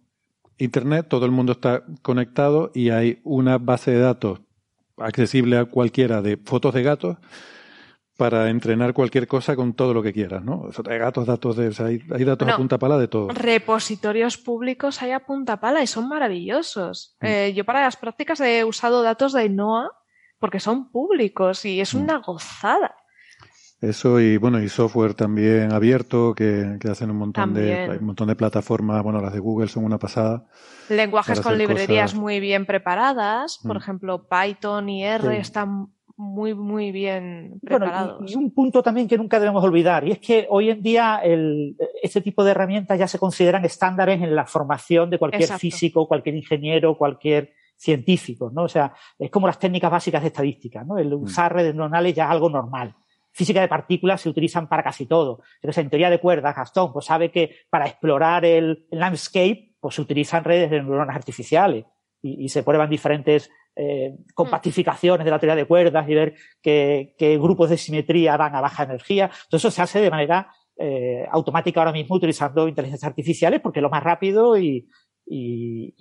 Internet, 0.56 1.08
todo 1.10 1.26
el 1.26 1.30
mundo 1.30 1.52
está 1.52 1.82
conectado 2.00 2.70
y 2.74 2.88
hay 2.88 3.20
una 3.22 3.58
base 3.58 3.90
de 3.90 3.98
datos 3.98 4.40
accesible 4.96 5.58
a 5.58 5.66
cualquiera 5.66 6.22
de 6.22 6.38
fotos 6.38 6.72
de 6.72 6.82
gatos 6.82 7.18
para 8.16 8.48
entrenar 8.48 8.94
cualquier 8.94 9.28
cosa 9.28 9.56
con 9.56 9.74
todo 9.74 9.92
lo 9.92 10.02
que 10.02 10.14
quieras, 10.14 10.42
¿no? 10.42 10.70
De 10.82 10.96
gatos, 10.96 11.26
datos 11.26 11.56
de, 11.56 11.68
o 11.68 11.72
sea, 11.72 11.84
hay, 11.84 12.00
hay 12.10 12.24
datos 12.24 12.48
a 12.48 12.56
punta 12.56 12.78
pala 12.78 12.96
de 12.96 13.08
todo. 13.08 13.28
Repositorios 13.28 14.38
públicos 14.38 15.02
hay 15.02 15.10
a 15.10 15.20
punta 15.20 15.60
pala 15.60 15.82
y 15.82 15.86
son 15.86 16.08
maravillosos. 16.08 17.14
Mm. 17.20 17.26
Eh, 17.26 17.52
yo 17.52 17.66
para 17.66 17.82
las 17.82 17.98
prácticas 17.98 18.40
he 18.40 18.64
usado 18.64 19.02
datos 19.02 19.34
de 19.34 19.50
NOAA 19.50 19.90
porque 20.38 20.60
son 20.60 20.90
públicos 20.90 21.66
y 21.66 21.76
Mm. 21.76 21.82
es 21.82 21.92
una 21.92 22.18
gozada. 22.20 22.96
Eso 23.80 24.18
y 24.20 24.36
bueno, 24.38 24.60
y 24.60 24.68
software 24.68 25.14
también 25.14 25.72
abierto 25.72 26.34
que, 26.34 26.78
que 26.80 26.88
hacen 26.88 27.10
un 27.12 27.16
montón 27.18 27.54
de 27.54 27.76
También. 27.76 27.98
un 28.00 28.06
montón 28.06 28.26
de 28.28 28.34
plataformas, 28.34 29.02
bueno, 29.04 29.20
las 29.20 29.32
de 29.32 29.38
Google 29.38 29.68
son 29.68 29.84
una 29.84 29.98
pasada. 29.98 30.46
Lenguajes 30.88 31.40
con 31.40 31.56
librerías 31.56 32.10
cosas- 32.10 32.20
muy 32.20 32.40
bien 32.40 32.66
preparadas, 32.66 33.60
por 33.62 33.76
Mm. 33.76 33.78
ejemplo, 33.80 34.26
Python 34.28 34.88
y 34.88 35.04
R 35.04 35.30
Sí. 35.30 35.36
están 35.40 35.86
muy, 36.16 36.52
muy 36.54 36.90
bien 36.90 37.60
Bueno, 37.62 37.86
preparados. 37.86 38.28
y, 38.28 38.34
y 38.34 38.36
un 38.36 38.50
punto 38.52 38.82
también 38.82 39.06
que 39.06 39.16
nunca 39.16 39.38
debemos 39.38 39.62
olvidar, 39.62 40.04
y 40.08 40.10
es 40.10 40.18
que 40.18 40.48
hoy 40.50 40.70
en 40.70 40.82
día 40.82 41.20
el, 41.22 41.76
este 42.02 42.20
tipo 42.20 42.42
de 42.42 42.50
herramientas 42.50 42.98
ya 42.98 43.06
se 43.06 43.20
consideran 43.20 43.64
estándares 43.64 44.20
en 44.20 44.34
la 44.34 44.44
formación 44.44 45.08
de 45.10 45.18
cualquier 45.20 45.42
Exacto. 45.42 45.60
físico, 45.60 46.08
cualquier 46.08 46.34
ingeniero, 46.34 46.98
cualquier 46.98 47.52
científico, 47.76 48.50
¿no? 48.52 48.64
O 48.64 48.68
sea, 48.68 48.92
es 49.16 49.30
como 49.30 49.46
las 49.46 49.60
técnicas 49.60 49.92
básicas 49.92 50.20
de 50.22 50.26
estadística, 50.28 50.82
¿no? 50.82 50.98
El 50.98 51.14
usar 51.14 51.54
redes 51.54 51.72
neuronales 51.76 52.12
ya 52.12 52.24
es 52.24 52.30
algo 52.32 52.50
normal. 52.50 52.96
Física 53.38 53.60
de 53.60 53.68
partículas 53.68 54.20
se 54.20 54.28
utilizan 54.28 54.68
para 54.68 54.82
casi 54.82 55.06
todo. 55.06 55.42
Entonces, 55.62 55.84
en 55.84 55.90
teoría 55.90 56.10
de 56.10 56.18
cuerdas, 56.18 56.56
Gastón, 56.56 56.92
pues 56.92 57.06
sabe 57.06 57.30
que 57.30 57.54
para 57.70 57.86
explorar 57.86 58.44
el, 58.44 58.84
landscape, 58.90 59.76
pues 59.78 59.94
se 59.94 60.00
utilizan 60.00 60.42
redes 60.42 60.68
de 60.68 60.82
neuronas 60.82 61.14
artificiales 61.14 61.84
y, 62.20 62.48
se 62.48 62.64
prueban 62.64 62.90
diferentes 62.90 63.48
eh, 63.76 64.16
compactificaciones 64.34 65.24
de 65.24 65.30
la 65.30 65.38
teoría 65.38 65.54
de 65.54 65.66
cuerdas 65.66 66.08
y 66.08 66.14
ver 66.16 66.34
qué, 66.60 67.38
grupos 67.40 67.70
de 67.70 67.76
simetría 67.76 68.36
van 68.36 68.56
a 68.56 68.60
baja 68.60 68.82
energía. 68.82 69.30
Todo 69.48 69.58
eso 69.58 69.70
se 69.70 69.82
hace 69.82 70.00
de 70.00 70.10
manera 70.10 70.50
eh, 70.76 71.24
automática 71.30 71.78
ahora 71.78 71.92
mismo 71.92 72.16
utilizando 72.16 72.66
inteligencias 72.66 73.08
artificiales 73.08 73.60
porque 73.60 73.78
es 73.78 73.84
lo 73.84 73.90
más 73.90 74.02
rápido 74.02 74.58
y 74.58 74.88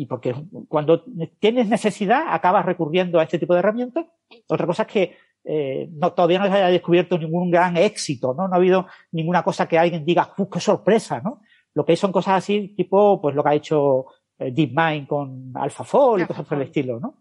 porque 0.09 0.33
cuando 0.67 1.05
tienes 1.37 1.67
necesidad 1.67 2.23
acabas 2.29 2.65
recurriendo 2.65 3.19
a 3.19 3.23
este 3.23 3.37
tipo 3.37 3.53
de 3.53 3.59
herramientas. 3.59 4.07
Otra 4.47 4.65
cosa 4.65 4.83
es 4.83 4.87
que 4.87 5.26
eh, 5.49 5.87
no, 5.93 6.11
todavía 6.11 6.39
no 6.39 6.45
se 6.47 6.51
haya 6.51 6.67
descubierto 6.67 7.17
ningún 7.17 7.49
gran 7.49 7.77
éxito, 7.77 8.33
¿no? 8.33 8.49
No 8.49 8.53
ha 8.53 8.57
habido 8.57 8.85
ninguna 9.11 9.43
cosa 9.43 9.65
que 9.65 9.79
alguien 9.79 10.03
diga, 10.03 10.33
¡uh, 10.37 10.49
qué 10.49 10.59
sorpresa! 10.59 11.21
¿no? 11.21 11.39
Lo 11.73 11.85
que 11.85 11.93
hay 11.93 11.95
son 11.95 12.11
cosas 12.11 12.43
así, 12.43 12.73
tipo, 12.75 13.21
pues 13.21 13.33
lo 13.33 13.43
que 13.43 13.49
ha 13.49 13.55
hecho 13.55 14.07
eh, 14.37 14.51
DeepMind 14.51 15.07
con 15.07 15.53
AlphaFold 15.55 16.23
y 16.23 16.25
cosas 16.25 16.45
por 16.45 16.57
el 16.57 16.65
estilo, 16.65 16.99
¿no? 16.99 17.19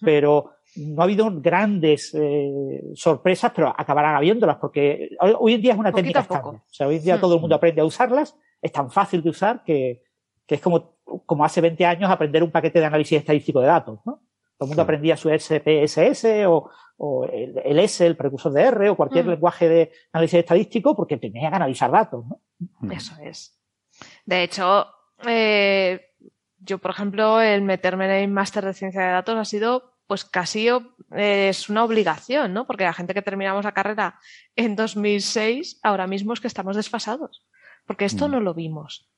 Pero 0.00 0.52
no 0.76 1.02
ha 1.02 1.04
habido 1.04 1.28
grandes 1.40 2.14
eh, 2.14 2.92
sorpresas, 2.94 3.50
pero 3.52 3.74
acabarán 3.76 4.14
habiéndolas, 4.14 4.58
porque 4.58 5.10
hoy, 5.20 5.34
hoy 5.36 5.54
en 5.54 5.62
día 5.62 5.72
es 5.72 5.78
una 5.78 5.90
técnica 5.90 6.20
estándar. 6.20 6.54
O 6.54 6.62
sea, 6.72 6.86
hoy 6.86 6.96
en 6.96 7.02
día 7.02 7.20
todo 7.20 7.34
el 7.34 7.40
mundo 7.40 7.56
aprende 7.56 7.80
a 7.80 7.84
usarlas, 7.84 8.36
es 8.62 8.70
tan 8.70 8.88
fácil 8.88 9.20
de 9.20 9.30
usar 9.30 9.64
que, 9.64 10.02
que 10.46 10.54
es 10.54 10.60
como, 10.60 10.96
como 11.26 11.44
hace 11.44 11.60
20 11.60 11.84
años 11.86 12.08
aprender 12.08 12.44
un 12.44 12.52
paquete 12.52 12.78
de 12.78 12.86
análisis 12.86 13.18
estadístico 13.18 13.60
de 13.60 13.66
datos, 13.66 13.98
¿no? 14.04 14.20
Todo 14.56 14.66
el 14.66 14.68
mundo 14.68 14.82
aprendía 14.82 15.16
su 15.16 15.28
SPSS 15.30 16.46
o, 16.46 16.70
o 16.96 17.24
el, 17.26 17.60
el 17.64 17.78
S, 17.80 18.06
el 18.06 18.16
precursor 18.16 18.52
de 18.52 18.62
R 18.62 18.88
o 18.90 18.96
cualquier 18.96 19.24
Mm. 19.26 19.30
lenguaje 19.30 19.68
de 19.68 19.92
análisis 20.12 20.38
estadístico 20.40 20.94
porque 20.94 21.16
tenía 21.16 21.50
que 21.50 21.56
analizar 21.56 21.90
datos, 21.90 22.24
¿no? 22.26 22.40
Eso 22.92 23.14
es. 23.22 23.58
De 24.24 24.42
hecho, 24.42 24.86
eh, 25.26 26.12
yo, 26.58 26.78
por 26.78 26.90
ejemplo, 26.92 27.40
el 27.40 27.62
meterme 27.62 28.04
en 28.06 28.10
el 28.24 28.28
máster 28.28 28.64
de 28.64 28.74
ciencia 28.74 29.02
de 29.02 29.12
datos 29.12 29.36
ha 29.36 29.44
sido 29.44 29.92
pues 30.06 30.24
casi 30.26 30.68
eh, 30.68 31.48
es 31.48 31.70
una 31.70 31.82
obligación, 31.82 32.52
¿no? 32.52 32.66
Porque 32.66 32.84
la 32.84 32.92
gente 32.92 33.14
que 33.14 33.22
terminamos 33.22 33.64
la 33.64 33.72
carrera 33.72 34.18
en 34.54 34.76
2006, 34.76 35.80
ahora 35.82 36.06
mismo 36.06 36.34
es 36.34 36.40
que 36.40 36.46
estamos 36.46 36.76
desfasados, 36.76 37.46
porque 37.86 38.04
esto 38.04 38.28
Mm. 38.28 38.30
no 38.32 38.40
lo 38.40 38.52
vimos. 38.54 39.08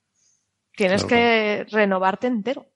Tienes 0.77 1.05
Claro, 1.05 1.09
que 1.23 1.67
renovarte 1.71 2.27
entero. 2.29 2.67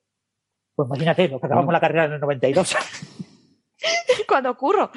Pues 0.75 0.87
imagínate, 0.87 1.29
nos 1.29 1.43
acabamos 1.43 1.71
la 1.73 1.79
carrera 1.79 2.05
en 2.05 2.13
el 2.13 2.19
92. 2.21 2.75
Cuando 4.27 4.51
ocurro. 4.51 4.91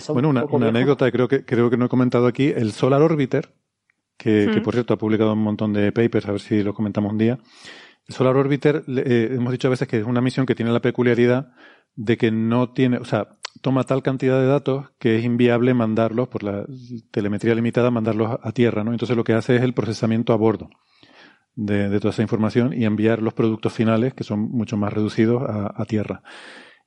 Son 0.00 0.14
Bueno, 0.14 0.28
un 0.30 0.36
una, 0.36 0.42
poco 0.42 0.56
una 0.56 0.68
anécdota, 0.68 1.10
creo 1.12 1.28
que, 1.28 1.44
creo 1.44 1.70
que 1.70 1.76
no 1.76 1.86
he 1.86 1.88
comentado 1.88 2.26
aquí, 2.26 2.48
el 2.48 2.72
Solar 2.72 3.02
Orbiter, 3.02 3.54
que, 4.16 4.50
que, 4.52 4.60
Mm. 4.60 4.62
por 4.62 4.74
cierto 4.74 4.94
ha 4.94 4.98
publicado 4.98 5.32
un 5.32 5.42
montón 5.42 5.72
de 5.72 5.92
papers, 5.92 6.26
a 6.26 6.32
ver 6.32 6.40
si 6.40 6.62
lo 6.62 6.74
comentamos 6.74 7.12
un 7.12 7.18
día. 7.18 7.38
El 8.08 8.14
Solar 8.14 8.36
Orbiter, 8.36 8.82
le- 8.88 9.02
eh, 9.02 9.34
hemos 9.34 9.52
dicho 9.52 9.68
a 9.68 9.70
veces 9.70 9.86
que 9.86 9.98
es 9.98 10.04
una 10.04 10.20
misión 10.20 10.44
que 10.46 10.54
tiene 10.56 10.72
la 10.72 10.80
peculiaridad 10.80 11.52
de 11.94 12.16
que 12.16 12.30
no 12.32 12.72
tiene, 12.72 12.96
o 12.98 13.04
sea, 13.04 13.36
toma 13.62 13.84
tal 13.84 14.02
cantidad 14.02 14.40
de 14.40 14.46
datos 14.46 14.90
que 14.98 15.16
es 15.18 15.24
inviable 15.24 15.74
mandarlos, 15.74 16.28
por 16.28 16.42
la 16.42 16.66
telemetría 17.12 17.54
limitada, 17.54 17.90
mandarlos 17.90 18.30
a, 18.30 18.40
a 18.42 18.52
tierra, 18.52 18.82
¿no? 18.82 18.92
Entonces 18.92 19.16
lo 19.16 19.22
que 19.24 19.34
hace 19.34 19.56
es 19.56 19.62
el 19.62 19.74
procesamiento 19.74 20.32
a 20.32 20.36
bordo 20.36 20.68
de, 21.54 21.98
toda 22.00 22.12
esa 22.12 22.22
información 22.22 22.72
y 22.72 22.84
enviar 22.84 23.22
los 23.22 23.34
productos 23.34 23.72
finales, 23.72 24.14
que 24.14 24.24
son 24.24 24.40
mucho 24.50 24.76
más 24.76 24.92
reducidos, 24.92 25.42
a, 25.46 25.84
tierra. 25.84 26.22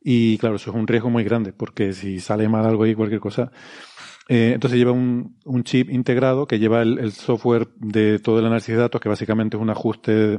Y 0.01 0.37
claro, 0.37 0.55
eso 0.55 0.71
es 0.71 0.75
un 0.75 0.87
riesgo 0.87 1.09
muy 1.09 1.23
grande, 1.23 1.53
porque 1.53 1.93
si 1.93 2.19
sale 2.19 2.47
mal 2.49 2.65
algo 2.65 2.83
ahí, 2.83 2.95
cualquier 2.95 3.21
cosa. 3.21 3.51
eh, 4.29 4.51
entonces 4.55 4.77
lleva 4.77 4.91
un, 4.91 5.63
chip 5.63 5.89
integrado 5.89 6.47
que 6.47 6.59
lleva 6.59 6.81
el, 6.81 7.11
software 7.11 7.69
de 7.75 8.19
todo 8.19 8.39
el 8.39 8.45
análisis 8.45 8.75
de 8.75 8.81
datos, 8.81 9.01
que 9.01 9.09
básicamente 9.09 9.57
es 9.57 9.61
un 9.61 9.69
ajuste, 9.69 10.35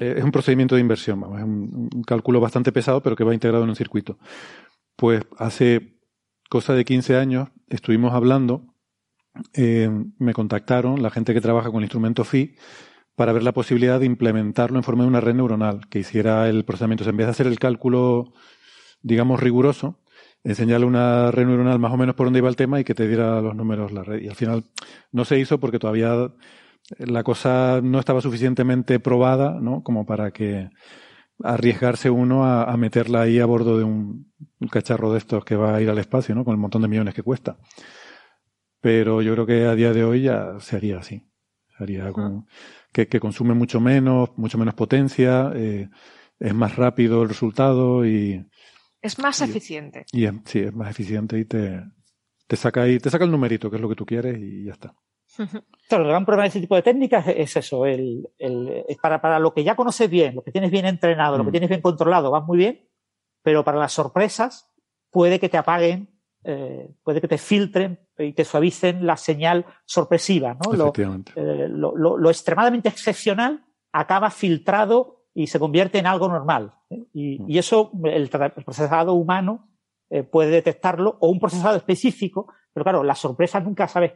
eh, 0.00 0.14
es 0.16 0.24
un 0.24 0.32
procedimiento 0.32 0.74
de 0.74 0.80
inversión, 0.80 1.20
vamos, 1.20 1.38
es 1.38 1.44
un, 1.44 2.02
cálculo 2.06 2.40
bastante 2.40 2.72
pesado, 2.72 3.02
pero 3.02 3.16
que 3.16 3.24
va 3.24 3.34
integrado 3.34 3.64
en 3.64 3.70
un 3.70 3.76
circuito. 3.76 4.18
Pues 4.96 5.22
hace 5.38 5.98
cosa 6.50 6.74
de 6.74 6.84
15 6.84 7.16
años 7.16 7.48
estuvimos 7.68 8.12
hablando, 8.12 8.74
eh, 9.54 9.88
me 10.18 10.34
contactaron 10.34 11.02
la 11.02 11.10
gente 11.10 11.32
que 11.32 11.40
trabaja 11.40 11.70
con 11.70 11.78
el 11.78 11.84
instrumento 11.84 12.24
PHI 12.24 12.54
para 13.14 13.32
ver 13.32 13.42
la 13.42 13.52
posibilidad 13.52 14.00
de 14.00 14.06
implementarlo 14.06 14.78
en 14.78 14.84
forma 14.84 15.04
de 15.04 15.08
una 15.08 15.20
red 15.20 15.34
neuronal 15.34 15.88
que 15.88 15.98
hiciera 15.98 16.48
el 16.48 16.64
procesamiento. 16.64 17.02
O 17.02 17.04
sea, 17.04 17.10
en 17.10 17.16
vez 17.18 17.26
de 17.26 17.32
hacer 17.32 17.46
el 17.46 17.58
cálculo, 17.58 18.32
digamos, 19.02 19.40
riguroso, 19.40 19.98
enseñarle 20.44 20.86
una 20.86 21.30
red 21.30 21.46
neuronal 21.46 21.78
más 21.78 21.92
o 21.92 21.96
menos 21.96 22.14
por 22.14 22.26
dónde 22.26 22.38
iba 22.38 22.48
el 22.48 22.56
tema 22.56 22.80
y 22.80 22.84
que 22.84 22.94
te 22.94 23.06
diera 23.06 23.40
los 23.40 23.54
números 23.54 23.92
la 23.92 24.02
red. 24.02 24.22
Y 24.22 24.28
al 24.28 24.34
final 24.34 24.64
no 25.12 25.24
se 25.24 25.38
hizo 25.38 25.60
porque 25.60 25.78
todavía 25.78 26.32
la 26.98 27.22
cosa 27.22 27.80
no 27.82 27.98
estaba 27.98 28.20
suficientemente 28.20 28.98
probada, 28.98 29.58
¿no? 29.60 29.82
Como 29.82 30.04
para 30.06 30.32
que 30.32 30.70
arriesgarse 31.44 32.10
uno 32.10 32.44
a, 32.44 32.64
a 32.64 32.76
meterla 32.76 33.22
ahí 33.22 33.38
a 33.38 33.46
bordo 33.46 33.78
de 33.78 33.84
un, 33.84 34.32
un 34.58 34.68
cacharro 34.68 35.12
de 35.12 35.18
estos 35.18 35.44
que 35.44 35.56
va 35.56 35.74
a 35.76 35.80
ir 35.80 35.90
al 35.90 35.98
espacio, 35.98 36.34
¿no? 36.34 36.44
Con 36.44 36.52
el 36.52 36.60
montón 36.60 36.82
de 36.82 36.88
millones 36.88 37.14
que 37.14 37.22
cuesta. 37.22 37.58
Pero 38.80 39.22
yo 39.22 39.32
creo 39.34 39.46
que 39.46 39.64
a 39.66 39.74
día 39.74 39.92
de 39.92 40.04
hoy 40.04 40.22
ya 40.22 40.58
se 40.58 40.76
haría 40.76 40.98
así. 40.98 41.24
Se 41.76 41.82
haría 41.82 42.12
con, 42.12 42.46
que, 42.92 43.08
que 43.08 43.20
consume 43.20 43.54
mucho 43.54 43.80
menos, 43.80 44.30
mucho 44.36 44.58
menos 44.58 44.74
potencia, 44.74 45.50
eh, 45.54 45.88
es 46.38 46.54
más 46.54 46.76
rápido 46.76 47.22
el 47.22 47.28
resultado 47.28 48.04
y, 48.06 48.44
Es 49.00 49.18
más 49.18 49.40
eficiente. 49.42 50.04
y 50.12 50.24
es, 50.26 50.32
sí, 50.44 50.60
es 50.60 50.74
más 50.74 50.90
eficiente 50.90 51.38
y 51.38 51.44
te, 51.44 51.82
te 52.46 52.56
saca 52.56 52.82
ahí, 52.82 52.98
te 52.98 53.10
saca 53.10 53.24
el 53.24 53.30
numerito, 53.30 53.70
que 53.70 53.76
es 53.76 53.82
lo 53.82 53.88
que 53.88 53.94
tú 53.96 54.04
quieres 54.06 54.38
y 54.38 54.64
ya 54.64 54.72
está. 54.72 54.94
Claro, 55.88 56.04
el 56.04 56.10
gran 56.10 56.24
problema 56.24 56.44
de 56.44 56.48
este 56.48 56.60
tipo 56.60 56.74
de 56.74 56.82
técnicas 56.82 57.26
es 57.28 57.54
eso, 57.56 57.84
el, 57.84 58.26
el- 58.38 58.84
es 58.88 58.96
para, 58.96 59.20
para 59.20 59.38
lo 59.38 59.52
que 59.52 59.62
ya 59.62 59.76
conoces 59.76 60.08
bien, 60.08 60.34
lo 60.36 60.42
que 60.42 60.50
tienes 60.52 60.70
bien 60.70 60.86
entrenado, 60.86 61.36
lo 61.36 61.44
que 61.44 61.50
Mm. 61.50 61.52
tienes 61.52 61.68
bien 61.68 61.82
controlado, 61.82 62.30
vas 62.30 62.44
muy 62.46 62.56
bien, 62.56 62.88
pero 63.42 63.62
para 63.62 63.78
las 63.78 63.92
sorpresas 63.92 64.72
puede 65.10 65.38
que 65.38 65.50
te 65.50 65.58
apaguen, 65.58 66.08
eh, 66.44 66.88
puede 67.02 67.20
que 67.20 67.28
te 67.28 67.36
filtren 67.36 68.00
y 68.18 68.32
te 68.32 68.44
suavicen 68.44 69.06
la 69.06 69.16
señal 69.16 69.64
sorpresiva, 69.84 70.54
¿no? 70.64 70.72
Lo, 70.74 70.92
eh, 70.96 71.68
lo, 71.68 71.96
lo- 71.96 72.16
lo 72.18 72.30
extremadamente 72.30 72.88
excepcional 72.88 73.64
acaba 73.92 74.30
filtrado 74.30 75.24
y 75.34 75.46
se 75.46 75.58
convierte 75.58 75.98
en 75.98 76.06
algo 76.06 76.28
normal. 76.28 76.72
¿eh? 76.90 77.04
Y, 77.12 77.38
Mm. 77.40 77.50
y 77.50 77.58
eso 77.58 77.90
el, 78.04 78.28
procesado 78.28 79.14
humano 79.14 79.68
eh, 80.10 80.22
puede 80.24 80.50
detectarlo 80.50 81.16
o 81.20 81.28
un 81.28 81.40
procesado 81.40 81.76
específico, 81.76 82.52
pero 82.74 82.84
claro, 82.84 83.02
la 83.02 83.14
sorpresa 83.14 83.60
nunca 83.60 83.88
sabes 83.88 84.12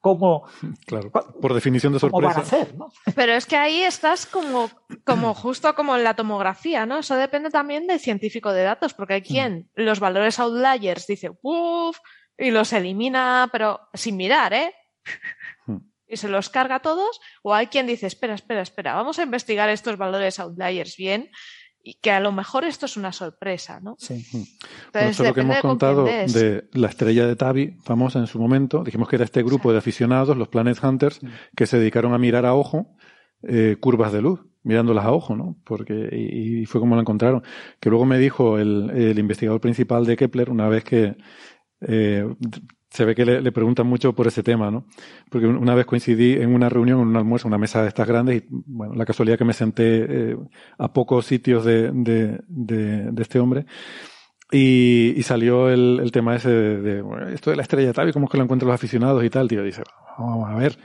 cómo, 0.00 0.44
Claro, 0.86 1.10
por 1.10 1.52
definición 1.52 1.92
de 1.92 2.00
cómo 2.00 2.20
van 2.20 2.30
a 2.30 2.34
sorpresa. 2.44 2.56
hacer, 2.62 2.74
¿no? 2.76 2.88
Pero 3.14 3.32
es 3.32 3.44
que 3.44 3.56
ahí 3.56 3.82
estás 3.82 4.24
como, 4.24 4.70
como 5.04 5.34
justo 5.34 5.74
como 5.74 5.94
en 5.96 6.04
la 6.04 6.14
tomografía, 6.14 6.86
¿no? 6.86 6.98
Eso 6.98 7.16
depende 7.16 7.50
también 7.50 7.86
del 7.86 8.00
científico 8.00 8.52
de 8.52 8.62
datos, 8.62 8.94
porque 8.94 9.14
hay 9.14 9.22
quien 9.22 9.70
los 9.74 10.00
valores 10.00 10.38
outliers 10.38 11.06
dice, 11.06 11.30
uff, 11.42 11.98
y 12.38 12.50
los 12.50 12.72
elimina, 12.72 13.48
pero 13.52 13.80
sin 13.94 14.16
mirar, 14.16 14.52
¿eh? 14.52 14.74
Hmm. 15.66 15.78
Y 16.06 16.16
se 16.16 16.28
los 16.28 16.48
carga 16.48 16.80
todos, 16.80 17.20
o 17.42 17.54
hay 17.54 17.66
quien 17.66 17.86
dice, 17.86 18.06
espera, 18.06 18.34
espera, 18.34 18.62
espera, 18.62 18.94
vamos 18.94 19.18
a 19.18 19.22
investigar 19.22 19.68
estos 19.70 19.96
valores 19.96 20.38
outliers 20.38 20.96
bien, 20.96 21.30
y 21.82 21.94
que 21.94 22.10
a 22.10 22.18
lo 22.18 22.32
mejor 22.32 22.64
esto 22.64 22.86
es 22.86 22.96
una 22.96 23.12
sorpresa, 23.12 23.78
¿no? 23.80 23.94
Sí. 23.98 24.26
Bueno, 24.32 24.46
Entonces, 24.86 25.10
esto 25.12 25.22
es 25.22 25.28
lo 25.28 25.34
que 25.34 25.40
hemos 25.42 25.60
contado 25.60 26.04
de 26.04 26.68
la 26.72 26.88
estrella 26.88 27.28
de 27.28 27.36
Tavi, 27.36 27.76
famosa 27.84 28.18
en 28.18 28.26
su 28.26 28.40
momento. 28.40 28.82
Dijimos 28.82 29.08
que 29.08 29.14
era 29.14 29.24
este 29.24 29.44
grupo 29.44 29.70
de 29.70 29.78
aficionados, 29.78 30.36
los 30.36 30.48
Planet 30.48 30.82
Hunters, 30.82 31.20
que 31.54 31.66
se 31.66 31.78
dedicaron 31.78 32.12
a 32.12 32.18
mirar 32.18 32.44
a 32.44 32.54
ojo 32.54 32.96
eh, 33.44 33.76
curvas 33.78 34.12
de 34.12 34.20
luz, 34.20 34.40
mirándolas 34.64 35.04
a 35.04 35.12
ojo, 35.12 35.36
¿no? 35.36 35.58
Porque, 35.64 36.08
y, 36.10 36.62
y 36.62 36.66
fue 36.66 36.80
como 36.80 36.96
lo 36.96 37.02
encontraron. 37.02 37.44
Que 37.78 37.88
luego 37.88 38.04
me 38.04 38.18
dijo 38.18 38.58
el, 38.58 38.90
el 38.90 39.16
investigador 39.20 39.60
principal 39.60 40.06
de 40.06 40.16
Kepler, 40.16 40.50
una 40.50 40.68
vez 40.68 40.82
que 40.82 41.16
eh, 41.86 42.26
se 42.90 43.04
ve 43.04 43.14
que 43.14 43.24
le, 43.24 43.52
preguntan 43.52 43.86
mucho 43.86 44.14
por 44.14 44.26
ese 44.26 44.42
tema, 44.42 44.70
¿no? 44.70 44.86
Porque 45.30 45.46
una 45.46 45.74
vez 45.74 45.86
coincidí 45.86 46.32
en 46.32 46.54
una 46.54 46.68
reunión, 46.68 47.00
en 47.00 47.08
un 47.08 47.16
almuerzo, 47.16 47.46
una 47.46 47.58
mesa 47.58 47.82
de 47.82 47.88
estas 47.88 48.08
grandes, 48.08 48.42
y 48.42 48.46
bueno, 48.48 48.94
la 48.94 49.04
casualidad 49.04 49.36
que 49.36 49.44
me 49.44 49.52
senté 49.52 50.06
eh, 50.08 50.36
a 50.78 50.92
pocos 50.92 51.26
sitios 51.26 51.64
de, 51.64 51.90
de, 51.92 52.40
de, 52.48 53.22
este 53.22 53.38
hombre. 53.38 53.66
Y, 54.50 55.12
y 55.16 55.22
salió 55.24 55.68
el, 55.68 56.00
el 56.02 56.12
tema 56.12 56.36
ese 56.36 56.48
de, 56.50 57.04
esto 57.34 57.50
de 57.50 57.56
la 57.56 57.62
estrella 57.62 57.88
de 57.88 57.94
Tavi, 57.94 58.12
cómo 58.12 58.26
es 58.26 58.30
que 58.30 58.38
lo 58.38 58.44
encuentran 58.44 58.68
los 58.68 58.74
aficionados 58.76 59.22
y 59.24 59.30
tal, 59.30 59.48
tío. 59.48 59.62
Dice, 59.62 59.82
vamos 60.18 60.48
a 60.48 60.54
ver, 60.54 60.78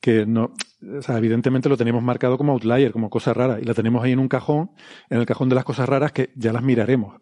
que 0.00 0.26
no, 0.26 0.52
o 0.98 1.02
sea, 1.02 1.16
evidentemente 1.16 1.68
lo 1.68 1.76
tenemos 1.76 2.02
marcado 2.02 2.36
como 2.36 2.52
outlier, 2.52 2.92
como 2.92 3.08
cosa 3.08 3.32
rara, 3.32 3.58
y 3.60 3.64
la 3.64 3.74
tenemos 3.74 4.04
ahí 4.04 4.12
en 4.12 4.18
un 4.18 4.28
cajón, 4.28 4.72
en 5.08 5.18
el 5.18 5.26
cajón 5.26 5.48
de 5.48 5.54
las 5.54 5.64
cosas 5.64 5.88
raras 5.88 6.12
que 6.12 6.30
ya 6.36 6.52
las 6.52 6.62
miraremos. 6.62 7.20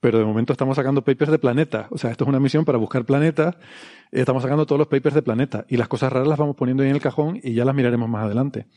Pero 0.00 0.18
de 0.18 0.24
momento 0.24 0.52
estamos 0.52 0.76
sacando 0.76 1.02
papers 1.02 1.30
de 1.30 1.38
planetas. 1.38 1.88
O 1.90 1.98
sea, 1.98 2.10
esto 2.10 2.24
es 2.24 2.28
una 2.28 2.38
misión 2.38 2.64
para 2.64 2.78
buscar 2.78 3.04
planetas. 3.04 3.56
Estamos 4.12 4.42
sacando 4.42 4.64
todos 4.64 4.78
los 4.78 4.88
papers 4.88 5.14
de 5.14 5.22
planetas. 5.22 5.64
Y 5.68 5.76
las 5.76 5.88
cosas 5.88 6.12
raras 6.12 6.28
las 6.28 6.38
vamos 6.38 6.56
poniendo 6.56 6.82
ahí 6.82 6.88
en 6.88 6.94
el 6.94 7.02
cajón 7.02 7.40
y 7.42 7.54
ya 7.54 7.64
las 7.64 7.74
miraremos 7.74 8.08
más 8.08 8.24
adelante. 8.24 8.68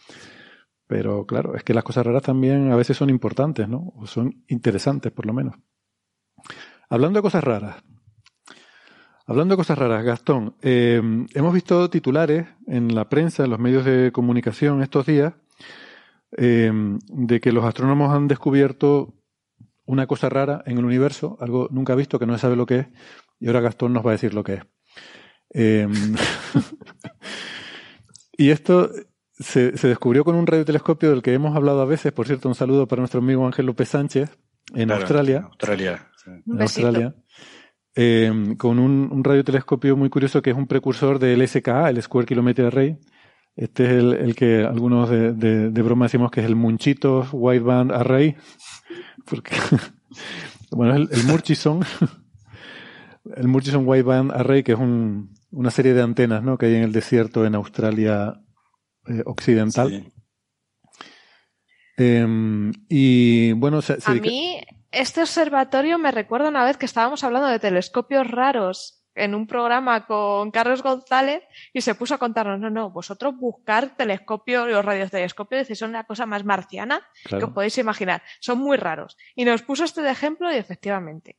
Pero 0.87 1.25
claro, 1.25 1.55
es 1.55 1.63
que 1.63 1.73
las 1.73 1.83
cosas 1.83 2.05
raras 2.05 2.23
también 2.23 2.71
a 2.71 2.75
veces 2.75 2.97
son 2.97 3.09
importantes, 3.09 3.69
¿no? 3.69 3.93
O 3.95 4.07
son 4.07 4.43
interesantes, 4.47 5.11
por 5.11 5.25
lo 5.25 5.33
menos. 5.33 5.55
Hablando 6.89 7.19
de 7.19 7.23
cosas 7.23 7.43
raras. 7.43 7.83
Hablando 9.27 9.53
de 9.53 9.57
cosas 9.57 9.77
raras, 9.77 10.03
Gastón, 10.03 10.55
eh, 10.61 11.01
hemos 11.33 11.53
visto 11.53 11.89
titulares 11.89 12.47
en 12.67 12.93
la 12.93 13.07
prensa, 13.07 13.45
en 13.45 13.51
los 13.51 13.59
medios 13.59 13.85
de 13.85 14.11
comunicación 14.11 14.81
estos 14.81 15.05
días, 15.05 15.33
eh, 16.35 16.71
de 17.07 17.39
que 17.39 17.51
los 17.51 17.63
astrónomos 17.63 18.13
han 18.13 18.27
descubierto 18.27 19.13
una 19.91 20.07
cosa 20.07 20.29
rara 20.29 20.63
en 20.65 20.77
el 20.77 20.85
universo, 20.85 21.37
algo 21.39 21.67
nunca 21.71 21.95
visto 21.95 22.19
que 22.19 22.25
no 22.25 22.33
se 22.33 22.39
sabe 22.39 22.55
lo 22.55 22.65
que 22.65 22.79
es, 22.79 22.87
y 23.39 23.47
ahora 23.47 23.61
Gastón 23.61 23.93
nos 23.93 24.05
va 24.05 24.11
a 24.11 24.13
decir 24.13 24.33
lo 24.33 24.43
que 24.43 24.53
es. 24.55 24.63
Eh, 25.53 25.87
y 28.37 28.49
esto 28.49 28.89
se, 29.33 29.77
se, 29.77 29.87
descubrió 29.87 30.23
con 30.23 30.35
un 30.35 30.47
radiotelescopio 30.47 31.09
del 31.09 31.21
que 31.21 31.33
hemos 31.33 31.55
hablado 31.55 31.81
a 31.81 31.85
veces, 31.85 32.11
por 32.11 32.27
cierto, 32.27 32.47
un 32.47 32.55
saludo 32.55 32.87
para 32.87 33.01
nuestro 33.01 33.19
amigo 33.19 33.45
Ángel 33.45 33.65
López 33.65 33.89
Sánchez, 33.89 34.37
en 34.73 34.87
Claro, 34.87 35.01
Australia. 35.01 35.43
Australia. 35.45 36.07
sí. 36.23 36.31
En 36.47 36.61
Australia. 36.61 37.15
Eh, 37.93 38.55
con 38.57 38.79
un, 38.79 39.09
un 39.11 39.23
radiotelescopio 39.23 39.97
muy 39.97 40.09
curioso 40.09 40.41
que 40.41 40.51
es 40.51 40.55
un 40.55 40.67
precursor 40.67 41.19
del 41.19 41.45
SKA, 41.45 41.89
el 41.89 42.01
Square 42.01 42.25
Kilometer 42.25 42.67
Array. 42.67 42.97
Este 43.55 43.83
es 43.83 43.91
el, 43.91 44.13
el 44.13 44.35
que 44.35 44.63
algunos 44.63 45.09
de, 45.09 45.33
de, 45.33 45.71
de, 45.71 45.81
broma 45.81 46.05
decimos 46.05 46.31
que 46.31 46.39
es 46.39 46.45
el 46.45 46.55
Munchito 46.55 47.27
Wideband 47.33 47.91
Array. 47.91 48.37
Porque, 49.25 49.55
bueno, 50.71 50.93
es 50.93 50.99
el, 50.99 51.19
el 51.19 51.27
Murchison. 51.27 51.83
el 53.35 53.47
Murchison 53.47 53.87
Wideband 53.87 54.31
Array, 54.31 54.63
que 54.63 54.73
es 54.73 54.79
un, 54.79 55.33
una 55.51 55.71
serie 55.71 55.93
de 55.93 56.01
antenas 56.01 56.43
¿no? 56.43 56.57
que 56.57 56.67
hay 56.67 56.75
en 56.75 56.83
el 56.83 56.91
desierto 56.91 57.45
en 57.45 57.55
Australia 57.55 58.41
eh, 59.07 59.23
Occidental. 59.25 59.89
Sí. 59.89 60.13
Eh, 61.97 62.71
y 62.89 63.51
bueno, 63.53 63.81
se, 63.81 64.01
se 64.01 64.09
a 64.09 64.15
mí 64.15 64.61
este 64.91 65.21
observatorio 65.21 65.97
me 65.97 66.11
recuerda 66.11 66.49
una 66.49 66.65
vez 66.65 66.77
que 66.77 66.85
estábamos 66.85 67.23
hablando 67.23 67.47
de 67.47 67.59
telescopios 67.59 68.29
raros 68.29 69.00
en 69.15 69.35
un 69.35 69.47
programa 69.47 70.05
con 70.05 70.51
Carlos 70.51 70.81
González 70.83 71.43
y 71.73 71.81
se 71.81 71.95
puso 71.95 72.15
a 72.15 72.17
contarnos, 72.17 72.59
no, 72.59 72.69
no, 72.69 72.89
vosotros 72.89 73.35
buscar 73.37 73.95
telescopios, 73.95 74.69
los 74.69 74.85
radiotelescopios, 74.85 75.69
y 75.69 75.75
son 75.75 75.91
la 75.91 76.05
cosa 76.05 76.25
más 76.25 76.45
marciana 76.45 77.01
que 77.27 77.43
os 77.43 77.51
podéis 77.51 77.77
imaginar. 77.77 78.23
Son 78.39 78.59
muy 78.59 78.77
raros. 78.77 79.17
Y 79.35 79.45
nos 79.45 79.61
puso 79.61 79.83
este 79.83 80.01
de 80.01 80.11
ejemplo 80.11 80.51
y 80.51 80.55
efectivamente. 80.55 81.37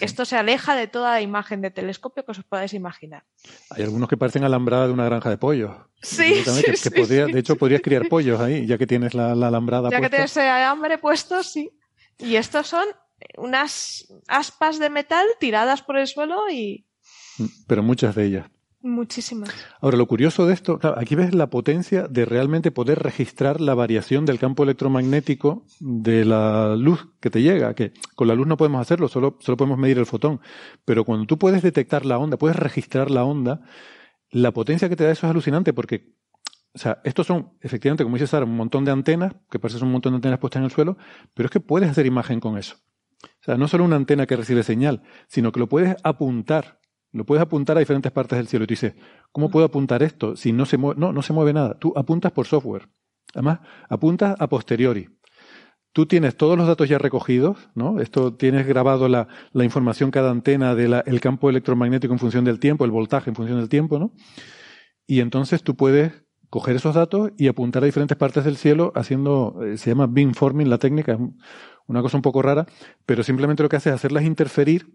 Esto 0.00 0.24
se 0.24 0.36
aleja 0.36 0.74
de 0.74 0.88
toda 0.88 1.20
imagen 1.20 1.60
de 1.60 1.70
telescopio 1.70 2.24
que 2.24 2.32
os 2.32 2.42
podáis 2.42 2.74
imaginar. 2.74 3.24
Hay 3.70 3.84
algunos 3.84 4.08
que 4.08 4.16
parecen 4.16 4.44
alambrada 4.44 4.88
de 4.88 4.92
una 4.92 5.04
granja 5.04 5.30
de 5.30 5.38
pollos. 5.38 5.70
Sí, 6.02 6.42
sí, 6.44 6.62
De 6.62 7.38
hecho, 7.38 7.56
podrías 7.56 7.80
criar 7.80 8.08
pollos 8.08 8.40
ahí, 8.40 8.66
ya 8.66 8.76
que 8.76 8.86
tienes 8.86 9.14
la, 9.14 9.32
alambrada 9.32 9.90
Ya 9.90 10.00
que 10.00 10.10
tienes 10.10 10.36
el 10.36 10.48
alambre 10.48 10.98
puesto, 10.98 11.42
sí. 11.42 11.70
Y 12.18 12.36
estos 12.36 12.66
son 12.66 12.86
unas 13.36 14.12
aspas 14.26 14.78
de 14.78 14.90
metal 14.90 15.26
tiradas 15.38 15.82
por 15.82 15.96
el 15.98 16.06
suelo 16.06 16.50
y... 16.50 16.84
Pero 17.66 17.82
muchas 17.82 18.14
de 18.14 18.24
ellas. 18.24 18.50
Muchísimas. 18.80 19.50
Ahora, 19.80 19.96
lo 19.96 20.06
curioso 20.06 20.46
de 20.46 20.54
esto, 20.54 20.78
claro, 20.78 21.00
aquí 21.00 21.16
ves 21.16 21.34
la 21.34 21.50
potencia 21.50 22.06
de 22.06 22.24
realmente 22.24 22.70
poder 22.70 23.00
registrar 23.00 23.60
la 23.60 23.74
variación 23.74 24.24
del 24.24 24.38
campo 24.38 24.62
electromagnético 24.62 25.64
de 25.80 26.24
la 26.24 26.76
luz 26.76 27.08
que 27.20 27.28
te 27.28 27.42
llega, 27.42 27.74
que 27.74 27.92
con 28.14 28.28
la 28.28 28.36
luz 28.36 28.46
no 28.46 28.56
podemos 28.56 28.80
hacerlo, 28.80 29.08
solo, 29.08 29.36
solo 29.40 29.56
podemos 29.56 29.78
medir 29.78 29.98
el 29.98 30.06
fotón. 30.06 30.40
Pero 30.84 31.04
cuando 31.04 31.26
tú 31.26 31.38
puedes 31.38 31.62
detectar 31.62 32.06
la 32.06 32.18
onda, 32.18 32.36
puedes 32.36 32.56
registrar 32.56 33.10
la 33.10 33.24
onda, 33.24 33.62
la 34.30 34.52
potencia 34.52 34.88
que 34.88 34.94
te 34.94 35.04
da 35.04 35.10
eso 35.10 35.26
es 35.26 35.30
alucinante 35.32 35.72
porque, 35.72 36.14
o 36.72 36.78
sea, 36.78 37.00
estos 37.02 37.26
son, 37.26 37.54
efectivamente, 37.60 38.04
como 38.04 38.14
dice 38.14 38.28
Sara, 38.28 38.44
un 38.44 38.56
montón 38.56 38.84
de 38.84 38.92
antenas, 38.92 39.34
que 39.50 39.58
parece 39.58 39.82
un 39.82 39.90
montón 39.90 40.12
de 40.12 40.16
antenas 40.16 40.38
puestas 40.38 40.60
en 40.60 40.64
el 40.64 40.70
suelo, 40.70 40.96
pero 41.34 41.48
es 41.48 41.50
que 41.50 41.60
puedes 41.60 41.90
hacer 41.90 42.06
imagen 42.06 42.38
con 42.38 42.56
eso. 42.56 42.76
O 43.24 43.44
sea, 43.44 43.56
no 43.56 43.66
solo 43.66 43.84
una 43.84 43.96
antena 43.96 44.26
que 44.26 44.36
recibe 44.36 44.62
señal, 44.62 45.02
sino 45.26 45.50
que 45.50 45.58
lo 45.58 45.68
puedes 45.68 45.96
apuntar 46.04 46.77
lo 47.12 47.24
puedes 47.24 47.42
apuntar 47.42 47.76
a 47.76 47.80
diferentes 47.80 48.12
partes 48.12 48.38
del 48.38 48.48
cielo. 48.48 48.64
Y 48.64 48.66
tú 48.66 48.72
dices, 48.72 48.94
¿cómo 49.32 49.50
puedo 49.50 49.66
apuntar 49.66 50.02
esto 50.02 50.36
si 50.36 50.52
no 50.52 50.66
se 50.66 50.76
mueve? 50.76 51.00
No, 51.00 51.12
no 51.12 51.22
se 51.22 51.32
mueve 51.32 51.52
nada. 51.52 51.78
Tú 51.78 51.92
apuntas 51.96 52.32
por 52.32 52.46
software. 52.46 52.88
Además, 53.34 53.60
apuntas 53.88 54.36
a 54.38 54.48
posteriori. 54.48 55.08
Tú 55.92 56.06
tienes 56.06 56.36
todos 56.36 56.56
los 56.56 56.66
datos 56.66 56.88
ya 56.88 56.98
recogidos, 56.98 57.56
¿no? 57.74 58.00
Esto 58.00 58.34
tienes 58.34 58.66
grabado 58.66 59.08
la, 59.08 59.26
la 59.52 59.64
información 59.64 60.10
cada 60.10 60.30
antena 60.30 60.74
del 60.74 61.20
campo 61.20 61.50
electromagnético 61.50 62.12
en 62.12 62.18
función 62.18 62.44
del 62.44 62.60
tiempo, 62.60 62.84
el 62.84 62.90
voltaje 62.90 63.30
en 63.30 63.36
función 63.36 63.58
del 63.58 63.68
tiempo, 63.68 63.98
¿no? 63.98 64.12
Y 65.06 65.20
entonces 65.20 65.62
tú 65.62 65.74
puedes 65.74 66.12
coger 66.50 66.76
esos 66.76 66.94
datos 66.94 67.30
y 67.36 67.48
apuntar 67.48 67.82
a 67.82 67.86
diferentes 67.86 68.16
partes 68.16 68.44
del 68.44 68.56
cielo 68.56 68.92
haciendo, 68.94 69.58
eh, 69.62 69.76
se 69.76 69.90
llama 69.90 70.06
beamforming 70.06 70.70
la 70.70 70.78
técnica, 70.78 71.12
es 71.12 71.18
una 71.86 72.02
cosa 72.02 72.16
un 72.18 72.22
poco 72.22 72.42
rara, 72.42 72.66
pero 73.06 73.22
simplemente 73.22 73.62
lo 73.62 73.68
que 73.68 73.76
hace 73.76 73.88
es 73.88 73.94
hacerlas 73.94 74.24
interferir, 74.24 74.94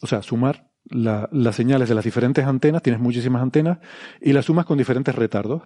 o 0.00 0.06
sea, 0.06 0.22
sumar 0.22 0.71
las 0.84 1.56
señales 1.56 1.88
de 1.88 1.94
las 1.94 2.04
diferentes 2.04 2.44
antenas, 2.44 2.82
tienes 2.82 3.00
muchísimas 3.00 3.42
antenas, 3.42 3.78
y 4.20 4.32
las 4.32 4.46
sumas 4.46 4.66
con 4.66 4.78
diferentes 4.78 5.14
retardos. 5.14 5.62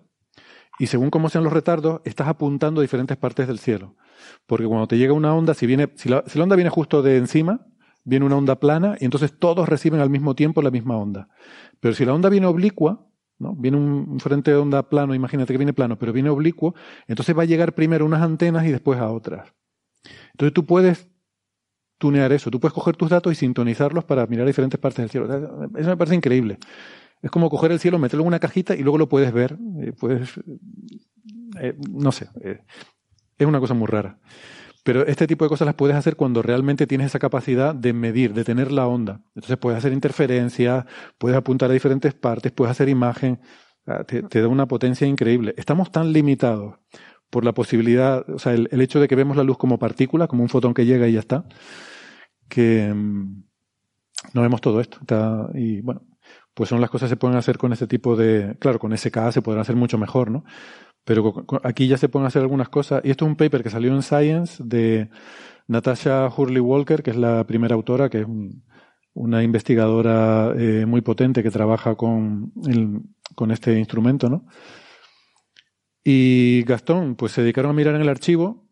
Y 0.78 0.88
según 0.88 1.10
cómo 1.10 1.28
sean 1.28 1.44
los 1.44 1.52
retardos, 1.52 2.02
estás 2.04 2.28
apuntando 2.28 2.80
a 2.80 2.82
diferentes 2.82 3.16
partes 3.16 3.46
del 3.46 3.58
cielo. 3.58 3.96
Porque 4.46 4.66
cuando 4.66 4.86
te 4.86 4.98
llega 4.98 5.12
una 5.14 5.34
onda, 5.34 5.54
si, 5.54 5.66
viene, 5.66 5.88
si 5.96 6.08
la, 6.08 6.22
si 6.26 6.38
la 6.38 6.44
onda 6.44 6.56
viene 6.56 6.70
justo 6.70 7.02
de 7.02 7.16
encima, 7.16 7.66
viene 8.04 8.26
una 8.26 8.36
onda 8.36 8.60
plana, 8.60 8.96
y 9.00 9.04
entonces 9.04 9.38
todos 9.38 9.68
reciben 9.68 10.00
al 10.00 10.10
mismo 10.10 10.34
tiempo 10.34 10.62
la 10.62 10.70
misma 10.70 10.96
onda. 10.96 11.28
Pero 11.80 11.94
si 11.94 12.04
la 12.04 12.14
onda 12.14 12.28
viene 12.28 12.46
oblicua, 12.46 13.06
¿no? 13.38 13.54
Viene 13.54 13.76
un 13.76 14.20
frente 14.20 14.50
de 14.50 14.56
onda 14.56 14.88
plano, 14.88 15.14
imagínate 15.14 15.52
que 15.52 15.58
viene 15.58 15.72
plano, 15.72 15.98
pero 15.98 16.12
viene 16.12 16.30
oblicuo, 16.30 16.74
entonces 17.06 17.36
va 17.36 17.42
a 17.42 17.46
llegar 17.46 17.74
primero 17.74 18.06
unas 18.06 18.22
antenas 18.22 18.64
y 18.66 18.70
después 18.70 18.98
a 18.98 19.10
otras. 19.10 19.52
Entonces 20.32 20.54
tú 20.54 20.66
puedes 20.66 21.08
tunear 21.98 22.32
eso. 22.32 22.50
Tú 22.50 22.60
puedes 22.60 22.74
coger 22.74 22.96
tus 22.96 23.10
datos 23.10 23.32
y 23.32 23.36
sintonizarlos 23.36 24.04
para 24.04 24.26
mirar 24.26 24.46
diferentes 24.46 24.78
partes 24.78 24.98
del 24.98 25.10
cielo. 25.10 25.68
Eso 25.76 25.88
me 25.88 25.96
parece 25.96 26.14
increíble. 26.14 26.58
Es 27.22 27.30
como 27.30 27.48
coger 27.48 27.72
el 27.72 27.80
cielo, 27.80 27.98
meterlo 27.98 28.22
en 28.22 28.28
una 28.28 28.38
cajita 28.38 28.74
y 28.74 28.82
luego 28.82 28.98
lo 28.98 29.08
puedes 29.08 29.32
ver. 29.32 29.58
Eh, 29.82 29.92
puedes, 29.92 30.38
eh, 31.60 31.74
no 31.90 32.12
sé, 32.12 32.28
eh, 32.42 32.60
es 33.38 33.46
una 33.46 33.60
cosa 33.60 33.74
muy 33.74 33.86
rara. 33.86 34.18
Pero 34.84 35.04
este 35.04 35.26
tipo 35.26 35.44
de 35.44 35.48
cosas 35.48 35.66
las 35.66 35.74
puedes 35.74 35.96
hacer 35.96 36.14
cuando 36.14 36.42
realmente 36.42 36.86
tienes 36.86 37.08
esa 37.08 37.18
capacidad 37.18 37.74
de 37.74 37.92
medir, 37.92 38.34
de 38.34 38.44
tener 38.44 38.70
la 38.70 38.86
onda. 38.86 39.22
Entonces 39.34 39.56
puedes 39.56 39.78
hacer 39.78 39.92
interferencias, 39.92 40.84
puedes 41.18 41.36
apuntar 41.36 41.70
a 41.70 41.74
diferentes 41.74 42.14
partes, 42.14 42.52
puedes 42.52 42.70
hacer 42.70 42.88
imagen. 42.88 43.40
Te, 44.06 44.40
da 44.40 44.48
una 44.48 44.66
potencia 44.66 45.06
increíble. 45.06 45.54
Estamos 45.56 45.92
tan 45.92 46.12
limitados 46.12 46.74
por 47.30 47.44
la 47.44 47.52
posibilidad, 47.52 48.28
o 48.30 48.38
sea, 48.38 48.52
el, 48.52 48.80
hecho 48.80 49.00
de 49.00 49.08
que 49.08 49.16
vemos 49.16 49.36
la 49.36 49.44
luz 49.44 49.58
como 49.58 49.78
partícula, 49.78 50.28
como 50.28 50.42
un 50.42 50.48
fotón 50.48 50.74
que 50.74 50.86
llega 50.86 51.08
y 51.08 51.12
ya 51.12 51.20
está, 51.20 51.44
que 52.48 52.92
mm, 52.94 53.44
no 54.34 54.42
vemos 54.42 54.60
todo 54.60 54.80
esto. 54.80 54.98
y 55.54 55.80
bueno, 55.82 56.02
pues 56.54 56.70
son 56.70 56.80
las 56.80 56.90
cosas 56.90 57.08
que 57.08 57.14
se 57.14 57.16
pueden 57.16 57.36
hacer 57.36 57.58
con 57.58 57.72
este 57.72 57.86
tipo 57.86 58.16
de, 58.16 58.56
claro, 58.58 58.78
con 58.78 58.96
SK 58.96 59.30
se 59.30 59.42
podrán 59.42 59.60
hacer 59.60 59.76
mucho 59.76 59.98
mejor, 59.98 60.30
¿no? 60.30 60.44
Pero 61.04 61.46
aquí 61.62 61.86
ya 61.86 61.98
se 61.98 62.08
pueden 62.08 62.26
hacer 62.26 62.42
algunas 62.42 62.68
cosas. 62.68 63.02
Y 63.04 63.10
esto 63.10 63.26
es 63.26 63.30
un 63.30 63.36
paper 63.36 63.62
que 63.62 63.70
salió 63.70 63.94
en 63.94 64.02
Science 64.02 64.62
de 64.64 65.10
Natasha 65.68 66.28
Hurley 66.34 66.60
Walker, 66.60 67.02
que 67.02 67.10
es 67.10 67.16
la 67.16 67.46
primera 67.46 67.74
autora, 67.74 68.08
que 68.08 68.22
es 68.22 68.26
una 69.12 69.42
investigadora 69.42 70.52
eh, 70.56 70.84
muy 70.86 71.02
potente 71.02 71.42
que 71.42 71.50
trabaja 71.50 71.94
con, 71.94 72.52
con 73.34 73.50
este 73.50 73.78
instrumento, 73.78 74.28
¿no? 74.28 74.46
Y 76.08 76.62
Gastón, 76.62 77.16
pues 77.16 77.32
se 77.32 77.42
dedicaron 77.42 77.72
a 77.72 77.74
mirar 77.74 77.96
en 77.96 78.00
el 78.00 78.08
archivo, 78.08 78.64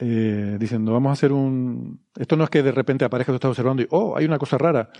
eh, 0.00 0.56
diciendo, 0.58 0.92
vamos 0.92 1.10
a 1.10 1.12
hacer 1.12 1.32
un... 1.32 2.04
Esto 2.18 2.36
no 2.36 2.42
es 2.42 2.50
que 2.50 2.64
de 2.64 2.72
repente 2.72 3.04
aparezca, 3.04 3.30
tú 3.30 3.36
estás 3.36 3.50
observando 3.50 3.80
y, 3.80 3.86
oh, 3.90 4.16
hay 4.16 4.24
una 4.24 4.40
cosa 4.40 4.58
rara. 4.58 4.90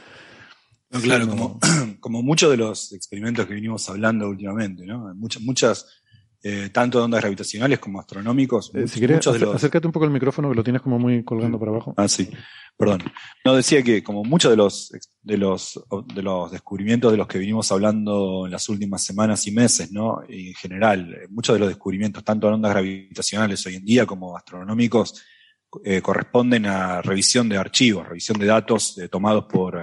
claro, 1.03 1.27
como, 1.27 1.59
como 1.99 2.23
muchos 2.23 2.53
de 2.53 2.59
los 2.59 2.93
experimentos 2.93 3.45
que 3.49 3.55
vinimos 3.55 3.89
hablando 3.89 4.29
últimamente, 4.29 4.87
¿no? 4.87 5.13
Muchas, 5.17 5.43
muchas 5.43 6.04
eh, 6.47 6.69
tanto 6.69 6.99
de 6.99 7.05
ondas 7.05 7.23
gravitacionales 7.23 7.79
como 7.79 7.99
astronómicos. 7.99 8.71
Eh, 8.75 8.87
si 8.87 8.99
quieres, 8.99 9.27
acércate 9.27 9.87
un 9.87 9.95
poco 9.95 10.05
el 10.05 10.11
micrófono 10.11 10.51
que 10.51 10.55
lo 10.55 10.63
tienes 10.63 10.83
como 10.83 10.99
muy 10.99 11.25
colgando 11.25 11.59
para 11.59 11.71
abajo. 11.71 11.95
Ah, 11.97 12.07
sí. 12.07 12.29
Perdón. 12.77 13.03
No, 13.47 13.55
decía 13.55 13.83
que 13.83 14.03
como 14.03 14.25
muchos 14.25 14.51
de 14.51 14.57
los, 14.59 14.93
de 15.23 15.39
los, 15.39 15.81
de 16.15 16.23
los 16.23 16.53
descubrimientos 16.53 17.11
de 17.13 17.17
los 17.17 17.29
que 17.29 17.39
vinimos 17.39 17.73
hablando 17.73 18.45
en 18.45 18.53
las 18.53 18.69
últimas 18.69 19.03
semanas 19.03 19.47
y 19.47 19.53
meses, 19.53 19.91
¿no? 19.91 20.21
en 20.29 20.53
general, 20.53 21.15
eh, 21.15 21.29
muchos 21.31 21.55
de 21.55 21.61
los 21.61 21.69
descubrimientos, 21.69 22.23
tanto 22.23 22.47
de 22.49 22.53
ondas 22.53 22.73
gravitacionales 22.73 23.65
hoy 23.65 23.77
en 23.77 23.85
día 23.87 24.05
como 24.05 24.37
astronómicos, 24.37 25.25
corresponden 26.03 26.67
a 26.67 27.01
revisión 27.01 27.49
de 27.49 27.57
archivos, 27.57 28.07
revisión 28.07 28.39
de 28.39 28.47
datos 28.47 28.97
tomados 29.11 29.47
por, 29.47 29.77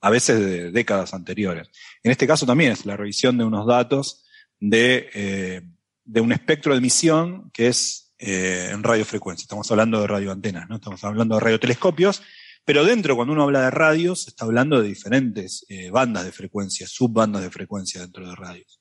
a 0.00 0.10
veces 0.10 0.40
de 0.40 0.70
décadas 0.70 1.12
anteriores. 1.12 1.68
En 2.02 2.10
este 2.10 2.26
caso 2.26 2.46
también 2.46 2.72
es 2.72 2.86
la 2.86 2.96
revisión 2.96 3.36
de 3.36 3.44
unos 3.44 3.66
datos 3.66 4.24
de 4.58 5.62
de 6.06 6.20
un 6.20 6.32
espectro 6.32 6.72
de 6.72 6.78
emisión 6.78 7.50
que 7.52 7.66
es 7.68 8.14
eh, 8.18 8.70
en 8.72 8.82
radiofrecuencia. 8.82 9.44
Estamos 9.44 9.70
hablando 9.70 10.00
de 10.00 10.06
radioantenas, 10.06 10.68
¿no? 10.68 10.76
Estamos 10.76 11.02
hablando 11.04 11.34
de 11.34 11.40
radiotelescopios, 11.42 12.22
pero 12.64 12.84
dentro, 12.84 13.14
cuando 13.16 13.34
uno 13.34 13.42
habla 13.42 13.62
de 13.62 13.70
radios, 13.70 14.26
está 14.28 14.44
hablando 14.44 14.80
de 14.80 14.88
diferentes 14.88 15.66
eh, 15.68 15.90
bandas 15.90 16.24
de 16.24 16.32
frecuencia, 16.32 16.86
subbandas 16.86 17.42
de 17.42 17.50
frecuencia 17.50 18.00
dentro 18.00 18.28
de 18.28 18.34
radios. 18.34 18.80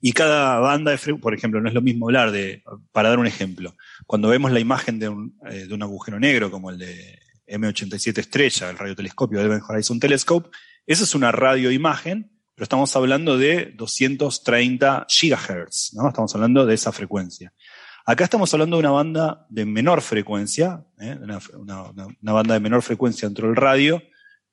Y 0.00 0.12
cada 0.12 0.58
banda 0.58 0.90
de 0.90 0.98
frecuencia, 0.98 1.22
por 1.22 1.34
ejemplo, 1.34 1.60
no 1.60 1.68
es 1.68 1.74
lo 1.74 1.82
mismo 1.82 2.06
hablar 2.06 2.30
de, 2.30 2.62
para 2.92 3.10
dar 3.10 3.18
un 3.18 3.26
ejemplo, 3.26 3.76
cuando 4.06 4.28
vemos 4.28 4.52
la 4.52 4.60
imagen 4.60 4.98
de 4.98 5.08
un, 5.08 5.38
eh, 5.48 5.66
de 5.66 5.74
un 5.74 5.82
agujero 5.82 6.18
negro 6.18 6.50
como 6.50 6.70
el 6.70 6.78
de 6.78 7.18
M87 7.46 8.18
estrella, 8.18 8.70
el 8.70 8.78
radiotelescopio 8.78 9.38
de 9.38 9.46
Event 9.46 9.64
Horizon 9.68 10.00
Telescope, 10.00 10.50
esa 10.86 11.04
es 11.04 11.14
una 11.14 11.32
radioimagen 11.32 12.30
pero 12.60 12.64
estamos 12.64 12.94
hablando 12.94 13.38
de 13.38 13.72
230 13.74 15.06
gigahertz, 15.08 15.94
¿no? 15.94 16.06
Estamos 16.06 16.34
hablando 16.34 16.66
de 16.66 16.74
esa 16.74 16.92
frecuencia. 16.92 17.54
Acá 18.04 18.24
estamos 18.24 18.52
hablando 18.52 18.76
de 18.76 18.80
una 18.80 18.90
banda 18.90 19.46
de 19.48 19.64
menor 19.64 20.02
frecuencia, 20.02 20.84
¿eh? 21.00 21.16
una, 21.54 22.34
banda 22.34 22.52
de 22.52 22.60
menor 22.60 22.82
frecuencia 22.82 23.26
dentro 23.26 23.46
del 23.46 23.56
radio, 23.56 24.02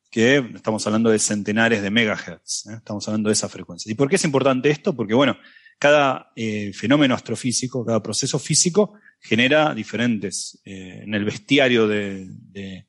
que 0.10 0.38
estamos 0.56 0.88
hablando 0.88 1.10
de 1.10 1.20
centenares 1.20 1.82
de 1.82 1.92
megahertz, 1.92 2.68
¿eh? 2.68 2.76
estamos 2.78 3.06
hablando 3.10 3.28
de 3.28 3.34
esa 3.34 3.50
frecuencia. 3.50 3.92
¿Y 3.92 3.96
por 3.96 4.08
qué 4.08 4.16
es 4.16 4.24
importante 4.24 4.70
esto? 4.70 4.96
Porque, 4.96 5.14
bueno, 5.14 5.38
cada 5.78 6.32
eh, 6.38 6.72
fenómeno 6.72 7.14
astrofísico, 7.14 7.86
cada 7.86 8.02
proceso 8.02 8.40
físico 8.40 8.94
genera 9.20 9.76
diferentes, 9.76 10.62
en 10.64 11.14
el 11.14 11.26
bestiario 11.26 11.90
de, 11.90 12.26
de 12.30 12.87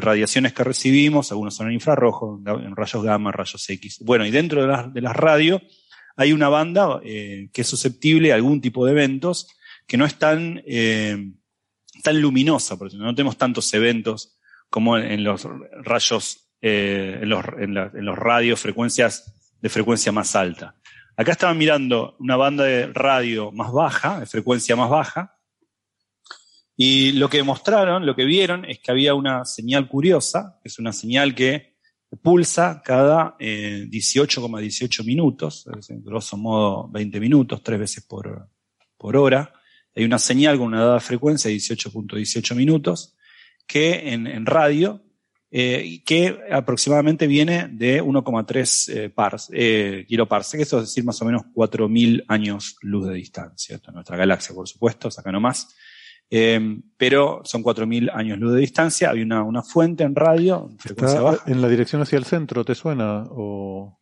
radiaciones 0.00 0.52
que 0.52 0.64
recibimos, 0.64 1.30
algunos 1.30 1.54
son 1.54 1.68
en 1.68 1.74
infrarrojo, 1.74 2.40
en 2.46 2.74
rayos 2.74 3.02
gamma, 3.02 3.32
rayos 3.32 3.68
X. 3.68 3.98
Bueno, 4.00 4.26
y 4.26 4.30
dentro 4.30 4.62
de 4.62 4.68
las 4.68 4.94
la 4.94 5.12
radio 5.12 5.60
hay 6.16 6.32
una 6.32 6.48
banda 6.48 7.00
eh, 7.04 7.48
que 7.52 7.62
es 7.62 7.68
susceptible 7.68 8.32
a 8.32 8.36
algún 8.36 8.60
tipo 8.60 8.86
de 8.86 8.92
eventos 8.92 9.48
que 9.86 9.96
no 9.96 10.04
es 10.04 10.14
tan, 10.16 10.62
eh, 10.66 11.32
tan 12.02 12.20
luminosa, 12.20 12.78
porque 12.78 12.96
no 12.96 13.14
tenemos 13.14 13.36
tantos 13.36 13.72
eventos 13.74 14.38
como 14.70 14.96
en 14.96 15.22
los 15.22 15.46
rayos, 15.82 16.48
eh, 16.62 17.18
en, 17.22 17.28
los, 17.28 17.44
en, 17.58 17.76
en 17.76 18.04
los 18.04 18.16
radios, 18.18 18.60
frecuencias 18.60 19.34
de 19.60 19.68
frecuencia 19.68 20.12
más 20.12 20.34
alta. 20.36 20.74
Acá 21.16 21.32
estaban 21.32 21.58
mirando 21.58 22.16
una 22.18 22.36
banda 22.36 22.64
de 22.64 22.86
radio 22.88 23.52
más 23.52 23.72
baja, 23.72 24.20
de 24.20 24.26
frecuencia 24.26 24.74
más 24.74 24.90
baja, 24.90 25.36
y 26.76 27.12
lo 27.12 27.28
que 27.28 27.42
mostraron, 27.42 28.04
lo 28.04 28.16
que 28.16 28.24
vieron, 28.24 28.64
es 28.64 28.80
que 28.80 28.90
había 28.90 29.14
una 29.14 29.44
señal 29.44 29.88
curiosa, 29.88 30.58
es 30.64 30.78
una 30.78 30.92
señal 30.92 31.34
que 31.34 31.74
pulsa 32.22 32.82
cada 32.84 33.36
18,18 33.38 35.04
minutos, 35.04 35.66
grosso 36.02 36.36
modo 36.36 36.88
20 36.88 37.20
minutos, 37.20 37.62
tres 37.62 37.78
veces 37.78 38.04
por, 38.04 38.48
hora. 38.98 39.52
Hay 39.94 40.04
una 40.04 40.18
señal 40.18 40.58
con 40.58 40.68
una 40.68 40.80
dada 40.80 41.00
frecuencia 41.00 41.50
de 41.50 41.56
18.18 41.56 42.54
minutos 42.54 43.16
que 43.66 44.12
en, 44.12 44.46
radio, 44.46 45.02
eh, 45.50 46.02
que 46.04 46.40
aproximadamente 46.50 47.26
viene 47.26 47.68
de 47.68 48.02
1,3 48.02 48.92
eh, 48.92 49.10
pars, 49.10 49.50
eh, 49.52 50.04
kiloparsec, 50.08 50.60
eso 50.60 50.78
es 50.78 50.86
decir, 50.86 51.04
más 51.04 51.20
o 51.22 51.24
menos 51.24 51.42
4.000 51.54 52.24
años 52.28 52.76
luz 52.82 53.06
de 53.06 53.14
distancia. 53.14 53.76
Esto 53.76 53.90
es 53.90 53.94
nuestra 53.94 54.16
galaxia, 54.16 54.54
por 54.54 54.68
supuesto, 54.68 55.08
acá 55.16 55.30
nomás. 55.30 55.68
Eh, 56.36 56.80
pero 56.96 57.42
son 57.44 57.62
4.000 57.62 58.10
años 58.12 58.40
luz 58.40 58.54
de 58.54 58.60
distancia. 58.60 59.10
Hay 59.10 59.22
una, 59.22 59.44
una 59.44 59.62
fuente 59.62 60.02
en 60.02 60.16
radio, 60.16 60.68
frecuencia 60.78 61.18
¿Está 61.20 61.30
baja. 61.30 61.44
en 61.46 61.62
la 61.62 61.68
dirección 61.68 62.02
hacia 62.02 62.18
el 62.18 62.24
centro, 62.24 62.64
te 62.64 62.74
suena? 62.74 63.24
O... 63.30 64.00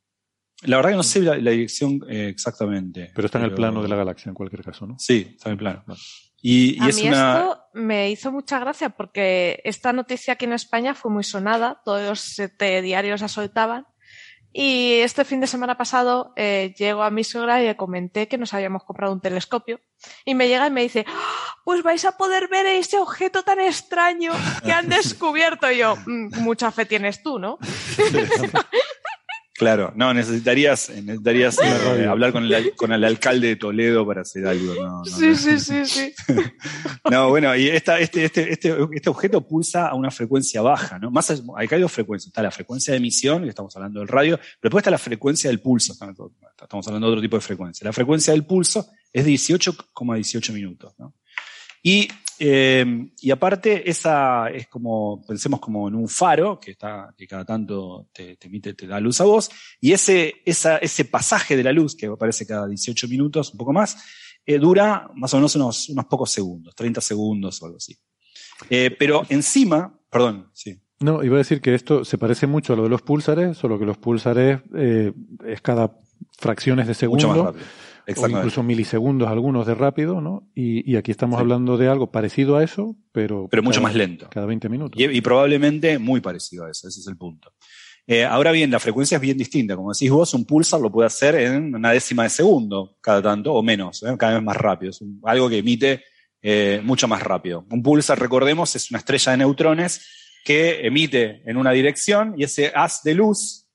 La 0.63 0.77
verdad 0.77 0.93
que 0.93 0.97
no 0.97 1.03
sé 1.03 1.21
la, 1.21 1.37
la 1.37 1.51
dirección 1.51 2.01
eh, 2.09 2.29
exactamente. 2.29 3.11
Pero 3.15 3.27
está 3.27 3.39
en 3.39 3.45
el 3.45 3.53
plano 3.53 3.83
de 3.83 3.89
la 3.89 3.97
galaxia, 3.97 4.31
en 4.31 4.35
cualquier 4.35 4.65
caso, 4.65 4.87
¿no? 4.87 4.99
Sí, 4.99 5.33
está 5.35 5.51
en 5.51 5.53
el 5.53 5.59
plano. 5.59 5.85
Y, 6.41 6.79
y 6.79 6.81
a 6.81 6.89
es 6.89 7.03
mí 7.03 7.09
una. 7.09 7.39
esto 7.39 7.61
me 7.75 8.11
hizo 8.11 8.33
mucha 8.33 8.59
gracia 8.59 8.89
porque 8.89 9.61
esta 9.65 9.93
noticia 9.93 10.33
aquí 10.33 10.47
en 10.47 10.55
España 10.55 10.95
fue 10.95 11.11
muy 11.11 11.25
sonada, 11.25 11.83
todos 11.85 12.09
los 12.09 12.21
siete 12.21 12.81
diarios 12.81 13.21
la 13.21 13.29
soltaban. 13.29 13.87
Y 14.53 14.95
este 15.01 15.25
fin 15.25 15.41
de 15.41 15.47
semana 15.47 15.79
pasado 15.79 16.33
eh, 16.37 16.75
llego 16.77 17.03
a 17.03 17.11
mi 17.11 17.25
suegra 17.25 17.63
y 17.63 17.67
le 17.67 17.77
comenté 17.77 18.29
que 18.29 18.37
nos 18.37 18.53
habíamos 18.53 18.85
comprado 18.85 19.13
un 19.13 19.21
telescopio. 19.21 19.81
Y 20.25 20.35
me 20.35 20.47
llega 20.49 20.67
y 20.67 20.71
me 20.71 20.83
dice, 20.83 21.07
"Ah, 21.09 21.57
pues 21.65 21.83
vais 21.83 22.05
a 22.05 22.17
poder 22.19 22.49
ver 22.49 22.67
ese 22.67 22.99
objeto 22.99 23.43
tan 23.45 23.61
extraño 23.61 24.33
que 24.65 24.73
han 24.73 24.89
descubierto. 24.89 25.71
Y 25.71 25.79
yo, 25.79 25.97
"Mm, 26.07 26.43
mucha 26.43 26.71
fe 26.71 26.85
tienes 26.85 27.23
tú, 27.23 27.39
¿no? 27.39 27.59
Claro, 29.63 29.93
no, 29.95 30.13
necesitarías, 30.13 30.91
eh, 30.91 31.05
radio. 31.07 32.11
hablar 32.11 32.33
con 32.33 32.45
el, 32.45 32.75
con 32.75 32.93
el 32.93 33.05
alcalde 33.05 33.47
de 33.47 33.57
Toledo 33.57 34.05
para 34.05 34.23
hacer 34.23 34.45
algo. 34.45 34.75
No, 34.75 34.99
no, 34.99 35.05
Sí, 35.05 35.29
no. 35.29 35.37
sí, 35.37 35.61
sí, 35.61 35.87
sí. 35.87 36.15
No, 37.11 37.29
bueno, 37.29 37.55
y 37.55 37.69
esta, 37.69 38.01
este, 38.01 38.25
este, 38.25 38.53
este, 38.53 38.77
este 38.93 39.09
objeto 39.09 39.47
pulsa 39.47 39.87
a 39.87 39.95
una 39.95 40.11
frecuencia 40.11 40.63
baja, 40.63 40.99
¿no? 40.99 41.13
Más, 41.13 41.31
acá 41.31 41.77
hay 41.77 41.81
dos 41.81 41.93
frecuencias. 41.93 42.29
Está 42.29 42.43
la 42.43 42.51
frecuencia 42.51 42.91
de 42.93 42.99
emisión, 42.99 43.45
que 43.45 43.51
estamos 43.51 43.77
hablando 43.77 44.01
del 44.01 44.09
radio, 44.09 44.37
pero 44.37 44.71
después 44.71 44.83
está 44.83 44.91
la 44.91 44.99
frecuencia 44.99 45.49
del 45.49 45.61
pulso. 45.61 45.93
Estamos 45.93 46.87
hablando 46.89 47.07
de 47.07 47.13
otro 47.13 47.23
tipo 47.23 47.37
de 47.37 47.43
frecuencia. 47.43 47.85
La 47.85 47.93
frecuencia 47.93 48.33
del 48.33 48.45
pulso 48.45 48.91
es 49.13 49.25
18,18 49.25 50.53
minutos, 50.53 50.93
¿no? 50.99 51.15
Y, 51.85 52.09
eh, 52.39 53.11
y 53.21 53.31
aparte, 53.31 53.89
esa 53.89 54.49
es 54.49 54.69
como, 54.69 55.25
pensemos 55.27 55.61
como 55.61 55.89
en 55.89 55.95
un 55.95 56.09
faro 56.09 56.59
que 56.59 56.73
está, 56.73 57.15
que 57.17 57.27
cada 57.27 57.45
tanto 57.45 58.09
te, 58.13 58.37
te 58.37 58.47
emite, 58.49 58.75
te 58.75 58.87
da 58.87 59.01
luz 59.01 59.21
a 59.21 59.25
vos, 59.25 59.51
y 59.81 59.93
ese, 59.93 60.43
esa, 60.45 60.79
ese 60.79 61.05
pasaje 61.05 61.57
de 61.57 61.65
la 61.65 61.73
luz, 61.73 61.95
que 61.95 62.07
aparece 62.07 62.47
cada 62.47 62.67
18 62.67 63.09
minutos, 63.09 63.53
un 63.53 63.59
poco 63.59 63.73
más, 63.73 63.97
eh, 64.45 64.59
dura 64.59 65.11
más 65.15 65.33
o 65.35 65.37
menos 65.37 65.55
unos, 65.57 65.89
unos 65.89 66.05
pocos 66.07 66.31
segundos, 66.31 66.75
30 66.75 67.01
segundos 67.01 67.63
o 67.63 67.67
algo 67.67 67.79
así. 67.79 67.97
Eh, 68.71 68.95
pero 68.99 69.23
encima, 69.29 69.99
perdón, 70.11 70.51
sí. 70.53 70.81
No, 71.01 71.23
iba 71.25 71.35
a 71.35 71.39
decir 71.39 71.61
que 71.61 71.75
esto 71.75 72.05
se 72.05 72.17
parece 72.19 72.47
mucho 72.47 72.73
a 72.73 72.77
lo 72.77 72.85
de 72.85 72.89
los 72.89 73.03
púlsares, 73.03 73.57
solo 73.57 73.79
que 73.79 73.85
los 73.85 73.99
púlsares 73.99 74.61
es 74.73 75.61
cada 75.61 75.99
fracciones 76.39 76.87
de 76.87 76.95
segundo. 76.95 77.27
Mucho 77.27 77.45
más 77.45 77.55
rápido. 77.55 77.67
O 78.17 78.29
incluso 78.29 78.63
milisegundos 78.63 79.29
algunos 79.29 79.67
de 79.67 79.75
rápido, 79.75 80.21
¿no? 80.21 80.51
Y, 80.55 80.91
y 80.91 80.97
aquí 80.97 81.11
estamos 81.11 81.39
hablando 81.39 81.77
de 81.77 81.89
algo 81.89 82.11
parecido 82.11 82.57
a 82.57 82.65
eso, 82.65 82.97
pero... 83.13 83.49
Pero 83.51 83.63
mucho 83.63 83.77
cada- 83.81 83.89
más 83.89 83.95
lento. 83.97 84.29
Cada 84.31 84.47
20 84.47 84.69
minutos. 84.69 85.01
Y, 85.01 85.05
y 85.05 85.21
probablemente 85.21 85.99
muy 85.99 86.21
parecido 86.21 86.65
a 86.67 86.71
eso, 86.71 86.89
ese 86.89 87.01
es 87.01 87.07
el 87.07 87.17
punto. 87.17 87.53
Eh, 88.07 88.25
ahora 88.25 88.51
bien, 88.51 88.71
la 88.71 88.81
frecuencia 88.81 89.15
es 89.17 89.21
bien 89.21 89.39
distinta. 89.39 89.77
Como 89.77 89.93
decís 89.93 90.11
vos, 90.11 90.35
un 90.35 90.45
pulsar 90.45 90.81
lo 90.81 90.91
puede 90.91 91.07
hacer 91.07 91.37
en 91.37 91.75
una 91.75 91.93
décima 91.93 92.25
de 92.25 92.31
segundo, 92.31 92.97
cada 93.01 93.23
tanto, 93.23 93.55
o 93.55 93.63
menos, 93.63 94.03
¿eh? 94.03 94.17
cada 94.19 94.35
vez 94.35 94.43
más 94.43 94.57
rápido. 94.57 94.91
Es 94.91 95.01
un- 95.01 95.21
algo 95.25 95.49
que 95.49 95.59
emite 95.59 96.03
eh, 96.43 96.81
mucho 96.83 97.07
más 97.07 97.23
rápido. 97.23 97.65
Un 97.71 97.83
pulsar, 97.85 98.19
recordemos, 98.19 98.75
es 98.75 98.91
una 98.91 98.99
estrella 98.99 99.31
de 99.33 99.39
neutrones 99.39 100.05
que 100.45 100.85
emite 100.85 101.41
en 101.49 101.57
una 101.57 101.71
dirección 101.71 102.35
y 102.37 102.43
ese 102.43 102.73
haz 102.75 103.05
de 103.05 103.15
luz 103.15 103.69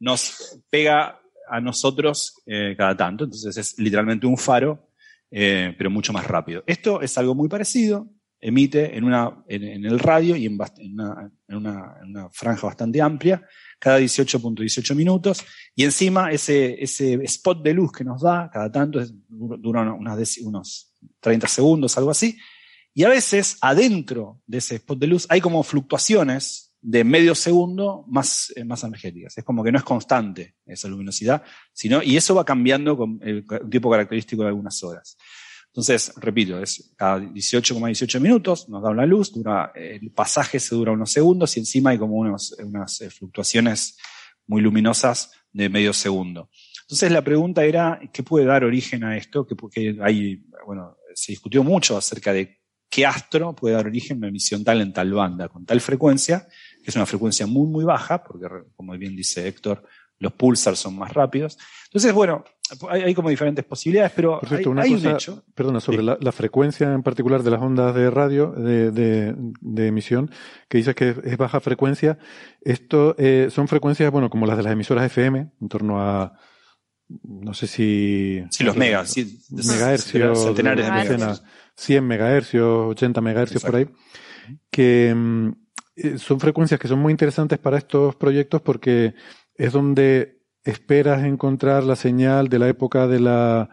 nos 0.00 0.58
pega 0.70 1.20
a 1.48 1.60
nosotros 1.60 2.42
eh, 2.46 2.74
cada 2.76 2.96
tanto. 2.96 3.24
Entonces 3.24 3.56
es 3.56 3.78
literalmente 3.78 4.26
un 4.26 4.36
faro, 4.36 4.90
eh, 5.30 5.74
pero 5.76 5.90
mucho 5.90 6.12
más 6.12 6.26
rápido. 6.26 6.62
Esto 6.66 7.00
es 7.00 7.16
algo 7.18 7.34
muy 7.34 7.48
parecido. 7.48 8.08
Emite 8.40 8.96
en, 8.96 9.04
una, 9.04 9.42
en, 9.48 9.86
el 9.86 9.98
radio 9.98 10.36
y 10.36 10.44
en, 10.44 10.58
una, 10.92 11.32
en 11.48 11.56
una- 11.56 12.28
franja 12.30 12.66
bastante 12.66 13.00
amplia, 13.00 13.42
cada 13.78 13.98
18.18 13.98 14.94
minutos. 14.94 15.42
Y 15.74 15.84
encima 15.84 16.30
ese, 16.30 16.82
ese 16.82 17.14
spot 17.24 17.62
de 17.62 17.72
luz 17.72 17.92
que 17.92 18.04
nos 18.04 18.20
da 18.20 18.50
cada 18.52 18.70
tanto 18.70 19.00
dura 19.28 19.94
unos 19.94 20.92
30 21.20 21.48
segundos, 21.48 21.96
algo 21.96 22.10
así. 22.10 22.36
Y 22.92 23.02
a 23.02 23.08
veces 23.08 23.56
adentro 23.60 24.40
de 24.46 24.58
ese 24.58 24.76
spot 24.76 24.98
de 24.98 25.06
luz 25.06 25.26
hay 25.30 25.40
como 25.40 25.62
fluctuaciones 25.62 26.73
de 26.86 27.02
medio 27.02 27.34
segundo 27.34 28.04
más, 28.08 28.52
eh, 28.54 28.62
más 28.62 28.84
energéticas. 28.84 29.38
Es 29.38 29.44
como 29.44 29.64
que 29.64 29.72
no 29.72 29.78
es 29.78 29.84
constante 29.84 30.56
esa 30.66 30.86
luminosidad, 30.86 31.42
sino, 31.72 32.02
y 32.02 32.18
eso 32.18 32.34
va 32.34 32.44
cambiando 32.44 32.94
con 32.94 33.18
el 33.22 33.46
tipo 33.70 33.90
característico 33.90 34.42
de 34.42 34.48
algunas 34.48 34.82
horas. 34.84 35.16
Entonces, 35.68 36.12
repito, 36.16 36.60
es 36.60 36.92
cada 36.94 37.20
18,18 37.20 38.20
minutos 38.20 38.68
nos 38.68 38.82
da 38.82 38.90
una 38.90 39.06
luz, 39.06 39.32
dura, 39.32 39.72
el 39.74 40.10
pasaje 40.10 40.60
se 40.60 40.74
dura 40.74 40.92
unos 40.92 41.10
segundos 41.10 41.56
y 41.56 41.60
encima 41.60 41.90
hay 41.90 41.98
como 41.98 42.16
unos, 42.16 42.52
unas 42.62 43.00
eh, 43.00 43.08
fluctuaciones 43.08 43.96
muy 44.46 44.60
luminosas 44.60 45.32
de 45.52 45.70
medio 45.70 45.94
segundo. 45.94 46.50
Entonces 46.82 47.10
la 47.10 47.24
pregunta 47.24 47.64
era, 47.64 47.98
¿qué 48.12 48.22
puede 48.22 48.44
dar 48.44 48.62
origen 48.62 49.04
a 49.04 49.16
esto? 49.16 49.46
Que 49.46 49.56
porque 49.56 49.96
hay, 50.02 50.44
bueno, 50.66 50.98
se 51.14 51.32
discutió 51.32 51.64
mucho 51.64 51.96
acerca 51.96 52.34
de 52.34 52.60
qué 52.90 53.06
astro 53.06 53.56
puede 53.56 53.74
dar 53.74 53.86
origen 53.86 54.18
a 54.18 54.18
una 54.18 54.28
emisión 54.28 54.62
tal 54.62 54.80
en 54.80 54.92
tal 54.92 55.12
banda, 55.12 55.48
con 55.48 55.64
tal 55.64 55.80
frecuencia, 55.80 56.46
es 56.84 56.96
una 56.96 57.06
frecuencia 57.06 57.46
muy, 57.46 57.66
muy 57.68 57.84
baja, 57.84 58.22
porque 58.22 58.46
como 58.76 58.92
bien 58.98 59.16
dice 59.16 59.46
Héctor, 59.48 59.82
los 60.18 60.32
pulsars 60.32 60.78
son 60.78 60.96
más 60.96 61.12
rápidos. 61.12 61.58
Entonces, 61.86 62.12
bueno, 62.12 62.44
hay, 62.88 63.02
hay 63.02 63.14
como 63.14 63.28
diferentes 63.28 63.64
posibilidades, 63.64 64.12
pero 64.14 64.38
Por 64.38 64.48
cierto, 64.48 64.68
hay, 64.68 64.72
una 64.72 64.82
hay 64.82 64.92
cosa, 64.94 65.08
un 65.08 65.14
hecho. 65.14 65.44
perdona, 65.54 65.80
sobre 65.80 65.98
Sí. 65.98 66.04
la, 66.04 66.18
la 66.20 66.32
frecuencia 66.32 66.92
en 66.92 67.02
particular 67.02 67.42
de 67.42 67.50
las 67.50 67.60
ondas 67.60 67.94
de 67.94 68.10
radio, 68.10 68.52
de, 68.52 68.90
de- 68.90 69.34
de 69.60 69.86
emisión, 69.86 70.30
que 70.68 70.78
dices 70.78 70.94
que 70.94 71.14
es 71.24 71.36
baja 71.36 71.60
frecuencia. 71.60 72.18
Esto 72.62 73.14
eh, 73.18 73.48
son 73.50 73.68
frecuencias, 73.68 74.10
bueno, 74.12 74.30
como 74.30 74.46
las 74.46 74.56
de 74.56 74.62
las 74.62 74.72
emisoras 74.72 75.04
FM, 75.06 75.50
en 75.60 75.68
torno 75.68 76.00
a, 76.00 76.32
no 77.24 77.52
sé 77.52 77.66
si... 77.66 78.42
Sí, 78.50 78.64
los 78.64 78.76
megas, 78.76 79.10
sí, 79.10 79.40
megahercios, 79.50 80.42
centenares 80.42 80.86
de 80.86 80.92
decenas, 80.92 81.18
megahercios. 81.18 81.42
100 81.76 82.06
megahercios, 82.06 82.86
80 82.92 83.20
megahercios 83.20 83.62
por 83.64 83.76
ahí, 83.76 83.88
que 84.70 85.12
mm, 85.14 85.48
eh, 85.96 86.18
son 86.18 86.40
frecuencias 86.40 86.80
que 86.80 86.88
son 86.88 86.98
muy 86.98 87.10
interesantes 87.10 87.58
para 87.58 87.78
estos 87.78 88.16
proyectos 88.16 88.60
porque 88.62 89.14
es 89.54 89.72
donde 89.72 90.40
esperas 90.64 91.24
encontrar 91.24 91.84
la 91.84 91.96
señal 91.96 92.48
de 92.48 92.58
la 92.58 92.68
época 92.68 93.06
de 93.06 93.20
la 93.20 93.70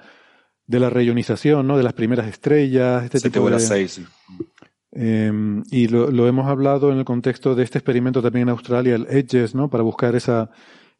de 0.68 0.80
la 0.80 0.90
reionización, 0.90 1.68
¿no? 1.68 1.78
De 1.78 1.84
las 1.84 1.94
primeras 1.94 2.28
estrellas, 2.28 3.04
este 3.04 3.20
Siete 3.20 3.40
tipo 3.40 3.50
de... 3.50 3.60
seis, 3.60 3.92
sí. 3.92 4.06
Eh, 4.94 5.32
y 5.72 5.88
lo, 5.88 6.12
lo 6.12 6.28
hemos 6.28 6.48
hablado 6.48 6.92
en 6.92 6.98
el 6.98 7.06
contexto 7.06 7.56
de 7.56 7.64
este 7.64 7.78
experimento 7.78 8.22
también 8.22 8.44
en 8.44 8.50
Australia, 8.50 8.96
el 8.96 9.08
EDGES, 9.10 9.56
¿no? 9.56 9.70
Para 9.70 9.84
buscar 9.84 10.16
esa, 10.16 10.50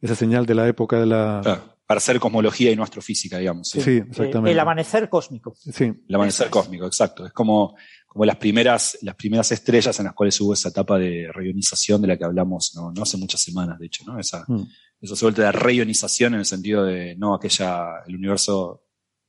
esa 0.02 0.16
señal 0.16 0.46
de 0.46 0.56
la 0.56 0.68
época 0.68 1.00
de 1.00 1.06
la... 1.06 1.42
Para 1.86 1.98
hacer 1.98 2.20
cosmología 2.20 2.72
y 2.72 2.76
no 2.76 2.84
astrofísica, 2.84 3.38
digamos. 3.38 3.68
Sí, 3.70 3.98
exactamente. 3.98 4.50
Eh, 4.50 4.54
El 4.54 4.60
amanecer 4.60 5.10
cósmico. 5.10 5.54
Sí. 5.58 5.92
El 6.08 6.16
amanecer 6.16 6.50
cósmico, 6.50 6.86
exacto. 6.86 7.26
Es 7.26 7.34
como, 7.34 7.76
como 8.12 8.26
las 8.26 8.36
primeras, 8.36 8.98
las 9.04 9.16
primeras 9.16 9.50
estrellas 9.54 9.98
en 10.00 10.06
las 10.06 10.14
cuales 10.14 10.40
hubo 10.42 10.54
esa 10.54 10.68
etapa 10.68 11.00
de 11.00 11.30
reionización 11.34 12.02
de 12.02 12.10
la 12.10 12.18
que 12.18 12.26
hablamos 12.26 12.74
no, 12.76 12.92
no 12.92 13.04
hace 13.04 13.16
muchas 13.16 13.42
semanas, 13.42 13.80
de 13.80 13.86
hecho, 13.86 14.04
¿no? 14.06 14.20
Esa, 14.20 14.44
Mm. 14.50 14.64
esa 15.00 15.16
suerte 15.16 15.42
de 15.42 15.52
reionización 15.54 16.34
en 16.34 16.40
el 16.42 16.46
sentido 16.46 16.84
de, 16.84 17.16
no, 17.16 17.34
aquella, 17.34 18.04
el 18.06 18.16
universo 18.18 18.84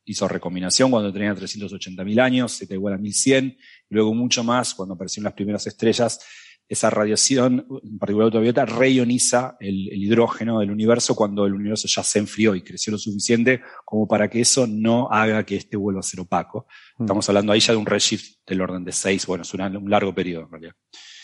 hizo 0.04 0.26
recombinación 0.26 0.90
cuando 0.90 1.12
tenía 1.12 1.32
380.000 1.32 2.20
años, 2.20 2.58
Z 2.58 2.74
igual 2.74 2.94
a 2.94 2.98
1100, 2.98 3.46
y 3.46 3.56
luego 3.88 4.12
mucho 4.14 4.42
más 4.42 4.74
cuando 4.74 4.94
aparecieron 4.94 5.26
las 5.26 5.34
primeras 5.34 5.64
estrellas, 5.68 6.18
esa 6.68 6.88
radiación, 6.90 7.66
en 7.82 7.98
particular 7.98 8.26
ultravioleta, 8.26 8.64
reioniza 8.64 9.56
el, 9.60 9.88
el 9.92 10.02
hidrógeno 10.04 10.60
del 10.60 10.70
universo 10.70 11.14
cuando 11.14 11.44
el 11.44 11.52
universo 11.52 11.86
ya 11.88 12.02
se 12.02 12.18
enfrió 12.18 12.54
y 12.54 12.62
creció 12.62 12.90
lo 12.92 12.98
suficiente 12.98 13.60
como 13.84 14.08
para 14.08 14.28
que 14.30 14.40
eso 14.40 14.66
no 14.66 15.08
haga 15.10 15.44
que 15.44 15.56
este 15.56 15.76
vuelva 15.76 16.00
a 16.00 16.02
ser 16.02 16.20
opaco. 16.20 16.66
Mm. 16.98 17.02
Estamos 17.04 17.28
hablando 17.28 17.52
ahí 17.52 17.60
ya 17.60 17.72
de 17.74 17.78
un 17.78 17.86
redshift 17.86 18.38
del 18.46 18.60
orden 18.62 18.84
de 18.84 18.92
6, 18.92 19.26
bueno, 19.26 19.42
es 19.42 19.52
una- 19.52 19.66
un 19.68 19.90
largo 19.90 20.14
periodo 20.14 20.44
en 20.44 20.50
realidad. 20.50 20.74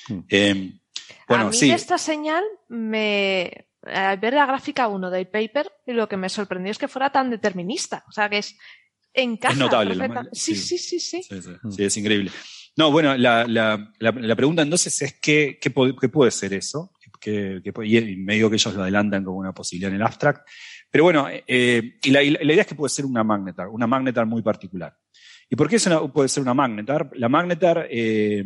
Mm. 0.08 0.18
Eh, 0.28 0.72
bueno, 1.26 1.44
a 1.44 1.48
mí 1.50 1.56
sí, 1.56 1.70
esta 1.70 1.96
señal 1.96 2.44
me 2.68 3.68
al 3.84 4.18
ver 4.18 4.34
la 4.34 4.44
gráfica 4.44 4.88
1 4.88 5.08
del 5.10 5.28
paper 5.28 5.70
lo 5.86 6.08
que 6.08 6.16
me 6.16 6.28
sorprendió 6.28 6.72
es 6.72 6.78
que 6.78 6.88
fuera 6.88 7.10
tan 7.10 7.30
determinista 7.30 8.04
o 8.08 8.12
sea 8.12 8.28
que 8.28 8.38
es 8.38 8.58
encaja 9.14 9.52
Es 9.54 9.58
notable, 9.58 9.94
lo 9.94 10.00
perfecta- 10.00 10.22
mal- 10.24 10.28
sí, 10.32 10.54
sí. 10.56 10.76
sí 10.76 10.98
sí 10.98 11.00
sí 11.00 11.22
Sí, 11.22 11.40
sí, 11.42 11.50
sí, 11.70 11.84
es 11.84 11.96
increíble. 11.96 12.30
No, 12.78 12.92
bueno, 12.92 13.16
la, 13.16 13.44
la, 13.44 13.90
la, 13.98 14.36
pregunta 14.36 14.62
entonces 14.62 15.02
es 15.02 15.14
qué, 15.20 15.58
qué, 15.60 15.74
qué 16.00 16.08
puede 16.08 16.30
ser 16.30 16.54
eso, 16.54 16.92
que, 17.20 17.60
que 17.60 17.72
y 17.84 18.16
medio 18.18 18.48
que 18.48 18.54
ellos 18.54 18.72
lo 18.72 18.82
adelantan 18.82 19.24
como 19.24 19.36
una 19.36 19.52
posibilidad 19.52 19.90
en 19.90 19.96
el 19.96 20.02
abstract. 20.04 20.48
Pero 20.88 21.02
bueno, 21.02 21.26
eh, 21.28 21.98
y 22.00 22.10
la, 22.12 22.22
y 22.22 22.30
la 22.30 22.52
idea 22.52 22.60
es 22.60 22.68
que 22.68 22.76
puede 22.76 22.90
ser 22.90 23.04
una 23.04 23.24
magnetar, 23.24 23.66
una 23.66 23.88
magnetar 23.88 24.26
muy 24.26 24.42
particular. 24.42 24.96
¿Y 25.50 25.56
por 25.56 25.68
qué 25.68 25.74
eso 25.74 26.12
puede 26.12 26.28
ser 26.28 26.44
una 26.44 26.54
magnetar? 26.54 27.10
La 27.14 27.28
magnetar, 27.28 27.88
eh, 27.90 28.44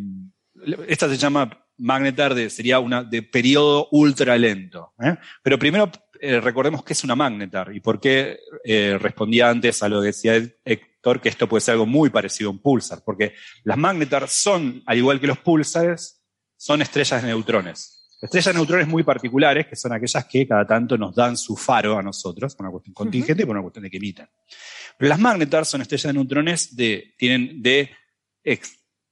esta 0.89 1.11
se 1.11 1.19
llama 1.19 1.67
magnetar, 1.77 2.35
de, 2.35 2.49
sería 2.49 2.79
una 2.79 3.05
de 3.05 3.23
periodo 3.23 3.89
ultra 3.91 4.39
lento. 4.39 4.95
¿eh? 5.05 5.15
Pero 5.43 5.59
primero 5.59 5.91
eh, 6.25 6.41
recordemos 6.41 6.85
qué 6.85 6.93
es 6.93 7.03
una 7.03 7.17
magnetar 7.17 7.75
y 7.75 7.81
por 7.81 7.99
qué 7.99 8.39
eh, 8.63 8.97
respondía 8.97 9.51
antes 9.51 9.83
a 9.83 9.89
lo 9.89 10.01
que 10.01 10.07
decía 10.07 10.41
Héctor, 10.65 11.21
que 11.21 11.29
esto 11.29 11.49
puede 11.49 11.63
ser 11.63 11.73
algo 11.73 11.85
muy 11.85 12.11
parecido 12.11 12.49
a 12.49 12.53
un 12.53 12.61
pulsar, 12.61 13.03
porque 13.05 13.35
las 13.65 13.77
magnetar 13.77 14.29
son, 14.29 14.85
al 14.87 14.99
igual 14.99 15.21
que 15.21 15.27
los 15.27 15.39
pulsares, 15.39 16.23
son 16.57 16.81
estrellas 16.81 17.23
de 17.23 17.29
neutrones. 17.29 18.09
Estrellas 18.23 18.55
de 18.55 18.55
neutrones 18.55 18.87
muy 18.87 19.03
particulares, 19.03 19.67
que 19.67 19.75
son 19.75 19.95
aquellas 19.95 20.25
que 20.27 20.47
cada 20.47 20.65
tanto 20.65 20.97
nos 20.97 21.13
dan 21.13 21.37
su 21.37 21.57
faro 21.57 21.99
a 21.99 22.03
nosotros, 22.05 22.55
por 22.55 22.67
una 22.67 22.71
cuestión 22.71 22.95
contingente 22.95 23.43
y 23.43 23.47
por 23.47 23.57
una 23.57 23.63
cuestión 23.63 23.83
de 23.83 23.91
que 23.91 23.97
emiten. 23.97 24.29
Pero 24.97 25.09
las 25.09 25.19
magnetars 25.19 25.71
son 25.71 25.83
estrellas 25.83 26.05
de 26.05 26.13
neutrones 26.13 26.77
de, 26.77 27.15
tienen 27.19 27.61
de, 27.61 27.91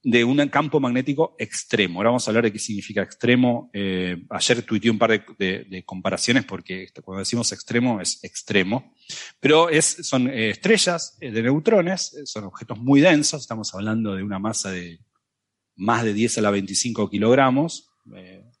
de 0.03 0.23
un 0.23 0.37
campo 0.49 0.79
magnético 0.79 1.35
extremo. 1.37 1.99
Ahora 1.99 2.09
vamos 2.09 2.27
a 2.27 2.31
hablar 2.31 2.45
de 2.45 2.51
qué 2.51 2.59
significa 2.59 3.03
extremo. 3.03 3.69
Eh, 3.73 4.25
ayer 4.29 4.63
tuiteé 4.63 4.89
un 4.89 4.97
par 4.97 5.11
de, 5.37 5.83
comparaciones 5.85 6.45
porque 6.45 6.87
cuando 7.03 7.19
decimos 7.19 7.51
extremo 7.51 8.01
es 8.01 8.23
extremo. 8.23 8.93
Pero 9.39 9.69
es, 9.69 9.85
son 10.01 10.27
eh, 10.27 10.49
estrellas 10.49 11.17
eh, 11.21 11.31
de 11.31 11.43
neutrones, 11.43 12.17
son 12.25 12.45
objetos 12.45 12.79
muy 12.79 13.01
densos, 13.01 13.41
estamos 13.41 13.73
hablando 13.75 14.15
de 14.15 14.23
una 14.23 14.39
masa 14.39 14.71
de 14.71 14.99
más 15.75 16.03
de 16.03 16.13
10 16.13 16.39
a 16.39 16.41
la 16.41 16.51
25 16.51 17.09
kilogramos, 17.09 17.89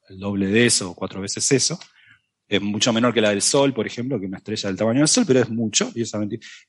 el 0.09 0.19
doble 0.19 0.47
de 0.47 0.65
eso 0.65 0.91
o 0.91 0.95
cuatro 0.95 1.21
veces 1.21 1.51
eso. 1.51 1.79
Es 2.51 2.61
mucho 2.61 2.91
menor 2.91 3.13
que 3.13 3.21
la 3.21 3.29
del 3.29 3.41
Sol, 3.41 3.73
por 3.73 3.87
ejemplo, 3.87 4.19
que 4.19 4.25
una 4.25 4.39
estrella 4.39 4.67
del 4.67 4.75
tamaño 4.75 4.99
del 4.99 5.07
Sol, 5.07 5.23
pero 5.25 5.39
es 5.39 5.49
mucho, 5.49 5.89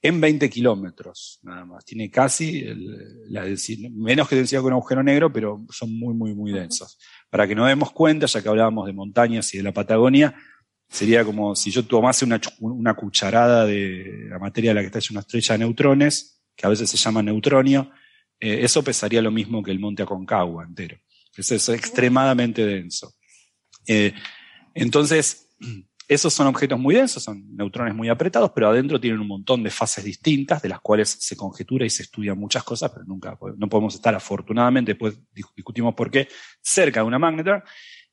en 0.00 0.20
20 0.20 0.48
kilómetros, 0.48 1.40
nada 1.42 1.64
más. 1.64 1.84
Tiene 1.84 2.08
casi 2.08 2.64
la 3.28 3.44
menos 3.90 4.28
que 4.28 4.36
densidad 4.36 4.60
que 4.60 4.68
un 4.68 4.74
agujero 4.74 5.02
negro, 5.02 5.32
pero 5.32 5.66
son 5.70 5.98
muy, 5.98 6.14
muy, 6.14 6.36
muy 6.36 6.52
densos. 6.52 7.00
Para 7.28 7.48
que 7.48 7.56
nos 7.56 7.66
demos 7.66 7.90
cuenta, 7.90 8.26
ya 8.26 8.40
que 8.40 8.48
hablábamos 8.48 8.86
de 8.86 8.92
montañas 8.92 9.52
y 9.54 9.56
de 9.56 9.64
la 9.64 9.72
Patagonia, 9.72 10.32
sería 10.88 11.24
como 11.24 11.56
si 11.56 11.72
yo 11.72 11.84
tomase 11.84 12.24
una, 12.24 12.40
una 12.60 12.94
cucharada 12.94 13.66
de 13.66 14.28
la 14.30 14.38
materia 14.38 14.70
de 14.70 14.74
la 14.76 14.80
que 14.82 14.86
está 14.86 15.00
hecha 15.00 15.14
una 15.14 15.22
estrella 15.22 15.54
de 15.54 15.58
neutrones, 15.64 16.44
que 16.54 16.64
a 16.64 16.70
veces 16.70 16.88
se 16.88 16.96
llama 16.96 17.24
neutronio, 17.24 17.90
eh, 18.38 18.60
eso 18.62 18.84
pesaría 18.84 19.20
lo 19.20 19.32
mismo 19.32 19.64
que 19.64 19.72
el 19.72 19.80
monte 19.80 20.04
Aconcagua 20.04 20.64
entero. 20.64 20.96
Eso 21.36 21.56
es 21.56 21.68
extremadamente 21.70 22.64
denso. 22.64 23.14
Eh, 23.88 24.12
entonces, 24.74 25.48
esos 26.08 26.34
son 26.34 26.46
objetos 26.46 26.78
muy 26.78 26.94
densos, 26.94 27.22
son 27.22 27.56
neutrones 27.56 27.94
muy 27.94 28.08
apretados, 28.08 28.50
pero 28.54 28.68
adentro 28.68 29.00
tienen 29.00 29.20
un 29.20 29.28
montón 29.28 29.62
de 29.62 29.70
fases 29.70 30.04
distintas, 30.04 30.60
de 30.60 30.68
las 30.68 30.80
cuales 30.80 31.08
se 31.08 31.36
conjetura 31.36 31.86
y 31.86 31.90
se 31.90 32.02
estudian 32.02 32.38
muchas 32.38 32.64
cosas, 32.64 32.90
pero 32.90 33.04
nunca, 33.04 33.38
no 33.56 33.68
podemos 33.68 33.94
estar 33.94 34.14
afortunadamente, 34.14 34.92
después 34.92 35.18
discutimos 35.32 35.94
por 35.94 36.10
qué, 36.10 36.28
cerca 36.60 37.00
de 37.00 37.06
una 37.06 37.18
magnetar. 37.18 37.64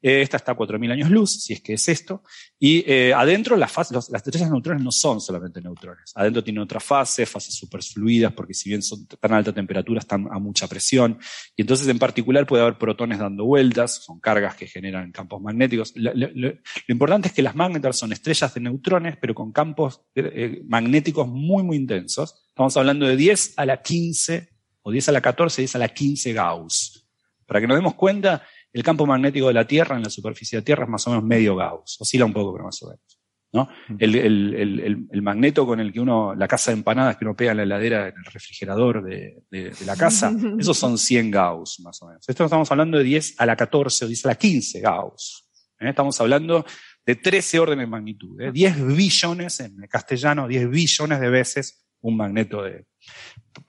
Eh, 0.01 0.21
esta 0.21 0.38
está 0.38 0.53
a 0.53 0.55
4.000 0.55 0.91
años 0.93 1.09
luz, 1.09 1.43
si 1.43 1.53
es 1.53 1.61
que 1.61 1.73
es 1.73 1.89
esto. 1.89 2.23
Y 2.57 2.84
eh, 2.88 3.13
adentro 3.13 3.57
las, 3.57 3.71
fases, 3.71 4.09
las 4.09 4.26
estrellas 4.26 4.49
neutrones 4.49 4.84
no 4.84 4.91
son 4.91 5.19
solamente 5.19 5.61
neutrones. 5.61 6.11
Adentro 6.15 6.43
tienen 6.43 6.63
otra 6.63 6.80
fase, 6.80 7.26
fases 7.26 7.55
superfluidas, 7.55 8.34
porque 8.34 8.53
si 8.53 8.69
bien 8.69 8.81
son 8.81 9.05
tan 9.07 9.34
alta 9.34 9.53
temperatura, 9.53 9.99
están 9.99 10.27
a 10.31 10.39
mucha 10.39 10.67
presión. 10.67 11.19
Y 11.55 11.63
entonces 11.63 11.88
en 11.88 11.99
particular 11.99 12.45
puede 12.45 12.63
haber 12.63 12.77
protones 12.77 13.19
dando 13.19 13.45
vueltas, 13.45 14.03
son 14.05 14.19
cargas 14.19 14.55
que 14.55 14.67
generan 14.67 15.11
campos 15.11 15.41
magnéticos. 15.41 15.93
Lo, 15.95 16.53
importante 16.88 17.27
es 17.27 17.34
que 17.34 17.41
las 17.41 17.55
magnetars 17.55 17.97
son 17.97 18.13
estrellas 18.13 18.53
de 18.53 18.61
neutrones, 18.61 19.17
pero 19.17 19.35
con 19.35 19.51
campos 19.51 20.01
eh, 20.15 20.61
magnéticos 20.65 21.27
muy, 21.27 21.63
muy 21.63 21.77
intensos. 21.77 22.45
Estamos 22.47 22.76
hablando 22.77 23.05
de 23.05 23.15
10 23.15 23.53
a 23.57 23.65
la 23.65 23.81
15, 23.81 24.49
o 24.81 24.91
10 24.91 25.09
a 25.09 25.11
la 25.11 25.21
14, 25.21 25.61
10 25.61 25.76
a 25.76 25.80
la 25.80 25.89
15 25.89 26.34
Gauss. 26.34 27.05
Para 27.45 27.61
que 27.61 27.67
nos 27.67 27.77
demos 27.77 27.95
cuenta, 27.95 28.43
el 28.71 28.83
campo 28.83 29.05
magnético 29.05 29.47
de 29.47 29.53
la 29.53 29.65
Tierra 29.65 29.95
en 29.95 30.03
la 30.03 30.09
superficie 30.09 30.57
de 30.57 30.61
la 30.61 30.65
Tierra 30.65 30.83
es 30.83 30.89
más 30.89 31.05
o 31.07 31.11
menos 31.11 31.25
medio 31.25 31.55
Gauss, 31.55 31.97
oscila 31.99 32.25
un 32.25 32.33
poco, 32.33 32.53
pero 32.53 32.65
más 32.65 32.81
o 32.83 32.87
menos. 32.87 33.19
¿no? 33.51 33.67
El, 33.97 35.21
magneto 35.23 35.65
con 35.65 35.79
el 35.79 35.91
que 35.91 35.99
uno, 35.99 36.35
la 36.35 36.47
casa 36.47 36.71
de 36.71 36.77
empanadas 36.77 37.17
que 37.17 37.25
uno 37.25 37.35
pega 37.35 37.51
en 37.51 37.57
la 37.57 37.63
heladera, 37.63 38.07
en 38.07 38.15
el 38.17 38.25
refrigerador 38.25 39.03
de, 39.03 39.43
la 39.85 39.95
casa, 39.95 40.31
esos 40.59 40.77
son 40.77 40.97
100 40.97 41.31
Gauss 41.31 41.79
más 41.79 42.01
o 42.01 42.07
menos. 42.07 42.27
Esto 42.27 42.43
estamos 42.43 42.69
hablando 42.71 42.97
de 42.97 43.03
10 43.03 43.35
a 43.39 43.45
la 43.45 43.55
14 43.55 44.05
o 44.05 44.07
10 44.07 44.25
a 44.25 44.27
la 44.29 44.35
15 44.35 44.79
Gauss. 44.81 45.49
¿eh? 45.79 45.89
Estamos 45.89 46.19
hablando 46.21 46.65
de 47.05 47.15
13 47.15 47.59
órdenes 47.59 47.83
de 47.83 47.89
magnitud, 47.89 48.37
10 48.51 48.77
¿eh? 48.77 48.83
billones, 48.83 49.59
en 49.61 49.75
castellano, 49.89 50.47
10 50.47 50.69
billones 50.69 51.19
de 51.19 51.29
veces 51.29 51.85
un 52.01 52.17
magneto 52.17 52.63
de... 52.63 52.85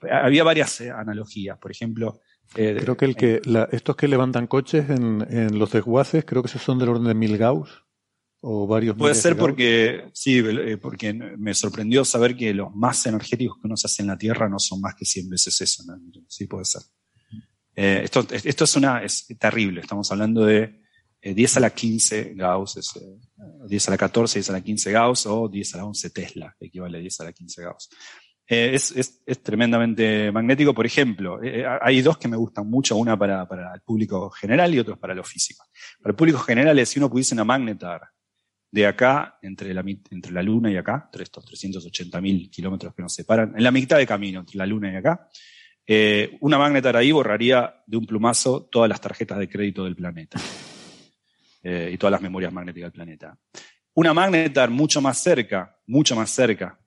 Había 0.09 0.43
varias 0.43 0.81
eh, 0.81 0.91
analogías, 0.91 1.57
por 1.57 1.71
ejemplo, 1.71 2.21
eh, 2.55 2.77
creo 2.79 2.97
que 2.97 3.05
el 3.05 3.15
que 3.15 3.41
estos 3.71 3.95
que 3.95 4.07
levantan 4.07 4.47
coches 4.47 4.89
en, 4.89 5.57
los 5.57 5.71
desguaces, 5.71 6.25
creo 6.25 6.41
que 6.41 6.49
esos 6.49 6.61
son 6.61 6.79
del 6.79 6.89
orden 6.89 7.05
de 7.05 7.13
mil 7.13 7.37
Gauss 7.37 7.69
o 8.41 8.67
varios. 8.67 8.97
Puede 8.97 9.15
ser 9.15 9.37
porque 9.37 10.09
sí, 10.13 10.39
eh, 10.39 10.77
porque 10.77 11.13
me 11.13 11.53
sorprendió 11.53 12.03
saber 12.03 12.35
que 12.35 12.53
los 12.53 12.73
más 12.75 13.05
energéticos 13.05 13.57
que 13.57 13.67
uno 13.67 13.77
se 13.77 13.87
hace 13.87 14.01
en 14.01 14.07
la 14.07 14.17
Tierra 14.17 14.49
no 14.49 14.59
son 14.59 14.81
más 14.81 14.95
que 14.95 15.05
100 15.05 15.29
veces 15.29 15.61
eso. 15.61 15.83
Sí, 16.27 16.47
puede 16.47 16.65
ser. 16.65 16.81
Eh, 17.75 18.01
esto, 18.03 18.27
esto 18.29 18.63
es 18.65 18.75
una 18.75 19.03
es 19.03 19.27
terrible. 19.39 19.81
Estamos 19.81 20.11
hablando 20.11 20.43
de 20.43 20.81
10 21.21 21.57
a 21.57 21.59
la 21.59 21.69
15 21.69 22.33
Gauss, 22.35 22.99
10 23.67 23.87
a 23.87 23.91
la 23.91 23.97
14, 23.97 24.39
10 24.39 24.49
a 24.49 24.53
la 24.53 24.61
15 24.61 24.91
Gauss 24.91 25.25
o 25.27 25.47
10 25.47 25.75
a 25.75 25.77
la 25.77 25.85
11 25.85 26.09
Tesla, 26.09 26.55
que 26.59 26.65
equivale 26.65 26.97
a 26.97 27.01
10 27.01 27.21
a 27.21 27.23
la 27.25 27.33
15 27.33 27.61
Gauss. 27.61 27.89
Eh, 28.53 28.75
es, 28.75 29.41
tremendamente 29.41 30.29
magnético. 30.29 30.73
Por 30.73 30.85
ejemplo, 30.85 31.41
eh, 31.41 31.61
eh, 31.61 31.65
hay 31.81 32.01
dos 32.01 32.17
que 32.17 32.27
me 32.27 32.35
gustan 32.35 32.69
mucho, 32.69 32.97
una 32.97 33.17
para, 33.17 33.47
el 33.73 33.79
público 33.79 34.29
general 34.29 34.75
y 34.75 34.79
otra 34.79 34.97
para 34.97 35.15
los 35.15 35.25
físicos. 35.25 35.65
Para 36.01 36.11
el 36.11 36.17
público 36.17 36.39
general 36.39 36.77
es 36.77 36.89
si 36.89 36.99
uno 36.99 37.09
pudiese 37.09 37.33
una 37.33 37.45
magnetar 37.45 38.01
de 38.69 38.85
acá, 38.85 39.39
entre 39.41 39.73
la, 39.73 39.85
entre 40.09 40.33
la 40.33 40.43
Luna 40.43 40.69
y 40.69 40.75
acá, 40.75 41.03
entre 41.05 41.23
estos 41.23 41.45
380.000 41.45 42.49
kilómetros 42.49 42.93
que 42.93 43.01
nos 43.01 43.13
separan, 43.13 43.53
en 43.55 43.63
la 43.63 43.71
mitad 43.71 43.97
de 43.97 44.05
camino 44.05 44.41
entre 44.41 44.57
la 44.57 44.65
Luna 44.65 44.91
y 44.91 44.95
acá, 44.97 45.29
una 46.41 46.57
magnetar 46.57 46.97
ahí 46.97 47.13
borraría 47.13 47.73
de 47.85 47.97
un 47.97 48.05
plumazo 48.05 48.67
todas 48.69 48.89
las 48.89 48.99
tarjetas 48.99 49.39
de 49.39 49.47
crédito 49.47 49.85
del 49.85 49.95
planeta 49.95 50.39
y 51.63 51.97
todas 51.97 52.11
las 52.11 52.21
memorias 52.21 52.51
magnéticas 52.51 52.91
del 52.91 52.93
planeta. 52.93 53.37
Una 53.93 54.13
magnetar 54.13 54.69
mucho 54.69 55.01
más 55.01 55.17
cerca, 55.17 55.77
mucho 55.87 56.15
más 56.15 56.29
cerca, 56.29 56.80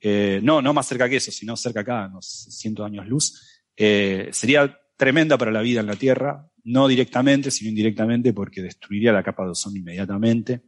eh, 0.00 0.40
no, 0.42 0.62
no 0.62 0.72
más 0.72 0.86
cerca 0.86 1.08
que 1.08 1.16
eso, 1.16 1.30
sino 1.30 1.56
cerca 1.56 1.80
acá, 1.80 2.08
unos 2.10 2.26
cientos 2.50 2.86
años 2.86 3.06
luz, 3.06 3.62
eh, 3.76 4.28
sería 4.32 4.78
tremenda 4.96 5.36
para 5.36 5.50
la 5.50 5.60
vida 5.60 5.80
en 5.80 5.86
la 5.86 5.96
Tierra, 5.96 6.48
no 6.64 6.88
directamente, 6.88 7.50
sino 7.50 7.70
indirectamente, 7.70 8.32
porque 8.32 8.62
destruiría 8.62 9.12
la 9.12 9.22
capa 9.22 9.44
de 9.44 9.50
ozono 9.50 9.76
inmediatamente 9.76 10.62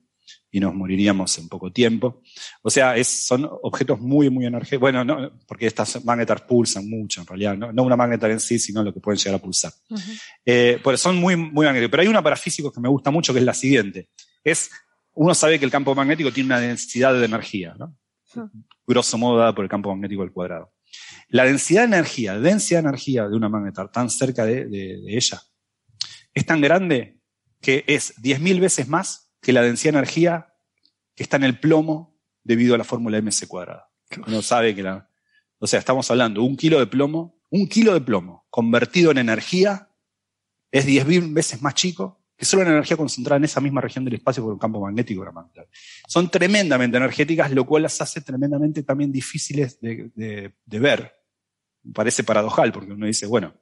y 0.51 0.61
nos 0.61 0.75
moriríamos 0.75 1.37
en 1.39 1.49
poco 1.49 1.73
tiempo. 1.73 2.23
O 2.63 2.71
sea, 2.71 2.97
es, 2.97 3.09
son 3.09 3.49
objetos 3.63 4.01
muy, 4.01 4.31
muy 4.31 4.47
energéticos. 4.47 4.81
Bueno, 4.81 5.05
no, 5.05 5.39
porque 5.47 5.67
estas 5.67 6.05
magnetars 6.05 6.43
pulsan 6.43 6.89
mucho, 6.89 7.21
en 7.21 7.27
realidad. 7.27 7.57
No, 7.57 7.83
una 7.83 7.97
magnetar 7.97 8.31
en 8.31 8.41
sí, 8.41 8.59
sino 8.59 8.83
lo 8.83 8.93
que 8.93 9.01
pueden 9.01 9.19
llegar 9.19 9.35
a 9.35 9.43
pulsar. 9.43 9.73
Eh, 10.45 10.79
pues 10.83 11.01
son 11.01 11.17
muy, 11.17 11.37
muy 11.37 11.67
magnéticos. 11.67 11.91
Pero 11.91 12.03
hay 12.03 12.09
una 12.09 12.23
para 12.23 12.37
físicos 12.37 12.73
que 12.73 12.81
me 12.81 12.89
gusta 12.89 13.11
mucho, 13.11 13.33
que 13.33 13.41
es 13.41 13.45
la 13.45 13.55
siguiente. 13.55 14.09
Es, 14.43 14.71
uno 15.15 15.35
sabe 15.35 15.59
que 15.59 15.65
el 15.65 15.71
campo 15.71 15.95
magnético 15.95 16.33
tiene 16.33 16.49
una 16.49 16.61
densidad 16.61 17.15
de 17.15 17.25
energía, 17.25 17.75
¿no? 17.79 17.97
Grosso 18.87 19.19
modo 19.19 19.39
dada 19.39 19.55
por 19.55 19.65
el 19.65 19.71
campo 19.71 19.91
magnético 19.91 20.23
del 20.23 20.33
cuadrado. 20.33 20.73
La 21.29 21.45
densidad 21.45 21.83
de 21.83 21.97
energía, 21.97 22.39
densidad 22.39 22.83
de 22.83 22.89
energía 22.89 23.29
de 23.29 23.37
una 23.37 23.49
magnetar 23.49 23.91
tan 23.93 24.09
cerca 24.09 24.45
de, 24.45 24.67
ella, 25.07 25.43
es 26.33 26.47
tan 26.47 26.61
grande 26.61 27.21
que 27.61 27.85
es 27.87 28.17
10.000 28.17 28.61
veces 28.61 28.89
más 28.89 29.33
que 29.43 29.53
la 29.53 29.63
densidad 29.63 29.93
de 29.93 29.99
energía 29.99 30.55
que 31.15 31.23
está 31.23 31.37
en 31.37 31.45
el 31.45 31.59
plomo 31.61 32.17
debido 32.43 32.75
a 32.75 32.79
la 32.79 32.85
fórmula 32.85 33.21
MC 33.21 33.47
cuadrada. 33.47 33.91
Uno 34.27 34.43
sabe 34.43 34.75
que 34.75 34.83
la... 34.83 35.09
O 35.59 35.67
sea, 35.67 35.81
estamos 35.81 36.11
hablando, 36.11 36.43
un 36.43 36.57
kilo 36.57 36.79
de 36.79 36.87
plomo, 36.87 37.41
un 37.51 37.69
kilo 37.69 37.93
de 37.93 38.01
plomo 38.01 38.47
convertido 38.49 39.11
en 39.11 39.19
energía 39.19 39.91
es 40.71 40.87
10.000 40.87 41.35
veces 41.35 41.61
más 41.61 41.75
chico 41.75 42.18
que 42.39 42.45
solo 42.45 42.63
la 42.63 42.71
energía 42.71 42.97
concentrada 42.97 43.37
en 43.39 43.45
esa 43.45 43.61
misma 43.61 43.81
región 43.81 44.05
del 44.05 44.15
espacio 44.15 44.45
por 44.45 44.53
un 44.53 44.61
campo 44.61 44.81
magnético 44.81 45.25
magnetar. 45.33 45.67
Son 46.07 46.31
tremendamente 46.31 46.97
energéticas, 46.97 47.51
lo 47.51 47.67
cual 47.67 47.83
las 47.83 48.01
hace 48.01 48.21
tremendamente 48.21 48.85
también 48.85 49.11
difíciles 49.11 49.81
de, 49.81 50.53
ver. 50.65 51.13
Parece 51.93 52.23
paradojal, 52.23 52.71
porque 52.71 52.93
uno 52.93 53.07
dice, 53.07 53.27
bueno, 53.27 53.55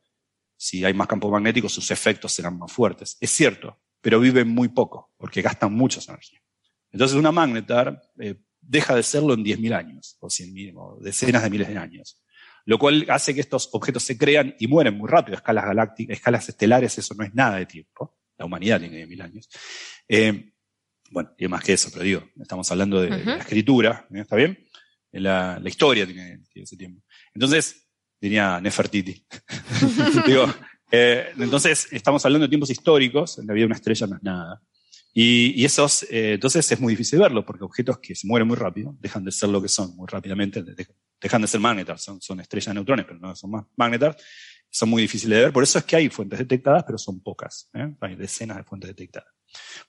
si 0.59 0.85
hay 0.85 0.93
más 0.93 1.07
campo 1.07 1.31
magnético, 1.31 1.71
sus 1.71 1.91
efectos 1.91 2.33
serán 2.33 2.59
más 2.59 2.71
fuertes. 2.71 3.17
Es 3.19 3.31
cierto, 3.31 3.81
pero 4.03 4.21
viven 4.21 4.49
muy 4.49 4.69
poco, 4.69 5.11
porque 5.17 5.41
gastan 5.41 5.73
mucha 5.73 6.01
energía. 6.07 6.43
Entonces 6.91 7.17
una 7.17 7.33
magnetar 7.33 8.03
eh, 8.19 8.35
deja 8.61 8.95
de 8.95 9.03
serlo 9.03 9.33
en 9.33 9.43
10.000 9.43 9.75
años, 9.75 10.19
o, 10.21 10.29
100, 10.29 10.77
o 10.77 10.99
decenas 11.01 11.43
de 11.43 11.49
miles 11.49 11.69
de 11.69 11.79
años. 11.79 12.23
Lo 12.67 12.79
cual 12.79 13.07
hace 13.09 13.35
que 13.35 13.41
estos 13.41 13.71
objetos 13.73 14.03
se 14.03 14.19
crean 14.19 14.55
y 14.59 14.67
mueren 14.67 14.99
muy 14.99 15.09
rápido. 15.09 15.37
Escalas 15.37 15.65
galácticas, 15.65 16.15
escalas 16.15 16.47
estelares, 16.47 16.99
eso 16.99 17.15
no 17.15 17.25
es 17.25 17.33
nada 17.33 17.57
de 17.57 17.65
tiempo 17.65 18.17
la 18.39 18.45
humanidad 18.45 18.81
tiene 18.81 19.07
mil 19.07 19.21
años. 19.23 19.49
Eh, 20.09 20.53
Bueno, 21.11 21.31
y 21.39 21.47
más 21.47 21.63
que 21.63 21.73
eso, 21.75 21.89
pero 21.93 22.03
digo, 22.05 22.29
estamos 22.41 22.69
hablando 22.73 23.01
de, 23.01 23.11
de 23.11 23.17
Ujú. 23.23 23.31
la 23.31 23.37
escritura, 23.39 24.07
¿eh? 24.13 24.21
¿está 24.21 24.35
bien? 24.37 24.59
De 25.13 25.21
La, 25.21 25.59
la 25.63 25.69
historia 25.69 26.05
tiene, 26.05 26.41
tiene 26.53 26.65
ese 26.65 26.77
tiempo. 26.77 27.01
Entonces, 27.33 27.87
diría 28.21 28.61
Nefertiti. 28.61 29.25
digo, 30.27 30.53
eh, 30.91 31.29
entonces, 31.39 31.87
estamos 31.93 32.25
hablando 32.25 32.47
de 32.47 32.49
tiempos 32.49 32.71
históricos, 32.71 33.39
en 33.39 33.47
la 33.47 33.53
vida 33.55 33.63
de 33.63 33.67
una 33.67 33.77
estrella 33.77 34.07
no 34.09 34.17
es 34.17 34.23
nada. 34.23 34.61
Y, 35.15 35.55
y 35.61 35.65
esos, 35.65 36.03
eh, 36.11 36.35
entonces 36.35 36.71
es 36.71 36.79
muy 36.81 36.93
difícil 36.93 37.19
verlo, 37.21 37.45
porque 37.47 37.65
objetos 37.65 37.99
que 38.01 38.15
se 38.15 38.27
mueren 38.27 38.47
muy 38.49 38.57
rápido, 38.57 38.97
dejan 39.01 39.25
de 39.25 39.31
ser 39.33 39.49
lo 39.49 39.63
que 39.63 39.69
son 39.69 39.95
muy 39.97 40.07
rápidamente, 40.09 40.63
de- 40.63 40.87
dejan 41.21 41.41
de 41.41 41.49
ser 41.49 41.61
magnetars, 41.61 42.03
son, 42.03 42.21
son 42.21 42.41
estrellas 42.41 42.67
de 42.67 42.75
neutrones, 42.75 43.07
pero 43.07 43.19
no 43.19 43.35
son 43.35 43.51
más 43.53 43.65
magnetars, 43.77 44.17
son 44.77 44.91
muy 44.91 45.01
difíciles 45.01 45.39
de 45.39 45.45
ver. 45.45 45.53
Por 45.55 45.63
eso 45.63 45.79
es 45.79 45.87
que 45.87 45.97
hay 45.97 46.11
fuentes 46.11 46.39
detectadas, 46.39 46.85
pero 46.85 46.99
son 46.99 47.21
pocas. 47.21 47.71
¿eh? 47.73 47.95
Hay 47.99 48.15
decenas 48.15 48.59
de 48.59 48.65
fuentes 48.65 48.89
detectadas. 48.89 49.33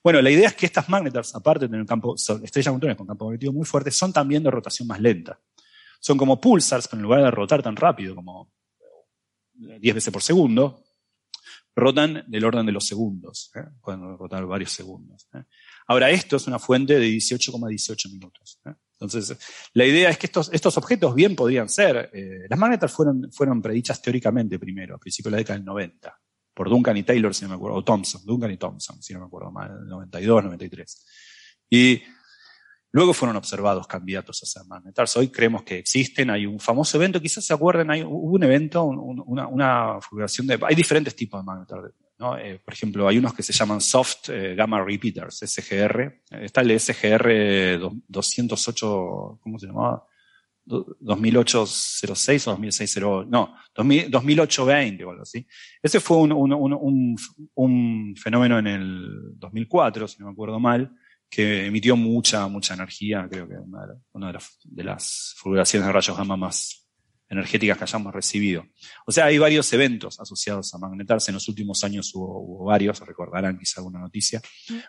Bueno, 0.02 0.22
la 0.22 0.30
idea 0.30 0.48
es 0.48 0.54
que 0.54 0.64
estas 0.64 0.88
magnetars, 0.88 1.34
aparte 1.34 1.66
de 1.66 1.68
tener 1.68 1.84
campo, 1.84 2.16
son 2.16 2.42
estrellas 2.42 2.72
neutrones 2.72 2.96
con 2.96 3.06
campo 3.06 3.26
magnetico 3.26 3.52
muy 3.52 3.66
fuerte, 3.66 3.90
son 3.90 4.14
también 4.14 4.42
de 4.42 4.50
rotación 4.50 4.88
más 4.88 4.98
lenta. 4.98 5.38
Son 6.00 6.16
como 6.16 6.40
pulsars, 6.40 6.88
pero 6.88 7.00
en 7.00 7.02
lugar 7.02 7.22
de 7.22 7.30
rotar 7.30 7.62
tan 7.62 7.76
rápido, 7.76 8.14
como 8.14 8.50
10 9.52 9.94
veces 9.94 10.10
por 10.10 10.22
segundo, 10.22 10.82
rotan 11.76 12.24
del 12.26 12.44
orden 12.46 12.64
de 12.64 12.72
los 12.72 12.86
segundos. 12.86 13.50
¿eh? 13.56 13.64
Pueden 13.82 14.16
rotar 14.16 14.46
varios 14.46 14.72
segundos. 14.72 15.28
¿eh? 15.34 15.42
Ahora, 15.88 16.10
esto 16.10 16.36
es 16.36 16.46
una 16.46 16.58
fuente 16.58 16.98
de 16.98 17.06
18,18 17.08 18.12
minutos. 18.12 18.60
¿eh? 18.66 18.72
Entonces, 19.00 19.36
la 19.72 19.84
idea 19.86 20.10
es 20.10 20.18
que 20.18 20.26
estos, 20.26 20.50
estos 20.52 20.76
objetos 20.76 21.14
bien 21.14 21.34
podrían 21.34 21.68
ser. 21.68 22.10
eh, 22.12 22.46
las 22.48 22.58
magnetars 22.58 22.92
fueron, 22.92 23.30
fueron 23.32 23.62
predichas 23.62 24.00
teóricamente 24.02 24.58
primero, 24.58 24.96
a 24.96 24.98
principios 24.98 25.30
de 25.30 25.36
la 25.36 25.38
década 25.38 25.56
del 25.58 25.64
90, 25.64 26.20
por 26.54 26.68
Duncan 26.68 26.96
y 26.96 27.04
Taylor, 27.04 27.34
si 27.34 27.44
no 27.44 27.50
me 27.50 27.54
acuerdo, 27.54 27.78
o 27.78 27.84
Thompson, 27.84 28.20
Duncan 28.26 28.50
y 28.50 28.56
Thompson, 28.58 29.00
si 29.02 29.14
no 29.14 29.20
me 29.20 29.26
acuerdo 29.26 29.50
mal, 29.50 29.86
92, 29.88 30.44
93. 30.44 31.06
Y 31.70 32.02
luego 32.92 33.14
fueron 33.14 33.36
observados 33.36 33.86
candidatos 33.86 34.42
a 34.42 34.46
ser 34.46 34.64
magnetars. 34.66 35.16
Hoy 35.16 35.28
creemos 35.28 35.62
que 35.62 35.78
existen, 35.78 36.28
hay 36.30 36.44
un 36.46 36.58
famoso 36.58 36.98
evento, 36.98 37.20
quizás 37.20 37.44
se 37.44 37.54
acuerden, 37.54 37.90
hay, 37.90 38.02
hubo 38.02 38.32
un 38.34 38.42
evento, 38.42 38.82
un- 38.84 39.22
una, 39.26 39.46
una 39.46 40.00
fulguración 40.00 40.46
de... 40.48 40.58
Hay 40.66 40.74
diferentes 40.74 41.14
tipos 41.14 41.40
de 41.40 41.44
magnetars. 41.44 41.94
Eh, 42.40 42.58
por 42.64 42.74
ejemplo, 42.74 43.06
hay 43.06 43.18
unos 43.18 43.32
que 43.32 43.44
se 43.44 43.52
llaman 43.52 43.80
Soft 43.80 44.30
eh, 44.30 44.54
Gamma 44.56 44.82
Repeaters, 44.84 45.38
SGR. 45.38 46.00
Eh, 46.30 46.44
Está 46.46 46.62
el 46.62 46.78
SGR 46.78 47.78
do- 47.78 47.94
208, 48.08 49.38
¿cómo 49.40 49.58
se 49.58 49.66
llamaba? 49.68 50.04
Do- 50.64 50.96
2008-06 51.00 52.48
o 52.48 52.56
2006-08, 52.58 53.28
no, 53.28 53.54
2000 53.74 54.10
2008-20 54.10 55.04
o 55.04 55.10
algo 55.10 55.22
así. 55.22 55.46
Ese 55.80 56.00
fue 56.00 56.16
un, 56.18 57.16
fenómeno 58.16 58.58
en 58.58 58.66
el 58.66 59.38
2004, 59.38 60.08
si 60.08 60.18
no 60.18 60.26
me 60.26 60.32
acuerdo 60.32 60.58
mal, 60.58 60.90
que 61.30 61.66
emitió 61.66 61.94
mucha, 61.96 62.48
mucha 62.48 62.74
energía, 62.74 63.28
creo 63.30 63.48
que 63.48 63.54
una 64.12 64.26
de 64.26 64.32
las, 64.32 64.58
de 64.64 64.84
las 64.84 65.34
fulguraciones 65.38 65.86
de 65.86 65.92
rayos 65.92 66.16
gamma 66.16 66.36
más 66.36 66.87
energéticas 67.30 67.76
que 67.76 67.84
hayamos 67.84 68.14
recibido. 68.14 68.64
O 69.06 69.12
sea, 69.12 69.26
hay 69.26 69.36
varios 69.38 69.70
eventos 69.72 70.18
asociados 70.18 70.72
a 70.74 70.78
magnetarse. 70.78 71.30
En 71.30 71.34
los 71.34 71.48
últimos 71.48 71.84
años 71.84 72.14
hubo, 72.14 72.40
hubo 72.40 72.64
varios, 72.64 72.98
recordarán 73.00 73.58
quizá 73.58 73.80
alguna 73.80 73.98
noticia. 73.98 74.40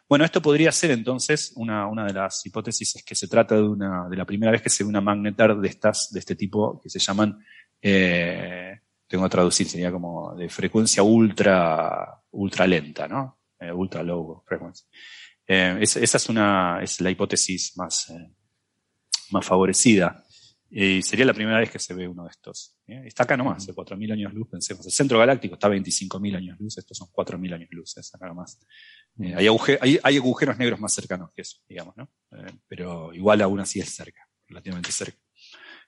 Bueno, 0.07 0.23
esto 0.23 0.41
podría 0.41 0.71
ser 0.71 0.91
entonces 0.91 1.51
una, 1.55 1.87
una 1.87 2.05
de 2.05 2.13
las 2.13 2.45
hipótesis 2.45 2.95
es 2.95 3.03
que 3.03 3.15
se 3.15 3.27
trata 3.27 3.55
de 3.55 3.63
una, 3.63 4.07
de 4.09 4.15
la 4.17 4.25
primera 4.25 4.51
vez 4.51 4.61
que 4.61 4.69
se 4.69 4.83
ve 4.83 4.89
una 4.89 5.01
magnetar 5.01 5.57
de 5.59 5.67
estas, 5.67 6.11
de 6.11 6.19
este 6.19 6.35
tipo 6.35 6.79
que 6.81 6.89
se 6.89 6.99
llaman, 6.99 7.37
eh, 7.81 8.79
tengo 9.07 9.23
que 9.25 9.29
traducir, 9.29 9.67
sería 9.67 9.91
como 9.91 10.33
de 10.35 10.47
frecuencia 10.49 11.03
ultra, 11.03 12.21
ultra 12.31 12.67
lenta, 12.67 13.07
¿no? 13.07 13.39
Eh, 13.59 13.71
ultra 13.71 14.03
low 14.03 14.43
frequency. 14.45 14.85
Eh, 15.47 15.77
es- 15.81 15.95
esa 15.97 16.17
es 16.17 16.29
una, 16.29 16.79
es 16.81 17.01
la 17.01 17.09
hipótesis 17.09 17.73
más, 17.75 18.13
más 19.31 19.45
favorecida. 19.45 20.23
Y 20.71 21.01
sería 21.01 21.25
la 21.25 21.33
primera 21.33 21.59
vez 21.59 21.71
que 21.71 21.79
se 21.79 21.93
ve 21.95 22.07
uno 22.07 22.23
de 22.25 22.29
estos. 22.29 22.75
¿eh? 22.87 23.01
Está 23.05 23.23
acá 23.23 23.35
nomás, 23.35 23.65
de 23.65 23.73
4.000 23.73 24.11
años 24.11 24.33
luz, 24.33 24.47
pensemos. 24.49 24.85
El 24.85 24.91
centro 24.91 25.17
galáctico 25.17 25.55
está 25.55 25.67
a 25.67 25.71
25.000 25.71 26.35
años 26.35 26.59
luz, 26.59 26.77
estos 26.77 26.97
son 26.97 27.07
4.000 27.11 27.53
años 27.53 27.69
luz, 27.71 27.97
es 27.97 28.13
acá 28.13 28.27
nomás. 28.27 28.59
Eh, 29.19 29.33
hay, 29.35 29.47
aguje- 29.47 29.79
hay- 29.81 29.99
hay 30.03 30.17
agujeros 30.17 30.57
negros 30.57 30.79
más 30.79 30.93
cercanos 30.93 31.31
que 31.35 31.41
eso, 31.41 31.57
digamos, 31.67 31.97
¿no? 31.97 32.11
Eh, 32.31 32.51
pero 32.67 33.13
igual 33.13 33.41
aún 33.41 33.59
así 33.59 33.79
es 33.79 33.89
cerca, 33.89 34.21
relativamente 34.47 34.91
cerca. 34.91 35.17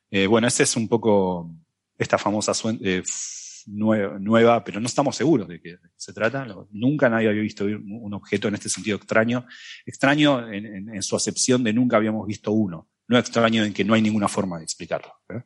Eh, 0.10 0.26
bueno, 0.28 0.48
esa 0.48 0.64
es 0.64 0.76
un 0.76 0.88
poco 0.88 1.54
esta 1.98 2.18
famosa 2.18 2.52
suen- 2.54 2.80
eh, 2.84 2.98
f- 3.06 3.68
nue- 3.68 4.20
nueva, 4.20 4.64
pero 4.64 4.80
no 4.80 4.88
estamos 4.88 5.16
seguros 5.16 5.48
de 5.48 5.62
qué 5.62 5.78
se 5.96 6.12
trata. 6.12 6.46
Nunca 6.72 7.08
nadie 7.08 7.30
había 7.30 7.44
visto 7.44 7.66
un 7.66 7.86
un 8.02 8.14
objeto 8.16 8.48
en 8.48 8.56
este 8.56 8.68
sentido 8.70 8.98
extraño. 8.98 9.46
Extraño 9.86 10.52
en, 10.52 10.66
en- 10.66 10.96
en 10.96 11.04
su 11.04 11.16
acepción 11.16 11.64
de 11.64 11.72
nunca 11.72 11.98
habíamos 11.98 12.26
visto 12.26 12.52
uno. 12.52 12.90
No 13.12 13.18
extraño 13.20 13.64
en 13.66 13.74
que 13.74 13.84
no 13.84 13.94
hay 13.94 14.02
ninguna 14.02 14.28
forma 14.28 14.58
de 14.58 14.64
explicarlo. 14.64 15.14
¿eh? 15.30 15.44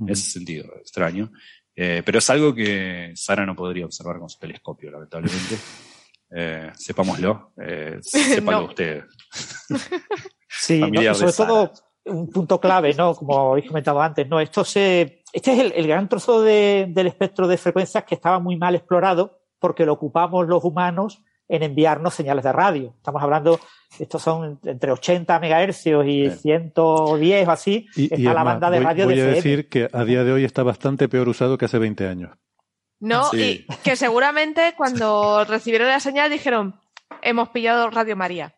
En 0.00 0.08
ese 0.10 0.30
sentido, 0.30 0.66
extraño. 0.76 1.32
Eh, 1.74 2.02
pero 2.04 2.18
es 2.18 2.30
algo 2.30 2.54
que 2.54 3.12
Sara 3.14 3.44
no 3.46 3.56
podría 3.56 3.86
observar 3.86 4.18
con 4.18 4.28
su 4.28 4.38
telescopio, 4.38 4.90
lamentablemente. 4.90 5.56
Eh, 6.28 6.72
sepámoslo. 6.74 7.52
Eh, 7.64 7.98
sépanlo 8.02 8.62
No. 8.62 8.66
ustedes. 8.66 9.04
Sí, 10.48 10.80
¿no? 10.80 11.00
Y 11.00 11.14
sobre 11.14 11.32
todo 11.32 11.72
un 12.06 12.28
punto 12.30 12.60
clave, 12.60 12.94
¿no? 12.94 13.14
Como 13.14 13.52
habéis 13.52 13.68
comentado 13.68 14.00
antes, 14.00 14.26
¿no? 14.28 14.40
Esto 14.40 14.64
se, 14.64 15.22
este 15.32 15.52
es 15.52 15.58
el, 15.60 15.72
el 15.72 15.86
gran 15.86 16.08
trozo 16.08 16.42
de- 16.42 16.86
del 16.90 17.06
espectro 17.08 17.46
de 17.46 17.56
frecuencias 17.58 18.02
que 18.04 18.16
estaba 18.16 18.40
muy 18.40 18.56
mal 18.56 18.74
explorado 18.74 19.38
porque 19.60 19.84
lo 19.86 19.92
ocupamos 19.92 20.48
los 20.48 20.64
humanos 20.64 21.22
en 21.48 21.62
enviarnos 21.62 22.14
señales 22.14 22.44
de 22.44 22.52
radio. 22.52 22.94
Estamos 22.96 23.22
hablando, 23.22 23.60
estos 23.98 24.20
son 24.22 24.58
entre 24.64 24.90
80 24.92 25.38
megahercios 25.40 26.04
y 26.06 26.30
110 26.30 27.48
o 27.48 27.50
así, 27.50 27.86
Y, 27.96 28.04
está 28.04 28.16
y 28.16 28.22
la 28.22 28.30
además, 28.30 28.44
banda 28.60 28.70
de 28.70 28.76
voy, 28.78 28.84
radio 28.86 29.04
voy 29.06 29.14
de 29.14 29.20
a 29.20 29.24
FM. 29.24 29.36
decir 29.36 29.68
que 29.68 29.88
a 29.92 30.04
día 30.04 30.24
de 30.24 30.32
hoy 30.32 30.44
está 30.44 30.62
bastante 30.62 31.08
peor 31.08 31.28
usado 31.28 31.56
que 31.58 31.66
hace 31.66 31.78
20 31.78 32.06
años. 32.08 32.36
No, 32.98 33.24
Sí. 33.30 33.64
y 33.68 33.74
que 33.84 33.94
seguramente 33.96 34.74
cuando 34.76 35.44
recibieron 35.48 35.88
la 35.88 36.00
señal 36.00 36.30
dijeron, 36.30 36.80
hemos 37.22 37.50
pillado 37.50 37.90
Radio 37.90 38.16
María. 38.16 38.54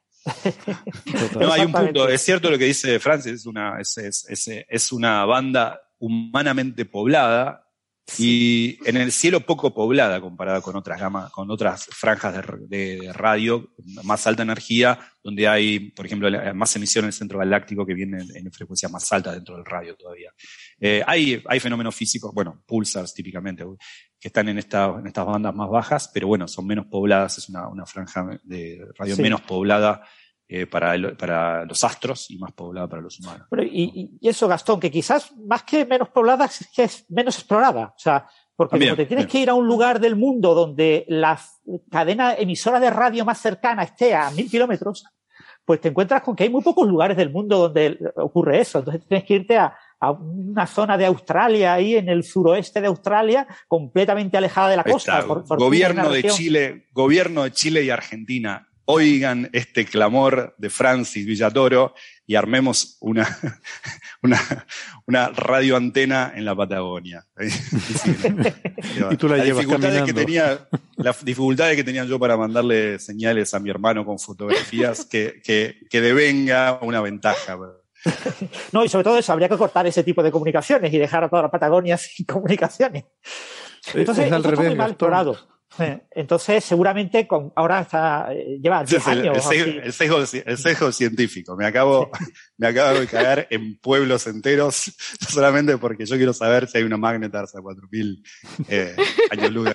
No, 1.40 1.52
hay 1.52 1.62
un 1.62 1.72
punto. 1.72 2.08
Es 2.08 2.22
cierto 2.22 2.50
lo 2.50 2.58
que 2.58 2.64
dice 2.66 2.98
Francis, 3.00 3.32
es 3.32 3.46
una, 3.46 3.80
es, 3.80 3.96
es- 3.98 4.26
es- 4.28 4.64
es 4.68 4.92
una 4.92 5.24
banda 5.24 5.80
humanamente 5.98 6.84
poblada 6.84 7.67
y 8.16 8.78
en 8.86 8.96
el 8.96 9.12
cielo 9.12 9.40
poco 9.40 9.74
poblada 9.74 10.20
comparada 10.20 10.60
con 10.62 10.76
otras 10.76 10.98
gamas, 10.98 11.30
con 11.30 11.50
otras 11.50 11.86
franjas 11.86 12.42
de, 12.68 13.10
radio 13.12 13.74
más 14.04 14.26
alta 14.26 14.42
energía, 14.42 14.98
donde 15.22 15.46
hay, 15.46 15.90
por 15.90 16.06
ejemplo, 16.06 16.30
más 16.54 16.74
emisión 16.76 17.04
en 17.04 17.08
el 17.08 17.12
centro 17.12 17.38
galáctico 17.38 17.84
que 17.84 17.94
viene 17.94 18.22
en, 18.22 18.46
en 18.46 18.52
frecuencias 18.52 18.90
más 18.90 19.12
altas 19.12 19.34
dentro 19.34 19.56
del 19.56 19.64
radio 19.64 19.94
todavía. 19.94 20.32
Eh, 20.80 21.02
hay, 21.06 21.42
hay 21.46 21.60
fenómenos 21.60 21.94
físicos, 21.94 22.32
bueno, 22.32 22.62
pulsars 22.66 23.12
típicamente, 23.12 23.64
que 24.18 24.28
están 24.28 24.48
en, 24.48 24.58
esta, 24.58 24.86
en 24.98 25.06
estas 25.06 25.26
bandas 25.26 25.54
más 25.54 25.68
bajas, 25.68 26.10
pero 26.12 26.28
bueno, 26.28 26.48
son 26.48 26.66
menos 26.66 26.86
pobladas, 26.86 27.38
es 27.38 27.48
una, 27.48 27.68
una 27.68 27.84
franja 27.84 28.26
de 28.42 28.86
radio 28.96 29.16
Sí. 29.16 29.22
menos 29.22 29.42
poblada 29.42 30.02
eh, 30.48 30.66
para, 30.66 30.94
el- 30.94 31.16
para 31.16 31.64
los 31.66 31.84
astros 31.84 32.30
y 32.30 32.38
más 32.38 32.52
poblada 32.52 32.88
para 32.88 33.02
los 33.02 33.20
humanos. 33.20 33.46
Bueno, 33.50 33.64
y, 33.70 34.18
y- 34.22 34.28
eso, 34.28 34.48
Gastón, 34.48 34.80
que 34.80 34.90
quizás 34.90 35.32
más 35.36 35.62
que 35.62 35.84
menos 35.84 36.08
poblada, 36.08 36.46
es 36.46 36.68
que 36.74 36.84
es 36.84 37.04
menos 37.10 37.36
explorada. 37.36 37.88
O 37.96 37.98
sea, 37.98 38.26
porque 38.56 38.72
También, 38.72 38.90
como 38.90 38.96
te 38.96 39.06
tienes 39.06 39.26
bien. 39.26 39.30
que 39.32 39.38
ir 39.40 39.50
a 39.50 39.54
un 39.54 39.66
lugar 39.66 40.00
del 40.00 40.16
mundo 40.16 40.54
donde 40.54 41.04
la 41.08 41.38
cadena 41.90 42.34
emisora 42.34 42.80
de 42.80 42.90
radio 42.90 43.24
más 43.24 43.38
cercana 43.40 43.82
esté 43.84 44.14
a 44.14 44.30
mil 44.30 44.50
kilómetros, 44.50 45.04
pues 45.64 45.80
te 45.80 45.88
encuentras 45.88 46.22
con 46.22 46.34
que 46.34 46.44
hay 46.44 46.50
muy 46.50 46.62
pocos 46.62 46.88
lugares 46.88 47.16
del 47.16 47.30
mundo 47.30 47.58
donde 47.58 47.98
ocurre 48.16 48.60
eso. 48.60 48.78
Entonces 48.78 49.06
tienes 49.06 49.24
que 49.26 49.34
irte 49.34 49.58
a, 49.58 49.76
a 50.00 50.12
una 50.12 50.66
zona 50.66 50.96
de 50.96 51.04
Australia, 51.06 51.74
ahí 51.74 51.94
en 51.96 52.08
el 52.08 52.24
suroeste 52.24 52.80
de 52.80 52.86
Australia, 52.86 53.46
completamente 53.68 54.38
alejada 54.38 54.70
de 54.70 54.76
la 54.78 54.84
costa. 54.84 55.16
está. 55.18 55.26
por- 55.28 55.44
por 55.44 55.58
gobierno 55.58 56.08
de 56.08 56.22
región. 56.22 56.34
Chile, 56.36 56.86
gobierno 56.92 57.42
de 57.44 57.52
Chile 57.52 57.82
y 57.84 57.90
Argentina, 57.90 58.66
oigan 58.90 59.50
este 59.52 59.84
clamor 59.84 60.54
de 60.56 60.70
Francis 60.70 61.26
Villatoro 61.26 61.94
y 62.26 62.36
armemos 62.36 62.96
una, 63.00 63.28
una, 64.22 64.66
una 65.06 65.28
radioantena 65.28 66.32
en 66.34 66.46
la 66.46 66.56
Patagonia. 66.56 67.26
Y 69.10 69.16
tú 69.16 69.28
la 69.28 69.36
Las 69.36 69.46
llevas 69.46 69.64
dificultades 69.64 70.02
que 70.02 70.12
tenía, 70.14 70.68
las 70.96 71.24
dificultades 71.24 71.76
que 71.76 71.84
tenía 71.84 72.04
yo 72.04 72.18
para 72.18 72.36
mandarle 72.36 72.98
señales 72.98 73.52
a 73.52 73.60
mi 73.60 73.68
hermano 73.70 74.04
con 74.06 74.18
fotografías, 74.18 75.04
que, 75.04 75.40
que, 75.44 75.80
que 75.90 76.00
devenga 76.00 76.78
una 76.80 77.00
ventaja. 77.00 77.58
No, 78.72 78.84
y 78.84 78.88
sobre 78.88 79.04
todo 79.04 79.18
eso, 79.18 79.32
habría 79.32 79.48
que 79.48 79.56
cortar 79.58 79.86
ese 79.86 80.02
tipo 80.02 80.22
de 80.22 80.30
comunicaciones 80.30 80.92
y 80.92 80.98
dejar 80.98 81.24
a 81.24 81.28
toda 81.28 81.42
la 81.42 81.50
Patagonia 81.50 81.98
sin 81.98 82.24
comunicaciones. 82.24 83.04
Entonces, 83.92 84.26
es 84.26 84.32
al 84.32 84.38
esto 84.38 84.50
está 84.50 84.50
revés, 84.50 84.66
muy 84.68 84.76
mal 84.76 84.88
Gastón. 84.88 84.90
explorado. 84.92 85.57
Entonces, 86.10 86.64
seguramente 86.64 87.26
con, 87.26 87.52
ahora 87.56 87.80
está, 87.80 88.32
eh, 88.32 88.58
lleva 88.62 88.82
Ese 88.82 88.96
10 88.96 89.06
es 89.06 89.12
el, 89.12 89.18
años. 89.20 89.34
el 89.34 89.40
o 89.40 89.42
sesgo, 89.42 90.16
así. 90.18 90.38
el 90.38 90.42
sesgo- 90.42 90.42
el 90.46 90.58
sesgo 90.58 90.92
científico. 90.92 91.56
Me 91.56 91.66
acabo, 91.66 92.10
me 92.56 92.68
acabo 92.68 93.00
de 93.00 93.06
cagar 93.06 93.46
en 93.50 93.78
pueblos 93.78 94.26
enteros 94.26 94.92
solamente 95.28 95.78
porque 95.78 96.06
yo 96.06 96.16
quiero 96.16 96.32
saber 96.32 96.68
si 96.68 96.78
hay 96.78 96.84
una 96.84 96.96
Magnetars 96.96 97.54
a 97.56 97.60
4000 97.60 98.22
eh, 98.68 98.96
años 99.30 99.50
luz. 99.52 99.68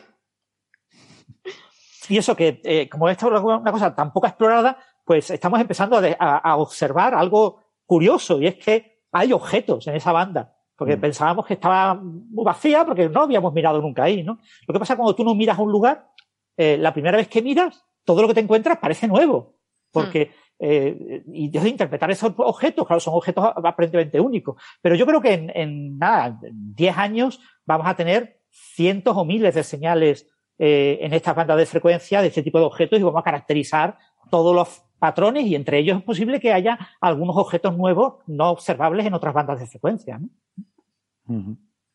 Y 2.09 2.17
eso 2.17 2.35
que, 2.35 2.61
eh, 2.63 2.89
como 2.89 3.09
esta 3.09 3.27
es 3.27 3.41
una 3.41 3.71
cosa 3.71 3.95
tan 3.95 4.11
poco 4.11 4.27
explorada, 4.27 4.77
pues 5.05 5.29
estamos 5.29 5.59
empezando 5.59 6.01
a, 6.19 6.55
observar 6.57 7.13
algo 7.13 7.63
curioso 7.85 8.41
y 8.41 8.47
es 8.47 8.55
que 8.55 9.03
hay 9.11 9.33
objetos 9.33 9.87
en 9.87 9.95
esa 9.95 10.11
banda. 10.11 10.55
Porque 10.83 10.97
mm. 10.97 11.01
pensábamos 11.01 11.45
que 11.45 11.53
estaba 11.53 11.93
muy 11.95 12.43
vacía 12.43 12.85
porque 12.85 13.07
no 13.07 13.21
habíamos 13.21 13.53
mirado 13.53 13.81
nunca 13.81 14.03
ahí, 14.03 14.21
¿no? 14.21 14.39
Lo 14.67 14.73
que 14.73 14.79
pasa 14.79 14.97
cuando 14.97 15.15
tú 15.15 15.23
no 15.23 15.33
miras 15.33 15.57
un 15.57 15.71
lugar, 15.71 16.09
eh, 16.57 16.77
la 16.77 16.91
primera 16.91 17.17
vez 17.17 17.29
que 17.29 17.41
miras, 17.41 17.85
todo 18.03 18.21
lo 18.21 18.27
que 18.27 18.33
te 18.33 18.41
encuentras 18.41 18.77
parece 18.79 19.07
nuevo. 19.07 19.55
Porque, 19.91 20.25
mm. 20.25 20.55
eh, 20.59 21.23
y 21.27 21.49
de 21.49 21.69
interpretar 21.69 22.11
esos 22.11 22.33
objetos, 22.35 22.85
claro, 22.85 22.99
son 22.99 23.13
objetos 23.13 23.45
aparentemente 23.55 24.19
únicos. 24.19 24.61
Pero 24.81 24.95
yo 24.95 25.05
creo 25.05 25.21
que 25.21 25.33
en, 25.33 25.51
en 25.55 25.97
nada, 25.97 26.37
10 26.41 26.97
años 26.97 27.39
vamos 27.65 27.87
a 27.87 27.95
tener 27.95 28.41
cientos 28.49 29.15
o 29.15 29.23
miles 29.23 29.55
de 29.55 29.63
señales 29.63 30.27
eh, 30.59 30.99
en 31.01 31.13
estas 31.13 31.35
bandas 31.35 31.57
de 31.57 31.65
frecuencia 31.65 32.21
de 32.21 32.27
este 32.27 32.43
tipo 32.43 32.59
de 32.59 32.65
objetos 32.65 32.99
y 32.99 33.03
vamos 33.03 33.21
a 33.21 33.23
caracterizar 33.23 33.97
todos 34.29 34.53
los 34.53 34.83
patrones 34.99 35.45
y 35.45 35.55
entre 35.55 35.79
ellos 35.79 35.97
es 35.97 36.03
posible 36.03 36.39
que 36.39 36.53
haya 36.53 36.77
algunos 37.01 37.35
objetos 37.35 37.75
nuevos 37.77 38.15
no 38.27 38.51
observables 38.51 39.05
en 39.05 39.13
otras 39.13 39.33
bandas 39.33 39.59
de 39.59 39.67
frecuencia. 39.67 40.19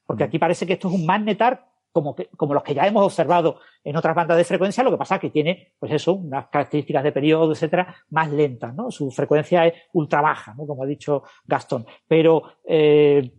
Porque 0.06 0.24
aquí 0.24 0.38
parece 0.38 0.66
que 0.66 0.74
esto 0.74 0.88
es 0.88 0.94
un 0.94 1.06
magnetar 1.06 1.68
como, 1.92 2.14
como 2.36 2.54
los 2.54 2.62
que 2.62 2.74
ya 2.74 2.86
hemos 2.86 3.04
observado 3.04 3.60
en 3.82 3.96
otras 3.96 4.14
bandas 4.14 4.36
de 4.36 4.44
frecuencia, 4.44 4.84
lo 4.84 4.90
que 4.90 4.96
pasa 4.96 5.16
es 5.16 5.20
que 5.20 5.30
tiene, 5.30 5.72
pues 5.78 5.92
eso, 5.92 6.14
unas 6.14 6.48
características 6.48 7.02
de 7.02 7.12
periodo, 7.12 7.52
etcétera, 7.52 7.94
más 8.10 8.30
lentas, 8.30 8.74
¿no? 8.74 8.90
Su 8.90 9.10
frecuencia 9.10 9.66
es 9.66 9.74
ultra 9.92 10.20
baja, 10.20 10.54
¿no? 10.54 10.66
Como 10.66 10.82
ha 10.82 10.86
dicho 10.86 11.24
Gastón. 11.46 11.86
Pero 12.06 12.42
eh, 12.64 13.32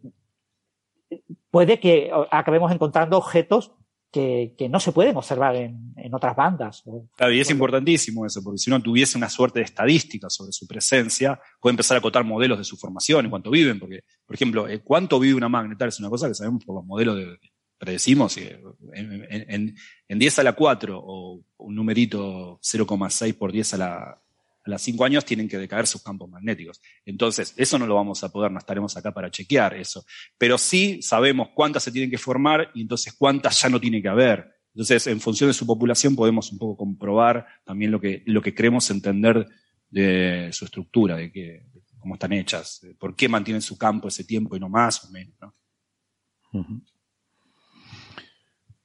puede 1.51 1.79
que 1.79 2.11
acabemos 2.31 2.71
encontrando 2.71 3.17
objetos 3.17 3.73
que, 4.11 4.67
no 4.69 4.79
se 4.79 4.91
pueden 4.91 5.15
observar 5.17 5.55
en, 5.55 6.13
otras 6.13 6.35
bandas. 6.35 6.83
Claro, 7.15 7.33
y 7.33 7.39
es 7.39 7.49
importantísimo 7.49 8.25
eso, 8.25 8.41
porque 8.43 8.57
si 8.57 8.69
uno 8.69 8.81
tuviese 8.81 9.17
una 9.17 9.29
suerte 9.29 9.59
de 9.59 9.65
estadística 9.65 10.29
sobre 10.29 10.51
su 10.51 10.65
presencia, 10.67 11.39
puede 11.59 11.73
empezar 11.73 11.95
a 11.95 11.99
acotar 11.99 12.23
modelos 12.23 12.57
de 12.57 12.63
su 12.63 12.77
formación, 12.77 13.25
en 13.25 13.29
cuánto 13.29 13.51
viven, 13.51 13.79
porque, 13.79 14.03
por 14.25 14.35
ejemplo, 14.35 14.67
eh, 14.67 14.79
cuánto 14.79 15.19
vive 15.19 15.35
una 15.35 15.49
magnetar 15.49 15.89
es 15.89 15.99
una 15.99 16.09
cosa 16.09 16.27
que 16.27 16.33
sabemos 16.33 16.65
por 16.65 16.75
los 16.75 16.85
modelos 16.85 17.17
de, 17.17 17.37
predecimos, 17.77 18.35
en, 18.37 19.75
en, 20.07 20.19
10 20.19 20.39
a 20.39 20.43
la 20.43 20.53
4 20.53 20.99
o 21.01 21.41
un 21.57 21.75
numerito 21.75 22.59
0,6 22.61 23.37
por 23.37 23.51
10 23.51 23.73
a 23.75 23.77
la, 23.77 24.21
a 24.69 24.75
los 24.75 24.81
cinco 24.81 25.05
años 25.05 25.25
tienen 25.25 25.47
que 25.47 25.57
decaer 25.57 25.87
sus 25.87 26.03
campos 26.03 26.29
magnéticos. 26.29 26.81
Entonces, 27.05 27.53
eso 27.57 27.77
no 27.77 27.87
lo 27.87 27.95
vamos 27.95 28.23
a 28.23 28.29
poder, 28.29 28.51
no 28.51 28.59
estaremos 28.59 28.95
acá 28.95 29.11
para 29.11 29.29
chequear 29.31 29.75
eso. 29.75 30.05
Pero 30.37 30.57
sí 30.57 31.01
sabemos 31.01 31.49
cuántas 31.53 31.83
se 31.83 31.91
tienen 31.91 32.09
que 32.09 32.17
formar 32.17 32.71
y 32.73 32.81
entonces 32.81 33.13
cuántas 33.17 33.61
ya 33.61 33.69
no 33.69 33.79
tiene 33.79 34.01
que 34.01 34.07
haber. 34.07 34.49
Entonces, 34.73 35.07
en 35.07 35.19
función 35.19 35.49
de 35.49 35.53
su 35.53 35.65
población 35.65 36.15
podemos 36.15 36.51
un 36.51 36.57
poco 36.57 36.77
comprobar 36.77 37.45
también 37.65 37.91
lo 37.91 37.99
que, 37.99 38.23
lo 38.25 38.41
que 38.41 38.53
queremos 38.53 38.89
entender 38.91 39.47
de 39.89 40.49
su 40.53 40.65
estructura, 40.65 41.15
de, 41.15 41.31
que, 41.31 41.65
cómo 41.99 42.15
están 42.15 42.33
hechas, 42.33 42.85
por 42.99 43.15
qué 43.15 43.27
mantienen 43.27 43.61
su 43.61 43.77
campo 43.77 44.07
ese 44.07 44.23
tiempo 44.23 44.55
y 44.55 44.59
no 44.59 44.69
más 44.69 45.03
o 45.05 45.11
menos. 45.11 45.35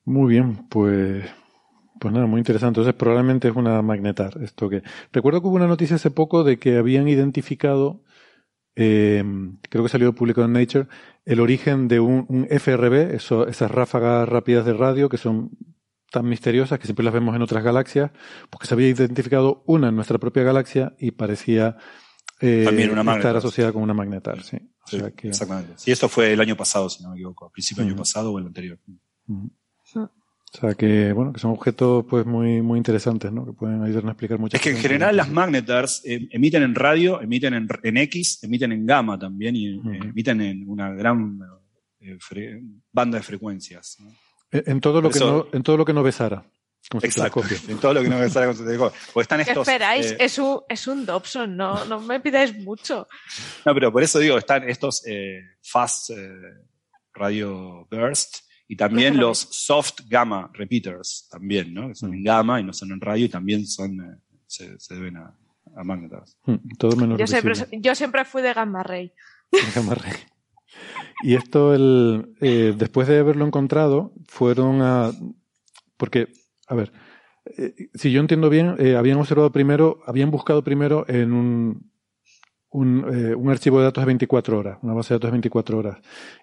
Muy 0.05 0.35
bien, 0.35 0.66
pues 0.69 1.24
pues 2.00 2.12
nada, 2.12 2.26
muy 2.26 2.38
interesante. 2.38 2.80
Entonces 2.80 2.94
probablemente 2.94 3.48
es 3.48 3.56
una 3.56 3.80
magnetar. 3.82 4.38
Esto 4.42 4.68
que 4.68 4.82
recuerdo 5.12 5.40
que 5.40 5.48
hubo 5.48 5.56
una 5.56 5.66
noticia 5.66 5.96
hace 5.96 6.10
poco 6.10 6.44
de 6.44 6.58
que 6.58 6.76
habían 6.76 7.08
identificado, 7.08 8.02
eh, 8.76 9.24
creo 9.68 9.84
que 9.84 9.88
salió 9.88 10.14
publicado 10.14 10.46
en 10.46 10.52
Nature, 10.52 10.88
el 11.24 11.40
origen 11.40 11.88
de 11.88 12.00
un, 12.00 12.46
FRB, 12.50 13.14
eso, 13.14 13.46
esas 13.46 13.70
ráfagas 13.70 14.28
rápidas 14.28 14.66
de 14.66 14.74
radio 14.74 15.08
que 15.08 15.16
son 15.16 15.50
tan 16.10 16.28
misteriosas 16.28 16.78
que 16.78 16.86
siempre 16.86 17.04
las 17.04 17.14
vemos 17.14 17.34
en 17.34 17.42
otras 17.42 17.64
galaxias, 17.64 18.10
porque 18.50 18.66
se 18.66 18.74
había 18.74 18.88
identificado 18.88 19.64
una 19.66 19.88
en 19.88 19.96
nuestra 19.96 20.18
propia 20.18 20.44
galaxia 20.44 20.94
y 20.98 21.10
parecía 21.10 21.76
eh, 22.40 22.64
estar 22.64 23.36
asociada 23.36 23.72
con 23.72 23.82
una 23.82 23.94
magnetar. 23.94 24.42
Sí. 24.42 24.58
Exactamente. 25.22 25.72
Sí, 25.76 25.90
esto 25.90 26.08
fue 26.08 26.32
el 26.32 26.40
año 26.40 26.56
pasado, 26.56 26.88
si 26.88 27.02
no 27.02 27.10
me 27.10 27.16
equivoco, 27.16 27.46
a 27.46 27.50
principio 27.50 27.82
del 27.82 27.92
año 27.92 27.98
pasado 27.98 28.32
o 28.32 28.38
el 28.38 28.46
anterior. 28.46 28.78
O 30.56 30.60
sea 30.60 30.74
que, 30.74 31.12
bueno, 31.12 31.32
que 31.32 31.40
son 31.40 31.51
objetos 31.51 32.05
pues 32.09 32.24
muy, 32.24 32.62
muy 32.62 32.78
interesantes, 32.78 33.32
¿no? 33.32 33.44
Que 33.44 33.52
pueden 33.52 33.82
ayudarnos 33.82 34.10
a 34.10 34.12
explicar 34.12 34.39
muchas 34.39 34.60
cosas. 34.60 34.72
Es 34.72 34.72
que 34.72 34.78
en 34.78 34.82
general 34.82 35.16
las 35.16 35.28
magnetars 35.28 36.02
eh, 36.05 36.28
emiten 36.31 36.62
en 36.62 36.76
radio, 36.76 37.20
emiten 37.20 37.55
en, 37.55 37.97
X, 37.97 38.39
emiten 38.44 38.70
en 38.70 38.86
gamma 38.86 39.18
también 39.18 39.56
y 39.56 39.74
eh, 39.74 39.81
emiten 40.01 40.40
en 40.40 40.68
una 40.68 40.93
gran 40.93 41.40
eh, 42.01 42.60
banda 42.93 43.18
de 43.18 43.24
frecuencias. 43.24 43.98
En, 44.52 44.81
todo 44.81 45.01
lo 45.01 45.10
que 45.10 45.18
no, 45.18 45.48
en 45.52 45.64
todo 45.64 45.76
lo 45.76 45.85
que 45.85 45.93
no 45.93 46.05
besara. 46.05 46.44
Exacto, 47.02 47.43
en 47.66 47.78
todo 47.78 47.94
lo 47.94 48.02
que 48.02 48.09
no 48.09 48.20
besara 48.20 48.47
con 48.47 48.56
su 48.56 48.62
telescopio. 48.62 48.97
Pues 49.12 49.24
están 49.24 49.40
estos. 49.40 49.66
¿Qué 49.66 49.72
esperáis? 49.72 50.14
es, 50.20 50.39
un, 50.39 50.60
es 50.68 50.86
un 50.86 51.05
Dobson, 51.05 51.56
no, 51.56 51.85
no 51.86 51.98
me 51.98 52.20
pidáis 52.20 52.56
mucho. 52.59 53.09
No, 53.64 53.74
pero 53.74 53.90
por 53.90 54.05
eso 54.05 54.20
digo, 54.20 54.39
están 54.39 54.68
estos 54.68 55.02
fast 55.62 56.10
radio 57.12 57.89
burst 57.90 58.43
y 58.66 58.77
también 58.77 59.16
los 59.19 59.39
soft 59.39 60.01
gamma 60.09 60.51
repeaters, 60.53 61.28
también, 61.31 61.74
¿no? 61.74 61.89
Que 61.89 61.95
son 61.95 62.15
en 62.15 62.20
mm. 62.20 62.24
gamma 62.24 62.61
y 62.61 62.65
no 62.65 62.73
son 62.73 62.93
en 62.93 63.01
radio 63.01 63.27
y 63.27 63.28
también 63.28 63.66
son, 63.66 64.01
eh, 64.01 64.16
se, 64.47 64.77
deben 64.95 65.19
a, 65.19 65.36
a 65.77 65.85
magnetas. 65.85 66.39
Mm, 66.47 66.77
todo 66.78 66.97
menos 66.97 67.19
yo, 67.19 67.27
siempre, 67.27 67.55
yo 67.73 67.95
siempre 67.95 68.24
fui 68.24 68.43
de 68.43 68.55
gamma 68.55 68.82
ray. 68.82 69.12
Gamma 69.74 69.95
ray. 69.95 70.12
Y 71.23 71.35
esto, 71.35 71.74
el, 71.74 72.35
eh, 72.41 72.74
después 72.77 73.07
de 73.07 73.19
haberlo 73.19 73.47
encontrado, 73.47 74.12
fueron 74.27 74.82
a. 74.82 75.12
Porque, 75.97 76.28
a 76.66 76.74
ver, 76.74 76.93
eh, 77.57 77.91
si 77.95 78.11
yo 78.11 78.20
entiendo 78.20 78.51
bien, 78.51 78.77
habían 78.97 79.19
observado 79.19 79.53
primero, 79.53 80.01
habían 80.07 80.31
buscado 80.31 80.65
primero 80.65 81.05
en 81.09 81.32
un, 81.32 81.93
eh, 82.74 83.34
un, 83.36 83.51
archivo 83.51 83.78
de 83.78 83.84
datos 83.84 84.02
de 84.02 84.06
24 84.06 84.59
horas, 84.59 84.78
una 84.82 84.94
base 84.94 85.14
de 85.14 85.18
datos 85.18 85.28
de 85.28 85.32
24 85.32 85.78
horas. 85.78 85.98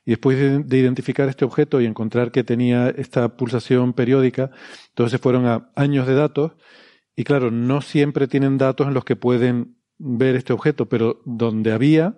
Y 0.06 0.12
después 0.12 0.38
de, 0.66 0.78
identificar 0.78 1.28
este 1.28 1.44
objeto 1.44 1.82
y 1.82 1.86
encontrar 1.86 2.32
que 2.32 2.46
tenía 2.46 2.90
esta 2.90 3.36
pulsación 3.36 3.92
periódica, 3.92 4.50
entonces 4.90 5.20
fueron 5.20 5.46
a 5.46 5.72
años 5.76 6.08
de 6.08 6.16
datos. 6.16 6.54
Y 7.18 7.26
claro, 7.26 7.52
no 7.52 7.82
siempre 7.82 8.28
tienen 8.28 8.58
datos 8.58 8.88
en 8.88 8.94
los 8.94 9.04
que 9.04 9.18
pueden 9.18 9.76
ver 9.98 10.36
este 10.38 10.54
objeto, 10.54 10.88
pero 10.88 11.22
donde 11.26 11.74
había, 11.74 12.18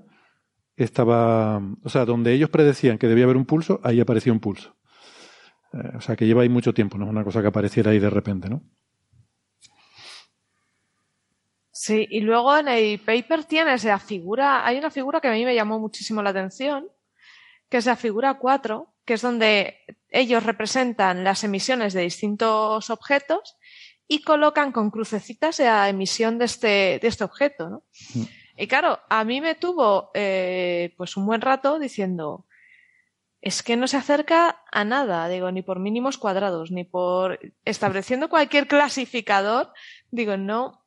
estaba, 0.76 1.58
o 1.84 1.90
sea, 1.90 2.06
donde 2.06 2.34
ellos 2.34 2.52
predecían 2.52 3.00
que 3.00 3.08
debía 3.08 3.24
haber 3.24 3.38
un 3.38 3.46
pulso, 3.46 3.82
ahí 3.84 4.00
aparecía 4.00 4.32
un 4.32 4.40
pulso. 4.40 4.76
Eh, 5.74 5.98
o 5.98 6.02
sea, 6.02 6.16
que 6.16 6.28
lleva 6.28 6.44
ahí 6.44 6.50
mucho 6.50 6.74
tiempo, 6.74 7.00
no 7.00 7.06
es 7.06 7.12
una 7.12 7.24
cosa 7.24 7.42
que 7.42 7.48
apareciera 7.48 7.90
ahí 7.92 8.00
de 8.00 8.12
repente, 8.12 8.48
¿no? 8.48 8.62
Sí, 11.86 12.08
y 12.10 12.22
luego 12.22 12.58
en 12.58 12.70
el 12.70 12.98
paper 12.98 13.44
tienes 13.44 13.84
la 13.84 14.00
figura, 14.00 14.66
hay 14.66 14.78
una 14.78 14.90
figura 14.90 15.20
que 15.20 15.28
a 15.28 15.34
mí 15.34 15.44
me 15.44 15.54
llamó 15.54 15.82
muchísimo 15.82 16.24
la 16.24 16.30
atención, 16.30 16.88
que 17.68 17.76
es 17.76 17.86
la 17.86 17.98
figura 17.98 18.36
4, 18.36 18.88
que 19.04 19.16
es 19.16 19.22
donde 19.22 19.80
ellos 20.08 20.46
representan 20.46 21.26
las 21.26 21.44
emisiones 21.44 21.92
de 21.92 22.04
distintos 22.04 22.90
objetos 22.90 23.58
y 24.08 24.22
colocan 24.22 24.72
con 24.72 24.92
crucecitas 24.92 25.60
la 25.60 25.90
emisión 25.90 26.38
de 26.38 26.46
este, 26.46 27.00
de 27.02 27.08
este 27.10 27.26
objeto, 27.26 27.70
¿no? 27.70 27.84
Mm. 28.14 28.24
Y 28.56 28.68
claro, 28.68 29.02
a 29.10 29.26
mí 29.26 29.42
me 29.42 29.56
tuvo 29.56 30.10
eh, 30.14 30.94
pues 30.96 31.18
un 31.18 31.26
buen 31.26 31.42
rato 31.42 31.80
diciendo, 31.80 32.46
es 33.42 33.62
que 33.62 33.76
no 33.76 33.90
se 33.90 33.98
acerca 33.98 34.64
a 34.72 34.86
nada, 34.86 35.28
digo, 35.28 35.52
ni 35.52 35.64
por 35.64 35.80
mínimos 35.80 36.18
cuadrados, 36.18 36.72
ni 36.72 36.86
por 36.86 37.42
estableciendo 37.66 38.30
cualquier 38.30 38.70
clasificador, 38.70 39.74
digo, 40.12 40.38
no, 40.38 40.83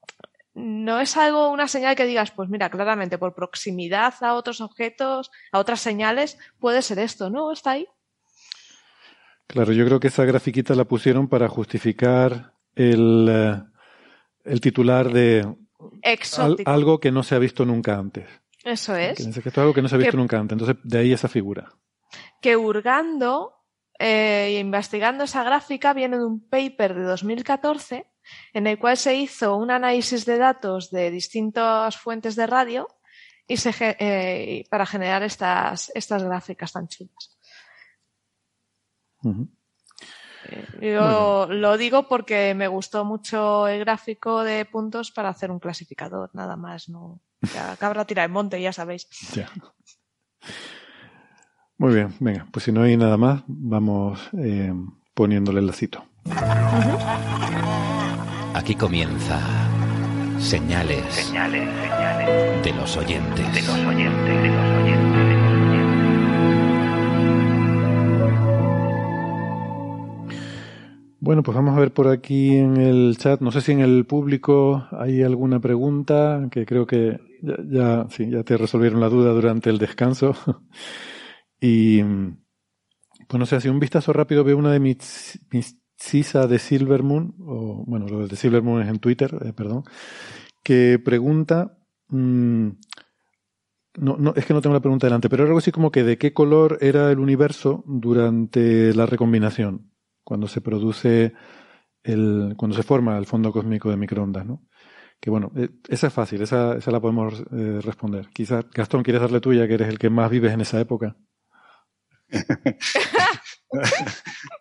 no 0.57 1.01
es 1.01 1.19
algo, 1.19 1.51
una 1.51 1.69
señal 1.69 1.95
que 1.97 2.07
digas, 2.07 2.31
pues 2.31 2.49
mira, 2.49 2.71
claramente 2.71 3.19
por 3.19 3.35
proximidad 3.35 4.15
a 4.23 4.33
otros 4.33 4.63
objetos, 4.63 5.31
a 5.53 5.59
otras 5.59 5.83
señales, 5.83 6.39
puede 6.59 6.81
ser 6.81 6.99
esto, 6.99 7.29
¿no? 7.29 7.53
Está 7.53 7.73
ahí. 7.73 7.87
Claro, 9.47 9.73
yo 9.73 9.85
creo 9.85 10.01
que 10.01 10.09
esa 10.09 10.25
grafiquita 10.25 10.75
la 10.75 10.87
pusieron 10.87 11.29
para 11.29 11.49
justificar 11.49 12.55
el, 12.75 13.29
eh, 13.31 13.63
el 14.45 14.61
titular 14.63 15.13
de 15.13 15.47
algo 16.65 17.01
que 17.01 17.13
no 17.13 17.23
se 17.23 17.35
ha 17.35 17.39
visto 17.39 17.67
nunca 17.67 17.99
antes. 17.99 18.27
Eso 18.65 18.97
es. 18.97 19.19
Que 19.19 19.29
esto 19.29 19.51
es 19.51 19.59
algo 19.59 19.75
que 19.75 19.83
no 19.83 19.89
se 19.89 19.97
ha 19.97 19.99
visto 19.99 20.17
nunca 20.17 20.39
antes. 20.39 20.59
Entonces, 20.59 20.77
de 20.83 20.99
ahí 20.99 21.13
esa 21.13 21.29
figura. 21.29 21.71
Que 22.41 22.57
hurgando 22.57 23.53
e 23.99 24.57
investigando 24.59 25.25
esa 25.25 25.45
gráfica 25.45 25.93
viene 25.93 26.17
de 26.17 26.25
un 26.25 26.49
paper 26.49 26.95
de 26.95 27.03
2014 27.03 28.07
en 28.53 28.67
el 28.67 28.79
cual 28.79 28.97
se 28.97 29.15
hizo 29.15 29.57
un 29.57 29.71
análisis 29.71 30.25
de 30.25 30.39
datos 30.39 30.91
de 30.91 31.11
distintas 31.11 31.97
fuentes 31.97 32.37
de 32.37 32.47
radio 32.47 32.89
y 33.47 33.57
se, 33.57 33.73
eh, 33.81 34.65
para 34.71 34.87
generar 34.87 35.23
estas, 35.23 35.91
estas 35.95 36.23
gráficas 36.23 36.73
tan 36.73 36.89
chulas. 36.89 37.39
Eh, 40.49 40.95
yo 40.95 41.47
lo 41.49 41.77
digo 41.77 42.09
porque 42.09 42.55
me 42.55 42.69
gustó 42.69 43.05
mucho 43.05 43.67
el 43.69 43.81
gráfico 43.81 44.45
de 44.45 44.65
puntos 44.65 45.11
para 45.11 45.31
hacer 45.31 45.51
un 45.51 45.59
clasificador, 45.59 46.31
nada 46.35 46.57
más. 46.57 46.89
No, 46.89 47.21
cabra 47.79 48.05
tira 48.05 48.23
el 48.25 48.31
monte, 48.31 48.61
ya 48.61 48.73
sabéis. 48.73 49.09
Muy 51.79 51.95
bien, 51.95 52.15
venga, 52.21 52.47
pues 52.51 52.65
si 52.65 52.73
no 52.73 52.83
hay 52.83 52.97
nada 52.97 53.19
más, 53.19 53.43
vamos 53.47 54.31
eh, 54.39 54.73
poniéndole 55.15 55.61
el 55.61 55.67
lacito. 55.67 56.07
Aquí 58.57 58.75
comienza 58.75 59.39
Señales, 60.39 61.05
señales, 61.13 61.69
señales 61.79 62.65
de 62.65 62.73
los 62.73 62.97
oyentes. 62.97 63.55
de 63.55 63.61
los 63.61 63.85
oyentes, 63.85 64.43
de 64.43 64.49
los 64.49 64.69
oyentes, 64.71 65.23
de 65.23 65.29
los 65.29 65.47
Bueno, 71.21 71.43
pues 71.43 71.55
vamos 71.55 71.77
a 71.77 71.81
ver 71.81 71.93
por 71.93 72.09
aquí 72.09 72.57
en 72.57 72.79
el 72.79 73.19
chat. 73.19 73.43
No 73.43 73.53
sé 73.53 73.61
si 73.61 73.73
en 73.73 73.81
el 73.81 74.07
público 74.07 74.89
hay 74.91 75.23
alguna 75.23 75.61
pregunta, 75.61 76.49
que 76.51 76.65
creo 76.65 76.87
que 76.87 77.21
ya, 77.43 77.57
ya, 77.69 78.07
sí, 78.09 78.31
ya 78.31 78.43
te 78.43 78.57
resolvieron 78.57 79.01
la 79.01 79.11
duda 79.11 79.33
durante 79.33 79.69
el 79.69 79.77
descanso. 79.77 80.35
y 81.61 82.03
pues 82.03 83.39
no 83.39 83.45
sé, 83.45 83.57
así 83.57 83.69
un 83.69 83.81
vistazo 83.81 84.15
rápido 84.15 84.45
veo 84.45 84.57
una 84.57 84.73
de 84.73 84.81
mis, 84.81 85.39
mis 85.51 85.77
Sisa 85.97 86.47
de 86.47 86.59
Silvermoon, 86.59 87.35
o 87.41 87.85
bueno, 87.87 88.07
lo 88.07 88.27
de 88.27 88.37
Silvermoon 88.37 88.83
es 88.83 88.89
en 88.89 88.99
Twitter, 88.99 89.35
eh, 89.45 89.53
perdón, 89.53 89.85
que 90.63 91.01
pregunta, 91.03 91.79
mmm, 92.09 92.69
no, 93.99 94.35
es 94.37 94.45
que 94.45 94.53
no 94.53 94.61
tengo 94.61 94.75
la 94.75 94.81
pregunta 94.81 95.07
delante, 95.07 95.29
pero 95.29 95.45
algo 95.45 95.59
así 95.59 95.73
como 95.73 95.91
que 95.91 96.05
de 96.05 96.19
qué 96.19 96.33
color 96.35 96.79
era 96.83 97.11
el 97.11 97.19
universo 97.19 97.83
durante 97.87 98.95
la 98.95 99.07
recombinación, 99.07 99.91
cuando 100.23 100.49
se 100.49 100.61
produce 100.61 101.33
el, 102.03 102.55
cuando 102.57 102.77
se 102.77 102.83
forma 102.83 103.17
el 103.19 103.27
fondo 103.27 103.53
cósmico 103.53 103.91
de 103.91 103.97
microondas, 103.97 104.45
¿no? 104.47 104.63
Que 105.21 105.31
bueno, 105.31 105.51
eh, 105.57 105.71
esa 105.89 106.09
es 106.09 106.13
fácil, 106.13 106.43
esa, 106.43 106.77
esa 106.77 106.91
la 106.91 107.01
podemos 107.01 107.43
eh, 107.53 107.81
responder. 107.83 108.29
Quizás, 108.35 108.67
Gastón, 108.71 109.03
¿quieres 109.03 109.23
darle 109.23 109.41
tuya, 109.41 109.67
que 109.67 109.75
eres 109.75 109.89
el 109.89 109.99
que 109.99 110.11
más 110.11 110.31
vives 110.31 110.53
en 110.53 110.61
esa 110.61 110.81
época? 110.81 111.17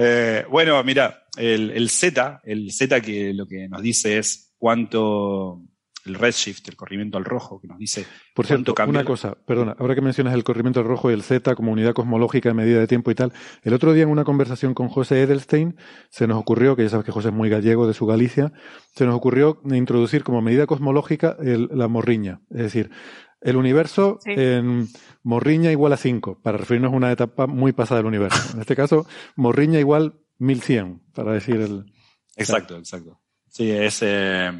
Eh, 0.00 0.44
bueno, 0.48 0.80
mira, 0.84 1.24
el, 1.36 1.72
el, 1.72 1.90
Z, 1.90 2.40
el 2.44 2.70
Z 2.70 3.00
que 3.00 3.34
lo 3.34 3.48
que 3.48 3.68
nos 3.68 3.82
dice 3.82 4.18
es 4.18 4.54
cuánto 4.56 5.64
el 6.08 6.14
redshift, 6.14 6.68
el 6.68 6.76
corrimiento 6.76 7.18
al 7.18 7.24
rojo, 7.24 7.60
que 7.60 7.68
nos 7.68 7.78
dice 7.78 8.06
Por 8.34 8.46
cierto, 8.46 8.74
cambia 8.74 9.00
una 9.00 9.04
cosa, 9.04 9.36
perdona, 9.46 9.76
ahora 9.78 9.94
que 9.94 10.00
mencionas 10.00 10.34
el 10.34 10.44
corrimiento 10.44 10.80
al 10.80 10.86
rojo 10.86 11.10
y 11.10 11.14
el 11.14 11.22
Z 11.22 11.54
como 11.54 11.72
unidad 11.72 11.92
cosmológica 11.92 12.48
de 12.48 12.54
medida 12.54 12.80
de 12.80 12.86
tiempo 12.86 13.10
y 13.10 13.14
tal, 13.14 13.32
el 13.62 13.74
otro 13.74 13.92
día 13.92 14.04
en 14.04 14.08
una 14.08 14.24
conversación 14.24 14.74
con 14.74 14.88
José 14.88 15.22
Edelstein 15.22 15.76
se 16.10 16.26
nos 16.26 16.38
ocurrió, 16.38 16.76
que 16.76 16.84
ya 16.84 16.88
sabes 16.90 17.04
que 17.04 17.12
José 17.12 17.28
es 17.28 17.34
muy 17.34 17.48
gallego 17.48 17.86
de 17.86 17.94
su 17.94 18.06
Galicia, 18.06 18.52
se 18.94 19.04
nos 19.04 19.14
ocurrió 19.14 19.60
introducir 19.64 20.24
como 20.24 20.40
medida 20.40 20.66
cosmológica 20.66 21.36
el, 21.40 21.68
la 21.72 21.88
morriña, 21.88 22.40
es 22.50 22.62
decir, 22.62 22.90
el 23.40 23.56
universo 23.56 24.18
sí. 24.22 24.32
en 24.36 24.88
morriña 25.22 25.70
igual 25.70 25.92
a 25.92 25.96
5, 25.96 26.40
para 26.42 26.58
referirnos 26.58 26.92
a 26.92 26.96
una 26.96 27.12
etapa 27.12 27.46
muy 27.46 27.72
pasada 27.72 27.98
del 27.98 28.06
universo. 28.06 28.54
En 28.54 28.60
este 28.60 28.76
caso, 28.76 29.06
morriña 29.36 29.78
igual 29.78 30.14
1100, 30.38 31.02
para 31.14 31.32
decir 31.32 31.56
el... 31.56 31.92
Exacto, 32.36 32.76
exacto. 32.76 33.20
Sí, 33.48 33.70
es... 33.70 33.98
Eh, 34.02 34.50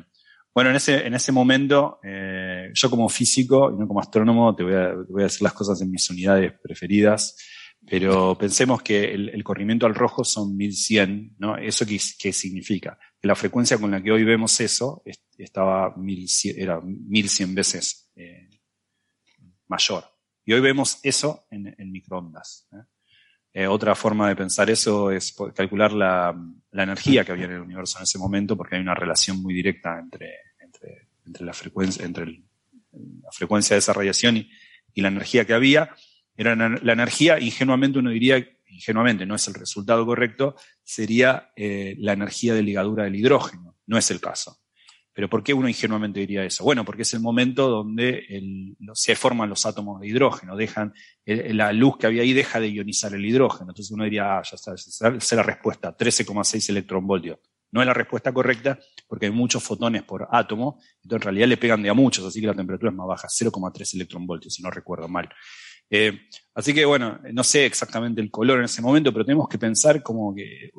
bueno, 0.55 0.71
en 0.71 0.77
ese, 0.77 1.07
en 1.07 1.15
ese 1.15 1.31
momento, 1.31 2.01
eh, 2.03 2.71
yo 2.75 2.91
como 2.91 3.09
físico 3.09 3.71
y 3.73 3.79
no 3.79 3.87
como 3.87 4.01
astrónomo, 4.01 4.57
te 4.57 4.65
voy, 4.65 4.75
a, 4.75 4.91
te 4.91 5.13
voy 5.13 5.23
a 5.23 5.27
decir 5.27 5.43
las 5.43 5.53
cosas 5.53 5.81
en 5.83 5.91
mis 5.91 6.11
unidades 6.11 6.53
preferidas, 6.61 7.37
pero 7.87 8.37
pensemos 8.37 8.83
que 8.83 9.05
el, 9.15 9.29
el 9.29 9.45
corrimiento 9.45 9.87
al 9.87 9.95
rojo 9.95 10.25
son 10.25 10.57
1100, 10.57 11.37
¿no? 11.39 11.57
¿Eso 11.57 11.87
qué, 11.87 12.01
qué 12.19 12.33
significa? 12.33 12.99
Que 13.21 13.29
la 13.29 13.37
frecuencia 13.37 13.79
con 13.79 13.93
la 13.93 14.03
que 14.03 14.11
hoy 14.11 14.25
vemos 14.25 14.61
eso 14.61 15.03
estaba 15.39 15.95
1100, 15.97 16.61
era 16.61 16.81
1100 16.81 17.55
veces 17.55 18.11
eh, 18.17 18.48
mayor. 19.69 20.05
Y 20.45 20.53
hoy 20.53 20.61
vemos 20.61 20.99
eso 21.03 21.47
en, 21.51 21.75
microondas. 21.93 22.69
¿eh? 22.73 22.83
Eh, 23.53 23.67
otra 23.67 23.95
forma 23.95 24.29
de 24.29 24.37
pensar 24.37 24.71
eso 24.71 25.11
es 25.11 25.35
calcular 25.55 25.93
la, 25.93 26.35
la, 26.71 26.83
energía 26.83 27.25
que 27.25 27.33
había 27.33 27.47
en 27.47 27.53
el 27.53 27.61
universo 27.61 27.99
en 27.99 28.05
ese 28.05 28.19
momento, 28.19 28.57
porque 28.57 28.77
hay 28.77 28.83
una 28.83 28.95
relación 28.95 29.43
muy 29.43 29.55
directa 29.55 29.99
entre, 29.99 30.35
entre, 31.25 31.45
la 31.45 31.53
frecuencia, 31.53 32.05
entre 32.05 32.43
la 32.93 33.33
frecuencia 33.33 33.75
de 33.75 33.79
esa 33.79 33.93
radiación 33.93 34.39
y, 34.39 34.51
y, 34.95 35.03
la 35.03 35.09
energía 35.09 35.45
que 35.45 35.55
había. 35.55 35.95
Era 36.37 36.55
la 36.55 36.93
energía, 36.93 37.41
ingenuamente 37.41 37.99
uno 37.99 38.11
diría, 38.11 38.39
ingenuamente 38.69 39.27
no 39.27 39.35
es 39.35 39.49
el 39.49 39.55
resultado 39.55 40.07
correcto, 40.07 40.55
sería 40.83 41.51
eh, 41.57 41.97
la 41.99 42.13
energía 42.13 42.55
de 42.55 42.63
ligadura 42.63 43.05
del 43.05 43.17
hidrógeno. 43.17 43.77
No 43.87 43.99
es 43.99 44.11
el 44.11 44.21
caso. 44.21 44.59
Pero 45.19 45.29
¿por 45.29 45.43
qué 45.43 45.53
uno 45.53 45.69
ingenuamente 45.69 46.21
diría 46.21 46.45
eso? 46.45 46.63
Bueno, 46.63 46.85
porque 46.85 47.03
es 47.03 47.13
el 47.13 47.19
momento 47.19 47.69
donde 47.69 48.77
se 48.95 49.17
forman 49.17 49.49
los 49.49 49.67
átomos 49.67 50.01
de 50.01 50.07
hidrógeno, 50.07 50.55
dejan 50.55 50.95
el, 51.25 51.57
la 51.57 51.73
luz 51.73 51.99
que 51.99 52.07
había 52.07 52.23
ahí 52.23 52.33
deja 52.33 52.61
de 52.61 52.69
ionizar 52.69 53.13
el 53.13 53.27
hidrógeno. 53.27 53.73
Entonces 53.73 53.91
uno 53.91 54.05
diría, 54.05 54.39
ah, 54.39 54.43
ya 54.45 54.55
está, 54.55 54.75
esa 54.75 55.09
es 55.17 55.33
la 55.33 55.43
respuesta, 55.43 55.97
13,6 55.97 56.69
electronvoltios. 56.69 57.41
No 57.73 57.81
es 57.81 57.87
la 57.89 57.95
respuesta 57.95 58.33
correcta 58.33 58.79
porque 59.09 59.27
hay 59.27 59.33
muchos 59.33 59.61
fotones 59.61 60.05
por 60.05 60.29
átomo, 60.31 60.79
entonces 61.03 61.17
en 61.17 61.21
realidad 61.23 61.49
le 61.49 61.57
pegan 61.57 61.83
de 61.83 61.91
a 61.91 61.95
muchos, 61.95 62.25
así 62.25 62.41
que 62.41 62.47
la 62.47 62.55
temperatura 62.55 62.93
es 62.93 62.97
más 62.97 63.09
baja, 63.09 63.27
0,3 63.27 63.95
electronvoltios, 63.95 64.55
si 64.55 64.63
no 64.63 64.71
recuerdo 64.71 65.09
mal. 65.09 65.29
Eh, 65.91 66.13
así 66.55 66.75
que 66.75 66.85
bueno, 66.85 67.19
no 67.33 67.43
sé 67.43 67.65
exactamente 67.65 68.21
el 68.21 68.31
color 68.31 68.59
en 68.59 68.67
ese 68.67 68.83
momento, 68.83 69.13
pero 69.13 69.25
tenemos 69.25 69.49
que 69.49 69.59
pensar 69.59 70.03
como 70.03 70.35
que 70.35 70.71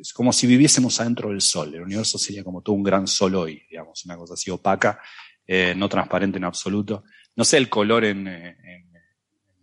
es, 0.00 0.12
como 0.12 0.32
si 0.32 0.46
viviésemos 0.46 1.00
adentro 1.00 1.30
del 1.30 1.40
Sol. 1.40 1.74
El 1.74 1.82
universo 1.82 2.18
sería 2.18 2.42
como 2.42 2.62
todo 2.62 2.74
un 2.74 2.82
gran 2.82 3.06
Sol 3.06 3.34
hoy, 3.36 3.62
digamos, 3.70 4.04
una 4.04 4.16
cosa 4.16 4.34
así 4.34 4.50
opaca, 4.50 5.00
eh, 5.46 5.74
no 5.76 5.88
transparente 5.88 6.38
en 6.38 6.44
absoluto. 6.44 7.04
No 7.36 7.44
sé 7.44 7.56
el 7.56 7.68
color 7.68 8.04
en, 8.04 8.26
en, 8.26 8.56
en 8.64 8.92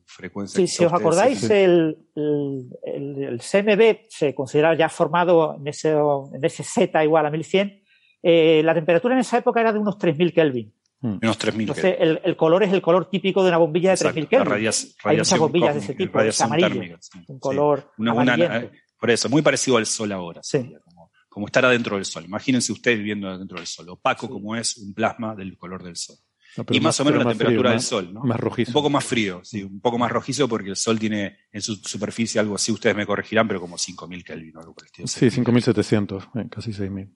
frecuencia. 0.05 0.57
Sí, 0.57 0.67
si 0.67 0.85
os 0.85 0.93
acordáis, 0.93 1.43
el, 1.49 1.97
el, 2.15 2.69
el, 2.83 3.39
CMB 3.39 4.07
se 4.09 4.33
considera 4.33 4.75
ya 4.75 4.89
formado 4.89 5.55
en 5.55 5.67
ese, 5.67 5.91
en 5.91 6.43
ese 6.43 6.63
Z 6.63 7.03
igual 7.03 7.25
a 7.25 7.31
1100. 7.31 7.83
Eh, 8.21 8.61
la 8.63 8.73
temperatura 8.73 9.13
en 9.13 9.21
esa 9.21 9.37
época 9.37 9.61
era 9.61 9.71
de 9.71 9.79
unos 9.79 9.97
3000 9.97 10.33
Kelvin. 10.33 10.73
Menos 11.01 11.37
3000 11.37 11.69
Entonces, 11.69 11.95
el, 11.97 12.19
el, 12.23 12.35
color 12.35 12.63
es 12.63 12.73
el 12.73 12.81
color 12.81 13.09
típico 13.09 13.41
de 13.41 13.49
una 13.49 13.57
bombilla 13.57 13.91
de 13.91 13.97
3000 13.97 14.27
Kelvin. 14.27 14.45
Radiación, 14.45 14.93
Hay 15.05 15.17
muchas 15.17 15.39
bombillas 15.39 15.75
de 15.75 15.81
ese 15.81 15.95
tipo, 15.95 16.19
es 16.19 16.41
amarillo. 16.41 16.67
Térmica, 16.67 16.97
sí. 16.99 17.19
Un 17.27 17.39
color 17.39 17.79
sí. 17.79 18.01
una, 18.01 18.13
una, 18.13 18.71
por 18.99 19.09
eso, 19.09 19.29
muy 19.29 19.41
parecido 19.41 19.77
al 19.77 19.85
sol 19.85 20.11
ahora. 20.11 20.41
Sí. 20.43 20.73
Como, 20.83 21.11
como, 21.29 21.45
estar 21.45 21.63
adentro 21.63 21.95
del 21.95 22.03
sol. 22.03 22.25
Imagínense 22.25 22.73
ustedes 22.73 22.97
viviendo 22.97 23.29
adentro 23.29 23.57
del 23.57 23.67
sol. 23.67 23.87
Opaco 23.89 24.27
sí. 24.27 24.33
como 24.33 24.57
es 24.57 24.75
un 24.77 24.93
plasma 24.93 25.35
del 25.35 25.57
color 25.57 25.83
del 25.83 25.95
sol. 25.95 26.17
No, 26.57 26.65
y 26.69 26.79
más, 26.79 26.83
más, 26.83 26.99
o 26.99 27.05
menos 27.05 27.23
la 27.23 27.29
temperatura 27.29 27.69
frío, 27.69 27.71
del 27.71 27.81
sol, 27.81 28.13
¿no? 28.13 28.21
Más 28.21 28.39
rojizo. 28.39 28.71
Un 28.71 28.73
poco 28.73 28.89
más 28.89 29.05
frío, 29.05 29.39
sí, 29.43 29.63
un 29.63 29.79
poco 29.79 29.99
más 29.99 30.11
rojizo 30.11 30.49
porque 30.49 30.69
el 30.69 30.75
sol 30.75 30.97
tiene 30.97 31.37
en 31.51 31.61
su 31.61 31.75
superficie 31.75 32.41
algo 32.41 32.55
así, 32.55 32.71
ustedes 32.71 32.95
me 32.95 33.05
corregirán, 33.05 33.47
pero 33.47 33.61
como 33.61 33.77
5000 33.77 34.23
Kelvin 34.23 34.57
o 34.57 34.59
algo 34.59 34.73
por 34.73 34.83
el 34.83 34.87
estilo. 34.87 35.07
Sí, 35.07 35.29
5700, 35.29 36.23
eh, 36.23 36.47
casi 36.49 36.73
6000. 36.73 37.15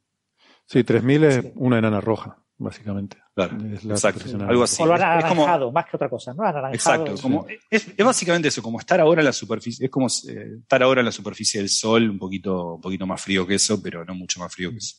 Sí, 0.67 0.83
3000 0.83 1.23
es 1.23 1.45
una 1.55 1.79
enana 1.79 1.99
roja 1.99 2.42
básicamente. 2.57 3.17
Claro, 3.33 3.57
exacto. 3.65 4.25
Algo 4.47 4.63
así. 4.63 4.77
Color 4.77 5.01
anaranjado, 5.01 5.65
como, 5.65 5.71
más 5.71 5.85
que 5.85 5.95
otra 5.95 6.09
cosa, 6.09 6.33
¿no? 6.33 6.43
Anaranjado. 6.43 6.73
Exacto. 6.73 7.21
Como, 7.21 7.45
es, 7.69 7.87
es, 7.97 8.05
básicamente 8.05 8.47
eso, 8.47 8.61
como 8.61 8.79
estar 8.79 8.99
ahora 8.99 9.21
en 9.21 9.25
la 9.25 9.33
superficie, 9.33 9.85
es 9.85 9.91
como 9.91 10.07
eh, 10.07 10.57
estar 10.61 10.83
ahora 10.83 11.01
en 11.01 11.05
la 11.05 11.11
superficie 11.11 11.59
del 11.59 11.69
sol, 11.69 12.09
un 12.09 12.19
poquito, 12.19 12.75
un 12.75 12.81
poquito 12.81 13.05
más 13.07 13.21
frío 13.21 13.45
que 13.45 13.55
eso, 13.55 13.81
pero 13.81 14.05
no 14.05 14.13
mucho 14.15 14.39
más 14.39 14.53
frío 14.53 14.71
que 14.71 14.77
eso. 14.77 14.97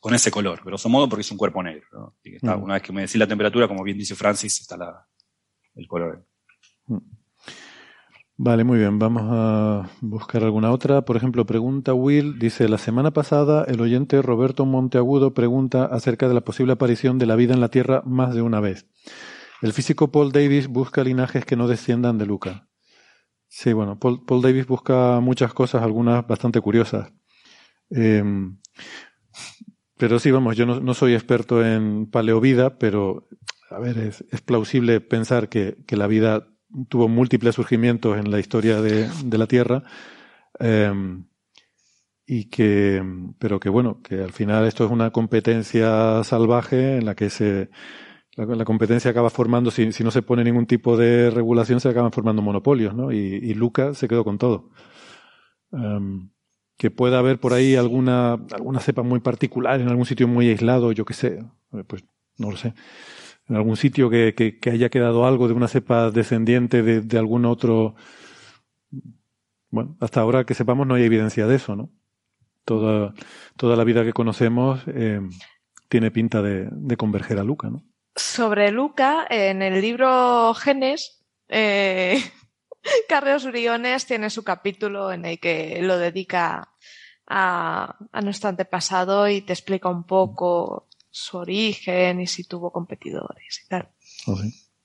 Con 0.00 0.14
ese 0.14 0.30
color, 0.30 0.62
grosso 0.64 0.88
modo, 0.88 1.08
porque 1.08 1.22
es 1.22 1.30
un 1.30 1.38
cuerpo 1.38 1.62
negro. 1.62 1.86
¿no? 1.92 2.16
Y 2.22 2.30
que 2.30 2.36
está, 2.36 2.56
mm. 2.56 2.62
Una 2.62 2.74
vez 2.74 2.82
que 2.82 2.92
me 2.92 3.02
decís 3.02 3.16
la 3.16 3.26
temperatura, 3.26 3.66
como 3.66 3.82
bien 3.82 3.98
dice 3.98 4.14
Francis, 4.14 4.60
está 4.60 4.76
la, 4.76 5.06
el 5.74 5.86
color. 5.86 6.24
Mm. 6.86 6.98
Vale, 8.40 8.62
muy 8.62 8.78
bien. 8.78 9.00
Vamos 9.00 9.24
a 9.26 9.90
buscar 10.00 10.44
alguna 10.44 10.70
otra. 10.70 11.02
Por 11.02 11.16
ejemplo, 11.16 11.44
pregunta 11.44 11.92
Will, 11.92 12.38
dice, 12.38 12.68
la 12.68 12.78
semana 12.78 13.10
pasada 13.10 13.64
el 13.64 13.80
oyente 13.80 14.22
Roberto 14.22 14.64
Monteagudo 14.64 15.34
pregunta 15.34 15.86
acerca 15.86 16.28
de 16.28 16.34
la 16.34 16.42
posible 16.42 16.74
aparición 16.74 17.18
de 17.18 17.26
la 17.26 17.34
vida 17.34 17.52
en 17.54 17.60
la 17.60 17.68
Tierra 17.68 18.00
más 18.06 18.36
de 18.36 18.42
una 18.42 18.60
vez. 18.60 18.86
El 19.60 19.72
físico 19.72 20.12
Paul 20.12 20.30
Davis 20.30 20.68
busca 20.68 21.02
linajes 21.02 21.44
que 21.44 21.56
no 21.56 21.66
desciendan 21.66 22.16
de 22.16 22.26
Luca. 22.26 22.68
Sí, 23.48 23.72
bueno, 23.72 23.98
Paul, 23.98 24.40
Davis 24.40 24.68
busca 24.68 25.18
muchas 25.18 25.52
cosas, 25.52 25.82
algunas 25.82 26.24
bastante 26.24 26.60
curiosas. 26.60 27.12
Eh, 27.90 28.22
pero 29.96 30.20
sí, 30.20 30.30
vamos, 30.30 30.56
yo 30.56 30.64
no, 30.64 30.78
no, 30.78 30.94
soy 30.94 31.14
experto 31.14 31.66
en 31.66 32.08
paleovida, 32.08 32.78
pero, 32.78 33.26
a 33.68 33.80
ver, 33.80 33.98
es, 33.98 34.24
es 34.30 34.40
plausible 34.42 35.00
pensar 35.00 35.48
que, 35.48 35.78
que 35.88 35.96
la 35.96 36.06
vida 36.06 36.46
tuvo 36.88 37.08
múltiples 37.08 37.54
surgimientos 37.54 38.18
en 38.18 38.30
la 38.30 38.38
historia 38.40 38.80
de, 38.80 39.08
de 39.24 39.38
la 39.38 39.46
Tierra 39.46 39.82
eh, 40.60 40.92
y 42.26 42.44
que, 42.46 43.02
pero 43.38 43.58
que 43.58 43.70
bueno, 43.70 44.00
que 44.02 44.22
al 44.22 44.32
final 44.32 44.66
esto 44.66 44.84
es 44.84 44.90
una 44.90 45.10
competencia 45.10 46.22
salvaje 46.24 46.96
en 46.98 47.06
la 47.06 47.14
que 47.14 47.30
se, 47.30 47.70
la, 48.36 48.64
competencia 48.64 49.10
acaba 49.10 49.30
formando, 49.30 49.70
si, 49.70 49.86
no 49.86 50.10
se 50.10 50.22
pone 50.22 50.44
ningún 50.44 50.66
tipo 50.66 50.96
de 50.98 51.30
regulación, 51.30 51.80
se 51.80 51.88
acaban 51.88 52.12
formando 52.12 52.42
monopolios, 52.42 52.94
¿no? 52.94 53.12
Y, 53.12 53.16
y 53.16 53.54
Luca 53.54 53.94
se 53.94 54.08
quedó 54.08 54.24
con 54.24 54.36
todo. 54.36 54.70
Um, 55.70 56.30
que 56.76 56.90
pueda 56.90 57.18
haber 57.18 57.40
por 57.40 57.54
ahí 57.54 57.76
alguna, 57.76 58.34
alguna 58.34 58.80
cepa 58.80 59.02
muy 59.02 59.20
particular 59.20 59.80
en 59.80 59.88
algún 59.88 60.06
sitio 60.06 60.28
muy 60.28 60.48
aislado, 60.48 60.92
yo 60.92 61.04
qué 61.04 61.14
sé, 61.14 61.44
pues 61.86 62.04
no 62.36 62.50
lo 62.50 62.56
sé 62.56 62.74
en 63.48 63.56
algún 63.56 63.76
sitio 63.76 64.10
que, 64.10 64.34
que, 64.34 64.70
haya 64.70 64.90
quedado 64.90 65.26
algo 65.26 65.48
de 65.48 65.54
una 65.54 65.68
cepa 65.68 66.10
descendiente 66.10 66.82
de, 66.82 67.18
algún 67.18 67.46
otro. 67.46 67.94
Bueno, 69.70 69.96
hasta 70.00 70.20
ahora 70.20 70.44
que 70.44 70.54
sepamos 70.54 70.86
no 70.86 70.94
hay 70.94 71.04
evidencia 71.04 71.46
de 71.46 71.56
eso, 71.56 71.74
¿no? 71.74 71.90
Toda, 72.64 73.14
toda 73.56 73.76
la 73.76 73.84
vida 73.84 74.04
que 74.04 74.12
conocemos 74.12 74.82
eh, 74.88 75.20
tiene 75.88 76.10
pinta 76.10 76.42
de, 76.42 76.96
converger 76.96 77.38
a 77.38 77.44
Luca, 77.44 77.70
¿no? 77.70 77.82
Sobre 78.14 78.70
Luca, 78.70 79.26
en 79.30 79.62
el 79.62 79.80
libro 79.80 80.52
Genes, 80.54 81.24
eh, 81.48 82.20
Carlos 83.08 83.44
Uriones 83.44 84.06
tiene 84.06 84.28
su 84.28 84.42
capítulo 84.44 85.12
en 85.12 85.24
el 85.24 85.40
que 85.40 85.80
lo 85.82 85.96
dedica 85.96 86.74
a, 87.26 87.96
a 88.12 88.20
nuestro 88.20 88.50
antepasado 88.50 89.28
y 89.28 89.40
te 89.42 89.52
explica 89.52 89.88
un 89.88 90.04
poco 90.04 90.87
su 91.18 91.38
origen 91.38 92.20
y 92.20 92.26
si 92.26 92.44
tuvo 92.44 92.70
competidores 92.70 93.62
y 93.64 93.68
tal. 93.68 93.88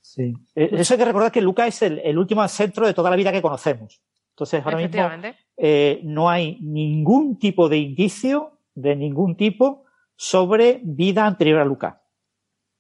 Sí. 0.02 0.34
Eh, 0.56 0.70
Eso 0.72 0.94
hay 0.94 0.98
que 0.98 1.06
recordar 1.06 1.32
que 1.32 1.42
Luca 1.42 1.68
es 1.68 1.82
el, 1.82 2.00
el 2.00 2.18
último 2.18 2.48
centro 2.48 2.86
de 2.88 2.94
toda 2.94 3.10
la 3.10 3.16
vida 3.16 3.32
que 3.32 3.42
conocemos. 3.42 4.02
Entonces, 4.32 4.64
ahora 4.66 4.78
mismo 4.78 5.10
eh, 5.58 6.02
no 6.04 6.30
hay 6.30 6.58
ningún 6.62 7.38
tipo 7.38 7.70
de 7.70 7.78
indicio 7.78 8.60
de 8.74 8.96
ningún 8.96 9.38
tipo 9.38 9.84
sobre 10.16 10.82
vida 10.84 11.26
anterior 11.28 11.60
a 11.60 11.66
Luca. 11.66 12.02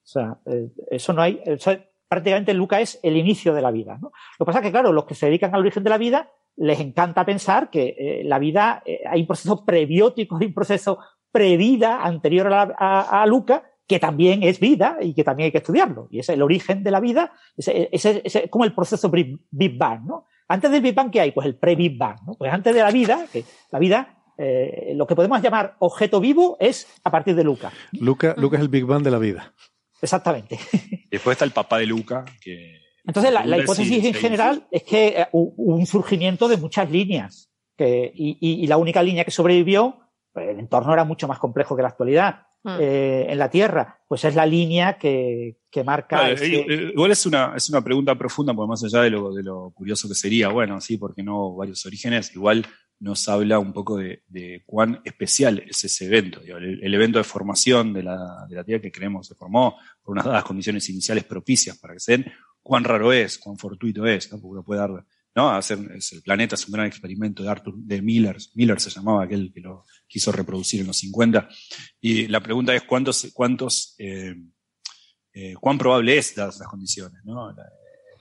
O 0.03 0.05
sea, 0.05 0.39
eh, 0.47 0.69
eso 0.89 1.13
no 1.13 1.21
hay. 1.21 1.39
o 1.45 1.57
sea, 1.57 1.79
prácticamente 2.07 2.53
Luca 2.53 2.81
es 2.81 2.99
el 3.03 3.17
inicio 3.17 3.53
de 3.53 3.61
la 3.61 3.71
vida. 3.71 3.97
¿no? 4.01 4.11
Lo 4.39 4.45
que 4.45 4.47
pasa 4.47 4.59
es 4.59 4.65
que, 4.65 4.71
claro, 4.71 4.91
los 4.91 5.05
que 5.05 5.15
se 5.15 5.27
dedican 5.27 5.53
al 5.53 5.61
origen 5.61 5.83
de 5.83 5.89
la 5.91 5.97
vida 5.97 6.31
les 6.55 6.79
encanta 6.79 7.25
pensar 7.25 7.69
que 7.69 7.95
eh, 7.97 8.23
la 8.23 8.39
vida, 8.39 8.83
eh, 8.85 8.99
hay 9.09 9.21
un 9.21 9.27
proceso 9.27 9.65
prebiótico, 9.65 10.37
hay 10.37 10.47
un 10.47 10.53
proceso 10.53 10.99
previda 11.33 12.01
anterior 12.03 12.47
a, 12.47 12.49
la- 12.49 12.75
a- 12.79 13.21
a 13.21 13.25
Luca, 13.25 13.63
que 13.85 13.99
también 13.99 14.43
es 14.43 14.61
vida 14.61 14.97
y 15.01 15.13
que 15.13 15.25
también 15.25 15.47
hay 15.47 15.51
que 15.51 15.57
estudiarlo. 15.57 16.07
Y 16.09 16.19
es 16.19 16.29
el 16.29 16.41
origen 16.41 16.83
de 16.83 16.91
la 16.91 17.01
vida, 17.01 17.33
es, 17.57 17.67
es- 18.05 18.49
como 18.49 18.63
el 18.63 18.73
proceso 18.73 19.09
Big 19.11 19.77
Bang. 19.77 20.05
¿no? 20.05 20.23
Antes 20.47 20.71
del 20.71 20.81
Big 20.81 20.95
Bang, 20.95 21.11
¿qué 21.11 21.19
hay? 21.19 21.31
Pues 21.31 21.45
el 21.47 21.55
pre-Big 21.57 21.97
Bang. 21.97 22.17
¿no? 22.25 22.35
Pues 22.35 22.53
antes 22.53 22.73
de 22.73 22.81
la 22.81 22.91
vida, 22.91 23.25
que 23.33 23.43
la 23.71 23.79
vida, 23.79 24.23
eh, 24.37 24.93
lo 24.95 25.05
que 25.05 25.15
podemos 25.15 25.41
llamar 25.41 25.75
objeto 25.79 26.21
vivo 26.21 26.55
es 26.61 26.87
a 27.03 27.11
partir 27.11 27.35
de 27.35 27.43
Luca. 27.43 27.73
Luca, 27.91 28.33
Luca 28.37 28.55
es 28.55 28.61
el 28.61 28.69
Big 28.69 28.85
Bang 28.85 29.03
de 29.03 29.11
la 29.11 29.19
vida. 29.19 29.53
Exactamente. 30.01 30.57
Después 31.11 31.33
está 31.35 31.45
el 31.45 31.51
papá 31.51 31.77
de 31.79 31.85
Luca, 31.85 32.23
que 32.41 32.79
Entonces, 33.05 33.31
la, 33.33 33.45
hipótesis 33.57 34.01
si- 34.01 34.07
en 34.07 34.13
general 34.13 34.67
es 34.71 34.83
que 34.83 35.07
eh, 35.09 35.27
hu- 35.33 35.53
hubo 35.57 35.75
un 35.75 35.85
surgimiento 35.85 36.47
de 36.47 36.57
muchas 36.57 36.89
líneas. 36.89 37.49
Que, 37.75 38.11
y, 38.13 38.37
y- 38.39 38.63
y 38.63 38.67
la 38.67 38.77
única 38.77 39.01
línea 39.01 39.25
que 39.25 39.31
sobrevivió, 39.31 39.97
pues, 40.33 40.49
el 40.49 40.59
entorno 40.59 40.91
era 40.93 41.03
mucho 41.03 41.27
más 41.27 41.39
complejo 41.39 41.75
que 41.75 41.81
la 41.83 41.89
actualidad. 41.89 42.47
Mm. 42.65 42.77
eh, 42.79 43.25
en 43.27 43.37
la 43.39 43.49
Tierra, 43.49 43.99
pues 44.07 44.23
es 44.23 44.35
la 44.35 44.45
línea 44.45 44.97
que, 44.97 45.57
que 45.69 45.83
marca. 45.83 46.17
Claro, 46.19 46.33
ese- 46.33 46.45
eh, 46.61 46.65
eh, 46.69 46.91
igual 46.93 47.11
es 47.11 47.25
una, 47.25 47.53
es 47.57 47.69
una 47.69 47.81
pregunta 47.81 48.15
profunda, 48.15 48.53
porque 48.53 48.69
más 48.69 48.81
allá 48.85 49.01
de 49.01 49.09
lo, 49.09 49.33
de 49.33 49.43
lo 49.43 49.71
curioso 49.71 50.07
que 50.07 50.15
sería, 50.15 50.47
bueno, 50.47 50.79
sí, 50.79 50.95
porque 50.97 51.23
no 51.23 51.53
varios 51.55 51.85
orígenes, 51.85 52.33
igual 52.33 52.65
nos 53.01 53.27
habla 53.27 53.59
un 53.59 53.73
poco 53.73 53.97
de, 53.97 54.23
de 54.27 54.63
cuán 54.65 55.01
especial 55.03 55.61
es 55.67 55.83
ese 55.83 56.05
evento. 56.05 56.39
Digo, 56.39 56.55
el, 56.57 56.81
el 56.81 56.93
evento 56.93 57.17
de 57.17 57.25
formación 57.25 57.91
de 57.91 58.03
la, 58.03 58.45
de 58.47 58.55
la 58.55 58.63
Tierra 58.63 58.81
que 58.81 58.93
creemos 58.93 59.27
se 59.27 59.35
formó 59.35 59.75
por 60.01 60.13
unas 60.13 60.23
dadas 60.23 60.45
condiciones 60.45 60.87
iniciales 60.89 61.25
propicias 61.25 61.77
para 61.77 61.95
que 61.95 61.99
se 61.99 62.13
den, 62.13 62.31
cuán 62.61 62.85
raro 62.85 63.11
es, 63.11 63.39
cuán 63.39 63.57
fortuito 63.57 64.05
es, 64.05 64.31
¿no? 64.31 64.39
porque 64.39 64.53
uno 64.53 64.63
puede 64.63 64.79
dar, 64.79 65.03
¿no? 65.35 65.49
Hacer, 65.49 65.79
es 65.95 66.11
el 66.13 66.21
planeta 66.21 66.55
es 66.55 66.67
un 66.67 66.73
gran 66.73 66.87
experimento 66.87 67.43
de 67.43 67.49
Arthur, 67.49 67.75
de 67.75 68.01
Miller, 68.01 68.37
Miller 68.55 68.79
se 68.79 68.89
llamaba 68.89 69.23
aquel 69.23 69.51
que 69.53 69.61
lo 69.61 69.85
quiso 70.07 70.31
reproducir 70.31 70.81
en 70.81 70.87
los 70.87 70.97
50, 70.97 71.49
y 72.01 72.27
la 72.27 72.41
pregunta 72.41 72.73
es 72.75 72.83
cuántos, 72.83 73.27
cuántos, 73.33 73.95
eh, 73.97 74.35
eh, 75.33 75.53
cuán 75.59 75.77
probable 75.77 76.17
es 76.17 76.35
dadas 76.35 76.59
las 76.59 76.67
condiciones, 76.67 77.23
¿no? 77.23 77.51
La, 77.51 77.63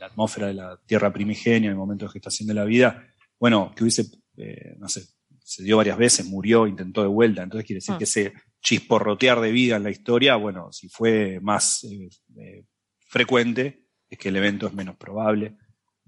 la 0.03 0.07
atmósfera 0.07 0.49
de 0.49 0.55
la 0.55 0.81
Tierra 0.85 1.13
primigenia, 1.13 1.69
en 1.69 1.75
el 1.75 1.79
momento 1.79 2.07
de 2.07 2.13
gestación 2.13 2.49
de 2.49 2.55
la 2.55 2.65
vida, 2.65 3.07
bueno, 3.39 3.73
que 3.75 3.85
hubiese, 3.85 4.07
eh, 4.37 4.75
no 4.79 4.89
sé, 4.89 5.05
se 5.45 5.63
dio 5.63 5.77
varias 5.77 5.97
veces, 5.97 6.27
murió, 6.27 6.67
intentó 6.67 7.03
de 7.03 7.09
vuelta, 7.09 7.43
entonces 7.43 7.67
quiere 7.67 7.79
decir 7.79 7.95
Ah. 7.95 7.99
que 7.99 8.05
ese 8.05 8.33
chisporrotear 8.61 9.41
de 9.41 9.53
vida 9.53 9.77
en 9.77 9.83
la 9.85 9.91
historia, 9.91 10.37
bueno, 10.37 10.73
si 10.73 10.89
fue 10.89 11.41
más 11.41 11.85
eh, 11.85 12.09
eh, 12.37 12.65
frecuente, 13.07 13.87
es 14.09 14.19
que 14.19 14.29
el 14.29 14.37
evento 14.37 14.67
es 14.67 14.75
menos 14.75 14.97
probable, 14.97 15.57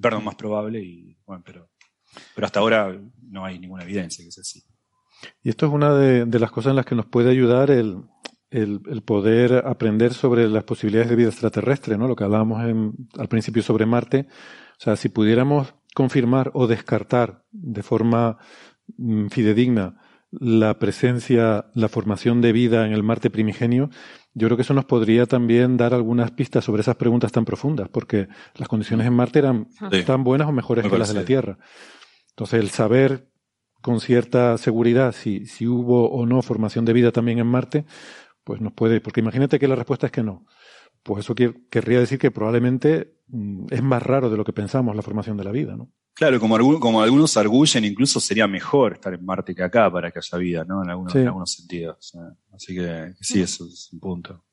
perdón, 0.01 0.25
más 0.25 0.35
probable, 0.35 0.81
y 0.81 1.17
bueno, 1.27 1.43
pero, 1.45 1.71
pero 2.35 2.47
hasta 2.47 2.61
ahora 2.61 2.97
no 3.23 3.45
hay 3.45 3.59
ninguna 3.59 3.85
evidencia 3.85 4.25
que 4.25 4.31
sea 4.31 4.43
así. 4.43 4.63
Y 5.43 5.49
esto 5.51 5.67
es 5.67 5.73
una 5.73 5.95
de, 5.95 6.39
las 6.39 6.51
cosas 6.51 6.71
en 6.71 6.77
las 6.77 6.87
que 6.87 6.95
nos 6.95 7.07
puede 7.07 7.31
ayudar 7.31 7.71
el, 7.71 8.03
el, 8.51 9.03
poder 9.03 9.67
aprender 9.67 10.13
sobre 10.13 10.49
las 10.49 10.65
posibilidades 10.65 11.11
de 11.11 11.17
vida 11.17 11.29
extraterrestre, 11.29 11.97
¿no? 11.97 12.09
Lo 12.09 12.17
que 12.17 12.25
hablábamos 12.25 12.63
al 12.63 13.29
principio 13.29 13.63
sobre 13.63 13.87
Marte. 13.87 14.29
O 14.79 14.81
sea, 14.81 14.97
si 14.97 15.09
pudiéramos 15.09 15.75
confirmar 15.95 16.51
o 16.55 16.67
descartar 16.67 17.45
de 17.53 17.83
forma 17.83 18.39
mm, 18.97 19.29
fidedigna 19.29 20.01
la 20.41 20.79
presencia, 20.79 21.67
la 21.75 21.89
formación 21.89 22.41
de 22.41 22.53
vida 22.53 22.87
en 22.87 22.93
el 22.93 23.03
Marte 23.03 23.31
primigenio, 23.31 23.91
yo 24.35 24.49
creo 24.49 24.57
que 24.57 24.63
eso 24.63 24.75
nos 24.75 24.85
podría 24.85 25.27
también 25.27 25.77
dar 25.77 25.95
algunas 25.95 26.31
pistas 26.33 26.65
sobre 26.65 26.83
esas 26.83 26.97
preguntas 26.97 27.33
tan 27.33 27.45
profundas, 27.45 27.89
porque 27.89 28.29
las 28.57 28.69
condiciones 28.69 29.07
en 29.07 29.15
Marte 29.15 29.39
eran 29.41 29.69
Sí. 29.91 30.03
tan 30.05 30.25
buenas 30.25 30.49
o 30.49 30.53
mejores 30.53 30.85
Me 30.85 30.91
que 30.91 30.99
las 30.99 31.09
de 31.09 31.21
la. 31.21 31.25
Tierra. 31.25 31.59
Entonces, 32.31 32.61
el 32.61 32.71
saber 32.71 33.29
con 33.81 34.01
cierta 34.01 34.57
seguridad 34.59 35.13
si, 35.13 35.47
si 35.47 35.67
hubo 35.67 36.11
o 36.11 36.27
no 36.27 36.43
formación 36.43 36.85
de 36.85 36.93
vida 36.95 37.13
también 37.13 37.39
en 37.39 37.47
Marte, 37.47 37.85
pues 38.43 38.61
nos 38.61 38.73
puede, 38.73 39.01
porque 39.01 39.21
imagínate 39.21 39.59
que 39.59 39.69
la 39.69 39.77
respuesta 39.77 40.07
es 40.07 40.13
que 40.13 40.23
no. 40.23 40.47
Pues 41.05 41.25
eso 41.25 41.35
querría 41.71 42.01
decir 42.01 42.19
que 42.19 42.31
probablemente 42.33 43.19
mm, 43.29 43.67
es 43.71 43.83
más 43.83 44.03
raro 44.03 44.29
de 44.31 44.37
lo 44.37 44.45
que 44.45 44.53
pensamos 44.53 44.97
la 44.97 45.03
formación 45.03 45.37
de 45.37 45.45
la 45.45 45.53
vida, 45.53 45.77
¿no? 45.77 45.91
Claro, 46.15 46.39
como, 46.41 46.57
algún- 46.57 46.79
como 46.81 47.03
algunos 47.03 47.37
arguyen, 47.37 47.85
incluso 47.85 48.21
sería 48.21 48.47
mejor 48.47 48.95
estar 48.95 49.13
en 49.15 49.25
Marte 49.25 49.55
que 49.55 49.63
acá 49.65 49.91
para 49.91 50.11
que 50.11 50.19
haya 50.21 50.39
vida, 50.39 50.65
¿no? 50.65 50.83
En 50.83 50.91
algunos, 50.91 51.13
Sí. 51.13 51.19
en 51.19 51.27
algunos 51.27 51.53
sentidos. 51.53 52.13
Así 52.53 52.75
que, 52.75 53.15
sí, 53.21 53.43
eso 53.43 53.65
es 53.67 53.91
un 53.93 54.01
punto. 54.01 54.45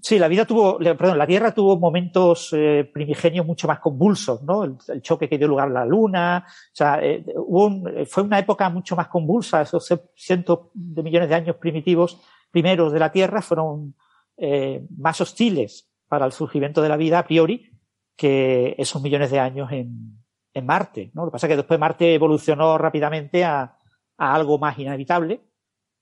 Sí, 0.00 0.18
la 0.18 0.28
vida 0.28 0.46
tuvo, 0.46 0.78
perdón, 0.78 1.18
la 1.18 1.26
Tierra 1.26 1.52
tuvo 1.52 1.78
momentos 1.78 2.50
eh, 2.52 2.88
primigenios 2.94 3.44
mucho 3.44 3.66
más 3.68 3.78
convulsos, 3.80 4.42
¿no? 4.42 4.64
El, 4.64 4.76
el 4.88 5.02
choque 5.02 5.28
que 5.28 5.36
dio 5.36 5.48
lugar 5.48 5.68
a 5.68 5.72
la 5.72 5.84
Luna, 5.84 6.44
o 6.46 6.50
sea, 6.74 6.98
eh, 7.04 7.24
hubo 7.36 7.66
un- 7.66 8.06
fue 8.06 8.22
una 8.22 8.38
época 8.38 8.70
mucho 8.70 8.96
más 8.96 9.08
convulsa, 9.08 9.60
esos 9.62 9.86
cientos 10.14 10.68
de 10.72 11.02
millones 11.02 11.28
de 11.28 11.34
años 11.34 11.56
primitivos 11.56 12.18
primeros 12.50 12.90
de 12.92 12.98
la 13.00 13.10
Tierra 13.12 13.42
fueron 13.42 13.94
eh, 14.38 14.86
más 14.98 15.18
hostiles 15.20 15.85
para 16.08 16.26
el 16.26 16.32
surgimiento 16.32 16.82
de 16.82 16.88
la 16.88 16.96
vida 16.96 17.18
a 17.20 17.26
priori 17.26 17.70
que 18.16 18.74
esos 18.78 19.02
millones 19.02 19.30
de 19.30 19.38
años 19.40 19.70
en, 19.72 20.18
en 20.54 20.66
Marte, 20.66 21.10
¿no? 21.14 21.22
Lo 21.24 21.30
que 21.30 21.32
pasa 21.32 21.46
es 21.46 21.50
que 21.50 21.56
después 21.56 21.78
Marte 21.80 22.14
evolucionó 22.14 22.78
rápidamente 22.78 23.44
a, 23.44 23.76
a 24.16 24.34
algo 24.34 24.58
más 24.58 24.78
inhabitable 24.78 25.40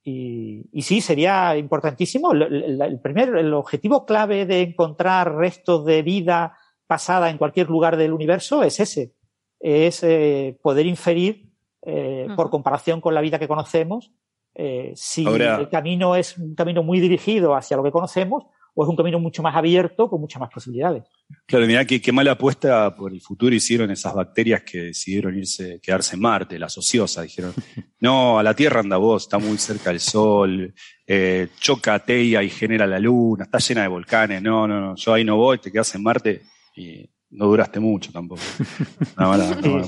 y, 0.02 0.66
y 0.72 0.82
sí, 0.82 1.00
sería 1.00 1.56
importantísimo. 1.56 2.32
El, 2.32 2.42
el- 2.42 2.80
el 2.82 3.00
primer, 3.00 3.34
el 3.36 3.52
objetivo 3.54 4.04
clave 4.04 4.46
de 4.46 4.62
encontrar 4.62 5.34
restos 5.34 5.84
de 5.84 6.02
vida 6.02 6.56
pasada 6.86 7.30
en 7.30 7.38
cualquier 7.38 7.68
lugar 7.70 7.96
del 7.96 8.12
universo 8.12 8.62
es 8.62 8.78
ese. 8.80 9.14
Es 9.58 10.02
eh, 10.04 10.58
poder 10.62 10.84
inferir, 10.86 11.50
eh, 11.82 12.28
por 12.36 12.50
comparación 12.50 13.00
con 13.00 13.14
la 13.14 13.22
vida 13.22 13.38
que 13.38 13.48
conocemos, 13.48 14.12
eh, 14.54 14.92
si 14.94 15.26
Ahora- 15.26 15.56
el 15.56 15.68
camino 15.68 16.14
es 16.16 16.36
un 16.38 16.54
camino 16.54 16.82
muy 16.82 17.00
dirigido 17.00 17.54
hacia 17.56 17.76
lo 17.76 17.82
que 17.82 17.90
conocemos 17.90 18.44
o 18.74 18.82
es 18.82 18.88
un 18.88 18.96
camino 18.96 19.18
mucho 19.20 19.42
más 19.42 19.54
abierto 19.54 20.08
con 20.08 20.20
muchas 20.20 20.40
más 20.40 20.50
posibilidades. 20.50 21.04
Claro, 21.46 21.66
mirá 21.66 21.84
qué, 21.84 22.00
qué 22.00 22.12
mala 22.12 22.32
apuesta 22.32 22.94
por 22.94 23.12
el 23.12 23.20
futuro 23.20 23.54
hicieron 23.54 23.90
esas 23.90 24.14
bacterias 24.14 24.62
que 24.62 24.78
decidieron 24.86 25.36
irse, 25.38 25.80
quedarse 25.80 26.16
en 26.16 26.22
Marte, 26.22 26.58
las 26.58 26.76
ociosas, 26.76 27.24
dijeron, 27.24 27.52
no, 28.00 28.38
a 28.38 28.42
la 28.42 28.54
Tierra 28.54 28.80
anda 28.80 28.96
vos, 28.96 29.22
está 29.22 29.38
muy 29.38 29.56
cerca 29.58 29.90
del 29.90 30.00
Sol, 30.00 30.74
eh, 31.06 31.48
choca 31.60 31.98
Teia 32.00 32.42
y 32.42 32.50
genera 32.50 32.86
la 32.86 32.98
Luna, 32.98 33.44
está 33.44 33.58
llena 33.58 33.82
de 33.82 33.88
volcanes, 33.88 34.42
no, 34.42 34.66
no, 34.66 34.80
no, 34.80 34.96
yo 34.96 35.14
ahí 35.14 35.24
no 35.24 35.36
voy, 35.36 35.58
te 35.58 35.70
quedas 35.70 35.94
en 35.94 36.02
Marte 36.02 36.42
y 36.76 37.08
no 37.30 37.46
duraste 37.46 37.78
mucho 37.80 38.10
tampoco. 38.12 38.42
Mala- 39.16 39.56
mala-. 39.62 39.86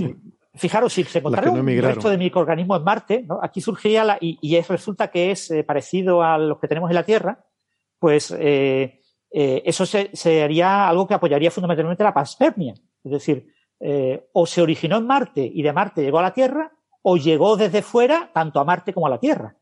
Fijaros, 0.55 0.93
si 0.93 1.05
se 1.05 1.19
encontrara 1.19 1.49
no 1.49 1.61
un 1.61 1.67
resto 1.67 2.09
de 2.09 2.17
microorganismos 2.17 2.79
en 2.79 2.85
Marte, 2.85 3.25
¿no? 3.29 3.41
aquí 3.43 3.61
surgiría 3.61 4.05
la, 4.05 4.19
y, 4.21 4.39
y 4.41 4.57
es, 4.57 4.67
resulta 4.69 5.09
que 5.09 5.31
es 5.31 5.51
eh, 5.51 5.65
parecido 5.65 6.23
a 6.23 6.39
los 6.39 6.59
que 6.59 6.67
tenemos 6.67 6.89
en 6.91 6.95
la 6.95 7.03
Tierra, 7.03 7.45
pues 7.99 8.31
eh, 8.39 9.01
eh, 9.31 9.63
eso 9.65 9.87
se, 9.87 10.11
sería 10.15 10.89
algo 10.89 11.07
que 11.07 11.15
apoyaría 11.15 11.51
fundamentalmente 11.51 12.05
la 12.05 12.15
panspermia. 12.15 12.75
Es 13.05 13.11
decir, 13.13 13.49
eh, 13.81 14.27
o 14.33 14.47
se 14.47 14.63
originó 14.63 14.97
en 14.99 15.07
Marte 15.07 15.51
y 15.53 15.63
de 15.63 15.73
Marte 15.73 16.03
llegó 16.03 16.19
a 16.19 16.23
la 16.23 16.33
Tierra, 16.35 16.73
o 17.03 17.17
llegó 17.17 17.57
desde 17.57 17.83
fuera 17.83 18.31
tanto 18.35 18.59
a 18.59 18.65
Marte 18.65 18.93
como 18.93 19.07
a 19.07 19.11
la 19.11 19.19
Tierra. 19.21 19.55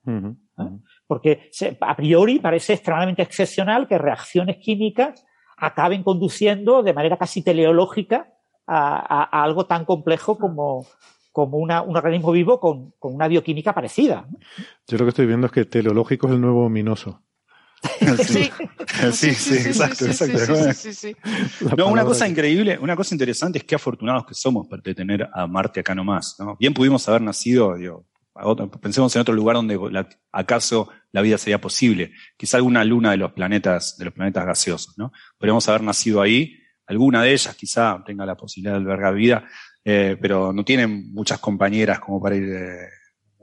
Porque 1.07 1.49
se- 1.53 1.77
a 1.81 1.95
priori 1.97 2.39
parece 2.39 2.73
extremadamente 2.75 3.23
excepcional 3.23 3.87
que 3.87 3.99
reacciones 3.99 4.57
químicas 4.59 5.25
acaben 5.57 6.03
conduciendo 6.03 6.83
de 6.83 6.95
manera 6.95 7.17
casi 7.19 7.43
teleológica 7.43 8.29
a, 8.67 8.97
a- 8.99 9.25
a 9.25 9.43
algo 9.45 9.67
tan 9.67 9.85
complejo 9.85 10.39
como, 10.39 10.87
como 11.33 11.59
una- 11.59 11.83
un 11.83 11.97
organismo 11.97 12.33
vivo 12.33 12.59
con, 12.61 12.93
con 12.99 13.15
una 13.15 13.29
bioquímica 13.29 13.75
parecida. 13.75 14.27
Yo 14.89 14.97
lo 14.97 15.05
que 15.05 15.11
estoy 15.11 15.27
viendo 15.27 15.47
es 15.47 15.53
que 15.53 15.65
teleológico 15.67 16.29
es 16.29 16.33
el 16.35 16.41
nuevo 16.41 16.65
ominoso. 16.65 17.21
Sí. 18.27 18.51
Sí, 19.13 19.35
sí, 19.35 19.55
exacto, 19.55 20.07
exacto. 20.07 20.39
una 21.87 22.05
cosa 22.05 22.29
increíble, 22.29 22.79
una 22.81 22.97
cosa 22.97 23.15
interesante 23.15 23.59
es 23.59 23.65
qué 23.65 23.75
afortunados 23.75 24.27
que 24.27 24.35
somos 24.35 24.67
por 24.67 24.81
tener 24.83 25.29
a 25.33 25.47
Marte 25.47 25.81
acá 25.81 25.95
nomás. 25.95 26.37
¿no? 26.39 26.57
Bien 26.59 26.73
pudimos 26.75 27.09
haber 27.09 27.23
nacido 27.23 27.77
digo, 27.77 28.07
otro- 28.35 28.71
pensemos 28.71 29.15
en 29.17 29.23
otro 29.23 29.35
lugar 29.35 29.57
donde 29.57 29.79
la- 29.91 30.09
acaso 30.33 30.89
la 31.13 31.23
vida 31.23 31.39
sería 31.39 31.61
posible. 31.61 32.13
Quizá 32.37 32.57
alguna 32.59 32.85
luna 32.85 33.13
de 33.13 33.17
los 33.17 33.33
planetas, 33.33 33.97
de 33.99 34.05
los 34.07 34.15
planetas 34.15 34.45
gaseosos, 34.47 34.99
¿no? 34.99 35.13
Podríamos 35.39 35.69
haber 35.69 35.83
nacido 35.83 36.21
ahí. 36.21 36.57
Alguna 36.87 37.23
de 37.23 37.33
ellas 37.33 37.55
quizá 37.57 38.03
tenga 38.05 38.27
la 38.27 38.37
posibilidad 38.37 38.73
de 38.75 38.79
albergar 38.81 39.15
vida, 39.15 39.45
eh, 39.85 40.17
pero 40.21 40.53
no 40.53 40.65
tienen 40.65 41.13
muchas 41.13 41.39
compañeras 41.39 41.99
como 42.01 42.21
para 42.21 42.37
ir. 42.37 42.45
eh, 42.45 42.89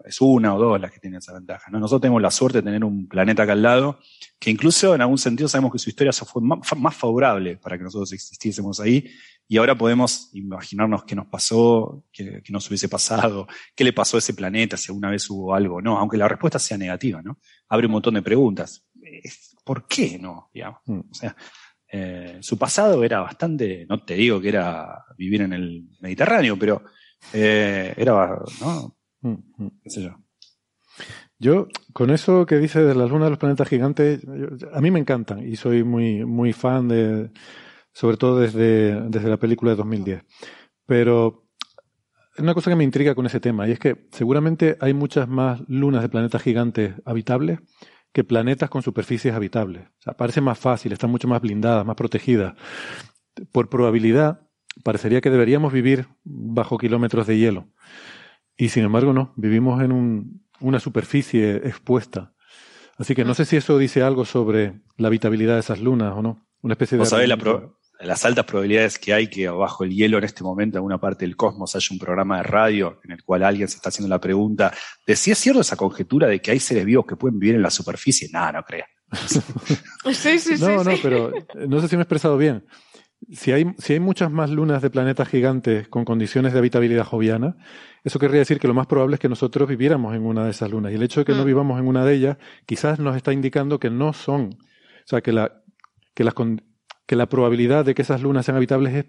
es 0.06 0.22
una 0.22 0.56
o 0.56 0.60
dos 0.60 0.80
las 0.80 0.92
que 0.92 1.00
tienen 1.00 1.20
esa 1.20 1.34
ventaja. 1.34 1.70
¿no? 1.72 1.80
Nosotros 1.80 2.02
tenemos 2.02 2.22
la 2.22 2.32
suerte 2.32 2.60
de 2.60 2.64
tener 2.64 2.84
un 2.84 3.08
planeta 3.08 3.44
acá 3.44 3.54
al 3.54 3.62
lado, 3.62 4.00
que 4.40 4.50
incluso 4.50 4.96
en 4.96 5.02
algún 5.02 5.18
sentido 5.18 5.48
sabemos 5.48 5.72
que 5.72 5.80
su 5.80 5.90
historia 5.90 6.12
fue 6.14 6.42
más 6.42 6.96
favorable 6.96 7.58
para 7.58 7.78
que 7.78 7.84
nosotros 7.84 8.12
existiésemos 8.14 8.80
ahí, 8.80 9.10
y 9.48 9.58
ahora 9.58 9.78
podemos 9.78 10.30
imaginarnos 10.34 11.04
qué 11.04 11.14
nos 11.14 11.28
pasó, 11.28 12.06
qué, 12.12 12.42
qué 12.42 12.54
nos 12.54 12.68
hubiese 12.70 12.88
pasado, 12.88 13.48
qué 13.76 13.84
le 13.84 13.92
pasó 13.92 14.16
a 14.16 14.20
ese 14.20 14.34
planeta, 14.34 14.78
si 14.78 14.92
alguna 14.92 15.10
vez 15.10 15.30
hubo 15.30 15.54
algo 15.54 15.76
o 15.76 15.82
no, 15.82 15.98
aunque 15.98 16.18
la 16.18 16.28
respuesta 16.28 16.58
sea 16.58 16.78
negativa, 16.78 17.22
¿no? 17.22 17.38
Abre 17.68 17.88
un 17.88 17.92
montón 17.92 18.14
de 18.14 18.22
preguntas. 18.22 18.88
¿Por 19.66 19.88
qué 19.88 20.18
no? 20.18 20.50
Digamos. 20.54 20.80
O 20.88 21.14
sea, 21.14 21.36
eh, 21.92 22.38
su 22.40 22.58
pasado 22.58 23.04
era 23.04 23.20
bastante, 23.20 23.86
no 23.90 24.02
te 24.06 24.14
digo 24.14 24.40
que 24.40 24.48
era 24.48 25.04
vivir 25.18 25.42
en 25.42 25.52
el 25.52 25.86
Mediterráneo, 26.00 26.58
pero 26.58 26.86
eh, 27.34 27.94
era, 27.98 28.40
¿no? 28.62 28.96
Mm, 29.24 29.68
¿Qué 29.84 29.90
sé 29.90 30.04
yo? 30.04 30.16
Yo, 31.40 31.68
con 31.94 32.10
eso 32.12 32.46
que 32.46 32.58
dice 32.58 32.82
de 32.84 32.96
las 32.96 33.10
lunas 33.10 33.26
de 33.26 33.30
los 33.32 33.40
planetas 33.40 33.68
gigantes, 33.68 34.22
yo- 34.24 34.74
a 34.74 34.82
mí 34.82 34.92
me 34.92 35.00
encantan 35.00 35.48
y 35.48 35.56
soy 35.56 35.84
muy, 35.84 36.26
muy 36.26 36.54
fan 36.54 36.88
de, 36.88 37.32
sobre 37.94 38.18
todo 38.18 38.40
desde, 38.40 39.02
desde 39.10 39.30
la 39.30 39.38
película 39.38 39.72
de 39.72 39.78
2010. 39.78 40.24
Pero 40.86 41.46
hay 42.38 42.44
una 42.44 42.54
cosa 42.56 42.72
que 42.72 42.76
me 42.78 42.84
intriga 42.84 43.16
con 43.16 43.26
ese 43.26 43.40
tema 43.40 43.68
y 43.68 43.72
es 43.74 43.80
que 43.80 44.08
seguramente 44.12 44.78
hay 44.82 44.94
muchas 44.94 45.28
más 45.30 45.62
lunas 45.68 46.02
de 46.04 46.10
planetas 46.10 46.42
gigantes 46.44 46.96
habitables 47.06 47.60
que 48.14 48.24
planetas 48.26 48.70
con 48.70 48.82
superficies 48.84 49.34
habitables. 49.36 49.84
O 50.00 50.04
sea, 50.04 50.14
parece 50.16 50.42
más 50.42 50.60
fácil, 50.60 50.94
están 50.94 51.12
mucho 51.12 51.28
más 51.28 51.42
blindadas, 51.42 51.86
más 51.86 51.96
protegidas. 51.98 52.56
Por 53.52 53.70
probabilidad, 53.70 54.42
parecería 54.84 55.22
que 55.22 55.30
deberíamos 55.30 55.74
vivir 55.74 56.08
bajo 56.24 56.78
kilómetros 56.78 57.28
de 57.28 57.38
hielo. 57.38 57.68
Y 58.62 58.70
sin 58.70 58.84
embargo, 58.84 59.12
no, 59.12 59.34
vivimos 59.38 59.82
en 59.82 59.92
un, 59.92 60.44
una 60.60 60.80
superficie 60.80 61.56
expuesta. 61.68 62.34
Así 62.98 63.16
que 63.16 63.26
no 63.26 63.34
sé 63.34 63.46
si 63.46 63.58
eso 63.58 63.78
dice 63.80 64.04
algo 64.04 64.24
sobre 64.26 64.82
la 64.98 65.08
habitabilidad 65.08 65.56
de 65.56 65.62
esas 65.62 65.80
lunas 65.80 66.14
o 66.16 66.22
no. 66.22 66.46
Una 66.62 66.74
especie 66.76 66.96
de. 66.96 67.00
Vos 67.00 67.10
sabés 67.10 67.28
la 67.28 67.34
argumento. 67.34 67.60
pro- 67.70 67.78
las 68.06 68.24
altas 68.26 68.46
probabilidades 68.46 69.00
que 69.00 69.14
hay 69.14 69.28
que 69.30 69.48
bajo 69.50 69.84
el 69.84 69.92
hielo 69.96 70.18
en 70.20 70.24
este 70.24 70.44
momento 70.44 70.76
en 70.78 70.80
alguna 70.80 71.00
parte 71.00 71.26
del 71.26 71.36
cosmos 71.36 71.76
haya 71.76 71.88
un 71.92 72.00
programa 72.00 72.38
de 72.38 72.44
radio 72.44 73.00
en 73.04 73.12
el 73.12 73.24
cual 73.24 73.44
alguien 73.44 73.68
se 73.68 73.78
está 73.78 73.90
haciendo 73.90 74.10
la 74.10 74.20
pregunta 74.20 74.72
de 75.08 75.16
si 75.16 75.30
es 75.32 75.38
cierto 75.40 75.62
esa 75.62 75.76
conjetura 75.76 76.28
de 76.28 76.40
que 76.42 76.52
hay 76.52 76.60
seres 76.60 76.84
vivos 76.86 77.06
que 77.08 77.16
pueden 77.16 77.40
vivir 77.40 77.56
en 77.56 77.62
la 77.64 77.70
superficie. 77.72 78.30
Nada, 78.32 78.52
no 78.54 78.64
crea. 78.64 78.86
Sí, 80.14 80.40
sí, 80.40 80.58
sí. 80.58 80.62
no, 80.64 80.84
no, 80.84 80.92
sí. 80.96 81.00
pero 81.04 81.32
no 81.68 81.80
sé 81.82 81.88
si 81.88 81.96
me 81.96 82.02
he 82.02 82.04
expresado 82.04 82.38
bien. 82.38 82.66
Si 83.30 83.52
hay, 83.52 83.74
si 83.78 83.94
hay 83.94 84.00
muchas 84.00 84.32
más 84.32 84.50
lunas 84.50 84.82
de 84.82 84.90
planetas 84.90 85.28
gigantes 85.30 85.88
con 85.88 86.06
condiciones 86.06 86.54
de 86.54 86.60
habitabilidad 86.60 87.06
joviana, 87.06 87.56
eso 88.04 88.20
querría 88.20 88.40
decir 88.40 88.60
que 88.60 88.68
lo 88.68 88.74
más 88.74 88.88
probable 88.88 89.16
es 89.16 89.20
que 89.20 89.30
nosotros 89.30 89.70
viviéramos 89.70 90.16
en 90.16 90.26
una 90.26 90.44
de 90.44 90.52
esas 90.52 90.72
lunas. 90.72 90.92
Y 90.92 90.96
el 90.96 91.04
hecho 91.04 91.22
de 91.22 91.26
que 91.26 91.34
no 91.34 91.44
Mm. 91.44 91.48
vivamos 91.48 91.80
en 91.80 91.88
una 91.88 92.04
de 92.04 92.16
ellas 92.16 92.38
quizás 92.66 93.00
nos 93.00 93.16
está 93.16 93.32
indicando 93.32 93.80
que 93.80 93.90
no 93.90 94.14
son. 94.14 94.58
O 94.60 95.08
sea, 95.08 95.22
que 95.22 95.32
la, 95.32 95.64
que 96.14 96.24
las 96.24 96.34
que 97.06 97.16
la 97.16 97.30
probabilidad 97.30 97.86
de 97.86 97.94
que 97.94 98.02
esas 98.02 98.22
lunas 98.22 98.46
sean 98.46 98.58
habitables 98.58 98.94
es 98.94 99.06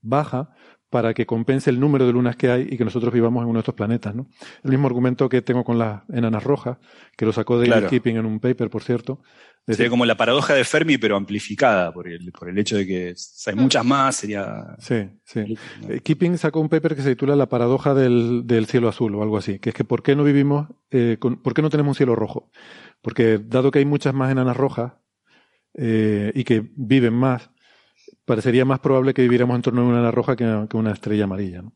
baja 0.00 0.50
para 0.90 1.12
que 1.12 1.26
compense 1.26 1.68
el 1.70 1.78
número 1.80 2.06
de 2.06 2.12
lunas 2.12 2.36
que 2.36 2.50
hay 2.50 2.66
y 2.70 2.78
que 2.78 2.84
nosotros 2.84 3.12
vivamos 3.12 3.42
en 3.42 3.48
uno 3.50 3.58
de 3.58 3.60
estos 3.60 3.74
planetas. 3.74 4.14
¿no? 4.14 4.26
El 4.64 4.70
mismo 4.70 4.86
argumento 4.86 5.28
que 5.28 5.42
tengo 5.42 5.62
con 5.64 5.78
las 5.78 6.02
enanas 6.10 6.42
rojas, 6.42 6.78
que 7.16 7.26
lo 7.26 7.32
sacó 7.32 7.56
David 7.58 7.72
Claro. 7.72 7.88
Keeping 7.90 8.16
en 8.16 8.24
un 8.26 8.40
paper, 8.40 8.70
por 8.70 8.82
cierto. 8.82 9.20
Sería 9.66 9.84
decir- 9.84 9.90
como 9.90 10.06
la 10.06 10.16
paradoja 10.16 10.54
de 10.54 10.64
Fermi, 10.64 10.96
pero 10.96 11.16
amplificada 11.16 11.92
por 11.92 12.08
el, 12.08 12.32
por 12.32 12.48
el 12.48 12.56
hecho 12.58 12.76
de 12.76 12.86
que 12.86 13.14
hay 13.46 13.54
muchas 13.54 13.84
más, 13.84 14.16
sería... 14.16 14.76
Sí, 14.78 15.10
sí. 15.24 15.56
Eh, 15.90 16.00
Keeping 16.02 16.38
sacó 16.38 16.60
un 16.60 16.70
paper 16.70 16.96
que 16.96 17.02
se 17.02 17.10
titula 17.10 17.36
La 17.36 17.50
paradoja 17.50 17.92
del, 17.92 18.46
del 18.46 18.64
cielo 18.64 18.88
azul 18.88 19.14
o 19.14 19.22
algo 19.22 19.36
así, 19.36 19.58
que 19.58 19.68
es 19.70 19.74
que 19.74 19.84
¿por 19.84 20.02
qué 20.02 20.16
no 20.16 20.24
vivimos, 20.24 20.68
eh, 20.90 21.18
con- 21.20 21.36
por 21.42 21.52
qué 21.52 21.60
no 21.60 21.68
tenemos 21.68 21.90
un 21.90 21.96
cielo 21.96 22.16
rojo? 22.16 22.50
Porque 23.02 23.38
dado 23.38 23.70
que 23.70 23.80
hay 23.80 23.84
muchas 23.84 24.14
más 24.14 24.32
enanas 24.32 24.56
rojas 24.56 24.94
eh, 25.74 26.32
y 26.34 26.44
que 26.44 26.64
viven 26.74 27.12
más, 27.14 27.50
parecería 28.28 28.64
más 28.64 28.78
probable 28.78 29.12
que 29.12 29.22
viviéramos 29.22 29.56
en 29.56 29.62
torno 29.62 29.80
a 29.80 29.84
una 29.84 30.10
roja 30.12 30.36
que, 30.36 30.66
que 30.70 30.76
una 30.76 30.92
estrella 30.92 31.24
amarilla. 31.24 31.62
¿no? 31.62 31.72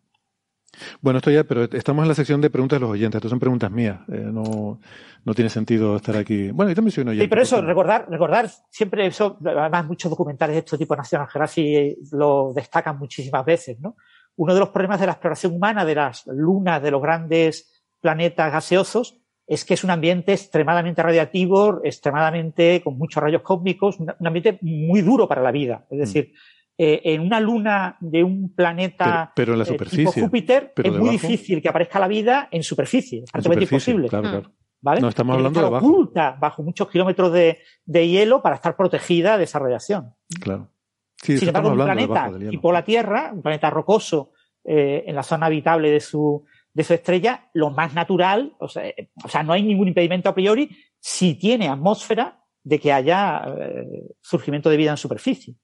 Bueno, 1.01 1.19
esto 1.19 1.31
ya, 1.31 1.45
pero 1.45 1.65
estamos 1.65 2.03
en 2.03 2.09
la 2.09 2.15
sección 2.15 2.41
de 2.41 2.51
preguntas 2.51 2.77
de 2.77 2.81
los 2.81 2.91
oyentes. 2.91 3.19
Estas 3.19 3.31
son 3.31 3.41
preguntas 3.41 3.71
mías. 3.71 4.01
eh, 4.09 4.31
no, 4.33 4.79
no 5.25 5.35
tiene 5.35 5.51
sentido 5.51 5.97
estar 5.97 6.17
aquí. 6.17 6.51
Bueno, 6.51 6.71
yo 6.71 6.77
también 6.77 6.93
soy 6.93 7.03
un 7.03 7.09
oyente. 7.09 7.25
Sí, 7.25 7.29
pero 7.29 7.43
eso, 7.43 7.61
recordar, 7.61 8.07
recordar 8.09 8.49
siempre 8.71 9.07
eso, 9.07 9.39
además 9.45 9.87
muchos 9.87 10.11
documentales 10.11 10.55
de 10.55 10.61
este 10.61 10.79
tipo 10.79 10.97
National 10.97 11.29
Geographic 11.29 11.99
lo 12.13 12.53
destacan 12.55 12.99
muchísimas 12.99 13.45
veces, 13.45 13.79
¿no? 13.81 13.97
Uno 14.37 14.55
de 14.55 14.61
los 14.61 14.71
problemas 14.71 15.01
de 15.01 15.07
la 15.07 15.13
exploración 15.13 15.55
humana 15.55 15.85
de 15.85 15.95
las 15.95 16.27
lunas 16.27 16.83
de 16.83 16.91
los 16.91 17.03
grandes 17.03 17.85
planetas 18.01 18.51
gaseosos 18.51 19.22
es 19.47 19.65
que 19.65 19.75
es 19.75 19.85
un 19.85 19.91
ambiente 19.91 20.33
extremadamente 20.33 21.03
radiactivo, 21.03 21.81
extremadamente 21.85 22.81
con 22.83 22.97
muchos 22.97 23.23
rayos 23.23 23.43
cósmicos, 23.43 23.99
un 23.99 24.27
ambiente 24.27 24.59
muy 24.63 25.03
duro 25.03 25.29
para 25.29 25.43
la 25.43 25.51
vida. 25.51 25.87
Mm. 25.91 25.95
Es 25.95 25.99
decir, 26.01 26.33
eh, 26.79 27.01
en 27.05 27.21
una 27.21 27.39
luna 27.41 27.97
de 28.01 28.25
un 28.25 28.55
planeta 28.55 29.05
Pero- 29.05 29.31
pero 29.35 29.53
en 29.53 29.59
la 29.59 29.65
eh, 29.65 29.67
tipo 29.67 29.85
superficie. 29.85 30.23
Júpiter 30.23 30.73
Pero 30.75 30.93
es 30.93 30.99
muy 30.99 31.11
difícil 31.11 31.61
que 31.61 31.69
aparezca 31.69 31.99
la 31.99 32.09
vida 32.09 32.49
en 32.51 32.63
superficie, 32.63 33.19
es 33.19 33.25
En 33.25 33.33
prácticamente 33.33 33.65
imposible. 33.75 34.09
Claro, 34.09 34.31
claro. 34.31 34.53
¿vale? 34.81 35.01
No, 35.01 35.09
estamos 35.09 35.37
hablando 35.37 35.61
de 35.61 35.67
abajo. 35.67 35.87
oculta 35.87 36.37
bajo 36.41 36.63
muchos 36.63 36.89
kilómetros 36.89 37.33
de, 37.33 37.59
de 37.85 38.09
hielo 38.09 38.43
para 38.43 38.55
estar 38.57 38.75
protegida 38.77 39.37
de 39.39 39.45
esa 39.45 39.59
radiación. 39.59 40.15
Claro. 40.41 40.71
Sí, 41.17 41.39
Sin 41.39 41.49
embargo, 41.49 41.71
un 41.71 41.77
planeta 41.77 42.33
tipo 42.51 42.73
la 42.73 42.85
Tierra, 42.85 43.31
un 43.33 43.43
planeta 43.43 43.71
rocoso 43.71 44.33
eh, 44.65 45.05
en 45.07 45.15
la 45.15 45.23
zona 45.23 45.47
habitable 45.47 45.91
de 45.91 46.01
su, 46.01 46.45
de 46.75 46.85
su 46.85 46.95
estrella, 46.95 47.51
lo 47.55 47.71
más 47.71 47.95
natural, 47.95 48.55
o 48.59 48.69
sea, 48.69 48.87
eh, 48.87 49.11
o 49.25 49.29
sea, 49.29 49.43
no 49.43 49.53
hay 49.53 49.63
ningún 49.63 49.89
impedimento 49.89 50.29
a 50.29 50.35
priori 50.35 50.71
si 50.99 51.35
tiene 51.35 51.69
atmósfera 51.69 52.39
de 52.65 52.79
que 52.79 52.93
haya 52.93 53.45
eh, 53.59 54.15
surgimiento 54.21 54.71
de 54.71 54.77
vida 54.77 54.93
en 54.93 54.97
superficie. 54.97 55.55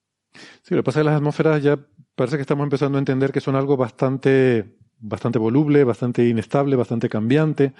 Sí, 0.61 0.75
lo 0.75 0.77
que 0.77 0.83
pasa 0.83 0.99
es 0.99 1.03
que 1.03 1.09
las 1.09 1.17
atmósferas 1.17 1.63
ya 1.63 1.79
parece 2.15 2.35
que 2.35 2.41
estamos 2.41 2.63
empezando 2.63 2.97
a 2.97 2.99
entender 2.99 3.31
que 3.31 3.39
son 3.39 3.55
algo 3.55 3.77
bastante, 3.77 4.77
bastante 4.99 5.39
voluble, 5.39 5.83
bastante 5.83 6.27
inestable, 6.27 6.75
bastante 6.75 7.09
cambiante. 7.09 7.73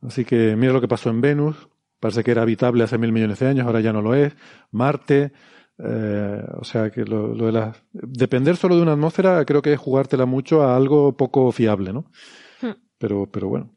Así 0.00 0.24
que 0.24 0.56
mira 0.56 0.72
lo 0.72 0.80
que 0.80 0.88
pasó 0.88 1.10
en 1.10 1.20
Venus. 1.20 1.68
Parece 2.00 2.22
que 2.22 2.30
era 2.30 2.42
habitable 2.42 2.84
hace 2.84 2.98
mil 2.98 3.12
millones 3.12 3.38
de 3.38 3.48
años, 3.48 3.66
ahora 3.66 3.80
ya 3.80 3.92
no 3.92 4.02
lo 4.02 4.14
es. 4.14 4.34
Marte. 4.70 5.32
eh, 5.78 6.44
o 6.60 6.64
sea 6.64 6.90
que 6.90 7.04
lo, 7.04 7.34
lo 7.34 7.46
de 7.46 7.52
las. 7.52 7.82
Depender 7.92 8.56
solo 8.56 8.76
de 8.76 8.82
una 8.82 8.92
atmósfera 8.92 9.44
creo 9.44 9.62
que 9.62 9.72
es 9.72 9.78
jugártela 9.78 10.26
mucho 10.26 10.62
a 10.62 10.76
algo 10.76 11.16
poco 11.16 11.50
fiable, 11.52 11.92
¿no? 11.92 12.06
Pero, 12.98 13.28
pero 13.30 13.48
bueno. 13.48 13.70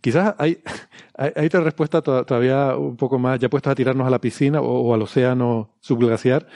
Quizás 0.00 0.34
hay, 0.38 0.62
hay, 1.16 1.32
hay 1.36 1.46
otra 1.46 1.60
respuesta 1.60 2.00
to- 2.02 2.24
todavía 2.24 2.76
un 2.76 2.96
poco 2.96 3.18
más, 3.18 3.38
ya 3.38 3.48
puestos 3.48 3.70
a 3.70 3.74
tirarnos 3.74 4.06
a 4.06 4.10
la 4.10 4.20
piscina 4.20 4.60
o, 4.60 4.66
o 4.80 4.94
al 4.94 5.02
océano 5.02 5.76
subglaciar. 5.80 6.46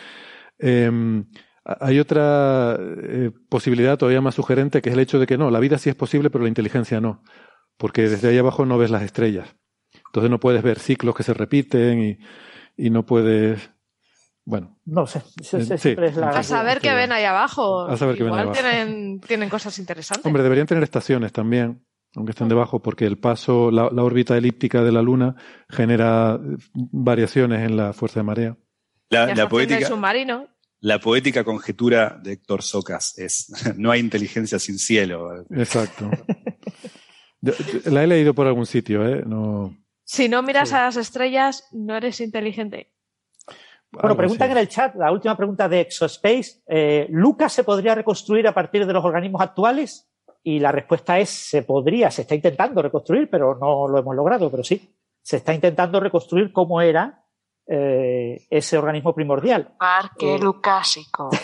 Eh, 0.58 1.22
hay 1.64 2.00
otra 2.00 2.76
eh, 2.80 3.30
posibilidad 3.48 3.98
todavía 3.98 4.20
más 4.22 4.34
sugerente 4.34 4.80
que 4.80 4.88
es 4.88 4.94
el 4.94 5.00
hecho 5.00 5.18
de 5.18 5.26
que 5.26 5.36
no, 5.38 5.50
la 5.50 5.60
vida 5.60 5.78
sí 5.78 5.90
es 5.90 5.94
posible, 5.94 6.30
pero 6.30 6.42
la 6.44 6.48
inteligencia 6.48 7.00
no. 7.00 7.22
Porque 7.76 8.08
desde 8.08 8.28
ahí 8.28 8.38
abajo 8.38 8.64
no 8.66 8.78
ves 8.78 8.90
las 8.90 9.02
estrellas. 9.02 9.54
Entonces 10.06 10.30
no 10.30 10.40
puedes 10.40 10.62
ver 10.62 10.78
ciclos 10.78 11.14
que 11.14 11.22
se 11.22 11.34
repiten 11.34 12.02
y, 12.02 12.18
y 12.76 12.90
no 12.90 13.04
puedes. 13.06 13.70
Bueno. 14.44 14.78
No 14.86 15.06
sé, 15.06 15.22
eso- 15.40 15.58
Eh, 15.58 15.60
eso 15.60 15.74
sí, 15.76 15.82
siempre 15.82 16.08
es 16.08 16.16
la- 16.16 16.30
A 16.30 16.42
saber 16.42 16.80
qué 16.80 16.92
ven 16.94 17.12
ahí 17.12 17.24
abajo. 17.24 17.82
A 17.86 17.96
saber 17.96 18.16
qué 18.16 18.24
ven 18.24 18.32
ahí 18.34 18.40
abajo. 18.40 18.58
Tienen, 18.60 19.20
tienen 19.20 19.48
cosas 19.48 19.78
interesantes. 19.78 20.24
Hombre, 20.26 20.42
deberían 20.42 20.66
tener 20.66 20.82
estaciones 20.82 21.32
también, 21.32 21.84
aunque 22.16 22.30
estén 22.32 22.48
debajo, 22.48 22.80
porque 22.82 23.06
el 23.06 23.18
paso, 23.18 23.70
la, 23.70 23.88
la 23.92 24.02
órbita 24.02 24.36
elíptica 24.36 24.82
de 24.82 24.92
la 24.92 25.02
Luna 25.02 25.36
genera 25.68 26.38
variaciones 26.74 27.60
en 27.68 27.76
la 27.76 27.92
fuerza 27.92 28.20
de 28.20 28.24
marea. 28.24 28.56
La, 29.10 29.48
poética, 29.48 29.86
submarino. 29.86 30.46
la 30.80 30.98
poética 31.00 31.42
conjetura 31.44 32.18
de 32.22 32.32
Héctor 32.32 32.62
Socas 32.62 33.18
es 33.18 33.52
no 33.76 33.90
hay 33.90 34.00
inteligencia 34.00 34.58
sin 34.58 34.78
cielo. 34.78 35.44
Exacto. 35.50 36.10
Yo- 37.40 37.52
yo- 37.54 37.90
la 37.90 38.04
he 38.04 38.06
leído 38.06 38.34
por 38.34 38.46
algún 38.46 38.66
sitio, 38.66 39.06
¿eh? 39.08 39.22
No, 39.26 39.76
Si 40.04 40.28
no 40.28 40.42
miras 40.42 40.72
a 40.72 40.82
las 40.82 40.96
estrellas, 40.96 41.66
no 41.72 41.96
eres 41.96 42.20
inteligente. 42.20 42.92
Bueno, 43.92 44.08
algo 44.10 44.18
preguntan 44.18 44.50
así. 44.50 44.52
en 44.52 44.58
el 44.58 44.68
chat, 44.68 44.94
la 44.94 45.10
última 45.10 45.36
pregunta 45.36 45.68
de 45.68 45.80
Exospace. 45.80 46.62
Eh, 46.68 47.06
¿Lucas 47.10 47.52
se 47.52 47.64
podría 47.64 47.94
reconstruir 47.94 48.46
a 48.46 48.54
partir 48.54 48.86
de 48.86 48.92
los 48.92 49.04
organismos 49.04 49.40
actuales? 49.42 50.09
Y 50.42 50.58
la 50.58 50.72
respuesta 50.72 51.18
es, 51.18 51.28
se 51.28 51.62
podría, 51.62 52.10
se 52.10 52.22
está 52.22 52.34
intentando 52.34 52.80
reconstruir, 52.80 53.28
pero 53.30 53.56
no 53.56 53.86
lo 53.88 53.98
hemos 53.98 54.16
logrado, 54.16 54.50
pero 54.50 54.64
sí. 54.64 54.96
Se 55.22 55.36
está 55.36 55.52
intentando 55.52 56.00
reconstruir 56.00 56.52
cómo 56.52 56.80
era 56.80 57.24
eh, 57.66 58.46
ese 58.48 58.78
organismo 58.78 59.14
primordial. 59.14 59.74
Parque 59.78 60.36
Eh, 60.36 60.38
Lucásico. 60.38 61.30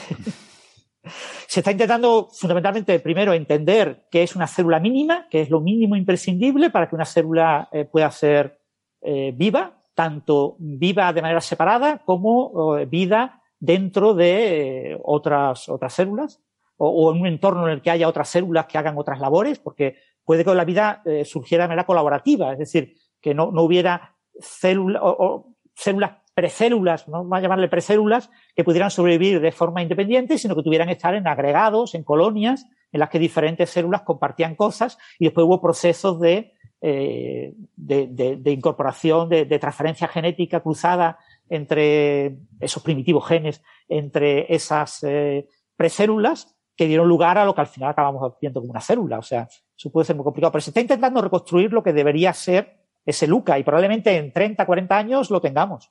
Se 1.47 1.61
está 1.61 1.71
intentando 1.71 2.29
fundamentalmente 2.33 2.99
primero 2.99 3.33
entender 3.33 4.09
qué 4.11 4.25
es 4.25 4.35
una 4.35 4.49
célula 4.49 4.81
mínima, 4.81 5.29
qué 5.31 5.41
es 5.41 5.51
lo 5.51 5.61
mínimo 5.61 5.95
imprescindible 5.95 6.71
para 6.71 6.89
que 6.89 6.97
una 6.97 7.05
célula 7.05 7.69
eh, 7.71 7.85
pueda 7.85 8.11
ser 8.11 8.61
eh, 9.01 9.33
viva, 9.35 9.83
tanto 9.95 10.57
viva 10.59 11.13
de 11.13 11.23
manera 11.23 11.41
separada 11.41 12.03
como 12.05 12.77
eh, 12.77 12.87
vida 12.87 13.43
dentro 13.59 14.15
de 14.15 14.93
eh, 14.93 15.01
otras, 15.03 15.69
otras 15.69 15.95
células 15.95 16.43
o, 16.77 16.89
o, 16.89 17.15
en 17.15 17.21
un 17.21 17.27
entorno 17.27 17.67
en 17.67 17.75
el 17.75 17.83
que 17.83 17.91
haya 17.91 18.09
otras 18.09 18.29
células 18.29 18.67
que 18.67 18.79
hagan 18.79 18.99
otras 18.99 19.21
labores, 19.21 19.59
porque 19.59 19.97
puede 20.25 20.45
que 20.45 20.55
la 20.55 20.65
vida 20.65 21.03
eh, 21.05 21.25
surgiera 21.25 21.65
de 21.65 21.69
manera 21.69 21.87
colaborativa, 21.87 22.53
es 22.53 22.59
decir, 22.59 22.97
que 23.21 23.35
no, 23.35 23.51
no 23.51 23.63
hubiera 23.63 24.17
célula, 24.41 25.01
o, 25.03 25.55
células 25.75 26.13
precélulas, 26.35 27.07
vamos 27.07 27.33
a 27.33 27.41
llamarle 27.41 27.69
precélulas, 27.69 28.31
que 28.55 28.65
pudieran 28.65 28.91
sobrevivir 28.91 29.41
de 29.41 29.53
forma 29.53 29.83
independiente, 29.83 30.37
sino 30.37 30.55
que 30.55 30.63
tuvieran 30.63 30.89
que 30.89 30.95
estar 30.95 31.15
en 31.15 31.27
agregados, 31.27 31.95
en 31.95 32.03
colonias, 32.03 32.67
en 32.93 33.01
las 33.01 33.09
que 33.09 33.19
diferentes 33.19 33.71
células 33.71 34.03
compartían 34.03 34.55
cosas 34.55 34.99
y 35.19 35.27
después 35.27 35.47
hubo 35.47 35.61
procesos 35.61 36.21
de, 36.21 36.53
eh, 36.81 37.55
de, 37.77 38.07
de, 38.09 38.37
de, 38.37 38.51
incorporación, 38.53 39.29
de, 39.29 39.45
de 39.45 39.59
transferencia 39.59 40.09
genética 40.09 40.61
cruzada 40.61 41.19
entre 41.49 42.39
esos 42.61 42.83
primitivos 42.83 43.27
genes, 43.27 43.63
entre 43.89 44.53
esas 44.55 45.03
eh, 45.05 45.49
precélulas 45.77 46.56
que 46.77 46.87
dieron 46.87 47.09
lugar 47.09 47.39
a 47.39 47.45
lo 47.45 47.55
que 47.55 47.63
al 47.63 47.67
final 47.67 47.91
acabamos 47.91 48.35
viendo 48.41 48.61
como 48.61 48.71
una 48.71 48.81
célula. 48.81 49.19
O 49.19 49.23
sea, 49.23 49.49
eso 49.77 49.91
puede 49.91 50.05
ser 50.05 50.17
muy 50.17 50.25
complicado, 50.25 50.53
pero 50.53 50.63
se 50.63 50.71
está 50.71 50.81
intentando 50.81 51.21
reconstruir 51.23 51.73
lo 51.73 51.83
que 51.83 51.93
debería 51.93 52.33
ser 52.33 52.85
ese 53.05 53.27
Luca 53.27 53.59
y 53.59 53.63
probablemente 53.63 54.17
en 54.17 54.33
30, 54.33 54.67
40 54.67 54.97
años 54.97 55.31
lo 55.31 55.41
tengamos. 55.41 55.91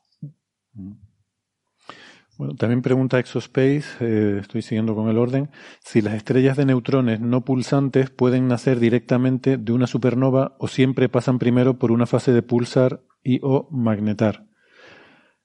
Bueno, 2.37 2.55
también 2.55 2.81
pregunta 2.81 3.17
Exospace, 3.17 3.85
eh, 4.01 4.39
estoy 4.41 4.61
siguiendo 4.61 4.93
con 4.93 5.07
el 5.07 5.17
orden, 5.17 5.49
si 5.79 6.01
las 6.01 6.15
estrellas 6.15 6.57
de 6.57 6.65
neutrones 6.65 7.21
no 7.21 7.45
pulsantes 7.45 8.09
pueden 8.09 8.49
nacer 8.49 8.81
directamente 8.81 9.55
de 9.55 9.71
una 9.71 9.87
supernova 9.87 10.57
o 10.59 10.67
siempre 10.67 11.07
pasan 11.07 11.39
primero 11.39 11.79
por 11.79 11.93
una 11.93 12.05
fase 12.05 12.33
de 12.33 12.41
pulsar 12.41 13.01
y 13.23 13.39
o 13.41 13.69
magnetar. 13.71 14.47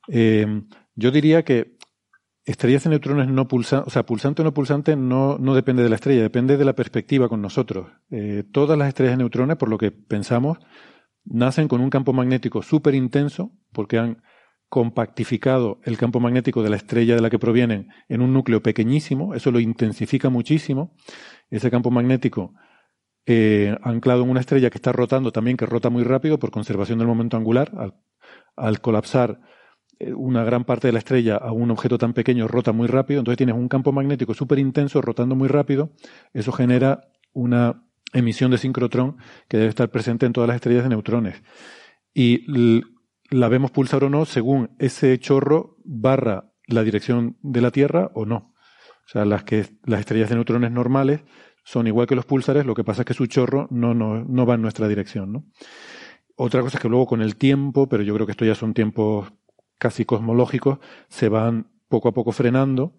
Eh, 0.09 0.65
yo 0.97 1.13
diría 1.13 1.45
que 1.45 1.77
estrellas 2.45 2.85
de 2.85 2.91
neutrones 2.91 3.29
no 3.29 3.49
pulsantes, 3.49 3.89
o 3.89 3.91
sea, 3.91 4.05
pulsante 4.05 4.43
o 4.43 4.45
no 4.45 4.55
pulsante 4.55 4.97
no, 4.97 5.39
no 5.39 5.55
depende 5.55 5.83
de 5.83 5.89
la 5.89 5.97
estrella, 5.97 6.23
depende 6.23 6.57
de 6.57 6.65
la 6.65 6.75
perspectiva 6.75 7.29
con 7.29 7.43
nosotros. 7.43 7.89
Eh, 8.11 8.45
todas 8.51 8.79
las 8.79 8.89
estrellas 8.89 9.15
de 9.15 9.19
neutrones, 9.19 9.57
por 9.57 9.69
lo 9.69 9.79
que 9.79 9.91
pensamos, 9.91 10.59
nacen 11.25 11.69
con 11.69 11.81
un 11.81 11.91
campo 11.91 12.13
magnético 12.13 12.63
súper 12.63 12.95
intenso 12.95 13.53
porque 13.73 13.99
han 13.99 14.23
compactificado 14.69 15.81
el 15.85 15.99
campo 15.99 16.21
magnético 16.21 16.63
de 16.63 16.71
la 16.71 16.77
estrella 16.77 17.17
de 17.17 17.21
la 17.21 17.29
que 17.29 17.41
provienen 17.41 17.89
en 18.09 18.23
un 18.23 18.33
núcleo 18.33 18.63
pequeñísimo, 18.63 19.35
eso 19.35 19.51
lo 19.51 19.59
intensifica 19.59 20.31
muchísimo. 20.31 20.95
Ese 21.51 21.71
campo 21.71 21.91
magnético 21.91 22.55
eh, 23.27 23.77
anclado 23.83 24.23
en 24.23 24.31
una 24.31 24.41
estrella 24.41 24.71
que 24.71 24.79
está 24.79 24.93
rotando 24.93 25.33
también, 25.33 25.57
que 25.57 25.67
rota 25.67 25.91
muy 25.91 26.05
rápido 26.05 26.39
por 26.39 26.51
conservación 26.51 26.99
del 26.99 27.09
momento 27.09 27.37
angular, 27.37 27.73
al, 28.57 28.81
colapsar 28.81 29.41
una 30.15 30.45
gran 30.45 30.65
parte 30.65 30.89
de 30.89 30.93
la 30.93 30.99
estrella 30.99 31.37
a 31.37 31.53
un 31.53 31.71
objeto 31.71 31.99
tan 31.99 32.13
pequeño 32.13 32.49
rota 32.49 32.73
muy 32.73 32.89
rápido, 32.89 33.21
entonces 33.21 33.37
tienes 33.37 33.55
un 33.55 33.69
campo 33.69 33.93
magnético 33.93 34.35
súper 34.35 34.59
intenso 34.59 35.03
rotando 35.03 35.35
muy 35.35 35.49
rápido, 35.49 35.93
eso 36.33 36.53
genera 36.53 37.09
una 37.33 37.85
emisión 38.13 38.51
de 38.51 38.59
sincrotrón 38.59 39.17
que 39.49 39.59
debe 39.59 39.69
estar 39.69 39.91
presente 39.91 40.27
en 40.27 40.33
todas 40.33 40.49
las 40.49 40.57
estrellas 40.57 40.83
de 40.83 40.89
neutrones. 40.89 41.43
Y 42.15 42.45
la 43.31 43.49
vemos 43.49 43.71
pulsar 43.71 44.03
o 44.05 44.11
no 44.11 44.25
según 44.25 44.71
ese 44.79 45.19
chorro 45.19 45.77
barra 45.85 46.53
la 46.67 46.83
dirección 46.83 47.37
de 47.43 47.61
la 47.61 47.71
Tierra 47.71 48.11
o 48.15 48.27
no. 48.27 48.55
O 49.05 49.09
sea, 49.13 49.25
las, 49.25 49.45
que, 49.45 49.67
las 49.85 50.01
estrellas 50.01 50.29
de 50.29 50.37
neutrones 50.37 50.71
normales 50.71 51.23
son 51.65 51.87
igual 51.87 52.07
que 52.07 52.17
los 52.17 52.25
púlsares, 52.25 52.65
lo 52.65 52.75
que 52.75 52.85
pasa 52.85 53.03
es 53.03 53.07
que 53.07 53.15
su 53.15 53.27
chorro 53.27 53.69
no, 53.71 53.95
no, 53.95 54.25
no 54.25 54.47
va 54.47 54.55
en 54.55 54.63
nuestra 54.63 54.89
dirección. 54.89 55.51
Otra 56.37 56.63
cosa 56.63 56.79
es 56.79 56.83
que 56.83 56.89
luego 56.89 57.07
con 57.07 57.21
el 57.21 57.37
tiempo, 57.37 57.89
pero 57.89 58.03
yo 58.03 58.15
creo 58.15 58.27
que 58.27 58.33
esto 58.33 58.45
ya 58.45 58.55
son 58.55 58.73
tiempos 58.73 59.33
casi 59.81 60.05
cosmológicos, 60.05 60.79
se 61.09 61.29
van 61.29 61.67
poco 61.89 62.11
a 62.11 62.13
poco 62.13 62.31
frenando 62.31 62.93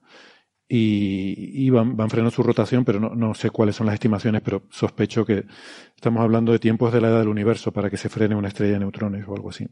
y, 0.67 1.69
van, 1.69 1.95
van, 1.95 2.09
frenando 2.09 2.31
su 2.31 2.43
rotación, 2.43 2.85
pero 2.85 2.99
no, 2.99 3.13
no, 3.13 3.33
sé 3.33 3.49
cuáles 3.49 3.75
son 3.75 3.87
las 3.87 3.93
estimaciones, 3.93 4.41
pero 4.41 4.63
sospecho 4.69 5.25
que 5.25 5.45
estamos 5.95 6.21
hablando 6.21 6.51
de 6.53 6.59
tiempos 6.59 6.91
de 6.93 7.01
la 7.01 7.09
edad 7.09 7.19
del 7.19 7.27
universo 7.27 7.71
para 7.71 7.89
que 7.89 7.97
se 7.97 8.09
frene 8.09 8.35
una 8.35 8.47
estrella 8.47 8.73
de 8.73 8.79
neutrones 8.79 9.25
o 9.27 9.35
algo 9.35 9.49
así. 9.49 9.67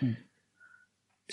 Sí, 0.00 0.16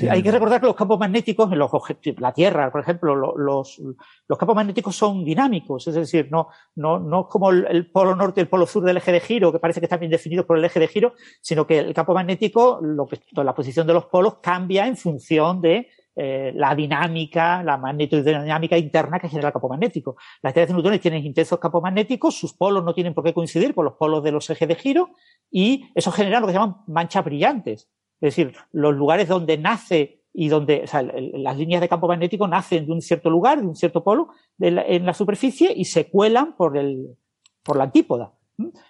hay 0.10 0.24
que 0.24 0.32
recordar 0.32 0.62
que 0.62 0.68
los 0.68 0.76
campos 0.76 1.00
magnéticos, 1.00 1.52
en 1.52 1.60
los 1.60 1.72
la 2.18 2.34
Tierra, 2.34 2.72
por 2.72 2.82
ejemplo, 2.82 3.16
los, 3.16 3.80
los, 3.80 4.38
campos 4.38 4.56
magnéticos 4.56 4.96
son 4.96 5.26
dinámicos, 5.26 5.88
es 5.88 5.96
decir, 5.96 6.30
no, 6.32 6.48
no, 6.76 7.00
no 7.00 7.28
como 7.28 7.50
el, 7.50 7.66
el, 7.68 7.92
polo 7.92 8.16
norte 8.16 8.40
y 8.40 8.44
el 8.44 8.48
polo 8.48 8.66
sur 8.66 8.84
del 8.84 8.98
eje 8.98 9.12
de 9.12 9.20
giro, 9.20 9.52
que 9.52 9.60
parece 9.60 9.82
que 9.82 9.88
están 9.88 10.00
bien 10.00 10.12
definidos 10.12 10.46
por 10.46 10.58
el 10.58 10.64
eje 10.64 10.80
de 10.80 10.88
giro, 10.88 11.14
sino 11.42 11.68
que 11.68 11.80
el 11.80 11.94
campo 11.94 12.14
magnético, 12.14 12.80
lo 12.82 13.06
que, 13.06 13.20
la 13.34 13.54
posición 13.54 13.86
de 13.86 13.94
los 13.94 14.06
polos 14.06 14.36
cambia 14.42 14.88
en 14.88 14.96
función 14.96 15.62
de 15.62 15.90
eh, 16.16 16.52
la 16.56 16.76
dinámica, 16.76 17.64
la 17.64 17.78
magnetodinámica 17.78 18.78
interna 18.78 19.20
que 19.20 19.30
genera 19.30 19.50
el 19.50 19.54
campo 19.54 19.70
magnético. 19.70 20.16
Las 20.42 20.52
estrellas 20.52 20.70
de 20.70 20.74
neutrones 20.74 21.02
tienen 21.02 21.26
intensos 21.26 21.60
campos 21.60 21.82
magnéticos, 21.82 22.36
sus 22.36 22.54
polos 22.54 22.84
no 22.84 22.94
tienen 22.94 23.14
por 23.14 23.24
qué 23.24 23.34
coincidir 23.34 23.74
con 23.74 23.86
los 23.86 23.96
polos 23.96 24.24
de 24.24 24.32
los 24.32 24.50
ejes 24.50 24.68
de 24.68 24.76
giro, 24.76 25.10
y 25.50 25.90
eso 25.96 26.12
genera 26.12 26.40
lo 26.40 26.48
que 26.48 26.54
se 26.54 26.60
llaman 26.60 26.78
manchas 26.88 27.26
brillantes. 27.26 27.90
Es 28.22 28.36
decir, 28.36 28.54
los 28.72 28.96
lugares 28.96 29.28
donde 29.28 29.58
nace 29.58 30.22
y 30.34 30.48
donde, 30.48 30.84
o 30.84 30.88
sea, 30.88 31.02
las 31.02 31.58
líneas 31.58 31.82
de 31.82 31.90
campo 31.90 32.08
magnético 32.08 32.48
nacen 32.48 32.86
de 32.86 32.94
un 32.94 33.02
cierto 33.02 33.30
lugar, 33.30 33.60
de 33.60 33.68
un 33.68 33.76
cierto 33.76 34.04
polo 34.04 34.30
en 34.60 35.06
la 35.06 35.14
superficie 35.14 35.74
y 35.76 35.86
se 35.86 36.10
cuelan 36.10 36.56
por 36.56 36.78
el, 36.78 37.18
por 37.64 37.78
la 37.78 37.86
antípoda. 37.86 38.34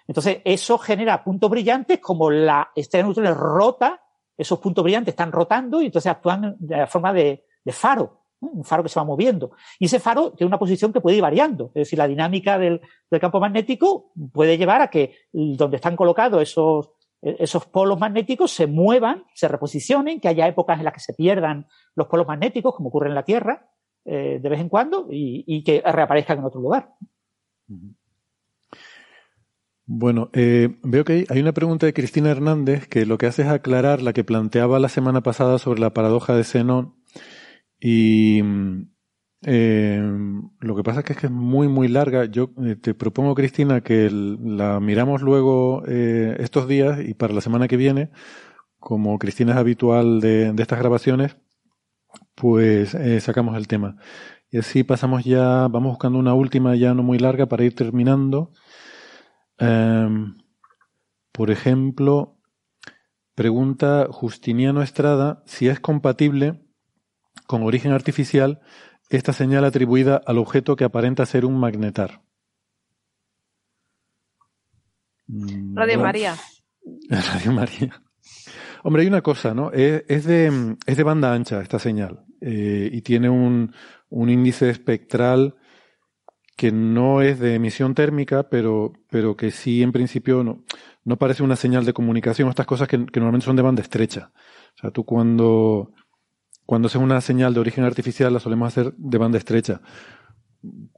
Entonces, 0.06 0.38
eso 0.44 0.78
genera 0.78 1.24
puntos 1.24 1.50
brillantes 1.50 1.98
como 1.98 2.30
la 2.30 2.70
estrella 2.76 3.04
de 3.04 3.08
neutrones 3.08 3.36
rota, 3.36 4.02
esos 4.36 4.58
puntos 4.58 4.84
brillantes 4.84 5.12
están 5.12 5.32
rotando 5.32 5.80
y 5.80 5.86
entonces 5.86 6.12
actúan 6.12 6.56
de 6.58 6.76
la 6.76 6.86
forma 6.86 7.12
de, 7.12 7.44
de 7.64 7.72
faro, 7.72 8.24
un 8.40 8.64
faro 8.64 8.82
que 8.82 8.88
se 8.88 9.00
va 9.00 9.04
moviendo. 9.04 9.52
Y 9.78 9.86
ese 9.86 9.98
faro 9.98 10.32
tiene 10.32 10.48
una 10.48 10.58
posición 10.58 10.92
que 10.92 11.00
puede 11.00 11.16
ir 11.16 11.22
variando. 11.22 11.66
Es 11.68 11.82
decir, 11.82 11.98
la 11.98 12.08
dinámica 12.08 12.58
del, 12.58 12.80
del 13.10 13.20
campo 13.20 13.40
magnético 13.40 14.12
puede 14.32 14.58
llevar 14.58 14.82
a 14.82 14.88
que 14.88 15.16
donde 15.32 15.76
están 15.76 15.96
colocados 15.96 16.42
esos, 16.42 16.90
esos 17.22 17.66
polos 17.66 18.00
magnéticos 18.00 18.50
se 18.50 18.66
muevan, 18.66 19.24
se 19.34 19.46
reposicionen, 19.46 20.20
que 20.20 20.28
haya 20.28 20.48
épocas 20.48 20.78
en 20.78 20.84
las 20.84 20.92
que 20.92 21.00
se 21.00 21.14
pierdan 21.14 21.66
los 21.94 22.08
polos 22.08 22.26
magnéticos, 22.26 22.74
como 22.74 22.88
ocurre 22.88 23.08
en 23.08 23.14
la 23.14 23.24
Tierra, 23.24 23.70
eh, 24.04 24.40
de 24.42 24.48
vez 24.48 24.60
en 24.60 24.68
cuando, 24.68 25.06
y, 25.08 25.62
que 25.62 25.80
reaparezcan 25.80 26.38
en 26.38 26.44
otro 26.44 26.60
lugar. 26.60 26.90
Bueno, 29.86 30.30
eh, 30.32 30.76
veo 30.82 31.04
que 31.04 31.24
hay 31.28 31.40
una 31.40 31.52
pregunta 31.52 31.86
de 31.86 31.92
Cristina 31.92 32.30
Hernández 32.30 32.88
que 32.88 33.06
lo 33.06 33.18
que 33.18 33.26
hace 33.26 33.42
es 33.42 33.48
aclarar 33.48 34.02
la 34.02 34.12
que 34.12 34.24
planteaba 34.24 34.80
la 34.80 34.88
semana 34.88 35.22
pasada 35.22 35.58
sobre 35.58 35.80
la 35.80 35.94
paradoja 35.94 36.34
de 36.34 36.44
Zenón. 36.44 36.96
Y 37.78 38.42
eh, 39.44 40.00
lo 40.60 40.76
que 40.76 40.82
pasa 40.82 41.00
es 41.00 41.06
que 41.06 41.26
es, 41.26 41.32
muy, 41.32 41.68
muy 41.68 41.88
larga. 41.88 42.24
Yo 42.26 42.50
eh, 42.64 42.76
te 42.76 42.94
propongo, 42.94 43.34
Cristina, 43.34 43.80
que 43.82 44.08
la 44.10 44.80
miramos 44.80 45.22
luego 45.22 45.82
eh, 45.86 46.36
estos 46.40 46.68
días 46.68 47.00
y 47.00 47.14
para 47.14 47.34
la 47.34 47.40
semana 47.40 47.68
que 47.68 47.76
viene, 47.76 48.10
como 48.78 49.18
Cristina 49.18 49.52
es 49.52 49.58
habitual 49.58 50.20
de, 50.20 50.52
de 50.52 50.62
estas 50.62 50.78
grabaciones, 50.78 51.36
pues 52.34 52.94
eh, 52.94 53.20
sacamos 53.20 53.56
el 53.56 53.68
tema. 53.68 53.96
Y 54.50 54.58
así 54.58 54.84
pasamos 54.84 55.24
ya, 55.24 55.68
vamos 55.68 55.92
buscando 55.92 56.18
una 56.18 56.34
última 56.34 56.76
ya 56.76 56.94
no 56.94 57.02
muy 57.02 57.18
larga 57.18 57.46
para 57.46 57.64
ir 57.64 57.74
terminando. 57.74 58.52
Em, 59.58 60.34
por 61.32 61.50
ejemplo, 61.50 62.38
pregunta 63.34 64.08
Justiniano 64.10 64.82
Estrada 64.82 65.42
si 65.46 65.68
es 65.68 65.80
compatible 65.80 66.62
con 67.46 67.62
origen 67.62 67.92
artificial 67.92 68.60
esta 69.16 69.32
señal 69.32 69.64
atribuida 69.64 70.20
al 70.24 70.38
objeto 70.38 70.76
que 70.76 70.84
aparenta 70.84 71.26
ser 71.26 71.44
un 71.44 71.58
magnetar. 71.58 72.22
Radio 75.28 75.74
bueno, 75.74 76.02
María. 76.02 76.36
Radio 77.08 77.52
María. 77.52 78.02
Hombre, 78.82 79.02
hay 79.02 79.08
una 79.08 79.22
cosa, 79.22 79.54
¿no? 79.54 79.70
Es, 79.72 80.04
es, 80.08 80.24
de, 80.24 80.76
es 80.86 80.96
de, 80.96 81.02
banda 81.02 81.32
ancha 81.32 81.60
esta 81.60 81.78
señal 81.78 82.24
eh, 82.40 82.90
y 82.92 83.02
tiene 83.02 83.30
un, 83.30 83.72
un, 84.08 84.30
índice 84.30 84.70
espectral 84.70 85.56
que 86.56 86.72
no 86.72 87.22
es 87.22 87.38
de 87.38 87.54
emisión 87.54 87.94
térmica, 87.94 88.48
pero, 88.48 88.92
pero 89.08 89.36
que 89.36 89.50
sí, 89.50 89.82
en 89.82 89.92
principio, 89.92 90.42
no, 90.42 90.64
no 91.04 91.16
parece 91.16 91.42
una 91.42 91.56
señal 91.56 91.84
de 91.84 91.92
comunicación, 91.92 92.48
estas 92.48 92.66
cosas 92.66 92.88
que, 92.88 93.06
que 93.06 93.20
normalmente 93.20 93.46
son 93.46 93.56
de 93.56 93.62
banda 93.62 93.82
estrecha. 93.82 94.32
O 94.76 94.80
sea, 94.80 94.90
tú 94.90 95.04
cuando, 95.04 95.92
cuando 96.72 96.88
es 96.88 96.94
una 96.94 97.20
señal 97.20 97.52
de 97.52 97.60
origen 97.60 97.84
artificial 97.84 98.32
la 98.32 98.40
solemos 98.40 98.68
hacer 98.68 98.94
de 98.96 99.18
banda 99.18 99.36
estrecha. 99.36 99.82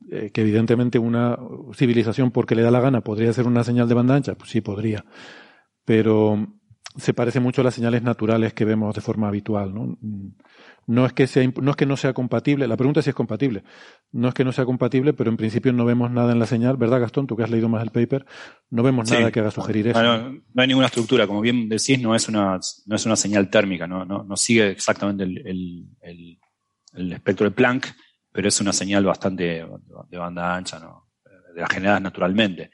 Eh, 0.09 0.31
que 0.33 0.43
evidentemente 0.43 1.01
una 1.01 1.37
civilización, 1.73 2.31
porque 2.31 2.55
le 2.55 2.63
da 2.63 2.71
la 2.71 2.79
gana, 2.79 3.01
podría 3.01 3.33
ser 3.33 3.49
una 3.49 3.65
señal 3.65 3.89
de 3.89 3.95
banda 3.95 4.15
ancha, 4.15 4.37
pues 4.37 4.51
sí 4.51 4.61
podría. 4.61 5.05
Pero 5.85 6.47
se 6.97 7.13
parece 7.13 7.41
mucho 7.41 7.61
a 7.61 7.65
las 7.65 7.75
señales 7.75 8.05
naturales 8.05 8.55
que 8.55 8.65
vemos 8.65 8.95
de 8.95 9.01
forma 9.01 9.27
habitual. 9.27 9.75
¿no? 9.75 9.99
No, 10.87 11.07
es 11.07 11.13
que 11.13 11.27
sea, 11.27 11.49
no 11.61 11.71
es 11.71 11.77
que 11.77 11.87
no 11.87 11.97
sea 11.97 12.13
compatible, 12.13 12.67
la 12.69 12.77
pregunta 12.77 13.01
es 13.01 13.05
si 13.05 13.11
es 13.11 13.17
compatible. 13.17 13.65
No 14.13 14.29
es 14.29 14.35
que 14.35 14.45
no 14.45 14.53
sea 14.53 14.65
compatible, 14.65 15.13
pero 15.13 15.31
en 15.31 15.37
principio 15.37 15.73
no 15.73 15.85
vemos 15.85 16.11
nada 16.11 16.33
en 16.33 16.39
la 16.39 16.47
señal, 16.47 16.77
¿verdad, 16.77 17.01
Gastón? 17.01 17.27
Tú 17.27 17.37
que 17.37 17.43
has 17.43 17.51
leído 17.51 17.69
más 17.69 17.83
el 17.83 17.91
paper, 17.91 18.27
no 18.71 18.83
vemos 18.83 19.09
Sí. 19.09 19.15
nada 19.15 19.31
que 19.33 19.41
haga 19.41 19.51
sugerir 19.51 19.89
eso. 19.89 19.99
Bueno, 19.99 20.41
no 20.53 20.63
hay 20.63 20.69
ninguna 20.69 20.87
estructura, 20.87 21.27
como 21.27 21.41
bien 21.41 21.69
decís, 21.69 22.01
no 22.01 22.15
es 22.15 22.29
una, 22.29 22.59
no 22.87 22.97
es 22.97 23.07
una 23.07 23.17
señal 23.17 23.49
térmica, 23.51 23.87
no, 23.87 24.05
no, 24.05 24.25
no 24.25 24.37
sigue 24.37 24.71
exactamente 24.71 25.25
el, 25.25 25.39
el- 25.47 25.87
el- 26.03 26.39
el 26.95 27.13
espectro 27.13 27.45
de 27.49 27.51
Planck, 27.51 27.87
pero 28.31 28.49
es 28.49 28.61
una 28.61 28.73
señal 28.73 29.05
bastante 29.05 29.67
de 30.11 30.19
banda 30.19 30.55
ancha, 30.55 30.79
¿no? 30.79 31.09
de 31.55 31.61
las 31.61 31.71
generadas 31.71 32.03
naturalmente. 32.03 32.71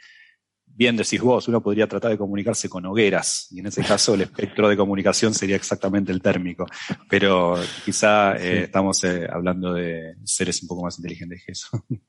Bien 0.81 0.97
decís 0.97 1.21
vos, 1.21 1.47
uno 1.47 1.61
podría 1.63 1.87
tratar 1.87 2.11
de 2.11 2.17
comunicarse 2.17 2.67
con 2.71 2.87
hogueras, 2.87 3.49
y 3.51 3.61
en 3.61 3.67
ese 3.67 3.83
caso 3.85 4.15
el 4.15 4.23
espectro 4.23 4.67
de 4.67 4.79
comunicación 4.79 5.35
sería 5.35 5.55
exactamente 5.57 6.11
el 6.11 6.23
térmico, 6.23 6.65
pero 7.07 7.55
quizá 7.85 8.35
eh, 8.39 8.63
estamos 8.63 9.05
eh, 9.05 9.29
hablando 9.31 9.75
de 9.75 10.15
seres 10.25 10.63
un 10.63 10.69
poco 10.69 10.85
más 10.85 10.99
inteligentes 10.99 11.43
que 11.45 11.53
eso. 11.53 11.69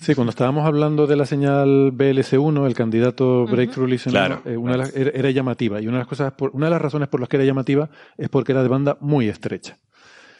Sí, 0.00 0.14
cuando 0.14 0.28
estábamos 0.30 0.66
hablando 0.66 1.06
de 1.06 1.16
la 1.16 1.24
señal 1.24 1.90
BLS1, 1.94 2.66
el 2.66 2.74
candidato 2.74 3.46
Breakthrough 3.46 3.88
Listener, 3.88 4.12
Claro, 4.12 4.42
eh, 4.44 4.54
una 4.58 4.72
de 4.72 4.78
las- 4.78 4.94
era, 4.94 5.10
era 5.14 5.30
llamativa. 5.30 5.80
Y 5.80 5.86
una 5.88 5.96
de 5.96 6.00
las 6.00 6.06
cosas, 6.08 6.34
por- 6.34 6.50
una 6.54 6.66
de 6.66 6.72
las 6.72 6.82
razones 6.82 7.08
por 7.08 7.20
las 7.20 7.28
que 7.30 7.36
era 7.36 7.46
llamativa 7.46 7.88
es 8.18 8.28
porque 8.28 8.52
era 8.52 8.62
de 8.62 8.68
banda 8.68 8.98
muy 9.00 9.28
estrecha. 9.30 9.78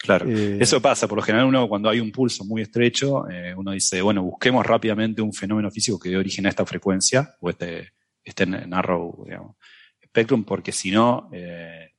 Claro, 0.07 0.27
Eh, 0.29 0.59
eso 0.61 0.81
pasa. 0.81 1.07
Por 1.09 1.17
lo 1.17 1.23
general, 1.23 1.47
uno 1.47 1.69
cuando 1.69 1.89
hay 1.89 2.01
un 2.01 2.11
pulso 2.13 2.45
muy 2.45 2.63
estrecho, 2.63 3.29
eh, 3.29 3.55
uno 3.57 3.73
dice, 3.73 4.01
bueno, 4.01 4.23
busquemos 4.23 4.65
rápidamente 4.65 5.21
un 5.21 5.33
fenómeno 5.33 5.71
físico 5.71 5.99
que 5.99 6.11
dé 6.11 6.17
origen 6.17 6.47
a 6.47 6.49
esta 6.49 6.65
frecuencia 6.65 7.35
o 7.41 7.51
este, 7.51 7.93
este 8.25 8.47
narrow 8.47 9.25
digamos, 9.25 9.57
spectrum, 10.05 10.45
porque 10.45 10.73
si 10.73 10.91
no, 10.91 11.29
eh, 11.33 11.91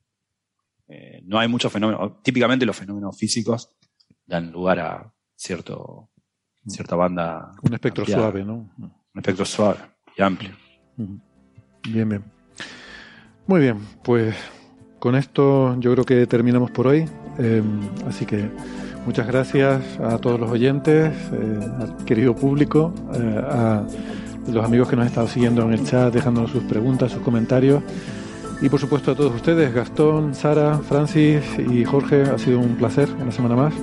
no 1.24 1.38
hay 1.38 1.48
muchos 1.48 1.72
fenómenos. 1.72 2.24
Típicamente 2.24 2.66
los 2.66 2.76
fenómenos 2.76 3.18
físicos 3.18 3.70
dan 4.26 4.52
lugar 4.52 4.80
a 4.80 5.14
cierto, 5.36 6.10
cierta 6.66 6.96
banda. 6.96 7.52
Un 7.62 7.74
espectro 7.74 8.04
ampliada. 8.04 8.24
suave, 8.24 8.44
¿no? 8.44 8.74
Un 8.78 8.92
espectro 9.16 9.46
suave 9.46 9.80
y 10.18 10.22
amplio. 10.22 10.52
Bien, 10.96 12.10
bien. 12.10 12.24
Muy 13.46 13.62
bien, 13.62 13.80
pues 14.04 14.36
con 15.00 15.16
esto 15.16 15.80
yo 15.80 15.94
creo 15.94 16.06
que 16.06 16.26
terminamos 16.28 16.72
por 16.72 16.88
hoy. 16.88 17.06
Eh, 17.40 17.62
así 18.08 18.26
que 18.26 18.50
muchas 19.06 19.28
gracias 19.28 19.82
a 20.04 20.18
todos 20.18 20.40
los 20.40 20.50
oyentes, 20.52 21.14
eh, 21.34 21.60
al 21.80 22.06
querido 22.06 22.36
público, 22.36 22.94
eh, 23.14 23.42
a 23.50 23.84
los 24.52 24.66
amigos 24.66 24.90
que 24.90 24.96
nos 24.96 25.04
han 25.04 25.10
estado 25.10 25.28
siguiendo 25.28 25.62
en 25.64 25.74
el 25.74 25.86
chat, 25.86 26.14
dejándonos 26.14 26.52
sus 26.52 26.64
preguntas, 26.64 27.12
sus 27.12 27.22
comentarios. 27.22 27.84
Y 28.62 28.70
por 28.70 28.80
supuesto 28.80 29.12
a 29.12 29.16
todos 29.16 29.36
ustedes, 29.36 29.74
Gastón, 29.74 30.34
Sara, 30.34 30.80
Francis 30.80 31.44
y 31.60 31.84
Jorge, 31.84 32.24
ha 32.24 32.38
sido 32.38 32.60
un 32.60 32.76
placer 32.76 33.08
una 33.22 33.32
semana 33.32 33.56
más. 33.56 33.74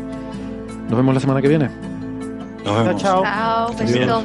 Nos 0.88 0.96
vemos 0.96 1.14
la 1.14 1.20
semana 1.20 1.40
que 1.40 1.48
viene. 1.48 1.70
Nos 2.64 2.84
vemos. 2.84 3.02
Chao, 3.02 3.72
besito. 3.78 4.24